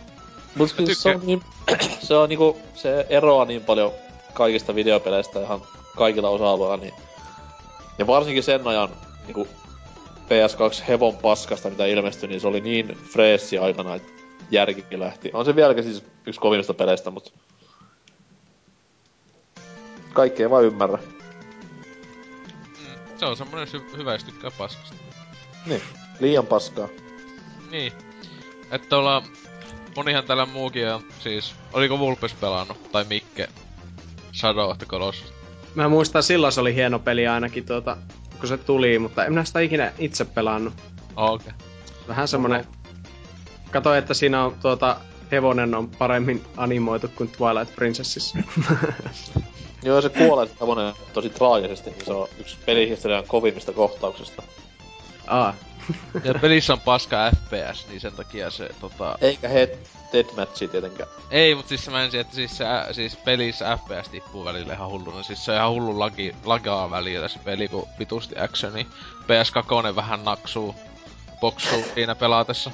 Mut 0.55 0.73
siis 0.85 1.03
se 1.03 1.09
on, 1.09 1.21
niin, 1.23 1.41
se 2.07 2.13
on 2.15 2.29
niinku, 2.29 2.57
se 2.75 3.05
eroaa 3.09 3.45
niin 3.45 3.63
paljon 3.63 3.91
kaikista 4.33 4.75
videopeleistä 4.75 5.41
ihan 5.41 5.61
kaikilla 5.97 6.29
osa-alueilla, 6.29 6.77
niin... 6.77 6.93
Ja 7.97 8.07
varsinkin 8.07 8.43
sen 8.43 8.67
ajan 8.67 8.89
niinku 9.25 9.47
PS2 10.23 10.83
hevon 10.87 11.17
paskasta, 11.17 11.69
mitä 11.69 11.85
ilmestyi, 11.85 12.29
niin 12.29 12.41
se 12.41 12.47
oli 12.47 12.61
niin 12.61 12.97
freessi 13.13 13.57
aikana, 13.57 13.95
että 13.95 14.13
järkikin 14.51 14.99
lähti. 14.99 15.31
On 15.33 15.45
se 15.45 15.55
vieläkin 15.55 15.83
siis 15.83 16.03
yksi 16.25 16.41
kovimmista 16.41 16.73
peleistä, 16.73 17.11
mut... 17.11 17.33
Kaikki 20.13 20.43
ei 20.43 20.49
vaan 20.49 20.63
ymmärrä. 20.63 20.97
Se 23.23 23.27
on 23.27 23.37
semmonen 23.37 23.67
sy- 23.67 23.97
hyvä, 23.97 24.13
jos 24.13 24.23
tykkää 24.23 24.51
paskasta. 24.57 24.95
Niin. 25.65 25.81
Liian 26.19 26.45
paskaa. 26.45 26.87
Niin. 27.71 27.93
Että 28.71 28.97
ollaan... 28.97 29.23
Monihan 29.95 30.23
täällä 30.23 30.45
muukin 30.45 30.93
on, 30.93 31.03
siis... 31.19 31.55
Oliko 31.73 31.99
Vulpes 31.99 32.33
pelannut? 32.33 32.91
Tai 32.91 33.05
Mikke? 33.09 33.49
Shadow 34.33 34.69
of 34.69 34.77
the 34.77 34.85
Colossus. 34.85 35.33
Mä 35.75 35.89
muistan, 35.89 36.23
silloin 36.23 36.53
se 36.53 36.61
oli 36.61 36.75
hieno 36.75 36.99
peli 36.99 37.27
ainakin 37.27 37.65
tuota, 37.65 37.97
kun 38.39 38.47
se 38.47 38.57
tuli, 38.57 38.99
mutta 38.99 39.25
en 39.25 39.31
minä 39.31 39.45
sitä 39.45 39.59
ikinä 39.59 39.93
itse 39.99 40.25
pelannut. 40.25 40.73
Okei. 41.15 41.47
Okay. 41.47 41.67
Vähän 42.07 42.27
semmonen... 42.27 42.65
Kato, 43.71 43.95
että 43.95 44.13
siinä 44.13 44.45
on 44.45 44.55
tuota, 44.61 44.97
hevonen 45.31 45.75
on 45.75 45.89
paremmin 45.89 46.43
animoitu 46.57 47.07
kuin 47.07 47.29
Twilight 47.29 47.75
Princessissa. 47.75 48.37
Joo, 49.83 50.01
se 50.01 50.09
kuolee 50.09 50.47
se 50.47 50.53
tosi 51.13 51.29
traagisesti, 51.29 51.89
niin 51.89 52.05
se 52.05 52.13
on 52.13 52.27
yksi 52.39 52.57
pelihistorian 52.65 53.27
kovimmista 53.27 53.71
kohtauksista. 53.71 54.43
Aa. 55.27 55.53
Ja 56.23 56.33
pelissä 56.33 56.73
on 56.73 56.79
paska 56.79 57.31
FPS, 57.31 57.87
niin 57.87 58.01
sen 58.01 58.13
takia 58.13 58.49
se 58.49 58.69
tota... 58.81 59.17
Eikä 59.21 59.47
he 59.47 59.77
deathmatchi 60.13 60.67
tietenkään. 60.67 61.09
Ei, 61.31 61.55
mut 61.55 61.67
siis 61.67 61.89
mä 61.89 62.03
ensin, 62.03 62.19
että 62.19 62.35
siis, 62.35 62.57
se, 62.57 62.65
siis 62.91 63.15
pelissä 63.15 63.77
FPS 63.77 64.09
tippuu 64.09 64.45
välillä 64.45 64.73
ihan 64.73 64.89
hulluna. 64.89 65.23
Siis 65.23 65.45
se 65.45 65.51
on 65.51 65.57
ihan 65.57 65.71
hullu 65.71 65.99
lagi, 65.99 66.35
lagaa 66.45 66.91
välillä 66.91 67.27
se 67.27 67.39
peli, 67.39 67.67
kun 67.67 67.87
vitusti 67.99 68.39
actioni. 68.39 68.87
PS2 69.21 69.95
vähän 69.95 70.23
naksuu, 70.23 70.75
boksuu 71.39 71.83
siinä 71.95 72.15
pelatessa. 72.15 72.71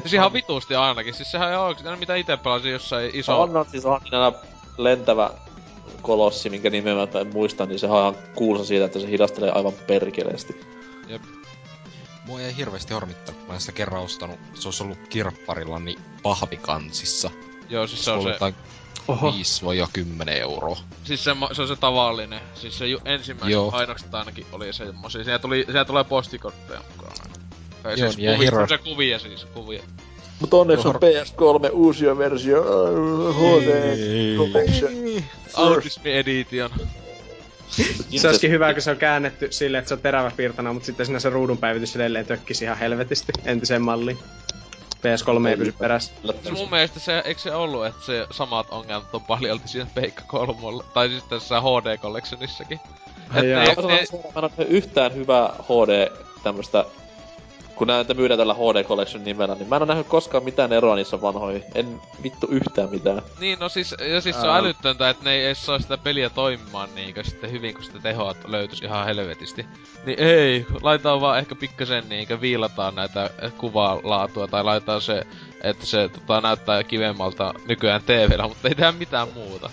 Siis 0.00 0.14
ihan 0.14 0.32
vitusti 0.32 0.74
ainakin. 0.74 1.14
Siis 1.14 1.30
sehän 1.30 1.58
on 1.58 1.66
oikeesti, 1.66 1.96
mitä 1.96 2.14
ite 2.14 2.36
pelasin 2.36 2.72
jossain 2.72 3.10
iso... 3.14 3.40
On, 3.40 3.56
on 3.56 3.66
siis 3.70 3.84
on 3.84 4.00
aina 4.12 4.32
lentävä 4.78 5.30
kolossi, 6.02 6.50
minkä 6.50 6.70
nimeä 6.70 6.94
mä 6.94 7.20
en 7.20 7.32
muista, 7.32 7.66
niin 7.66 7.78
se 7.78 7.86
on 7.86 8.00
ihan 8.00 8.32
kuulsa 8.34 8.64
siitä, 8.64 8.84
että 8.84 9.00
se 9.00 9.08
hidastelee 9.08 9.50
aivan 9.50 9.72
perkeleesti. 9.86 10.60
Jep. 11.08 11.22
Mua 12.26 12.40
ei 12.40 12.56
hirveästi 12.56 12.94
harmittaa, 12.94 13.34
kun 13.34 13.46
mä 13.46 13.54
en 13.54 13.60
sitä 13.60 13.72
kerran 13.72 14.02
ostanut. 14.02 14.38
Se 14.54 14.68
olisi 14.68 14.82
ollut 14.82 14.98
kirpparillani 15.08 15.96
pahvikansissa. 16.22 17.30
Joo, 17.70 17.86
siis 17.86 18.04
se 18.04 18.10
on 18.10 18.22
se... 18.22 18.54
Oho. 19.08 19.32
5 19.32 19.64
vai 19.64 19.78
jo 19.78 19.88
10 19.92 20.36
euroa. 20.36 20.76
Siis 21.04 21.24
se, 21.24 21.30
se 21.52 21.62
on 21.62 21.68
se 21.68 21.76
tavallinen. 21.76 22.40
Siis 22.54 22.78
se 22.78 22.86
ju, 22.86 22.98
ensimmäiset 23.04 23.52
Joo. 23.52 23.70
ainokset 23.74 24.14
ainakin 24.14 24.46
oli 24.52 24.72
semmosia. 24.72 25.24
Siellä, 25.24 25.38
tuli, 25.38 25.64
siellä 25.64 25.84
tulee 25.84 26.04
postikortteja 26.04 26.80
mukaan. 26.90 27.16
Tai 27.82 28.00
Joo, 28.00 28.10
siis 28.12 28.16
niin 28.16 28.38
Hero- 28.38 28.68
se 28.68 28.78
kuvia 28.78 29.18
siis, 29.18 29.44
kuvia. 29.44 29.82
Mutta 30.40 30.56
onneksi 30.56 30.88
on 30.88 30.94
PS3 30.94 31.70
uusia 31.72 32.18
versio, 32.18 32.58
äh, 32.58 33.36
HD 33.36 33.96
Collection. 34.36 34.92
Autismi 35.54 36.12
Edition. 36.12 36.70
Se 38.16 38.28
olisikin 38.28 38.50
hyvä, 38.50 38.72
kun 38.72 38.82
se 38.82 38.90
on 38.90 38.96
käännetty 38.96 39.48
silleen, 39.50 39.78
että 39.78 39.88
se 39.88 39.94
on 39.94 40.00
teräväpiirtona, 40.00 40.72
mutta 40.72 40.86
sitten 40.86 41.06
siinä 41.06 41.20
se 41.20 41.30
ruudun 41.30 41.58
päivitys 41.58 41.96
edelleen 41.96 42.26
tökkisi 42.26 42.64
ihan 42.64 42.78
helvetisti 42.78 43.32
entiseen 43.44 43.82
malliin. 43.82 44.18
PS3 45.00 45.46
ei 45.48 45.56
pysy 45.56 45.72
perässä. 45.72 46.12
Se 46.42 46.50
mun 46.50 46.70
mielestä 46.70 47.00
se, 47.00 47.22
eikö 47.24 47.40
se 47.40 47.54
ollut, 47.54 47.86
että 47.86 48.06
se 48.06 48.26
samat 48.30 48.66
ongelmat 48.70 49.14
on 49.14 49.24
paljolti 49.24 49.68
siinä 49.68 49.90
Peikka 49.94 50.22
kolmolla, 50.26 50.84
tai 50.94 51.08
siis 51.08 51.24
tässä 51.24 51.60
HD 51.60 51.98
Collectionissakin. 51.98 52.80
Sanon, 53.74 53.90
mä 53.90 53.98
en 54.38 54.44
ole 54.44 54.66
yhtään 54.68 55.14
hyvää 55.14 55.52
HD 55.62 56.10
tämmöstä 56.42 56.84
kun 57.80 57.86
näitä 57.86 58.14
myydään 58.14 58.38
tällä 58.38 58.54
HD 58.54 58.84
Collection 58.84 59.24
nimellä, 59.24 59.54
niin 59.54 59.68
mä 59.68 59.76
en 59.76 59.82
ole 59.82 59.88
nähnyt 59.88 60.06
koskaan 60.06 60.44
mitään 60.44 60.72
eroa 60.72 60.96
niissä 60.96 61.20
vanhoihin. 61.20 61.64
En 61.74 62.00
vittu 62.22 62.46
yhtään 62.50 62.90
mitään. 62.90 63.22
niin 63.40 63.58
no 63.58 63.68
siis, 63.68 63.94
ja 64.12 64.20
siis 64.20 64.40
se 64.40 64.48
on 64.48 64.56
älyttöntä, 64.56 65.10
että 65.10 65.24
ne 65.24 65.32
ei 65.32 65.46
edes 65.46 65.66
saa 65.66 65.78
sitä 65.78 65.98
peliä 65.98 66.30
toimimaan 66.30 66.88
niinkö 66.94 67.24
sitten 67.24 67.50
hyvin, 67.50 67.74
kun 67.74 67.84
sitä 67.84 67.98
tehoa 67.98 68.34
löytyisi 68.46 68.84
ihan 68.84 69.04
helvetisti. 69.06 69.66
Niin 70.06 70.18
ei, 70.18 70.66
laitetaan 70.82 71.20
vaan 71.20 71.38
ehkä 71.38 71.54
pikkasen 71.54 72.08
niinkö 72.08 72.40
viilataan 72.40 72.94
näitä 72.94 73.30
kuvalaatua, 73.58 74.48
tai 74.48 74.64
laitetaan 74.64 75.02
se, 75.02 75.22
että 75.62 75.86
se 75.86 76.08
tota, 76.08 76.40
näyttää 76.40 76.84
kivemmalta 76.84 77.54
nykyään 77.68 78.02
TVllä, 78.02 78.48
mutta 78.48 78.68
ei 78.68 78.74
tehdä 78.74 78.92
mitään 78.92 79.28
muuta. 79.34 79.70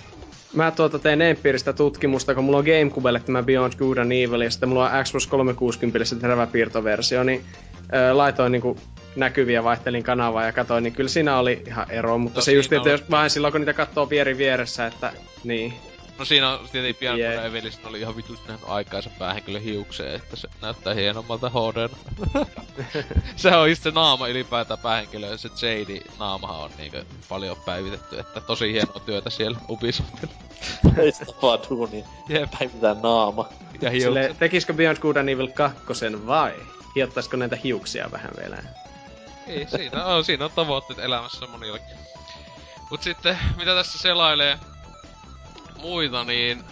Mä 0.57 0.71
tuota 0.71 0.99
teen 0.99 1.21
empiiristä 1.21 1.73
tutkimusta, 1.73 2.35
kun 2.35 2.43
mulla 2.43 2.57
on 2.57 2.65
Gamecubelle 2.65 3.19
tämä 3.19 3.43
Beyond 3.43 3.73
Good 3.77 3.97
and 3.97 4.11
Evil, 4.11 4.41
ja 4.41 4.51
sitten 4.51 4.69
mulla 4.69 4.89
on 4.89 5.03
Xbox 5.03 5.27
360 5.27 6.05
se 6.05 6.15
teräväpiirtoversio, 6.15 7.23
niin 7.23 7.45
ö, 7.93 8.17
laitoin 8.17 8.51
niinku 8.51 8.77
näkyviä, 9.15 9.63
vaihtelin 9.63 10.03
kanavaa 10.03 10.45
ja 10.45 10.51
katsoin, 10.51 10.83
niin 10.83 10.93
kyllä 10.93 11.09
siinä 11.09 11.39
oli 11.39 11.63
ihan 11.67 11.91
ero, 11.91 12.17
mutta 12.17 12.37
No 12.37 12.41
se 12.41 12.51
just, 12.51 12.73
että 12.73 12.89
jos 12.89 13.11
vain 13.11 13.29
silloin, 13.29 13.51
kun 13.51 13.61
niitä 13.61 13.73
katsoo 13.73 14.09
vieri 14.09 14.37
vieressä, 14.37 14.87
että 14.87 15.11
niin. 15.43 15.73
No 16.19 16.25
siinä 16.25 16.49
on 16.49 16.59
tietenkin 16.71 16.95
pian 16.95 17.19
yeah. 17.19 17.45
Evelistä 17.45 17.87
oli 17.87 17.99
ihan 17.99 18.15
vitusti 18.15 18.47
nähnyt 18.47 18.69
aikaisen 18.69 19.11
päähenkilön 19.19 19.61
hiukseen, 19.61 20.15
että 20.15 20.35
se 20.35 20.47
näyttää 20.61 20.93
hienommalta 20.93 21.49
HD. 21.49 21.89
se 23.35 23.55
on 23.55 23.69
just 23.69 23.83
se 23.83 23.91
naama 23.91 24.27
ylipäätään 24.27 24.79
päähenkilö, 24.79 25.37
se 25.37 25.49
JD 25.67 26.01
naamahan 26.19 26.59
on 26.59 26.71
niinkö 26.77 27.05
paljon 27.29 27.57
päivitetty, 27.65 28.19
että 28.19 28.41
tosi 28.41 28.73
hienoa 28.73 28.99
työtä 29.05 29.29
siellä 29.29 29.59
Ubisoftilla. 29.69 30.33
Ei 30.97 31.11
sitä 31.11 31.33
vaan 31.41 31.59
duunia. 31.69 32.05
Jep. 32.29 32.51
Päivitään 32.59 33.01
naama. 33.01 33.49
Ja 33.81 33.91
Sille, 33.91 34.19
hiukset. 34.19 34.39
tekisikö 34.39 34.73
Beyond 34.73 34.97
Good 34.97 35.15
and 35.15 35.29
Evil 35.29 35.47
2 35.47 35.77
vai? 36.27 36.53
Hiottaisiko 36.95 37.37
näitä 37.37 37.55
hiuksia 37.63 38.11
vähän 38.11 38.31
vielä? 38.39 38.57
Ei, 39.47 39.67
siinä 39.69 40.05
on, 40.05 40.23
siinä 40.23 40.45
on 40.45 40.51
tavoitteet 40.55 40.99
elämässä 40.99 41.47
monillakin. 41.47 41.97
Mut 42.91 43.03
sitten, 43.03 43.37
mitä 43.57 43.75
tässä 43.75 43.99
selailee 43.99 44.59
muita, 45.81 46.23
niin 46.23 46.63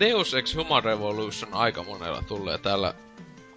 Deus 0.00 0.34
Ex 0.34 0.56
Human 0.56 0.84
Revolution 0.84 1.54
aika 1.54 1.82
monella 1.82 2.22
tulee 2.22 2.58
täällä 2.58 2.94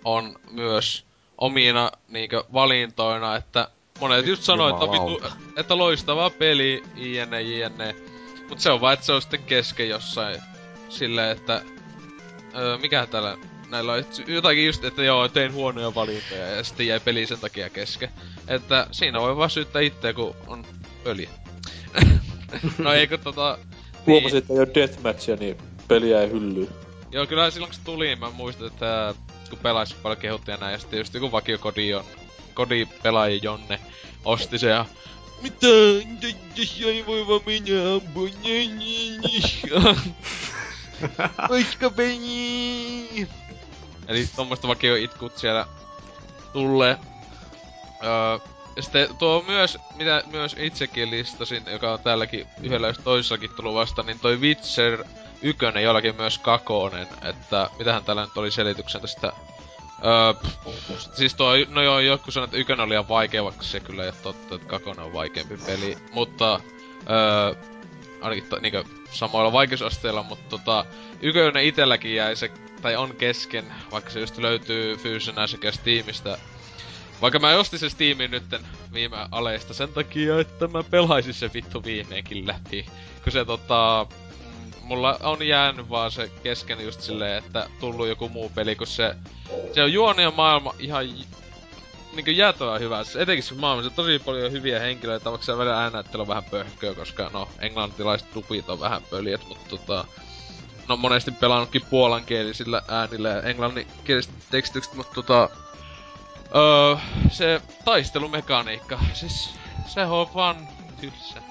on 0.03 0.35
myös 0.51 1.05
omina 1.37 1.91
niinkö 2.07 2.43
valintoina, 2.53 3.35
että 3.35 3.69
monet 3.99 4.27
just 4.27 4.43
sanoo, 4.43 4.69
että, 4.69 4.91
vitu, 4.91 5.21
että 5.55 5.77
loistava 5.77 6.29
peli, 6.29 6.83
jne, 6.95 7.41
jne. 7.41 7.95
Mut 8.49 8.59
se 8.59 8.71
on 8.71 8.81
vaan, 8.81 8.93
että 8.93 9.05
se 9.05 9.11
on 9.11 9.21
sitten 9.21 9.43
kesken 9.43 9.89
jossain 9.89 10.41
silleen, 10.89 11.37
että 11.37 11.61
öö, 12.55 12.77
mikä 12.77 13.05
täällä 13.05 13.37
näillä 13.69 13.93
on 13.93 14.03
jotakin 14.27 14.65
just, 14.65 14.83
että 14.83 15.03
joo, 15.03 15.27
tein 15.27 15.53
huonoja 15.53 15.95
valintoja 15.95 16.47
ja 16.47 16.63
sitten 16.63 16.87
jäi 16.87 16.99
peli 16.99 17.25
sen 17.25 17.39
takia 17.39 17.69
kesken. 17.69 18.09
Että 18.47 18.87
siinä 18.91 19.21
voi 19.21 19.37
vaan 19.37 19.49
syyttää 19.49 19.81
itseä, 19.81 20.13
kun 20.13 20.35
on 20.47 20.65
pöliä. 21.03 21.29
no 22.77 22.93
eikö 22.93 23.17
tota... 23.17 23.57
Huomasin, 24.07 24.37
että 24.37 24.53
ei 24.53 24.59
oo 24.59 24.65
deathmatchia, 24.75 25.35
niin 25.35 25.57
peliä 25.87 26.21
ei 26.21 26.29
hyllyy. 26.29 26.69
Joo, 27.11 27.27
kyllä 27.27 27.51
silloin 27.51 27.69
kun 27.69 27.79
se 27.79 27.85
tuli, 27.85 28.15
mä 28.15 28.29
muistan, 28.29 28.67
että 28.67 29.15
kun 29.49 29.59
pelasi 29.59 29.95
paljon 30.03 30.21
kehuttia 30.21 30.57
näin, 30.57 30.71
ja 30.71 30.79
sitten 30.79 30.99
just 30.99 31.13
joku 31.13 31.31
vakio 31.31 31.57
kodi 31.57 31.93
on, 31.93 32.03
kodi 32.53 32.87
pelaaja 33.03 33.39
Jonne 33.41 33.79
osti 34.25 34.59
se 34.59 34.67
ja 34.67 34.85
mitä, 35.41 35.67
jos 36.55 36.81
ei 36.85 37.05
voi 37.05 37.27
vaan 37.27 37.41
minä 37.45 37.93
ampua. 37.95 38.29
Koska 41.47 41.89
peli. 41.89 43.27
Eli 44.07 44.27
tommoista 44.35 44.67
vakio 44.67 44.95
itkut 44.95 45.37
siellä 45.37 45.65
tulee. 46.53 46.97
Öö, 48.03 48.09
ja 48.09 48.39
sitten 48.79 49.17
tuo 49.17 49.45
myös, 49.47 49.77
mitä 49.95 50.23
myös 50.31 50.55
itsekin 50.59 51.11
listasin, 51.11 51.63
joka 51.71 51.93
on 51.93 51.99
täälläkin 51.99 52.47
yhdellä 52.63 52.87
jos 52.87 52.97
toisessakin 52.97 53.49
tullut 53.55 53.73
vasta, 53.73 54.03
niin 54.03 54.19
toi 54.19 54.39
Witcher 54.39 55.03
ykönen 55.41 55.83
jollakin 55.83 56.15
myös 56.15 56.37
kakonen, 56.37 57.07
että 57.21 57.69
mitähän 57.79 58.03
täällä 58.03 58.25
nyt 58.25 58.37
oli 58.37 58.51
selityksen 58.51 59.01
tästä 59.01 59.31
Öö, 60.05 60.33
pff, 60.33 61.15
siis 61.15 61.35
tuo, 61.35 61.51
no 61.69 61.81
joo, 61.81 61.99
joku 61.99 62.31
sanoi, 62.31 62.45
että 62.45 62.57
ykönen 62.57 62.83
oli 62.83 62.89
liian 62.89 63.09
vaikea, 63.09 63.43
vaikka 63.43 63.63
se 63.63 63.79
kyllä 63.79 64.03
ei 64.03 64.09
ole 64.09 64.15
totta, 64.23 64.55
että 64.55 64.67
kakonen 64.67 65.05
on 65.05 65.13
vaikeampi 65.13 65.57
peli, 65.65 65.97
mutta 66.11 66.59
öö, 67.09 67.55
ainakin 68.21 68.49
to, 68.49 68.59
niinkö 68.59 68.83
samoilla 69.11 69.51
vaikeusasteilla, 69.51 70.23
mutta 70.23 70.49
tota, 70.49 70.85
ykönen 71.21 71.63
itelläkin 71.63 72.15
jäi 72.15 72.35
se, 72.35 72.51
tai 72.81 72.95
on 72.95 73.15
kesken, 73.15 73.73
vaikka 73.91 74.09
se 74.09 74.19
just 74.19 74.37
löytyy 74.37 74.97
fyysisenä 74.97 75.47
sekä 75.47 75.71
Steamista. 75.71 76.37
Vaikka 77.21 77.39
mä 77.39 77.57
ostin 77.57 77.79
se 77.79 77.89
Steamin 77.89 78.31
nytten 78.31 78.61
viime 78.93 79.17
aleista 79.31 79.73
sen 79.73 79.93
takia, 79.93 80.39
että 80.39 80.67
mä 80.67 80.83
pelaisin 80.83 81.33
se 81.33 81.53
vittu 81.53 81.83
viimeinkin 81.83 82.47
läpi. 82.47 82.85
Kun 83.23 83.31
se 83.31 83.45
tota, 83.45 84.07
mm, 84.09 84.71
mulla 84.81 85.19
on 85.23 85.47
jäänyt 85.47 85.89
vaan 85.89 86.11
se 86.11 86.31
kesken 86.43 86.85
just 86.85 87.01
silleen, 87.01 87.43
että 87.43 87.69
tullut 87.79 88.07
joku 88.07 88.29
muu 88.29 88.49
peli, 88.55 88.75
kun 88.75 88.87
se, 88.87 89.15
se 89.73 89.83
on 89.83 89.93
juoni 89.93 90.23
ja 90.23 90.31
maailma 90.31 90.75
ihan 90.79 91.05
niinku 92.13 92.31
jäätävän 92.31 92.79
hyvä. 92.79 93.03
Se 93.03 93.21
etenkin 93.21 93.43
se 93.43 93.53
maailmassa 93.53 93.95
tosi 93.95 94.19
paljon 94.19 94.51
hyviä 94.51 94.79
henkilöitä, 94.79 95.29
vaikka 95.29 95.45
se 95.45 95.57
välillä 95.57 95.83
äänäyttely 95.83 96.21
on 96.21 96.27
vähän 96.27 96.43
pöhköä, 96.43 96.93
koska 96.93 97.29
no, 97.33 97.49
englantilaiset 97.59 98.27
dupit 98.35 98.69
on 98.69 98.79
vähän 98.79 99.01
pöliät, 99.09 99.47
mutta 99.47 99.69
tota... 99.69 100.05
No 100.87 100.97
monesti 100.97 101.31
pelannutkin 101.31 101.81
puolankielisillä 101.89 102.81
äänillä 102.87 103.29
ja 103.29 103.41
englanninkieliset 103.41 104.33
tekstitykset, 104.51 104.93
mutta 104.93 105.13
tota... 105.13 105.49
Öö, 106.55 106.97
se 107.29 107.61
taistelumekaniikka, 107.85 108.99
siis 109.13 109.55
se 109.85 110.05
on 110.05 110.33
vaan 110.33 110.67
tylsä. 111.01 111.41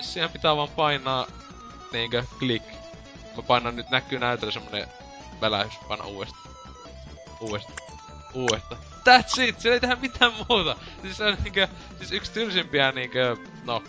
Siinä 0.00 0.28
pitää 0.28 0.56
vaan 0.56 0.68
painaa 0.68 1.26
niinkö 1.92 2.24
klik. 2.38 2.62
Mä 3.36 3.42
painan 3.42 3.76
nyt 3.76 3.90
näkyy 3.90 4.18
näytöllä 4.18 4.52
semmonen 4.52 4.88
välähys, 5.40 5.74
paina 5.88 6.04
uudestaan. 6.04 6.54
Uudestaan. 7.40 7.78
uudestaan. 8.34 8.80
That's 8.80 9.42
it, 9.42 9.60
siellä 9.60 9.74
ei 9.74 9.80
tehdä 9.80 9.96
mitään 9.96 10.32
muuta. 10.48 10.76
Siis 11.02 11.16
se 11.16 11.24
on 11.24 11.36
niinkö, 11.42 11.68
siis 11.98 12.12
yksi 12.12 12.32
tylsimpiä 12.32 12.92
niinkö, 12.92 13.36
no, 13.64 13.82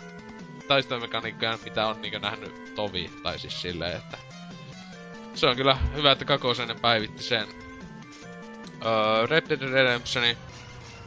taistelumekaniikkoja, 0.68 1.58
mitä 1.64 1.86
on 1.86 2.02
niinkö 2.02 2.18
nähnyt 2.18 2.74
tovi, 2.74 3.10
tai 3.22 3.38
siis 3.38 3.62
silleen, 3.62 3.96
että 3.96 4.18
se 5.34 5.46
on 5.46 5.56
kyllä 5.56 5.74
hyvä, 5.74 6.12
että 6.12 6.24
Kakoseinen 6.24 6.80
päivitti 6.80 7.22
sen. 7.22 7.48
Öö, 8.86 9.26
Red 9.26 9.48
Dead 9.48 9.60
Redemptioni, 9.72 10.36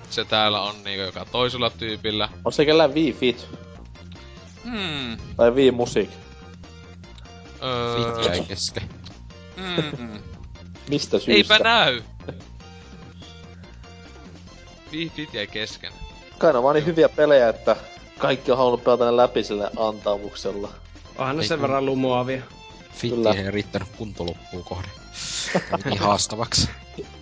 se 0.10 0.26
täällä 0.26 0.62
on 0.62 0.84
niinku 0.84 1.02
joka 1.06 1.26
toisella 1.26 1.70
tyypillä. 1.70 2.30
On 2.46 2.54
se 2.54 2.66
kellään 2.66 2.94
Wii 2.94 3.14
Fit 3.14 3.48
Hmm. 4.64 5.18
tai 5.38 5.52
Wii 5.52 5.72
Music? 5.72 6.10
Öö, 7.64 8.16
Fit 8.16 8.26
jäi 8.26 8.42
kesken. 8.46 8.90
mm, 9.58 10.20
Mistä 10.90 11.20
syystä? 11.20 11.54
Eipä 11.56 11.64
näy! 11.70 12.02
Wii 14.92 15.10
Fit 15.16 15.34
jäi 15.34 15.48
kesken. 15.48 15.94
Kai 16.38 16.52
ne 16.52 16.58
on 16.58 16.64
vaan 16.64 16.76
niin 16.76 16.86
hyviä 16.86 17.10
pelejä, 17.10 17.50
että 17.50 17.76
kaikki 18.18 18.52
on 18.52 18.58
halunnut 18.58 18.84
pelata 18.84 19.06
ne 19.06 19.18
läpi 19.18 19.44
sille 19.44 19.70
antamuksella. 19.78 20.70
Onhan 21.18 21.36
ne 21.38 21.42
Ei 21.44 21.48
sen 21.48 21.62
verran 21.62 21.86
lumoavia. 21.86 22.42
Fitti 22.94 23.28
ei 23.38 23.52
riittänyt 23.52 23.88
kunto 23.98 24.26
loppuun 24.26 24.64
kohde. 24.64 24.88
Kävi 25.70 25.84
niin 25.86 26.00
haastavaksi. 26.00 26.70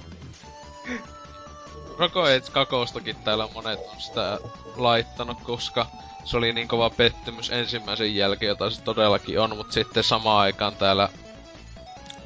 Roco 1.98 2.22
Age 2.22 2.52
kakostakin 2.52 3.16
täällä 3.16 3.48
monet 3.54 3.80
on 3.80 4.02
sitä 4.02 4.40
laittanut, 4.76 5.42
koska 5.42 5.86
se 6.26 6.38
oli 6.38 6.54
niin 6.54 6.68
kova 6.68 6.90
pettymys 6.90 7.50
ensimmäisen 7.50 8.16
jälkeen, 8.16 8.48
jota 8.48 8.70
se 8.70 8.82
todellakin 8.82 9.40
on, 9.40 9.58
mutta 9.58 9.74
sitten 9.74 10.04
samaan 10.04 10.42
aikaan 10.42 10.76
täällä 10.76 11.10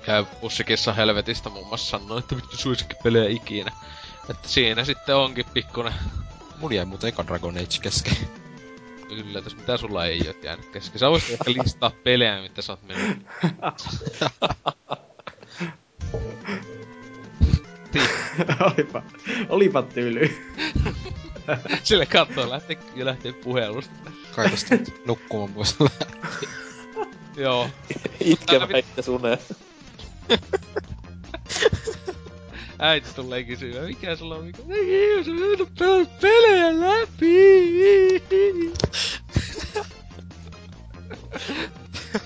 käy 0.05 0.25
pussikissa 0.41 0.93
helvetistä 0.93 1.49
muun 1.49 1.67
muassa 1.67 1.99
sanoo, 1.99 2.17
että 2.17 2.35
vittu 2.35 2.57
suosikkipelejä 2.57 3.29
ikinä. 3.29 3.71
Että 4.29 4.47
siinä 4.47 4.85
sitten 4.85 5.15
onkin 5.15 5.45
pikkunen 5.53 5.93
Mulla 6.59 6.75
jäi 6.75 6.85
muuten 6.85 7.07
eka 7.07 7.27
Dragon 7.27 7.57
Age 7.57 7.79
kesken. 7.81 8.17
yllätys, 9.09 9.55
mitä 9.55 9.77
sulla 9.77 10.05
ei 10.05 10.27
oo 10.27 10.33
jäänyt 10.43 10.65
kesken. 10.65 10.99
Sä 10.99 11.09
voisit 11.09 11.31
ehkä 11.31 11.51
listaa 11.63 11.91
pelejä, 12.03 12.41
mitä 12.41 12.61
sä 12.61 12.73
oot 12.73 12.83
mennyt. 12.83 13.27
olipa, 18.76 19.03
olipa 19.50 19.82
tyly. 19.82 20.38
Sille 21.84 22.06
kattoo 22.06 22.50
lähtee, 22.50 22.77
ja 22.95 23.06
lähtee 23.06 23.34
puhelusta. 23.34 24.11
Kai 24.35 24.50
tosta 24.50 24.76
nyt 24.76 25.06
nukkumaan 25.06 25.53
pois 25.53 25.76
Joo. 27.38 27.69
Itkevä 28.19 28.77
itse 28.77 29.01
suneen. 29.01 29.38
Äiti 32.80 33.09
tulee 33.16 33.43
kysyä, 33.43 33.82
mikä 33.82 34.16
sulla 34.16 34.35
on, 34.35 34.45
mikä... 34.45 34.59
Ei, 34.69 35.24
sä 35.24 35.32
et 35.64 35.69
pelannut 35.80 36.19
pelejä 36.22 36.80
läpi! 36.80 38.24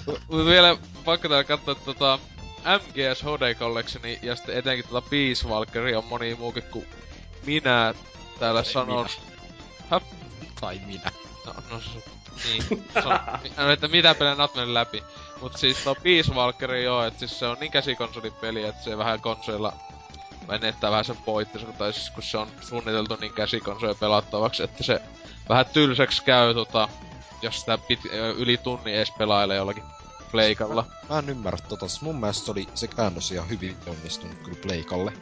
Mut 0.05 0.45
vielä 0.45 0.77
pakko 1.05 1.27
täällä 1.27 1.43
katsoa 1.43 1.75
tota 1.75 2.19
MGS 2.65 3.23
HD 3.23 3.55
Collectioni 3.55 4.19
ja 4.21 4.35
sitten 4.35 4.57
etenkin 4.57 4.85
tota 4.89 5.09
Peace 5.09 5.47
Walkeria 5.47 5.97
on 5.97 6.05
moni 6.05 6.35
muukin 6.35 6.63
kuin 6.63 6.87
minä 7.45 7.93
täällä 8.39 8.63
sanon. 8.63 9.07
Häp? 9.89 10.03
Tai 10.61 10.81
minä. 10.85 11.11
No, 11.45 11.53
no 11.71 11.81
se, 11.81 12.03
niin. 12.47 12.63
Se 12.93 13.07
on, 13.07 13.19
no, 13.57 13.71
että 13.71 13.87
mitä 13.87 14.15
pelejä 14.15 14.35
oot 14.39 14.55
mennyt 14.55 14.73
läpi. 14.73 15.03
Mut 15.41 15.57
siis 15.57 15.77
tuo 15.83 15.95
Peace 15.95 16.33
Walkeri 16.33 16.83
joo, 16.83 17.03
että 17.03 17.19
siis 17.19 17.39
se 17.39 17.45
on 17.45 17.57
niin 17.59 17.71
käsikonsolipeli, 17.71 18.63
että 18.63 18.83
se 18.83 18.97
vähän 18.97 19.21
konsoilla 19.21 19.73
menettää 20.47 20.91
vähän 20.91 21.05
sen 21.05 21.17
pointtinsa, 21.17 21.67
tai 21.67 21.93
siis 21.93 22.09
kun 22.09 22.23
se 22.23 22.37
on 22.37 22.47
suunniteltu 22.61 23.15
niin 23.15 23.33
käsikonsoja 23.33 23.95
pelattavaksi, 23.95 24.63
että 24.63 24.83
se 24.83 25.01
vähän 25.49 25.65
tylsäksi 25.65 26.23
käy 26.23 26.53
tota, 26.53 26.89
jos 27.41 27.59
sitä 27.59 27.77
pit, 27.77 27.99
yli 28.37 28.57
tunnin 28.57 28.95
edes 28.95 29.11
pelailee 29.17 29.57
jollakin 29.57 29.83
pleikalla. 30.31 30.85
Mä 31.09 31.19
en 31.19 31.29
ymmärrä 31.29 31.59
tota. 31.69 31.85
Mun 32.01 32.19
mielestä 32.19 32.45
se 32.45 32.51
oli 32.51 32.67
se 32.75 32.87
käännös 32.87 33.31
ihan 33.31 33.49
hyvin 33.49 33.75
onnistunut 33.87 34.37
kyllä 34.43 34.57
Pleikalle. 34.61 35.13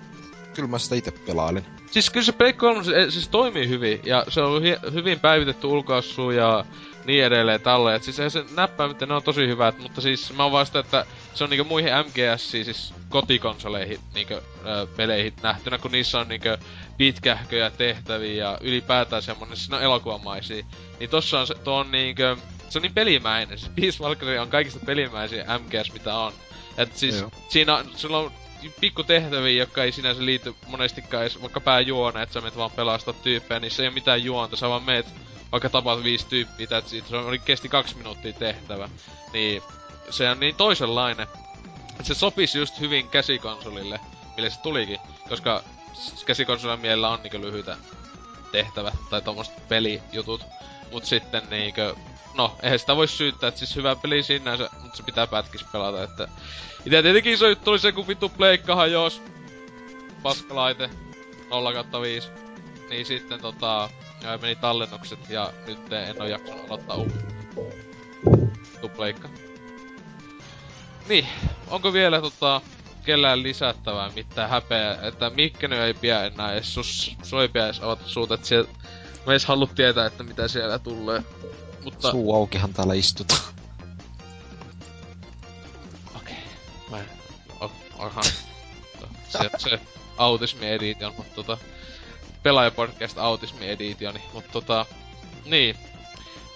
Kyllä 0.54 0.70
mä 0.70 0.80
sitä 0.80 0.96
itse 0.96 1.12
pelailen. 1.12 1.66
Siis 1.92 2.10
kyllä 2.10 2.26
se 2.26 2.32
Play 2.32 2.54
3 2.54 2.84
se, 2.84 3.12
siis 3.12 3.28
toimii 3.28 3.70
hyvin, 3.70 4.00
ja 4.04 4.26
se 4.28 4.42
on 4.42 4.62
hi- 4.64 4.92
hyvin 4.94 5.20
päivitetty 5.20 5.68
ulkoassu 5.68 6.32
ja 6.32 6.66
niin 7.06 7.24
edelleen 7.26 7.62
tälle. 7.62 7.96
Et 7.96 8.04
siis 8.04 8.18
se 8.18 8.46
näppäimet, 8.56 9.00
ne 9.00 9.14
on 9.14 9.24
tosi 9.24 9.48
hyvät, 9.48 9.80
mutta 9.80 10.02
siis 10.02 10.34
mä 10.34 10.44
oon 10.44 10.52
vaan 10.52 10.66
sitä, 10.66 10.80
että 10.80 11.06
se 11.34 11.44
on 11.44 11.50
niinku 11.50 11.64
muihin 11.64 11.92
MGS, 11.94 12.52
siis 12.52 12.94
kotikonsoleihin 13.10 14.00
niinku, 14.14 14.34
ö, 14.34 14.88
peleihin 14.96 15.34
nähtynä, 15.44 15.78
kun 15.78 15.92
niissä 15.92 16.20
on 16.20 16.28
niinku 16.28 16.50
pitkähköjä 16.98 17.70
tehtäviä 17.70 18.44
ja 18.44 18.58
ylipäätään 18.62 19.22
semmonen, 19.22 19.58
siis 19.58 19.70
ne 19.70 19.76
on 19.76 19.84
elokuvamaisia. 19.84 20.66
Niin 21.00 21.10
tossa 21.10 21.40
on 21.40 21.48
se, 21.48 21.56
tuo 21.56 21.76
on 21.76 21.92
niinku, 21.92 22.24
se 22.70 22.80
on 22.80 22.82
niin 22.82 22.94
pelimäinen. 22.94 23.58
Siis 23.58 23.72
Peace 23.80 24.04
Walker 24.04 24.40
on 24.40 24.50
kaikista 24.50 24.80
pelimäisiä 24.86 25.60
MGS 25.60 25.94
mitä 25.94 26.18
on. 26.18 26.34
Et 26.78 26.98
siis 26.98 27.20
Joo. 27.20 27.32
siinä 27.50 27.76
on, 27.76 27.86
sulla 27.96 28.18
on 28.18 28.32
pikku 28.80 29.04
tehtäviä, 29.04 29.64
jotka 29.64 29.84
ei 29.84 29.92
sinänsä 29.92 30.26
liity 30.26 30.56
monestikaan 30.68 31.24
edes 31.24 31.42
vaikka 31.42 31.60
pääjuona, 31.60 32.22
että 32.22 32.34
sä 32.34 32.42
menet 32.42 32.58
vaan 32.58 32.72
pelastaa 32.72 33.14
tyyppejä, 33.14 33.60
niin 33.60 33.72
se 33.72 33.84
ei 33.84 33.88
ole 33.88 33.94
mitään 33.94 34.24
juonta, 34.24 34.56
sä 34.56 34.70
vaan 34.70 34.84
meet 34.84 35.06
vaikka 35.52 35.70
tapaat 35.70 36.04
viisi 36.04 36.26
tyyppiä, 36.28 36.68
that's 36.68 36.96
it. 36.96 37.08
se 37.08 37.18
oli, 37.18 37.40
kesti 37.40 37.70
kaksi 37.70 37.98
minuuttia 37.98 38.34
tehtävä. 38.34 38.90
Niin 39.34 39.62
se 40.10 40.30
on 40.30 40.40
niin 40.40 40.56
toisenlainen, 40.56 41.28
että 41.90 42.04
se 42.04 42.14
sopisi 42.14 42.58
just 42.58 42.80
hyvin 42.80 43.10
käsikonsolille, 43.10 44.00
mille 44.36 44.50
se 44.50 44.62
tulikin, 44.62 45.00
koska 45.30 45.64
käsikonsolin 46.26 46.80
mielellä 46.80 47.10
on 47.10 47.20
niinku 47.24 47.42
lyhyitä 47.42 47.78
tehtävät 48.52 48.94
tai 49.10 49.22
tommoset 49.22 49.68
pelijutut. 49.70 50.42
Mut 50.92 51.06
sitten 51.06 51.42
niinkö, 51.50 51.96
no, 52.34 52.58
eihän 52.64 52.80
sitä 52.80 52.96
voi 52.96 53.08
syyttää, 53.08 53.48
että 53.48 53.60
siis 53.60 53.76
hyvä 53.76 53.96
peli 53.96 54.24
sinänsä, 54.24 54.70
mutta 54.82 54.98
se 54.98 55.04
pitää 55.04 55.28
pätkis 55.28 55.64
pelata, 55.64 56.04
että... 56.04 56.28
Ite 56.86 57.02
tietenkin 57.02 57.34
iso 57.34 57.48
juttu 57.48 57.72
oli 57.72 57.80
se, 57.80 57.92
kun 57.92 58.08
vittu 58.08 58.30
pleikka 58.30 58.76
hajoos. 58.76 59.22
Paskalaite. 60.24 60.90
0 61.50 61.74
kautta 61.74 62.02
5. 62.02 62.30
Niin 62.90 63.06
sitten 63.06 63.42
tota, 63.42 63.90
ää, 64.24 64.38
meni 64.38 64.56
tallennukset 64.56 65.30
ja 65.30 65.54
nyt 65.68 65.94
en 65.94 66.22
oo 66.22 66.28
jaksanut 66.28 66.66
aloittaa 66.66 66.96
uutta. 66.96 67.20
Vittu 68.72 68.90
pleikka. 68.90 69.30
Niin, 71.08 71.28
onko 71.68 71.94
vielä 71.94 72.22
tota, 72.22 72.62
kellään 73.06 73.44
lisättävää 73.44 74.12
mitään 74.16 74.50
häpeä, 74.50 74.98
että 75.02 75.30
Mikkenyt 75.30 75.80
ei 75.80 75.94
pidä 75.94 76.26
enää 76.26 76.54
edes 76.54 76.74
sus, 76.74 77.16
soipia 77.24 77.66
edes 77.66 77.80
avata 77.80 78.04
suuta, 78.06 78.34
että 78.34 78.48
sieltä 78.48 78.70
Mä 79.26 79.34
edes 79.34 79.46
halua 79.46 79.68
tietää, 79.76 80.06
että 80.06 80.24
mitä 80.24 80.48
siellä 80.48 80.80
tulee. 80.80 81.24
Mutta... 81.84 82.12
Suu 82.12 82.36
aukihan 82.36 82.74
täällä 82.74 82.94
istutaan. 82.94 83.42
Okei. 86.16 86.36
Mä 86.90 87.00
en... 87.00 87.06
O, 87.62 87.72
aha. 88.00 88.22
se, 89.30 89.50
se 89.58 89.80
autismi 90.18 90.70
edition, 90.72 91.14
mutta 91.18 91.36
tota... 91.36 91.58
Pelaajapodcast 92.44 93.18
autismi 93.18 93.70
editioni, 93.70 94.22
mutta 94.34 94.52
tota... 94.52 94.86
Niin. 95.46 95.76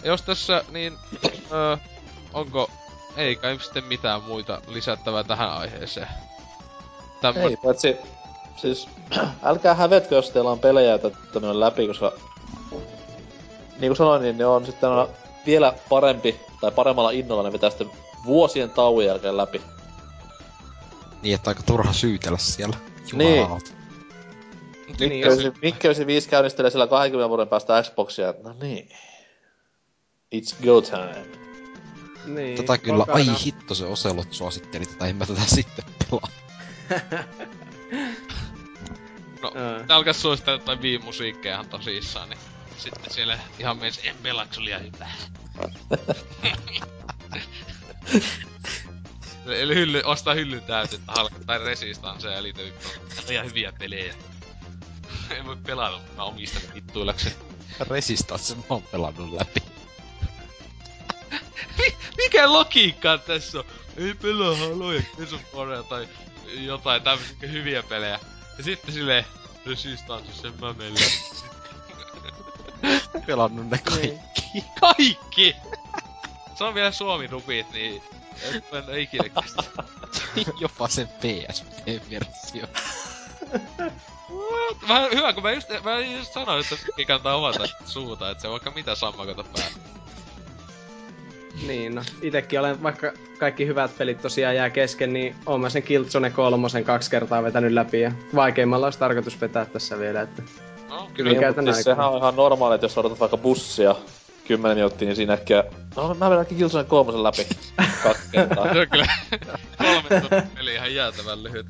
Jos 0.04 0.22
tässä, 0.22 0.64
niin... 0.72 0.98
Öö, 1.52 1.78
onko... 2.34 2.70
Ei 3.18 3.36
kai 3.36 3.60
sitten 3.60 3.84
mitään 3.84 4.24
muita 4.24 4.62
lisättävää 4.68 5.24
tähän 5.24 5.52
aiheeseen. 5.52 6.08
Tämä 7.22 7.40
Ei, 7.40 7.58
paitsi... 7.64 7.98
Siis, 8.56 8.90
älkää 9.44 9.74
hävetkö, 9.74 10.16
jos 10.16 10.30
teillä 10.30 10.52
on 10.52 10.60
pelejä, 10.60 11.00
mennyt 11.34 11.56
läpi, 11.56 11.88
koska... 11.88 12.12
Niin 13.84 13.90
kuin 13.90 13.98
sanoin, 13.98 14.22
niin 14.22 14.38
ne 14.38 14.46
on 14.46 14.66
sitten 14.66 14.90
aina 14.90 15.08
vielä 15.46 15.74
parempi, 15.90 16.40
tai 16.62 16.72
paremmalla 16.72 17.12
innolla 17.12 17.44
ne 17.44 17.52
vetää 17.54 17.70
sitten 17.70 17.92
vuosien 18.26 18.70
tauon 18.70 19.06
jälkeen 19.06 19.38
läpi. 19.38 19.62
Niin, 21.22 21.36
että 21.36 21.50
aika 21.50 21.64
turha 21.64 21.94
syytellä 21.94 22.38
siellä. 22.38 22.78
Niin. 23.14 23.36
Jumalauta. 23.40 23.72
Niin, 25.00 25.26
Mikke 25.62 25.88
95 25.88 26.30
käynnistelee 26.30 26.72
siellä 26.72 26.88
20 26.88 27.30
vuoden 27.30 27.48
päästä 27.48 27.84
Xboxia, 27.84 28.34
no 28.44 28.56
niin. 28.62 28.90
It's 30.36 30.66
go 30.66 30.82
time. 30.82 31.26
Niin, 32.26 32.58
Tätä 32.58 32.78
kyllä, 32.78 33.06
ai 33.08 33.26
nää- 33.26 33.36
hitto 33.46 33.76
se 33.76 33.86
Oselot 33.86 34.34
suositteli 34.34 34.86
tätä, 34.86 35.06
en 35.08 35.16
mä 35.16 35.26
tätä 35.26 35.42
sitten 35.56 35.86
pelaa. 36.10 36.30
No, 39.42 39.52
Ää. 39.56 39.84
tää 39.88 39.98
alkaa 39.98 40.14
suositella 40.14 40.60
jotain 40.60 40.82
viimusiikkeja 40.82 41.56
ihan 41.56 41.70
tosissaan, 41.70 42.30
niin 42.30 42.40
sitten 42.78 43.14
siellä 43.14 43.40
ihan 43.60 43.78
mies 43.78 44.00
se 44.52 44.60
oli 44.62 44.70
ihan 44.70 44.84
hyvä. 44.84 45.10
Eli 49.46 49.76
hylly, 49.76 50.02
ostaa 50.06 50.34
hyllyn 50.34 50.64
täyteen, 50.64 51.00
että 51.00 51.12
halka, 51.12 51.36
tai 51.46 51.60
resistansseja 51.60 52.44
ja. 52.44 52.74
Tää 53.16 53.24
on 53.28 53.34
ihan 53.34 53.46
hyviä 53.46 53.74
pelejä. 53.80 54.16
en 55.30 55.46
voi 55.46 55.56
pelata, 55.56 55.98
mutta 55.98 56.14
mä 56.16 56.24
omistan 56.24 56.62
vittuillakseni. 56.76 57.36
Resistance 57.80 58.56
mä 58.56 58.64
oon 58.70 58.84
pelannut 58.84 59.34
läpi. 59.34 59.64
Mi- 61.78 61.98
mikä 62.18 62.54
logiikka 62.54 63.18
tässä 63.18 63.60
on? 63.60 63.66
Ei 63.98 64.14
pelaa 64.14 64.56
Haloja, 64.56 65.02
Gears 65.18 65.84
tai 65.84 66.08
jotain 66.48 67.02
tämmöisiä 67.02 67.50
hyviä 67.52 67.84
pelejä. 67.84 68.20
Ja 68.58 68.64
sitten 68.64 68.94
silleen, 68.94 69.26
Resistance, 69.66 70.34
sen 70.34 70.54
mä 70.62 70.74
menen 70.74 70.94
Pelannut 73.28 73.70
ne 73.70 73.78
kaikki. 73.78 74.64
Kaikki! 74.80 75.56
Se 76.56 76.64
on 76.64 76.76
vielä 76.76 76.92
Suomi-rupit, 76.92 77.72
niin 77.74 78.04
et 78.56 78.72
mä 78.72 78.78
en 78.78 79.00
ikinä 79.00 79.30
kestä. 79.30 79.64
Jopa 80.62 80.88
sen 80.88 81.08
PSP-versio. 81.08 82.68
Mä, 84.88 85.08
hyvä, 85.14 85.34
kun 85.34 85.44
mä 85.44 85.52
just, 85.52 85.70
mä 85.84 86.00
just 86.00 86.34
sanoin, 86.34 86.62
että 86.62 86.86
ei 86.98 87.06
kannata 87.06 87.34
avata 87.34 87.64
suuta, 87.86 88.32
että 88.32 88.42
se 88.42 88.48
on 88.48 88.52
vaikka 88.52 88.72
mitä 88.72 88.96
sammakota 88.96 89.44
päällä. 89.44 89.78
Niin, 91.68 91.96
no 91.96 92.02
itekin 92.22 92.60
olen, 92.60 92.84
vaikka 92.84 93.12
kaikki 93.40 93.68
hyvät 93.68 93.98
pelit 93.98 94.22
tosiaan 94.22 94.56
jää 94.56 94.70
kesken, 94.70 95.14
niin 95.14 95.36
oon 95.46 95.62
mä 95.62 95.70
sen 95.70 95.84
Killzone 95.84 96.30
kolmosen 96.30 96.84
kaksi 96.84 97.12
kertaa 97.12 97.44
vetänyt 97.44 97.72
läpi 97.72 98.02
ja 98.02 98.12
vaikeimmalla 98.36 98.88
olisi 98.88 99.00
tarkoitus 99.00 99.42
vetää 99.42 99.66
tässä 99.66 100.00
vielä, 100.00 100.22
että 100.22 100.44
No, 100.94 101.10
Kyllä 101.14 101.30
Niin, 101.32 101.40
käytän 101.40 101.64
mutta 101.64 101.76
siis 101.76 101.88
aikaa. 101.88 102.04
sehän 102.04 102.12
on 102.14 102.18
ihan 102.18 102.36
normaali, 102.36 102.76
että 102.76 102.86
jos 102.86 102.98
odotat 102.98 103.20
vaikka 103.20 103.38
bussia 103.38 103.96
10 104.48 104.78
minuuttia, 104.78 105.06
niin 105.08 105.16
siinä 105.16 105.34
ehkä... 105.34 105.64
No, 105.96 106.14
mä 106.14 106.30
vedänkin 106.30 106.58
Killzone 106.58 106.84
kolmosen 106.84 107.24
läpi 107.24 107.48
kaksi 108.04 108.24
kertaa. 108.32 108.74
Se 108.74 108.80
on 108.80 108.88
kyllä 108.90 109.08
kolme 109.78 110.22
tunnin 110.22 110.48
peli 110.56 110.74
ihan 110.74 110.96
jäätävän 110.96 111.44
lyhyt. 111.44 111.66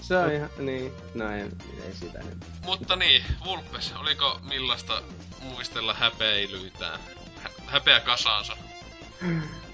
se 0.00 0.16
on 0.18 0.32
ihan, 0.32 0.50
niin, 0.58 0.92
no 1.14 1.32
ei, 1.32 1.40
ei 1.42 1.94
sitä 2.00 2.18
nyt. 2.18 2.38
Mutta 2.64 2.96
niin, 2.96 3.22
Vulpes, 3.44 3.94
oliko 4.00 4.40
millaista 4.48 5.02
muistella 5.42 5.94
häpeilyitään? 5.94 7.00
Hä- 7.42 7.50
häpeä 7.66 8.00
kasaansa. 8.00 8.52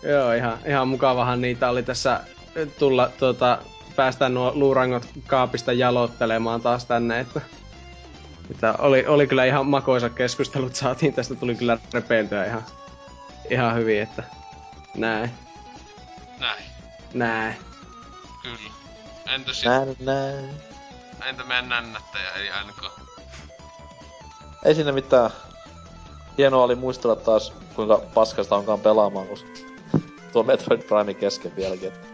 Joo, 0.03 0.33
ihan, 0.33 0.59
ihan 0.67 0.89
mukavahan 0.89 1.41
niitä 1.41 1.69
oli 1.71 1.83
tässä 1.83 2.21
tulla 2.79 3.11
tuota, 3.19 3.59
päästä 3.97 4.29
nuo 4.29 4.53
luurangot 4.55 5.07
kaapista 5.27 5.73
jalottelemaan 5.73 6.61
taas 6.61 6.85
tänne, 6.85 7.21
että, 7.21 7.41
että 8.55 8.75
oli, 8.79 9.07
oli 9.07 9.27
kyllä 9.27 9.45
ihan 9.45 9.67
makoisa 9.67 10.11
keskustelut 10.11 10.75
saatiin, 10.75 11.15
tästä 11.15 11.35
tuli 11.35 11.55
kyllä 11.55 11.79
repeiltyä 11.95 12.45
ihan, 12.45 12.65
ihan 13.51 13.75
hyvin, 13.77 14.03
että 14.03 14.23
näin, 14.97 15.31
Näin, 16.41 16.65
näin. 17.15 17.55
kyllä. 18.43 18.59
Entä 19.35 19.53
sit, 19.53 19.65
Näin, 19.65 19.97
näin. 20.01 20.51
entä 21.27 21.45
meidän 21.45 21.69
nännättäjä, 21.69 22.31
eli 22.33 22.49
NK? 22.69 22.93
Ei 24.65 24.75
siinä 24.75 24.93
mitään. 24.93 25.31
Hienoa 26.39 26.65
oli 26.65 26.75
muistella 26.75 27.17
taas, 27.17 27.53
kuinka 27.75 28.03
paskasta 28.15 28.57
onkaan 28.57 28.81
pelaamaan, 28.81 29.27
kun 29.27 29.39
tuo 30.33 30.43
Metroid 30.43 30.83
Prime 30.83 31.15
kesken 31.15 31.57
vieläkin. 31.57 31.89
että 31.89 32.07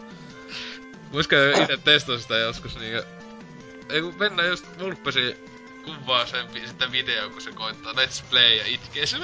Voisiko 1.12 1.36
itse 1.62 1.76
testata 1.84 2.18
sitä 2.18 2.36
joskus 2.36 2.78
niinkö... 2.78 3.04
Ei 3.90 4.00
kun 4.02 4.14
mennään 4.18 4.48
just 4.48 4.66
Vulpesi 4.78 5.47
kuvaa 5.96 6.26
sen 6.26 6.46
sitä 6.66 6.92
video, 6.92 7.30
kun 7.30 7.40
se 7.40 7.52
koittaa 7.52 7.92
Let's 7.92 8.22
Play 8.30 8.54
ja 8.56 8.62
itkee 8.66 9.06
se 9.06 9.16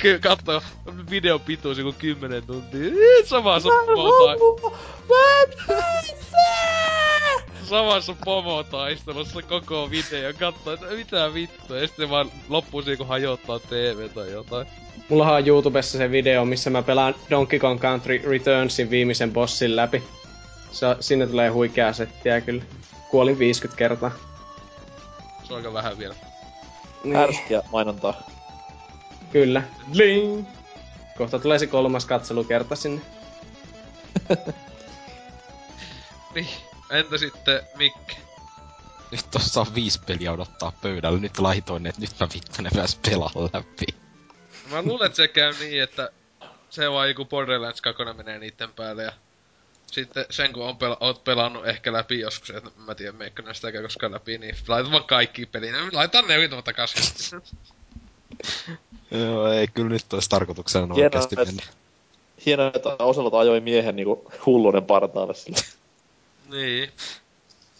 Kyllä 0.00 0.18
kattoo 0.18 0.62
videon 1.10 1.40
pituus 1.40 1.78
joku 1.78 1.94
10 1.98 2.46
tuntia. 2.46 2.80
Samassa 3.24 3.68
pomo 3.68 4.36
Samassa 7.64 8.14
pomo 8.24 8.62
taistelussa 8.62 9.42
koko 9.42 9.90
video 9.90 10.32
kattoo, 10.38 10.72
että 10.72 10.86
mitä 10.86 11.34
vittua. 11.34 11.78
Ja 11.78 11.86
sitten 11.86 12.10
vaan 12.10 12.30
loppuu 12.48 12.82
siihen, 12.82 12.98
kun 12.98 13.08
hajottaa 13.08 13.58
TV 13.58 14.08
tai 14.08 14.32
jotain. 14.32 14.66
Mullahan 15.08 15.34
on 15.34 15.46
YouTubessa 15.46 15.98
se 15.98 16.10
video, 16.10 16.44
missä 16.44 16.70
mä 16.70 16.82
pelaan 16.82 17.14
Donkey 17.30 17.58
Kong 17.58 17.80
Country 17.80 18.22
Returnsin 18.24 18.90
viimeisen 18.90 19.32
bossin 19.32 19.76
läpi. 19.76 20.02
Se, 20.72 20.86
sinne 21.00 21.26
tulee 21.26 21.48
huikeaa 21.48 21.92
settiä 21.92 22.40
kyllä. 22.40 22.62
Kuolin 23.10 23.38
50 23.38 23.78
kertaa. 23.78 24.10
Se 25.44 25.52
on 25.52 25.56
aika 25.56 25.72
vähän 25.72 25.98
vielä. 25.98 26.14
Niin, 27.04 27.16
Härskiä 27.16 27.62
mainontaa. 27.72 28.22
kyllä. 29.32 29.62
Bling! 29.92 30.46
Kohta 31.18 31.38
tulee 31.38 31.58
se 31.58 31.66
kolmas 31.66 32.04
katselukerta 32.04 32.76
sinne. 32.76 33.00
Niin. 36.34 36.48
Entä 36.90 37.18
sitten 37.18 37.60
Mikke? 37.76 38.16
Nyt 39.10 39.30
tossa 39.30 39.60
on 39.60 39.74
viisi 39.74 40.00
peliä 40.06 40.32
odottaa 40.32 40.72
pöydällä. 40.82 41.18
Nyt 41.18 41.38
laitoin, 41.38 41.86
että 41.86 42.00
nyt 42.00 42.10
mä 42.20 42.28
vittu 42.34 42.62
ne 42.62 42.70
pääs 42.74 42.98
pelaa 43.08 43.30
läpi. 43.52 43.86
Mä 44.70 44.82
luulen, 44.82 45.06
että 45.06 45.16
se 45.16 45.28
käy 45.28 45.54
niin, 45.60 45.82
että 45.82 46.10
se 46.70 46.90
vaan 46.90 47.08
joku 47.08 47.24
Borderlands 47.24 47.80
2 47.80 48.02
menee 48.16 48.38
niitten 48.38 48.72
päälle 48.72 49.02
ja 49.02 49.12
sitten 49.92 50.26
sen 50.30 50.52
kun 50.52 50.64
on 50.68 50.74
pela- 50.76 50.96
oot 51.00 51.24
pelannut 51.24 51.66
ehkä 51.66 51.92
läpi 51.92 52.20
joskus, 52.20 52.50
että 52.50 52.70
mä 52.76 52.94
tiedän 52.94 53.16
meikö 53.16 53.42
näistä 53.42 53.66
eikä 53.68 53.82
koskaan 53.82 54.12
läpi, 54.12 54.38
niin 54.38 54.56
laitat 54.68 54.92
vaan 54.92 55.04
kaikki 55.04 55.46
peliin. 55.46 55.74
Laitan 55.92 56.28
ne 56.28 56.36
yhtä 56.36 56.62
takaisin. 56.62 57.42
Joo, 59.10 59.52
ei 59.52 59.68
kyllä 59.68 59.88
nyt 59.88 60.12
olisi 60.12 60.30
tarkoituksena 60.30 60.84
Hienoa, 60.94 61.04
oikeasti 61.04 61.34
että- 61.34 61.44
mennä. 61.46 61.62
Hienoa, 62.46 62.70
että 62.74 62.88
Oselot 62.98 63.34
ajoi 63.34 63.60
miehen 63.60 63.96
niinku 63.96 64.32
hulluuden 64.46 64.84
partaalle 64.84 65.34
sille. 65.34 65.58
niin. 66.50 66.92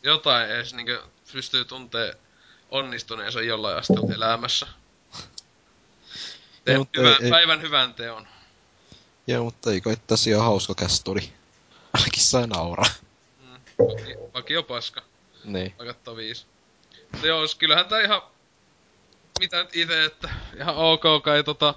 Jotain 0.02 0.50
edes 0.50 0.74
niinkö 0.74 1.02
pystyy 1.32 1.64
tuntee 1.64 2.14
onnistuneensa 2.70 3.40
jollain 3.42 3.76
asteella 3.78 4.14
elämässä. 4.14 4.66
Teet 6.64 6.88
hyvän, 6.96 7.12
ei- 7.20 7.24
ei- 7.24 7.30
päivän 7.30 7.62
hyvän 7.62 7.94
teon. 7.94 8.28
Joo, 9.26 9.44
mutta 9.44 9.72
eikö 9.72 9.92
että 9.92 10.04
tässä 10.06 10.30
ihan 10.30 10.44
hauska 10.44 10.74
kästuri. 10.74 11.32
Ainakin 11.94 12.22
sai 12.22 12.46
nauraa. 12.46 12.86
Vaki, 13.78 14.14
vakio 14.34 14.62
paska. 14.62 15.02
Niin. 15.44 15.74
Vaikka 15.78 16.16
viisi. 16.16 16.46
Mutta 17.12 17.26
joo, 17.26 17.46
s- 17.46 17.54
kyllähän 17.54 17.86
tää 17.86 18.00
ihan... 18.00 18.22
Mitä 19.40 19.56
nyt 19.62 19.76
ite, 19.76 20.04
että 20.04 20.28
ihan 20.56 20.76
ok 20.76 21.02
kai 21.22 21.44
tota... 21.44 21.74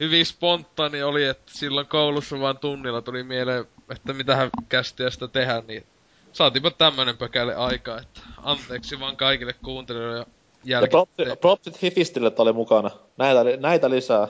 Hyvin 0.00 0.26
spontaani 0.26 1.02
oli, 1.02 1.24
että 1.24 1.52
silloin 1.54 1.86
koulussa 1.86 2.40
vaan 2.40 2.58
tunnilla 2.58 3.02
tuli 3.02 3.22
mieleen, 3.22 3.64
että 3.90 4.12
mitähän 4.12 4.50
kästiä 4.68 5.10
sitä 5.10 5.28
tehdä, 5.28 5.62
niin 5.68 5.86
saatiinpa 6.32 6.70
tämmönen 6.70 7.16
pökäle 7.16 7.54
aikaa, 7.54 8.00
että 8.00 8.20
anteeksi 8.42 9.00
vaan 9.00 9.16
kaikille 9.16 9.52
kuuntelijoille 9.52 10.26
ja 10.64 10.80
Ja 10.80 10.86
propsit, 10.90 11.40
propsit 11.40 11.82
Hifistille, 11.82 12.28
että 12.28 12.42
oli 12.42 12.52
mukana. 12.52 12.90
Näitä, 13.16 13.40
näitä 13.60 13.90
lisää. 13.90 14.28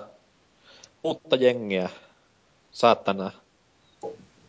Uutta 1.04 1.36
jengiä. 1.36 1.90
Saat 2.70 3.04
tänään. 3.04 3.32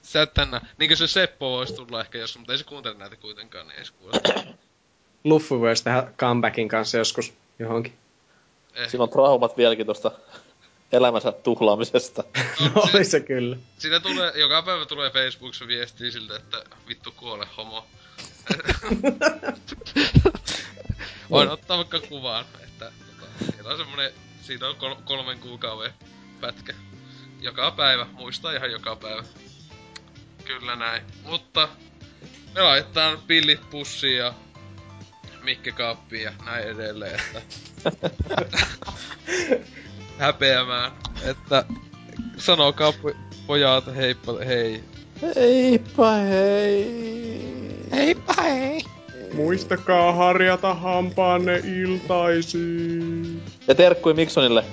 Sä 0.08 0.22
et 0.22 0.34
tänä, 0.34 0.62
niinkö 0.78 0.96
se 0.96 1.08
Seppo 1.08 1.52
voisi 1.52 1.74
tulla 1.74 2.02
ehkä 2.02 2.18
joskus, 2.18 2.38
mutta 2.38 2.54
ei 2.54 2.58
se 2.58 2.64
kuuntele 2.64 2.98
näitä 2.98 3.16
kuitenkaan, 3.16 3.68
niin 3.68 3.80
ei 3.80 3.86
se 3.86 3.94
kuulosta. 3.94 4.34
Luffy 5.24 5.60
voisi 5.60 5.84
tehdä 5.84 6.14
comebackin 6.18 6.68
kanssa 6.68 6.98
joskus 6.98 7.34
johonkin. 7.60 7.94
Eh. 8.74 8.90
Siinä 8.90 9.04
on 9.04 9.10
traumat 9.10 9.58
vieläkin 9.58 9.86
tosta 9.86 10.12
elämänsä 10.92 11.32
tuhlaamisesta. 11.32 12.24
No 12.76 12.82
oli 12.94 13.04
se 13.04 13.20
kyllä. 13.20 13.58
Siinä 13.78 14.00
tulee, 14.00 14.32
joka 14.36 14.62
päivä 14.62 14.86
tulee 14.86 15.10
Facebookissa 15.10 15.68
viestiä 15.68 16.12
siltä, 16.12 16.36
että 16.36 16.64
vittu 16.88 17.12
kuole 17.12 17.48
homo. 17.58 17.86
Voin 21.30 21.50
ottaa 21.50 21.78
vaikka 21.78 22.00
kuvaan, 22.00 22.46
että 22.64 22.92
tota, 23.08 23.52
siellä 23.52 23.72
on 23.72 23.78
semmonen, 23.78 24.12
siitä 24.42 24.68
on 24.68 24.76
kol- 24.76 25.02
kolmen 25.06 25.40
kuukauden 25.40 25.94
pätkä. 26.42 26.74
Joka 27.42 27.72
päivä, 27.72 28.06
muistaa 28.14 28.52
ihan 28.52 28.72
joka 28.72 28.96
päivä. 28.96 29.24
Kyllä 30.48 30.76
näin. 30.76 31.02
Mutta 31.24 31.70
me 32.56 32.62
laitetaan 32.62 33.18
pillit 33.28 33.70
pussiin 33.70 34.18
ja 34.18 34.34
Mikke 35.44 35.72
kaappiin 35.72 36.24
ja 36.24 36.32
näin 36.46 36.68
edelleen, 36.68 37.20
että 37.20 37.42
häpeämään, 40.20 40.92
että 41.24 41.64
sanokaa 42.38 42.92
po- 42.92 43.18
pojat 43.48 43.96
heippa 43.96 44.34
hei. 44.48 44.84
Heippa 45.36 46.12
hei. 46.12 46.88
Heippa 47.92 48.34
hei! 48.42 48.82
Muistakaa 49.34 50.14
harjata 50.14 50.74
hampaanne 50.74 51.58
iltaisin. 51.58 53.42
Ja 53.68 53.76
terkkui 53.76 54.14
Miksonille. 54.14 54.66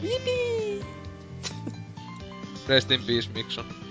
Rest 2.68 2.90
in 2.90 3.00
peace 3.06 3.30
Mikson. 3.34 3.83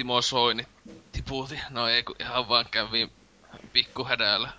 Timo 0.00 0.22
Soini 0.22 0.66
tiputi. 1.12 1.60
No 1.70 1.88
ei 1.88 2.02
kun 2.02 2.16
ihan 2.20 2.48
vaan 2.48 2.66
kävi 2.70 3.10
pikkuhädällä. 3.72 4.52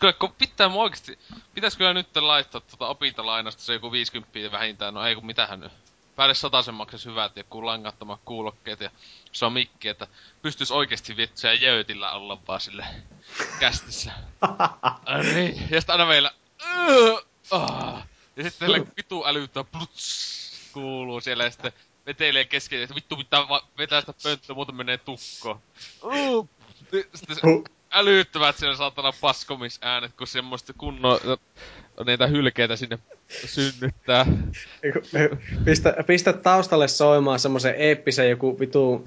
Kyllä, 0.00 0.12
kun 0.12 0.32
pitää 0.32 0.68
mua 0.68 0.82
oikeesti, 0.82 1.18
pitäis 1.54 1.76
kyllä 1.76 1.94
nyt 1.94 2.16
laittaa 2.16 2.60
tota 2.60 2.86
opintolainasta 2.86 3.62
se 3.62 3.72
joku 3.72 3.92
50 3.92 4.52
vähintään, 4.52 4.94
no 4.94 5.06
ei 5.06 5.14
kun 5.14 5.26
mitähän 5.26 5.60
nyt. 5.60 5.72
Päälle 6.16 6.34
sen 6.34 6.74
maksis 6.74 7.04
hyvät 7.04 7.36
joku 7.36 7.66
langattomat 7.66 8.20
kuulokkeet 8.24 8.80
ja 8.80 8.90
se 9.32 9.44
on 9.44 9.52
mikki, 9.52 9.88
että 9.88 10.06
pystyis 10.42 10.70
oikeesti 10.70 11.16
vittuja 11.16 11.54
jöötillä 11.54 12.12
olla 12.12 12.38
vaan 12.48 12.60
sille 12.60 12.86
kästissä. 13.60 14.12
niin, 15.34 15.62
ja 15.70 15.80
sitten 15.80 15.92
aina 15.94 16.06
meillä... 16.06 16.30
Ja 18.36 18.42
sitten 18.42 18.68
tällä 18.68 18.86
vitu 18.96 19.26
älyttä 19.26 19.64
pluts, 19.64 20.70
kuuluu 20.72 21.20
siellä 21.20 21.44
ja 21.44 21.50
sitten 21.50 21.72
vetelee 22.06 22.44
kesken, 22.44 22.82
että 22.82 22.94
vittu 22.94 23.16
pitää 23.16 23.48
va- 23.48 23.68
vetää 23.78 24.00
sitä 24.00 24.14
pönttöä, 24.22 24.54
muuten 24.54 24.74
menee 24.74 24.98
tukko. 24.98 25.60
Sitten 27.14 27.36
se, 27.36 27.40
älyttömät 27.90 28.56
siellä 28.56 28.76
saatana 28.76 29.12
paskomisäänet, 29.20 30.12
kun 30.12 30.26
semmoista 30.26 30.72
kunnon 30.72 31.20
niitä 32.06 32.26
hylkeitä 32.26 32.76
sinne 32.76 32.98
synnyttää. 33.28 34.26
Pistä, 35.64 35.94
pistä 36.06 36.32
taustalle 36.32 36.88
soimaan 36.88 37.38
semmoisen 37.38 37.74
eeppisen 37.74 38.30
joku 38.30 38.60
vitu 38.60 39.06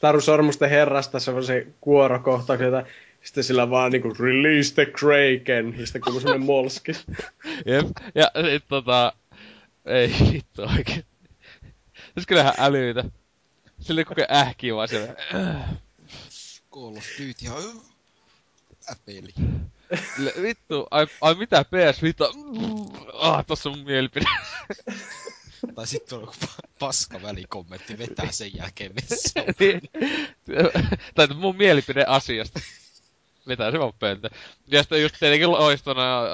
Taru 0.00 0.20
Sormusten 0.20 0.70
herrasta 0.70 1.20
semmoisen 1.20 1.74
kuorokohtauksen, 1.80 2.66
jota 2.66 2.86
sitten 3.22 3.44
sillä 3.44 3.70
vaan 3.70 3.92
niinku 3.92 4.14
release 4.18 4.74
the 4.74 4.86
Kraken, 4.86 5.74
ja 5.78 5.86
sitten 5.86 6.02
kuuluu 6.02 6.20
semmonen 6.20 6.46
molski. 6.46 6.92
Jep, 7.66 7.86
ja 8.14 8.30
sit 8.50 8.64
tota, 8.68 9.12
ei 9.84 10.14
vittu 10.32 10.62
oikein. 10.62 11.04
Siis 12.14 12.26
kyllähän 12.26 12.54
älyitä. 12.58 13.04
Sille 13.80 14.04
koko 14.04 14.20
ähkii 14.32 14.74
vaan 14.74 14.88
siellä. 14.88 15.14
Call 16.72 16.96
of 16.96 17.04
Duty 17.18 17.44
ja 17.44 18.96
peli. 19.04 19.34
vittu, 20.42 20.86
ai, 20.90 21.06
ai 21.20 21.34
mitä 21.34 21.64
PS 21.64 22.02
Vita? 22.02 22.24
Ah, 23.14 23.46
tossa 23.46 23.70
on 23.70 23.78
mun 23.78 23.86
mielipide. 23.86 24.26
tai 25.74 25.86
sitten 25.86 26.18
on 26.18 26.32
paska 26.78 27.22
välikommentti 27.22 27.98
vetää 27.98 28.32
sen 28.32 28.56
jälkeen 28.56 28.92
messään. 28.94 29.54
Niin. 29.60 29.80
tai 31.14 31.26
mun 31.26 31.56
mielipide 31.56 32.04
asiasta 32.08 32.60
vetää 33.50 33.70
se 33.70 33.78
vaan 33.78 33.92
pöntä. 33.98 34.30
Ja 34.66 34.82
sitten 34.82 35.02
just 35.02 35.16
tietenkin 35.18 35.52
loistona 35.52 36.22
äh, 36.22 36.28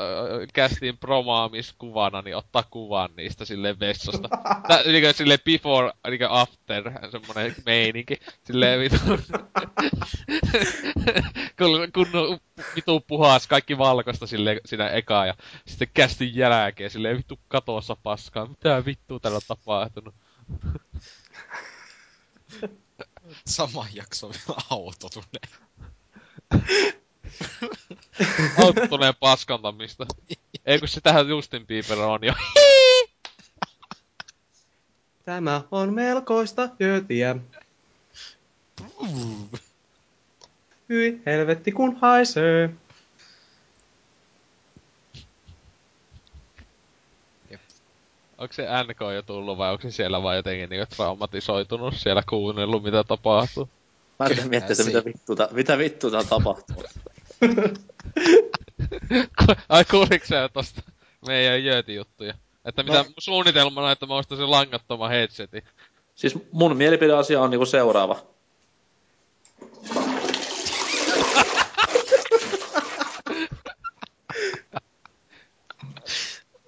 kästiin 0.53 0.99
promaamiskuvana, 0.99 2.23
niin 2.23 2.37
ottaa 2.37 2.63
kuvan 2.71 3.11
niistä 3.17 3.45
silleen 3.45 3.81
vessasta. 3.81 4.29
Tää, 4.69 4.83
niin 4.83 5.15
silleen 5.15 5.39
before, 5.45 5.93
niin 6.11 6.31
after, 6.31 6.91
semmonen 7.11 7.55
meininki. 7.67 8.21
Silleen 8.45 8.81
vitu. 8.81 8.97
kun, 11.59 11.93
kun 11.95 12.39
vitu 12.77 13.01
puhas 13.01 13.47
kaikki 13.47 13.79
valkoista 13.79 14.27
silleen 14.27 14.61
siinä 14.65 14.89
eka 14.89 15.27
ja 15.27 15.35
sitten 15.67 15.89
kästin 15.95 16.37
jälkeen 16.37 16.91
silleen 16.91 17.17
vitu 17.17 17.39
katossa 17.49 17.97
paskaa. 18.03 18.47
Mitä 18.47 18.85
vittua 18.87 19.21
tällä 19.21 19.41
tapahtunut? 19.49 20.15
Sama 23.47 23.87
jakso 23.95 24.29
vielä 24.29 24.61
autotunne. 24.71 25.41
Auttuneen 28.65 29.15
paskantamista. 29.21 30.07
Ei 30.67 30.79
kun 30.79 30.89
sitähän 30.89 31.29
Justin 31.29 31.67
Bieber 31.67 31.99
on 31.99 32.21
jo. 32.23 32.33
Tämä 35.25 35.63
on 35.71 35.95
melkoista 35.95 36.69
jötiä. 36.79 37.37
Hyi 40.89 41.23
helvetti 41.27 41.73
kun 41.73 41.97
haisee. 42.01 42.71
Onko 48.39 48.53
se 48.53 48.67
NK 48.85 49.01
jo 49.15 49.23
tullut 49.23 49.59
vai 49.59 49.73
onko 49.73 49.83
se 49.83 49.91
siellä 49.91 50.23
vai 50.23 50.37
jotenkin 50.37 50.71
niin 50.71 50.87
traumatisoitunut 50.97 51.95
siellä 51.97 52.23
kuunnellut 52.29 52.83
mitä 52.83 53.05
tapahtuu? 53.05 53.69
Mä 54.19 54.27
en 54.27 54.49
miettiä, 54.49 54.85
mitä 54.87 55.05
vittuuta, 55.05 55.49
mitä 55.53 55.79
vittuuta 55.79 56.25
tapahtuu. 56.25 56.85
Ai 59.69 59.85
kuuliks 59.85 60.29
sä 60.29 60.49
tosta 60.53 60.83
meidän 61.27 61.65
jööti-juttuja? 61.65 62.35
Että 62.65 62.83
mitä 62.83 62.99
no. 62.99 63.05
suunnitelmana, 63.19 63.93
että 63.93 64.07
mä 64.07 64.15
ostaisin 64.15 64.51
langattoman 64.51 65.11
headsetin. 65.11 65.63
Siis 66.15 66.35
mun 66.53 66.77
mielipideasia 66.77 67.41
on 67.41 67.51
niinku 67.51 67.67
seuraava. 67.67 68.36